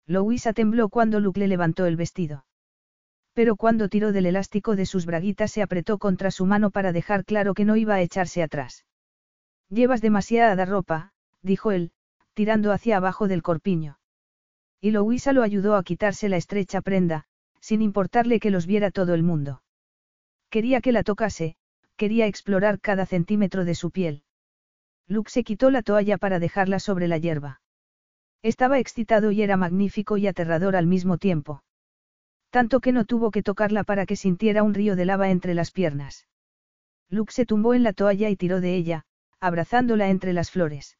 Louisa 0.06 0.52
tembló 0.52 0.88
cuando 0.88 1.20
Luke 1.20 1.38
le 1.38 1.48
levantó 1.48 1.86
el 1.86 1.96
vestido. 1.96 2.44
Pero 3.32 3.56
cuando 3.56 3.88
tiró 3.88 4.12
del 4.12 4.26
elástico 4.26 4.76
de 4.76 4.86
sus 4.86 5.04
braguitas 5.04 5.52
se 5.52 5.62
apretó 5.62 5.98
contra 5.98 6.30
su 6.30 6.46
mano 6.46 6.70
para 6.70 6.92
dejar 6.92 7.24
claro 7.24 7.54
que 7.54 7.64
no 7.64 7.76
iba 7.76 7.94
a 7.94 8.00
echarse 8.00 8.42
atrás. 8.42 8.86
Llevas 9.68 10.00
demasiada 10.00 10.64
ropa, 10.64 11.12
dijo 11.42 11.70
él, 11.70 11.92
tirando 12.34 12.72
hacia 12.72 12.96
abajo 12.96 13.28
del 13.28 13.42
corpiño. 13.42 13.98
Y 14.80 14.90
Louisa 14.90 15.32
lo 15.32 15.42
ayudó 15.42 15.76
a 15.76 15.82
quitarse 15.82 16.28
la 16.28 16.36
estrecha 16.36 16.80
prenda, 16.80 17.26
sin 17.66 17.82
importarle 17.82 18.38
que 18.38 18.52
los 18.52 18.64
viera 18.64 18.92
todo 18.92 19.12
el 19.12 19.24
mundo. 19.24 19.60
Quería 20.50 20.80
que 20.80 20.92
la 20.92 21.02
tocase, 21.02 21.56
quería 21.96 22.28
explorar 22.28 22.78
cada 22.80 23.06
centímetro 23.06 23.64
de 23.64 23.74
su 23.74 23.90
piel. 23.90 24.22
Luke 25.08 25.32
se 25.32 25.42
quitó 25.42 25.72
la 25.72 25.82
toalla 25.82 26.16
para 26.16 26.38
dejarla 26.38 26.78
sobre 26.78 27.08
la 27.08 27.18
hierba. 27.18 27.60
Estaba 28.40 28.78
excitado 28.78 29.32
y 29.32 29.42
era 29.42 29.56
magnífico 29.56 30.16
y 30.16 30.28
aterrador 30.28 30.76
al 30.76 30.86
mismo 30.86 31.18
tiempo. 31.18 31.64
Tanto 32.50 32.78
que 32.78 32.92
no 32.92 33.04
tuvo 33.04 33.32
que 33.32 33.42
tocarla 33.42 33.82
para 33.82 34.06
que 34.06 34.14
sintiera 34.14 34.62
un 34.62 34.72
río 34.72 34.94
de 34.94 35.04
lava 35.04 35.30
entre 35.30 35.52
las 35.52 35.72
piernas. 35.72 36.28
Luke 37.08 37.32
se 37.32 37.46
tumbó 37.46 37.74
en 37.74 37.82
la 37.82 37.92
toalla 37.92 38.30
y 38.30 38.36
tiró 38.36 38.60
de 38.60 38.76
ella, 38.76 39.06
abrazándola 39.40 40.08
entre 40.08 40.32
las 40.32 40.52
flores. 40.52 40.98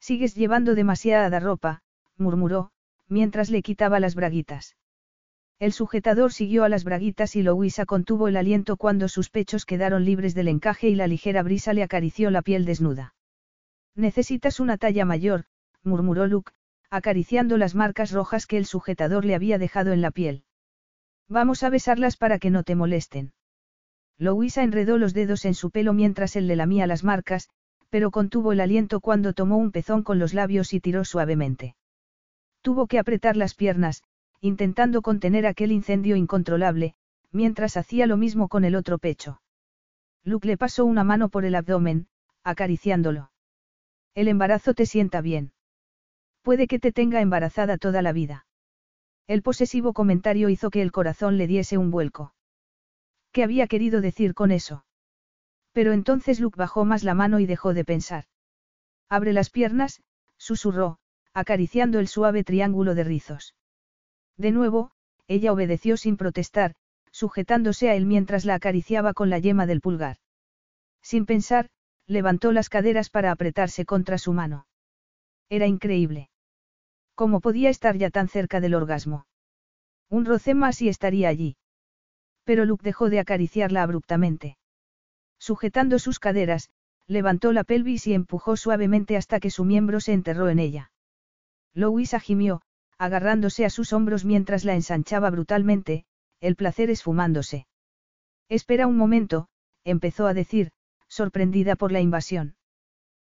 Sigues 0.00 0.34
llevando 0.34 0.74
demasiada 0.74 1.38
ropa, 1.38 1.82
murmuró, 2.16 2.72
mientras 3.06 3.50
le 3.50 3.62
quitaba 3.62 4.00
las 4.00 4.16
braguitas. 4.16 4.74
El 5.58 5.72
sujetador 5.72 6.32
siguió 6.32 6.64
a 6.64 6.68
las 6.68 6.84
braguitas 6.84 7.34
y 7.34 7.42
Louisa 7.42 7.86
contuvo 7.86 8.28
el 8.28 8.36
aliento 8.36 8.76
cuando 8.76 9.08
sus 9.08 9.30
pechos 9.30 9.64
quedaron 9.64 10.04
libres 10.04 10.34
del 10.34 10.48
encaje 10.48 10.88
y 10.88 10.94
la 10.94 11.06
ligera 11.06 11.42
brisa 11.42 11.72
le 11.72 11.82
acarició 11.82 12.30
la 12.30 12.42
piel 12.42 12.66
desnuda. 12.66 13.14
Necesitas 13.94 14.60
una 14.60 14.76
talla 14.76 15.06
mayor, 15.06 15.44
murmuró 15.82 16.26
Luke, 16.26 16.52
acariciando 16.90 17.56
las 17.56 17.74
marcas 17.74 18.12
rojas 18.12 18.46
que 18.46 18.58
el 18.58 18.66
sujetador 18.66 19.24
le 19.24 19.34
había 19.34 19.56
dejado 19.56 19.92
en 19.92 20.02
la 20.02 20.10
piel. 20.10 20.44
Vamos 21.26 21.62
a 21.62 21.70
besarlas 21.70 22.18
para 22.18 22.38
que 22.38 22.50
no 22.50 22.62
te 22.62 22.74
molesten. 22.74 23.32
Louisa 24.18 24.62
enredó 24.62 24.98
los 24.98 25.14
dedos 25.14 25.46
en 25.46 25.54
su 25.54 25.70
pelo 25.70 25.94
mientras 25.94 26.36
él 26.36 26.46
le 26.46 26.56
lamía 26.56 26.86
las 26.86 27.02
marcas, 27.02 27.48
pero 27.88 28.10
contuvo 28.10 28.52
el 28.52 28.60
aliento 28.60 29.00
cuando 29.00 29.32
tomó 29.32 29.56
un 29.56 29.72
pezón 29.72 30.02
con 30.02 30.18
los 30.18 30.34
labios 30.34 30.74
y 30.74 30.80
tiró 30.80 31.04
suavemente. 31.04 31.76
Tuvo 32.60 32.86
que 32.86 32.98
apretar 32.98 33.36
las 33.36 33.54
piernas, 33.54 34.02
intentando 34.46 35.02
contener 35.02 35.46
aquel 35.46 35.72
incendio 35.72 36.16
incontrolable, 36.16 36.94
mientras 37.32 37.76
hacía 37.76 38.06
lo 38.06 38.16
mismo 38.16 38.48
con 38.48 38.64
el 38.64 38.74
otro 38.74 38.98
pecho. 38.98 39.40
Luke 40.24 40.46
le 40.46 40.56
pasó 40.56 40.84
una 40.84 41.04
mano 41.04 41.28
por 41.28 41.44
el 41.44 41.54
abdomen, 41.54 42.08
acariciándolo. 42.42 43.30
El 44.14 44.28
embarazo 44.28 44.74
te 44.74 44.86
sienta 44.86 45.20
bien. 45.20 45.52
Puede 46.42 46.66
que 46.66 46.78
te 46.78 46.92
tenga 46.92 47.20
embarazada 47.20 47.76
toda 47.76 48.02
la 48.02 48.12
vida. 48.12 48.46
El 49.26 49.42
posesivo 49.42 49.92
comentario 49.92 50.48
hizo 50.48 50.70
que 50.70 50.82
el 50.82 50.92
corazón 50.92 51.36
le 51.36 51.46
diese 51.46 51.76
un 51.76 51.90
vuelco. 51.90 52.34
¿Qué 53.32 53.42
había 53.42 53.66
querido 53.66 54.00
decir 54.00 54.32
con 54.34 54.52
eso? 54.52 54.84
Pero 55.72 55.92
entonces 55.92 56.40
Luke 56.40 56.56
bajó 56.56 56.84
más 56.84 57.04
la 57.04 57.14
mano 57.14 57.40
y 57.40 57.46
dejó 57.46 57.74
de 57.74 57.84
pensar. 57.84 58.24
Abre 59.08 59.32
las 59.32 59.50
piernas, 59.50 60.02
susurró, 60.38 60.98
acariciando 61.34 61.98
el 61.98 62.08
suave 62.08 62.44
triángulo 62.44 62.94
de 62.94 63.04
rizos. 63.04 63.54
De 64.36 64.52
nuevo, 64.52 64.90
ella 65.28 65.52
obedeció 65.52 65.96
sin 65.96 66.16
protestar, 66.16 66.74
sujetándose 67.10 67.88
a 67.88 67.94
él 67.94 68.06
mientras 68.06 68.44
la 68.44 68.54
acariciaba 68.54 69.14
con 69.14 69.30
la 69.30 69.38
yema 69.38 69.66
del 69.66 69.80
pulgar. 69.80 70.18
Sin 71.02 71.24
pensar, 71.24 71.70
levantó 72.06 72.52
las 72.52 72.68
caderas 72.68 73.10
para 73.10 73.32
apretarse 73.32 73.84
contra 73.84 74.18
su 74.18 74.32
mano. 74.32 74.66
Era 75.48 75.66
increíble. 75.66 76.28
¿Cómo 77.14 77.40
podía 77.40 77.70
estar 77.70 77.96
ya 77.96 78.10
tan 78.10 78.28
cerca 78.28 78.60
del 78.60 78.74
orgasmo? 78.74 79.26
Un 80.08 80.24
roce 80.24 80.54
más 80.54 80.82
y 80.82 80.88
estaría 80.88 81.28
allí. 81.28 81.56
Pero 82.44 82.64
Luke 82.64 82.84
dejó 82.84 83.10
de 83.10 83.20
acariciarla 83.20 83.82
abruptamente. 83.82 84.58
Sujetando 85.38 85.98
sus 85.98 86.18
caderas, 86.18 86.70
levantó 87.06 87.52
la 87.52 87.64
pelvis 87.64 88.06
y 88.06 88.14
empujó 88.14 88.56
suavemente 88.56 89.16
hasta 89.16 89.40
que 89.40 89.50
su 89.50 89.64
miembro 89.64 90.00
se 90.00 90.12
enterró 90.12 90.48
en 90.48 90.58
ella. 90.58 90.90
Louisa 91.72 92.20
gimió, 92.20 92.62
agarrándose 92.98 93.64
a 93.64 93.70
sus 93.70 93.92
hombros 93.92 94.24
mientras 94.24 94.64
la 94.64 94.74
ensanchaba 94.74 95.30
brutalmente, 95.30 96.04
el 96.40 96.56
placer 96.56 96.90
esfumándose. 96.90 97.66
Espera 98.48 98.86
un 98.86 98.96
momento, 98.96 99.48
empezó 99.84 100.26
a 100.26 100.34
decir, 100.34 100.72
sorprendida 101.08 101.76
por 101.76 101.92
la 101.92 102.00
invasión. 102.00 102.56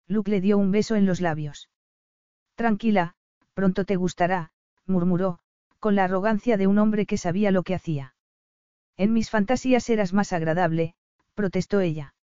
Luke 0.06 0.30
le 0.30 0.40
dio 0.40 0.58
un 0.58 0.70
beso 0.70 0.96
en 0.96 1.06
los 1.06 1.20
labios. 1.20 1.70
Tranquila, 2.54 3.14
pronto 3.54 3.84
te 3.84 3.96
gustará, 3.96 4.52
murmuró, 4.86 5.38
con 5.80 5.94
la 5.96 6.04
arrogancia 6.04 6.56
de 6.56 6.66
un 6.66 6.78
hombre 6.78 7.06
que 7.06 7.18
sabía 7.18 7.50
lo 7.50 7.62
que 7.62 7.74
hacía. 7.74 8.14
En 8.96 9.12
mis 9.12 9.30
fantasías 9.30 9.88
eras 9.88 10.12
más 10.12 10.32
agradable, 10.32 10.94
protestó 11.34 11.80
ella. 11.80 12.14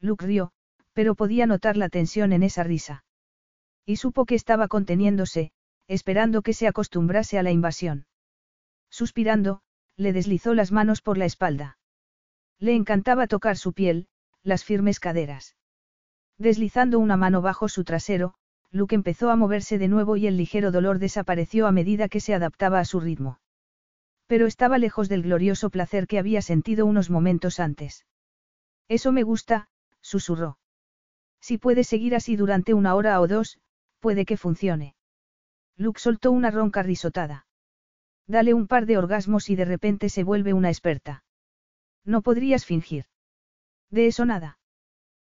Luke 0.00 0.24
rió, 0.24 0.52
pero 0.92 1.14
podía 1.14 1.46
notar 1.46 1.76
la 1.76 1.88
tensión 1.88 2.32
en 2.32 2.42
esa 2.42 2.62
risa. 2.62 3.04
Y 3.84 3.96
supo 3.96 4.26
que 4.26 4.34
estaba 4.34 4.68
conteniéndose, 4.68 5.50
esperando 5.88 6.42
que 6.42 6.52
se 6.52 6.68
acostumbrase 6.68 7.38
a 7.38 7.42
la 7.42 7.50
invasión. 7.50 8.06
Suspirando, 8.90 9.62
le 9.96 10.12
deslizó 10.12 10.54
las 10.54 10.70
manos 10.70 11.02
por 11.02 11.18
la 11.18 11.24
espalda. 11.24 11.78
Le 12.58 12.74
encantaba 12.74 13.26
tocar 13.26 13.56
su 13.56 13.72
piel, 13.72 14.08
las 14.42 14.64
firmes 14.64 15.00
caderas. 15.00 15.56
Deslizando 16.38 16.98
una 16.98 17.16
mano 17.16 17.42
bajo 17.42 17.68
su 17.68 17.84
trasero, 17.84 18.34
Luke 18.70 18.94
empezó 18.94 19.30
a 19.30 19.36
moverse 19.36 19.78
de 19.78 19.88
nuevo 19.88 20.16
y 20.16 20.26
el 20.26 20.36
ligero 20.36 20.70
dolor 20.70 20.98
desapareció 20.98 21.66
a 21.66 21.72
medida 21.72 22.08
que 22.08 22.20
se 22.20 22.34
adaptaba 22.34 22.80
a 22.80 22.84
su 22.84 23.00
ritmo. 23.00 23.40
Pero 24.26 24.46
estaba 24.46 24.78
lejos 24.78 25.08
del 25.08 25.22
glorioso 25.22 25.70
placer 25.70 26.06
que 26.06 26.18
había 26.18 26.42
sentido 26.42 26.84
unos 26.84 27.08
momentos 27.08 27.60
antes. 27.60 28.04
Eso 28.86 29.10
me 29.10 29.22
gusta, 29.22 29.68
susurró. 30.02 30.58
Si 31.40 31.56
puede 31.56 31.82
seguir 31.82 32.14
así 32.14 32.36
durante 32.36 32.74
una 32.74 32.94
hora 32.94 33.20
o 33.20 33.26
dos, 33.26 33.58
puede 34.00 34.26
que 34.26 34.36
funcione. 34.36 34.94
Luke 35.78 36.00
soltó 36.00 36.32
una 36.32 36.50
ronca 36.50 36.82
risotada. 36.82 37.46
Dale 38.26 38.52
un 38.52 38.66
par 38.66 38.84
de 38.84 38.98
orgasmos 38.98 39.48
y 39.48 39.56
de 39.56 39.64
repente 39.64 40.08
se 40.10 40.24
vuelve 40.24 40.52
una 40.52 40.68
experta. 40.68 41.24
No 42.04 42.20
podrías 42.20 42.66
fingir. 42.66 43.06
De 43.90 44.06
eso 44.06 44.24
nada. 44.26 44.58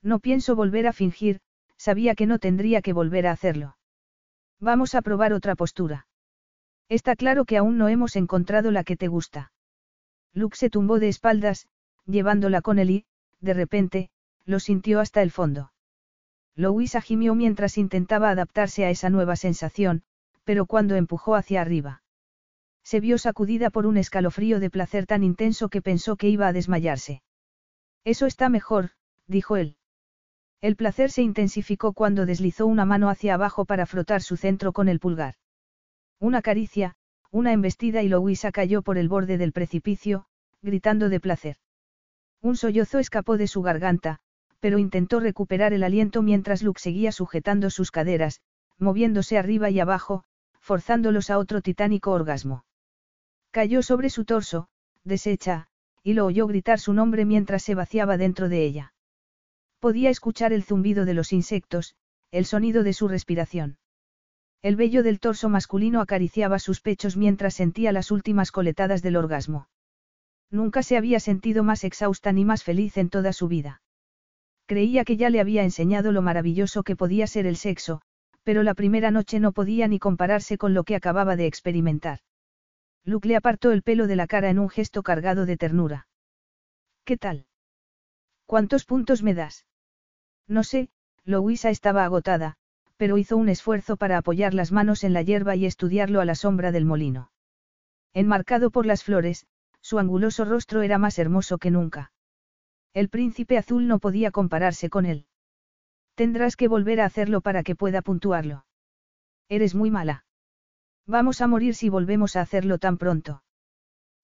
No 0.01 0.19
pienso 0.19 0.55
volver 0.55 0.87
a 0.87 0.93
fingir, 0.93 1.39
sabía 1.77 2.15
que 2.15 2.25
no 2.25 2.39
tendría 2.39 2.81
que 2.81 2.91
volver 2.91 3.27
a 3.27 3.31
hacerlo. 3.31 3.77
Vamos 4.59 4.95
a 4.95 5.01
probar 5.01 5.31
otra 5.31 5.55
postura. 5.55 6.07
Está 6.89 7.15
claro 7.15 7.45
que 7.45 7.57
aún 7.57 7.77
no 7.77 7.87
hemos 7.87 8.15
encontrado 8.15 8.71
la 8.71 8.83
que 8.83 8.97
te 8.97 9.07
gusta. 9.07 9.53
Luke 10.33 10.57
se 10.57 10.69
tumbó 10.69 10.99
de 10.99 11.07
espaldas, 11.07 11.67
llevándola 12.05 12.61
con 12.61 12.79
él 12.79 12.89
y, 12.89 13.05
de 13.39 13.53
repente, 13.53 14.09
lo 14.45 14.59
sintió 14.59 14.99
hasta 14.99 15.21
el 15.21 15.31
fondo. 15.31 15.71
Louisa 16.55 16.99
gimió 16.99 17.35
mientras 17.35 17.77
intentaba 17.77 18.29
adaptarse 18.29 18.85
a 18.85 18.89
esa 18.89 19.09
nueva 19.09 19.35
sensación, 19.35 20.03
pero 20.43 20.65
cuando 20.65 20.95
empujó 20.95 21.35
hacia 21.35 21.61
arriba. 21.61 22.03
Se 22.83 22.99
vio 22.99 23.17
sacudida 23.17 23.69
por 23.69 23.85
un 23.85 23.97
escalofrío 23.97 24.59
de 24.59 24.69
placer 24.69 25.05
tan 25.05 25.23
intenso 25.23 25.69
que 25.69 25.81
pensó 25.81 26.15
que 26.15 26.29
iba 26.29 26.47
a 26.47 26.53
desmayarse. 26.53 27.21
Eso 28.03 28.25
está 28.25 28.49
mejor, 28.49 28.91
dijo 29.27 29.55
él. 29.57 29.77
El 30.61 30.75
placer 30.75 31.11
se 31.11 31.21
intensificó 31.21 31.93
cuando 31.93 32.25
deslizó 32.25 32.67
una 32.67 32.85
mano 32.85 33.09
hacia 33.09 33.33
abajo 33.33 33.65
para 33.65 33.85
frotar 33.85 34.21
su 34.21 34.37
centro 34.37 34.73
con 34.73 34.89
el 34.89 34.99
pulgar. 34.99 35.35
Una 36.19 36.41
caricia, 36.41 36.95
una 37.31 37.53
embestida 37.53 38.03
y 38.03 38.09
Louisa 38.09 38.51
cayó 38.51 38.81
por 38.81 38.97
el 38.97 39.09
borde 39.09 39.37
del 39.37 39.53
precipicio, 39.53 40.25
gritando 40.61 41.09
de 41.09 41.19
placer. 41.19 41.55
Un 42.41 42.57
sollozo 42.57 42.99
escapó 42.99 43.37
de 43.37 43.47
su 43.47 43.61
garganta, 43.61 44.19
pero 44.59 44.77
intentó 44.77 45.19
recuperar 45.19 45.73
el 45.73 45.83
aliento 45.83 46.21
mientras 46.21 46.61
Luke 46.61 46.79
seguía 46.79 47.11
sujetando 47.11 47.69
sus 47.69 47.89
caderas, 47.89 48.41
moviéndose 48.77 49.37
arriba 49.37 49.69
y 49.69 49.79
abajo, 49.79 50.23
forzándolos 50.61 51.29
a 51.29 51.37
otro 51.37 51.61
titánico 51.61 52.11
orgasmo. 52.11 52.63
Cayó 53.51 53.83
sobre 53.83 54.09
su 54.09 54.23
torso, 54.23 54.69
deshecha, 55.03 55.67
y 56.03 56.13
lo 56.13 56.25
oyó 56.25 56.47
gritar 56.47 56.79
su 56.79 56.93
nombre 56.93 57.25
mientras 57.25 57.63
se 57.63 57.75
vaciaba 57.75 58.17
dentro 58.17 58.47
de 58.47 58.63
ella. 58.63 58.93
Podía 59.79 60.09
escuchar 60.09 60.53
el 60.53 60.63
zumbido 60.63 61.05
de 61.05 61.13
los 61.13 61.33
insectos, 61.33 61.95
el 62.31 62.45
sonido 62.45 62.83
de 62.83 62.93
su 62.93 63.07
respiración. 63.07 63.77
El 64.61 64.75
vello 64.75 65.01
del 65.01 65.19
torso 65.19 65.49
masculino 65.49 66.01
acariciaba 66.01 66.59
sus 66.59 66.81
pechos 66.81 67.17
mientras 67.17 67.55
sentía 67.55 67.91
las 67.91 68.11
últimas 68.11 68.51
coletadas 68.51 69.01
del 69.01 69.17
orgasmo. 69.17 69.67
Nunca 70.51 70.83
se 70.83 70.97
había 70.97 71.19
sentido 71.19 71.63
más 71.63 71.83
exhausta 71.83 72.31
ni 72.31 72.45
más 72.45 72.63
feliz 72.63 72.97
en 72.97 73.09
toda 73.09 73.33
su 73.33 73.47
vida. 73.47 73.81
Creía 74.67 75.03
que 75.03 75.17
ya 75.17 75.29
le 75.29 75.39
había 75.39 75.63
enseñado 75.63 76.11
lo 76.11 76.21
maravilloso 76.21 76.83
que 76.83 76.95
podía 76.95 77.25
ser 77.25 77.47
el 77.47 77.57
sexo, 77.57 78.01
pero 78.51 78.63
la 78.63 78.73
primera 78.73 79.11
noche 79.11 79.39
no 79.39 79.53
podía 79.53 79.87
ni 79.87 79.97
compararse 79.97 80.57
con 80.57 80.73
lo 80.73 80.83
que 80.83 80.97
acababa 80.97 81.37
de 81.37 81.45
experimentar. 81.45 82.19
Luke 83.05 83.25
le 83.25 83.37
apartó 83.37 83.71
el 83.71 83.81
pelo 83.81 84.07
de 84.07 84.17
la 84.17 84.27
cara 84.27 84.49
en 84.49 84.59
un 84.59 84.67
gesto 84.67 85.03
cargado 85.03 85.45
de 85.45 85.55
ternura. 85.55 86.09
¿Qué 87.05 87.15
tal? 87.15 87.45
¿Cuántos 88.45 88.83
puntos 88.83 89.23
me 89.23 89.33
das? 89.33 89.65
No 90.49 90.65
sé, 90.65 90.89
Louisa 91.23 91.69
estaba 91.69 92.03
agotada, 92.03 92.57
pero 92.97 93.17
hizo 93.17 93.37
un 93.37 93.47
esfuerzo 93.47 93.95
para 93.95 94.17
apoyar 94.17 94.53
las 94.53 94.73
manos 94.73 95.05
en 95.05 95.13
la 95.13 95.21
hierba 95.21 95.55
y 95.55 95.65
estudiarlo 95.65 96.19
a 96.19 96.25
la 96.25 96.35
sombra 96.35 96.73
del 96.73 96.83
molino. 96.83 97.31
Enmarcado 98.13 98.69
por 98.69 98.85
las 98.85 99.01
flores, 99.01 99.45
su 99.79 99.97
anguloso 99.97 100.43
rostro 100.43 100.81
era 100.81 100.97
más 100.97 101.19
hermoso 101.19 101.57
que 101.57 101.71
nunca. 101.71 102.11
El 102.93 103.07
príncipe 103.07 103.57
azul 103.57 103.87
no 103.87 103.99
podía 103.99 104.29
compararse 104.29 104.89
con 104.89 105.05
él. 105.05 105.25
Tendrás 106.21 106.55
que 106.55 106.67
volver 106.67 107.01
a 107.01 107.05
hacerlo 107.05 107.41
para 107.41 107.63
que 107.63 107.75
pueda 107.75 108.03
puntuarlo. 108.03 108.63
Eres 109.49 109.73
muy 109.73 109.89
mala. 109.89 110.23
Vamos 111.07 111.41
a 111.41 111.47
morir 111.47 111.73
si 111.73 111.89
volvemos 111.89 112.35
a 112.35 112.41
hacerlo 112.41 112.77
tan 112.77 112.99
pronto. 112.99 113.41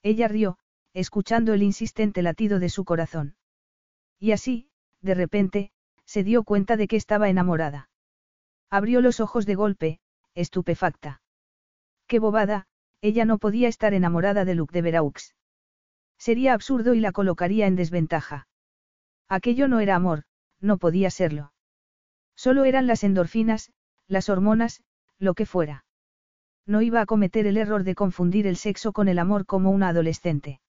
Ella 0.03 0.27
rió, 0.27 0.59
escuchando 0.93 1.55
el 1.55 1.63
insistente 1.63 2.21
latido 2.21 2.59
de 2.59 2.69
su 2.69 2.85
corazón. 2.85 3.35
Y 4.19 4.31
así, 4.31 4.69
de 5.01 5.15
repente, 5.15 5.71
se 6.05 6.23
dio 6.23 6.43
cuenta 6.43 6.77
de 6.77 6.87
que 6.87 6.97
estaba 6.97 7.29
enamorada. 7.29 7.89
Abrió 8.69 9.01
los 9.01 9.19
ojos 9.19 9.47
de 9.47 9.55
golpe, 9.55 9.99
estupefacta. 10.35 11.23
Qué 12.05 12.19
bobada, 12.19 12.67
ella 13.01 13.25
no 13.25 13.39
podía 13.39 13.69
estar 13.69 13.95
enamorada 13.95 14.45
de 14.45 14.53
Luke 14.53 14.71
de 14.71 14.83
Veraux. 14.83 15.33
Sería 16.19 16.53
absurdo 16.53 16.93
y 16.93 16.99
la 16.99 17.11
colocaría 17.11 17.65
en 17.65 17.75
desventaja. 17.75 18.47
Aquello 19.27 19.67
no 19.67 19.79
era 19.79 19.95
amor, 19.95 20.25
no 20.61 20.77
podía 20.77 21.09
serlo. 21.09 21.53
Solo 22.37 22.65
eran 22.65 22.85
las 22.85 23.03
endorfinas, 23.03 23.71
las 24.07 24.29
hormonas, 24.29 24.83
lo 25.17 25.33
que 25.33 25.47
fuera. 25.47 25.85
No 26.67 26.81
iba 26.81 27.01
a 27.01 27.05
cometer 27.07 27.47
el 27.47 27.57
error 27.57 27.83
de 27.83 27.95
confundir 27.95 28.45
el 28.45 28.57
sexo 28.57 28.93
con 28.93 29.07
el 29.07 29.17
amor 29.17 29.45
como 29.45 29.71
una 29.71 29.89
adolescente. 29.89 30.61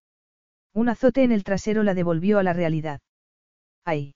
Un 0.73 0.89
azote 0.89 1.23
en 1.25 1.31
el 1.31 1.45
trasero 1.45 1.83
la 1.83 1.93
devolvió 1.93 2.39
a 2.39 2.43
la 2.43 2.55
realidad. 2.55 3.01
¡Ay! 3.85 4.15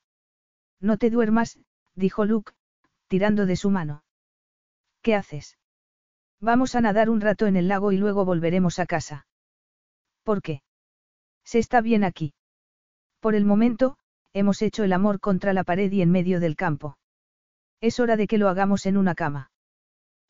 No 0.80 0.96
te 0.96 1.10
duermas, 1.10 1.58
dijo 1.94 2.24
Luke, 2.24 2.52
tirando 3.08 3.44
de 3.44 3.56
su 3.56 3.68
mano. 3.68 4.02
¿Qué 5.02 5.14
haces? 5.14 5.58
Vamos 6.40 6.74
a 6.74 6.80
nadar 6.80 7.10
un 7.10 7.20
rato 7.20 7.46
en 7.46 7.56
el 7.56 7.68
lago 7.68 7.92
y 7.92 7.98
luego 7.98 8.24
volveremos 8.24 8.78
a 8.78 8.86
casa. 8.86 9.26
¿Por 10.22 10.40
qué? 10.40 10.62
Se 11.44 11.58
está 11.58 11.80
bien 11.80 12.02
aquí. 12.02 12.32
Por 13.20 13.34
el 13.34 13.44
momento, 13.44 13.98
hemos 14.32 14.62
hecho 14.62 14.84
el 14.84 14.92
amor 14.92 15.20
contra 15.20 15.52
la 15.52 15.64
pared 15.64 15.92
y 15.92 16.00
en 16.00 16.10
medio 16.10 16.40
del 16.40 16.56
campo. 16.56 16.96
Es 17.82 17.98
hora 17.98 18.16
de 18.16 18.28
que 18.28 18.38
lo 18.38 18.48
hagamos 18.48 18.86
en 18.86 18.96
una 18.96 19.16
cama. 19.16 19.50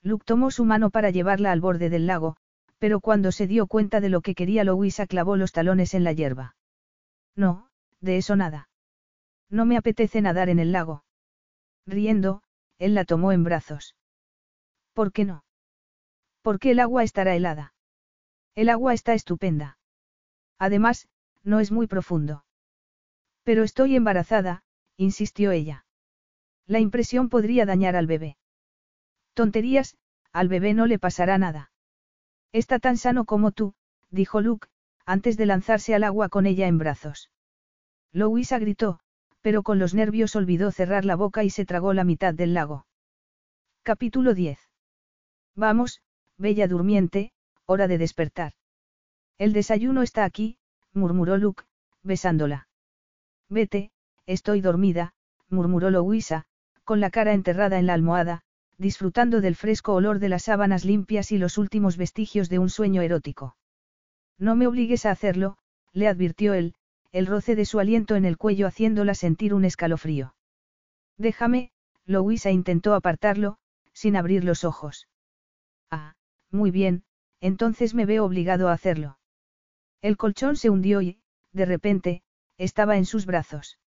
Luke 0.03 0.25
tomó 0.27 0.51
su 0.51 0.65
mano 0.65 0.91
para 0.91 1.11
llevarla 1.11 1.53
al 1.53 1.61
borde 1.61 1.91
del 1.91 2.07
lago, 2.07 2.37
pero 2.79 3.01
cuando 3.01 3.31
se 3.31 3.47
dio 3.47 3.67
cuenta 3.67 4.01
de 4.01 4.09
lo 4.09 4.23
que 4.23 4.35
quería 4.35 4.65
Louisa 4.65 5.07
clavó 5.07 5.37
los 5.37 5.53
talones 5.53 5.93
en 5.93 6.03
la 6.03 6.13
hierba. 6.13 6.57
No, 7.37 7.69
de 8.01 8.17
eso 8.17 8.37
nada. 8.37 8.71
No 9.51 9.67
me 9.67 9.77
apetece 9.77 10.23
nadar 10.23 10.49
en 10.49 10.59
el 10.59 10.73
lago. 10.73 11.05
Riendo, 11.87 12.43
él 12.79 12.95
la 12.95 13.05
tomó 13.05 13.33
en 13.33 13.45
brazos. 13.45 13.97
¿Por 14.95 15.13
qué 15.13 15.27
no? 15.27 15.45
Porque 16.41 16.71
el 16.71 16.81
agua 16.81 17.05
estará 17.05 17.37
helada. 17.37 17.75
El 18.55 18.71
agua 18.71 18.95
está 18.95 19.13
estupenda. 19.13 19.79
Además, 20.59 21.07
no 21.45 21.61
es 21.61 21.71
muy 21.71 21.87
profundo. 21.87 22.47
Pero 23.43 23.63
estoy 23.63 23.95
embarazada, 23.95 24.65
insistió 24.97 25.51
ella. 25.51 25.82
La 26.67 26.81
impresión 26.81 27.29
podría 27.29 27.67
dañar 27.67 27.97
al 27.97 28.07
bebé. 28.07 28.37
Tonterías, 29.35 29.97
al 30.33 30.49
bebé 30.49 30.75
no 30.75 30.87
le 30.87 30.99
pasará 30.99 31.39
nada. 31.39 31.73
Está 32.53 32.79
tan 32.79 32.97
sano 32.97 33.25
como 33.25 33.51
tú, 33.51 33.75
dijo 34.11 34.41
Luke, 34.41 34.69
antes 35.05 35.37
de 35.37 35.47
lanzarse 35.47 35.95
al 35.95 36.05
agua 36.05 36.29
con 36.29 36.47
ella 36.47 36.67
en 36.67 36.79
brazos. 36.79 37.31
Louisa 38.13 38.59
gritó, 38.59 39.01
pero 39.41 39.63
con 39.63 39.79
los 39.79 39.95
nervios 39.95 40.37
olvidó 40.37 40.71
cerrar 40.71 41.05
la 41.05 41.17
boca 41.17 41.45
y 41.45 41.51
se 41.51 41.65
tragó 41.65 41.93
la 41.95 42.05
mitad 42.05 42.35
del 42.35 42.55
lago. 42.55 42.87
Capítulo 43.83 44.35
10. 44.35 44.59
Vamos, 45.57 46.03
bella 46.39 46.69
durmiente, 46.69 47.33
hora 47.67 47.89
de 47.89 47.99
despertar. 47.99 48.53
El 49.39 49.53
desayuno 49.53 50.03
está 50.03 50.25
aquí, 50.25 50.59
murmuró 50.93 51.37
Luke, 51.37 51.65
besándola. 52.03 52.69
Vete, 53.49 53.91
estoy 54.27 54.61
dormida, 54.61 55.15
murmuró 55.49 55.91
Louisa, 55.91 56.47
con 56.85 57.01
la 57.01 57.11
cara 57.11 57.33
enterrada 57.33 57.79
en 57.79 57.87
la 57.87 57.95
almohada, 57.95 58.43
disfrutando 58.79 59.41
del 59.41 59.57
fresco 59.57 59.95
olor 59.95 60.19
de 60.19 60.29
las 60.29 60.45
sábanas 60.45 60.85
limpias 60.85 61.33
y 61.33 61.39
los 61.39 61.59
últimos 61.59 61.97
vestigios 61.97 62.49
de 62.49 62.59
un 62.59 62.69
sueño 62.69 63.03
erótico. 63.03 63.57
No 64.39 64.57
me 64.57 64.67
obligues 64.67 65.07
a 65.07 65.11
hacerlo, 65.11 65.59
le 65.93 66.09
advirtió 66.09 66.55
él, 66.55 66.75
el 67.13 67.27
roce 67.27 67.55
de 67.55 67.65
su 67.65 67.79
aliento 67.79 68.17
en 68.17 68.25
el 68.25 68.39
cuello 68.39 68.67
haciéndola 68.67 69.15
sentir 69.15 69.55
un 69.55 69.65
escalofrío. 69.65 70.35
Déjame, 71.19 71.71
Louisa 72.07 72.51
intentó 72.51 72.95
apartarlo, 72.95 73.59
sin 73.93 74.17
abrir 74.17 74.45
los 74.45 74.65
ojos. 74.65 75.09
Ah, 75.91 76.15
muy 76.51 76.71
bien, 76.71 77.05
entonces 77.41 77.95
me 77.95 78.07
veo 78.07 78.25
obligado 78.25 78.69
a 78.69 78.73
hacerlo. 78.73 79.19
El 80.01 80.17
colchón 80.17 80.57
se 80.57 80.71
hundió 80.71 81.03
y, 81.03 81.21
de 81.53 81.67
repente, 81.67 82.23
estaba 82.57 82.97
en 82.97 83.05
sus 83.05 83.27
brazos. 83.27 83.79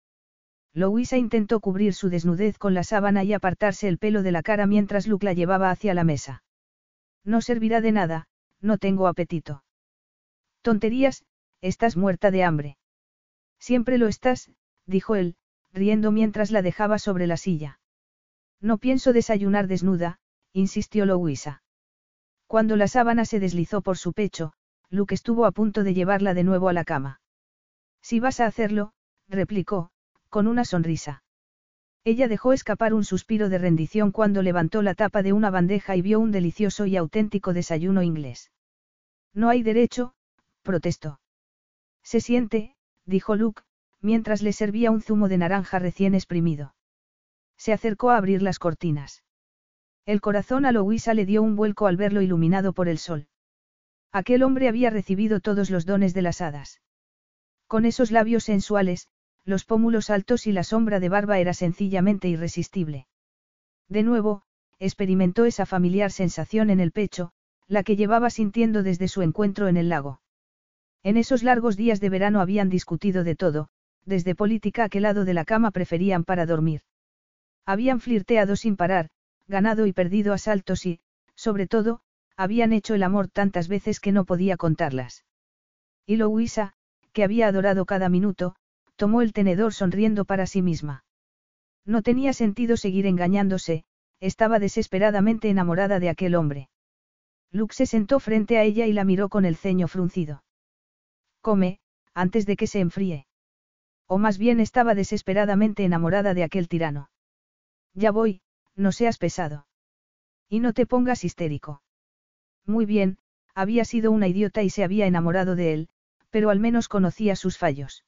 Louisa 0.75 1.15
intentó 1.15 1.61
cubrir 1.61 1.93
su 1.93 2.09
desnudez 2.09 2.57
con 2.57 2.73
la 2.73 2.83
sábana 2.83 3.23
y 3.23 3.31
apartarse 3.31 3.87
el 3.87 3.97
pelo 3.97 4.23
de 4.23 4.33
la 4.33 4.43
cara 4.43 4.67
mientras 4.67 5.07
Luke 5.07 5.25
la 5.25 5.31
llevaba 5.31 5.71
hacia 5.71 5.93
la 5.93 6.03
mesa. 6.03 6.43
No 7.23 7.39
servirá 7.39 7.79
de 7.79 7.93
nada, 7.93 8.27
no 8.59 8.77
tengo 8.77 9.07
apetito. 9.07 9.63
Tonterías, 10.61 11.23
estás 11.61 11.95
muerta 11.95 12.29
de 12.29 12.43
hambre. 12.43 12.77
Siempre 13.57 13.97
lo 13.97 14.07
estás, 14.07 14.51
dijo 14.85 15.15
él, 15.15 15.37
riendo 15.71 16.11
mientras 16.11 16.51
la 16.51 16.61
dejaba 16.61 16.99
sobre 16.99 17.25
la 17.25 17.37
silla. 17.37 17.79
No 18.59 18.77
pienso 18.77 19.13
desayunar 19.13 19.67
desnuda, 19.67 20.19
insistió 20.51 21.05
Louisa. 21.05 21.63
Cuando 22.47 22.75
la 22.75 22.89
sábana 22.89 23.23
se 23.23 23.39
deslizó 23.39 23.81
por 23.81 23.97
su 23.97 24.11
pecho, 24.11 24.51
Luke 24.89 25.15
estuvo 25.15 25.45
a 25.45 25.53
punto 25.53 25.85
de 25.85 25.93
llevarla 25.93 26.33
de 26.33 26.43
nuevo 26.43 26.67
a 26.67 26.73
la 26.73 26.83
cama. 26.83 27.21
Si 28.01 28.19
vas 28.19 28.41
a 28.41 28.45
hacerlo, 28.45 28.91
replicó, 29.29 29.91
con 30.35 30.47
una 30.47 30.65
sonrisa. 30.65 31.23
Ella 32.03 32.27
dejó 32.27 32.51
escapar 32.51 32.93
un 32.93 33.05
suspiro 33.05 33.47
de 33.47 33.57
rendición 33.57 34.11
cuando 34.11 34.41
levantó 34.41 34.81
la 34.81 34.93
tapa 34.93 35.23
de 35.23 35.31
una 35.31 35.49
bandeja 35.49 35.95
y 35.95 36.01
vio 36.01 36.19
un 36.19 36.33
delicioso 36.33 36.85
y 36.85 36.97
auténtico 36.97 37.53
desayuno 37.53 38.03
inglés. 38.03 38.51
No 39.33 39.47
hay 39.47 39.63
derecho, 39.63 40.13
protestó. 40.61 41.21
Se 42.03 42.19
siente, 42.19 42.75
dijo 43.05 43.37
Luke, 43.37 43.61
mientras 44.01 44.41
le 44.41 44.51
servía 44.51 44.91
un 44.91 45.01
zumo 45.01 45.29
de 45.29 45.37
naranja 45.37 45.79
recién 45.79 46.13
exprimido. 46.13 46.75
Se 47.55 47.71
acercó 47.71 48.09
a 48.09 48.17
abrir 48.17 48.41
las 48.41 48.59
cortinas. 48.59 49.23
El 50.05 50.19
corazón 50.19 50.65
a 50.65 50.73
Louisa 50.73 51.13
le 51.13 51.25
dio 51.25 51.43
un 51.43 51.55
vuelco 51.55 51.87
al 51.87 51.95
verlo 51.95 52.21
iluminado 52.21 52.73
por 52.73 52.89
el 52.89 52.97
sol. 52.97 53.29
Aquel 54.11 54.43
hombre 54.43 54.67
había 54.67 54.89
recibido 54.89 55.39
todos 55.39 55.69
los 55.69 55.85
dones 55.85 56.13
de 56.13 56.23
las 56.23 56.41
hadas. 56.41 56.81
Con 57.67 57.85
esos 57.85 58.11
labios 58.11 58.43
sensuales, 58.43 59.07
los 59.45 59.63
pómulos 59.63 60.09
altos 60.09 60.47
y 60.47 60.51
la 60.51 60.63
sombra 60.63 60.99
de 60.99 61.09
barba 61.09 61.39
era 61.39 61.53
sencillamente 61.53 62.27
irresistible. 62.27 63.07
De 63.87 64.03
nuevo, 64.03 64.41
experimentó 64.79 65.45
esa 65.45 65.65
familiar 65.65 66.11
sensación 66.11 66.69
en 66.69 66.79
el 66.79 66.91
pecho, 66.91 67.31
la 67.67 67.83
que 67.83 67.95
llevaba 67.95 68.29
sintiendo 68.29 68.83
desde 68.83 69.07
su 69.07 69.21
encuentro 69.21 69.67
en 69.67 69.77
el 69.77 69.89
lago. 69.89 70.21
En 71.03 71.17
esos 71.17 71.43
largos 71.43 71.77
días 71.77 71.99
de 71.99 72.09
verano 72.09 72.41
habían 72.41 72.69
discutido 72.69 73.23
de 73.23 73.35
todo, 73.35 73.69
desde 74.05 74.35
política 74.35 74.85
a 74.85 74.89
qué 74.89 74.99
lado 74.99 75.25
de 75.25 75.33
la 75.33 75.45
cama 75.45 75.71
preferían 75.71 76.23
para 76.23 76.45
dormir. 76.45 76.81
Habían 77.65 77.99
flirteado 77.99 78.55
sin 78.55 78.75
parar, 78.75 79.09
ganado 79.47 79.85
y 79.85 79.93
perdido 79.93 80.33
asaltos 80.33 80.85
y, 80.85 80.99
sobre 81.35 81.67
todo, 81.67 82.01
habían 82.35 82.73
hecho 82.73 82.95
el 82.95 83.03
amor 83.03 83.27
tantas 83.27 83.67
veces 83.67 83.99
que 83.99 84.11
no 84.11 84.25
podía 84.25 84.57
contarlas. 84.57 85.25
Y 86.05 86.17
Louisa, 86.17 86.73
que 87.13 87.23
había 87.23 87.47
adorado 87.47 87.85
cada 87.85 88.09
minuto, 88.09 88.55
tomó 88.95 89.21
el 89.21 89.33
tenedor 89.33 89.73
sonriendo 89.73 90.25
para 90.25 90.47
sí 90.47 90.61
misma. 90.61 91.03
No 91.85 92.01
tenía 92.01 92.33
sentido 92.33 92.77
seguir 92.77 93.05
engañándose, 93.05 93.83
estaba 94.19 94.59
desesperadamente 94.59 95.49
enamorada 95.49 95.99
de 95.99 96.09
aquel 96.09 96.35
hombre. 96.35 96.69
Luke 97.51 97.75
se 97.75 97.85
sentó 97.85 98.19
frente 98.19 98.57
a 98.57 98.63
ella 98.63 98.85
y 98.85 98.93
la 98.93 99.03
miró 99.03 99.29
con 99.29 99.45
el 99.45 99.55
ceño 99.55 99.87
fruncido. 99.87 100.43
Come, 101.41 101.79
antes 102.13 102.45
de 102.45 102.55
que 102.55 102.67
se 102.67 102.79
enfríe. 102.79 103.27
O 104.07 104.17
más 104.17 104.37
bien 104.37 104.59
estaba 104.59 104.95
desesperadamente 104.95 105.83
enamorada 105.83 106.33
de 106.33 106.43
aquel 106.43 106.67
tirano. 106.67 107.09
Ya 107.93 108.11
voy, 108.11 108.41
no 108.75 108.91
seas 108.91 109.17
pesado. 109.17 109.67
Y 110.49 110.59
no 110.59 110.73
te 110.73 110.85
pongas 110.85 111.23
histérico. 111.23 111.81
Muy 112.65 112.85
bien, 112.85 113.17
había 113.53 113.85
sido 113.85 114.11
una 114.11 114.27
idiota 114.27 114.63
y 114.63 114.69
se 114.69 114.83
había 114.83 115.07
enamorado 115.07 115.55
de 115.55 115.73
él, 115.73 115.89
pero 116.29 116.49
al 116.49 116.59
menos 116.59 116.87
conocía 116.87 117.35
sus 117.35 117.57
fallos. 117.57 118.03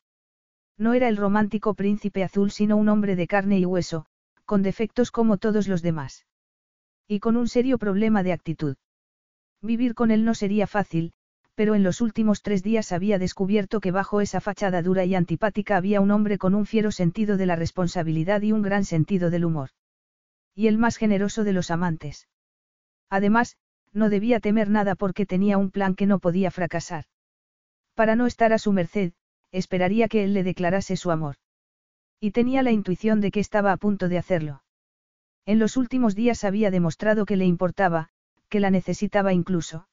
No 0.78 0.94
era 0.94 1.08
el 1.08 1.18
romántico 1.18 1.74
príncipe 1.74 2.24
azul 2.24 2.52
sino 2.52 2.78
un 2.78 2.90
hombre 2.90 3.16
de 3.16 3.28
carne 3.28 3.60
y 3.60 3.66
hueso, 3.66 4.06
con 4.46 4.62
defectos 4.62 5.12
como 5.12 5.38
todos 5.38 5.68
los 5.68 5.82
demás. 5.82 6.26
Y 7.08 7.20
con 7.20 7.38
un 7.38 7.48
serio 7.48 7.78
problema 7.78 8.24
de 8.24 8.34
actitud. 8.34 8.76
Vivir 9.62 9.96
con 9.96 10.12
él 10.12 10.24
no 10.24 10.36
sería 10.36 10.68
fácil, 10.68 11.14
pero 11.56 11.74
en 11.74 11.82
los 11.82 12.02
últimos 12.02 12.44
tres 12.44 12.62
días 12.62 12.92
había 12.92 13.18
descubierto 13.18 13.80
que 13.80 13.90
bajo 13.90 14.22
esa 14.22 14.40
fachada 14.40 14.84
dura 14.84 15.06
y 15.06 15.16
antipática 15.16 15.78
había 15.78 16.02
un 16.02 16.12
hombre 16.12 16.38
con 16.38 16.54
un 16.54 16.68
fiero 16.68 16.92
sentido 16.92 17.36
de 17.36 17.48
la 17.48 17.56
responsabilidad 17.56 18.44
y 18.44 18.52
un 18.52 18.62
gran 18.62 18.86
sentido 18.86 19.32
del 19.32 19.46
humor. 19.46 19.70
Y 20.54 20.68
el 20.68 20.78
más 20.78 20.98
generoso 20.98 21.44
de 21.44 21.54
los 21.54 21.72
amantes. 21.72 22.28
Además, 23.10 23.58
no 23.92 24.10
debía 24.10 24.40
temer 24.40 24.70
nada 24.70 24.94
porque 24.94 25.26
tenía 25.26 25.58
un 25.58 25.72
plan 25.72 25.96
que 25.96 26.06
no 26.06 26.20
podía 26.20 26.52
fracasar. 26.52 27.06
Para 27.96 28.16
no 28.16 28.28
estar 28.28 28.54
a 28.54 28.60
su 28.60 28.72
merced, 28.72 29.14
esperaría 29.58 30.08
que 30.08 30.24
él 30.24 30.34
le 30.34 30.44
declarase 30.44 30.96
su 30.96 31.12
amor. 31.12 31.36
Y 32.20 32.32
tenía 32.32 32.64
la 32.64 32.72
intuición 32.72 33.22
de 33.22 33.32
que 33.32 33.40
estaba 33.40 33.72
a 33.72 33.78
punto 33.78 34.08
de 34.10 34.18
hacerlo. 34.18 34.64
En 35.46 35.60
los 35.60 35.78
últimos 35.78 36.16
días 36.16 36.44
había 36.44 36.72
demostrado 36.72 37.26
que 37.26 37.38
le 37.38 37.46
importaba, 37.46 38.10
que 38.50 38.60
la 38.60 38.72
necesitaba 38.72 39.34
incluso. 39.34 39.88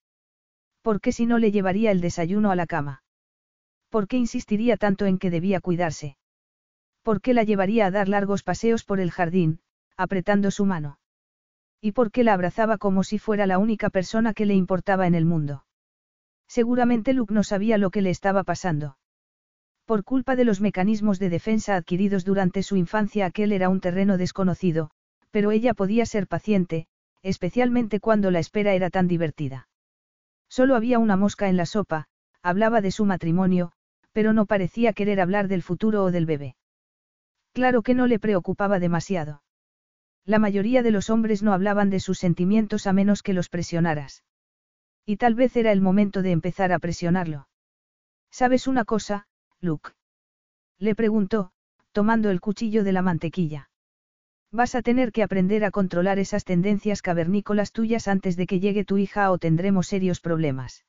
¿Por 0.82 1.00
qué 1.00 1.12
si 1.12 1.26
no 1.26 1.38
le 1.38 1.50
llevaría 1.50 1.90
el 1.90 2.00
desayuno 2.00 2.50
a 2.50 2.56
la 2.56 2.66
cama? 2.66 3.02
¿Por 3.88 4.08
qué 4.08 4.16
insistiría 4.16 4.76
tanto 4.76 5.06
en 5.06 5.18
que 5.18 5.30
debía 5.30 5.60
cuidarse? 5.60 6.16
¿Por 7.02 7.20
qué 7.20 7.34
la 7.34 7.44
llevaría 7.44 7.86
a 7.86 7.90
dar 7.90 8.08
largos 8.08 8.42
paseos 8.42 8.84
por 8.84 8.98
el 8.98 9.10
jardín, 9.10 9.60
apretando 9.96 10.50
su 10.50 10.64
mano? 10.64 10.98
¿Y 11.80 11.92
por 11.92 12.10
qué 12.10 12.24
la 12.24 12.32
abrazaba 12.32 12.78
como 12.78 13.04
si 13.04 13.18
fuera 13.18 13.46
la 13.46 13.58
única 13.58 13.90
persona 13.90 14.34
que 14.34 14.46
le 14.46 14.54
importaba 14.54 15.06
en 15.06 15.14
el 15.14 15.26
mundo? 15.26 15.64
Seguramente 16.48 17.12
Luke 17.12 17.32
no 17.32 17.44
sabía 17.44 17.78
lo 17.78 17.90
que 17.90 18.02
le 18.02 18.10
estaba 18.10 18.42
pasando. 18.42 18.96
Por 19.86 20.02
culpa 20.04 20.34
de 20.34 20.44
los 20.44 20.60
mecanismos 20.60 21.18
de 21.18 21.28
defensa 21.28 21.76
adquiridos 21.76 22.24
durante 22.24 22.62
su 22.62 22.76
infancia 22.76 23.26
aquel 23.26 23.52
era 23.52 23.68
un 23.68 23.80
terreno 23.80 24.16
desconocido, 24.16 24.90
pero 25.30 25.50
ella 25.50 25.74
podía 25.74 26.06
ser 26.06 26.26
paciente, 26.26 26.86
especialmente 27.22 28.00
cuando 28.00 28.30
la 28.30 28.38
espera 28.38 28.72
era 28.72 28.88
tan 28.88 29.08
divertida. 29.08 29.68
Solo 30.48 30.74
había 30.76 30.98
una 30.98 31.16
mosca 31.16 31.48
en 31.48 31.56
la 31.56 31.66
sopa, 31.66 32.06
hablaba 32.42 32.80
de 32.80 32.92
su 32.92 33.04
matrimonio, 33.04 33.72
pero 34.12 34.32
no 34.32 34.46
parecía 34.46 34.92
querer 34.92 35.20
hablar 35.20 35.48
del 35.48 35.62
futuro 35.62 36.04
o 36.04 36.10
del 36.10 36.24
bebé. 36.24 36.56
Claro 37.52 37.82
que 37.82 37.94
no 37.94 38.06
le 38.06 38.18
preocupaba 38.18 38.78
demasiado. 38.78 39.42
La 40.24 40.38
mayoría 40.38 40.82
de 40.82 40.92
los 40.92 41.10
hombres 41.10 41.42
no 41.42 41.52
hablaban 41.52 41.90
de 41.90 42.00
sus 42.00 42.18
sentimientos 42.18 42.86
a 42.86 42.92
menos 42.92 43.22
que 43.22 43.34
los 43.34 43.48
presionaras. 43.48 44.24
Y 45.04 45.16
tal 45.16 45.34
vez 45.34 45.56
era 45.56 45.72
el 45.72 45.82
momento 45.82 46.22
de 46.22 46.30
empezar 46.30 46.72
a 46.72 46.78
presionarlo. 46.78 47.48
¿Sabes 48.30 48.66
una 48.66 48.84
cosa, 48.84 49.26
Luke? 49.64 49.90
Le 50.78 50.94
preguntó, 50.94 51.50
tomando 51.92 52.30
el 52.30 52.40
cuchillo 52.40 52.84
de 52.84 52.92
la 52.92 53.02
mantequilla. 53.02 53.70
Vas 54.52 54.74
a 54.74 54.82
tener 54.82 55.10
que 55.10 55.22
aprender 55.22 55.64
a 55.64 55.70
controlar 55.70 56.18
esas 56.18 56.44
tendencias 56.44 57.02
cavernícolas 57.02 57.72
tuyas 57.72 58.06
antes 58.06 58.36
de 58.36 58.46
que 58.46 58.60
llegue 58.60 58.84
tu 58.84 58.98
hija 58.98 59.30
o 59.32 59.38
tendremos 59.38 59.88
serios 59.88 60.20
problemas. 60.20 60.84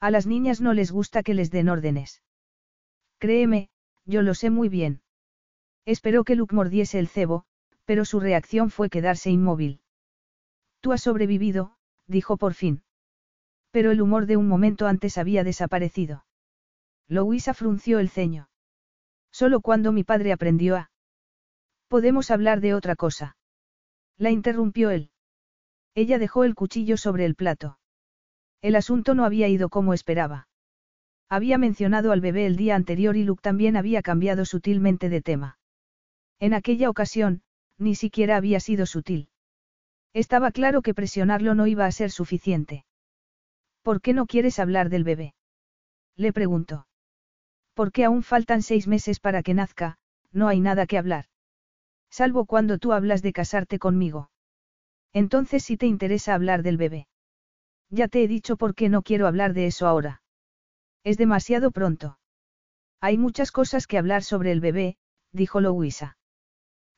A 0.00 0.10
las 0.10 0.26
niñas 0.26 0.60
no 0.60 0.72
les 0.74 0.92
gusta 0.92 1.22
que 1.22 1.34
les 1.34 1.50
den 1.50 1.68
órdenes. 1.68 2.22
Créeme, 3.18 3.68
yo 4.06 4.22
lo 4.22 4.34
sé 4.34 4.48
muy 4.48 4.68
bien. 4.68 5.02
Esperó 5.84 6.22
que 6.22 6.36
Luke 6.36 6.54
mordiese 6.54 6.98
el 6.98 7.08
cebo, 7.08 7.44
pero 7.84 8.04
su 8.04 8.20
reacción 8.20 8.70
fue 8.70 8.90
quedarse 8.90 9.30
inmóvil. 9.30 9.80
Tú 10.80 10.92
has 10.92 11.02
sobrevivido, 11.02 11.76
dijo 12.06 12.36
por 12.36 12.54
fin. 12.54 12.82
Pero 13.72 13.90
el 13.90 14.00
humor 14.00 14.26
de 14.26 14.36
un 14.36 14.46
momento 14.46 14.86
antes 14.86 15.18
había 15.18 15.42
desaparecido. 15.42 16.24
Louisa 17.08 17.54
frunció 17.54 17.98
el 17.98 18.10
ceño. 18.10 18.50
Solo 19.30 19.60
cuando 19.60 19.92
mi 19.92 20.04
padre 20.04 20.32
aprendió 20.32 20.76
a... 20.76 20.90
Podemos 21.88 22.30
hablar 22.30 22.60
de 22.60 22.74
otra 22.74 22.96
cosa. 22.96 23.36
La 24.18 24.30
interrumpió 24.30 24.90
él. 24.90 25.10
Ella 25.94 26.18
dejó 26.18 26.44
el 26.44 26.54
cuchillo 26.54 26.96
sobre 26.96 27.24
el 27.24 27.34
plato. 27.34 27.78
El 28.60 28.76
asunto 28.76 29.14
no 29.14 29.24
había 29.24 29.48
ido 29.48 29.68
como 29.68 29.94
esperaba. 29.94 30.48
Había 31.30 31.58
mencionado 31.58 32.12
al 32.12 32.20
bebé 32.20 32.46
el 32.46 32.56
día 32.56 32.74
anterior 32.74 33.16
y 33.16 33.22
Luke 33.22 33.42
también 33.42 33.76
había 33.76 34.02
cambiado 34.02 34.44
sutilmente 34.44 35.08
de 35.08 35.22
tema. 35.22 35.58
En 36.40 36.54
aquella 36.54 36.90
ocasión, 36.90 37.42
ni 37.78 37.94
siquiera 37.94 38.36
había 38.36 38.60
sido 38.60 38.86
sutil. 38.86 39.28
Estaba 40.12 40.50
claro 40.50 40.82
que 40.82 40.94
presionarlo 40.94 41.54
no 41.54 41.66
iba 41.66 41.86
a 41.86 41.92
ser 41.92 42.10
suficiente. 42.10 42.84
¿Por 43.82 44.00
qué 44.00 44.12
no 44.12 44.26
quieres 44.26 44.58
hablar 44.58 44.88
del 44.88 45.04
bebé? 45.04 45.34
Le 46.16 46.32
preguntó. 46.32 46.86
Porque 47.78 48.04
aún 48.04 48.24
faltan 48.24 48.62
seis 48.62 48.88
meses 48.88 49.20
para 49.20 49.44
que 49.44 49.54
nazca, 49.54 49.98
no 50.32 50.48
hay 50.48 50.58
nada 50.58 50.84
que 50.88 50.98
hablar. 50.98 51.26
Salvo 52.10 52.44
cuando 52.44 52.78
tú 52.78 52.92
hablas 52.92 53.22
de 53.22 53.32
casarte 53.32 53.78
conmigo. 53.78 54.32
Entonces 55.12 55.62
sí 55.62 55.76
te 55.76 55.86
interesa 55.86 56.34
hablar 56.34 56.64
del 56.64 56.76
bebé. 56.76 57.06
Ya 57.88 58.08
te 58.08 58.24
he 58.24 58.26
dicho 58.26 58.56
por 58.56 58.74
qué 58.74 58.88
no 58.88 59.02
quiero 59.02 59.28
hablar 59.28 59.54
de 59.54 59.68
eso 59.68 59.86
ahora. 59.86 60.22
Es 61.04 61.18
demasiado 61.18 61.70
pronto. 61.70 62.18
Hay 63.00 63.16
muchas 63.16 63.52
cosas 63.52 63.86
que 63.86 63.96
hablar 63.96 64.24
sobre 64.24 64.50
el 64.50 64.58
bebé, 64.58 64.96
dijo 65.30 65.60
Louisa. 65.60 66.18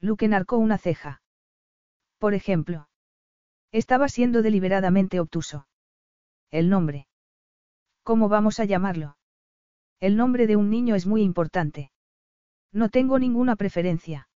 Luke 0.00 0.24
enarcó 0.24 0.56
una 0.56 0.78
ceja. 0.78 1.20
Por 2.16 2.32
ejemplo. 2.32 2.88
Estaba 3.70 4.08
siendo 4.08 4.40
deliberadamente 4.40 5.20
obtuso. 5.20 5.66
El 6.50 6.70
nombre. 6.70 7.06
¿Cómo 8.02 8.30
vamos 8.30 8.60
a 8.60 8.64
llamarlo? 8.64 9.18
El 10.00 10.16
nombre 10.16 10.46
de 10.46 10.56
un 10.56 10.70
niño 10.70 10.94
es 10.94 11.06
muy 11.06 11.22
importante. 11.22 11.92
No 12.72 12.88
tengo 12.88 13.18
ninguna 13.18 13.56
preferencia. 13.56 14.28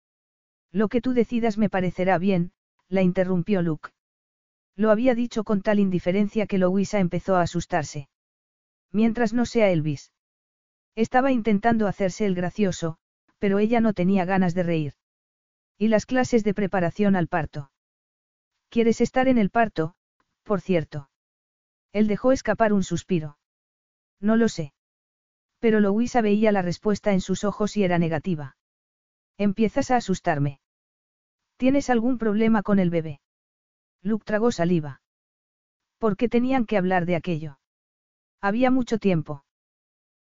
Lo 0.73 0.89
que 0.89 1.01
tú 1.01 1.13
decidas 1.13 1.57
me 1.57 1.71
parecerá 1.71 2.19
bien, 2.19 2.53
la 2.89 3.03
interrumpió 3.03 3.63
Luke. 3.63 3.91
Lo 4.75 4.91
había 4.91 5.15
dicho 5.15 5.45
con 5.45 5.63
tal 5.63 5.79
indiferencia 5.79 6.47
que 6.47 6.59
Louisa 6.59 6.99
empezó 6.99 7.37
a 7.37 7.43
asustarse. 7.43 8.09
Mientras 8.91 9.33
no 9.33 9.47
sea 9.47 9.71
Elvis. 9.71 10.13
Estaba 10.95 11.31
intentando 11.31 11.87
hacerse 11.87 12.27
el 12.27 12.35
gracioso, 12.35 12.99
pero 13.39 13.59
ella 13.59 13.81
no 13.81 13.93
tenía 13.93 14.25
ganas 14.25 14.55
de 14.55 14.63
reír. 14.63 14.95
¿Y 15.79 15.89
las 15.89 16.07
clases 16.07 16.43
de 16.45 16.55
preparación 16.55 17.17
al 17.17 17.29
parto? 17.29 17.71
¿Quieres 18.69 19.01
estar 19.01 19.29
en 19.29 19.39
el 19.39 19.51
parto, 19.51 19.95
por 20.43 20.61
cierto? 20.61 21.11
Él 21.93 22.09
dejó 22.09 22.33
escapar 22.33 22.73
un 22.73 22.83
suspiro. 22.83 23.39
No 24.21 24.37
lo 24.37 24.49
sé. 24.49 24.73
Pero 25.63 25.79
Louisa 25.79 26.23
veía 26.23 26.51
la 26.51 26.61
respuesta 26.61 27.13
en 27.13 27.21
sus 27.21 27.45
ojos 27.45 27.77
y 27.77 27.85
era 27.85 27.97
negativa. 27.97 28.57
Empiezas 29.39 29.93
a 29.93 29.97
asustarme. 29.97 30.59
¿Tienes 31.57 31.89
algún 31.89 32.19
problema 32.19 32.65
con 32.65 32.81
el 32.81 32.91
bebé? 32.91 33.21
Luke 34.03 34.25
tragó 34.27 34.51
saliva. 34.51 35.03
¿Por 35.99 36.17
qué 36.17 36.29
tenían 36.29 36.67
que 36.67 36.77
hablar 36.77 37.07
de 37.07 37.15
aquello? 37.15 37.61
Había 38.41 38.73
mucho 38.73 38.99
tiempo. 38.99 39.45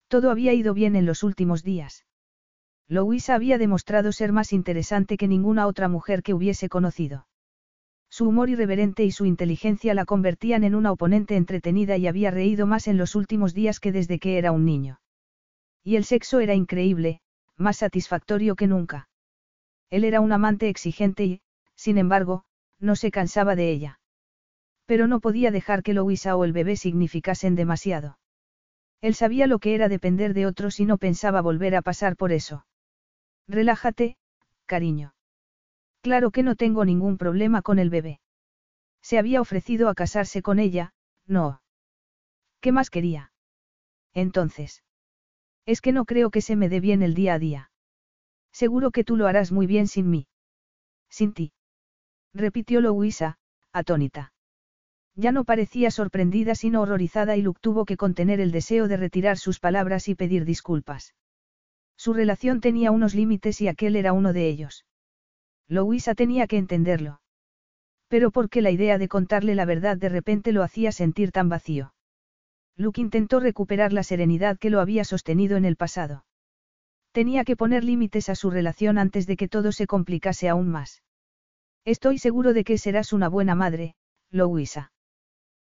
Todo 0.10 0.30
había 0.30 0.52
ido 0.52 0.74
bien 0.74 0.98
en 0.98 1.06
los 1.06 1.24
últimos 1.24 1.64
días. 1.64 2.06
Louisa 2.90 3.34
había 3.34 3.58
demostrado 3.58 4.12
ser 4.12 4.34
más 4.34 4.52
interesante 4.52 5.16
que 5.16 5.30
ninguna 5.30 5.68
otra 5.68 5.88
mujer 5.88 6.22
que 6.22 6.34
hubiese 6.34 6.68
conocido. 6.68 7.28
Su 8.10 8.28
humor 8.28 8.50
irreverente 8.50 9.06
y 9.06 9.12
su 9.12 9.26
inteligencia 9.26 9.94
la 9.94 10.04
convertían 10.04 10.66
en 10.66 10.76
una 10.76 10.92
oponente 10.92 11.38
entretenida 11.38 11.96
y 11.96 12.08
había 12.08 12.30
reído 12.30 12.68
más 12.68 12.90
en 12.90 12.98
los 12.98 13.16
últimos 13.16 13.54
días 13.54 13.80
que 13.80 13.94
desde 13.94 14.20
que 14.20 14.38
era 14.38 14.52
un 14.52 14.66
niño. 14.66 15.00
Y 15.90 15.96
el 15.96 16.04
sexo 16.04 16.40
era 16.40 16.54
increíble, 16.54 17.20
más 17.58 17.78
satisfactorio 17.78 18.56
que 18.56 18.68
nunca. 18.68 19.10
Él 19.90 20.04
era 20.04 20.22
un 20.22 20.32
amante 20.32 20.70
exigente 20.70 21.26
y, 21.26 21.42
sin 21.74 21.98
embargo, 21.98 22.44
no 22.78 22.96
se 22.96 23.10
cansaba 23.10 23.56
de 23.56 23.72
ella. 23.72 24.00
Pero 24.86 25.08
no 25.08 25.20
podía 25.20 25.50
dejar 25.50 25.82
que 25.82 25.96
Louisa 25.96 26.36
o 26.36 26.44
el 26.44 26.54
bebé 26.54 26.76
significasen 26.76 27.56
demasiado. 27.56 28.20
Él 29.02 29.16
sabía 29.16 29.48
lo 29.48 29.58
que 29.58 29.74
era 29.74 29.90
depender 29.90 30.36
de 30.36 30.46
otros 30.46 30.80
y 30.80 30.86
no 30.86 31.00
pensaba 31.00 31.42
volver 31.42 31.76
a 31.76 31.82
pasar 31.82 32.16
por 32.16 32.34
eso. 32.34 32.68
Relájate, 33.48 34.16
cariño. 34.68 35.16
Claro 36.04 36.30
que 36.30 36.44
no 36.44 36.56
tengo 36.56 36.86
ningún 36.86 37.18
problema 37.18 37.64
con 37.64 37.80
el 37.80 37.90
bebé. 37.90 38.20
Se 39.02 39.18
había 39.18 39.42
ofrecido 39.42 39.90
a 39.90 39.96
casarse 39.96 40.44
con 40.44 40.60
ella, 40.60 40.94
No. 41.26 41.64
¿Qué 42.62 42.72
más 42.72 42.92
quería? 42.92 43.32
Entonces. 44.14 44.84
Es 45.66 45.82
que 45.82 45.92
no 45.92 46.06
creo 46.06 46.30
que 46.32 46.42
se 46.42 46.56
me 46.56 46.70
dé 46.70 46.80
bien 46.80 47.02
el 47.04 47.14
día 47.14 47.36
a 47.36 47.40
día. 47.40 47.72
Seguro 48.52 48.92
que 48.92 49.04
tú 49.04 49.16
lo 49.16 49.28
harás 49.28 49.52
muy 49.52 49.68
bien 49.68 49.88
sin 49.88 50.10
mí. 50.10 50.28
Sin 51.10 51.34
ti. 51.34 51.54
Repitió 52.34 52.82
Louisa, 52.82 53.38
atónita. 53.72 54.34
Ya 55.16 55.32
no 55.32 55.44
parecía 55.44 55.92
sorprendida 55.92 56.56
sino 56.56 56.82
horrorizada 56.82 57.36
y 57.36 57.42
Luke 57.42 57.60
tuvo 57.62 57.86
que 57.86 57.98
contener 57.98 58.40
el 58.40 58.52
deseo 58.52 58.88
de 58.88 58.98
retirar 58.98 59.38
sus 59.38 59.60
palabras 59.60 60.08
y 60.08 60.16
pedir 60.16 60.46
disculpas. 60.46 61.14
Su 61.98 62.14
relación 62.14 62.62
tenía 62.62 62.92
unos 62.92 63.14
límites 63.14 63.60
y 63.60 63.68
aquel 63.68 63.96
era 63.96 64.14
uno 64.14 64.32
de 64.32 64.48
ellos. 64.48 64.86
Louisa 65.68 66.16
tenía 66.16 66.48
que 66.48 66.58
entenderlo. 66.58 67.22
Pero 68.08 68.32
porque 68.32 68.62
la 68.62 68.72
idea 68.72 68.98
de 68.98 69.08
contarle 69.08 69.54
la 69.56 69.66
verdad 69.66 69.98
de 69.98 70.10
repente 70.10 70.52
lo 70.52 70.64
hacía 70.64 70.92
sentir 70.92 71.32
tan 71.32 71.50
vacío. 71.50 71.94
Luke 72.76 73.02
intentó 73.02 73.40
recuperar 73.40 73.94
la 73.94 74.04
serenidad 74.04 74.58
que 74.58 74.70
lo 74.70 74.80
había 74.80 75.04
sostenido 75.04 75.58
en 75.58 75.66
el 75.66 75.76
pasado. 75.76 76.26
Tenía 77.12 77.44
que 77.44 77.56
poner 77.56 77.84
límites 77.84 78.30
a 78.30 78.36
su 78.36 78.50
relación 78.52 78.98
antes 78.98 79.28
de 79.28 79.36
que 79.36 79.48
todo 79.48 79.72
se 79.72 79.88
complicase 79.88 80.48
aún 80.48 80.70
más. 80.70 81.04
Estoy 81.86 82.20
seguro 82.20 82.54
de 82.54 82.64
que 82.64 82.78
serás 82.78 83.14
una 83.14 83.30
buena 83.30 83.56
madre, 83.56 83.96
Louisa. 84.30 84.92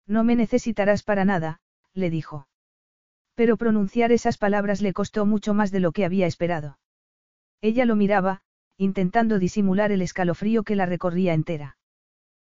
No 0.07 0.23
me 0.23 0.35
necesitarás 0.35 1.03
para 1.03 1.25
nada, 1.25 1.59
le 1.93 2.09
dijo. 2.09 2.47
Pero 3.35 3.57
pronunciar 3.57 4.11
esas 4.11 4.37
palabras 4.37 4.81
le 4.81 4.93
costó 4.93 5.25
mucho 5.25 5.53
más 5.53 5.71
de 5.71 5.79
lo 5.79 5.91
que 5.91 6.05
había 6.05 6.27
esperado. 6.27 6.77
Ella 7.61 7.85
lo 7.85 7.95
miraba, 7.95 8.41
intentando 8.77 9.39
disimular 9.39 9.91
el 9.91 10.01
escalofrío 10.01 10.63
que 10.63 10.75
la 10.75 10.85
recorría 10.85 11.33
entera. 11.33 11.77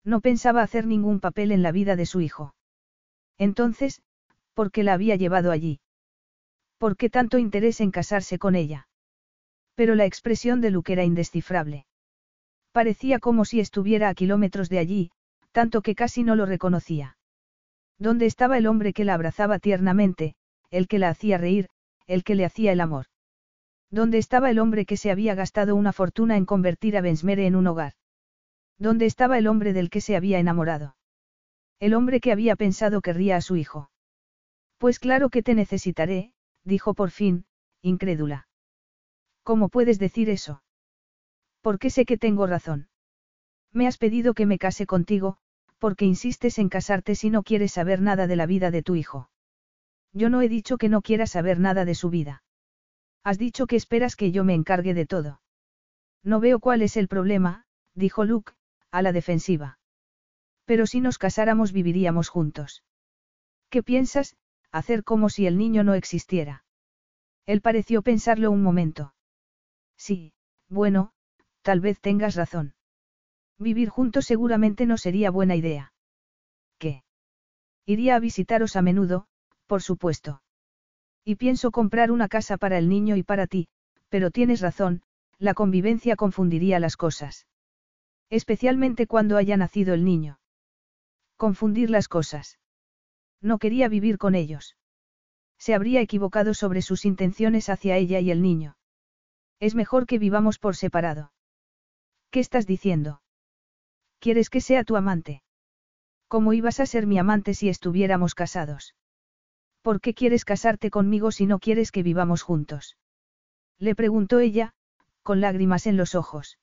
No 0.04 0.22
pensaba 0.22 0.62
hacer 0.62 0.86
ningún 0.86 1.20
papel 1.20 1.52
en 1.52 1.64
la 1.64 1.72
vida 1.72 1.96
de 1.96 2.06
su 2.06 2.22
hijo. 2.22 2.56
Entonces, 3.38 4.02
¿por 4.60 4.74
qué 4.74 4.84
la 4.84 4.92
había 4.92 5.16
llevado 5.16 5.52
allí? 5.52 5.80
¿Por 6.80 6.98
qué 6.98 7.10
tanto 7.10 7.38
interés 7.38 7.80
en 7.80 7.92
casarse 7.92 8.38
con 8.38 8.56
ella? 8.56 8.90
Pero 9.74 9.96
la 9.96 10.04
expresión 10.04 10.60
de 10.60 10.70
Luke 10.70 10.92
era 10.92 11.06
indescifrable. 11.06 11.86
Parecía 12.74 13.20
como 13.20 13.46
si 13.46 13.62
estuviera 13.62 14.10
a 14.10 14.14
kilómetros 14.14 14.68
de 14.68 14.80
allí, 14.80 15.12
tanto 15.54 15.82
que 15.82 15.96
casi 15.96 16.24
no 16.24 16.36
lo 16.36 16.46
reconocía. 16.46 17.16
¿Dónde 18.00 18.26
estaba 18.26 18.58
el 18.58 18.68
hombre 18.68 18.92
que 18.92 19.06
la 19.06 19.14
abrazaba 19.14 19.60
tiernamente, 19.60 20.36
el 20.72 20.90
que 20.90 21.00
la 21.00 21.08
hacía 21.08 21.38
reír, 21.38 21.70
el 22.06 22.26
que 22.26 22.36
le 22.36 22.44
hacía 22.44 22.74
el 22.74 22.82
amor? 22.82 23.06
¿Dónde 23.90 24.18
estaba 24.18 24.52
el 24.52 24.60
hombre 24.60 24.86
que 24.86 24.98
se 24.98 25.10
había 25.10 25.36
gastado 25.36 25.74
una 25.78 25.94
fortuna 25.94 26.36
en 26.36 26.46
convertir 26.46 26.98
a 26.98 27.02
Bensmere 27.02 27.48
en 27.48 27.56
un 27.56 27.66
hogar? 27.68 27.94
¿Dónde 28.78 29.06
estaba 29.06 29.38
el 29.38 29.48
hombre 29.48 29.72
del 29.72 29.90
que 29.90 30.02
se 30.02 30.18
había 30.18 30.38
enamorado? 30.38 30.98
El 31.80 31.94
hombre 31.94 32.20
que 32.20 32.34
había 32.34 32.58
pensado 32.58 33.00
querría 33.00 33.38
a 33.38 33.42
su 33.42 33.56
hijo. 33.56 33.90
Pues 34.80 34.98
claro 34.98 35.30
que 35.30 35.44
te 35.44 35.56
necesitaré, 35.56 36.32
dijo 36.64 36.94
por 36.94 37.12
fin, 37.12 37.46
incrédula. 37.82 38.48
¿Cómo 39.44 39.68
puedes 39.68 40.00
decir 40.00 40.30
eso? 40.30 40.64
Porque 41.62 41.90
sé 41.90 42.06
que 42.06 42.18
tengo 42.18 42.48
razón. 42.48 42.88
Me 43.74 43.88
has 43.88 43.98
pedido 43.98 44.34
que 44.34 44.46
me 44.46 44.58
case 44.58 44.86
contigo, 44.86 45.38
porque 45.80 46.06
insistes 46.06 46.58
en 46.60 46.70
casarte 46.70 47.16
si 47.16 47.30
no 47.30 47.44
quieres 47.44 47.74
saber 47.74 48.02
nada 48.02 48.26
de 48.26 48.38
la 48.38 48.46
vida 48.46 48.72
de 48.72 48.82
tu 48.82 48.96
hijo. 48.96 49.30
Yo 50.14 50.30
no 50.30 50.42
he 50.42 50.48
dicho 50.48 50.78
que 50.78 50.88
no 50.88 51.02
quieras 51.02 51.32
saber 51.32 51.60
nada 51.60 51.84
de 51.84 51.94
su 51.94 52.10
vida. 52.10 52.44
Has 53.24 53.38
dicho 53.38 53.68
que 53.68 53.76
esperas 53.76 54.16
que 54.16 54.32
yo 54.32 54.46
me 54.46 54.54
encargue 54.54 54.94
de 54.94 55.06
todo. 55.06 55.42
No 56.24 56.40
veo 56.40 56.60
cuál 56.60 56.82
es 56.82 56.96
el 56.96 57.10
problema, 57.10 57.66
dijo 57.96 58.24
Luke, 58.24 58.54
a 58.92 59.02
la 59.02 59.12
defensiva. 59.12 59.78
Pero 60.64 60.88
si 60.88 61.02
nos 61.02 61.18
casáramos 61.18 61.74
viviríamos 61.74 62.30
juntos. 62.30 62.84
¿Qué 63.70 63.84
piensas, 63.84 64.36
hacer 64.72 65.04
como 65.04 65.30
si 65.30 65.48
el 65.48 65.58
niño 65.58 65.84
no 65.84 65.94
existiera? 65.94 66.64
Él 67.46 67.62
pareció 67.62 68.02
pensarlo 68.02 68.52
un 68.52 68.62
momento. 68.62 69.14
Sí, 69.98 70.34
bueno, 70.68 71.12
tal 71.62 71.80
vez 71.80 72.00
tengas 72.00 72.36
razón. 72.36 72.76
Vivir 73.58 73.90
juntos 73.90 74.26
seguramente 74.26 74.86
no 74.86 74.98
sería 74.98 75.32
buena 75.32 75.56
idea. 75.56 75.94
¿Qué? 76.78 77.04
Iría 77.86 78.16
a 78.16 78.20
visitaros 78.20 78.76
a 78.76 78.82
menudo, 78.82 79.28
por 79.66 79.82
supuesto. 79.82 80.42
Y 81.26 81.36
pienso 81.36 81.72
comprar 81.72 82.12
una 82.12 82.28
casa 82.28 82.58
para 82.58 82.78
el 82.78 82.88
niño 82.88 83.16
y 83.16 83.24
para 83.24 83.48
ti, 83.48 83.68
pero 84.10 84.32
tienes 84.32 84.62
razón, 84.62 85.02
la 85.38 85.54
convivencia 85.54 86.16
confundiría 86.16 86.80
las 86.80 86.98
cosas. 86.98 87.48
Especialmente 88.30 89.08
cuando 89.08 89.38
haya 89.38 89.58
nacido 89.58 89.94
el 89.94 90.06
niño. 90.06 90.40
Confundir 91.36 91.90
las 91.90 92.08
cosas. 92.08 92.60
No 93.42 93.58
quería 93.58 93.88
vivir 93.88 94.18
con 94.18 94.36
ellos. 94.36 94.76
Se 95.58 95.74
habría 95.74 96.02
equivocado 96.02 96.54
sobre 96.54 96.82
sus 96.82 97.06
intenciones 97.06 97.70
hacia 97.70 97.98
ella 97.98 98.20
y 98.20 98.32
el 98.32 98.42
niño. 98.42 98.78
Es 99.60 99.76
mejor 99.76 100.06
que 100.06 100.20
vivamos 100.20 100.58
por 100.58 100.76
separado. 100.76 101.32
¿Qué 102.32 102.40
estás 102.40 102.66
diciendo? 102.66 103.22
¿Quieres 104.20 104.50
que 104.50 104.62
sea 104.62 104.84
tu 104.84 104.96
amante? 104.96 105.42
¿Cómo 106.28 106.54
ibas 106.54 106.80
a 106.80 106.86
ser 106.86 107.08
mi 107.08 107.18
amante 107.18 107.54
si 107.54 107.70
estuviéramos 107.70 108.36
casados? 108.36 108.96
¿Por 109.82 110.02
qué 110.02 110.14
quieres 110.14 110.46
casarte 110.46 110.92
conmigo 110.92 111.32
si 111.32 111.46
no 111.46 111.60
quieres 111.60 111.92
que 111.92 112.04
vivamos 112.04 112.42
juntos? 112.42 112.98
Le 113.80 113.96
preguntó 113.96 114.40
ella, 114.40 114.74
con 115.24 115.42
lágrimas 115.42 115.88
en 115.88 115.98
los 115.98 116.16
ojos. 116.16 116.60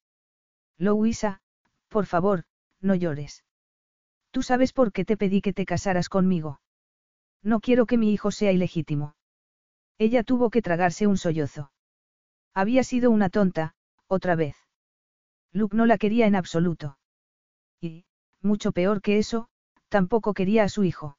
Louisa, 0.79 1.41
por 1.89 2.07
favor, 2.07 2.45
no 2.81 2.95
llores. 2.95 3.45
Tú 4.31 4.43
sabes 4.43 4.73
por 4.73 4.93
qué 4.93 5.05
te 5.05 5.17
pedí 5.17 5.41
que 5.41 5.55
te 5.55 5.65
casaras 5.65 6.09
conmigo. 6.09 6.61
No 7.47 7.61
quiero 7.61 7.87
que 7.87 7.97
mi 7.97 8.13
hijo 8.13 8.33
sea 8.33 8.51
ilegítimo. 8.51 9.15
Ella 9.99 10.25
tuvo 10.25 10.51
que 10.51 10.63
tragarse 10.63 11.07
un 11.07 11.17
sollozo. 11.17 11.71
Había 12.53 12.83
sido 12.83 13.13
una 13.13 13.31
tonta, 13.31 13.77
otra 14.09 14.35
vez. 14.35 14.57
Luke 15.53 15.77
no 15.77 15.87
la 15.87 15.97
quería 15.97 16.27
en 16.27 16.35
absoluto. 16.35 16.99
Y, 17.81 18.05
mucho 18.43 18.73
peor 18.73 19.01
que 19.01 19.19
eso, 19.19 19.47
tampoco 19.89 20.35
quería 20.35 20.65
a 20.65 20.69
su 20.69 20.83
hijo. 20.83 21.19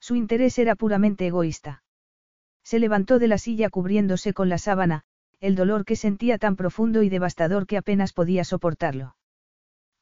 Su 0.00 0.16
interés 0.16 0.58
era 0.58 0.74
puramente 0.74 1.28
egoísta. 1.28 1.84
Se 2.64 2.80
levantó 2.80 3.20
de 3.20 3.28
la 3.28 3.38
silla 3.38 3.70
cubriéndose 3.70 4.34
con 4.34 4.48
la 4.48 4.58
sábana, 4.58 5.04
el 5.38 5.54
dolor 5.54 5.84
que 5.84 5.94
sentía 5.94 6.38
tan 6.38 6.56
profundo 6.56 7.04
y 7.04 7.08
devastador 7.08 7.68
que 7.68 7.76
apenas 7.76 8.12
podía 8.12 8.42
soportarlo. 8.42 9.16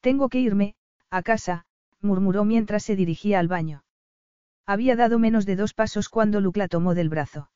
Tengo 0.01 0.31
que 0.31 0.41
irme, 0.41 0.75
a 1.11 1.23
casa, 1.23 1.67
murmuró 2.01 2.47
mientras 2.47 2.83
se 2.83 2.97
dirigía 2.97 3.41
al 3.41 3.49
baño. 3.49 3.84
Había 4.67 4.97
dado 4.97 5.19
menos 5.19 5.45
de 5.47 5.57
dos 5.57 5.75
pasos 5.75 6.09
cuando 6.09 6.41
Luke 6.41 6.59
la 6.59 6.69
tomó 6.69 6.95
del 6.95 7.09
brazo. 7.09 7.51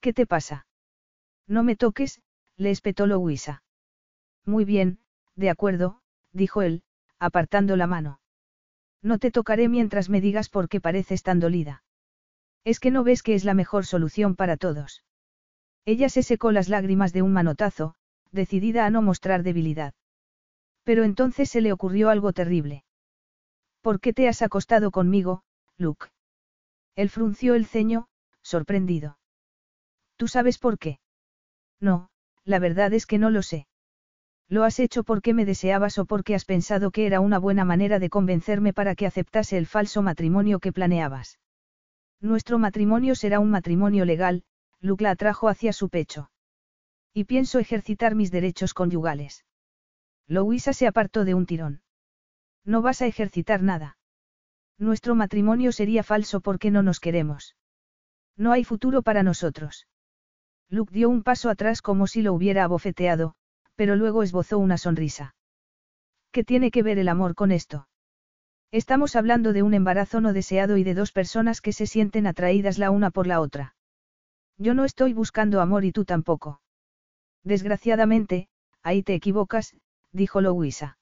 ¿Qué 0.00 0.12
te 0.12 0.26
pasa? 0.26 0.66
No 1.46 1.62
me 1.62 1.76
toques, 1.76 2.22
le 2.56 2.70
espetó 2.70 3.06
Louisa. 3.06 3.62
Muy 4.44 4.64
bien, 4.64 4.98
de 5.34 5.50
acuerdo, 5.50 6.00
dijo 6.32 6.62
él, 6.62 6.82
apartando 7.18 7.76
la 7.76 7.86
mano. 7.86 8.20
No 9.02 9.18
te 9.18 9.30
tocaré 9.30 9.68
mientras 9.68 10.08
me 10.08 10.20
digas 10.20 10.48
por 10.48 10.68
qué 10.68 10.80
pareces 10.80 11.22
tan 11.22 11.38
dolida. 11.38 11.84
Es 12.64 12.80
que 12.80 12.90
no 12.90 13.04
ves 13.04 13.22
que 13.22 13.34
es 13.34 13.44
la 13.44 13.54
mejor 13.54 13.86
solución 13.86 14.34
para 14.36 14.56
todos. 14.56 15.04
Ella 15.84 16.08
se 16.08 16.22
secó 16.22 16.50
las 16.50 16.68
lágrimas 16.68 17.12
de 17.12 17.22
un 17.22 17.32
manotazo, 17.32 17.94
decidida 18.32 18.86
a 18.86 18.90
no 18.90 19.02
mostrar 19.02 19.42
debilidad. 19.42 19.94
Pero 20.82 21.04
entonces 21.04 21.50
se 21.50 21.60
le 21.60 21.72
ocurrió 21.72 22.10
algo 22.10 22.32
terrible. 22.32 22.84
¿Por 23.82 24.00
qué 24.00 24.12
te 24.12 24.28
has 24.28 24.42
acostado 24.42 24.90
conmigo, 24.90 25.42
Luke? 25.78 26.06
Él 26.94 27.10
frunció 27.10 27.54
el 27.54 27.66
ceño, 27.66 28.08
sorprendido. 28.42 29.18
¿Tú 30.16 30.28
sabes 30.28 30.58
por 30.58 30.78
qué? 30.78 30.98
No, 31.80 32.08
la 32.44 32.58
verdad 32.58 32.92
es 32.94 33.06
que 33.06 33.18
no 33.18 33.30
lo 33.30 33.42
sé. 33.42 33.66
¿Lo 34.48 34.64
has 34.64 34.78
hecho 34.78 35.02
porque 35.02 35.34
me 35.34 35.44
deseabas 35.44 35.98
o 35.98 36.06
porque 36.06 36.34
has 36.34 36.44
pensado 36.44 36.90
que 36.90 37.06
era 37.06 37.20
una 37.20 37.38
buena 37.38 37.64
manera 37.64 37.98
de 37.98 38.08
convencerme 38.08 38.72
para 38.72 38.94
que 38.94 39.06
aceptase 39.06 39.58
el 39.58 39.66
falso 39.66 40.02
matrimonio 40.02 40.60
que 40.60 40.72
planeabas? 40.72 41.40
Nuestro 42.20 42.58
matrimonio 42.58 43.14
será 43.14 43.40
un 43.40 43.50
matrimonio 43.50 44.04
legal, 44.04 44.44
Luke 44.80 45.02
la 45.02 45.10
atrajo 45.10 45.48
hacia 45.48 45.72
su 45.72 45.88
pecho. 45.88 46.30
Y 47.12 47.24
pienso 47.24 47.58
ejercitar 47.58 48.14
mis 48.14 48.30
derechos 48.30 48.72
conyugales. 48.72 49.44
Louisa 50.28 50.72
se 50.72 50.86
apartó 50.86 51.24
de 51.24 51.34
un 51.34 51.46
tirón. 51.46 51.82
No 52.64 52.82
vas 52.82 53.02
a 53.02 53.06
ejercitar 53.06 53.62
nada. 53.62 53.98
Nuestro 54.78 55.14
matrimonio 55.14 55.72
sería 55.72 56.02
falso 56.02 56.40
porque 56.40 56.70
no 56.70 56.82
nos 56.82 57.00
queremos. 57.00 57.56
No 58.36 58.52
hay 58.52 58.64
futuro 58.64 59.02
para 59.02 59.22
nosotros. 59.22 59.86
Luke 60.68 60.92
dio 60.92 61.08
un 61.08 61.22
paso 61.22 61.48
atrás 61.48 61.80
como 61.80 62.06
si 62.06 62.22
lo 62.22 62.34
hubiera 62.34 62.64
abofeteado, 62.64 63.34
pero 63.76 63.96
luego 63.96 64.22
esbozó 64.22 64.58
una 64.58 64.78
sonrisa. 64.78 65.34
¿Qué 66.32 66.44
tiene 66.44 66.70
que 66.70 66.82
ver 66.82 66.98
el 66.98 67.08
amor 67.08 67.34
con 67.34 67.52
esto? 67.52 67.88
Estamos 68.72 69.16
hablando 69.16 69.52
de 69.52 69.62
un 69.62 69.74
embarazo 69.74 70.20
no 70.20 70.32
deseado 70.32 70.76
y 70.76 70.84
de 70.84 70.94
dos 70.94 71.12
personas 71.12 71.60
que 71.60 71.72
se 71.72 71.86
sienten 71.86 72.26
atraídas 72.26 72.78
la 72.78 72.90
una 72.90 73.10
por 73.10 73.26
la 73.26 73.40
otra. 73.40 73.74
Yo 74.58 74.74
no 74.74 74.84
estoy 74.84 75.12
buscando 75.14 75.60
amor 75.60 75.84
y 75.84 75.92
tú 75.92 76.04
tampoco. 76.04 76.60
Desgraciadamente, 77.44 78.48
ahí 78.82 79.02
te 79.02 79.14
equivocas, 79.14 79.76
dijo 80.12 80.40
Louisa. 80.40 80.98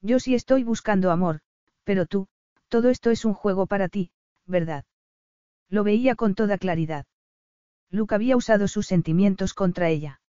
Yo 0.00 0.18
sí 0.18 0.34
estoy 0.34 0.64
buscando 0.64 1.10
amor, 1.10 1.40
pero 1.84 2.06
tú, 2.06 2.28
Todo 2.68 2.90
esto 2.90 3.10
es 3.10 3.24
un 3.24 3.34
juego 3.34 3.66
para 3.66 3.88
ti, 3.88 4.10
¿verdad? 4.46 4.84
Lo 5.68 5.84
veía 5.84 6.14
con 6.14 6.34
toda 6.34 6.58
claridad. 6.58 7.06
Luke 7.90 8.14
había 8.14 8.36
usado 8.36 8.68
sus 8.68 8.86
sentimientos 8.86 9.54
contra 9.54 9.88
ella. 9.88 10.20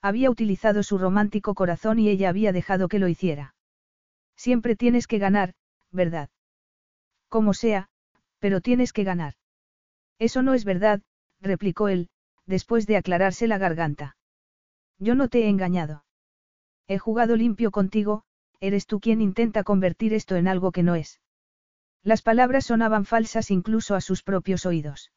Había 0.00 0.30
utilizado 0.30 0.82
su 0.82 0.96
romántico 0.96 1.54
corazón 1.54 1.98
y 1.98 2.08
ella 2.08 2.28
había 2.28 2.52
dejado 2.52 2.88
que 2.88 2.98
lo 2.98 3.08
hiciera. 3.08 3.54
Siempre 4.36 4.76
tienes 4.76 5.06
que 5.06 5.18
ganar, 5.18 5.54
¿verdad? 5.90 6.30
Como 7.28 7.52
sea, 7.52 7.88
pero 8.38 8.60
tienes 8.60 8.92
que 8.92 9.04
ganar. 9.04 9.34
Eso 10.18 10.42
no 10.42 10.54
es 10.54 10.64
verdad, 10.64 11.02
replicó 11.40 11.88
él, 11.88 12.08
después 12.46 12.86
de 12.86 12.96
aclararse 12.96 13.46
la 13.46 13.58
garganta. 13.58 14.16
Yo 14.98 15.14
no 15.14 15.28
te 15.28 15.44
he 15.44 15.48
engañado. 15.48 16.04
He 16.86 16.98
jugado 16.98 17.36
limpio 17.36 17.70
contigo, 17.70 18.24
eres 18.60 18.86
tú 18.86 19.00
quien 19.00 19.20
intenta 19.20 19.62
convertir 19.64 20.14
esto 20.14 20.36
en 20.36 20.48
algo 20.48 20.72
que 20.72 20.82
no 20.82 20.94
es. 20.94 21.20
Las 22.08 22.22
palabras 22.22 22.64
sonaban 22.64 23.04
falsas 23.04 23.50
incluso 23.50 23.94
a 23.94 24.00
sus 24.00 24.22
propios 24.22 24.64
oídos. 24.64 25.12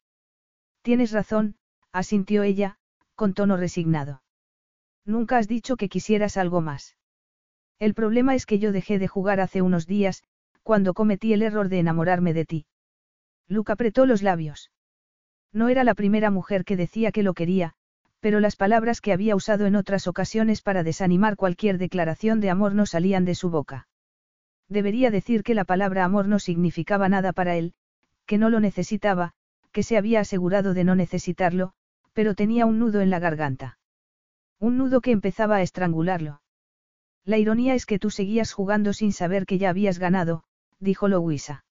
Tienes 0.82 1.10
razón, 1.10 1.56
asintió 1.90 2.42
ella, 2.42 2.76
con 3.14 3.32
tono 3.32 3.56
resignado. 3.56 4.22
Nunca 5.06 5.38
has 5.38 5.48
dicho 5.48 5.78
que 5.78 5.88
quisieras 5.88 6.36
algo 6.36 6.60
más. 6.60 6.98
El 7.78 7.94
problema 7.94 8.34
es 8.34 8.44
que 8.44 8.58
yo 8.58 8.72
dejé 8.72 8.98
de 8.98 9.08
jugar 9.08 9.40
hace 9.40 9.62
unos 9.62 9.86
días, 9.86 10.22
cuando 10.62 10.92
cometí 10.92 11.32
el 11.32 11.40
error 11.40 11.70
de 11.70 11.78
enamorarme 11.78 12.34
de 12.34 12.44
ti. 12.44 12.66
Luke 13.48 13.72
apretó 13.72 14.04
los 14.04 14.22
labios. 14.22 14.70
No 15.50 15.70
era 15.70 15.84
la 15.84 15.94
primera 15.94 16.30
mujer 16.30 16.66
que 16.66 16.76
decía 16.76 17.10
que 17.10 17.22
lo 17.22 17.32
quería, 17.32 17.72
pero 18.20 18.38
las 18.38 18.54
palabras 18.54 19.00
que 19.00 19.14
había 19.14 19.34
usado 19.34 19.64
en 19.64 19.76
otras 19.76 20.06
ocasiones 20.08 20.60
para 20.60 20.82
desanimar 20.82 21.36
cualquier 21.36 21.78
declaración 21.78 22.40
de 22.40 22.50
amor 22.50 22.74
no 22.74 22.84
salían 22.84 23.24
de 23.24 23.34
su 23.34 23.48
boca. 23.48 23.88
Debería 24.72 25.10
decir 25.10 25.42
que 25.42 25.52
la 25.54 25.64
palabra 25.64 26.02
amor 26.02 26.28
no 26.28 26.38
significaba 26.38 27.06
nada 27.10 27.34
para 27.34 27.56
él, 27.56 27.74
que 28.24 28.38
no 28.38 28.48
lo 28.48 28.58
necesitaba, 28.58 29.34
que 29.70 29.82
se 29.82 29.98
había 29.98 30.20
asegurado 30.20 30.72
de 30.72 30.82
no 30.82 30.94
necesitarlo, 30.94 31.74
pero 32.14 32.34
tenía 32.34 32.64
un 32.64 32.78
nudo 32.78 33.02
en 33.02 33.10
la 33.10 33.18
garganta. 33.18 33.76
Un 34.58 34.78
nudo 34.78 35.02
que 35.02 35.10
empezaba 35.10 35.56
a 35.56 35.62
estrangularlo. 35.62 36.40
La 37.22 37.36
ironía 37.36 37.74
es 37.74 37.84
que 37.84 37.98
tú 37.98 38.08
seguías 38.08 38.54
jugando 38.54 38.94
sin 38.94 39.12
saber 39.12 39.44
que 39.44 39.58
ya 39.58 39.68
habías 39.68 39.98
ganado, 39.98 40.44
dijo 40.80 41.06
Louisa. 41.06 41.66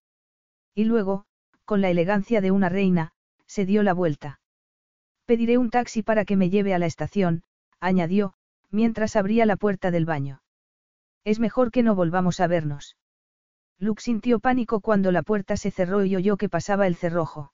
Y 0.76 0.84
luego, 0.84 1.26
con 1.66 1.82
la 1.82 1.90
elegancia 1.90 2.40
de 2.40 2.52
una 2.52 2.70
reina, 2.70 3.14
se 3.48 3.66
dio 3.66 3.82
la 3.82 3.96
vuelta. 3.96 4.40
Pediré 5.26 5.58
un 5.58 5.72
taxi 5.72 6.04
para 6.04 6.24
que 6.24 6.38
me 6.38 6.52
lleve 6.52 6.76
a 6.76 6.80
la 6.80 6.86
estación, 6.86 7.42
añadió, 7.80 8.36
mientras 8.70 9.16
abría 9.16 9.48
la 9.48 9.56
puerta 9.56 9.90
del 9.90 10.06
baño. 10.06 10.44
Es 11.24 11.40
mejor 11.40 11.72
que 11.72 11.84
no 11.84 11.96
volvamos 11.96 12.40
a 12.40 12.48
vernos. 12.48 12.98
Luke 13.78 14.02
sintió 14.02 14.40
pánico 14.40 14.80
cuando 14.80 15.12
la 15.12 15.24
puerta 15.24 15.58
se 15.58 15.72
cerró 15.72 16.06
y 16.06 16.16
oyó 16.16 16.38
que 16.38 16.50
pasaba 16.50 16.88
el 16.88 16.96
cerrojo. 16.96 17.52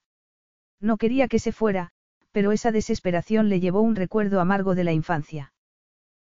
No 0.79 0.97
quería 0.97 1.27
que 1.27 1.39
se 1.39 1.51
fuera, 1.51 1.91
pero 2.31 2.51
esa 2.51 2.71
desesperación 2.71 3.49
le 3.49 3.59
llevó 3.59 3.81
un 3.81 3.95
recuerdo 3.95 4.39
amargo 4.39 4.75
de 4.75 4.83
la 4.83 4.93
infancia. 4.93 5.53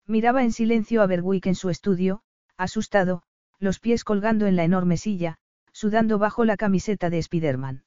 Miraba 0.07 0.43
en 0.43 0.53
silencio 0.53 1.03
a 1.03 1.07
Berwick 1.07 1.47
en 1.47 1.55
su 1.55 1.69
estudio, 1.69 2.23
asustado, 2.57 3.23
los 3.59 3.79
pies 3.79 4.05
colgando 4.05 4.47
en 4.47 4.57
la 4.57 4.65
enorme 4.65 4.97
silla, 4.97 5.37
sudando 5.73 6.19
bajo 6.19 6.45
la 6.45 6.57
camiseta 6.57 7.11
de 7.11 7.23
Spiderman. 7.23 7.85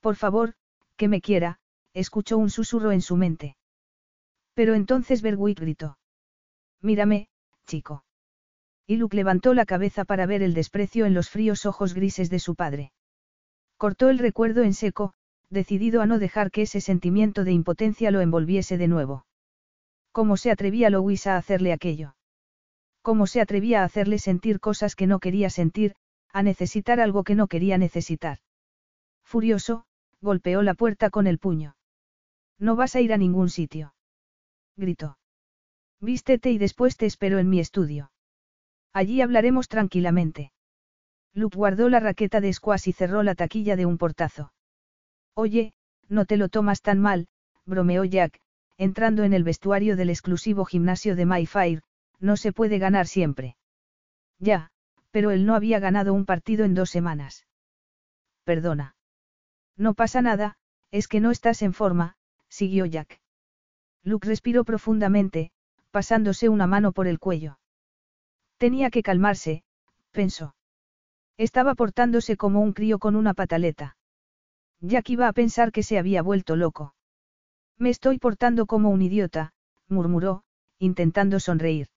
Por 0.00 0.16
favor, 0.16 0.54
que 0.96 1.08
me 1.08 1.20
quiera, 1.20 1.58
escuchó 1.92 2.38
un 2.38 2.50
susurro 2.50 2.92
en 2.92 3.02
su 3.02 3.16
mente. 3.16 3.56
Pero 4.54 4.74
entonces 4.74 5.20
Berwick 5.20 5.60
gritó. 5.60 5.98
Mírame, 6.80 7.28
chico. 7.66 8.05
Y 8.86 8.96
Luke 8.96 9.16
levantó 9.16 9.52
la 9.52 9.66
cabeza 9.66 10.04
para 10.04 10.26
ver 10.26 10.42
el 10.42 10.54
desprecio 10.54 11.06
en 11.06 11.14
los 11.14 11.28
fríos 11.28 11.66
ojos 11.66 11.94
grises 11.94 12.30
de 12.30 12.38
su 12.38 12.54
padre. 12.54 12.92
Cortó 13.76 14.08
el 14.08 14.18
recuerdo 14.18 14.62
en 14.62 14.74
seco, 14.74 15.12
decidido 15.50 16.00
a 16.00 16.06
no 16.06 16.18
dejar 16.18 16.50
que 16.50 16.62
ese 16.62 16.80
sentimiento 16.80 17.44
de 17.44 17.52
impotencia 17.52 18.10
lo 18.10 18.20
envolviese 18.20 18.78
de 18.78 18.88
nuevo. 18.88 19.26
¿Cómo 20.12 20.36
se 20.36 20.50
atrevía 20.50 20.88
Louisa 20.88 21.34
a 21.34 21.38
hacerle 21.38 21.72
aquello? 21.72 22.16
¿Cómo 23.02 23.26
se 23.26 23.40
atrevía 23.40 23.82
a 23.82 23.84
hacerle 23.84 24.18
sentir 24.18 24.60
cosas 24.60 24.96
que 24.96 25.06
no 25.06 25.18
quería 25.18 25.50
sentir, 25.50 25.94
a 26.32 26.42
necesitar 26.42 27.00
algo 27.00 27.22
que 27.22 27.34
no 27.34 27.48
quería 27.48 27.78
necesitar? 27.78 28.38
Furioso, 29.24 29.84
golpeó 30.20 30.62
la 30.62 30.74
puerta 30.74 31.10
con 31.10 31.26
el 31.26 31.38
puño. 31.38 31.76
No 32.58 32.76
vas 32.76 32.96
a 32.96 33.00
ir 33.00 33.12
a 33.12 33.18
ningún 33.18 33.50
sitio. 33.50 33.94
Gritó. 34.76 35.18
Vístete 36.00 36.50
y 36.50 36.58
después 36.58 36.96
te 36.96 37.06
espero 37.06 37.38
en 37.38 37.48
mi 37.48 37.60
estudio. 37.60 38.10
Allí 38.96 39.20
hablaremos 39.20 39.68
tranquilamente. 39.68 40.52
Luke 41.34 41.54
guardó 41.54 41.90
la 41.90 42.00
raqueta 42.00 42.40
de 42.40 42.50
squash 42.50 42.88
y 42.88 42.92
cerró 42.94 43.22
la 43.22 43.34
taquilla 43.34 43.76
de 43.76 43.84
un 43.84 43.98
portazo. 43.98 44.54
Oye, 45.34 45.74
no 46.08 46.24
te 46.24 46.38
lo 46.38 46.48
tomas 46.48 46.80
tan 46.80 46.98
mal, 46.98 47.28
bromeó 47.66 48.04
Jack, 48.04 48.40
entrando 48.78 49.22
en 49.24 49.34
el 49.34 49.44
vestuario 49.44 49.96
del 49.96 50.08
exclusivo 50.08 50.64
gimnasio 50.64 51.14
de 51.14 51.26
Mayfair, 51.26 51.82
no 52.20 52.38
se 52.38 52.54
puede 52.54 52.78
ganar 52.78 53.06
siempre. 53.06 53.58
Ya, 54.38 54.70
pero 55.10 55.30
él 55.30 55.44
no 55.44 55.54
había 55.54 55.78
ganado 55.78 56.14
un 56.14 56.24
partido 56.24 56.64
en 56.64 56.72
dos 56.72 56.88
semanas. 56.88 57.46
Perdona. 58.44 58.96
No 59.76 59.92
pasa 59.92 60.22
nada, 60.22 60.56
es 60.90 61.06
que 61.06 61.20
no 61.20 61.32
estás 61.32 61.60
en 61.60 61.74
forma, 61.74 62.16
siguió 62.48 62.86
Jack. 62.86 63.20
Luke 64.02 64.26
respiró 64.26 64.64
profundamente, 64.64 65.50
pasándose 65.90 66.48
una 66.48 66.66
mano 66.66 66.92
por 66.92 67.06
el 67.06 67.18
cuello. 67.18 67.58
Tenía 68.58 68.90
que 68.90 69.02
calmarse, 69.02 69.62
pensó. 70.12 70.54
Estaba 71.36 71.74
portándose 71.74 72.36
como 72.36 72.60
un 72.60 72.72
crío 72.72 72.98
con 72.98 73.14
una 73.16 73.34
pataleta. 73.34 73.96
Jack 74.80 75.10
iba 75.10 75.28
a 75.28 75.32
pensar 75.32 75.72
que 75.72 75.82
se 75.82 75.98
había 75.98 76.22
vuelto 76.22 76.56
loco. 76.56 76.94
Me 77.78 77.90
estoy 77.90 78.18
portando 78.18 78.66
como 78.66 78.90
un 78.90 79.02
idiota, 79.02 79.52
murmuró, 79.88 80.42
intentando 80.78 81.40
sonreír. 81.40 81.88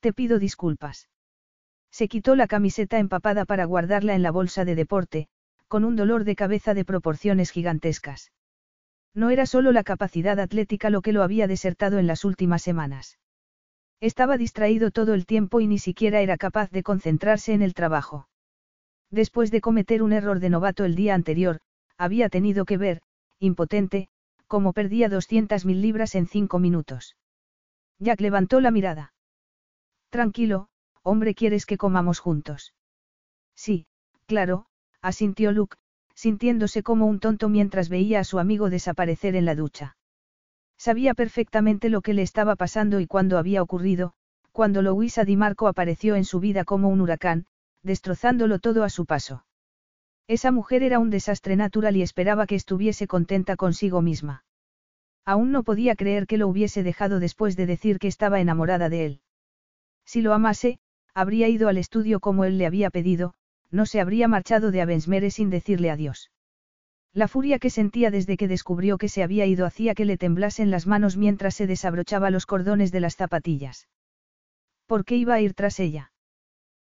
Te 0.00 0.12
pido 0.12 0.38
disculpas. 0.38 1.08
Se 1.90 2.08
quitó 2.08 2.36
la 2.36 2.46
camiseta 2.46 2.98
empapada 2.98 3.44
para 3.44 3.64
guardarla 3.64 4.14
en 4.14 4.22
la 4.22 4.30
bolsa 4.30 4.64
de 4.64 4.74
deporte, 4.74 5.28
con 5.66 5.84
un 5.84 5.96
dolor 5.96 6.24
de 6.24 6.36
cabeza 6.36 6.72
de 6.72 6.84
proporciones 6.84 7.50
gigantescas. 7.50 8.32
No 9.14 9.30
era 9.30 9.46
solo 9.46 9.72
la 9.72 9.84
capacidad 9.84 10.38
atlética 10.38 10.90
lo 10.90 11.02
que 11.02 11.12
lo 11.12 11.22
había 11.22 11.46
desertado 11.46 11.98
en 11.98 12.06
las 12.06 12.24
últimas 12.24 12.62
semanas. 12.62 13.18
Estaba 14.00 14.36
distraído 14.36 14.90
todo 14.90 15.14
el 15.14 15.26
tiempo 15.26 15.60
y 15.60 15.66
ni 15.66 15.78
siquiera 15.78 16.20
era 16.20 16.36
capaz 16.36 16.70
de 16.70 16.82
concentrarse 16.82 17.52
en 17.52 17.62
el 17.62 17.74
trabajo. 17.74 18.28
Después 19.10 19.50
de 19.50 19.60
cometer 19.60 20.02
un 20.02 20.12
error 20.12 20.38
de 20.38 20.50
novato 20.50 20.84
el 20.84 20.94
día 20.94 21.14
anterior, 21.14 21.60
había 21.96 22.28
tenido 22.28 22.64
que 22.64 22.76
ver, 22.76 23.02
impotente, 23.40 24.08
cómo 24.46 24.72
perdía 24.72 25.08
200.000 25.08 25.80
libras 25.80 26.14
en 26.14 26.26
cinco 26.26 26.58
minutos. 26.58 27.16
Jack 27.98 28.20
levantó 28.20 28.60
la 28.60 28.70
mirada. 28.70 29.12
Tranquilo, 30.10 30.68
hombre, 31.02 31.34
¿quieres 31.34 31.66
que 31.66 31.76
comamos 31.76 32.20
juntos? 32.20 32.74
Sí, 33.54 33.86
claro, 34.26 34.66
asintió 35.02 35.52
Luke, 35.52 35.76
sintiéndose 36.14 36.82
como 36.82 37.06
un 37.06 37.20
tonto 37.20 37.48
mientras 37.48 37.88
veía 37.88 38.20
a 38.20 38.24
su 38.24 38.38
amigo 38.38 38.70
desaparecer 38.70 39.36
en 39.36 39.44
la 39.44 39.54
ducha. 39.54 39.97
Sabía 40.78 41.14
perfectamente 41.14 41.88
lo 41.88 42.00
que 42.00 42.14
le 42.14 42.22
estaba 42.22 42.54
pasando 42.54 43.00
y 43.00 43.06
cuándo 43.06 43.36
había 43.36 43.62
ocurrido, 43.62 44.14
cuando 44.52 44.80
Louisa 44.80 45.24
Di 45.24 45.36
Marco 45.36 45.66
apareció 45.66 46.14
en 46.14 46.24
su 46.24 46.40
vida 46.40 46.64
como 46.64 46.88
un 46.88 47.00
huracán, 47.00 47.46
destrozándolo 47.82 48.60
todo 48.60 48.84
a 48.84 48.88
su 48.88 49.04
paso. 49.04 49.44
Esa 50.28 50.52
mujer 50.52 50.82
era 50.82 50.98
un 50.98 51.10
desastre 51.10 51.56
natural 51.56 51.96
y 51.96 52.02
esperaba 52.02 52.46
que 52.46 52.54
estuviese 52.54 53.06
contenta 53.06 53.56
consigo 53.56 54.02
misma. 54.02 54.44
Aún 55.24 55.52
no 55.52 55.62
podía 55.62 55.96
creer 55.96 56.26
que 56.26 56.38
lo 56.38 56.48
hubiese 56.48 56.82
dejado 56.82 57.18
después 57.18 57.56
de 57.56 57.66
decir 57.66 57.98
que 57.98 58.08
estaba 58.08 58.40
enamorada 58.40 58.88
de 58.88 59.04
él. 59.04 59.20
Si 60.04 60.22
lo 60.22 60.32
amase, 60.32 60.78
habría 61.12 61.48
ido 61.48 61.68
al 61.68 61.76
estudio 61.76 62.20
como 62.20 62.44
él 62.44 62.56
le 62.56 62.66
había 62.66 62.90
pedido, 62.90 63.34
no 63.70 63.84
se 63.84 64.00
habría 64.00 64.28
marchado 64.28 64.70
de 64.70 64.80
Avensmere 64.80 65.30
sin 65.30 65.50
decirle 65.50 65.90
adiós. 65.90 66.30
La 67.14 67.28
furia 67.28 67.58
que 67.58 67.70
sentía 67.70 68.10
desde 68.10 68.36
que 68.36 68.48
descubrió 68.48 68.98
que 68.98 69.08
se 69.08 69.22
había 69.22 69.46
ido 69.46 69.66
hacía 69.66 69.94
que 69.94 70.04
le 70.04 70.18
temblasen 70.18 70.70
las 70.70 70.86
manos 70.86 71.16
mientras 71.16 71.54
se 71.54 71.66
desabrochaba 71.66 72.30
los 72.30 72.46
cordones 72.46 72.92
de 72.92 73.00
las 73.00 73.16
zapatillas. 73.16 73.88
¿Por 74.86 75.04
qué 75.04 75.16
iba 75.16 75.34
a 75.34 75.40
ir 75.40 75.54
tras 75.54 75.80
ella? 75.80 76.12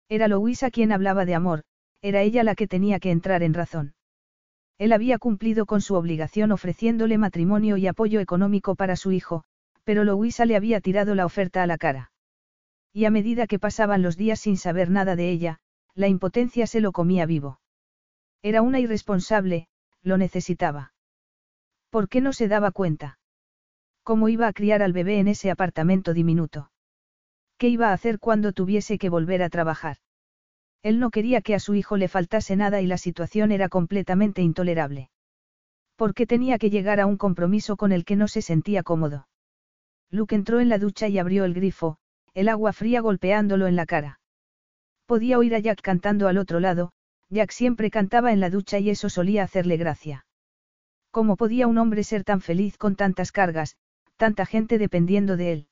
Era 0.10 0.28
Louisa 0.28 0.72
quien 0.72 0.92
hablaba 0.92 1.26
de 1.26 1.36
amor, 1.36 1.64
era 2.02 2.22
ella 2.22 2.44
la 2.44 2.56
que 2.56 2.68
tenía 2.68 3.00
que 3.00 3.12
entrar 3.12 3.44
en 3.44 3.54
razón. 3.54 3.96
Él 4.78 4.92
había 4.92 5.18
cumplido 5.18 5.66
con 5.66 5.82
su 5.82 5.96
obligación 5.96 6.52
ofreciéndole 6.52 7.18
matrimonio 7.18 7.78
y 7.78 7.88
apoyo 7.88 8.20
económico 8.20 8.76
para 8.76 8.96
su 8.96 9.12
hijo, 9.12 9.44
pero 9.84 10.04
Louisa 10.04 10.46
le 10.46 10.56
había 10.56 10.82
tirado 10.82 11.16
la 11.16 11.26
oferta 11.26 11.64
a 11.64 11.68
la 11.68 11.78
cara. 11.78 12.12
Y 12.92 13.06
a 13.06 13.10
medida 13.10 13.48
que 13.48 13.60
pasaban 13.60 14.02
los 14.02 14.18
días 14.18 14.40
sin 14.40 14.58
saber 14.58 14.90
nada 14.90 15.16
de 15.16 15.30
ella, 15.30 15.60
la 15.96 16.08
impotencia 16.08 16.68
se 16.68 16.82
lo 16.82 16.92
comía 16.92 17.26
vivo. 17.26 17.60
Era 18.42 18.62
una 18.62 18.80
irresponsable, 18.80 19.68
lo 20.04 20.18
necesitaba. 20.18 20.94
¿Por 21.90 22.10
qué 22.10 22.22
no 22.22 22.34
se 22.34 22.48
daba 22.48 22.72
cuenta? 22.72 23.18
¿Cómo 24.04 24.30
iba 24.30 24.48
a 24.48 24.54
criar 24.54 24.82
al 24.82 24.94
bebé 24.94 25.20
en 25.20 25.28
ese 25.28 25.50
apartamento 25.50 26.14
diminuto? 26.14 26.72
¿Qué 27.58 27.70
iba 27.70 27.90
a 27.90 27.94
hacer 27.94 28.20
cuando 28.20 28.52
tuviese 28.52 28.98
que 28.98 29.10
volver 29.10 29.42
a 29.42 29.50
trabajar? 29.50 29.98
Él 30.82 31.00
no 31.00 31.12
quería 31.12 31.42
que 31.42 31.56
a 31.56 31.60
su 31.60 31.76
hijo 31.76 31.96
le 31.96 32.10
faltase 32.10 32.58
nada 32.58 32.82
y 32.82 32.88
la 32.88 32.98
situación 32.98 33.52
era 33.52 33.70
completamente 33.70 34.42
intolerable. 34.42 35.10
¿Por 35.96 36.14
qué 36.14 36.28
tenía 36.28 36.58
que 36.58 36.70
llegar 36.70 37.00
a 37.00 37.06
un 37.06 37.18
compromiso 37.18 37.78
con 37.78 37.94
el 37.94 38.04
que 38.04 38.18
no 38.18 38.28
se 38.28 38.42
sentía 38.42 38.84
cómodo? 38.84 39.28
Luke 40.10 40.36
entró 40.36 40.60
en 40.60 40.68
la 40.68 40.78
ducha 40.78 41.08
y 41.08 41.20
abrió 41.20 41.46
el 41.46 41.54
grifo, 41.54 41.98
el 42.34 42.50
agua 42.50 42.74
fría 42.74 43.00
golpeándolo 43.00 43.68
en 43.68 43.76
la 43.78 43.86
cara. 43.86 44.20
Podía 45.06 45.38
oír 45.38 45.56
a 45.56 45.60
Jack 45.60 45.82
cantando 45.82 46.28
al 46.28 46.38
otro 46.38 46.60
lado, 46.60 46.92
Jack 47.34 47.50
siempre 47.50 47.90
cantaba 47.90 48.32
en 48.32 48.40
la 48.40 48.52
ducha 48.52 48.78
y 48.78 48.92
eso 48.92 49.10
solía 49.10 49.42
hacerle 49.42 49.78
gracia. 49.78 50.28
¿Cómo 51.10 51.36
podía 51.36 51.66
un 51.66 51.80
hombre 51.80 52.04
ser 52.04 52.24
tan 52.24 52.42
feliz 52.42 52.78
con 52.78 52.96
tantas 52.96 53.32
cargas, 53.32 53.76
tanta 54.18 54.46
gente 54.46 54.78
dependiendo 54.78 55.36
de 55.36 55.52
él? 55.52 55.68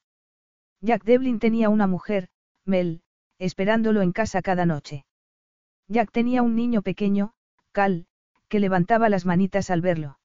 Jack 0.82 1.04
Devlin 1.04 1.38
tenía 1.38 1.70
una 1.70 1.86
mujer, 1.86 2.30
Mel, 2.66 3.04
esperándolo 3.38 4.02
en 4.02 4.12
casa 4.12 4.42
cada 4.42 4.66
noche. 4.66 5.06
Jack 5.88 6.12
tenía 6.12 6.42
un 6.42 6.56
niño 6.56 6.82
pequeño, 6.82 7.34
Cal, 7.72 8.08
que 8.48 8.60
levantaba 8.60 9.08
las 9.08 9.28
manitas 9.28 9.70
al 9.70 9.82
verlo. 9.82 10.18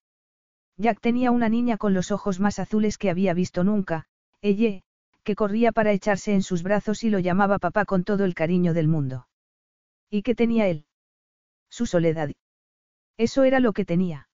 Jack 0.78 1.00
tenía 1.02 1.32
una 1.32 1.50
niña 1.50 1.76
con 1.76 1.92
los 1.92 2.12
ojos 2.12 2.40
más 2.40 2.58
azules 2.58 2.96
que 2.96 3.10
había 3.10 3.34
visto 3.34 3.62
nunca, 3.62 4.06
ella, 4.40 4.80
que 5.22 5.34
corría 5.34 5.72
para 5.72 5.92
echarse 5.92 6.32
en 6.32 6.42
sus 6.42 6.62
brazos 6.62 7.04
y 7.04 7.10
lo 7.10 7.18
llamaba 7.18 7.58
papá 7.58 7.84
con 7.84 8.04
todo 8.04 8.24
el 8.24 8.34
cariño 8.34 8.72
del 8.72 8.88
mundo. 8.88 9.28
¿Y 10.08 10.22
qué 10.22 10.34
tenía 10.34 10.66
él? 10.68 10.85
Su 11.70 11.86
soledad. 11.86 12.30
Eso 13.16 13.44
era 13.44 13.60
lo 13.60 13.72
que 13.72 13.84
tenía. 13.84 14.28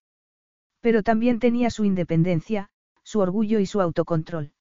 Pero 0.81 1.03
también 1.03 1.39
tenía 1.39 1.71
su 1.71 1.85
independencia, 1.85 2.69
su 3.03 3.21
orgullo 3.21 3.61
y 3.61 3.67
su 3.67 3.81
autocontrol. 3.81 4.53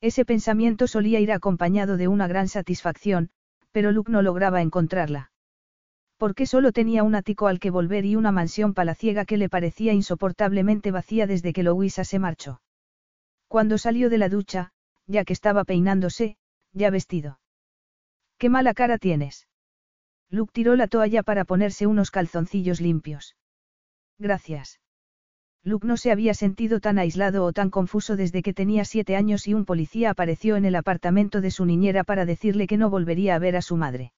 Ese 0.00 0.24
pensamiento 0.24 0.86
solía 0.86 1.20
ir 1.20 1.32
acompañado 1.32 1.96
de 1.96 2.08
una 2.08 2.26
gran 2.26 2.48
satisfacción, 2.48 3.30
pero 3.72 3.92
Luke 3.92 4.10
no 4.10 4.22
lograba 4.22 4.62
encontrarla. 4.62 5.30
Porque 6.16 6.46
solo 6.46 6.72
tenía 6.72 7.02
un 7.02 7.14
ático 7.14 7.46
al 7.46 7.60
que 7.60 7.70
volver 7.70 8.04
y 8.04 8.16
una 8.16 8.32
mansión 8.32 8.74
palaciega 8.74 9.24
que 9.24 9.36
le 9.36 9.48
parecía 9.48 9.92
insoportablemente 9.92 10.90
vacía 10.90 11.26
desde 11.26 11.52
que 11.52 11.62
Louisa 11.62 12.04
se 12.04 12.18
marchó. 12.18 12.60
Cuando 13.48 13.78
salió 13.78 14.10
de 14.10 14.18
la 14.18 14.28
ducha, 14.28 14.72
ya 15.06 15.24
que 15.24 15.32
estaba 15.32 15.64
peinándose, 15.64 16.36
ya 16.72 16.90
vestido. 16.90 17.38
¡Qué 18.38 18.48
mala 18.48 18.74
cara 18.74 18.98
tienes! 18.98 19.46
Luke 20.30 20.52
tiró 20.52 20.76
la 20.76 20.88
toalla 20.88 21.22
para 21.22 21.44
ponerse 21.44 21.86
unos 21.86 22.10
calzoncillos 22.10 22.80
limpios. 22.80 23.36
Gracias. 24.18 24.80
Luke 25.62 25.86
no 25.86 25.96
se 25.96 26.12
había 26.12 26.32
sentido 26.34 26.78
tan 26.78 26.98
aislado 26.98 27.44
o 27.44 27.52
tan 27.52 27.70
confuso 27.70 28.16
desde 28.16 28.42
que 28.42 28.54
tenía 28.54 28.84
siete 28.84 29.16
años 29.16 29.48
y 29.48 29.54
un 29.54 29.64
policía 29.64 30.10
apareció 30.10 30.56
en 30.56 30.64
el 30.64 30.76
apartamento 30.76 31.40
de 31.40 31.50
su 31.50 31.64
niñera 31.64 32.04
para 32.04 32.24
decirle 32.24 32.66
que 32.66 32.76
no 32.76 32.88
volvería 32.88 33.34
a 33.34 33.38
ver 33.40 33.56
a 33.56 33.62
su 33.62 33.76
madre. 33.76 34.12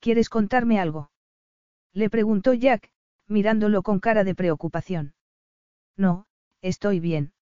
¿Quieres 0.00 0.28
contarme 0.28 0.78
algo? 0.80 1.10
Le 1.92 2.08
preguntó 2.10 2.54
Jack, 2.54 2.90
mirándolo 3.26 3.82
con 3.82 4.00
cara 4.00 4.24
de 4.24 4.34
preocupación. 4.34 5.14
No, 5.96 6.26
estoy 6.62 7.00
bien. 7.00 7.32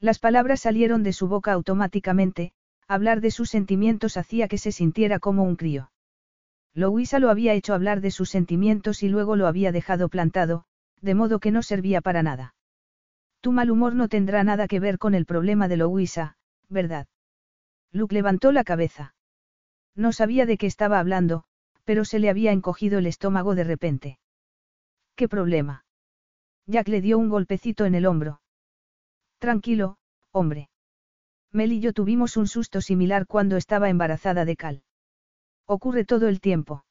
Las 0.00 0.18
palabras 0.18 0.60
salieron 0.60 1.02
de 1.02 1.12
su 1.12 1.28
boca 1.28 1.52
automáticamente, 1.52 2.52
hablar 2.88 3.20
de 3.20 3.30
sus 3.30 3.50
sentimientos 3.50 4.16
hacía 4.16 4.48
que 4.48 4.58
se 4.58 4.72
sintiera 4.72 5.18
como 5.18 5.44
un 5.44 5.56
crío. 5.56 5.90
Louisa 6.74 7.18
lo 7.18 7.30
había 7.30 7.54
hecho 7.54 7.74
hablar 7.74 8.00
de 8.00 8.10
sus 8.10 8.30
sentimientos 8.30 9.02
y 9.02 9.08
luego 9.08 9.36
lo 9.36 9.46
había 9.46 9.72
dejado 9.72 10.08
plantado, 10.08 10.64
de 11.00 11.14
modo 11.14 11.40
que 11.40 11.50
no 11.50 11.62
servía 11.62 12.00
para 12.00 12.22
nada. 12.22 12.54
Tu 13.40 13.52
mal 13.52 13.70
humor 13.70 13.94
no 13.94 14.08
tendrá 14.08 14.44
nada 14.44 14.68
que 14.68 14.80
ver 14.80 14.98
con 14.98 15.14
el 15.14 15.26
problema 15.26 15.66
de 15.66 15.78
Louisa, 15.78 16.36
¿verdad? 16.68 17.06
Luke 17.92 18.14
levantó 18.14 18.52
la 18.52 18.64
cabeza. 18.64 19.14
No 19.96 20.12
sabía 20.12 20.46
de 20.46 20.56
qué 20.58 20.66
estaba 20.66 20.98
hablando, 20.98 21.44
pero 21.84 22.04
se 22.04 22.18
le 22.18 22.30
había 22.30 22.52
encogido 22.52 22.98
el 22.98 23.06
estómago 23.06 23.54
de 23.54 23.64
repente. 23.64 24.18
¿Qué 25.16 25.28
problema? 25.28 25.84
Jack 26.66 26.88
le 26.88 27.00
dio 27.00 27.18
un 27.18 27.28
golpecito 27.28 27.84
en 27.84 27.94
el 27.94 28.06
hombro. 28.06 28.40
Tranquilo, 29.38 29.96
hombre. 30.30 30.68
Mel 31.50 31.72
y 31.72 31.80
yo 31.80 31.92
tuvimos 31.92 32.36
un 32.36 32.46
susto 32.46 32.80
similar 32.80 33.26
cuando 33.26 33.56
estaba 33.56 33.88
embarazada 33.88 34.44
de 34.44 34.56
Cal. 34.56 34.82
Ocurre 35.76 36.04
todo 36.04 36.26
el 36.26 36.40
tiempo. 36.40 36.84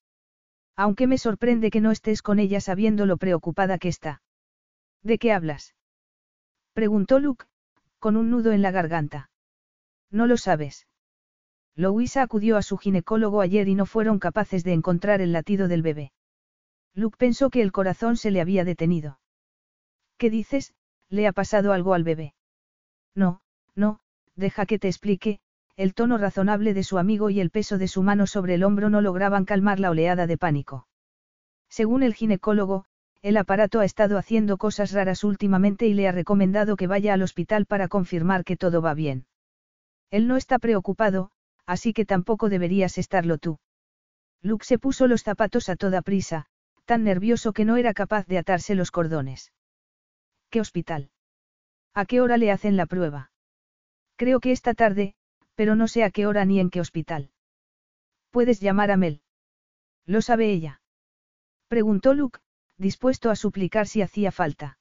Aunque 0.77 1.06
me 1.06 1.17
sorprende 1.17 1.69
que 1.69 1.82
no 1.82 1.91
estés 1.91 2.22
con 2.22 2.40
ella 2.40 2.61
sabiendo 2.61 3.06
lo 3.06 3.17
preocupada 3.17 3.77
que 3.77 3.90
está. 3.90 4.22
¿De 5.03 5.17
qué 5.17 5.33
hablas? 5.33 5.75
Preguntó 6.72 7.19
Luke, 7.19 7.43
con 7.99 8.16
un 8.16 8.30
nudo 8.30 8.53
en 8.53 8.61
la 8.61 8.72
garganta. 8.72 9.32
No 10.09 10.27
lo 10.27 10.38
sabes. 10.38 10.88
Louisa 11.75 12.22
acudió 12.22 12.56
a 12.56 12.61
su 12.61 12.77
ginecólogo 12.77 13.41
ayer 13.41 13.67
y 13.67 13.75
no 13.75 13.85
fueron 13.85 14.17
capaces 14.17 14.64
de 14.64 14.72
encontrar 14.72 15.19
el 15.19 15.33
latido 15.33 15.67
del 15.67 15.82
bebé. 15.82 16.14
Luke 16.93 17.17
pensó 17.19 17.49
que 17.49 17.61
el 17.61 17.74
corazón 17.74 18.16
se 18.16 18.32
le 18.32 18.40
había 18.40 18.64
detenido. 18.64 19.19
¿Qué 20.17 20.30
dices? 20.30 20.74
¿Le 21.09 21.27
ha 21.27 21.33
pasado 21.33 21.74
algo 21.74 21.93
al 21.93 22.06
bebé? 22.06 22.33
No, 23.14 23.41
no, 23.75 23.99
deja 24.38 24.66
que 24.66 24.80
te 24.80 24.88
explique, 24.88 25.41
el 25.80 25.93
tono 25.93 26.17
razonable 26.17 26.74
de 26.74 26.83
su 26.83 26.98
amigo 26.98 27.30
y 27.30 27.40
el 27.40 27.51
peso 27.51 27.77
de 27.77 27.88
su 27.88 28.03
mano 28.03 28.27
sobre 28.27 28.56
el 28.56 28.66
hombro 28.66 28.90
no 28.90 28.99
lograban 28.99 29.45
calmar 29.45 29.80
la 29.80 29.91
oleada 29.91 30.27
de 30.27 30.38
pánico. 30.38 30.90
Según 31.69 32.03
el 32.03 32.14
ginecólogo, 32.14 32.83
el 33.22 33.38
aparato 33.38 33.80
ha 33.80 33.85
estado 33.85 34.17
haciendo 34.17 34.58
cosas 34.58 34.91
raras 34.91 35.24
últimamente 35.24 35.88
y 35.88 35.93
le 35.93 36.09
ha 36.09 36.11
recomendado 36.11 36.75
que 36.75 36.88
vaya 36.88 37.14
al 37.14 37.22
hospital 37.22 37.66
para 37.66 37.88
confirmar 37.88 38.43
que 38.43 38.58
todo 38.58 38.82
va 38.82 38.93
bien. 38.93 39.25
Él 40.11 40.27
no 40.27 40.35
está 40.35 40.59
preocupado, 40.59 41.32
así 41.66 41.93
que 41.93 42.03
tampoco 42.03 42.49
deberías 42.49 42.98
estarlo 42.98 43.38
tú. 43.38 43.58
Luke 44.41 44.66
se 44.66 44.80
puso 44.80 45.08
los 45.08 45.24
zapatos 45.24 45.69
a 45.69 45.77
toda 45.77 46.01
prisa, 46.01 46.48
tan 46.83 47.06
nervioso 47.06 47.53
que 47.53 47.64
no 47.64 47.77
era 47.77 47.93
capaz 47.93 48.27
de 48.27 48.38
atarse 48.38 48.75
los 48.75 48.91
cordones. 48.91 49.53
¿Qué 50.49 50.59
hospital? 50.59 51.09
¿A 51.93 52.03
qué 52.03 52.19
hora 52.19 52.35
le 52.35 52.51
hacen 52.51 52.75
la 52.75 52.85
prueba? 52.85 53.32
Creo 54.17 54.41
que 54.41 54.51
esta 54.51 54.74
tarde, 54.74 55.16
pero 55.60 55.76
no 55.76 55.90
sé 55.90 56.06
a 56.06 56.10
qué 56.10 56.26
hora 56.26 56.46
ni 56.46 56.62
en 56.62 56.70
qué 56.70 56.80
hospital. 56.80 57.32
Puedes 58.30 58.62
llamar 58.62 58.92
a 58.92 58.96
Mel. 58.96 59.20
¿Lo 60.06 60.22
sabe 60.22 60.54
ella? 60.54 60.80
Preguntó 61.68 62.14
Luke, 62.14 62.40
dispuesto 62.78 63.30
a 63.30 63.36
suplicar 63.36 63.86
si 63.86 64.02
hacía 64.02 64.32
falta. 64.32 64.78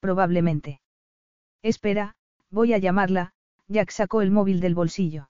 Probablemente. 0.00 0.80
Espera, 1.60 2.16
voy 2.48 2.72
a 2.72 2.78
llamarla, 2.78 3.34
Jack 3.68 3.90
sacó 3.90 4.22
el 4.22 4.30
móvil 4.30 4.60
del 4.60 4.74
bolsillo. 4.74 5.28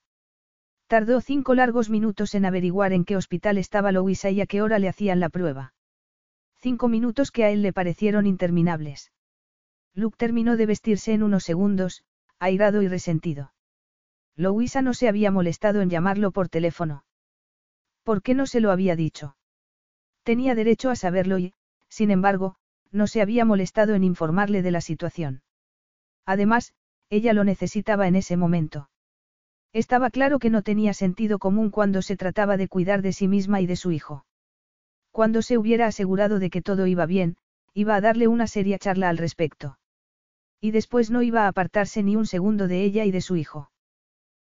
Tardó 0.87 1.21
cinco 1.21 1.57
largos 1.57 1.91
minutos 1.91 2.37
en 2.37 2.45
averiguar 2.45 2.93
en 2.93 3.05
qué 3.05 3.17
hospital 3.17 3.59
estaba 3.59 3.91
Louisa 3.91 4.31
y 4.31 4.41
a 4.41 4.47
qué 4.47 4.63
hora 4.63 4.79
le 4.79 4.89
hacían 4.89 5.19
la 5.19 5.31
prueba. 5.31 5.75
Cinco 6.61 6.87
minutos 6.87 7.33
que 7.33 7.43
a 7.43 7.51
él 7.51 7.63
le 7.63 7.73
parecieron 7.73 8.25
interminables. 8.25 9.11
Luke 9.95 10.17
terminó 10.17 10.57
de 10.57 10.67
vestirse 10.67 11.13
en 11.13 11.25
unos 11.25 11.43
segundos, 11.43 12.05
airado 12.39 12.83
y 12.83 12.87
resentido. 12.87 13.54
Louisa 14.37 14.83
no 14.83 14.95
se 14.95 15.09
había 15.09 15.31
molestado 15.31 15.81
en 15.81 15.91
llamarlo 15.91 16.33
por 16.33 16.49
teléfono. 16.49 17.05
¿Por 18.03 18.23
qué 18.23 18.35
no 18.35 18.47
se 18.47 18.61
lo 18.61 18.71
había 18.71 18.97
dicho? 18.97 19.37
Tenía 20.25 20.55
derecho 20.55 20.91
a 20.91 20.97
saberlo 20.97 21.39
y, 21.39 21.55
sin 21.89 22.11
embargo, 22.11 22.57
no 22.91 23.07
se 23.07 23.23
había 23.23 23.45
molestado 23.45 23.95
en 23.95 24.05
informarle 24.05 24.63
de 24.63 24.71
la 24.71 24.81
situación. 24.81 25.43
Además, 26.27 26.75
ella 27.11 27.33
lo 27.33 27.45
necesitaba 27.45 28.09
en 28.09 28.17
ese 28.17 28.37
momento. 28.37 28.89
Estaba 29.73 30.11
claro 30.11 30.39
que 30.39 30.51
no 30.51 30.63
tenía 30.63 30.95
sentido 30.95 31.39
común 31.39 31.71
cuando 31.71 32.03
se 32.03 32.17
trataba 32.17 32.57
de 32.57 32.69
cuidar 32.69 33.03
de 33.03 33.13
sí 33.13 33.29
misma 33.29 33.61
y 33.61 33.67
de 33.67 33.77
su 33.77 33.93
hijo. 33.93 34.25
Cuando 35.11 35.43
se 35.43 35.59
hubiera 35.59 35.87
asegurado 35.87 36.39
de 36.39 36.51
que 36.51 36.63
todo 36.63 36.87
iba 36.87 37.07
bien, 37.07 37.37
iba 37.73 37.97
a 37.97 38.01
darle 38.01 38.29
una 38.29 38.47
seria 38.47 38.79
charla 38.79 39.09
al 39.09 39.19
respecto. 39.19 39.79
Y 40.61 40.71
después 40.71 41.11
no 41.11 41.23
iba 41.23 41.45
a 41.45 41.49
apartarse 41.49 42.03
ni 42.03 42.17
un 42.17 42.27
segundo 42.27 42.69
de 42.69 42.83
ella 42.83 43.05
y 43.05 43.11
de 43.11 43.21
su 43.21 43.37
hijo. 43.37 43.71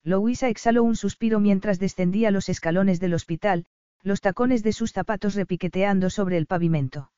Louisa 0.04 0.50
exhaló 0.50 0.84
un 0.84 0.96
suspiro 0.96 1.40
mientras 1.40 1.78
descendía 1.78 2.30
los 2.30 2.50
escalones 2.50 3.00
del 3.00 3.14
hospital, 3.14 3.64
los 4.02 4.20
tacones 4.20 4.62
de 4.62 4.72
sus 4.72 4.92
zapatos 4.92 5.34
repiqueteando 5.34 6.10
sobre 6.10 6.36
el 6.36 6.46
pavimento. 6.46 7.10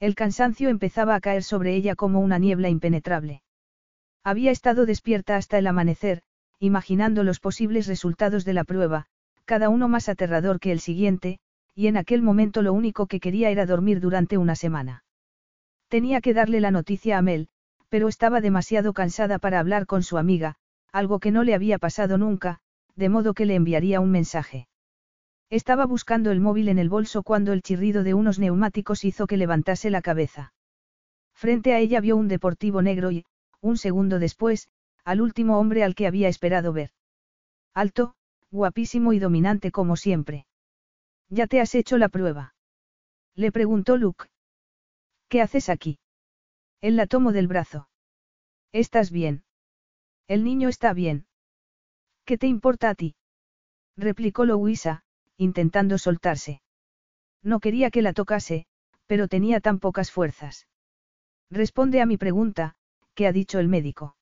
El 0.00 0.16
cansancio 0.16 0.70
empezaba 0.70 1.14
a 1.14 1.20
caer 1.20 1.44
sobre 1.44 1.76
ella 1.76 1.94
como 1.94 2.18
una 2.18 2.38
niebla 2.38 2.68
impenetrable. 2.68 3.42
Había 4.24 4.50
estado 4.50 4.86
despierta 4.86 5.36
hasta 5.36 5.56
el 5.56 5.68
amanecer, 5.68 6.22
imaginando 6.58 7.22
los 7.22 7.38
posibles 7.38 7.86
resultados 7.86 8.44
de 8.44 8.54
la 8.54 8.64
prueba, 8.64 9.06
cada 9.44 9.68
uno 9.68 9.86
más 9.86 10.08
aterrador 10.08 10.58
que 10.58 10.72
el 10.72 10.80
siguiente, 10.80 11.38
y 11.76 11.86
en 11.86 11.96
aquel 11.96 12.22
momento 12.22 12.60
lo 12.60 12.72
único 12.72 13.06
que 13.06 13.20
quería 13.20 13.50
era 13.50 13.66
dormir 13.66 14.00
durante 14.00 14.36
una 14.36 14.56
semana. 14.56 15.04
Tenía 15.88 16.20
que 16.20 16.34
darle 16.34 16.60
la 16.60 16.72
noticia 16.72 17.18
a 17.18 17.22
Mel, 17.22 17.48
pero 17.88 18.08
estaba 18.08 18.40
demasiado 18.40 18.92
cansada 18.92 19.38
para 19.38 19.60
hablar 19.60 19.86
con 19.86 20.02
su 20.02 20.18
amiga, 20.18 20.56
algo 20.92 21.18
que 21.18 21.30
no 21.30 21.44
le 21.44 21.54
había 21.54 21.78
pasado 21.78 22.18
nunca, 22.18 22.60
de 22.96 23.08
modo 23.08 23.34
que 23.34 23.46
le 23.46 23.54
enviaría 23.54 24.00
un 24.00 24.10
mensaje. 24.10 24.68
Estaba 25.50 25.84
buscando 25.86 26.30
el 26.30 26.40
móvil 26.40 26.68
en 26.68 26.78
el 26.78 26.88
bolso 26.88 27.22
cuando 27.22 27.52
el 27.52 27.62
chirrido 27.62 28.02
de 28.04 28.14
unos 28.14 28.38
neumáticos 28.38 29.04
hizo 29.04 29.26
que 29.26 29.36
levantase 29.36 29.90
la 29.90 30.02
cabeza. 30.02 30.52
Frente 31.34 31.74
a 31.74 31.78
ella 31.78 32.00
vio 32.00 32.16
un 32.16 32.28
deportivo 32.28 32.82
negro 32.82 33.10
y, 33.10 33.24
un 33.60 33.76
segundo 33.76 34.18
después, 34.18 34.68
al 35.04 35.20
último 35.20 35.58
hombre 35.58 35.82
al 35.82 35.94
que 35.94 36.06
había 36.06 36.28
esperado 36.28 36.72
ver. 36.72 36.90
Alto, 37.74 38.14
guapísimo 38.50 39.12
y 39.12 39.18
dominante 39.18 39.70
como 39.70 39.96
siempre. 39.96 40.46
¿Ya 41.28 41.46
te 41.46 41.60
has 41.60 41.74
hecho 41.74 41.98
la 41.98 42.08
prueba? 42.08 42.54
Le 43.34 43.52
preguntó 43.52 43.96
Luke. 43.96 44.26
¿Qué 45.28 45.40
haces 45.40 45.68
aquí? 45.68 45.98
Él 46.80 46.96
la 46.96 47.06
tomó 47.06 47.32
del 47.32 47.46
brazo. 47.46 47.88
¿Estás 48.72 49.10
bien? 49.10 49.44
El 50.30 50.44
niño 50.44 50.68
está 50.68 50.92
bien. 50.92 51.26
¿Qué 52.24 52.38
te 52.38 52.46
importa 52.46 52.88
a 52.88 52.94
ti? 52.94 53.16
replicó 53.96 54.44
Louisa, 54.44 55.02
intentando 55.36 55.98
soltarse. 55.98 56.62
No 57.42 57.58
quería 57.58 57.90
que 57.90 58.00
la 58.00 58.12
tocase, 58.12 58.68
pero 59.08 59.26
tenía 59.26 59.58
tan 59.58 59.80
pocas 59.80 60.12
fuerzas. 60.12 60.68
Responde 61.50 62.00
a 62.00 62.06
mi 62.06 62.16
pregunta, 62.16 62.76
¿qué 63.14 63.26
ha 63.26 63.32
dicho 63.32 63.58
el 63.58 63.66
médico? 63.66 64.14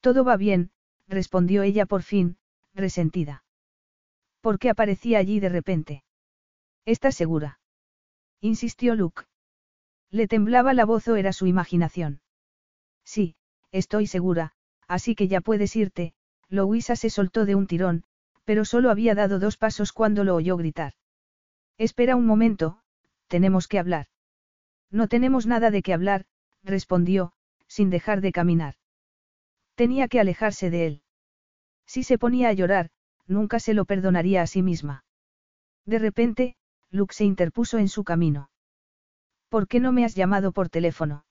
Todo 0.00 0.24
va 0.24 0.38
bien, 0.38 0.70
respondió 1.08 1.62
ella 1.62 1.84
por 1.84 2.02
fin, 2.02 2.38
resentida. 2.72 3.44
¿Por 4.40 4.58
qué 4.58 4.70
aparecía 4.70 5.18
allí 5.18 5.40
de 5.40 5.50
repente? 5.50 6.04
¿Estás 6.86 7.14
segura? 7.14 7.60
insistió 8.40 8.94
Luke. 8.94 9.24
Le 10.10 10.26
temblaba 10.26 10.72
la 10.72 10.86
voz 10.86 11.06
o 11.06 11.16
era 11.16 11.34
su 11.34 11.46
imaginación. 11.46 12.22
Sí, 13.04 13.36
estoy 13.72 14.06
segura, 14.06 14.54
así 14.88 15.14
que 15.14 15.28
ya 15.28 15.40
puedes 15.40 15.76
irte, 15.76 16.14
Louisa 16.48 16.96
se 16.96 17.10
soltó 17.10 17.44
de 17.44 17.54
un 17.54 17.66
tirón, 17.66 18.04
pero 18.44 18.64
solo 18.64 18.90
había 18.90 19.14
dado 19.14 19.38
dos 19.38 19.58
pasos 19.58 19.92
cuando 19.92 20.24
lo 20.24 20.34
oyó 20.34 20.56
gritar. 20.56 20.94
Espera 21.76 22.16
un 22.16 22.26
momento, 22.26 22.80
tenemos 23.28 23.68
que 23.68 23.78
hablar. 23.78 24.06
No 24.90 25.06
tenemos 25.06 25.46
nada 25.46 25.70
de 25.70 25.82
qué 25.82 25.92
hablar, 25.92 26.24
respondió, 26.64 27.32
sin 27.66 27.90
dejar 27.90 28.22
de 28.22 28.32
caminar. 28.32 28.74
Tenía 29.74 30.08
que 30.08 30.18
alejarse 30.18 30.70
de 30.70 30.86
él. 30.86 31.02
Si 31.86 32.02
se 32.02 32.18
ponía 32.18 32.48
a 32.48 32.52
llorar, 32.54 32.90
nunca 33.26 33.60
se 33.60 33.74
lo 33.74 33.84
perdonaría 33.84 34.42
a 34.42 34.46
sí 34.46 34.62
misma. 34.62 35.04
De 35.84 35.98
repente, 35.98 36.56
Luke 36.90 37.14
se 37.14 37.24
interpuso 37.24 37.78
en 37.78 37.88
su 37.88 38.02
camino. 38.02 38.50
¿Por 39.50 39.68
qué 39.68 39.78
no 39.78 39.92
me 39.92 40.04
has 40.04 40.14
llamado 40.14 40.52
por 40.52 40.68
teléfono? 40.68 41.24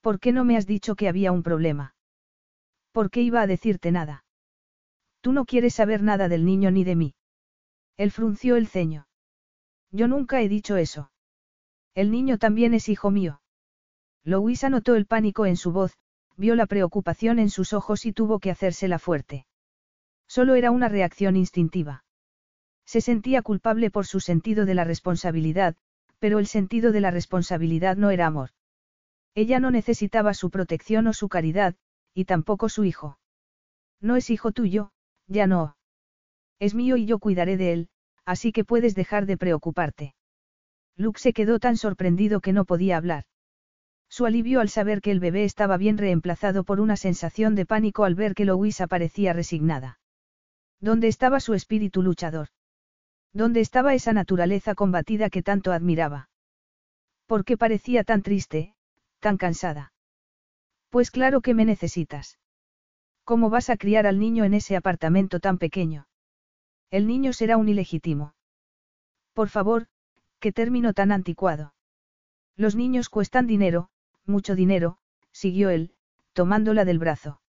¿Por 0.00 0.20
qué 0.20 0.32
no 0.32 0.44
me 0.44 0.56
has 0.56 0.66
dicho 0.66 0.94
que 0.94 1.08
había 1.08 1.32
un 1.32 1.42
problema? 1.42 1.95
¿Por 2.96 3.10
qué 3.10 3.20
iba 3.20 3.42
a 3.42 3.46
decirte 3.46 3.92
nada? 3.92 4.24
Tú 5.20 5.34
no 5.34 5.44
quieres 5.44 5.74
saber 5.74 6.02
nada 6.02 6.30
del 6.30 6.46
niño 6.46 6.70
ni 6.70 6.82
de 6.82 6.96
mí. 6.96 7.14
Él 7.98 8.10
frunció 8.10 8.56
el 8.56 8.68
ceño. 8.68 9.06
Yo 9.90 10.08
nunca 10.08 10.40
he 10.40 10.48
dicho 10.48 10.78
eso. 10.78 11.10
El 11.94 12.10
niño 12.10 12.38
también 12.38 12.72
es 12.72 12.88
hijo 12.88 13.10
mío. 13.10 13.42
Louisa 14.24 14.70
notó 14.70 14.94
el 14.94 15.04
pánico 15.04 15.44
en 15.44 15.58
su 15.58 15.72
voz, 15.72 15.92
vio 16.38 16.54
la 16.54 16.64
preocupación 16.64 17.38
en 17.38 17.50
sus 17.50 17.74
ojos 17.74 18.06
y 18.06 18.14
tuvo 18.14 18.38
que 18.38 18.50
hacérsela 18.50 18.98
fuerte. 18.98 19.46
Solo 20.26 20.54
era 20.54 20.70
una 20.70 20.88
reacción 20.88 21.36
instintiva. 21.36 22.06
Se 22.86 23.02
sentía 23.02 23.42
culpable 23.42 23.90
por 23.90 24.06
su 24.06 24.20
sentido 24.20 24.64
de 24.64 24.72
la 24.72 24.84
responsabilidad, 24.84 25.76
pero 26.18 26.38
el 26.38 26.46
sentido 26.46 26.92
de 26.92 27.02
la 27.02 27.10
responsabilidad 27.10 27.98
no 27.98 28.08
era 28.08 28.24
amor. 28.24 28.52
Ella 29.34 29.60
no 29.60 29.70
necesitaba 29.70 30.32
su 30.32 30.48
protección 30.48 31.08
o 31.08 31.12
su 31.12 31.28
caridad, 31.28 31.76
y 32.16 32.24
tampoco 32.24 32.70
su 32.70 32.84
hijo. 32.84 33.18
No 34.00 34.16
es 34.16 34.30
hijo 34.30 34.50
tuyo, 34.50 34.90
ya 35.26 35.46
no. 35.46 35.76
Es 36.58 36.74
mío 36.74 36.96
y 36.96 37.04
yo 37.04 37.18
cuidaré 37.18 37.58
de 37.58 37.74
él, 37.74 37.88
así 38.24 38.52
que 38.52 38.64
puedes 38.64 38.94
dejar 38.94 39.26
de 39.26 39.36
preocuparte. 39.36 40.14
Luke 40.96 41.20
se 41.20 41.34
quedó 41.34 41.58
tan 41.58 41.76
sorprendido 41.76 42.40
que 42.40 42.54
no 42.54 42.64
podía 42.64 42.96
hablar. 42.96 43.24
Su 44.08 44.24
alivio 44.24 44.60
al 44.60 44.70
saber 44.70 45.02
que 45.02 45.10
el 45.10 45.20
bebé 45.20 45.44
estaba 45.44 45.76
bien 45.76 45.98
reemplazado 45.98 46.64
por 46.64 46.80
una 46.80 46.96
sensación 46.96 47.54
de 47.54 47.66
pánico 47.66 48.04
al 48.04 48.14
ver 48.14 48.34
que 48.34 48.46
Louisa 48.46 48.86
parecía 48.86 49.34
resignada. 49.34 50.00
¿Dónde 50.80 51.08
estaba 51.08 51.38
su 51.38 51.52
espíritu 51.52 52.02
luchador? 52.02 52.48
¿Dónde 53.34 53.60
estaba 53.60 53.92
esa 53.92 54.14
naturaleza 54.14 54.74
combatida 54.74 55.28
que 55.28 55.42
tanto 55.42 55.70
admiraba? 55.70 56.30
¿Por 57.26 57.44
qué 57.44 57.58
parecía 57.58 58.04
tan 58.04 58.22
triste, 58.22 58.74
tan 59.20 59.36
cansada? 59.36 59.92
Pues 60.96 61.10
claro 61.10 61.42
que 61.42 61.52
me 61.52 61.66
necesitas. 61.66 62.38
¿Cómo 63.22 63.50
vas 63.50 63.68
a 63.68 63.76
criar 63.76 64.06
al 64.06 64.18
niño 64.18 64.44
en 64.44 64.54
ese 64.54 64.76
apartamento 64.76 65.40
tan 65.40 65.58
pequeño? 65.58 66.08
El 66.90 67.06
niño 67.06 67.34
será 67.34 67.58
un 67.58 67.68
ilegítimo. 67.68 68.34
Por 69.34 69.50
favor, 69.50 69.88
qué 70.40 70.52
término 70.52 70.94
tan 70.94 71.12
anticuado. 71.12 71.74
Los 72.56 72.76
niños 72.76 73.10
cuestan 73.10 73.46
dinero, 73.46 73.90
mucho 74.24 74.54
dinero, 74.54 74.96
siguió 75.32 75.68
él, 75.68 75.92
tomándola 76.32 76.86
del 76.86 76.98
brazo. 76.98 77.42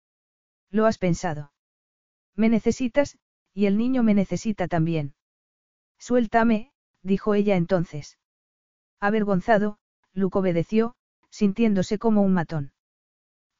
¿Lo 0.70 0.86
has 0.86 0.96
pensado? 0.96 1.52
Me 2.34 2.48
necesitas, 2.48 3.18
y 3.52 3.66
el 3.66 3.76
niño 3.76 4.02
me 4.02 4.14
necesita 4.14 4.68
también. 4.68 5.12
Suéltame, 5.98 6.72
dijo 7.02 7.34
ella 7.34 7.56
entonces. 7.56 8.18
Avergonzado, 9.00 9.76
Luke 10.14 10.38
obedeció, 10.38 10.96
sintiéndose 11.28 11.98
como 11.98 12.22
un 12.22 12.32
matón. 12.32 12.73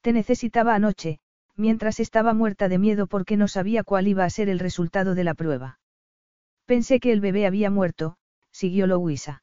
Te 0.05 0.13
necesitaba 0.13 0.75
anoche, 0.75 1.17
mientras 1.55 1.99
estaba 1.99 2.35
muerta 2.35 2.69
de 2.69 2.77
miedo 2.77 3.07
porque 3.07 3.37
no 3.37 3.47
sabía 3.47 3.83
cuál 3.83 4.07
iba 4.07 4.23
a 4.23 4.29
ser 4.29 4.49
el 4.49 4.59
resultado 4.59 5.15
de 5.15 5.23
la 5.23 5.33
prueba. 5.33 5.79
Pensé 6.67 6.99
que 6.99 7.11
el 7.11 7.21
bebé 7.21 7.47
había 7.47 7.71
muerto, 7.71 8.15
siguió 8.51 8.85
Louisa. 8.85 9.41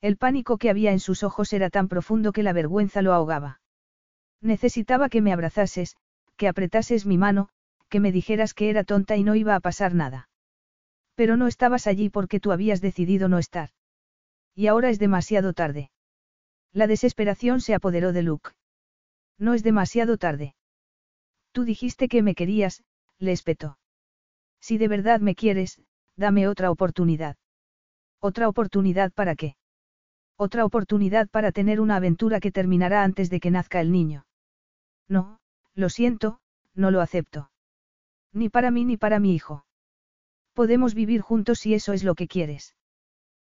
El 0.00 0.18
pánico 0.18 0.56
que 0.56 0.70
había 0.70 0.92
en 0.92 1.00
sus 1.00 1.24
ojos 1.24 1.52
era 1.52 1.68
tan 1.68 1.88
profundo 1.88 2.30
que 2.30 2.44
la 2.44 2.52
vergüenza 2.52 3.02
lo 3.02 3.12
ahogaba. 3.12 3.60
Necesitaba 4.40 5.08
que 5.08 5.20
me 5.20 5.32
abrazases, 5.32 5.96
que 6.36 6.46
apretases 6.46 7.04
mi 7.04 7.18
mano, 7.18 7.48
que 7.88 7.98
me 7.98 8.12
dijeras 8.12 8.54
que 8.54 8.70
era 8.70 8.84
tonta 8.84 9.16
y 9.16 9.24
no 9.24 9.34
iba 9.34 9.56
a 9.56 9.60
pasar 9.60 9.94
nada. 9.94 10.28
Pero 11.16 11.36
no 11.36 11.48
estabas 11.48 11.88
allí 11.88 12.08
porque 12.08 12.38
tú 12.38 12.52
habías 12.52 12.80
decidido 12.80 13.28
no 13.28 13.40
estar. 13.40 13.70
Y 14.54 14.68
ahora 14.68 14.90
es 14.90 15.00
demasiado 15.00 15.54
tarde. 15.54 15.90
La 16.72 16.86
desesperación 16.86 17.60
se 17.60 17.74
apoderó 17.74 18.12
de 18.12 18.22
Luke. 18.22 18.50
No 19.42 19.54
es 19.54 19.64
demasiado 19.64 20.18
tarde. 20.18 20.54
Tú 21.50 21.64
dijiste 21.64 22.06
que 22.06 22.22
me 22.22 22.36
querías, 22.36 22.84
le 23.18 23.32
espetó. 23.32 23.76
Si 24.60 24.78
de 24.78 24.86
verdad 24.86 25.18
me 25.18 25.34
quieres, 25.34 25.82
dame 26.16 26.46
otra 26.46 26.70
oportunidad. 26.70 27.36
¿Otra 28.20 28.48
oportunidad 28.48 29.10
para 29.10 29.34
qué? 29.34 29.56
Otra 30.36 30.64
oportunidad 30.64 31.28
para 31.28 31.50
tener 31.50 31.80
una 31.80 31.96
aventura 31.96 32.38
que 32.38 32.52
terminará 32.52 33.02
antes 33.02 33.30
de 33.30 33.40
que 33.40 33.50
nazca 33.50 33.80
el 33.80 33.90
niño. 33.90 34.26
No, 35.08 35.40
lo 35.74 35.88
siento, 35.88 36.38
no 36.76 36.92
lo 36.92 37.00
acepto. 37.00 37.50
Ni 38.32 38.48
para 38.48 38.70
mí 38.70 38.84
ni 38.84 38.96
para 38.96 39.18
mi 39.18 39.34
hijo. 39.34 39.66
Podemos 40.52 40.94
vivir 40.94 41.20
juntos 41.20 41.58
si 41.58 41.74
eso 41.74 41.92
es 41.92 42.04
lo 42.04 42.14
que 42.14 42.28
quieres. 42.28 42.76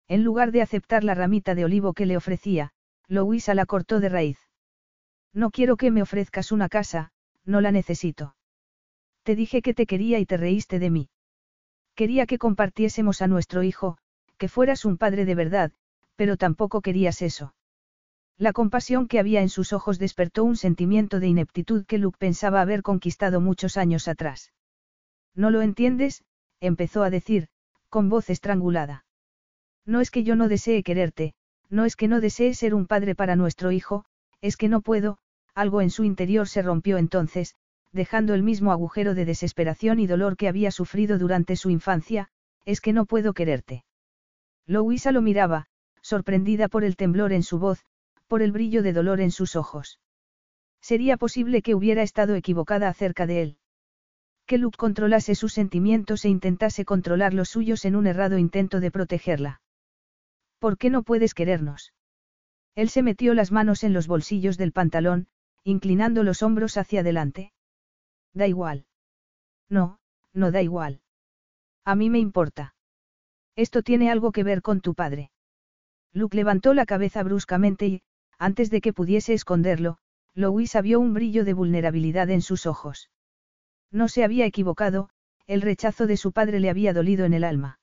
En 0.09 0.25
lugar 0.25 0.53
de 0.53 0.62
aceptar 0.62 1.05
la 1.05 1.15
ramita 1.15 1.55
de 1.55 1.67
olivo 1.67 1.93
que 1.93 2.07
le 2.07 2.17
ofrecía, 2.17 2.73
Louisa 3.09 3.53
la 3.53 3.67
cortó 3.67 4.01
de 4.01 4.09
raíz. 4.09 4.52
No 5.33 5.51
quiero 5.51 5.77
que 5.77 5.91
me 5.91 6.02
ofrezcas 6.02 6.52
una 6.52 6.69
casa, 6.69 7.11
no 7.44 7.61
la 7.61 7.73
necesito. 7.73 8.36
Te 9.23 9.35
dije 9.36 9.62
que 9.62 9.75
te 9.75 9.86
quería 9.86 10.19
y 10.19 10.27
te 10.27 10.36
reíste 10.36 10.78
de 10.78 10.91
mí. 10.91 11.09
Quería 11.94 12.27
que 12.27 12.39
compartiésemos 12.39 13.23
a 13.23 13.28
nuestro 13.28 13.62
hijo, 13.62 13.99
que 14.39 14.49
fueras 14.49 14.85
un 14.85 14.99
padre 14.99 15.25
de 15.25 15.35
verdad, 15.35 15.73
pero 16.17 16.36
tampoco 16.36 16.81
querías 16.81 17.23
eso. 17.23 17.55
La 18.39 18.52
compasión 18.52 19.09
que 19.09 19.19
había 19.19 19.41
en 19.41 19.49
sus 19.49 19.73
ojos 19.73 19.99
despertó 19.99 20.44
un 20.44 20.57
sentimiento 20.57 21.20
de 21.20 21.28
ineptitud 21.28 21.85
que 21.86 21.99
Luke 21.99 22.17
pensaba 22.19 22.61
haber 22.61 22.83
conquistado 22.83 23.41
muchos 23.41 23.77
años 23.77 24.09
atrás. 24.09 24.52
No 25.35 25.51
lo 25.51 25.62
entiendes, 25.62 26.25
empezó 26.61 27.02
a 27.02 27.11
decir, 27.11 27.49
con 27.89 28.09
voz 28.09 28.31
estrangulada. 28.31 29.05
No 29.86 30.01
es 30.01 30.11
que 30.11 30.25
yo 30.25 30.36
no 30.36 30.49
desee 30.49 30.83
quererte, 30.83 31.35
no 31.69 31.85
es 31.85 31.97
que 31.97 32.09
no 32.09 32.20
desee 32.20 32.55
ser 32.55 32.75
un 32.75 32.86
padre 32.86 33.15
para 33.15 33.36
nuestro 33.36 33.70
hijo, 33.70 34.05
es 34.43 34.59
que 34.59 34.69
no 34.69 34.83
puedo, 34.83 35.17
algo 35.55 35.81
en 35.81 35.89
su 35.89 36.05
interior 36.05 36.47
se 36.47 36.61
rompió 36.61 36.99
entonces, 36.99 37.55
dejando 37.93 38.35
el 38.35 38.43
mismo 38.43 38.73
agujero 38.73 39.15
de 39.15 39.25
desesperación 39.25 39.99
y 40.01 40.07
dolor 40.07 40.37
que 40.37 40.49
había 40.49 40.71
sufrido 40.71 41.19
durante 41.19 41.57
su 41.57 41.71
infancia, 41.71 42.29
es 42.67 42.83
que 42.83 42.93
no 42.93 43.07
puedo 43.07 43.33
quererte. 43.33 43.85
Louisa 44.67 45.12
lo 45.12 45.23
miraba, 45.23 45.67
sorprendida 46.03 46.69
por 46.69 46.85
el 46.85 46.97
temblor 46.97 47.33
en 47.33 47.43
su 47.43 47.59
voz, 47.59 47.87
por 48.27 48.43
el 48.43 48.53
brillo 48.53 48.83
de 48.83 48.93
dolor 48.93 49.21
en 49.23 49.31
sus 49.31 49.57
ojos. 49.57 49.99
Sería 50.83 51.17
posible 51.17 51.62
que 51.62 51.75
hubiera 51.75 52.03
estado 52.03 52.35
equivocada 52.35 52.89
acerca 52.89 53.27
de 53.27 53.43
él 53.43 53.59
que 54.47 54.59
Luke 54.59 54.77
controlase 54.77 55.35
sus 55.35 55.53
sentimientos 55.55 56.25
e 56.25 56.29
intentase 56.29 56.85
controlar 56.85 57.33
los 57.33 57.49
suyos 57.49 57.85
en 57.85 57.97
un 57.97 58.07
errado 58.07 58.39
intento 58.39 58.81
de 58.81 58.91
protegerla. 58.91 59.62
¿Por 60.59 60.77
qué 60.79 60.91
no 60.91 61.03
puedes 61.03 61.35
querernos? 61.35 61.93
Él 62.75 62.89
se 62.89 63.02
metió 63.02 63.34
las 63.34 63.52
manos 63.52 63.84
en 63.84 63.92
los 63.92 64.07
bolsillos 64.07 64.57
del 64.57 64.73
pantalón, 64.73 65.28
inclinando 65.65 66.23
los 66.23 66.42
hombros 66.42 66.76
hacia 66.76 67.01
adelante. 67.01 67.52
Da 68.34 68.47
igual. 68.47 68.86
No, 69.68 69.99
no 70.33 70.51
da 70.51 70.62
igual. 70.62 71.01
A 71.84 71.94
mí 71.94 72.10
me 72.10 72.18
importa. 72.18 72.75
Esto 73.57 73.83
tiene 73.83 74.10
algo 74.10 74.33
que 74.33 74.44
ver 74.44 74.62
con 74.62 74.81
tu 74.81 74.94
padre. 74.94 75.31
Luke 76.12 76.36
levantó 76.36 76.75
la 76.75 76.86
cabeza 76.86 77.23
bruscamente 77.23 77.86
y, 77.86 78.02
antes 78.39 78.70
de 78.70 78.81
que 78.81 78.92
pudiese 78.92 79.34
esconderlo, 79.34 79.99
Louisa 80.34 80.81
vio 80.81 81.01
un 81.01 81.12
brillo 81.15 81.44
de 81.44 81.55
vulnerabilidad 81.55 82.31
en 82.31 82.42
sus 82.42 82.67
ojos. 82.67 83.10
No 83.91 84.09
se 84.09 84.25
había 84.25 84.47
equivocado, 84.47 85.10
el 85.47 85.60
rechazo 85.60 86.07
de 86.07 86.17
su 86.17 86.33
padre 86.33 86.60
le 86.60 86.70
había 86.70 86.94
dolido 86.94 87.26
en 87.26 87.34
el 87.34 87.44
alma. 87.44 87.78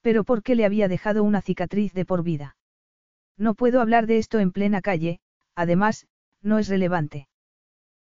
Pero 0.00 0.24
¿por 0.24 0.42
qué 0.42 0.54
le 0.54 0.64
había 0.64 0.88
dejado 0.88 1.22
una 1.22 1.42
cicatriz 1.42 1.92
de 1.92 2.06
por 2.06 2.22
vida? 2.22 2.56
No 3.38 3.54
puedo 3.54 3.80
hablar 3.80 4.06
de 4.06 4.18
esto 4.18 4.40
en 4.40 4.50
plena 4.50 4.82
calle, 4.82 5.20
además, 5.54 6.08
no 6.42 6.58
es 6.58 6.68
relevante. 6.68 7.28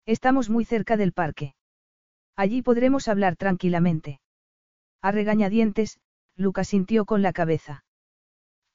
Estamos 0.07 0.49
muy 0.49 0.65
cerca 0.65 0.97
del 0.97 1.13
parque. 1.13 1.55
Allí 2.37 2.63
podremos 2.63 3.09
hablar 3.09 3.37
tranquilamente. 3.37 4.21
A 5.03 5.11
regañadientes, 5.11 5.99
Luke 6.37 6.65
sintió 6.65 7.05
con 7.05 7.21
la 7.21 7.33
cabeza. 7.33 7.85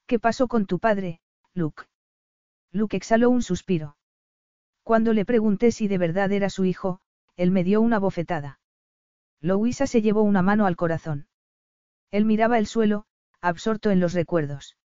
¿Qué 0.06 0.18
pasó 0.18 0.48
con 0.48 0.66
tu 0.66 0.78
padre, 0.78 1.20
Luke? 1.54 1.84
Luke 2.72 2.96
exhaló 2.96 3.30
un 3.30 3.42
suspiro. 3.42 3.96
Cuando 4.82 5.12
le 5.12 5.24
pregunté 5.24 5.72
si 5.72 5.88
de 5.88 5.98
verdad 5.98 6.30
era 6.32 6.50
su 6.50 6.64
hijo, 6.64 7.00
él 7.36 7.50
me 7.50 7.64
dio 7.64 7.80
una 7.80 7.98
bofetada. 7.98 8.60
Louisa 9.40 9.86
se 9.86 10.02
llevó 10.02 10.22
una 10.22 10.42
mano 10.42 10.66
al 10.66 10.76
corazón. 10.76 11.26
Él 12.10 12.24
miraba 12.24 12.58
el 12.58 12.66
suelo, 12.66 13.06
absorto 13.40 13.90
en 13.90 14.00
los 14.00 14.12
recuerdos. 14.12 14.76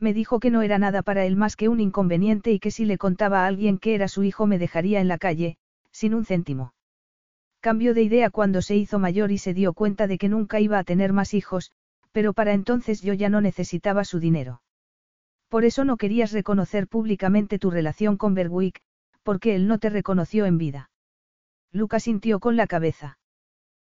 Me 0.00 0.14
dijo 0.14 0.40
que 0.40 0.50
no 0.50 0.62
era 0.62 0.78
nada 0.78 1.02
para 1.02 1.26
él 1.26 1.36
más 1.36 1.56
que 1.56 1.68
un 1.68 1.78
inconveniente 1.78 2.50
y 2.52 2.58
que 2.58 2.70
si 2.70 2.86
le 2.86 2.96
contaba 2.96 3.44
a 3.44 3.46
alguien 3.46 3.76
que 3.78 3.94
era 3.94 4.08
su 4.08 4.22
hijo 4.22 4.46
me 4.46 4.58
dejaría 4.58 5.00
en 5.00 5.08
la 5.08 5.18
calle, 5.18 5.58
sin 5.92 6.14
un 6.14 6.24
céntimo. 6.24 6.72
Cambió 7.60 7.92
de 7.92 8.02
idea 8.02 8.30
cuando 8.30 8.62
se 8.62 8.76
hizo 8.76 8.98
mayor 8.98 9.30
y 9.30 9.36
se 9.36 9.52
dio 9.52 9.74
cuenta 9.74 10.06
de 10.06 10.16
que 10.16 10.30
nunca 10.30 10.58
iba 10.58 10.78
a 10.78 10.84
tener 10.84 11.12
más 11.12 11.34
hijos, 11.34 11.72
pero 12.12 12.32
para 12.32 12.54
entonces 12.54 13.02
yo 13.02 13.12
ya 13.12 13.28
no 13.28 13.42
necesitaba 13.42 14.04
su 14.04 14.18
dinero. 14.18 14.62
Por 15.50 15.66
eso 15.66 15.84
no 15.84 15.98
querías 15.98 16.32
reconocer 16.32 16.88
públicamente 16.88 17.58
tu 17.58 17.70
relación 17.70 18.16
con 18.16 18.34
Berwick, 18.34 18.80
porque 19.22 19.54
él 19.54 19.66
no 19.66 19.78
te 19.78 19.90
reconoció 19.90 20.46
en 20.46 20.56
vida. 20.56 20.90
Lucas 21.72 22.04
sintió 22.04 22.40
con 22.40 22.56
la 22.56 22.66
cabeza. 22.66 23.18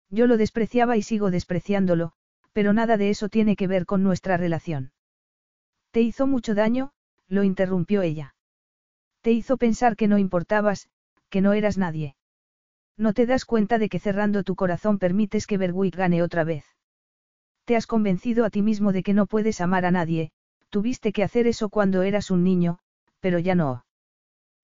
Yo 0.10 0.26
lo 0.26 0.38
despreciaba 0.38 0.98
y 0.98 1.04
sigo 1.04 1.30
despreciándolo, 1.30 2.14
pero 2.52 2.74
nada 2.74 2.98
de 2.98 3.12
eso 3.12 3.30
tiene 3.30 3.56
que 3.56 3.68
ver 3.68 3.86
con 3.86 4.02
nuestra 4.02 4.38
relación. 4.38 4.92
¿Te 5.92 6.02
hizo 6.02 6.28
mucho 6.28 6.54
daño? 6.56 6.92
lo 7.28 7.44
interrumpió 7.44 8.02
ella. 8.02 8.36
Te 9.22 9.32
hizo 9.32 9.58
pensar 9.58 9.96
que 9.96 10.08
no 10.08 10.18
importabas, 10.18 10.90
que 11.30 11.42
no 11.42 11.54
eras 11.54 11.78
nadie. 11.78 12.16
No 12.98 13.14
te 13.14 13.26
das 13.26 13.46
cuenta 13.46 13.78
de 13.78 13.90
que 13.90 14.00
cerrando 14.00 14.44
tu 14.44 14.56
corazón 14.56 15.00
permites 15.00 15.48
que 15.48 15.58
Berwick 15.58 15.96
gane 15.96 16.22
otra 16.22 16.44
vez. 16.44 16.66
Te 17.66 17.76
has 17.76 17.88
convencido 17.88 18.46
a 18.46 18.50
ti 18.50 18.62
mismo 18.62 18.92
de 18.92 19.04
que 19.04 19.14
no 19.14 19.26
puedes 19.26 19.62
amar 19.62 19.86
a 19.86 19.92
nadie, 19.92 20.32
tuviste 20.70 21.12
que 21.12 21.24
hacer 21.24 21.48
eso 21.48 21.70
cuando 21.70 22.02
eras 22.02 22.32
un 22.32 22.44
niño, 22.44 22.80
pero 23.20 23.40
ya 23.40 23.56
no. 23.56 23.86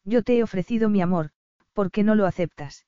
Yo 0.04 0.24
te 0.24 0.38
he 0.38 0.44
ofrecido 0.44 0.90
mi 0.90 1.02
amor, 1.02 1.32
¿por 1.74 1.92
qué 1.92 2.04
no 2.04 2.16
lo 2.16 2.26
aceptas? 2.26 2.86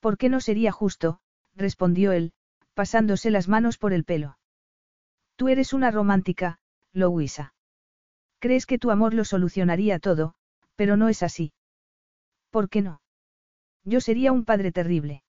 ¿Por 0.00 0.18
qué 0.18 0.28
no 0.28 0.40
sería 0.40 0.72
justo? 0.72 1.20
respondió 1.54 2.12
él, 2.12 2.32
pasándose 2.74 3.30
las 3.30 3.48
manos 3.48 3.78
por 3.78 3.92
el 3.92 4.04
pelo. 4.04 4.38
Tú 5.36 5.48
eres 5.48 5.72
una 5.72 5.90
romántica, 5.90 6.58
Louisa. 6.92 7.54
Crees 8.38 8.66
que 8.66 8.78
tu 8.78 8.90
amor 8.90 9.14
lo 9.14 9.24
solucionaría 9.24 9.98
todo, 9.98 10.34
pero 10.76 10.96
no 10.96 11.08
es 11.08 11.22
así. 11.22 11.52
¿Por 12.50 12.68
qué 12.68 12.82
no? 12.82 13.00
Yo 13.84 14.00
sería 14.00 14.32
un 14.32 14.44
padre 14.44 14.72
terrible. 14.72 15.22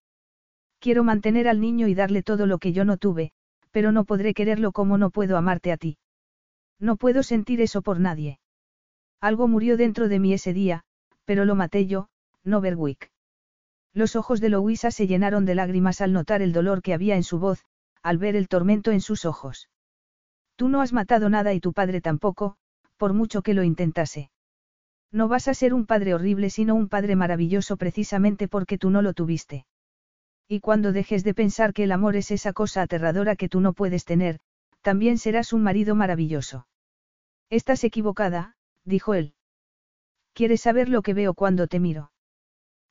Quiero 0.79 1.03
mantener 1.03 1.47
al 1.47 1.61
niño 1.61 1.87
y 1.87 1.95
darle 1.95 2.23
todo 2.23 2.45
lo 2.45 2.57
que 2.57 2.73
yo 2.73 2.85
no 2.85 2.97
tuve, 2.97 3.31
pero 3.71 3.91
no 3.91 4.03
podré 4.03 4.33
quererlo 4.33 4.71
como 4.71 4.97
no 4.97 5.09
puedo 5.09 5.37
amarte 5.37 5.71
a 5.71 5.77
ti. 5.77 5.97
No 6.79 6.97
puedo 6.97 7.23
sentir 7.23 7.61
eso 7.61 7.81
por 7.81 7.99
nadie. 7.99 8.39
Algo 9.21 9.47
murió 9.47 9.77
dentro 9.77 10.09
de 10.09 10.19
mí 10.19 10.33
ese 10.33 10.53
día, 10.53 10.83
pero 11.23 11.45
lo 11.45 11.55
maté 11.55 11.87
yo, 11.87 12.09
no 12.43 12.59
Berwick. 12.59 13.11
Los 13.93 14.15
ojos 14.15 14.41
de 14.41 14.49
Louisa 14.49 14.91
se 14.91 15.07
llenaron 15.07 15.45
de 15.45 15.55
lágrimas 15.55 16.01
al 16.01 16.13
notar 16.13 16.41
el 16.41 16.51
dolor 16.51 16.81
que 16.81 16.93
había 16.93 17.15
en 17.15 17.23
su 17.23 17.39
voz, 17.39 17.63
al 18.01 18.17
ver 18.17 18.35
el 18.35 18.47
tormento 18.47 18.91
en 18.91 19.01
sus 19.01 19.23
ojos. 19.23 19.69
Tú 20.55 20.69
no 20.69 20.81
has 20.81 20.93
matado 20.93 21.29
nada 21.29 21.53
y 21.53 21.59
tu 21.59 21.73
padre 21.73 22.01
tampoco, 22.01 22.57
por 22.97 23.13
mucho 23.13 23.41
que 23.41 23.53
lo 23.53 23.63
intentase. 23.63 24.29
No 25.11 25.27
vas 25.27 25.47
a 25.47 25.53
ser 25.53 25.73
un 25.73 25.85
padre 25.85 26.13
horrible 26.13 26.49
sino 26.49 26.75
un 26.75 26.89
padre 26.89 27.15
maravilloso 27.15 27.77
precisamente 27.77 28.47
porque 28.47 28.77
tú 28.77 28.89
no 28.89 29.01
lo 29.01 29.13
tuviste. 29.13 29.65
Y 30.47 30.59
cuando 30.59 30.91
dejes 30.91 31.23
de 31.23 31.33
pensar 31.33 31.73
que 31.73 31.83
el 31.83 31.91
amor 31.91 32.15
es 32.15 32.31
esa 32.31 32.53
cosa 32.53 32.81
aterradora 32.81 33.35
que 33.35 33.49
tú 33.49 33.61
no 33.61 33.73
puedes 33.73 34.05
tener, 34.05 34.39
también 34.81 35.17
serás 35.17 35.53
un 35.53 35.63
marido 35.63 35.95
maravilloso. 35.95 36.67
Estás 37.49 37.83
equivocada, 37.83 38.55
dijo 38.83 39.13
él. 39.13 39.33
¿Quieres 40.33 40.61
saber 40.61 40.89
lo 40.89 41.03
que 41.03 41.13
veo 41.13 41.33
cuando 41.33 41.67
te 41.67 41.79
miro? 41.79 42.11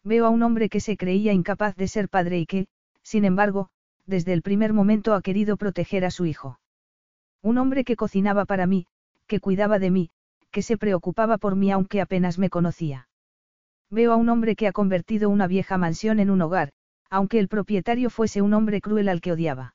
Veo 0.05 0.27
a 0.27 0.31
un 0.31 0.43
hombre 0.43 0.69
que 0.69 0.81
se 0.81 0.97
creía 0.97 1.33
incapaz 1.33 1.77
de 1.77 1.89
ser 1.89 2.09
padre 2.09 2.39
y 2.39 2.47
que, 2.47 2.67
sin 3.03 3.25
embargo, 3.25 3.69
desde 4.07 4.33
el 4.33 4.43
primer 4.43 4.73
momento 4.73 5.15
ha 5.15 5.23
querido 5.23 5.57
proteger 5.57 6.05
a 6.05 6.11
su 6.11 6.25
hijo. 6.27 6.61
Un 7.43 7.59
hombre 7.59 7.85
que 7.85 7.97
cocinaba 7.97 8.45
para 8.45 8.67
mí, 8.67 8.87
que 9.27 9.41
cuidaba 9.41 9.79
de 9.79 9.91
mí, 9.91 10.11
que 10.53 10.63
se 10.63 10.77
preocupaba 10.77 11.39
por 11.39 11.57
mí 11.57 11.73
aunque 11.73 12.01
apenas 12.01 12.39
me 12.39 12.51
conocía. 12.51 13.09
Veo 13.91 14.13
a 14.13 14.17
un 14.17 14.29
hombre 14.29 14.55
que 14.55 14.69
ha 14.69 14.73
convertido 14.73 15.29
una 15.29 15.47
vieja 15.47 15.77
mansión 15.77 16.21
en 16.21 16.31
un 16.31 16.41
hogar, 16.41 16.73
aunque 17.11 17.39
el 17.39 17.49
propietario 17.49 18.11
fuese 18.11 18.43
un 18.43 18.55
hombre 18.55 18.81
cruel 18.81 19.09
al 19.09 19.21
que 19.21 19.33
odiaba. 19.33 19.75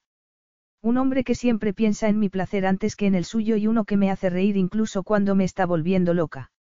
Un 0.82 0.98
hombre 0.98 1.24
que 1.24 1.36
siempre 1.36 1.74
piensa 1.74 2.08
en 2.08 2.20
mi 2.20 2.30
placer 2.30 2.66
antes 2.66 2.96
que 2.96 3.08
en 3.08 3.16
el 3.16 3.26
suyo 3.26 3.58
y 3.58 3.68
uno 3.68 3.84
que 3.84 3.98
me 3.98 4.12
hace 4.12 4.30
reír 4.30 4.58
incluso 4.58 5.04
cuando 5.04 5.36
me 5.36 5.44
está 5.44 5.66
volviendo 5.66 6.14
loca. 6.14 6.52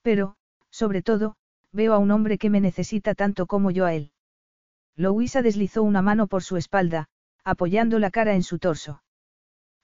Pero, 0.00 0.36
sobre 0.70 1.02
todo, 1.02 1.36
veo 1.72 1.92
a 1.92 1.98
un 1.98 2.10
hombre 2.10 2.38
que 2.38 2.50
me 2.50 2.60
necesita 2.60 3.14
tanto 3.14 3.46
como 3.46 3.70
yo 3.70 3.84
a 3.84 3.94
él. 3.94 4.10
Louisa 4.96 5.42
deslizó 5.42 5.82
una 5.82 6.02
mano 6.02 6.26
por 6.26 6.42
su 6.42 6.56
espalda, 6.56 7.08
apoyando 7.44 7.98
la 7.98 8.10
cara 8.10 8.34
en 8.34 8.42
su 8.42 8.58
torso. 8.58 9.02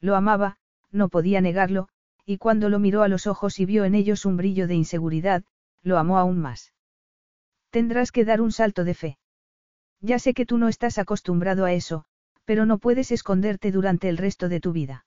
Lo 0.01 0.17
amaba, 0.17 0.59
no 0.91 1.09
podía 1.09 1.41
negarlo, 1.41 1.89
y 2.25 2.39
cuando 2.39 2.69
lo 2.69 2.79
miró 2.79 3.03
a 3.03 3.09
los 3.09 3.27
ojos 3.27 3.59
y 3.59 3.65
vio 3.65 3.85
en 3.85 3.95
ellos 3.95 4.25
un 4.25 4.37
brillo 4.37 4.67
de 4.67 4.75
inseguridad, 4.75 5.45
lo 5.83 5.99
amó 5.99 6.19
aún 6.19 6.39
más. 6.39 6.73
Tendrás 7.71 8.13
que 8.13 8.25
dar 8.25 8.41
un 8.41 8.53
salto 8.53 8.85
de 8.85 8.95
fe. 8.95 9.19
Ya 10.01 10.19
sé 10.19 10.35
que 10.35 10.47
tú 10.47 10.59
no 10.59 10.69
estás 10.69 10.99
acostumbrado 10.99 11.65
a 11.65 11.73
eso, 11.73 12.05
pero 12.45 12.67
no 12.67 12.79
puedes 12.79 13.11
esconderte 13.11 13.73
durante 13.73 14.09
el 14.09 14.17
resto 14.17 14.49
de 14.49 14.61
tu 14.61 14.73
vida. 14.73 15.05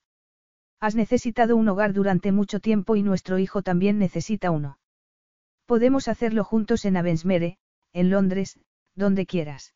Has 0.80 0.94
necesitado 0.94 1.56
un 1.56 1.68
hogar 1.68 1.92
durante 1.92 2.32
mucho 2.32 2.60
tiempo 2.60 2.96
y 2.96 3.02
nuestro 3.02 3.38
hijo 3.38 3.62
también 3.62 3.98
necesita 3.98 4.50
uno. 4.50 4.78
Podemos 5.66 6.08
hacerlo 6.08 6.44
juntos 6.44 6.84
en 6.84 6.96
Avensmere, 6.96 7.58
en 7.92 8.10
Londres, 8.10 8.58
donde 8.94 9.26
quieras. 9.26 9.74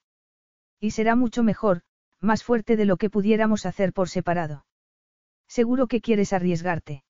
Y 0.80 0.90
será 0.90 1.16
mucho 1.16 1.42
mejor, 1.42 1.82
más 2.20 2.42
fuerte 2.42 2.76
de 2.76 2.84
lo 2.84 2.96
que 2.96 3.08
pudiéramos 3.08 3.66
hacer 3.66 3.92
por 3.92 4.08
separado. 4.08 4.65
Seguro 5.48 5.86
que 5.86 6.00
quieres 6.00 6.32
arriesgarte. 6.32 7.04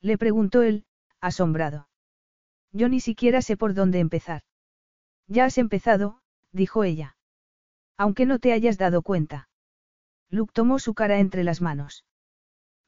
Le 0.00 0.18
preguntó 0.18 0.62
él, 0.62 0.84
asombrado. 1.20 1.88
Yo 2.72 2.88
ni 2.88 3.00
siquiera 3.00 3.42
sé 3.42 3.56
por 3.56 3.74
dónde 3.74 4.00
empezar. 4.00 4.42
Ya 5.26 5.44
has 5.44 5.58
empezado, 5.58 6.20
dijo 6.52 6.84
ella. 6.84 7.16
Aunque 7.96 8.26
no 8.26 8.38
te 8.38 8.52
hayas 8.52 8.78
dado 8.78 9.02
cuenta. 9.02 9.48
Luke 10.28 10.52
tomó 10.54 10.78
su 10.78 10.94
cara 10.94 11.18
entre 11.18 11.44
las 11.44 11.60
manos. 11.60 12.04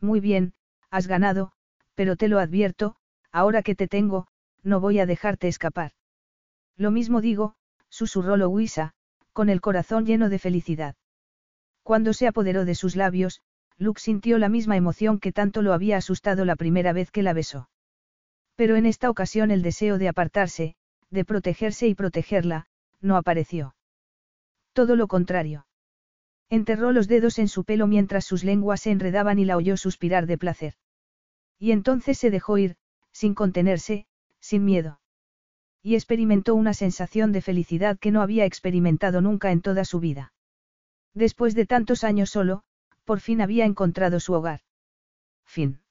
Muy 0.01 0.21
bien, 0.21 0.55
has 0.91 1.07
ganado, 1.07 1.53
pero 1.95 2.17
te 2.17 2.29
lo 2.29 2.39
advierto, 2.39 2.97
ahora 3.31 3.63
que 3.63 3.75
te 3.75 3.87
tengo, 3.87 4.27
no 4.63 4.81
voy 4.81 4.99
a 4.99 5.07
dejarte 5.07 5.49
escapar. 5.49 5.93
Lo 6.77 6.91
mismo 6.91 7.21
digo, 7.21 7.55
susurró 7.89 8.37
Louisa, 8.37 8.95
con 9.33 9.49
el 9.49 9.61
corazón 9.61 10.07
lleno 10.07 10.29
de 10.29 10.39
felicidad. 10.39 10.97
Cuando 11.83 12.13
se 12.13 12.27
apoderó 12.27 12.65
de 12.65 12.75
sus 12.75 12.97
labios, 12.97 13.43
Luke 13.79 14.01
sintió 14.01 14.39
la 14.39 14.49
misma 14.49 14.77
emoción 14.77 15.19
que 15.19 15.33
tanto 15.33 15.63
lo 15.63 15.73
había 15.73 15.97
asustado 15.97 16.45
la 16.45 16.57
primera 16.57 16.93
vez 16.93 17.11
que 17.11 17.23
la 17.23 17.33
besó. 17.33 17.69
Pero 18.57 18.77
en 18.77 18.87
esta 18.87 19.11
ocasión 19.11 19.51
el 19.51 19.63
deseo 19.63 19.99
de 19.99 20.09
apartarse, 20.09 20.77
de 21.11 21.25
protegerse 21.25 21.89
y 21.89 21.95
protegerla, 21.95 22.67
no 23.01 23.17
apareció. 23.17 23.75
Todo 24.73 24.97
lo 24.97 25.09
contrario. 25.09 25.67
Enterró 26.51 26.93
los 26.93 27.09
dedos 27.09 27.39
en 27.39 27.49
su 27.49 27.65
pelo 27.65 27.87
mientras 27.87 28.25
sus 28.25 28.45
lenguas 28.45 28.83
se 28.83 28.91
enredaban 28.91 29.39
y 29.39 29.45
la 29.45 29.57
oyó 29.57 29.77
suspirar 29.77 30.27
de 30.27 30.39
placer. 30.39 30.75
Y 31.59 31.73
entonces 31.73 32.19
se 32.19 32.31
dejó 32.31 32.59
ir, 32.59 32.77
sin 33.13 33.35
contenerse, 33.35 34.07
sin 34.41 34.65
miedo. 34.65 35.01
Y 35.83 35.95
experimentó 35.95 36.55
una 36.55 36.75
sensación 36.75 37.33
de 37.33 37.43
felicidad 37.43 37.99
que 37.99 38.11
no 38.11 38.23
había 38.23 38.45
experimentado 38.45 39.21
nunca 39.21 39.53
en 39.53 39.63
toda 39.63 39.85
su 39.85 40.01
vida. 40.01 40.33
Después 41.15 41.55
de 41.55 41.67
tantos 41.67 42.05
años 42.05 42.31
solo, 42.31 42.65
por 43.05 43.21
fin 43.21 43.41
había 43.41 43.65
encontrado 43.65 44.21
su 44.21 44.33
hogar. 44.33 44.61
Fin. 45.45 45.84